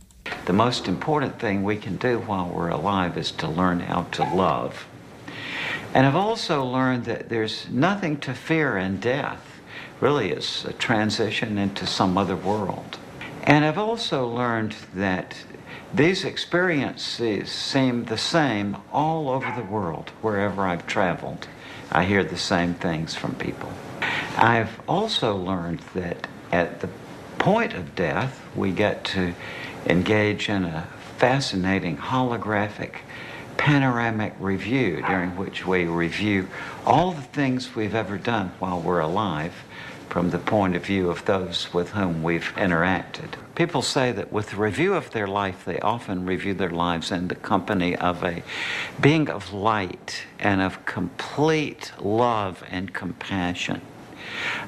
The 0.45 0.53
most 0.53 0.87
important 0.87 1.39
thing 1.39 1.63
we 1.63 1.77
can 1.77 1.97
do 1.97 2.19
while 2.19 2.47
we're 2.47 2.69
alive 2.69 3.17
is 3.17 3.31
to 3.31 3.47
learn 3.47 3.79
how 3.79 4.03
to 4.03 4.23
love. 4.23 4.85
And 5.93 6.05
I've 6.05 6.15
also 6.15 6.63
learned 6.63 7.05
that 7.05 7.29
there's 7.29 7.67
nothing 7.69 8.17
to 8.19 8.33
fear 8.33 8.77
in 8.77 8.99
death. 8.99 9.59
Really, 9.99 10.31
it's 10.31 10.63
a 10.65 10.73
transition 10.73 11.57
into 11.57 11.85
some 11.85 12.17
other 12.17 12.35
world. 12.35 12.97
And 13.43 13.65
I've 13.65 13.77
also 13.77 14.27
learned 14.27 14.75
that 14.93 15.35
these 15.93 16.23
experiences 16.23 17.51
seem 17.51 18.05
the 18.05 18.17
same 18.17 18.77
all 18.93 19.29
over 19.29 19.51
the 19.55 19.63
world, 19.65 20.11
wherever 20.21 20.65
I've 20.65 20.87
traveled. 20.87 21.47
I 21.91 22.05
hear 22.05 22.23
the 22.23 22.37
same 22.37 22.75
things 22.75 23.15
from 23.15 23.35
people. 23.35 23.71
I've 24.37 24.79
also 24.87 25.35
learned 25.35 25.81
that 25.93 26.27
at 26.51 26.79
the 26.79 26.89
point 27.37 27.73
of 27.73 27.95
death, 27.95 28.41
we 28.55 28.71
get 28.71 29.03
to 29.05 29.33
engage 29.85 30.47
in 30.47 30.63
a 30.63 30.87
fascinating 31.17 31.97
holographic 31.97 32.95
panoramic 33.57 34.33
review 34.39 35.03
during 35.07 35.35
which 35.35 35.67
we 35.67 35.85
review 35.85 36.47
all 36.85 37.11
the 37.11 37.21
things 37.21 37.75
we've 37.75 37.93
ever 37.93 38.17
done 38.17 38.51
while 38.59 38.79
we're 38.79 38.99
alive 38.99 39.53
from 40.11 40.31
the 40.31 40.37
point 40.37 40.75
of 40.75 40.85
view 40.85 41.09
of 41.09 41.23
those 41.23 41.73
with 41.73 41.91
whom 41.91 42.21
we've 42.21 42.53
interacted. 42.57 43.29
People 43.55 43.81
say 43.81 44.11
that 44.11 44.29
with 44.29 44.49
the 44.49 44.57
review 44.57 44.93
of 44.93 45.09
their 45.11 45.25
life, 45.25 45.63
they 45.63 45.79
often 45.79 46.25
review 46.25 46.53
their 46.53 46.69
lives 46.69 47.13
in 47.13 47.29
the 47.29 47.35
company 47.35 47.95
of 47.95 48.21
a 48.21 48.43
being 48.99 49.29
of 49.29 49.53
light 49.53 50.23
and 50.37 50.59
of 50.59 50.85
complete 50.85 51.93
love 51.97 52.61
and 52.69 52.93
compassion 52.93 53.79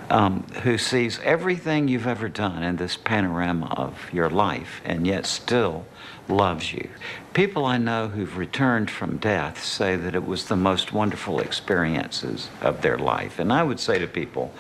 um, 0.10 0.44
who 0.64 0.78
sees 0.78 1.20
everything 1.24 1.90
you've 1.90 2.08
ever 2.08 2.30
done 2.30 2.64
in 2.64 2.78
this 2.78 2.96
panorama 2.96 3.74
of 3.76 4.14
your 4.14 4.30
life 4.30 4.82
and 4.86 5.06
yet 5.06 5.26
still 5.26 5.86
loves 6.30 6.72
you. 6.74 6.90
People 7.34 7.66
I 7.66 7.78
know 7.78 8.08
who've 8.08 8.38
returned 8.38 8.90
from 8.90 9.18
death 9.18 9.64
say 9.64 9.96
that 9.96 10.16
it 10.16 10.26
was 10.26 10.46
the 10.46 10.56
most 10.56 10.94
wonderful 10.94 11.40
experiences 11.40 12.50
of 12.62 12.82
their 12.82 12.98
life. 12.98 13.40
And 13.40 13.52
I 13.52 13.64
would 13.64 13.80
say 13.80 14.00
to 14.00 14.08
people, 14.08 14.54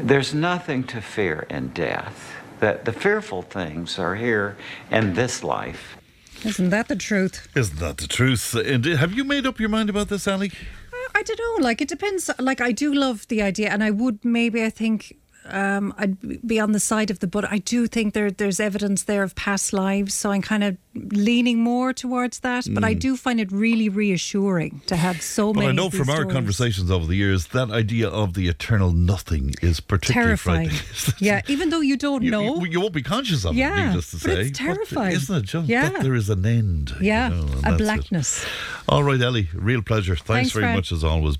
there's 0.00 0.34
nothing 0.34 0.84
to 0.84 1.00
fear 1.00 1.46
in 1.50 1.68
death. 1.68 2.32
That 2.60 2.84
the 2.84 2.92
fearful 2.92 3.42
things 3.42 3.98
are 3.98 4.14
here 4.14 4.56
in 4.90 5.14
this 5.14 5.44
life. 5.44 5.96
Isn't 6.44 6.70
that 6.70 6.88
the 6.88 6.96
truth? 6.96 7.48
Isn't 7.54 7.78
that 7.80 7.98
the 7.98 8.06
truth? 8.06 8.54
And 8.54 8.86
uh, 8.86 8.96
have 8.96 9.12
you 9.12 9.24
made 9.24 9.46
up 9.46 9.60
your 9.60 9.68
mind 9.68 9.90
about 9.90 10.08
this, 10.08 10.26
Ali? 10.26 10.52
Uh, 10.92 10.96
I 11.14 11.22
don't 11.22 11.38
know. 11.38 11.64
Like 11.64 11.82
it 11.82 11.88
depends. 11.88 12.30
Like 12.38 12.60
I 12.60 12.72
do 12.72 12.94
love 12.94 13.26
the 13.28 13.42
idea, 13.42 13.70
and 13.70 13.82
I 13.84 13.90
would 13.90 14.24
maybe 14.24 14.62
I 14.64 14.70
think 14.70 15.16
um, 15.50 15.94
I'd 15.98 16.46
be 16.46 16.58
on 16.60 16.72
the 16.72 16.80
side 16.80 17.10
of 17.10 17.18
the. 17.20 17.26
But 17.26 17.50
I 17.50 17.58
do 17.58 17.86
think 17.86 18.14
there 18.14 18.30
there's 18.30 18.60
evidence 18.60 19.04
there 19.04 19.22
of 19.22 19.34
past 19.34 19.72
lives, 19.72 20.14
so 20.14 20.30
I'm 20.30 20.42
kind 20.42 20.64
of 20.64 20.76
leaning 20.94 21.58
more 21.60 21.92
towards 21.92 22.40
that. 22.40 22.66
But 22.70 22.84
I 22.84 22.94
Mm. 22.94 23.00
do 23.00 23.16
find 23.16 23.40
it 23.40 23.52
really 23.52 23.88
reassuring 23.88 24.80
to 24.86 24.96
have 24.96 25.20
so 25.22 25.52
But 25.52 25.60
many. 25.60 25.70
I 25.70 25.72
know 25.72 25.90
from 25.90 26.08
our 26.10 26.24
conversations 26.24 26.90
over 26.90 27.06
the 27.06 27.16
years 27.16 27.48
that 27.48 27.70
idea 27.70 28.08
of 28.08 28.34
the 28.34 28.48
eternal 28.48 28.92
nothing 28.92 29.54
is 29.62 29.80
particularly 29.80 30.26
terrifying. 30.28 30.68
frightening. 30.70 31.14
yeah, 31.20 31.42
even 31.48 31.70
though 31.70 31.80
you 31.82 31.96
don't 31.96 32.22
You, 32.22 32.30
know. 32.30 32.56
you, 32.62 32.66
you 32.72 32.80
won't 32.80 32.94
be 32.94 33.02
conscious 33.02 33.44
of 33.44 33.54
Yeah, 33.54 33.82
it, 33.82 33.86
needless 33.88 34.10
to 34.12 34.16
but 34.16 34.22
say. 34.22 34.40
it's 34.42 34.58
terrifying. 34.58 35.12
isn't 35.14 35.36
it 35.36 35.44
just 35.44 35.68
Yeah. 35.68 35.88
that 35.90 36.02
there 36.02 36.14
is 36.14 36.30
an 36.30 36.44
end? 36.46 36.92
you 37.00 37.06
yeah, 37.08 37.28
know, 37.28 37.42
a 37.42 37.46
that's 37.62 37.74
it. 37.74 37.78
blackness. 37.78 38.44
All 38.88 39.04
right, 39.04 39.20
Ellie, 39.20 39.48
real 39.54 39.82
pleasure. 39.82 40.16
Thanks, 40.16 40.26
Thanks, 40.26 40.52
very 40.52 40.72
much 40.74 40.92
as 40.92 41.04
always. 41.04 41.36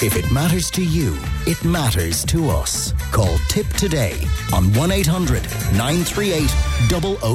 If 0.00 0.16
it 0.16 0.32
matters 0.32 0.70
to 0.72 0.84
you, 0.84 1.16
it 1.46 1.62
matters 1.64 2.24
to 2.24 2.48
us. 2.48 2.92
Call 3.12 3.36
Tipp 3.48 3.66
today 3.74 4.20
on 4.52 4.72
1 4.74 4.90
800 4.90 5.42
938 5.76 6.48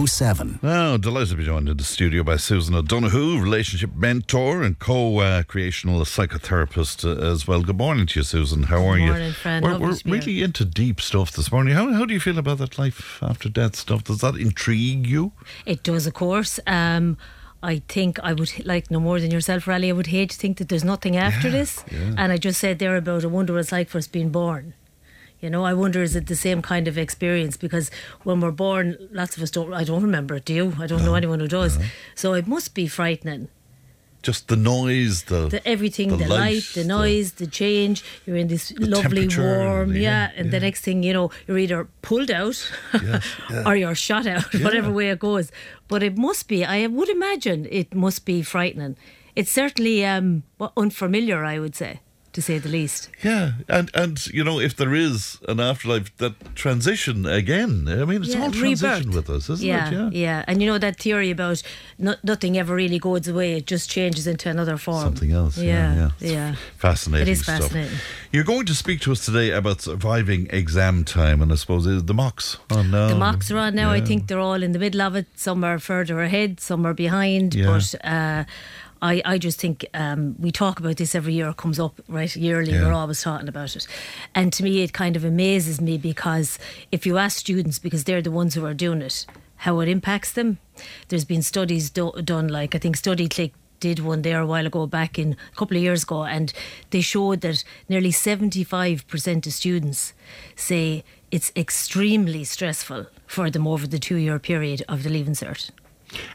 007. 0.07 0.59
Now, 0.61 0.97
delighted 0.97 1.29
to 1.29 1.35
be 1.35 1.45
joined 1.45 1.69
in 1.69 1.77
the 1.77 1.83
studio 1.83 2.23
by 2.23 2.35
Susan 2.35 2.75
O'Donoghue, 2.75 3.39
relationship 3.39 3.95
mentor 3.95 4.63
and 4.63 4.77
co-creational 4.79 6.01
psychotherapist 6.01 7.05
uh, 7.05 7.31
as 7.31 7.47
well. 7.47 7.61
Good 7.61 7.77
morning 7.77 8.05
to 8.07 8.19
you, 8.19 8.23
Susan. 8.23 8.63
How 8.63 8.85
are 8.85 8.97
you? 8.97 9.07
morning, 9.07 9.31
friend. 9.33 9.63
We're, 9.63 9.79
we're 9.79 9.93
to 9.93 10.03
here. 10.03 10.15
really 10.15 10.43
into 10.43 10.65
deep 10.65 10.99
stuff 10.99 11.31
this 11.31 11.51
morning. 11.51 11.73
How, 11.73 11.93
how 11.93 12.05
do 12.05 12.13
you 12.13 12.19
feel 12.19 12.37
about 12.37 12.57
that 12.57 12.77
life 12.77 13.19
after 13.21 13.47
death 13.47 13.75
stuff? 13.77 14.03
Does 14.03 14.19
that 14.19 14.35
intrigue 14.35 15.07
you? 15.07 15.31
It 15.65 15.83
does, 15.83 16.05
of 16.07 16.13
course. 16.13 16.59
Um, 16.67 17.17
I 17.63 17.81
think 17.87 18.19
I 18.19 18.33
would 18.33 18.65
like 18.65 18.91
no 18.91 18.99
more 18.99 19.19
than 19.19 19.31
yourself, 19.31 19.67
Rally. 19.67 19.89
I 19.89 19.93
would 19.93 20.07
hate 20.07 20.29
to 20.31 20.37
think 20.37 20.57
that 20.57 20.69
there's 20.69 20.83
nothing 20.83 21.17
after 21.17 21.49
this. 21.49 21.83
yeah. 21.91 22.13
And 22.17 22.31
I 22.31 22.37
just 22.37 22.59
said 22.59 22.79
there 22.79 22.95
about 22.95 23.23
I 23.23 23.27
wonder 23.27 23.53
what 23.53 23.59
it's 23.59 23.71
like 23.71 23.89
for 23.89 23.97
us 23.97 24.07
being 24.07 24.29
born. 24.29 24.73
You 25.39 25.49
know, 25.51 25.63
I 25.65 25.73
wonder 25.73 26.01
is 26.01 26.15
it 26.15 26.27
the 26.27 26.35
same 26.35 26.61
kind 26.61 26.87
of 26.87 26.97
experience 26.97 27.57
because 27.57 27.91
when 28.23 28.41
we're 28.41 28.51
born, 28.51 28.97
lots 29.11 29.37
of 29.37 29.43
us 29.43 29.51
don't. 29.51 29.73
I 29.73 29.83
don't 29.83 30.01
remember 30.01 30.35
it. 30.35 30.45
Do 30.45 30.53
you? 30.53 30.75
I 30.79 30.87
don't 30.87 31.05
know 31.05 31.15
anyone 31.15 31.39
who 31.39 31.47
does. 31.47 31.77
So 32.15 32.33
it 32.33 32.47
must 32.47 32.73
be 32.73 32.87
frightening. 32.87 33.49
Just 34.23 34.47
the 34.47 34.55
noise, 34.57 35.23
the, 35.23 35.47
The 35.47 35.65
everything, 35.67 36.09
the 36.09 36.17
the, 36.17 36.27
light, 36.27 36.63
the 36.73 36.83
noise, 36.83 37.33
the, 37.33 37.47
change. 37.47 38.03
You're 38.25 38.35
in 38.37 38.47
this 38.47 38.73
lovely 38.77 39.27
warm, 39.27 39.93
yeah, 39.95 40.01
yeah, 40.01 40.31
And 40.35 40.51
the 40.51 40.59
next 40.59 40.81
thing 40.81 41.03
you 41.03 41.13
know, 41.13 41.31
you're 41.47 41.57
either 41.59 41.87
pulled 42.01 42.29
out 42.31 42.57
yeah. 43.03 43.21
or 43.65 43.75
you're 43.75 43.95
shot 43.95 44.25
out, 44.27 44.53
Yeah. 44.53 44.63
whatever 44.65 44.91
way 44.91 45.09
it 45.09 45.19
goes. 45.19 45.51
But 45.87 46.03
it 46.03 46.17
must 46.17 46.47
be. 46.47 46.65
I 46.65 46.87
would 46.87 47.09
imagine 47.09 47.67
it 47.71 47.93
must 47.95 48.25
be 48.25 48.41
frightening. 48.41 48.97
It's 49.35 49.51
certainly 49.51 50.03
um, 50.03 50.43
unfamiliar. 50.75 51.45
I 51.45 51.59
would 51.59 51.75
say 51.75 52.01
to 52.37 52.41
say 52.43 52.59
the 52.59 52.69
least. 52.69 53.09
Yeah, 53.23 53.53
and 53.67 53.89
and 53.95 54.15
you 54.27 54.43
know 54.43 54.59
if 54.59 54.75
there 54.75 54.93
is 54.93 55.39
an 55.47 55.59
afterlife, 55.59 56.15
that 56.17 56.33
transition 56.55 57.25
again. 57.25 57.87
I 57.89 58.05
mean, 58.05 58.21
it's 58.21 58.35
Yeah, 58.35 58.43
all 58.43 58.51
transition 58.51 59.09
rebirth. 59.09 59.15
with 59.15 59.29
us, 59.37 59.49
isn't 59.49 59.65
yeah, 59.67 59.87
it? 59.89 59.93
yeah, 59.93 60.09
yeah. 60.25 60.45
And 60.47 60.61
you 60.61 60.67
know 60.71 60.77
that 60.77 60.97
theory 60.99 61.31
about 61.31 61.63
no, 61.97 62.13
nothing 62.23 62.55
ever 62.57 62.75
really 62.75 62.99
goes 62.99 63.27
away; 63.27 63.53
it 63.57 63.65
just 63.65 63.89
changes 63.89 64.27
into 64.27 64.49
another 64.49 64.77
form. 64.77 65.01
Something 65.01 65.31
else. 65.31 65.57
Yeah, 65.57 65.95
yeah. 65.95 66.09
It's 66.21 66.31
yeah. 66.31 66.55
Fascinating 66.77 67.27
It 67.27 67.31
is 67.31 67.41
stuff. 67.41 67.59
fascinating. 67.61 67.97
You're 68.31 68.43
going 68.53 68.67
to 68.67 68.75
speak 68.75 68.99
to 69.01 69.11
us 69.11 69.25
today 69.25 69.49
about 69.49 69.81
surviving 69.81 70.47
exam 70.51 71.03
time, 71.05 71.41
and 71.41 71.51
I 71.51 71.55
suppose 71.55 71.87
uh, 71.87 72.01
the 72.05 72.13
mocks 72.13 72.57
on 72.69 72.91
now. 72.91 73.07
The 73.07 73.15
mocks 73.15 73.49
are 73.49 73.57
on 73.57 73.73
now. 73.73 73.89
I 73.89 74.01
think 74.01 74.27
they're 74.27 74.45
all 74.49 74.61
in 74.61 74.73
the 74.73 74.79
middle 74.79 75.01
of 75.01 75.15
it. 75.15 75.25
Some 75.35 75.63
are 75.63 75.79
further 75.79 76.21
ahead, 76.21 76.59
some 76.59 76.85
are 76.85 76.93
behind. 76.93 77.55
Yeah. 77.55 77.65
But 77.71 77.95
uh, 78.05 78.43
I, 79.01 79.21
I 79.25 79.37
just 79.37 79.59
think 79.59 79.85
um, 79.93 80.35
we 80.39 80.51
talk 80.51 80.79
about 80.79 80.97
this 80.97 81.15
every 81.15 81.33
year. 81.33 81.49
It 81.49 81.57
comes 81.57 81.79
up 81.79 82.01
right 82.07 82.33
yearly. 82.35 82.71
Yeah. 82.73 82.85
We're 82.85 82.93
always 82.93 83.21
talking 83.21 83.47
about 83.47 83.75
it, 83.75 83.87
and 84.35 84.51
to 84.53 84.63
me, 84.63 84.81
it 84.81 84.93
kind 84.93 85.15
of 85.15 85.23
amazes 85.23 85.79
me 85.81 85.97
because 85.97 86.59
if 86.91 87.05
you 87.05 87.17
ask 87.17 87.37
students, 87.37 87.79
because 87.79 88.03
they're 88.03 88.21
the 88.21 88.31
ones 88.31 88.55
who 88.55 88.65
are 88.65 88.73
doing 88.73 89.01
it, 89.01 89.25
how 89.57 89.79
it 89.79 89.89
impacts 89.89 90.31
them. 90.31 90.59
There's 91.09 91.25
been 91.25 91.41
studies 91.41 91.89
do- 91.89 92.13
done, 92.23 92.47
like 92.47 92.75
I 92.75 92.77
think 92.77 92.97
Studyclix 92.97 93.51
did 93.79 93.99
one 93.99 94.21
there 94.23 94.41
a 94.41 94.45
while 94.45 94.65
ago, 94.65 94.87
back 94.87 95.19
in 95.19 95.33
a 95.33 95.55
couple 95.55 95.77
of 95.77 95.83
years 95.83 96.03
ago, 96.03 96.23
and 96.23 96.51
they 96.89 97.01
showed 97.01 97.41
that 97.41 97.63
nearly 97.87 98.11
75% 98.11 99.45
of 99.45 99.53
students 99.53 100.13
say 100.55 101.03
it's 101.31 101.51
extremely 101.55 102.43
stressful 102.43 103.07
for 103.25 103.49
them 103.49 103.67
over 103.67 103.85
the 103.87 103.99
two 103.99 104.15
year 104.15 104.39
period 104.39 104.83
of 104.87 105.03
the 105.03 105.09
Leaving 105.09 105.33
Cert. 105.33 105.71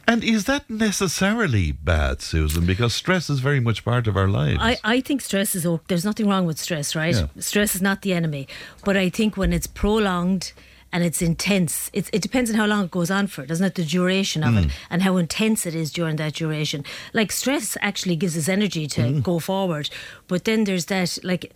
And 0.07 0.23
is 0.25 0.45
that 0.45 0.69
necessarily 0.69 1.73
bad, 1.73 2.21
Susan? 2.23 2.67
Because 2.67 2.95
stress 2.95 3.29
is 3.31 3.41
very 3.41 3.61
much 3.61 3.85
part 3.85 4.07
of 4.07 4.17
our 4.17 4.29
lives. 4.29 4.59
I, 4.61 4.79
I 4.85 5.01
think 5.01 5.21
stress 5.21 5.55
is. 5.55 5.67
There's 5.89 6.05
nothing 6.05 6.29
wrong 6.29 6.47
with 6.47 6.59
stress, 6.59 6.95
right? 6.95 7.15
Yeah. 7.15 7.27
Stress 7.39 7.75
is 7.75 7.83
not 7.83 8.03
the 8.03 8.13
enemy. 8.13 8.47
But 8.85 8.97
I 8.97 9.09
think 9.11 9.37
when 9.37 9.53
it's 9.53 9.67
prolonged 9.67 10.53
and 10.95 11.03
it's 11.03 11.23
intense, 11.23 11.89
it's, 11.95 12.11
it 12.13 12.21
depends 12.21 12.51
on 12.51 12.57
how 12.57 12.67
long 12.67 12.85
it 12.85 12.91
goes 12.91 13.11
on 13.11 13.27
for, 13.27 13.47
doesn't 13.47 13.65
it? 13.65 13.75
The 13.77 13.85
duration 13.85 14.45
of 14.45 14.55
it 14.57 14.65
Mm. 14.67 14.71
and 14.91 15.03
how 15.03 15.17
intense 15.17 15.65
it 15.65 15.75
is 15.75 15.91
during 15.91 16.17
that 16.17 16.35
duration. 16.35 16.85
Like 17.15 17.33
stress 17.33 17.79
actually 17.81 18.17
gives 18.17 18.37
us 18.37 18.47
energy 18.49 18.87
to 18.89 19.01
Mm. 19.01 19.23
go 19.23 19.39
forward. 19.39 19.89
But 20.29 20.45
then 20.45 20.65
there's 20.65 20.87
that, 20.87 21.19
like, 21.23 21.55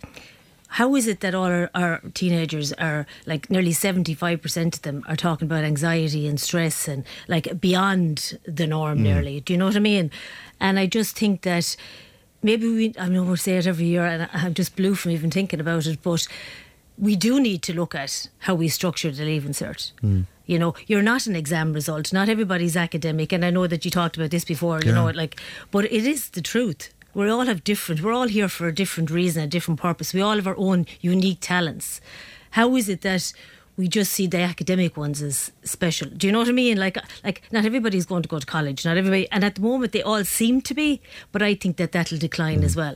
how 0.69 0.95
is 0.95 1.07
it 1.07 1.21
that 1.21 1.33
all 1.33 1.45
our, 1.45 1.69
our 1.73 2.01
teenagers 2.13 2.73
are 2.73 3.05
like 3.25 3.49
nearly 3.49 3.71
75% 3.71 4.73
of 4.75 4.81
them 4.81 5.03
are 5.07 5.15
talking 5.15 5.45
about 5.45 5.63
anxiety 5.63 6.27
and 6.27 6.39
stress 6.39 6.87
and 6.87 7.03
like 7.27 7.59
beyond 7.61 8.37
the 8.45 8.67
norm 8.67 8.97
Mm. 8.99 9.01
nearly? 9.03 9.39
Do 9.39 9.53
you 9.53 9.57
know 9.59 9.65
what 9.67 9.75
I 9.75 9.79
mean? 9.79 10.11
And 10.59 10.77
I 10.79 10.85
just 10.85 11.15
think 11.17 11.41
that 11.43 11.75
maybe 12.43 12.67
we, 12.67 12.93
I 12.99 13.07
know 13.07 13.23
we 13.23 13.37
say 13.37 13.57
it 13.57 13.67
every 13.67 13.85
year 13.85 14.05
and 14.05 14.29
I'm 14.33 14.53
just 14.53 14.75
blue 14.75 14.95
from 14.95 15.11
even 15.11 15.31
thinking 15.31 15.59
about 15.59 15.85
it, 15.85 15.99
but 16.03 16.27
we 16.97 17.15
do 17.15 17.39
need 17.39 17.61
to 17.63 17.73
look 17.73 17.93
at 17.95 18.27
how 18.39 18.55
we 18.55 18.67
structure 18.67 19.11
the 19.11 19.23
leaving 19.23 19.51
cert. 19.53 19.91
You 20.47 20.57
know, 20.57 20.73
you're 20.87 21.01
not 21.03 21.27
an 21.27 21.35
exam 21.35 21.73
result. 21.73 22.11
Not 22.13 22.29
everybody's 22.29 22.77
academic, 22.77 23.33
and 23.33 23.43
I 23.45 23.49
know 23.51 23.67
that 23.67 23.83
you 23.85 23.91
talked 23.91 24.15
about 24.17 24.31
this 24.31 24.45
before. 24.45 24.79
You 24.81 24.89
Yeah. 24.91 24.95
know, 24.95 25.09
like, 25.09 25.39
but 25.71 25.85
it 25.85 26.05
is 26.07 26.29
the 26.29 26.41
truth. 26.41 26.89
We 27.17 27.31
all 27.31 27.47
have 27.47 27.63
different. 27.63 28.03
We're 28.03 28.13
all 28.13 28.27
here 28.27 28.47
for 28.47 28.67
a 28.67 28.71
different 28.71 29.09
reason, 29.09 29.41
a 29.41 29.47
different 29.47 29.79
purpose. 29.79 30.13
We 30.13 30.21
all 30.21 30.35
have 30.35 30.45
our 30.45 30.55
own 30.55 30.85
unique 31.01 31.39
talents. 31.41 31.99
How 32.51 32.75
is 32.75 32.89
it 32.89 33.01
that 33.01 33.33
we 33.77 33.87
just 33.87 34.11
see 34.11 34.25
the 34.27 34.39
academic 34.39 34.97
ones 34.97 35.21
as 35.21 35.51
special? 35.63 36.09
Do 36.09 36.25
you 36.27 36.33
know 36.33 36.39
what 36.39 36.49
I 36.49 36.51
mean? 36.51 36.77
Like, 36.77 36.97
like 37.23 37.41
not 37.51 37.63
everybody's 37.63 38.05
going 38.07 38.23
to 38.23 38.29
go 38.29 38.39
to 38.39 38.45
college. 38.45 38.83
Not 38.85 38.97
everybody, 38.97 39.29
and 39.31 39.43
at 39.43 39.55
the 39.55 39.61
moment 39.61 39.91
they 39.91 40.01
all 40.01 40.23
seem 40.25 40.61
to 40.61 40.73
be. 40.73 40.99
But 41.31 41.41
I 41.43 41.53
think 41.55 41.77
that 41.77 41.91
that'll 41.91 42.17
decline 42.17 42.63
as 42.63 42.75
well. 42.75 42.95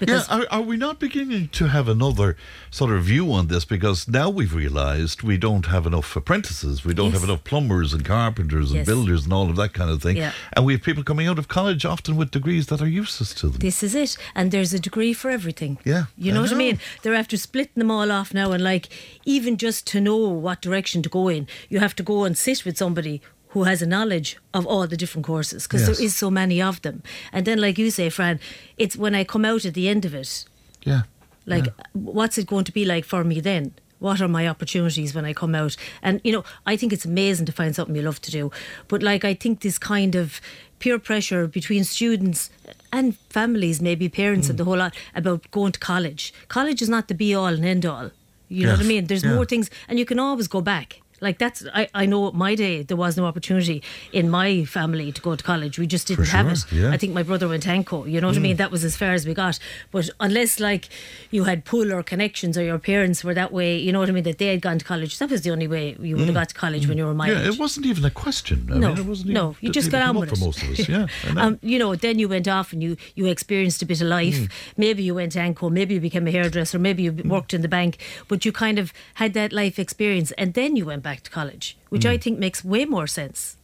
yeah, 0.00 0.22
are, 0.30 0.46
are 0.50 0.62
we 0.62 0.76
not 0.76 0.98
beginning 0.98 1.48
to 1.48 1.66
have 1.68 1.88
another 1.88 2.36
sort 2.70 2.90
of 2.92 3.04
view 3.04 3.32
on 3.32 3.48
this? 3.48 3.64
Because 3.64 4.08
now 4.08 4.30
we've 4.30 4.54
realised 4.54 5.22
we 5.22 5.36
don't 5.36 5.66
have 5.66 5.86
enough 5.86 6.16
apprentices, 6.16 6.84
we 6.84 6.94
don't 6.94 7.12
Yes. 7.12 7.20
have 7.20 7.28
enough 7.28 7.44
plumbers 7.44 7.92
and 7.92 8.04
carpenters 8.04 8.70
and 8.70 8.78
Yes. 8.78 8.86
builders 8.86 9.24
and 9.24 9.32
all 9.32 9.50
of 9.50 9.56
that 9.56 9.74
kind 9.74 9.90
of 9.90 10.00
thing. 10.02 10.16
Yeah. 10.16 10.32
And 10.54 10.64
we 10.64 10.72
have 10.72 10.82
people 10.82 11.04
coming 11.04 11.26
out 11.26 11.38
of 11.38 11.48
college 11.48 11.84
often 11.84 12.16
with 12.16 12.30
degrees 12.30 12.68
that 12.68 12.80
are 12.80 12.88
useless 12.88 13.34
to 13.34 13.48
them. 13.48 13.58
This 13.58 13.82
is 13.82 13.94
it. 13.94 14.16
And 14.34 14.50
there's 14.50 14.72
a 14.72 14.78
degree 14.80 15.12
for 15.12 15.30
everything. 15.30 15.78
Yeah, 15.84 16.04
You 16.16 16.32
I 16.32 16.34
know 16.36 16.42
what 16.42 16.52
I 16.52 16.54
mean? 16.56 16.78
They're 17.02 17.14
after 17.14 17.36
splitting 17.36 17.74
them 17.76 17.90
all 17.90 18.10
off 18.10 18.32
now. 18.32 18.52
And 18.52 18.62
like, 18.64 18.88
even 19.24 19.56
just 19.58 19.86
to 19.88 20.00
know 20.00 20.21
what 20.30 20.60
direction 20.62 21.02
to 21.02 21.08
go 21.08 21.28
in, 21.28 21.46
you 21.68 21.78
have 21.80 21.94
to 21.96 22.02
go 22.02 22.24
and 22.24 22.36
sit 22.36 22.64
with 22.64 22.76
somebody 22.76 23.20
who 23.48 23.64
has 23.64 23.82
a 23.82 23.86
knowledge 23.86 24.36
of 24.54 24.66
all 24.66 24.86
the 24.86 24.96
different 24.96 25.26
courses 25.26 25.64
because 25.66 25.86
Yes. 25.86 25.98
there 25.98 26.06
is 26.06 26.16
so 26.16 26.30
many 26.30 26.62
of 26.62 26.80
them. 26.82 27.02
And 27.32 27.44
then, 27.46 27.58
like 27.60 27.76
you 27.78 27.90
say, 27.90 28.08
Fran, 28.10 28.40
it's 28.78 28.96
when 28.96 29.14
I 29.14 29.24
come 29.24 29.44
out 29.44 29.64
at 29.64 29.74
the 29.74 29.88
end 29.88 30.04
of 30.04 30.14
it, 30.14 30.44
Yeah. 30.84 31.02
like, 31.46 31.66
what's 31.92 32.38
it 32.38 32.46
going 32.46 32.64
to 32.64 32.72
be 32.72 32.84
like 32.86 33.04
for 33.04 33.24
me 33.24 33.40
then? 33.40 33.72
What 33.98 34.20
are 34.20 34.26
my 34.28 34.48
opportunities 34.48 35.14
when 35.14 35.24
I 35.24 35.32
come 35.32 35.54
out? 35.54 35.76
And, 36.02 36.20
you 36.24 36.32
know, 36.32 36.44
I 36.66 36.76
think 36.76 36.92
it's 36.92 37.04
amazing 37.04 37.46
to 37.46 37.52
find 37.52 37.74
something 37.74 37.94
you 37.94 38.02
love 38.02 38.20
to 38.22 38.30
do. 38.32 38.50
But, 38.88 39.02
like, 39.02 39.24
I 39.24 39.34
think 39.34 39.60
this 39.60 39.78
kind 39.78 40.14
of 40.16 40.40
peer 40.80 40.98
pressure 40.98 41.46
between 41.46 41.84
students 41.84 42.50
and 42.90 43.16
families, 43.30 43.80
maybe 43.80 44.08
parents 44.08 44.46
Mm. 44.46 44.50
and 44.50 44.58
the 44.58 44.64
whole 44.64 44.78
lot, 44.78 44.94
about 45.14 45.48
going 45.52 45.70
to 45.72 45.78
college. 45.78 46.32
College 46.48 46.82
is 46.82 46.88
not 46.88 47.06
the 47.06 47.14
be 47.14 47.32
all 47.34 47.46
and 47.54 47.64
end 47.64 47.86
all. 47.86 48.10
You 48.52 48.66
know 48.66 48.72
what 48.72 48.84
I 48.84 48.88
mean? 48.88 49.06
There's 49.06 49.24
yeah. 49.24 49.34
more 49.34 49.44
things, 49.44 49.70
and 49.88 49.98
you 49.98 50.04
can 50.04 50.18
always 50.18 50.48
go 50.48 50.60
back. 50.60 51.01
Like 51.22 51.38
that's, 51.38 51.64
I, 51.72 51.88
I 51.94 52.04
know 52.06 52.32
my 52.32 52.54
day 52.54 52.82
there 52.82 52.96
was 52.96 53.16
no 53.16 53.24
opportunity 53.26 53.82
in 54.12 54.28
my 54.28 54.64
family 54.64 55.12
to 55.12 55.20
go 55.22 55.36
to 55.36 55.44
college. 55.52 55.78
We 55.78 55.86
just 55.86 56.06
didn't 56.08 56.28
have 56.28 56.48
it. 56.48 56.60
yeah. 56.72 56.90
I 56.90 56.96
think 56.98 57.14
my 57.14 57.22
brother 57.22 57.48
went 57.48 57.66
Anco. 57.66 58.04
You 58.04 58.20
know 58.20 58.26
what 58.28 58.36
I 58.36 58.40
Mm. 58.40 58.42
mean? 58.42 58.56
That 58.56 58.70
was 58.70 58.82
as 58.84 58.96
far 58.96 59.12
as 59.12 59.24
we 59.26 59.34
got. 59.34 59.58
But 59.92 60.10
unless 60.20 60.58
like 60.60 60.88
you 61.30 61.44
had 61.44 61.64
pull 61.64 61.92
or 61.92 62.02
connections 62.02 62.58
or 62.58 62.64
your 62.64 62.78
parents 62.78 63.22
were 63.24 63.34
that 63.34 63.52
way, 63.52 63.78
you 63.78 63.92
know 63.92 64.00
what 64.00 64.08
I 64.08 64.12
mean, 64.12 64.24
that 64.24 64.38
they 64.38 64.48
had 64.48 64.60
gone 64.60 64.78
to 64.78 64.84
college, 64.84 65.18
that 65.20 65.30
was 65.30 65.42
the 65.42 65.50
only 65.50 65.68
way 65.68 65.96
you 66.00 66.16
would 66.16 66.26
have 66.26 66.34
Mm. 66.36 66.40
got 66.42 66.48
to 66.50 66.54
college 66.54 66.86
when 66.88 66.98
you 66.98 67.06
were 67.06 67.14
my 67.14 67.28
yeah, 67.30 67.40
age. 67.42 67.54
it 67.54 67.58
wasn't 67.60 67.86
even 67.86 68.04
a 68.04 68.10
question. 68.10 68.68
I 68.72 68.78
no, 68.78 68.88
mean, 68.88 68.98
it 68.98 69.06
wasn't 69.06 69.30
no, 69.30 69.54
you 69.60 69.70
just 69.70 69.90
got 69.90 70.02
on 70.02 70.16
with 70.18 70.30
for 70.30 70.44
most 70.44 70.62
of 70.62 70.70
us. 70.70 70.88
Yeah, 70.92 71.06
um, 71.36 71.58
you 71.62 71.78
know, 71.78 71.94
then 71.94 72.18
you 72.18 72.28
went 72.28 72.48
off 72.48 72.72
and 72.72 72.82
you 72.82 72.96
you 73.14 73.26
experienced 73.26 73.80
a 73.82 73.86
bit 73.86 74.00
of 74.00 74.08
life. 74.08 74.38
Mm. 74.40 74.50
Maybe 74.76 75.02
you 75.02 75.14
went 75.14 75.32
to 75.32 75.40
Anco, 75.40 75.70
maybe 75.70 75.94
you 75.94 76.00
became 76.00 76.26
a 76.26 76.30
hairdresser, 76.32 76.78
maybe 76.78 77.02
you 77.04 77.12
worked 77.24 77.52
in 77.54 77.62
the 77.62 77.68
bank, 77.78 77.98
but 78.28 78.44
you 78.44 78.52
kind 78.52 78.78
of 78.78 78.92
had 79.14 79.34
that 79.34 79.52
life 79.52 79.78
experience, 79.78 80.32
and 80.38 80.54
then 80.54 80.74
you 80.76 80.84
went 80.86 81.02
back 81.02 81.11
to 81.20 81.30
college, 81.30 81.76
which 81.90 82.02
Mm. 82.04 82.10
I 82.10 82.18
think 82.18 82.38
makes 82.38 82.64
way 82.64 82.84
more 82.84 83.06
sense. 83.06 83.56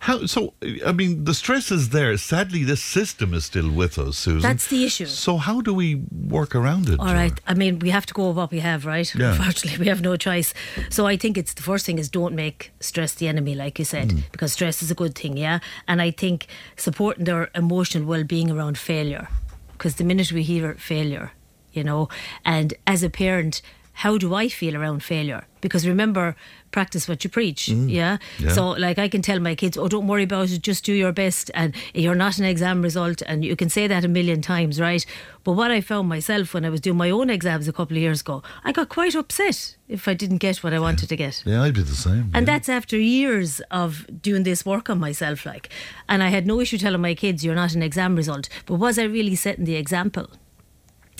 How 0.00 0.24
so? 0.24 0.54
I 0.86 0.92
mean, 0.92 1.24
the 1.24 1.34
stress 1.34 1.70
is 1.70 1.90
there. 1.90 2.16
Sadly, 2.16 2.64
this 2.64 2.82
system 2.82 3.34
is 3.34 3.44
still 3.44 3.70
with 3.70 3.98
us, 3.98 4.16
Susan. 4.16 4.40
That's 4.40 4.66
the 4.68 4.84
issue. 4.84 5.04
So 5.04 5.36
how 5.36 5.60
do 5.60 5.74
we 5.74 5.96
work 6.10 6.54
around 6.54 6.88
it? 6.88 6.98
All 6.98 7.12
right. 7.12 7.38
I 7.46 7.52
mean, 7.52 7.78
we 7.78 7.90
have 7.90 8.06
to 8.06 8.14
go 8.14 8.28
with 8.28 8.36
what 8.38 8.50
we 8.50 8.60
have, 8.60 8.86
right? 8.86 9.14
Yeah. 9.14 9.32
Unfortunately, 9.32 9.78
we 9.78 9.88
have 9.88 10.00
no 10.00 10.16
choice. 10.16 10.54
So 10.88 11.06
I 11.06 11.18
think 11.18 11.36
it's 11.36 11.52
the 11.52 11.62
first 11.62 11.84
thing 11.84 11.98
is 11.98 12.08
don't 12.08 12.34
make 12.34 12.72
stress 12.80 13.12
the 13.12 13.28
enemy, 13.28 13.54
like 13.54 13.78
you 13.78 13.84
said, 13.84 14.08
Mm. 14.08 14.22
because 14.32 14.54
stress 14.54 14.82
is 14.82 14.90
a 14.90 14.94
good 14.94 15.14
thing, 15.14 15.36
yeah. 15.36 15.58
And 15.86 16.00
I 16.00 16.10
think 16.10 16.46
supporting 16.76 17.24
their 17.26 17.50
emotional 17.54 18.06
well-being 18.08 18.50
around 18.50 18.78
failure, 18.78 19.28
because 19.72 19.96
the 19.96 20.04
minute 20.04 20.32
we 20.32 20.42
hear 20.42 20.74
failure, 20.78 21.32
you 21.74 21.84
know, 21.84 22.08
and 22.46 22.72
as 22.86 23.02
a 23.02 23.10
parent. 23.10 23.60
How 23.92 24.16
do 24.16 24.34
I 24.34 24.48
feel 24.48 24.74
around 24.76 25.02
failure? 25.02 25.42
Because 25.60 25.86
remember, 25.86 26.34
practice 26.70 27.08
what 27.08 27.24
you 27.24 27.30
preach. 27.30 27.66
Mm. 27.66 27.90
Yeah? 27.90 28.18
Yeah. 28.38 28.52
So, 28.52 28.70
like, 28.70 28.98
I 28.98 29.08
can 29.08 29.22
tell 29.22 29.40
my 29.40 29.54
kids, 29.54 29.76
oh, 29.76 29.88
don't 29.88 30.06
worry 30.06 30.24
about 30.24 30.50
it, 30.50 30.62
just 30.62 30.84
do 30.84 30.92
your 30.92 31.12
best. 31.12 31.50
And 31.54 31.74
you're 31.94 32.14
not 32.14 32.38
an 32.38 32.44
exam 32.44 32.82
result. 32.82 33.22
And 33.26 33.44
you 33.44 33.56
can 33.56 33.68
say 33.68 33.86
that 33.86 34.04
a 34.04 34.08
million 34.08 34.42
times, 34.42 34.80
right? 34.80 35.04
But 35.44 35.52
what 35.52 35.70
I 35.70 35.80
found 35.80 36.08
myself 36.08 36.54
when 36.54 36.64
I 36.64 36.70
was 36.70 36.80
doing 36.80 36.96
my 36.96 37.10
own 37.10 37.30
exams 37.30 37.68
a 37.68 37.72
couple 37.72 37.96
of 37.96 38.02
years 38.02 38.20
ago, 38.20 38.42
I 38.64 38.72
got 38.72 38.88
quite 38.88 39.14
upset 39.14 39.76
if 39.88 40.06
I 40.06 40.14
didn't 40.14 40.38
get 40.38 40.58
what 40.58 40.72
I 40.72 40.78
wanted 40.78 41.08
to 41.08 41.16
get. 41.16 41.42
Yeah, 41.44 41.62
I'd 41.62 41.74
be 41.74 41.82
the 41.82 41.94
same. 41.94 42.30
And 42.34 42.46
that's 42.46 42.68
after 42.68 42.98
years 42.98 43.60
of 43.70 44.06
doing 44.22 44.42
this 44.44 44.64
work 44.64 44.90
on 44.90 44.98
myself, 44.98 45.46
like. 45.46 45.68
And 46.08 46.22
I 46.22 46.28
had 46.28 46.46
no 46.46 46.60
issue 46.60 46.78
telling 46.78 47.00
my 47.00 47.14
kids, 47.14 47.44
you're 47.44 47.54
not 47.54 47.74
an 47.74 47.82
exam 47.82 48.16
result. 48.16 48.48
But 48.66 48.74
was 48.74 48.98
I 48.98 49.04
really 49.04 49.34
setting 49.34 49.64
the 49.64 49.76
example? 49.76 50.28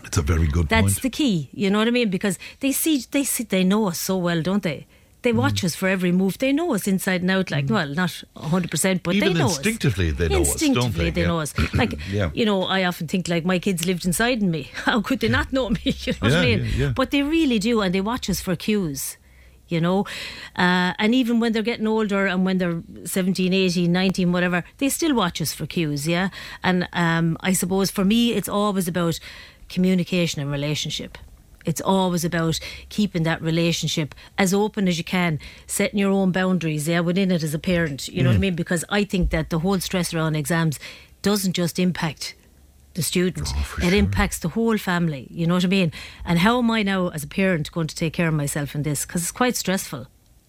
It's 0.05 0.17
a 0.17 0.23
very 0.23 0.47
good 0.47 0.69
That's 0.69 0.95
point. 0.95 1.03
the 1.03 1.11
key. 1.11 1.51
You 1.53 1.71
know 1.71 1.79
what 1.79 1.89
I 1.89 1.91
mean? 1.91 2.11
Because 2.11 2.39
they 2.61 2.73
see, 2.73 3.05
they 3.11 3.25
see, 3.25 3.45
they 3.45 3.65
know 3.65 3.89
us 3.89 3.99
so 3.99 4.17
well, 4.17 4.41
don't 4.43 4.63
they? 4.63 4.87
They 5.23 5.33
Mm. 5.33 5.37
watch 5.37 5.65
us 5.65 5.75
for 5.75 5.87
every 5.89 6.13
move. 6.13 6.39
They 6.39 6.53
know 6.53 6.73
us 6.75 6.87
inside 6.89 7.21
and 7.23 7.31
out. 7.31 7.51
Like, 7.51 7.69
well, 7.69 7.89
not 7.95 8.23
hundred 8.37 8.71
percent, 8.71 9.03
but 9.03 9.15
Even 9.15 9.33
they 9.35 9.39
know 9.39 9.47
us. 9.47 9.57
instinctively, 9.59 10.09
us. 10.11 10.17
they 10.17 10.29
know 10.29 10.41
us, 10.41 10.49
don't 10.49 10.63
Instinctively, 10.69 11.11
they? 11.11 11.21
Yeah. 11.23 11.27
know 11.29 11.41
us. 11.41 11.53
Like, 11.75 11.95
Yeah. 12.11 12.31
you 12.35 12.45
know, 12.45 12.63
I 12.65 12.85
often 12.85 13.07
think 13.07 13.29
like 13.29 13.45
my 13.45 13.59
kids 13.59 13.85
lived 13.87 14.05
inside 14.07 14.41
in 14.43 14.51
me. 14.51 14.63
How 14.87 15.01
could 15.03 15.21
they 15.21 15.29
not 15.29 15.53
know 15.53 15.69
me? 15.71 15.81
You 16.07 16.13
know 16.15 16.19
what 16.21 16.33
I 16.33 16.47
Yeah, 16.47 16.57
mean? 16.57 16.65
yeah, 16.67 16.87
yeah. 16.87 16.93
But 16.95 17.11
they 17.11 17.23
really 17.23 17.59
do, 17.59 17.81
and 17.83 17.95
they 17.95 18.01
watch 18.01 18.31
us 18.31 18.41
for 18.41 18.57
cues. 18.57 19.17
You 19.69 19.81
know, 19.81 20.01
uh, 20.59 20.95
and 20.99 21.15
even 21.15 21.39
when 21.39 21.53
they're 21.53 21.63
getting 21.73 21.87
older 21.87 22.27
and 22.27 22.45
when 22.45 22.59
they're 22.59 22.83
17, 23.05 23.53
18, 23.55 23.93
19, 23.93 24.33
whatever, 24.33 24.65
they 24.79 24.89
still 24.89 25.15
watch 25.15 25.41
us 25.41 25.53
for 25.53 25.65
cues, 25.65 26.09
yeah? 26.09 26.31
And 26.65 26.89
um, 26.93 27.37
I 27.41 27.53
suppose 27.53 27.89
for 27.89 28.05
me, 28.05 28.33
it's 28.33 28.49
always 28.49 28.89
about 28.89 29.21
communication 29.69 30.43
and 30.43 30.51
relationship. 30.51 31.17
It's 31.67 31.81
always 31.81 32.25
about 32.25 32.59
keeping 32.89 33.23
that 33.25 33.43
relationship 33.43 34.15
as 34.39 34.55
open 34.55 34.89
as 34.89 34.97
you 34.99 35.05
can, 35.05 35.39
setting 35.67 35.99
your 35.99 36.11
own 36.11 36.33
boundaries, 36.33 36.89
yeah, 36.89 37.01
within 37.01 37.31
it 37.31 37.43
as 37.43 37.55
a 37.55 37.59
parent. 37.59 38.09
You 38.09 38.23
know 38.23 38.31
what 38.31 38.35
I 38.37 38.39
Mm. 38.39 38.41
mean? 38.41 38.55
Because 38.55 38.85
I 38.89 39.05
think 39.05 39.31
that 39.31 39.51
the 39.51 39.59
whole 39.59 39.79
stress 39.81 40.15
around 40.15 40.37
exams 40.37 40.79
doesn't 41.23 41.53
just 41.53 41.79
impact 41.79 42.35
the 42.95 43.03
student. 43.03 43.49
Oh, 43.55 43.79
it 43.83 43.93
impacts 43.93 44.39
the 44.39 44.49
whole 44.49 44.79
family. 44.79 45.27
You 45.31 45.47
know 45.47 45.55
what 45.55 45.65
I 45.65 45.69
mean? 45.69 45.93
And 46.25 46.39
how 46.41 46.59
am 46.59 46.71
I 46.71 46.83
now, 46.83 47.09
as 47.09 47.23
a 47.25 47.29
parent, 47.29 47.71
going 47.71 47.87
to 47.89 47.95
take 47.95 48.15
care 48.15 48.29
of 48.29 48.35
myself 48.35 48.75
in 48.75 48.83
this? 48.83 49.05
Because 49.05 49.23
it's 49.23 49.31
quite 49.31 49.55
stressful. 49.57 50.07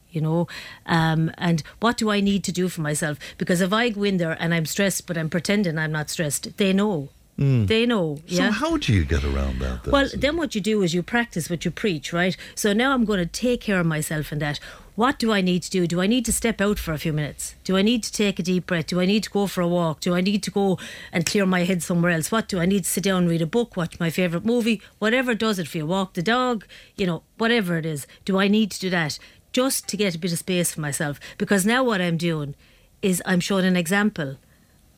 You 0.09 0.19
know, 0.21 0.47
um, 0.87 1.31
and 1.37 1.63
what 1.79 1.97
do 1.97 2.09
I 2.09 2.19
need 2.19 2.43
to 2.45 2.51
do 2.51 2.67
for 2.67 2.81
myself? 2.81 3.17
Because 3.37 3.61
if 3.61 3.71
I 3.71 3.89
go 3.89 4.03
in 4.03 4.17
there 4.17 4.35
and 4.41 4.53
I'm 4.53 4.65
stressed, 4.65 5.07
but 5.07 5.17
I'm 5.17 5.29
pretending 5.29 5.77
I'm 5.77 5.91
not 5.93 6.09
stressed, 6.09 6.57
they 6.57 6.73
know. 6.73 7.09
Mm. 7.37 7.67
They 7.67 7.85
know. 7.85 8.19
Yeah? 8.27 8.47
So 8.47 8.51
how 8.51 8.77
do 8.77 8.93
you 8.93 9.05
get 9.05 9.23
around 9.23 9.59
that? 9.59 9.83
Then? 9.83 9.91
Well, 9.91 10.09
then 10.15 10.37
what 10.37 10.53
you 10.53 10.61
do 10.61 10.83
is 10.83 10.93
you 10.93 11.01
practice 11.01 11.49
what 11.49 11.65
you 11.65 11.71
preach, 11.71 12.13
right? 12.13 12.37
So 12.55 12.73
now 12.73 12.93
I'm 12.93 13.05
going 13.05 13.19
to 13.19 13.25
take 13.25 13.61
care 13.61 13.79
of 13.79 13.85
myself 13.85 14.31
in 14.31 14.39
that. 14.39 14.59
What 14.95 15.17
do 15.17 15.31
I 15.31 15.41
need 15.41 15.63
to 15.63 15.71
do? 15.71 15.87
Do 15.87 16.01
I 16.01 16.07
need 16.07 16.25
to 16.25 16.33
step 16.33 16.59
out 16.59 16.77
for 16.77 16.91
a 16.91 16.97
few 16.97 17.13
minutes? 17.13 17.55
Do 17.63 17.77
I 17.77 17.81
need 17.81 18.03
to 18.03 18.11
take 18.11 18.39
a 18.39 18.43
deep 18.43 18.67
breath? 18.67 18.87
Do 18.87 18.99
I 18.99 19.05
need 19.05 19.23
to 19.23 19.29
go 19.29 19.47
for 19.47 19.61
a 19.61 19.67
walk? 19.67 20.01
Do 20.01 20.13
I 20.13 20.21
need 20.21 20.43
to 20.43 20.51
go 20.51 20.77
and 21.13 21.25
clear 21.25 21.45
my 21.45 21.63
head 21.63 21.81
somewhere 21.81 22.11
else? 22.11 22.31
What 22.31 22.49
do 22.49 22.59
I 22.59 22.65
need 22.65 22.83
to 22.83 22.89
sit 22.89 23.05
down, 23.05 23.27
read 23.27 23.41
a 23.41 23.47
book, 23.47 23.77
watch 23.77 23.99
my 23.99 24.09
favourite 24.09 24.45
movie? 24.45 24.81
Whatever 24.99 25.33
does 25.33 25.59
it 25.59 25.67
for 25.69 25.77
you, 25.77 25.85
walk 25.85 26.13
the 26.13 26.21
dog, 26.21 26.65
you 26.97 27.07
know, 27.07 27.23
whatever 27.37 27.77
it 27.77 27.85
is. 27.85 28.05
Do 28.25 28.37
I 28.37 28.49
need 28.49 28.69
to 28.71 28.79
do 28.81 28.89
that 28.89 29.17
just 29.53 29.87
to 29.87 29.97
get 29.97 30.13
a 30.13 30.19
bit 30.19 30.33
of 30.33 30.39
space 30.39 30.73
for 30.73 30.81
myself? 30.81 31.19
Because 31.37 31.65
now 31.65 31.83
what 31.85 32.01
I'm 32.01 32.17
doing 32.17 32.53
is 33.01 33.23
I'm 33.25 33.39
showing 33.39 33.65
an 33.65 33.77
example 33.77 34.37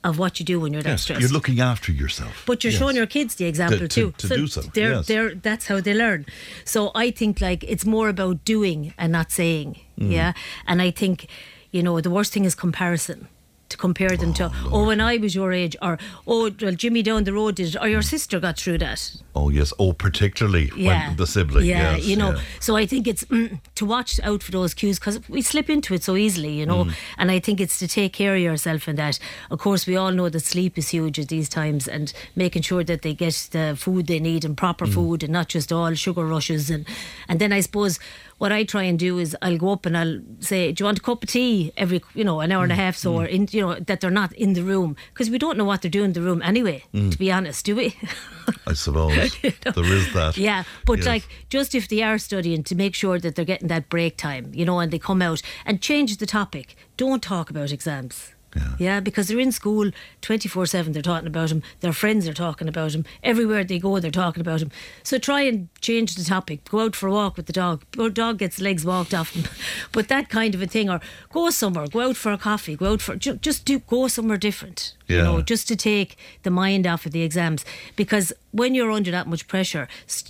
of 0.04 0.18
what 0.20 0.40
you 0.40 0.46
do 0.46 0.60
when 0.60 0.74
you're 0.74 0.84
that 0.84 0.90
yes, 0.90 1.02
stressed. 1.04 1.22
you're 1.22 1.30
looking 1.32 1.60
after 1.62 1.92
yourself. 1.92 2.44
But 2.46 2.64
you're 2.64 2.72
Yes. 2.72 2.80
showing 2.80 2.96
your 2.96 3.06
kids 3.08 3.36
the 3.36 3.46
example 3.46 3.80
To- 3.80 3.88
to- 3.88 4.12
too. 4.12 4.28
to 4.28 4.36
do 4.36 4.48
so, 4.48 4.62
They're, 4.74 4.92
yes. 4.96 5.08
they're, 5.08 5.34
that's 5.36 5.68
how 5.68 5.80
they 5.82 5.94
learn. 5.94 6.26
So 6.66 6.92
I 6.94 7.12
think 7.12 7.40
like 7.42 7.64
it's 7.64 7.86
more 7.86 8.10
about 8.10 8.44
doing 8.46 8.94
and 8.98 9.12
not 9.12 9.32
saying. 9.32 9.80
Mm. 10.00 10.12
Yeah. 10.12 10.34
And 10.68 10.82
I 10.82 10.92
think, 10.92 11.28
you 11.72 11.82
know, 11.84 12.02
the 12.02 12.10
worst 12.10 12.34
thing 12.34 12.46
is 12.46 12.56
comparison. 12.56 13.28
To 13.74 13.78
compare 13.78 14.16
them 14.16 14.34
to, 14.36 14.52
oh, 14.72 14.86
when 14.86 15.02
I 15.02 15.18
was 15.18 15.34
your 15.34 15.52
age, 15.52 15.76
or 15.82 15.98
oh, 16.28 16.52
well, 16.62 16.76
Jimmy 16.76 17.02
down 17.02 17.24
the 17.24 17.34
road 17.34 17.56
did 17.56 17.70
it, 17.70 17.82
or 17.82 17.88
your 17.88 18.04
sister 18.04 18.40
got 18.40 18.56
through 18.60 18.78
that. 18.78 19.00
Oh 19.36 19.50
yes. 19.50 19.74
Oh, 19.80 19.94
particularly 19.94 20.70
Yeah, 20.78 21.08
when 21.08 21.18
the 21.18 21.26
sibling. 21.26 21.66
Yeah, 21.66 21.96
yes, 21.96 22.06
you 22.06 22.16
know. 22.16 22.34
yeah. 22.34 22.42
So 22.60 22.76
I 22.76 22.86
think 22.86 23.08
it's 23.08 23.24
mm, 23.26 23.60
to 23.80 23.86
watch 23.86 24.20
out 24.22 24.44
for 24.44 24.52
those 24.52 24.76
cues 24.76 25.00
because 25.00 25.18
we 25.28 25.42
slip 25.42 25.70
into 25.72 25.96
it 25.96 26.04
so 26.04 26.16
easily, 26.16 26.54
you 26.60 26.68
know. 26.68 26.86
Mm. 26.86 26.94
And 27.18 27.32
I 27.32 27.40
think 27.40 27.60
it's 27.60 27.80
to 27.80 27.88
take 27.88 28.14
care 28.14 28.36
of 28.36 28.42
yourself 28.42 28.88
in 28.88 28.96
that. 28.98 29.18
Of 29.50 29.58
course, 29.60 29.88
we 29.88 29.98
all 29.98 30.12
know 30.12 30.30
that 30.30 30.42
sleep 30.42 30.78
is 30.78 30.90
huge 30.90 31.18
at 31.20 31.30
these 31.30 31.50
times, 31.50 31.88
and 31.88 32.14
making 32.36 32.62
sure 32.62 32.84
that 32.84 33.02
they 33.02 33.16
get 33.16 33.50
the 33.52 33.76
food 33.76 34.06
they 34.06 34.20
need 34.20 34.46
and 34.46 34.56
proper 34.56 34.86
Mm. 34.86 34.94
food, 34.94 35.24
and 35.24 35.34
not 35.34 35.48
just 35.56 35.72
all 35.72 35.96
sugar 35.96 36.26
rushes. 36.26 36.70
And 36.70 36.86
and 37.28 37.40
then 37.40 37.52
I 37.52 37.62
suppose 37.62 37.98
what 38.44 38.52
I 38.52 38.64
try 38.66 38.84
and 38.92 39.00
do 39.00 39.12
is 39.24 39.36
I'll 39.42 39.58
go 39.58 39.72
up 39.72 39.86
and 39.88 39.96
I'll 39.98 40.20
say, 40.40 40.60
"Do 40.74 40.82
you 40.82 40.86
want 40.90 41.00
a 41.00 41.02
cup 41.10 41.24
of 41.24 41.30
tea?" 41.30 41.72
Every 41.84 42.00
you 42.20 42.26
know 42.28 42.38
an 42.46 42.52
hour 42.52 42.64
and 42.64 42.72
Mm. 42.72 42.80
a 42.80 42.82
half, 42.84 42.96
so 43.04 43.14
or 43.20 43.26
in 43.36 43.48
you 43.56 43.62
know 43.66 43.74
that 43.88 43.98
they're 44.02 44.18
not 44.22 44.32
in 44.46 44.54
the 44.58 44.64
room 44.72 44.96
because 45.14 45.30
we 45.36 45.38
don't 45.44 45.58
know 45.60 45.68
what 45.72 45.82
they're 45.82 45.98
doing 46.00 46.10
in 46.12 46.14
the 46.20 46.26
room 46.30 46.42
anyway. 46.52 46.80
Mm. 46.94 47.12
To 47.14 47.18
be 47.18 47.32
honest, 47.38 47.66
do 47.66 47.76
we? 47.82 47.88
I 48.72 48.74
suppose 48.74 49.16
there 49.78 49.94
is 50.00 50.08
that. 50.14 50.34
Yeah, 50.38 50.64
but 50.86 50.98
Yes. 51.00 51.08
like 51.14 51.24
just 51.56 51.74
if 51.76 51.88
they 51.88 52.02
are 52.04 52.18
studying 52.18 52.64
to 52.70 52.76
make 52.76 52.94
sure 52.96 53.18
that 53.20 53.36
they're 53.36 53.52
getting 53.54 53.70
that 53.70 53.88
break 53.90 54.18
time, 54.18 54.46
you 54.60 54.66
know, 54.66 54.80
and 54.82 54.92
they 54.92 55.00
come 55.00 55.22
out 55.30 55.42
and 55.66 55.82
change 55.90 56.18
the 56.18 56.26
topic. 56.40 56.76
Don't 56.98 57.24
talk 57.24 57.50
about 57.50 57.72
exams. 57.72 58.34
Yeah, 58.80 59.00
because 59.00 59.28
they're 59.28 59.40
in 59.40 59.52
school 59.52 59.92
24 60.22 60.66
7, 60.66 60.94
they're 60.94 61.02
talking 61.02 61.28
about 61.28 61.50
them. 61.50 61.64
Their 61.80 61.94
friends 61.94 62.28
are 62.28 62.34
talking 62.34 62.68
about 62.68 62.92
them. 62.92 63.06
Everywhere 63.24 63.64
they 63.64 63.80
go, 63.80 64.00
they're 64.00 64.12
talking 64.12 64.42
about 64.42 64.60
them. 64.60 64.72
So 65.04 65.18
try 65.18 65.42
and 65.42 65.70
change 65.82 66.16
the 66.16 66.24
topic. 66.24 66.70
Go 66.70 66.82
out 66.82 66.96
for 66.96 67.08
a 67.08 67.12
walk 67.12 67.38
with 67.38 67.48
the 67.48 67.54
dog. 67.54 67.84
Your 67.96 68.10
dog 68.10 68.40
gets 68.40 68.60
legs 68.60 68.86
walked 68.86 69.14
off 69.14 69.34
him. 69.34 69.46
but 69.92 70.08
that 70.08 70.30
kind 70.30 70.56
of 70.56 70.62
a 70.62 70.68
thing. 70.68 70.90
Or 70.90 71.00
go 71.32 71.50
somewhere, 71.50 71.88
go 71.88 72.10
out 72.10 72.18
for 72.18 72.32
a 72.32 72.38
coffee, 72.38 72.76
go 72.76 72.94
out 72.94 73.02
for, 73.02 73.16
ju- 73.16 73.38
just 73.38 73.66
do, 73.66 73.80
go 73.80 74.08
somewhere 74.08 74.38
different. 74.38 74.96
Yeah. 75.08 75.18
You 75.18 75.24
know, 75.24 75.42
just 75.42 75.68
to 75.68 75.76
take 75.76 76.18
the 76.44 76.52
mind 76.52 76.88
off 76.88 77.06
of 77.06 77.12
the 77.12 77.22
exams. 77.24 77.66
Because 77.96 78.34
when 78.52 78.76
you're 78.76 78.92
under 78.92 79.12
that 79.12 79.28
much 79.28 79.48
pressure, 79.48 79.88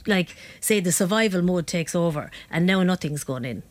like 0.07 0.35
say 0.59 0.79
the 0.79 0.91
survival 0.91 1.41
mode 1.41 1.67
takes 1.67 1.95
over 1.95 2.31
and 2.49 2.65
now 2.65 2.83
nothing's 2.83 3.23
going 3.23 3.45
in. 3.45 3.63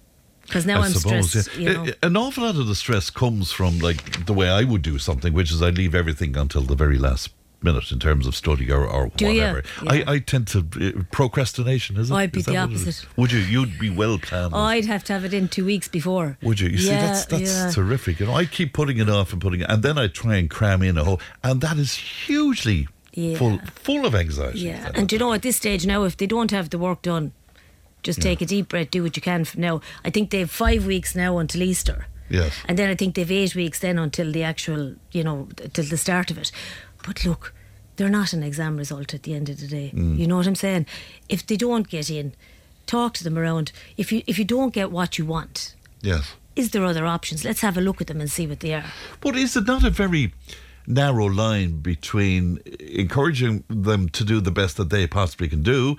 Because 0.42 0.66
now 0.66 0.80
I 0.82 0.86
am 0.86 0.92
stressed. 0.92 1.56
yeah. 1.56 1.70
You 1.70 1.72
know. 1.84 1.92
An 2.02 2.16
awful 2.16 2.44
lot 2.44 2.56
of 2.56 2.66
the 2.66 2.74
stress 2.74 3.10
comes 3.10 3.52
from 3.52 3.78
like 3.78 4.26
the 4.26 4.32
way 4.34 4.48
I 4.48 4.64
would 4.64 4.82
do 4.82 4.98
something, 4.98 5.32
which 5.32 5.50
is 5.52 5.62
I 5.62 5.70
leave 5.70 5.94
everything 5.94 6.36
until 6.36 6.62
the 6.62 6.74
very 6.74 6.98
last 6.98 7.30
minute 7.62 7.92
in 7.92 8.00
terms 8.00 8.26
of 8.26 8.34
study 8.34 8.70
or, 8.72 8.84
or 8.84 9.06
whatever. 9.06 9.62
Yeah. 9.84 9.92
I, 9.92 10.04
I 10.14 10.18
tend 10.18 10.48
to 10.48 10.58
uh, 10.80 11.02
procrastination. 11.12 11.96
Is 11.96 12.10
it? 12.10 12.14
I'd 12.14 12.32
be 12.32 12.40
Is 12.40 12.46
the 12.46 12.54
what 12.54 12.70
it 12.70 12.74
is? 12.74 12.82
opposite. 12.82 13.16
Would 13.16 13.32
you? 13.32 13.38
You'd 13.38 13.78
be 13.78 13.88
well 13.88 14.18
planned. 14.18 14.52
I'd 14.54 14.84
have 14.86 15.04
to 15.04 15.12
have 15.12 15.24
it 15.24 15.32
in 15.32 15.48
two 15.48 15.64
weeks 15.64 15.86
before. 15.88 16.36
Would 16.42 16.58
you? 16.60 16.68
You 16.70 16.78
see, 16.78 16.90
that's 16.90 17.24
that's 17.26 17.54
yeah. 17.54 17.70
terrific. 17.70 18.18
You 18.20 18.26
know, 18.26 18.34
I 18.34 18.44
keep 18.44 18.72
putting 18.74 18.98
it 18.98 19.08
off 19.08 19.32
and 19.32 19.40
putting 19.40 19.60
it, 19.60 19.70
and 19.70 19.82
then 19.82 19.96
I 19.96 20.08
try 20.08 20.36
and 20.36 20.50
cram 20.50 20.82
in 20.82 20.98
a 20.98 21.04
whole, 21.04 21.20
and 21.44 21.60
that 21.60 21.78
is 21.78 21.94
hugely 21.94 22.88
Yeah. 23.12 23.36
full 23.38 23.58
full 23.84 24.04
of 24.06 24.14
anxiety. 24.14 24.60
Yeah, 24.60 24.90
and 24.94 25.08
do 25.08 25.14
you 25.14 25.20
know 25.20 25.32
at 25.32 25.42
this 25.42 25.56
stage 25.56 25.86
now, 25.86 26.02
if 26.04 26.16
they 26.16 26.26
don't 26.26 26.50
have 26.50 26.70
the 26.70 26.78
work 26.78 27.02
done, 27.02 27.32
just 28.02 28.20
take 28.20 28.40
a 28.40 28.46
deep 28.46 28.68
breath, 28.68 28.90
do 28.90 29.02
what 29.02 29.16
you 29.16 29.22
can 29.22 29.44
from 29.44 29.60
now. 29.60 29.80
I 30.04 30.10
think 30.10 30.30
they 30.30 30.40
have 30.40 30.50
five 30.50 30.86
weeks 30.86 31.14
now 31.14 31.38
until 31.38 31.62
Easter. 31.62 32.06
Yes. 32.28 32.52
And 32.66 32.78
then 32.78 32.88
I 32.90 32.94
think 32.94 33.14
they've 33.14 33.30
eight 33.30 33.54
weeks 33.54 33.78
then 33.80 33.98
until 33.98 34.32
the 34.32 34.42
actual, 34.42 34.94
you 35.12 35.22
know, 35.22 35.48
till 35.72 35.84
the 35.84 35.96
start 35.98 36.30
of 36.30 36.38
it. 36.38 36.50
But 37.06 37.24
look, 37.24 37.52
they're 37.96 38.08
not 38.08 38.32
an 38.32 38.42
exam 38.42 38.76
result 38.76 39.12
at 39.14 39.22
the 39.24 39.34
end 39.34 39.48
of 39.50 39.60
the 39.60 39.66
day. 39.66 39.92
Mm. 39.94 40.16
You 40.18 40.26
know 40.26 40.36
what 40.36 40.46
I'm 40.46 40.54
saying? 40.54 40.86
If 41.28 41.46
they 41.46 41.56
don't 41.56 41.88
get 41.88 42.10
in, 42.10 42.32
talk 42.86 43.14
to 43.14 43.24
them 43.24 43.36
around. 43.38 43.72
If 43.96 44.10
you 44.12 44.22
if 44.26 44.38
you 44.38 44.44
don't 44.44 44.72
get 44.72 44.90
what 44.90 45.18
you 45.18 45.26
want, 45.26 45.74
Yes. 46.00 46.32
is 46.56 46.70
there 46.70 46.84
other 46.84 47.06
options? 47.06 47.44
Let's 47.44 47.60
have 47.60 47.76
a 47.76 47.80
look 47.82 48.00
at 48.00 48.06
them 48.06 48.20
and 48.20 48.30
see 48.30 48.46
what 48.46 48.60
they 48.60 48.72
are. 48.74 48.84
But 49.20 49.36
is 49.36 49.56
it 49.56 49.66
not 49.66 49.84
a 49.84 49.90
very 49.90 50.32
narrow 50.86 51.26
line 51.26 51.80
between 51.80 52.58
encouraging 52.80 53.62
them 53.68 54.08
to 54.08 54.24
do 54.24 54.40
the 54.40 54.50
best 54.50 54.76
that 54.78 54.90
they 54.90 55.06
possibly 55.06 55.48
can 55.48 55.62
do 55.62 55.96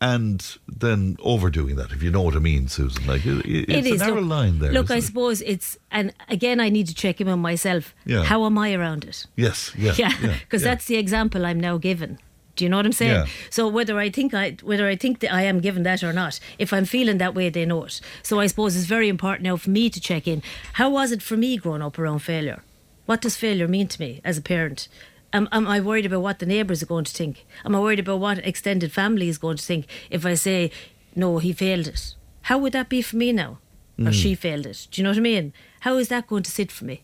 and 0.00 0.58
then 0.68 1.16
overdoing 1.20 1.76
that, 1.76 1.90
if 1.92 2.02
you 2.02 2.10
know 2.10 2.22
what 2.22 2.36
I 2.36 2.38
mean, 2.38 2.68
Susan? 2.68 3.06
Like, 3.06 3.24
it, 3.24 3.44
it's 3.46 3.72
it 3.72 3.86
is 3.86 4.00
a 4.00 4.06
narrow 4.06 4.20
look, 4.20 4.30
line 4.30 4.58
there. 4.58 4.72
Look, 4.72 4.90
I 4.90 4.96
it? 4.96 5.02
suppose 5.02 5.40
it's 5.42 5.78
and 5.90 6.12
again 6.28 6.60
I 6.60 6.68
need 6.68 6.86
to 6.88 6.94
check 6.94 7.20
in 7.20 7.28
on 7.28 7.38
myself. 7.38 7.94
Yeah. 8.04 8.24
How 8.24 8.44
am 8.44 8.58
I 8.58 8.74
around 8.74 9.04
it? 9.04 9.26
Yes, 9.36 9.72
yeah. 9.76 9.94
yeah, 9.98 10.12
yeah, 10.22 10.36
because 10.40 10.62
yeah. 10.62 10.68
that's 10.68 10.86
the 10.86 10.96
example 10.96 11.46
I'm 11.46 11.60
now 11.60 11.78
given. 11.78 12.18
Do 12.56 12.64
you 12.64 12.70
know 12.70 12.78
what 12.78 12.86
I'm 12.86 12.92
saying? 12.92 13.12
Yeah. 13.12 13.26
So 13.50 13.68
whether 13.68 13.98
I 13.98 14.10
think 14.10 14.34
I 14.34 14.56
whether 14.62 14.88
I 14.88 14.96
think 14.96 15.20
that 15.20 15.32
I 15.32 15.42
am 15.42 15.60
given 15.60 15.82
that 15.84 16.02
or 16.02 16.12
not, 16.12 16.40
if 16.58 16.72
I'm 16.72 16.86
feeling 16.86 17.18
that 17.18 17.34
way, 17.34 17.48
they 17.50 17.64
know 17.66 17.84
it. 17.84 18.00
So 18.22 18.40
I 18.40 18.46
suppose 18.46 18.76
it's 18.76 18.86
very 18.86 19.08
important 19.08 19.44
now 19.44 19.56
for 19.56 19.70
me 19.70 19.90
to 19.90 20.00
check 20.00 20.26
in. 20.26 20.42
How 20.74 20.90
was 20.90 21.12
it 21.12 21.22
for 21.22 21.36
me 21.36 21.56
growing 21.56 21.82
up 21.82 21.98
around 21.98 22.20
failure? 22.20 22.62
What 23.04 23.20
does 23.20 23.36
failure 23.36 23.68
mean 23.68 23.88
to 23.88 24.00
me 24.00 24.20
as 24.24 24.36
a 24.36 24.42
parent? 24.42 24.88
Am, 25.36 25.48
am 25.52 25.66
I 25.68 25.80
worried 25.80 26.06
about 26.06 26.22
what 26.22 26.38
the 26.38 26.46
neighbours 26.46 26.82
are 26.82 26.86
going 26.94 27.04
to 27.04 27.12
think? 27.12 27.44
Am 27.64 27.74
I 27.74 27.80
worried 27.80 27.98
about 28.00 28.20
what 28.20 28.38
extended 28.38 28.90
family 28.92 29.28
is 29.28 29.38
going 29.38 29.58
to 29.58 29.62
think 29.62 29.86
if 30.10 30.24
I 30.24 30.34
say, 30.34 30.70
no, 31.14 31.38
he 31.38 31.52
failed 31.52 31.86
it? 31.86 32.14
How 32.42 32.56
would 32.58 32.72
that 32.72 32.88
be 32.88 33.02
for 33.02 33.16
me 33.16 33.32
now? 33.32 33.58
Or 33.98 34.12
Mm. 34.12 34.12
she 34.22 34.34
failed 34.34 34.66
it? 34.66 34.88
Do 34.90 35.00
you 35.00 35.04
know 35.04 35.10
what 35.10 35.16
I 35.18 35.20
mean? 35.32 35.52
How 35.80 35.96
is 35.96 36.08
that 36.08 36.26
going 36.26 36.42
to 36.44 36.50
sit 36.50 36.72
for 36.72 36.84
me? 36.84 37.02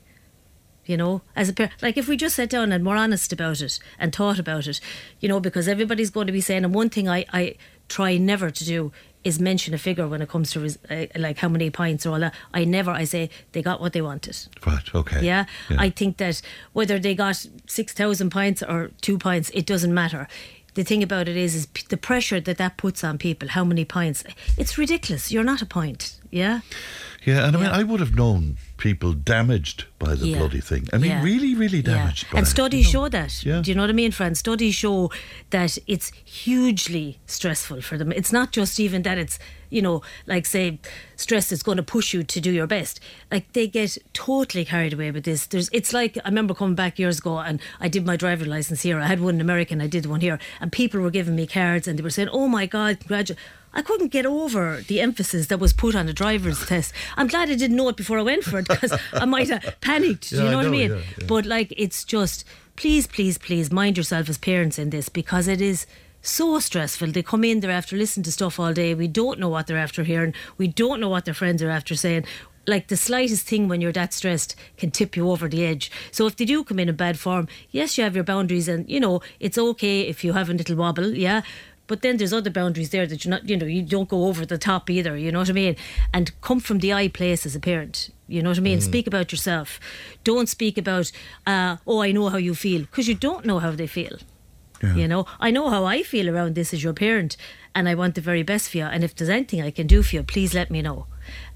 you 0.85 0.97
know, 0.97 1.23
as 1.37 1.49
a 1.49 1.53
parent. 1.53 1.73
Like 1.81 1.97
if 1.97 2.09
we 2.09 2.17
just 2.17 2.35
sat 2.35 2.51
down 2.51 2.73
and 2.73 2.85
were 2.85 2.97
honest 2.97 3.33
about 3.33 3.61
it 3.61 3.79
and 4.01 4.13
thought 4.13 4.41
about 4.41 4.67
it, 4.67 4.81
you 5.21 5.29
know, 5.29 5.39
because 5.39 5.69
everybody's 5.69 6.11
going 6.11 6.27
to 6.27 6.33
be 6.33 6.41
saying, 6.41 6.65
and 6.65 6.75
one 6.75 6.91
thing 6.91 7.09
I, 7.09 7.25
I 7.33 7.55
try 7.89 8.17
never 8.17 8.51
to 8.51 8.65
do 8.65 8.91
is 9.25 9.39
mention 9.39 9.73
a 9.75 9.79
figure 9.79 10.09
when 10.09 10.21
it 10.23 10.29
comes 10.29 10.51
to 10.53 10.61
res- 10.61 10.79
uh, 10.91 11.07
like 11.17 11.39
how 11.39 11.49
many 11.49 11.71
pints 11.71 12.05
or 12.07 12.15
all 12.15 12.21
that. 12.21 12.35
I 12.53 12.65
never, 12.65 12.91
I 12.91 13.05
say 13.05 13.31
they 13.53 13.63
got 13.63 13.81
what 13.81 13.93
they 13.93 14.03
wanted. 14.03 14.37
Right, 14.67 14.95
okay. 14.95 15.25
Yeah? 15.25 15.45
I 15.71 15.91
think 15.91 16.17
that 16.17 16.43
whether 16.73 16.99
they 16.99 17.15
got 17.15 17.47
6,000 17.67 18.31
pints 18.31 18.63
or 18.63 18.91
two 19.01 19.19
pints, 19.19 19.51
it 19.55 19.65
doesn't 19.67 19.95
matter. 19.95 20.27
The 20.75 20.85
thing 20.85 21.03
about 21.03 21.29
it 21.29 21.37
is, 21.37 21.55
is 21.55 21.67
p- 21.67 21.85
the 21.89 21.97
pressure 21.99 22.41
that 22.41 22.57
that 22.57 22.77
puts 22.79 23.05
on 23.05 23.19
people. 23.19 23.49
How 23.51 23.63
many 23.65 23.85
pints? 23.85 24.25
It's 24.57 24.79
ridiculous. 24.79 25.31
You're 25.31 25.45
not 25.45 25.61
a 25.63 25.67
pint. 25.67 26.19
Yeah. 26.31 26.61
Yeah, 27.25 27.47
and 27.47 27.57
I 27.57 27.61
mean, 27.61 27.69
I 27.71 27.83
would 27.83 28.01
have 28.01 28.15
known 28.17 28.57
people 28.83 29.13
damaged 29.13 29.85
by 30.01 30.13
the 30.17 30.27
Yeah. 30.27 30.39
bloody 30.39 30.61
thing. 30.61 30.89
I 30.93 30.99
mean, 30.99 31.13
Yeah. 31.13 31.23
really, 31.23 31.55
really 31.55 31.83
damaged 31.83 32.25
by 32.31 32.39
And 32.39 32.47
it. 32.47 32.51
studies 32.51 32.87
show 32.91 33.09
that. 33.09 33.33
Yeah. 33.47 33.61
Do 33.63 33.71
you 33.71 33.77
know 33.77 33.85
what 33.85 33.91
I 33.91 33.93
mean, 34.03 34.11
friends? 34.11 34.41
Studies 34.41 34.75
show 34.75 35.11
that 35.51 35.79
it's 35.87 36.11
hugely 36.25 37.19
stressful 37.27 37.81
for 37.83 37.97
them. 37.97 38.11
It's 38.11 38.33
not 38.33 38.51
just 38.51 38.81
even 38.81 39.03
that 39.03 39.19
it's, 39.19 39.39
you 39.71 39.83
know, 39.83 40.03
like 40.27 40.47
say, 40.47 40.81
stress 41.15 41.53
is 41.53 41.63
going 41.63 41.77
to 41.77 41.83
push 41.85 42.13
you 42.13 42.25
to 42.25 42.41
do 42.41 42.51
your 42.51 42.67
best. 42.67 42.99
Like 43.31 43.45
they 43.53 43.69
get 43.69 43.97
totally 44.15 44.65
carried 44.65 44.93
away 44.95 45.13
with 45.13 45.25
this. 45.25 45.47
There's, 45.47 45.69
it's 45.73 45.93
like 45.93 46.19
I 46.25 46.29
remember 46.29 46.53
coming 46.53 46.75
back 46.75 46.99
years 46.99 47.19
ago 47.21 47.39
and 47.39 47.61
I 47.81 47.87
did 47.89 48.05
my 48.05 48.17
driver 48.17 48.45
license 48.45 48.83
here. 48.83 48.99
I 48.99 49.07
had 49.07 49.21
one 49.21 49.37
in 49.37 49.41
America 49.41 49.73
and 49.75 49.83
I 49.83 49.87
did 49.87 50.07
one 50.07 50.21
here, 50.21 50.39
and 50.61 50.73
people 50.73 50.99
were 51.01 51.11
giving 51.19 51.37
me 51.37 51.47
cards 51.47 51.87
and 51.87 51.97
they 51.99 52.03
were 52.03 52.11
saying, 52.11 52.31
"Oh 52.33 52.49
my 52.49 52.67
God, 52.67 52.99
congratulations." 53.01 53.39
I 53.75 53.83
couldn't 53.83 54.09
get 54.13 54.27
over 54.27 54.83
the 54.87 55.01
emphasis 55.01 55.47
that 55.47 55.59
was 55.59 55.73
put 55.73 55.95
on 55.95 56.07
the 56.07 56.13
driver's 56.13 56.65
test. 56.73 56.93
I'm 57.17 57.27
glad 57.27 57.51
I 57.51 57.55
didn't 57.55 57.77
know 57.77 57.89
it 57.89 57.97
before 57.97 58.19
I 58.19 58.23
went 58.23 58.45
for 58.45 58.59
it 58.59 58.69
because 58.69 58.93
I 59.13 59.25
might 59.25 59.49
have 59.49 59.77
panicked. 59.81 60.31
Do 60.31 60.37
Yeah, 60.37 60.43
you 60.43 60.49
I 60.49 60.51
know, 60.53 60.57
what 60.59 60.67
I 60.67 60.71
mean? 60.71 60.91
yeah, 60.91 60.97
yeah. 61.19 61.27
But 61.27 61.47
like, 61.47 61.73
it's 61.77 62.05
just 62.05 62.45
please, 62.77 63.07
please, 63.07 63.39
please 63.39 63.71
mind 63.71 63.97
yourself 63.97 64.29
as 64.29 64.39
parents 64.39 64.79
in 64.79 64.91
this 64.91 65.09
because 65.09 65.49
it 65.49 65.61
is 65.61 65.87
so 66.21 66.59
stressful. 66.61 67.09
They 67.09 67.23
come 67.23 67.45
in, 67.45 67.61
they're 67.61 67.71
after 67.71 67.97
listening 67.97 68.25
to 68.25 68.33
stuff 68.33 68.61
all 68.61 68.73
day. 68.73 68.95
We 68.95 69.09
don't 69.09 69.39
know 69.41 69.49
what 69.49 69.67
they're 69.67 69.77
after 69.79 70.05
hearing. 70.05 70.35
We 70.57 70.69
don't 70.69 71.01
know 71.01 71.09
what 71.09 71.25
their 71.25 71.35
friends 71.35 71.63
are 71.63 71.71
after 71.71 71.95
saying. 71.97 72.25
like 72.65 72.87
the 72.87 72.97
slightest 72.97 73.45
thing 73.49 73.67
when 73.67 73.81
you're 73.81 73.91
that 73.93 74.13
stressed 74.13 74.55
can 74.77 74.89
tip 74.93 75.17
you 75.17 75.29
over 75.29 75.49
the 75.49 75.65
edge. 75.67 75.91
So 76.13 76.29
if 76.29 76.37
they 76.37 76.45
do 76.45 76.63
come 76.63 76.79
in 76.79 76.89
in 76.89 76.95
bad 76.95 77.19
form, 77.19 77.49
yes, 77.73 77.99
you 77.99 78.05
have 78.05 78.15
your 78.15 78.23
boundaries, 78.23 78.69
and 78.69 78.89
you 78.89 79.01
know 79.01 79.21
it's 79.41 79.59
okay 79.59 80.03
if 80.03 80.23
you 80.23 80.33
have 80.35 80.49
a 80.49 80.55
little 80.55 80.77
wobble, 80.77 81.13
yeah. 81.17 81.43
But 81.93 82.01
then 82.01 82.17
there's 82.17 82.33
other 82.33 82.49
boundaries 82.49 82.89
there 82.89 83.07
that 83.07 83.23
you're 83.23 83.31
not, 83.31 83.47
you 83.47 83.55
know, 83.55 83.67
you 83.67 83.83
don't 83.83 84.09
go 84.09 84.25
over 84.25 84.47
the 84.47 84.57
top 84.57 84.89
either. 84.89 85.15
You 85.15 85.31
know 85.31 85.41
what 85.41 85.51
I 85.51 85.53
mean? 85.53 85.77
And 86.15 86.33
come 86.41 86.59
from 86.59 86.79
the 86.79 86.95
I 86.95 87.09
place 87.09 87.45
as 87.45 87.55
a 87.55 87.61
parent. 87.61 88.09
You 88.29 88.41
know 88.41 88.49
what 88.49 88.57
I 88.57 88.63
mean? 88.63 88.79
Mm. 88.79 88.83
Speak 88.83 89.07
about 89.07 89.31
yourself. 89.31 89.79
Don't 90.25 90.49
speak 90.49 90.79
about, 90.79 91.13
uh, 91.47 91.77
oh, 91.87 92.01
I 92.01 92.13
know 92.13 92.31
how 92.31 92.39
you 92.39 92.55
feel, 92.55 92.81
because 92.81 93.09
you 93.09 93.15
don't 93.15 93.45
know 93.45 93.59
how 93.59 93.73
they 93.73 93.87
feel. 93.87 94.17
You 94.83 95.07
know, 95.07 95.27
I 95.39 95.51
know 95.53 95.71
how 95.71 95.85
I 95.85 96.03
feel 96.03 96.29
around 96.29 96.57
this 96.57 96.75
as 96.75 96.83
your 96.83 96.93
parent, 96.93 97.37
and 97.73 97.89
I 97.89 97.95
want 97.95 98.17
the 98.17 98.21
very 98.21 98.43
best 98.43 98.71
for 98.71 98.79
you. 98.79 98.85
And 98.85 99.05
if 99.05 99.15
there's 99.15 99.31
anything 99.31 99.63
I 99.63 99.71
can 99.71 99.87
do 99.87 100.03
for 100.03 100.17
you, 100.17 100.23
please 100.25 100.55
let 100.55 100.71
me 100.73 100.83
know. 100.83 101.07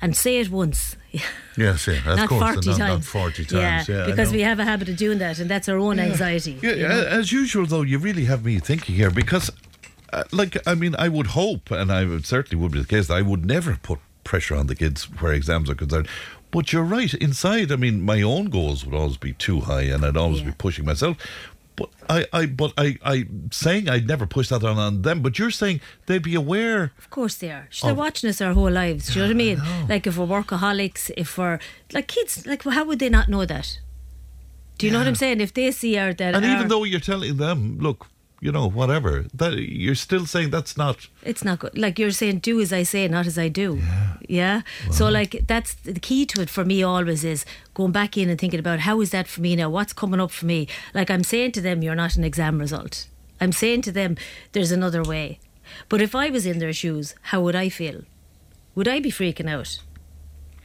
And 0.01 0.17
say 0.17 0.39
it 0.39 0.49
once. 0.49 0.97
Yes, 1.57 1.87
yeah, 1.89 1.99
of 2.07 2.19
not 2.19 2.29
course. 2.29 2.55
40 2.55 2.69
not, 2.71 2.79
times. 2.79 2.79
not 2.79 3.05
40 3.05 3.45
times. 3.47 3.89
Yeah, 3.89 4.05
I 4.05 4.07
because 4.07 4.31
we 4.33 4.43
have 4.43 4.61
a 4.61 4.65
habit 4.65 4.89
of 4.89 4.97
doing 4.97 5.19
that, 5.19 5.41
and 5.41 5.51
that's 5.51 5.69
our 5.69 5.79
own 5.79 5.99
anxiety. 5.99 6.61
Yeah, 6.63 6.71
you 6.71 6.89
know? 6.89 7.07
as 7.07 7.33
usual, 7.33 7.67
though, 7.67 7.83
you 7.83 7.99
really 7.99 8.27
have 8.27 8.45
me 8.45 8.61
thinking 8.61 8.95
here 8.95 9.11
because, 9.11 9.51
Uh, 10.17 10.25
like, 10.33 10.57
I 10.67 10.75
mean, 10.75 10.97
I 10.99 11.09
would 11.09 11.29
hope, 11.29 11.71
and 11.71 11.93
I 11.93 12.05
would 12.07 12.25
certainly 12.27 12.61
would 12.63 12.73
be 12.73 12.81
the 12.81 12.87
case, 12.87 13.09
that 13.09 13.15
I 13.15 13.23
would 13.23 13.45
never 13.45 13.79
put 13.83 13.99
pressure 14.25 14.57
on 14.57 14.67
the 14.67 14.75
kids 14.75 15.05
where 15.21 15.33
exams 15.33 15.69
are 15.71 15.75
concerned. 15.75 16.09
But 16.51 16.73
you're 16.73 16.83
right. 16.85 17.13
Inside, 17.15 17.71
I 17.71 17.77
mean, 17.77 18.01
my 18.03 18.23
own 18.23 18.47
goals 18.47 18.85
would 18.87 18.95
always 18.95 19.19
be 19.19 19.35
too 19.35 19.61
high, 19.61 19.83
and 19.83 20.05
I'd 20.07 20.17
always 20.17 20.41
be 20.41 20.53
pushing 20.53 20.87
myself. 20.87 21.19
But 21.77 21.91
I, 22.09 22.25
I, 22.33 22.47
but 22.47 22.73
I, 22.79 22.97
I 23.05 23.27
saying 23.51 23.91
I'd 23.91 24.09
never 24.09 24.27
push 24.27 24.49
that 24.49 24.65
on, 24.65 24.79
on 24.79 25.03
them. 25.03 25.21
But 25.21 25.39
you're 25.39 25.51
saying 25.51 25.83
they'd 26.07 26.23
be 26.23 26.35
aware. 26.35 26.93
Of 26.97 27.11
course 27.11 27.35
they 27.37 27.51
are. 27.51 27.69
They're 27.83 27.95
watching 27.95 28.31
us 28.31 28.41
our 28.41 28.55
whole 28.55 28.71
lives. 28.71 29.09
Do 29.09 29.19
you 29.19 29.21
know 29.21 29.27
what 29.29 29.35
I 29.35 29.37
mean? 29.37 29.87
Like 29.87 30.07
if 30.07 30.17
we're 30.17 30.25
workaholics, 30.27 31.11
if 31.19 31.37
we're 31.37 31.59
like 31.93 32.07
kids, 32.09 32.47
like 32.47 32.63
how 32.65 32.85
would 32.87 32.99
they 33.01 33.11
not 33.11 33.29
know 33.29 33.45
that? 33.45 33.79
Do 34.79 34.87
you 34.87 34.93
know 34.93 34.99
what 35.01 35.07
I'm 35.07 35.15
saying? 35.17 35.43
If 35.43 35.53
they 35.53 35.71
see 35.71 35.99
our 35.99 36.15
that, 36.15 36.35
And 36.35 36.47
our- 36.47 36.53
even 36.57 36.69
though 36.69 36.85
you're 36.85 37.01
telling 37.01 37.37
them, 37.37 37.79
look, 37.79 38.07
you 38.41 38.53
know, 38.53 38.69
whatever, 38.69 39.25
that 39.33 39.55
you're 39.55 39.95
still 39.95 40.27
saying 40.27 40.51
that's 40.51 40.77
not. 40.77 41.09
it's 41.23 41.43
not 41.45 41.59
good. 41.59 41.77
Like 41.79 41.99
you're 41.99 42.11
saying, 42.11 42.41
do 42.41 42.61
as 42.61 42.73
I 42.73 42.83
say, 42.85 43.09
not 43.09 43.27
as 43.27 43.39
I 43.39 43.49
do. 43.49 43.77
Yeah. 43.77 44.17
Yeah. 44.29 44.63
So 44.93 45.09
like 45.09 45.45
that's 45.47 45.75
the 45.75 46.01
key 46.01 46.27
to 46.27 46.43
it 46.43 46.51
for 46.51 46.65
me. 46.65 46.83
Always 46.83 47.25
is 47.25 47.45
going 47.75 47.93
back 47.93 48.17
in 48.17 48.29
and 48.29 48.39
thinking 48.39 48.61
about 48.61 48.81
how 48.81 49.01
is 49.01 49.11
that 49.11 49.27
for 49.29 49.41
me 49.41 49.57
now? 49.57 49.71
What's 49.71 49.93
coming 49.93 50.21
up 50.21 50.31
for 50.31 50.47
me? 50.47 50.69
Like 50.95 51.11
I'm 51.11 51.25
saying 51.25 51.53
to 51.53 51.61
them, 51.61 51.83
you're 51.83 51.95
not 51.95 52.17
an 52.17 52.25
exam 52.25 52.59
result. 52.59 53.09
I'm 53.41 53.53
saying 53.53 53.83
to 53.83 53.93
them, 53.93 54.17
there's 54.53 54.73
another 54.73 55.03
way. 55.03 55.39
But 55.89 56.01
if 56.01 56.15
I 56.15 56.31
was 56.31 56.47
in 56.47 56.59
their 56.59 56.73
shoes, 56.73 57.15
how 57.23 57.41
would 57.43 57.57
I 57.57 57.69
feel? 57.69 58.03
Would 58.75 58.89
I 58.89 59.01
be 59.01 59.11
freaking 59.11 59.49
out? 59.51 59.81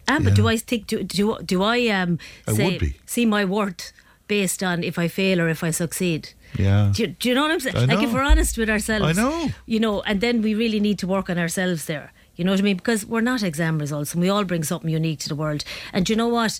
Ah, 0.07 0.19
but 0.21 0.33
do 0.35 0.47
I 0.47 0.57
think 0.57 0.87
do 0.87 1.03
do, 1.03 1.37
do 1.45 1.63
I 1.63 1.87
um 1.87 2.19
I 2.47 2.51
would 2.53 2.79
be. 2.79 2.95
see 3.05 3.25
my 3.25 3.45
worth 3.45 3.93
based 4.27 4.61
on 4.63 4.83
if 4.83 4.99
I 4.99 5.07
fail 5.07 5.39
or 5.39 5.47
if 5.49 5.63
I 5.63 5.71
succeed? 5.71 6.33
Yeah. 6.57 6.91
Do 6.93 7.03
you, 7.03 7.07
do 7.09 7.29
you 7.29 7.35
know 7.35 7.43
what 7.43 7.51
I'm 7.51 7.59
saying? 7.59 7.87
Like 7.87 8.03
if 8.03 8.13
we're 8.13 8.21
honest 8.21 8.57
with 8.57 8.69
ourselves, 8.69 9.05
I 9.05 9.21
know. 9.21 9.49
You 9.65 9.79
know, 9.79 10.01
and 10.01 10.21
then 10.21 10.41
we 10.41 10.53
really 10.55 10.79
need 10.79 10.99
to 10.99 11.07
work 11.07 11.29
on 11.29 11.37
ourselves 11.37 11.85
there. 11.85 12.11
You 12.35 12.45
know 12.45 12.51
what 12.51 12.59
I 12.59 12.63
mean? 12.63 12.77
Because 12.77 13.05
we're 13.05 13.21
not 13.21 13.43
exam 13.43 13.79
results, 13.79 14.13
and 14.13 14.21
we 14.21 14.29
all 14.29 14.43
bring 14.43 14.63
something 14.63 14.89
unique 14.89 15.19
to 15.19 15.29
the 15.29 15.35
world. 15.35 15.63
And 15.93 16.05
do 16.05 16.13
you 16.13 16.17
know 16.17 16.27
what? 16.27 16.59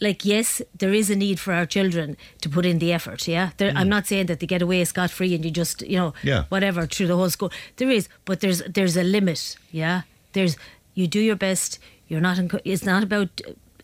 Like 0.00 0.24
yes, 0.24 0.60
there 0.76 0.92
is 0.92 1.10
a 1.10 1.16
need 1.16 1.38
for 1.38 1.52
our 1.52 1.64
children 1.64 2.16
to 2.40 2.48
put 2.48 2.66
in 2.66 2.80
the 2.80 2.92
effort. 2.92 3.28
Yeah, 3.28 3.50
there, 3.58 3.70
I'm 3.70 3.86
mm. 3.86 3.90
not 3.90 4.06
saying 4.06 4.26
that 4.26 4.40
they 4.40 4.46
get 4.46 4.60
away 4.60 4.84
scot 4.84 5.10
free 5.10 5.32
and 5.34 5.44
you 5.44 5.50
just 5.52 5.82
you 5.82 5.96
know 5.96 6.12
Yeah. 6.24 6.44
whatever 6.48 6.86
through 6.86 7.06
the 7.06 7.16
whole 7.16 7.30
school. 7.30 7.52
There 7.76 7.88
is, 7.88 8.08
but 8.24 8.40
there's 8.40 8.62
there's 8.62 8.96
a 8.96 9.04
limit. 9.04 9.56
Yeah, 9.70 10.02
there's 10.32 10.56
you 10.94 11.06
do 11.06 11.20
your 11.20 11.36
best. 11.36 11.78
You're 12.08 12.20
not. 12.20 12.38
In, 12.38 12.50
it's 12.64 12.84
not 12.84 13.04
about 13.04 13.40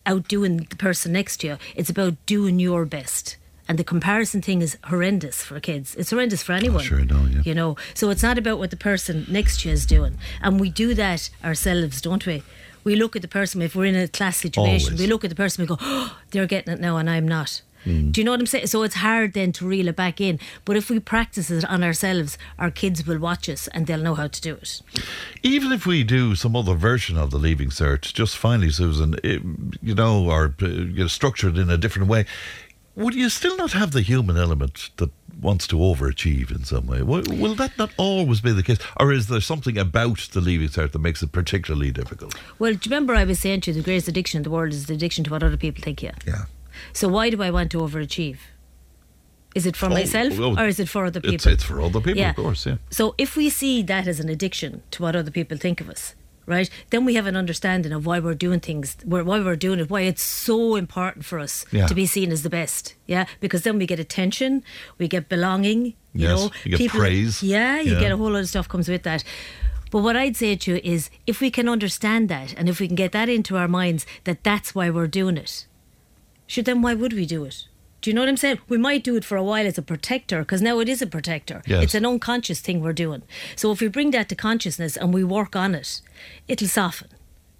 outdoing 0.07 0.57
the 0.57 0.77
person 0.77 1.12
next 1.12 1.36
to 1.39 1.47
you. 1.47 1.59
It's 1.77 1.91
about 1.91 2.15
doing 2.27 2.59
your 2.59 2.85
best. 2.85 3.36
And 3.69 3.79
the 3.79 3.85
comparison 3.85 4.41
thing 4.41 4.63
is 4.63 4.79
horrendous 4.85 5.43
for 5.43 5.61
kids. 5.61 5.95
It's 5.97 6.11
horrendous 6.11 6.43
for 6.43 6.53
anyone. 6.53 6.83
sure, 6.83 7.01
I 7.01 7.05
know, 7.05 7.27
yeah. 7.27 7.43
You 7.45 7.55
know, 7.55 7.77
so 7.93 8.09
it's 8.09 8.23
not 8.23 8.39
about 8.39 8.59
what 8.59 8.71
the 8.71 8.77
person 8.79 9.27
next 9.29 9.61
to 9.61 9.69
you 9.69 9.75
is 9.75 9.85
doing. 9.85 10.17
And 10.41 10.59
we 10.59 10.71
do 10.71 10.95
that 10.95 11.29
ourselves, 11.45 12.01
don't 12.01 12.25
we? 12.25 12.43
We 12.85 12.97
look 12.97 13.15
at 13.15 13.23
the 13.23 13.29
person, 13.29 13.61
if 13.61 13.77
we're 13.77 13.85
in 13.85 13.97
a 13.97 14.09
class 14.09 14.39
situation, 14.39 14.95
Always. 14.95 15.01
we 15.01 15.07
look 15.07 15.23
at 15.23 15.29
the 15.29 15.37
person, 15.37 15.63
we 15.63 15.67
go, 15.67 15.77
oh, 15.81 16.19
they're 16.31 16.47
getting 16.47 16.73
it 16.73 16.81
now 16.81 16.97
and 16.97 17.11
I'm 17.11 17.29
not. 17.29 17.61
Hmm. 17.85 18.11
Do 18.11 18.21
you 18.21 18.25
know 18.25 18.33
what 18.33 18.41
I'm 18.41 18.47
saying? 18.47 18.67
So 18.67 18.83
it's 18.83 18.97
hard 18.97 19.35
then 19.35 19.53
to 19.53 19.67
reel 19.67 19.89
it 19.89 19.97
back 19.97 20.21
in. 20.21 20.41
But 20.65 20.77
if 20.77 20.91
we 20.91 20.99
practice 20.99 21.51
it 21.51 21.65
on 21.67 21.85
ourselves, 21.85 22.37
our 22.59 22.71
kids 22.71 23.07
will 23.07 23.19
watch 23.19 23.49
us 23.49 23.69
and 23.69 23.87
they'll 23.87 24.01
know 24.01 24.15
how 24.15 24.27
to 24.27 24.41
do 24.41 24.55
it. 24.55 24.83
Even 25.43 25.71
if 25.73 25.87
we 25.87 26.03
do 26.03 26.35
some 26.35 26.57
other 26.57 26.75
version 26.75 27.17
of 27.17 27.31
the 27.31 27.39
leaving 27.39 27.69
cert, 27.71 28.13
just 28.13 28.37
finally, 28.37 28.71
Susan, 28.71 29.15
it, 29.23 29.43
you 29.81 29.95
know, 29.95 30.29
or 30.29 30.55
uh, 30.61 30.67
you 30.67 31.03
know, 31.03 31.07
structured 31.07 31.57
in 31.57 31.71
a 31.71 31.77
different 31.77 32.09
way, 32.09 32.27
would 32.99 33.15
you 33.15 33.28
still 33.28 33.57
not 33.57 33.73
have 33.73 33.93
the 33.93 34.02
human 34.02 34.36
element 34.36 34.91
that 34.97 35.10
wants 35.41 35.67
to 35.68 35.77
overachieve 35.77 36.51
in 36.51 36.65
some 36.65 36.86
way? 36.86 37.01
Will, 37.02 37.23
will 37.28 37.55
that 37.55 37.78
not 37.78 37.91
always 37.97 38.41
be 38.41 38.51
the 38.52 38.62
case? 38.62 38.78
Or 38.99 39.12
is 39.12 39.28
there 39.28 39.41
something 39.41 39.78
about 39.78 40.18
the 40.33 40.41
leaving 40.41 40.68
cert 40.68 40.91
that 40.93 40.99
makes 40.99 41.23
it 41.23 41.31
particularly 41.31 41.93
difficult? 41.93 42.35
Well, 42.59 42.73
do 42.73 42.78
you 42.83 42.91
remember 42.91 43.15
I 43.15 43.25
was 43.25 43.39
saying 43.39 43.60
to 43.62 43.70
you 43.70 43.75
the 43.77 43.83
greatest 43.85 44.09
addiction 44.09 44.39
in 44.39 44.43
the 44.43 44.51
world 44.51 44.73
is 44.73 44.86
the 44.86 44.94
addiction 44.94 45.23
to 45.25 45.31
what 45.31 45.43
other 45.44 45.57
people 45.57 45.83
think 45.83 46.02
you? 46.02 46.10
Yeah. 46.27 46.47
So 46.93 47.07
why 47.09 47.31
do 47.31 47.41
I 47.43 47.51
want 47.51 47.70
to 47.73 47.78
overachieve? 47.78 48.39
Is 49.55 49.65
it 49.65 49.77
for 49.77 49.86
Oh, 49.86 49.91
myself 49.91 50.39
well, 50.39 50.59
or 50.59 50.67
is 50.67 50.78
it 50.81 50.89
for 50.89 51.07
other 51.07 51.20
people? 51.20 51.35
It's, 51.35 51.47
it's 51.47 51.65
for 51.65 51.81
other 51.81 52.01
people, 52.01 52.23
of 52.25 52.36
course, 52.36 52.67
yeah. 52.67 52.77
So 52.91 53.15
if 53.17 53.36
we 53.36 53.49
see 53.49 53.83
that 53.83 54.07
as 54.07 54.20
an 54.20 54.28
addiction 54.28 54.83
to 54.91 55.02
what 55.02 55.17
other 55.17 55.31
people 55.31 55.57
think 55.57 55.81
of 55.81 55.89
us, 55.89 56.15
right, 56.49 56.68
then 56.91 57.05
we 57.05 57.15
have 57.15 57.27
an 57.27 57.36
understanding 57.36 57.93
of 57.93 58.07
why 58.07 58.18
we're 58.18 58.35
doing 58.35 58.60
things, 58.60 58.97
why 59.05 59.23
why 59.23 59.39
we're 59.41 59.55
doing 59.57 59.78
it, 59.81 59.91
why 59.91 60.01
it's 60.01 60.23
so 60.23 60.75
important 60.77 61.25
for 61.25 61.39
us 61.39 61.65
Yeah. 61.70 61.86
to 61.86 61.94
be 61.94 62.07
seen 62.07 62.33
as 62.33 62.43
the 62.43 62.51
best. 62.51 62.94
Yeah, 63.07 63.27
because 63.41 63.62
then 63.62 63.78
we 63.78 63.86
get 63.86 64.01
attention, 64.01 64.62
we 64.99 65.07
get 65.09 65.28
belonging. 65.28 65.94
You 66.15 66.28
Yes, 66.28 66.31
know, 66.39 66.51
you 66.65 66.78
get 66.78 66.91
praise. 66.91 67.43
Yeah, 67.43 67.81
you 67.81 67.93
Yeah. 67.93 68.01
get 68.01 68.12
a 68.12 68.17
whole 68.17 68.33
lot 68.33 68.41
of 68.41 68.49
stuff 68.49 68.68
comes 68.68 68.89
with 68.89 69.02
that. 69.05 69.23
But 69.91 70.02
what 70.02 70.17
I'd 70.17 70.36
say 70.36 70.57
to 70.57 70.73
you 70.73 70.81
is, 70.83 71.10
if 71.27 71.41
we 71.41 71.51
can 71.51 71.68
understand 71.68 72.28
that, 72.28 72.55
and 72.59 72.68
if 72.68 72.81
we 72.81 72.86
can 72.89 72.97
get 72.97 73.12
that 73.12 73.28
into 73.28 73.57
our 73.57 73.68
minds, 73.68 74.05
that 74.25 74.43
that's 74.43 74.75
why 74.75 74.91
we're 74.91 75.07
doing 75.20 75.36
it, 75.36 75.67
Should 76.47 76.65
then 76.65 76.81
why 76.83 76.94
would 76.94 77.12
we 77.12 77.27
do 77.27 77.44
it? 77.44 77.68
Do 78.01 78.10
you 78.10 78.15
know 78.15 78.23
what 78.23 78.28
I'm 78.28 78.36
saying? 78.36 78.59
We 78.68 78.78
might 78.78 79.02
do 79.02 79.17
it 79.17 79.25
for 79.25 79.36
a 79.36 79.43
while 79.43 79.67
as 79.67 79.77
a 79.77 79.83
protector, 79.83 80.41
because 80.41 80.62
now 80.62 80.78
it 80.78 80.89
is 80.89 81.02
a 81.02 81.07
protector. 81.07 81.62
Yes. 81.67 81.83
It's 81.83 81.94
an 81.94 82.07
unconscious 82.07 82.60
thing 82.60 82.81
we're 82.81 82.93
doing. 82.93 83.23
So 83.57 83.73
if 83.73 83.81
we 83.81 83.89
bring 83.89 84.12
that 84.12 84.28
to 84.28 84.35
consciousness 84.35 84.97
and 84.97 85.12
we 85.12 85.25
work 85.25 85.57
on 85.57 85.75
it, 85.75 86.01
it'll 86.47 86.68
soften. 86.68 87.09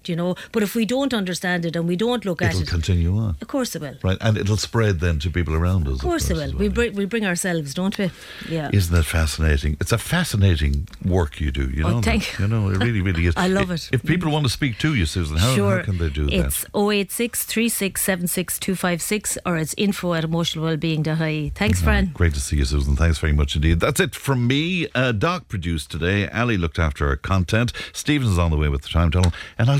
Do 0.03 0.11
you 0.11 0.15
know? 0.15 0.35
But 0.51 0.63
if 0.63 0.75
we 0.75 0.85
don't 0.85 1.13
understand 1.13 1.65
it 1.65 1.75
and 1.75 1.87
we 1.87 1.95
don't 1.95 2.23
look 2.25 2.41
at 2.41 2.53
it, 2.55 2.61
it'll 2.61 2.71
continue 2.71 3.17
on. 3.17 3.35
of 3.41 3.47
course 3.47 3.75
it 3.75 3.81
will. 3.81 3.95
Right, 4.03 4.17
and 4.21 4.37
it'll 4.37 4.57
spread 4.57 4.99
then 5.01 5.19
to 5.19 5.29
people 5.29 5.53
around 5.53 5.87
us. 5.87 5.95
Of 5.95 6.01
course 6.01 6.29
it 6.29 6.37
will. 6.37 6.53
We 6.57 6.69
bring, 6.69 6.95
we 6.95 7.05
bring 7.05 7.25
ourselves, 7.25 7.73
don't 7.73 7.97
we? 7.97 8.09
Yeah. 8.47 8.69
Isn't 8.73 8.95
that 8.95 9.03
fascinating? 9.03 9.75
It's 9.81 9.91
a 9.91 9.97
fascinating 9.97 10.87
work 11.05 11.39
you 11.41 11.51
do. 11.51 11.69
You 11.69 11.85
Oh, 11.85 11.89
know, 11.89 12.01
thank 12.01 12.31
that? 12.31 12.39
you 12.39 12.47
know, 12.47 12.69
it 12.69 12.77
really, 12.77 13.01
really 13.01 13.25
is. 13.25 13.33
I 13.37 13.47
love 13.47 13.71
it. 13.71 13.89
If 13.91 14.03
people 14.03 14.31
want 14.31 14.45
to 14.45 14.49
speak 14.51 14.77
to 14.79 14.95
you, 14.95 15.05
Susan, 15.05 15.37
how, 15.37 15.53
sure. 15.55 15.77
how 15.79 15.83
can 15.83 15.97
they 15.97 16.09
do 16.09 16.27
it's 16.31 16.61
that? 16.63 16.77
086 16.79 17.45
3676256 17.45 19.37
or 19.45 19.57
it's 19.57 19.73
info 19.77 20.13
at 20.13 20.23
emotionalwellbeing.ie. 20.23 21.49
Thanks, 21.55 21.81
Fran. 21.81 22.11
Great 22.13 22.33
to 22.35 22.39
see 22.39 22.57
you, 22.57 22.65
Susan. 22.65 22.95
Thanks 22.95 23.17
very 23.17 23.33
much 23.33 23.55
indeed. 23.55 23.79
That's 23.79 23.99
it 23.99 24.15
from 24.15 24.47
me. 24.47 24.87
Uh, 24.95 25.11
Doc 25.11 25.47
produced 25.47 25.91
today. 25.91 26.27
Ali 26.29 26.57
looked 26.57 26.79
after 26.79 27.07
our 27.07 27.15
content. 27.15 27.73
Stephen's 27.93 28.37
on 28.37 28.51
the 28.51 28.57
way 28.57 28.69
with 28.69 28.81
the 28.83 28.89
time 28.89 29.11
tunnel, 29.11 29.33
and 29.57 29.69
I'll 29.69 29.79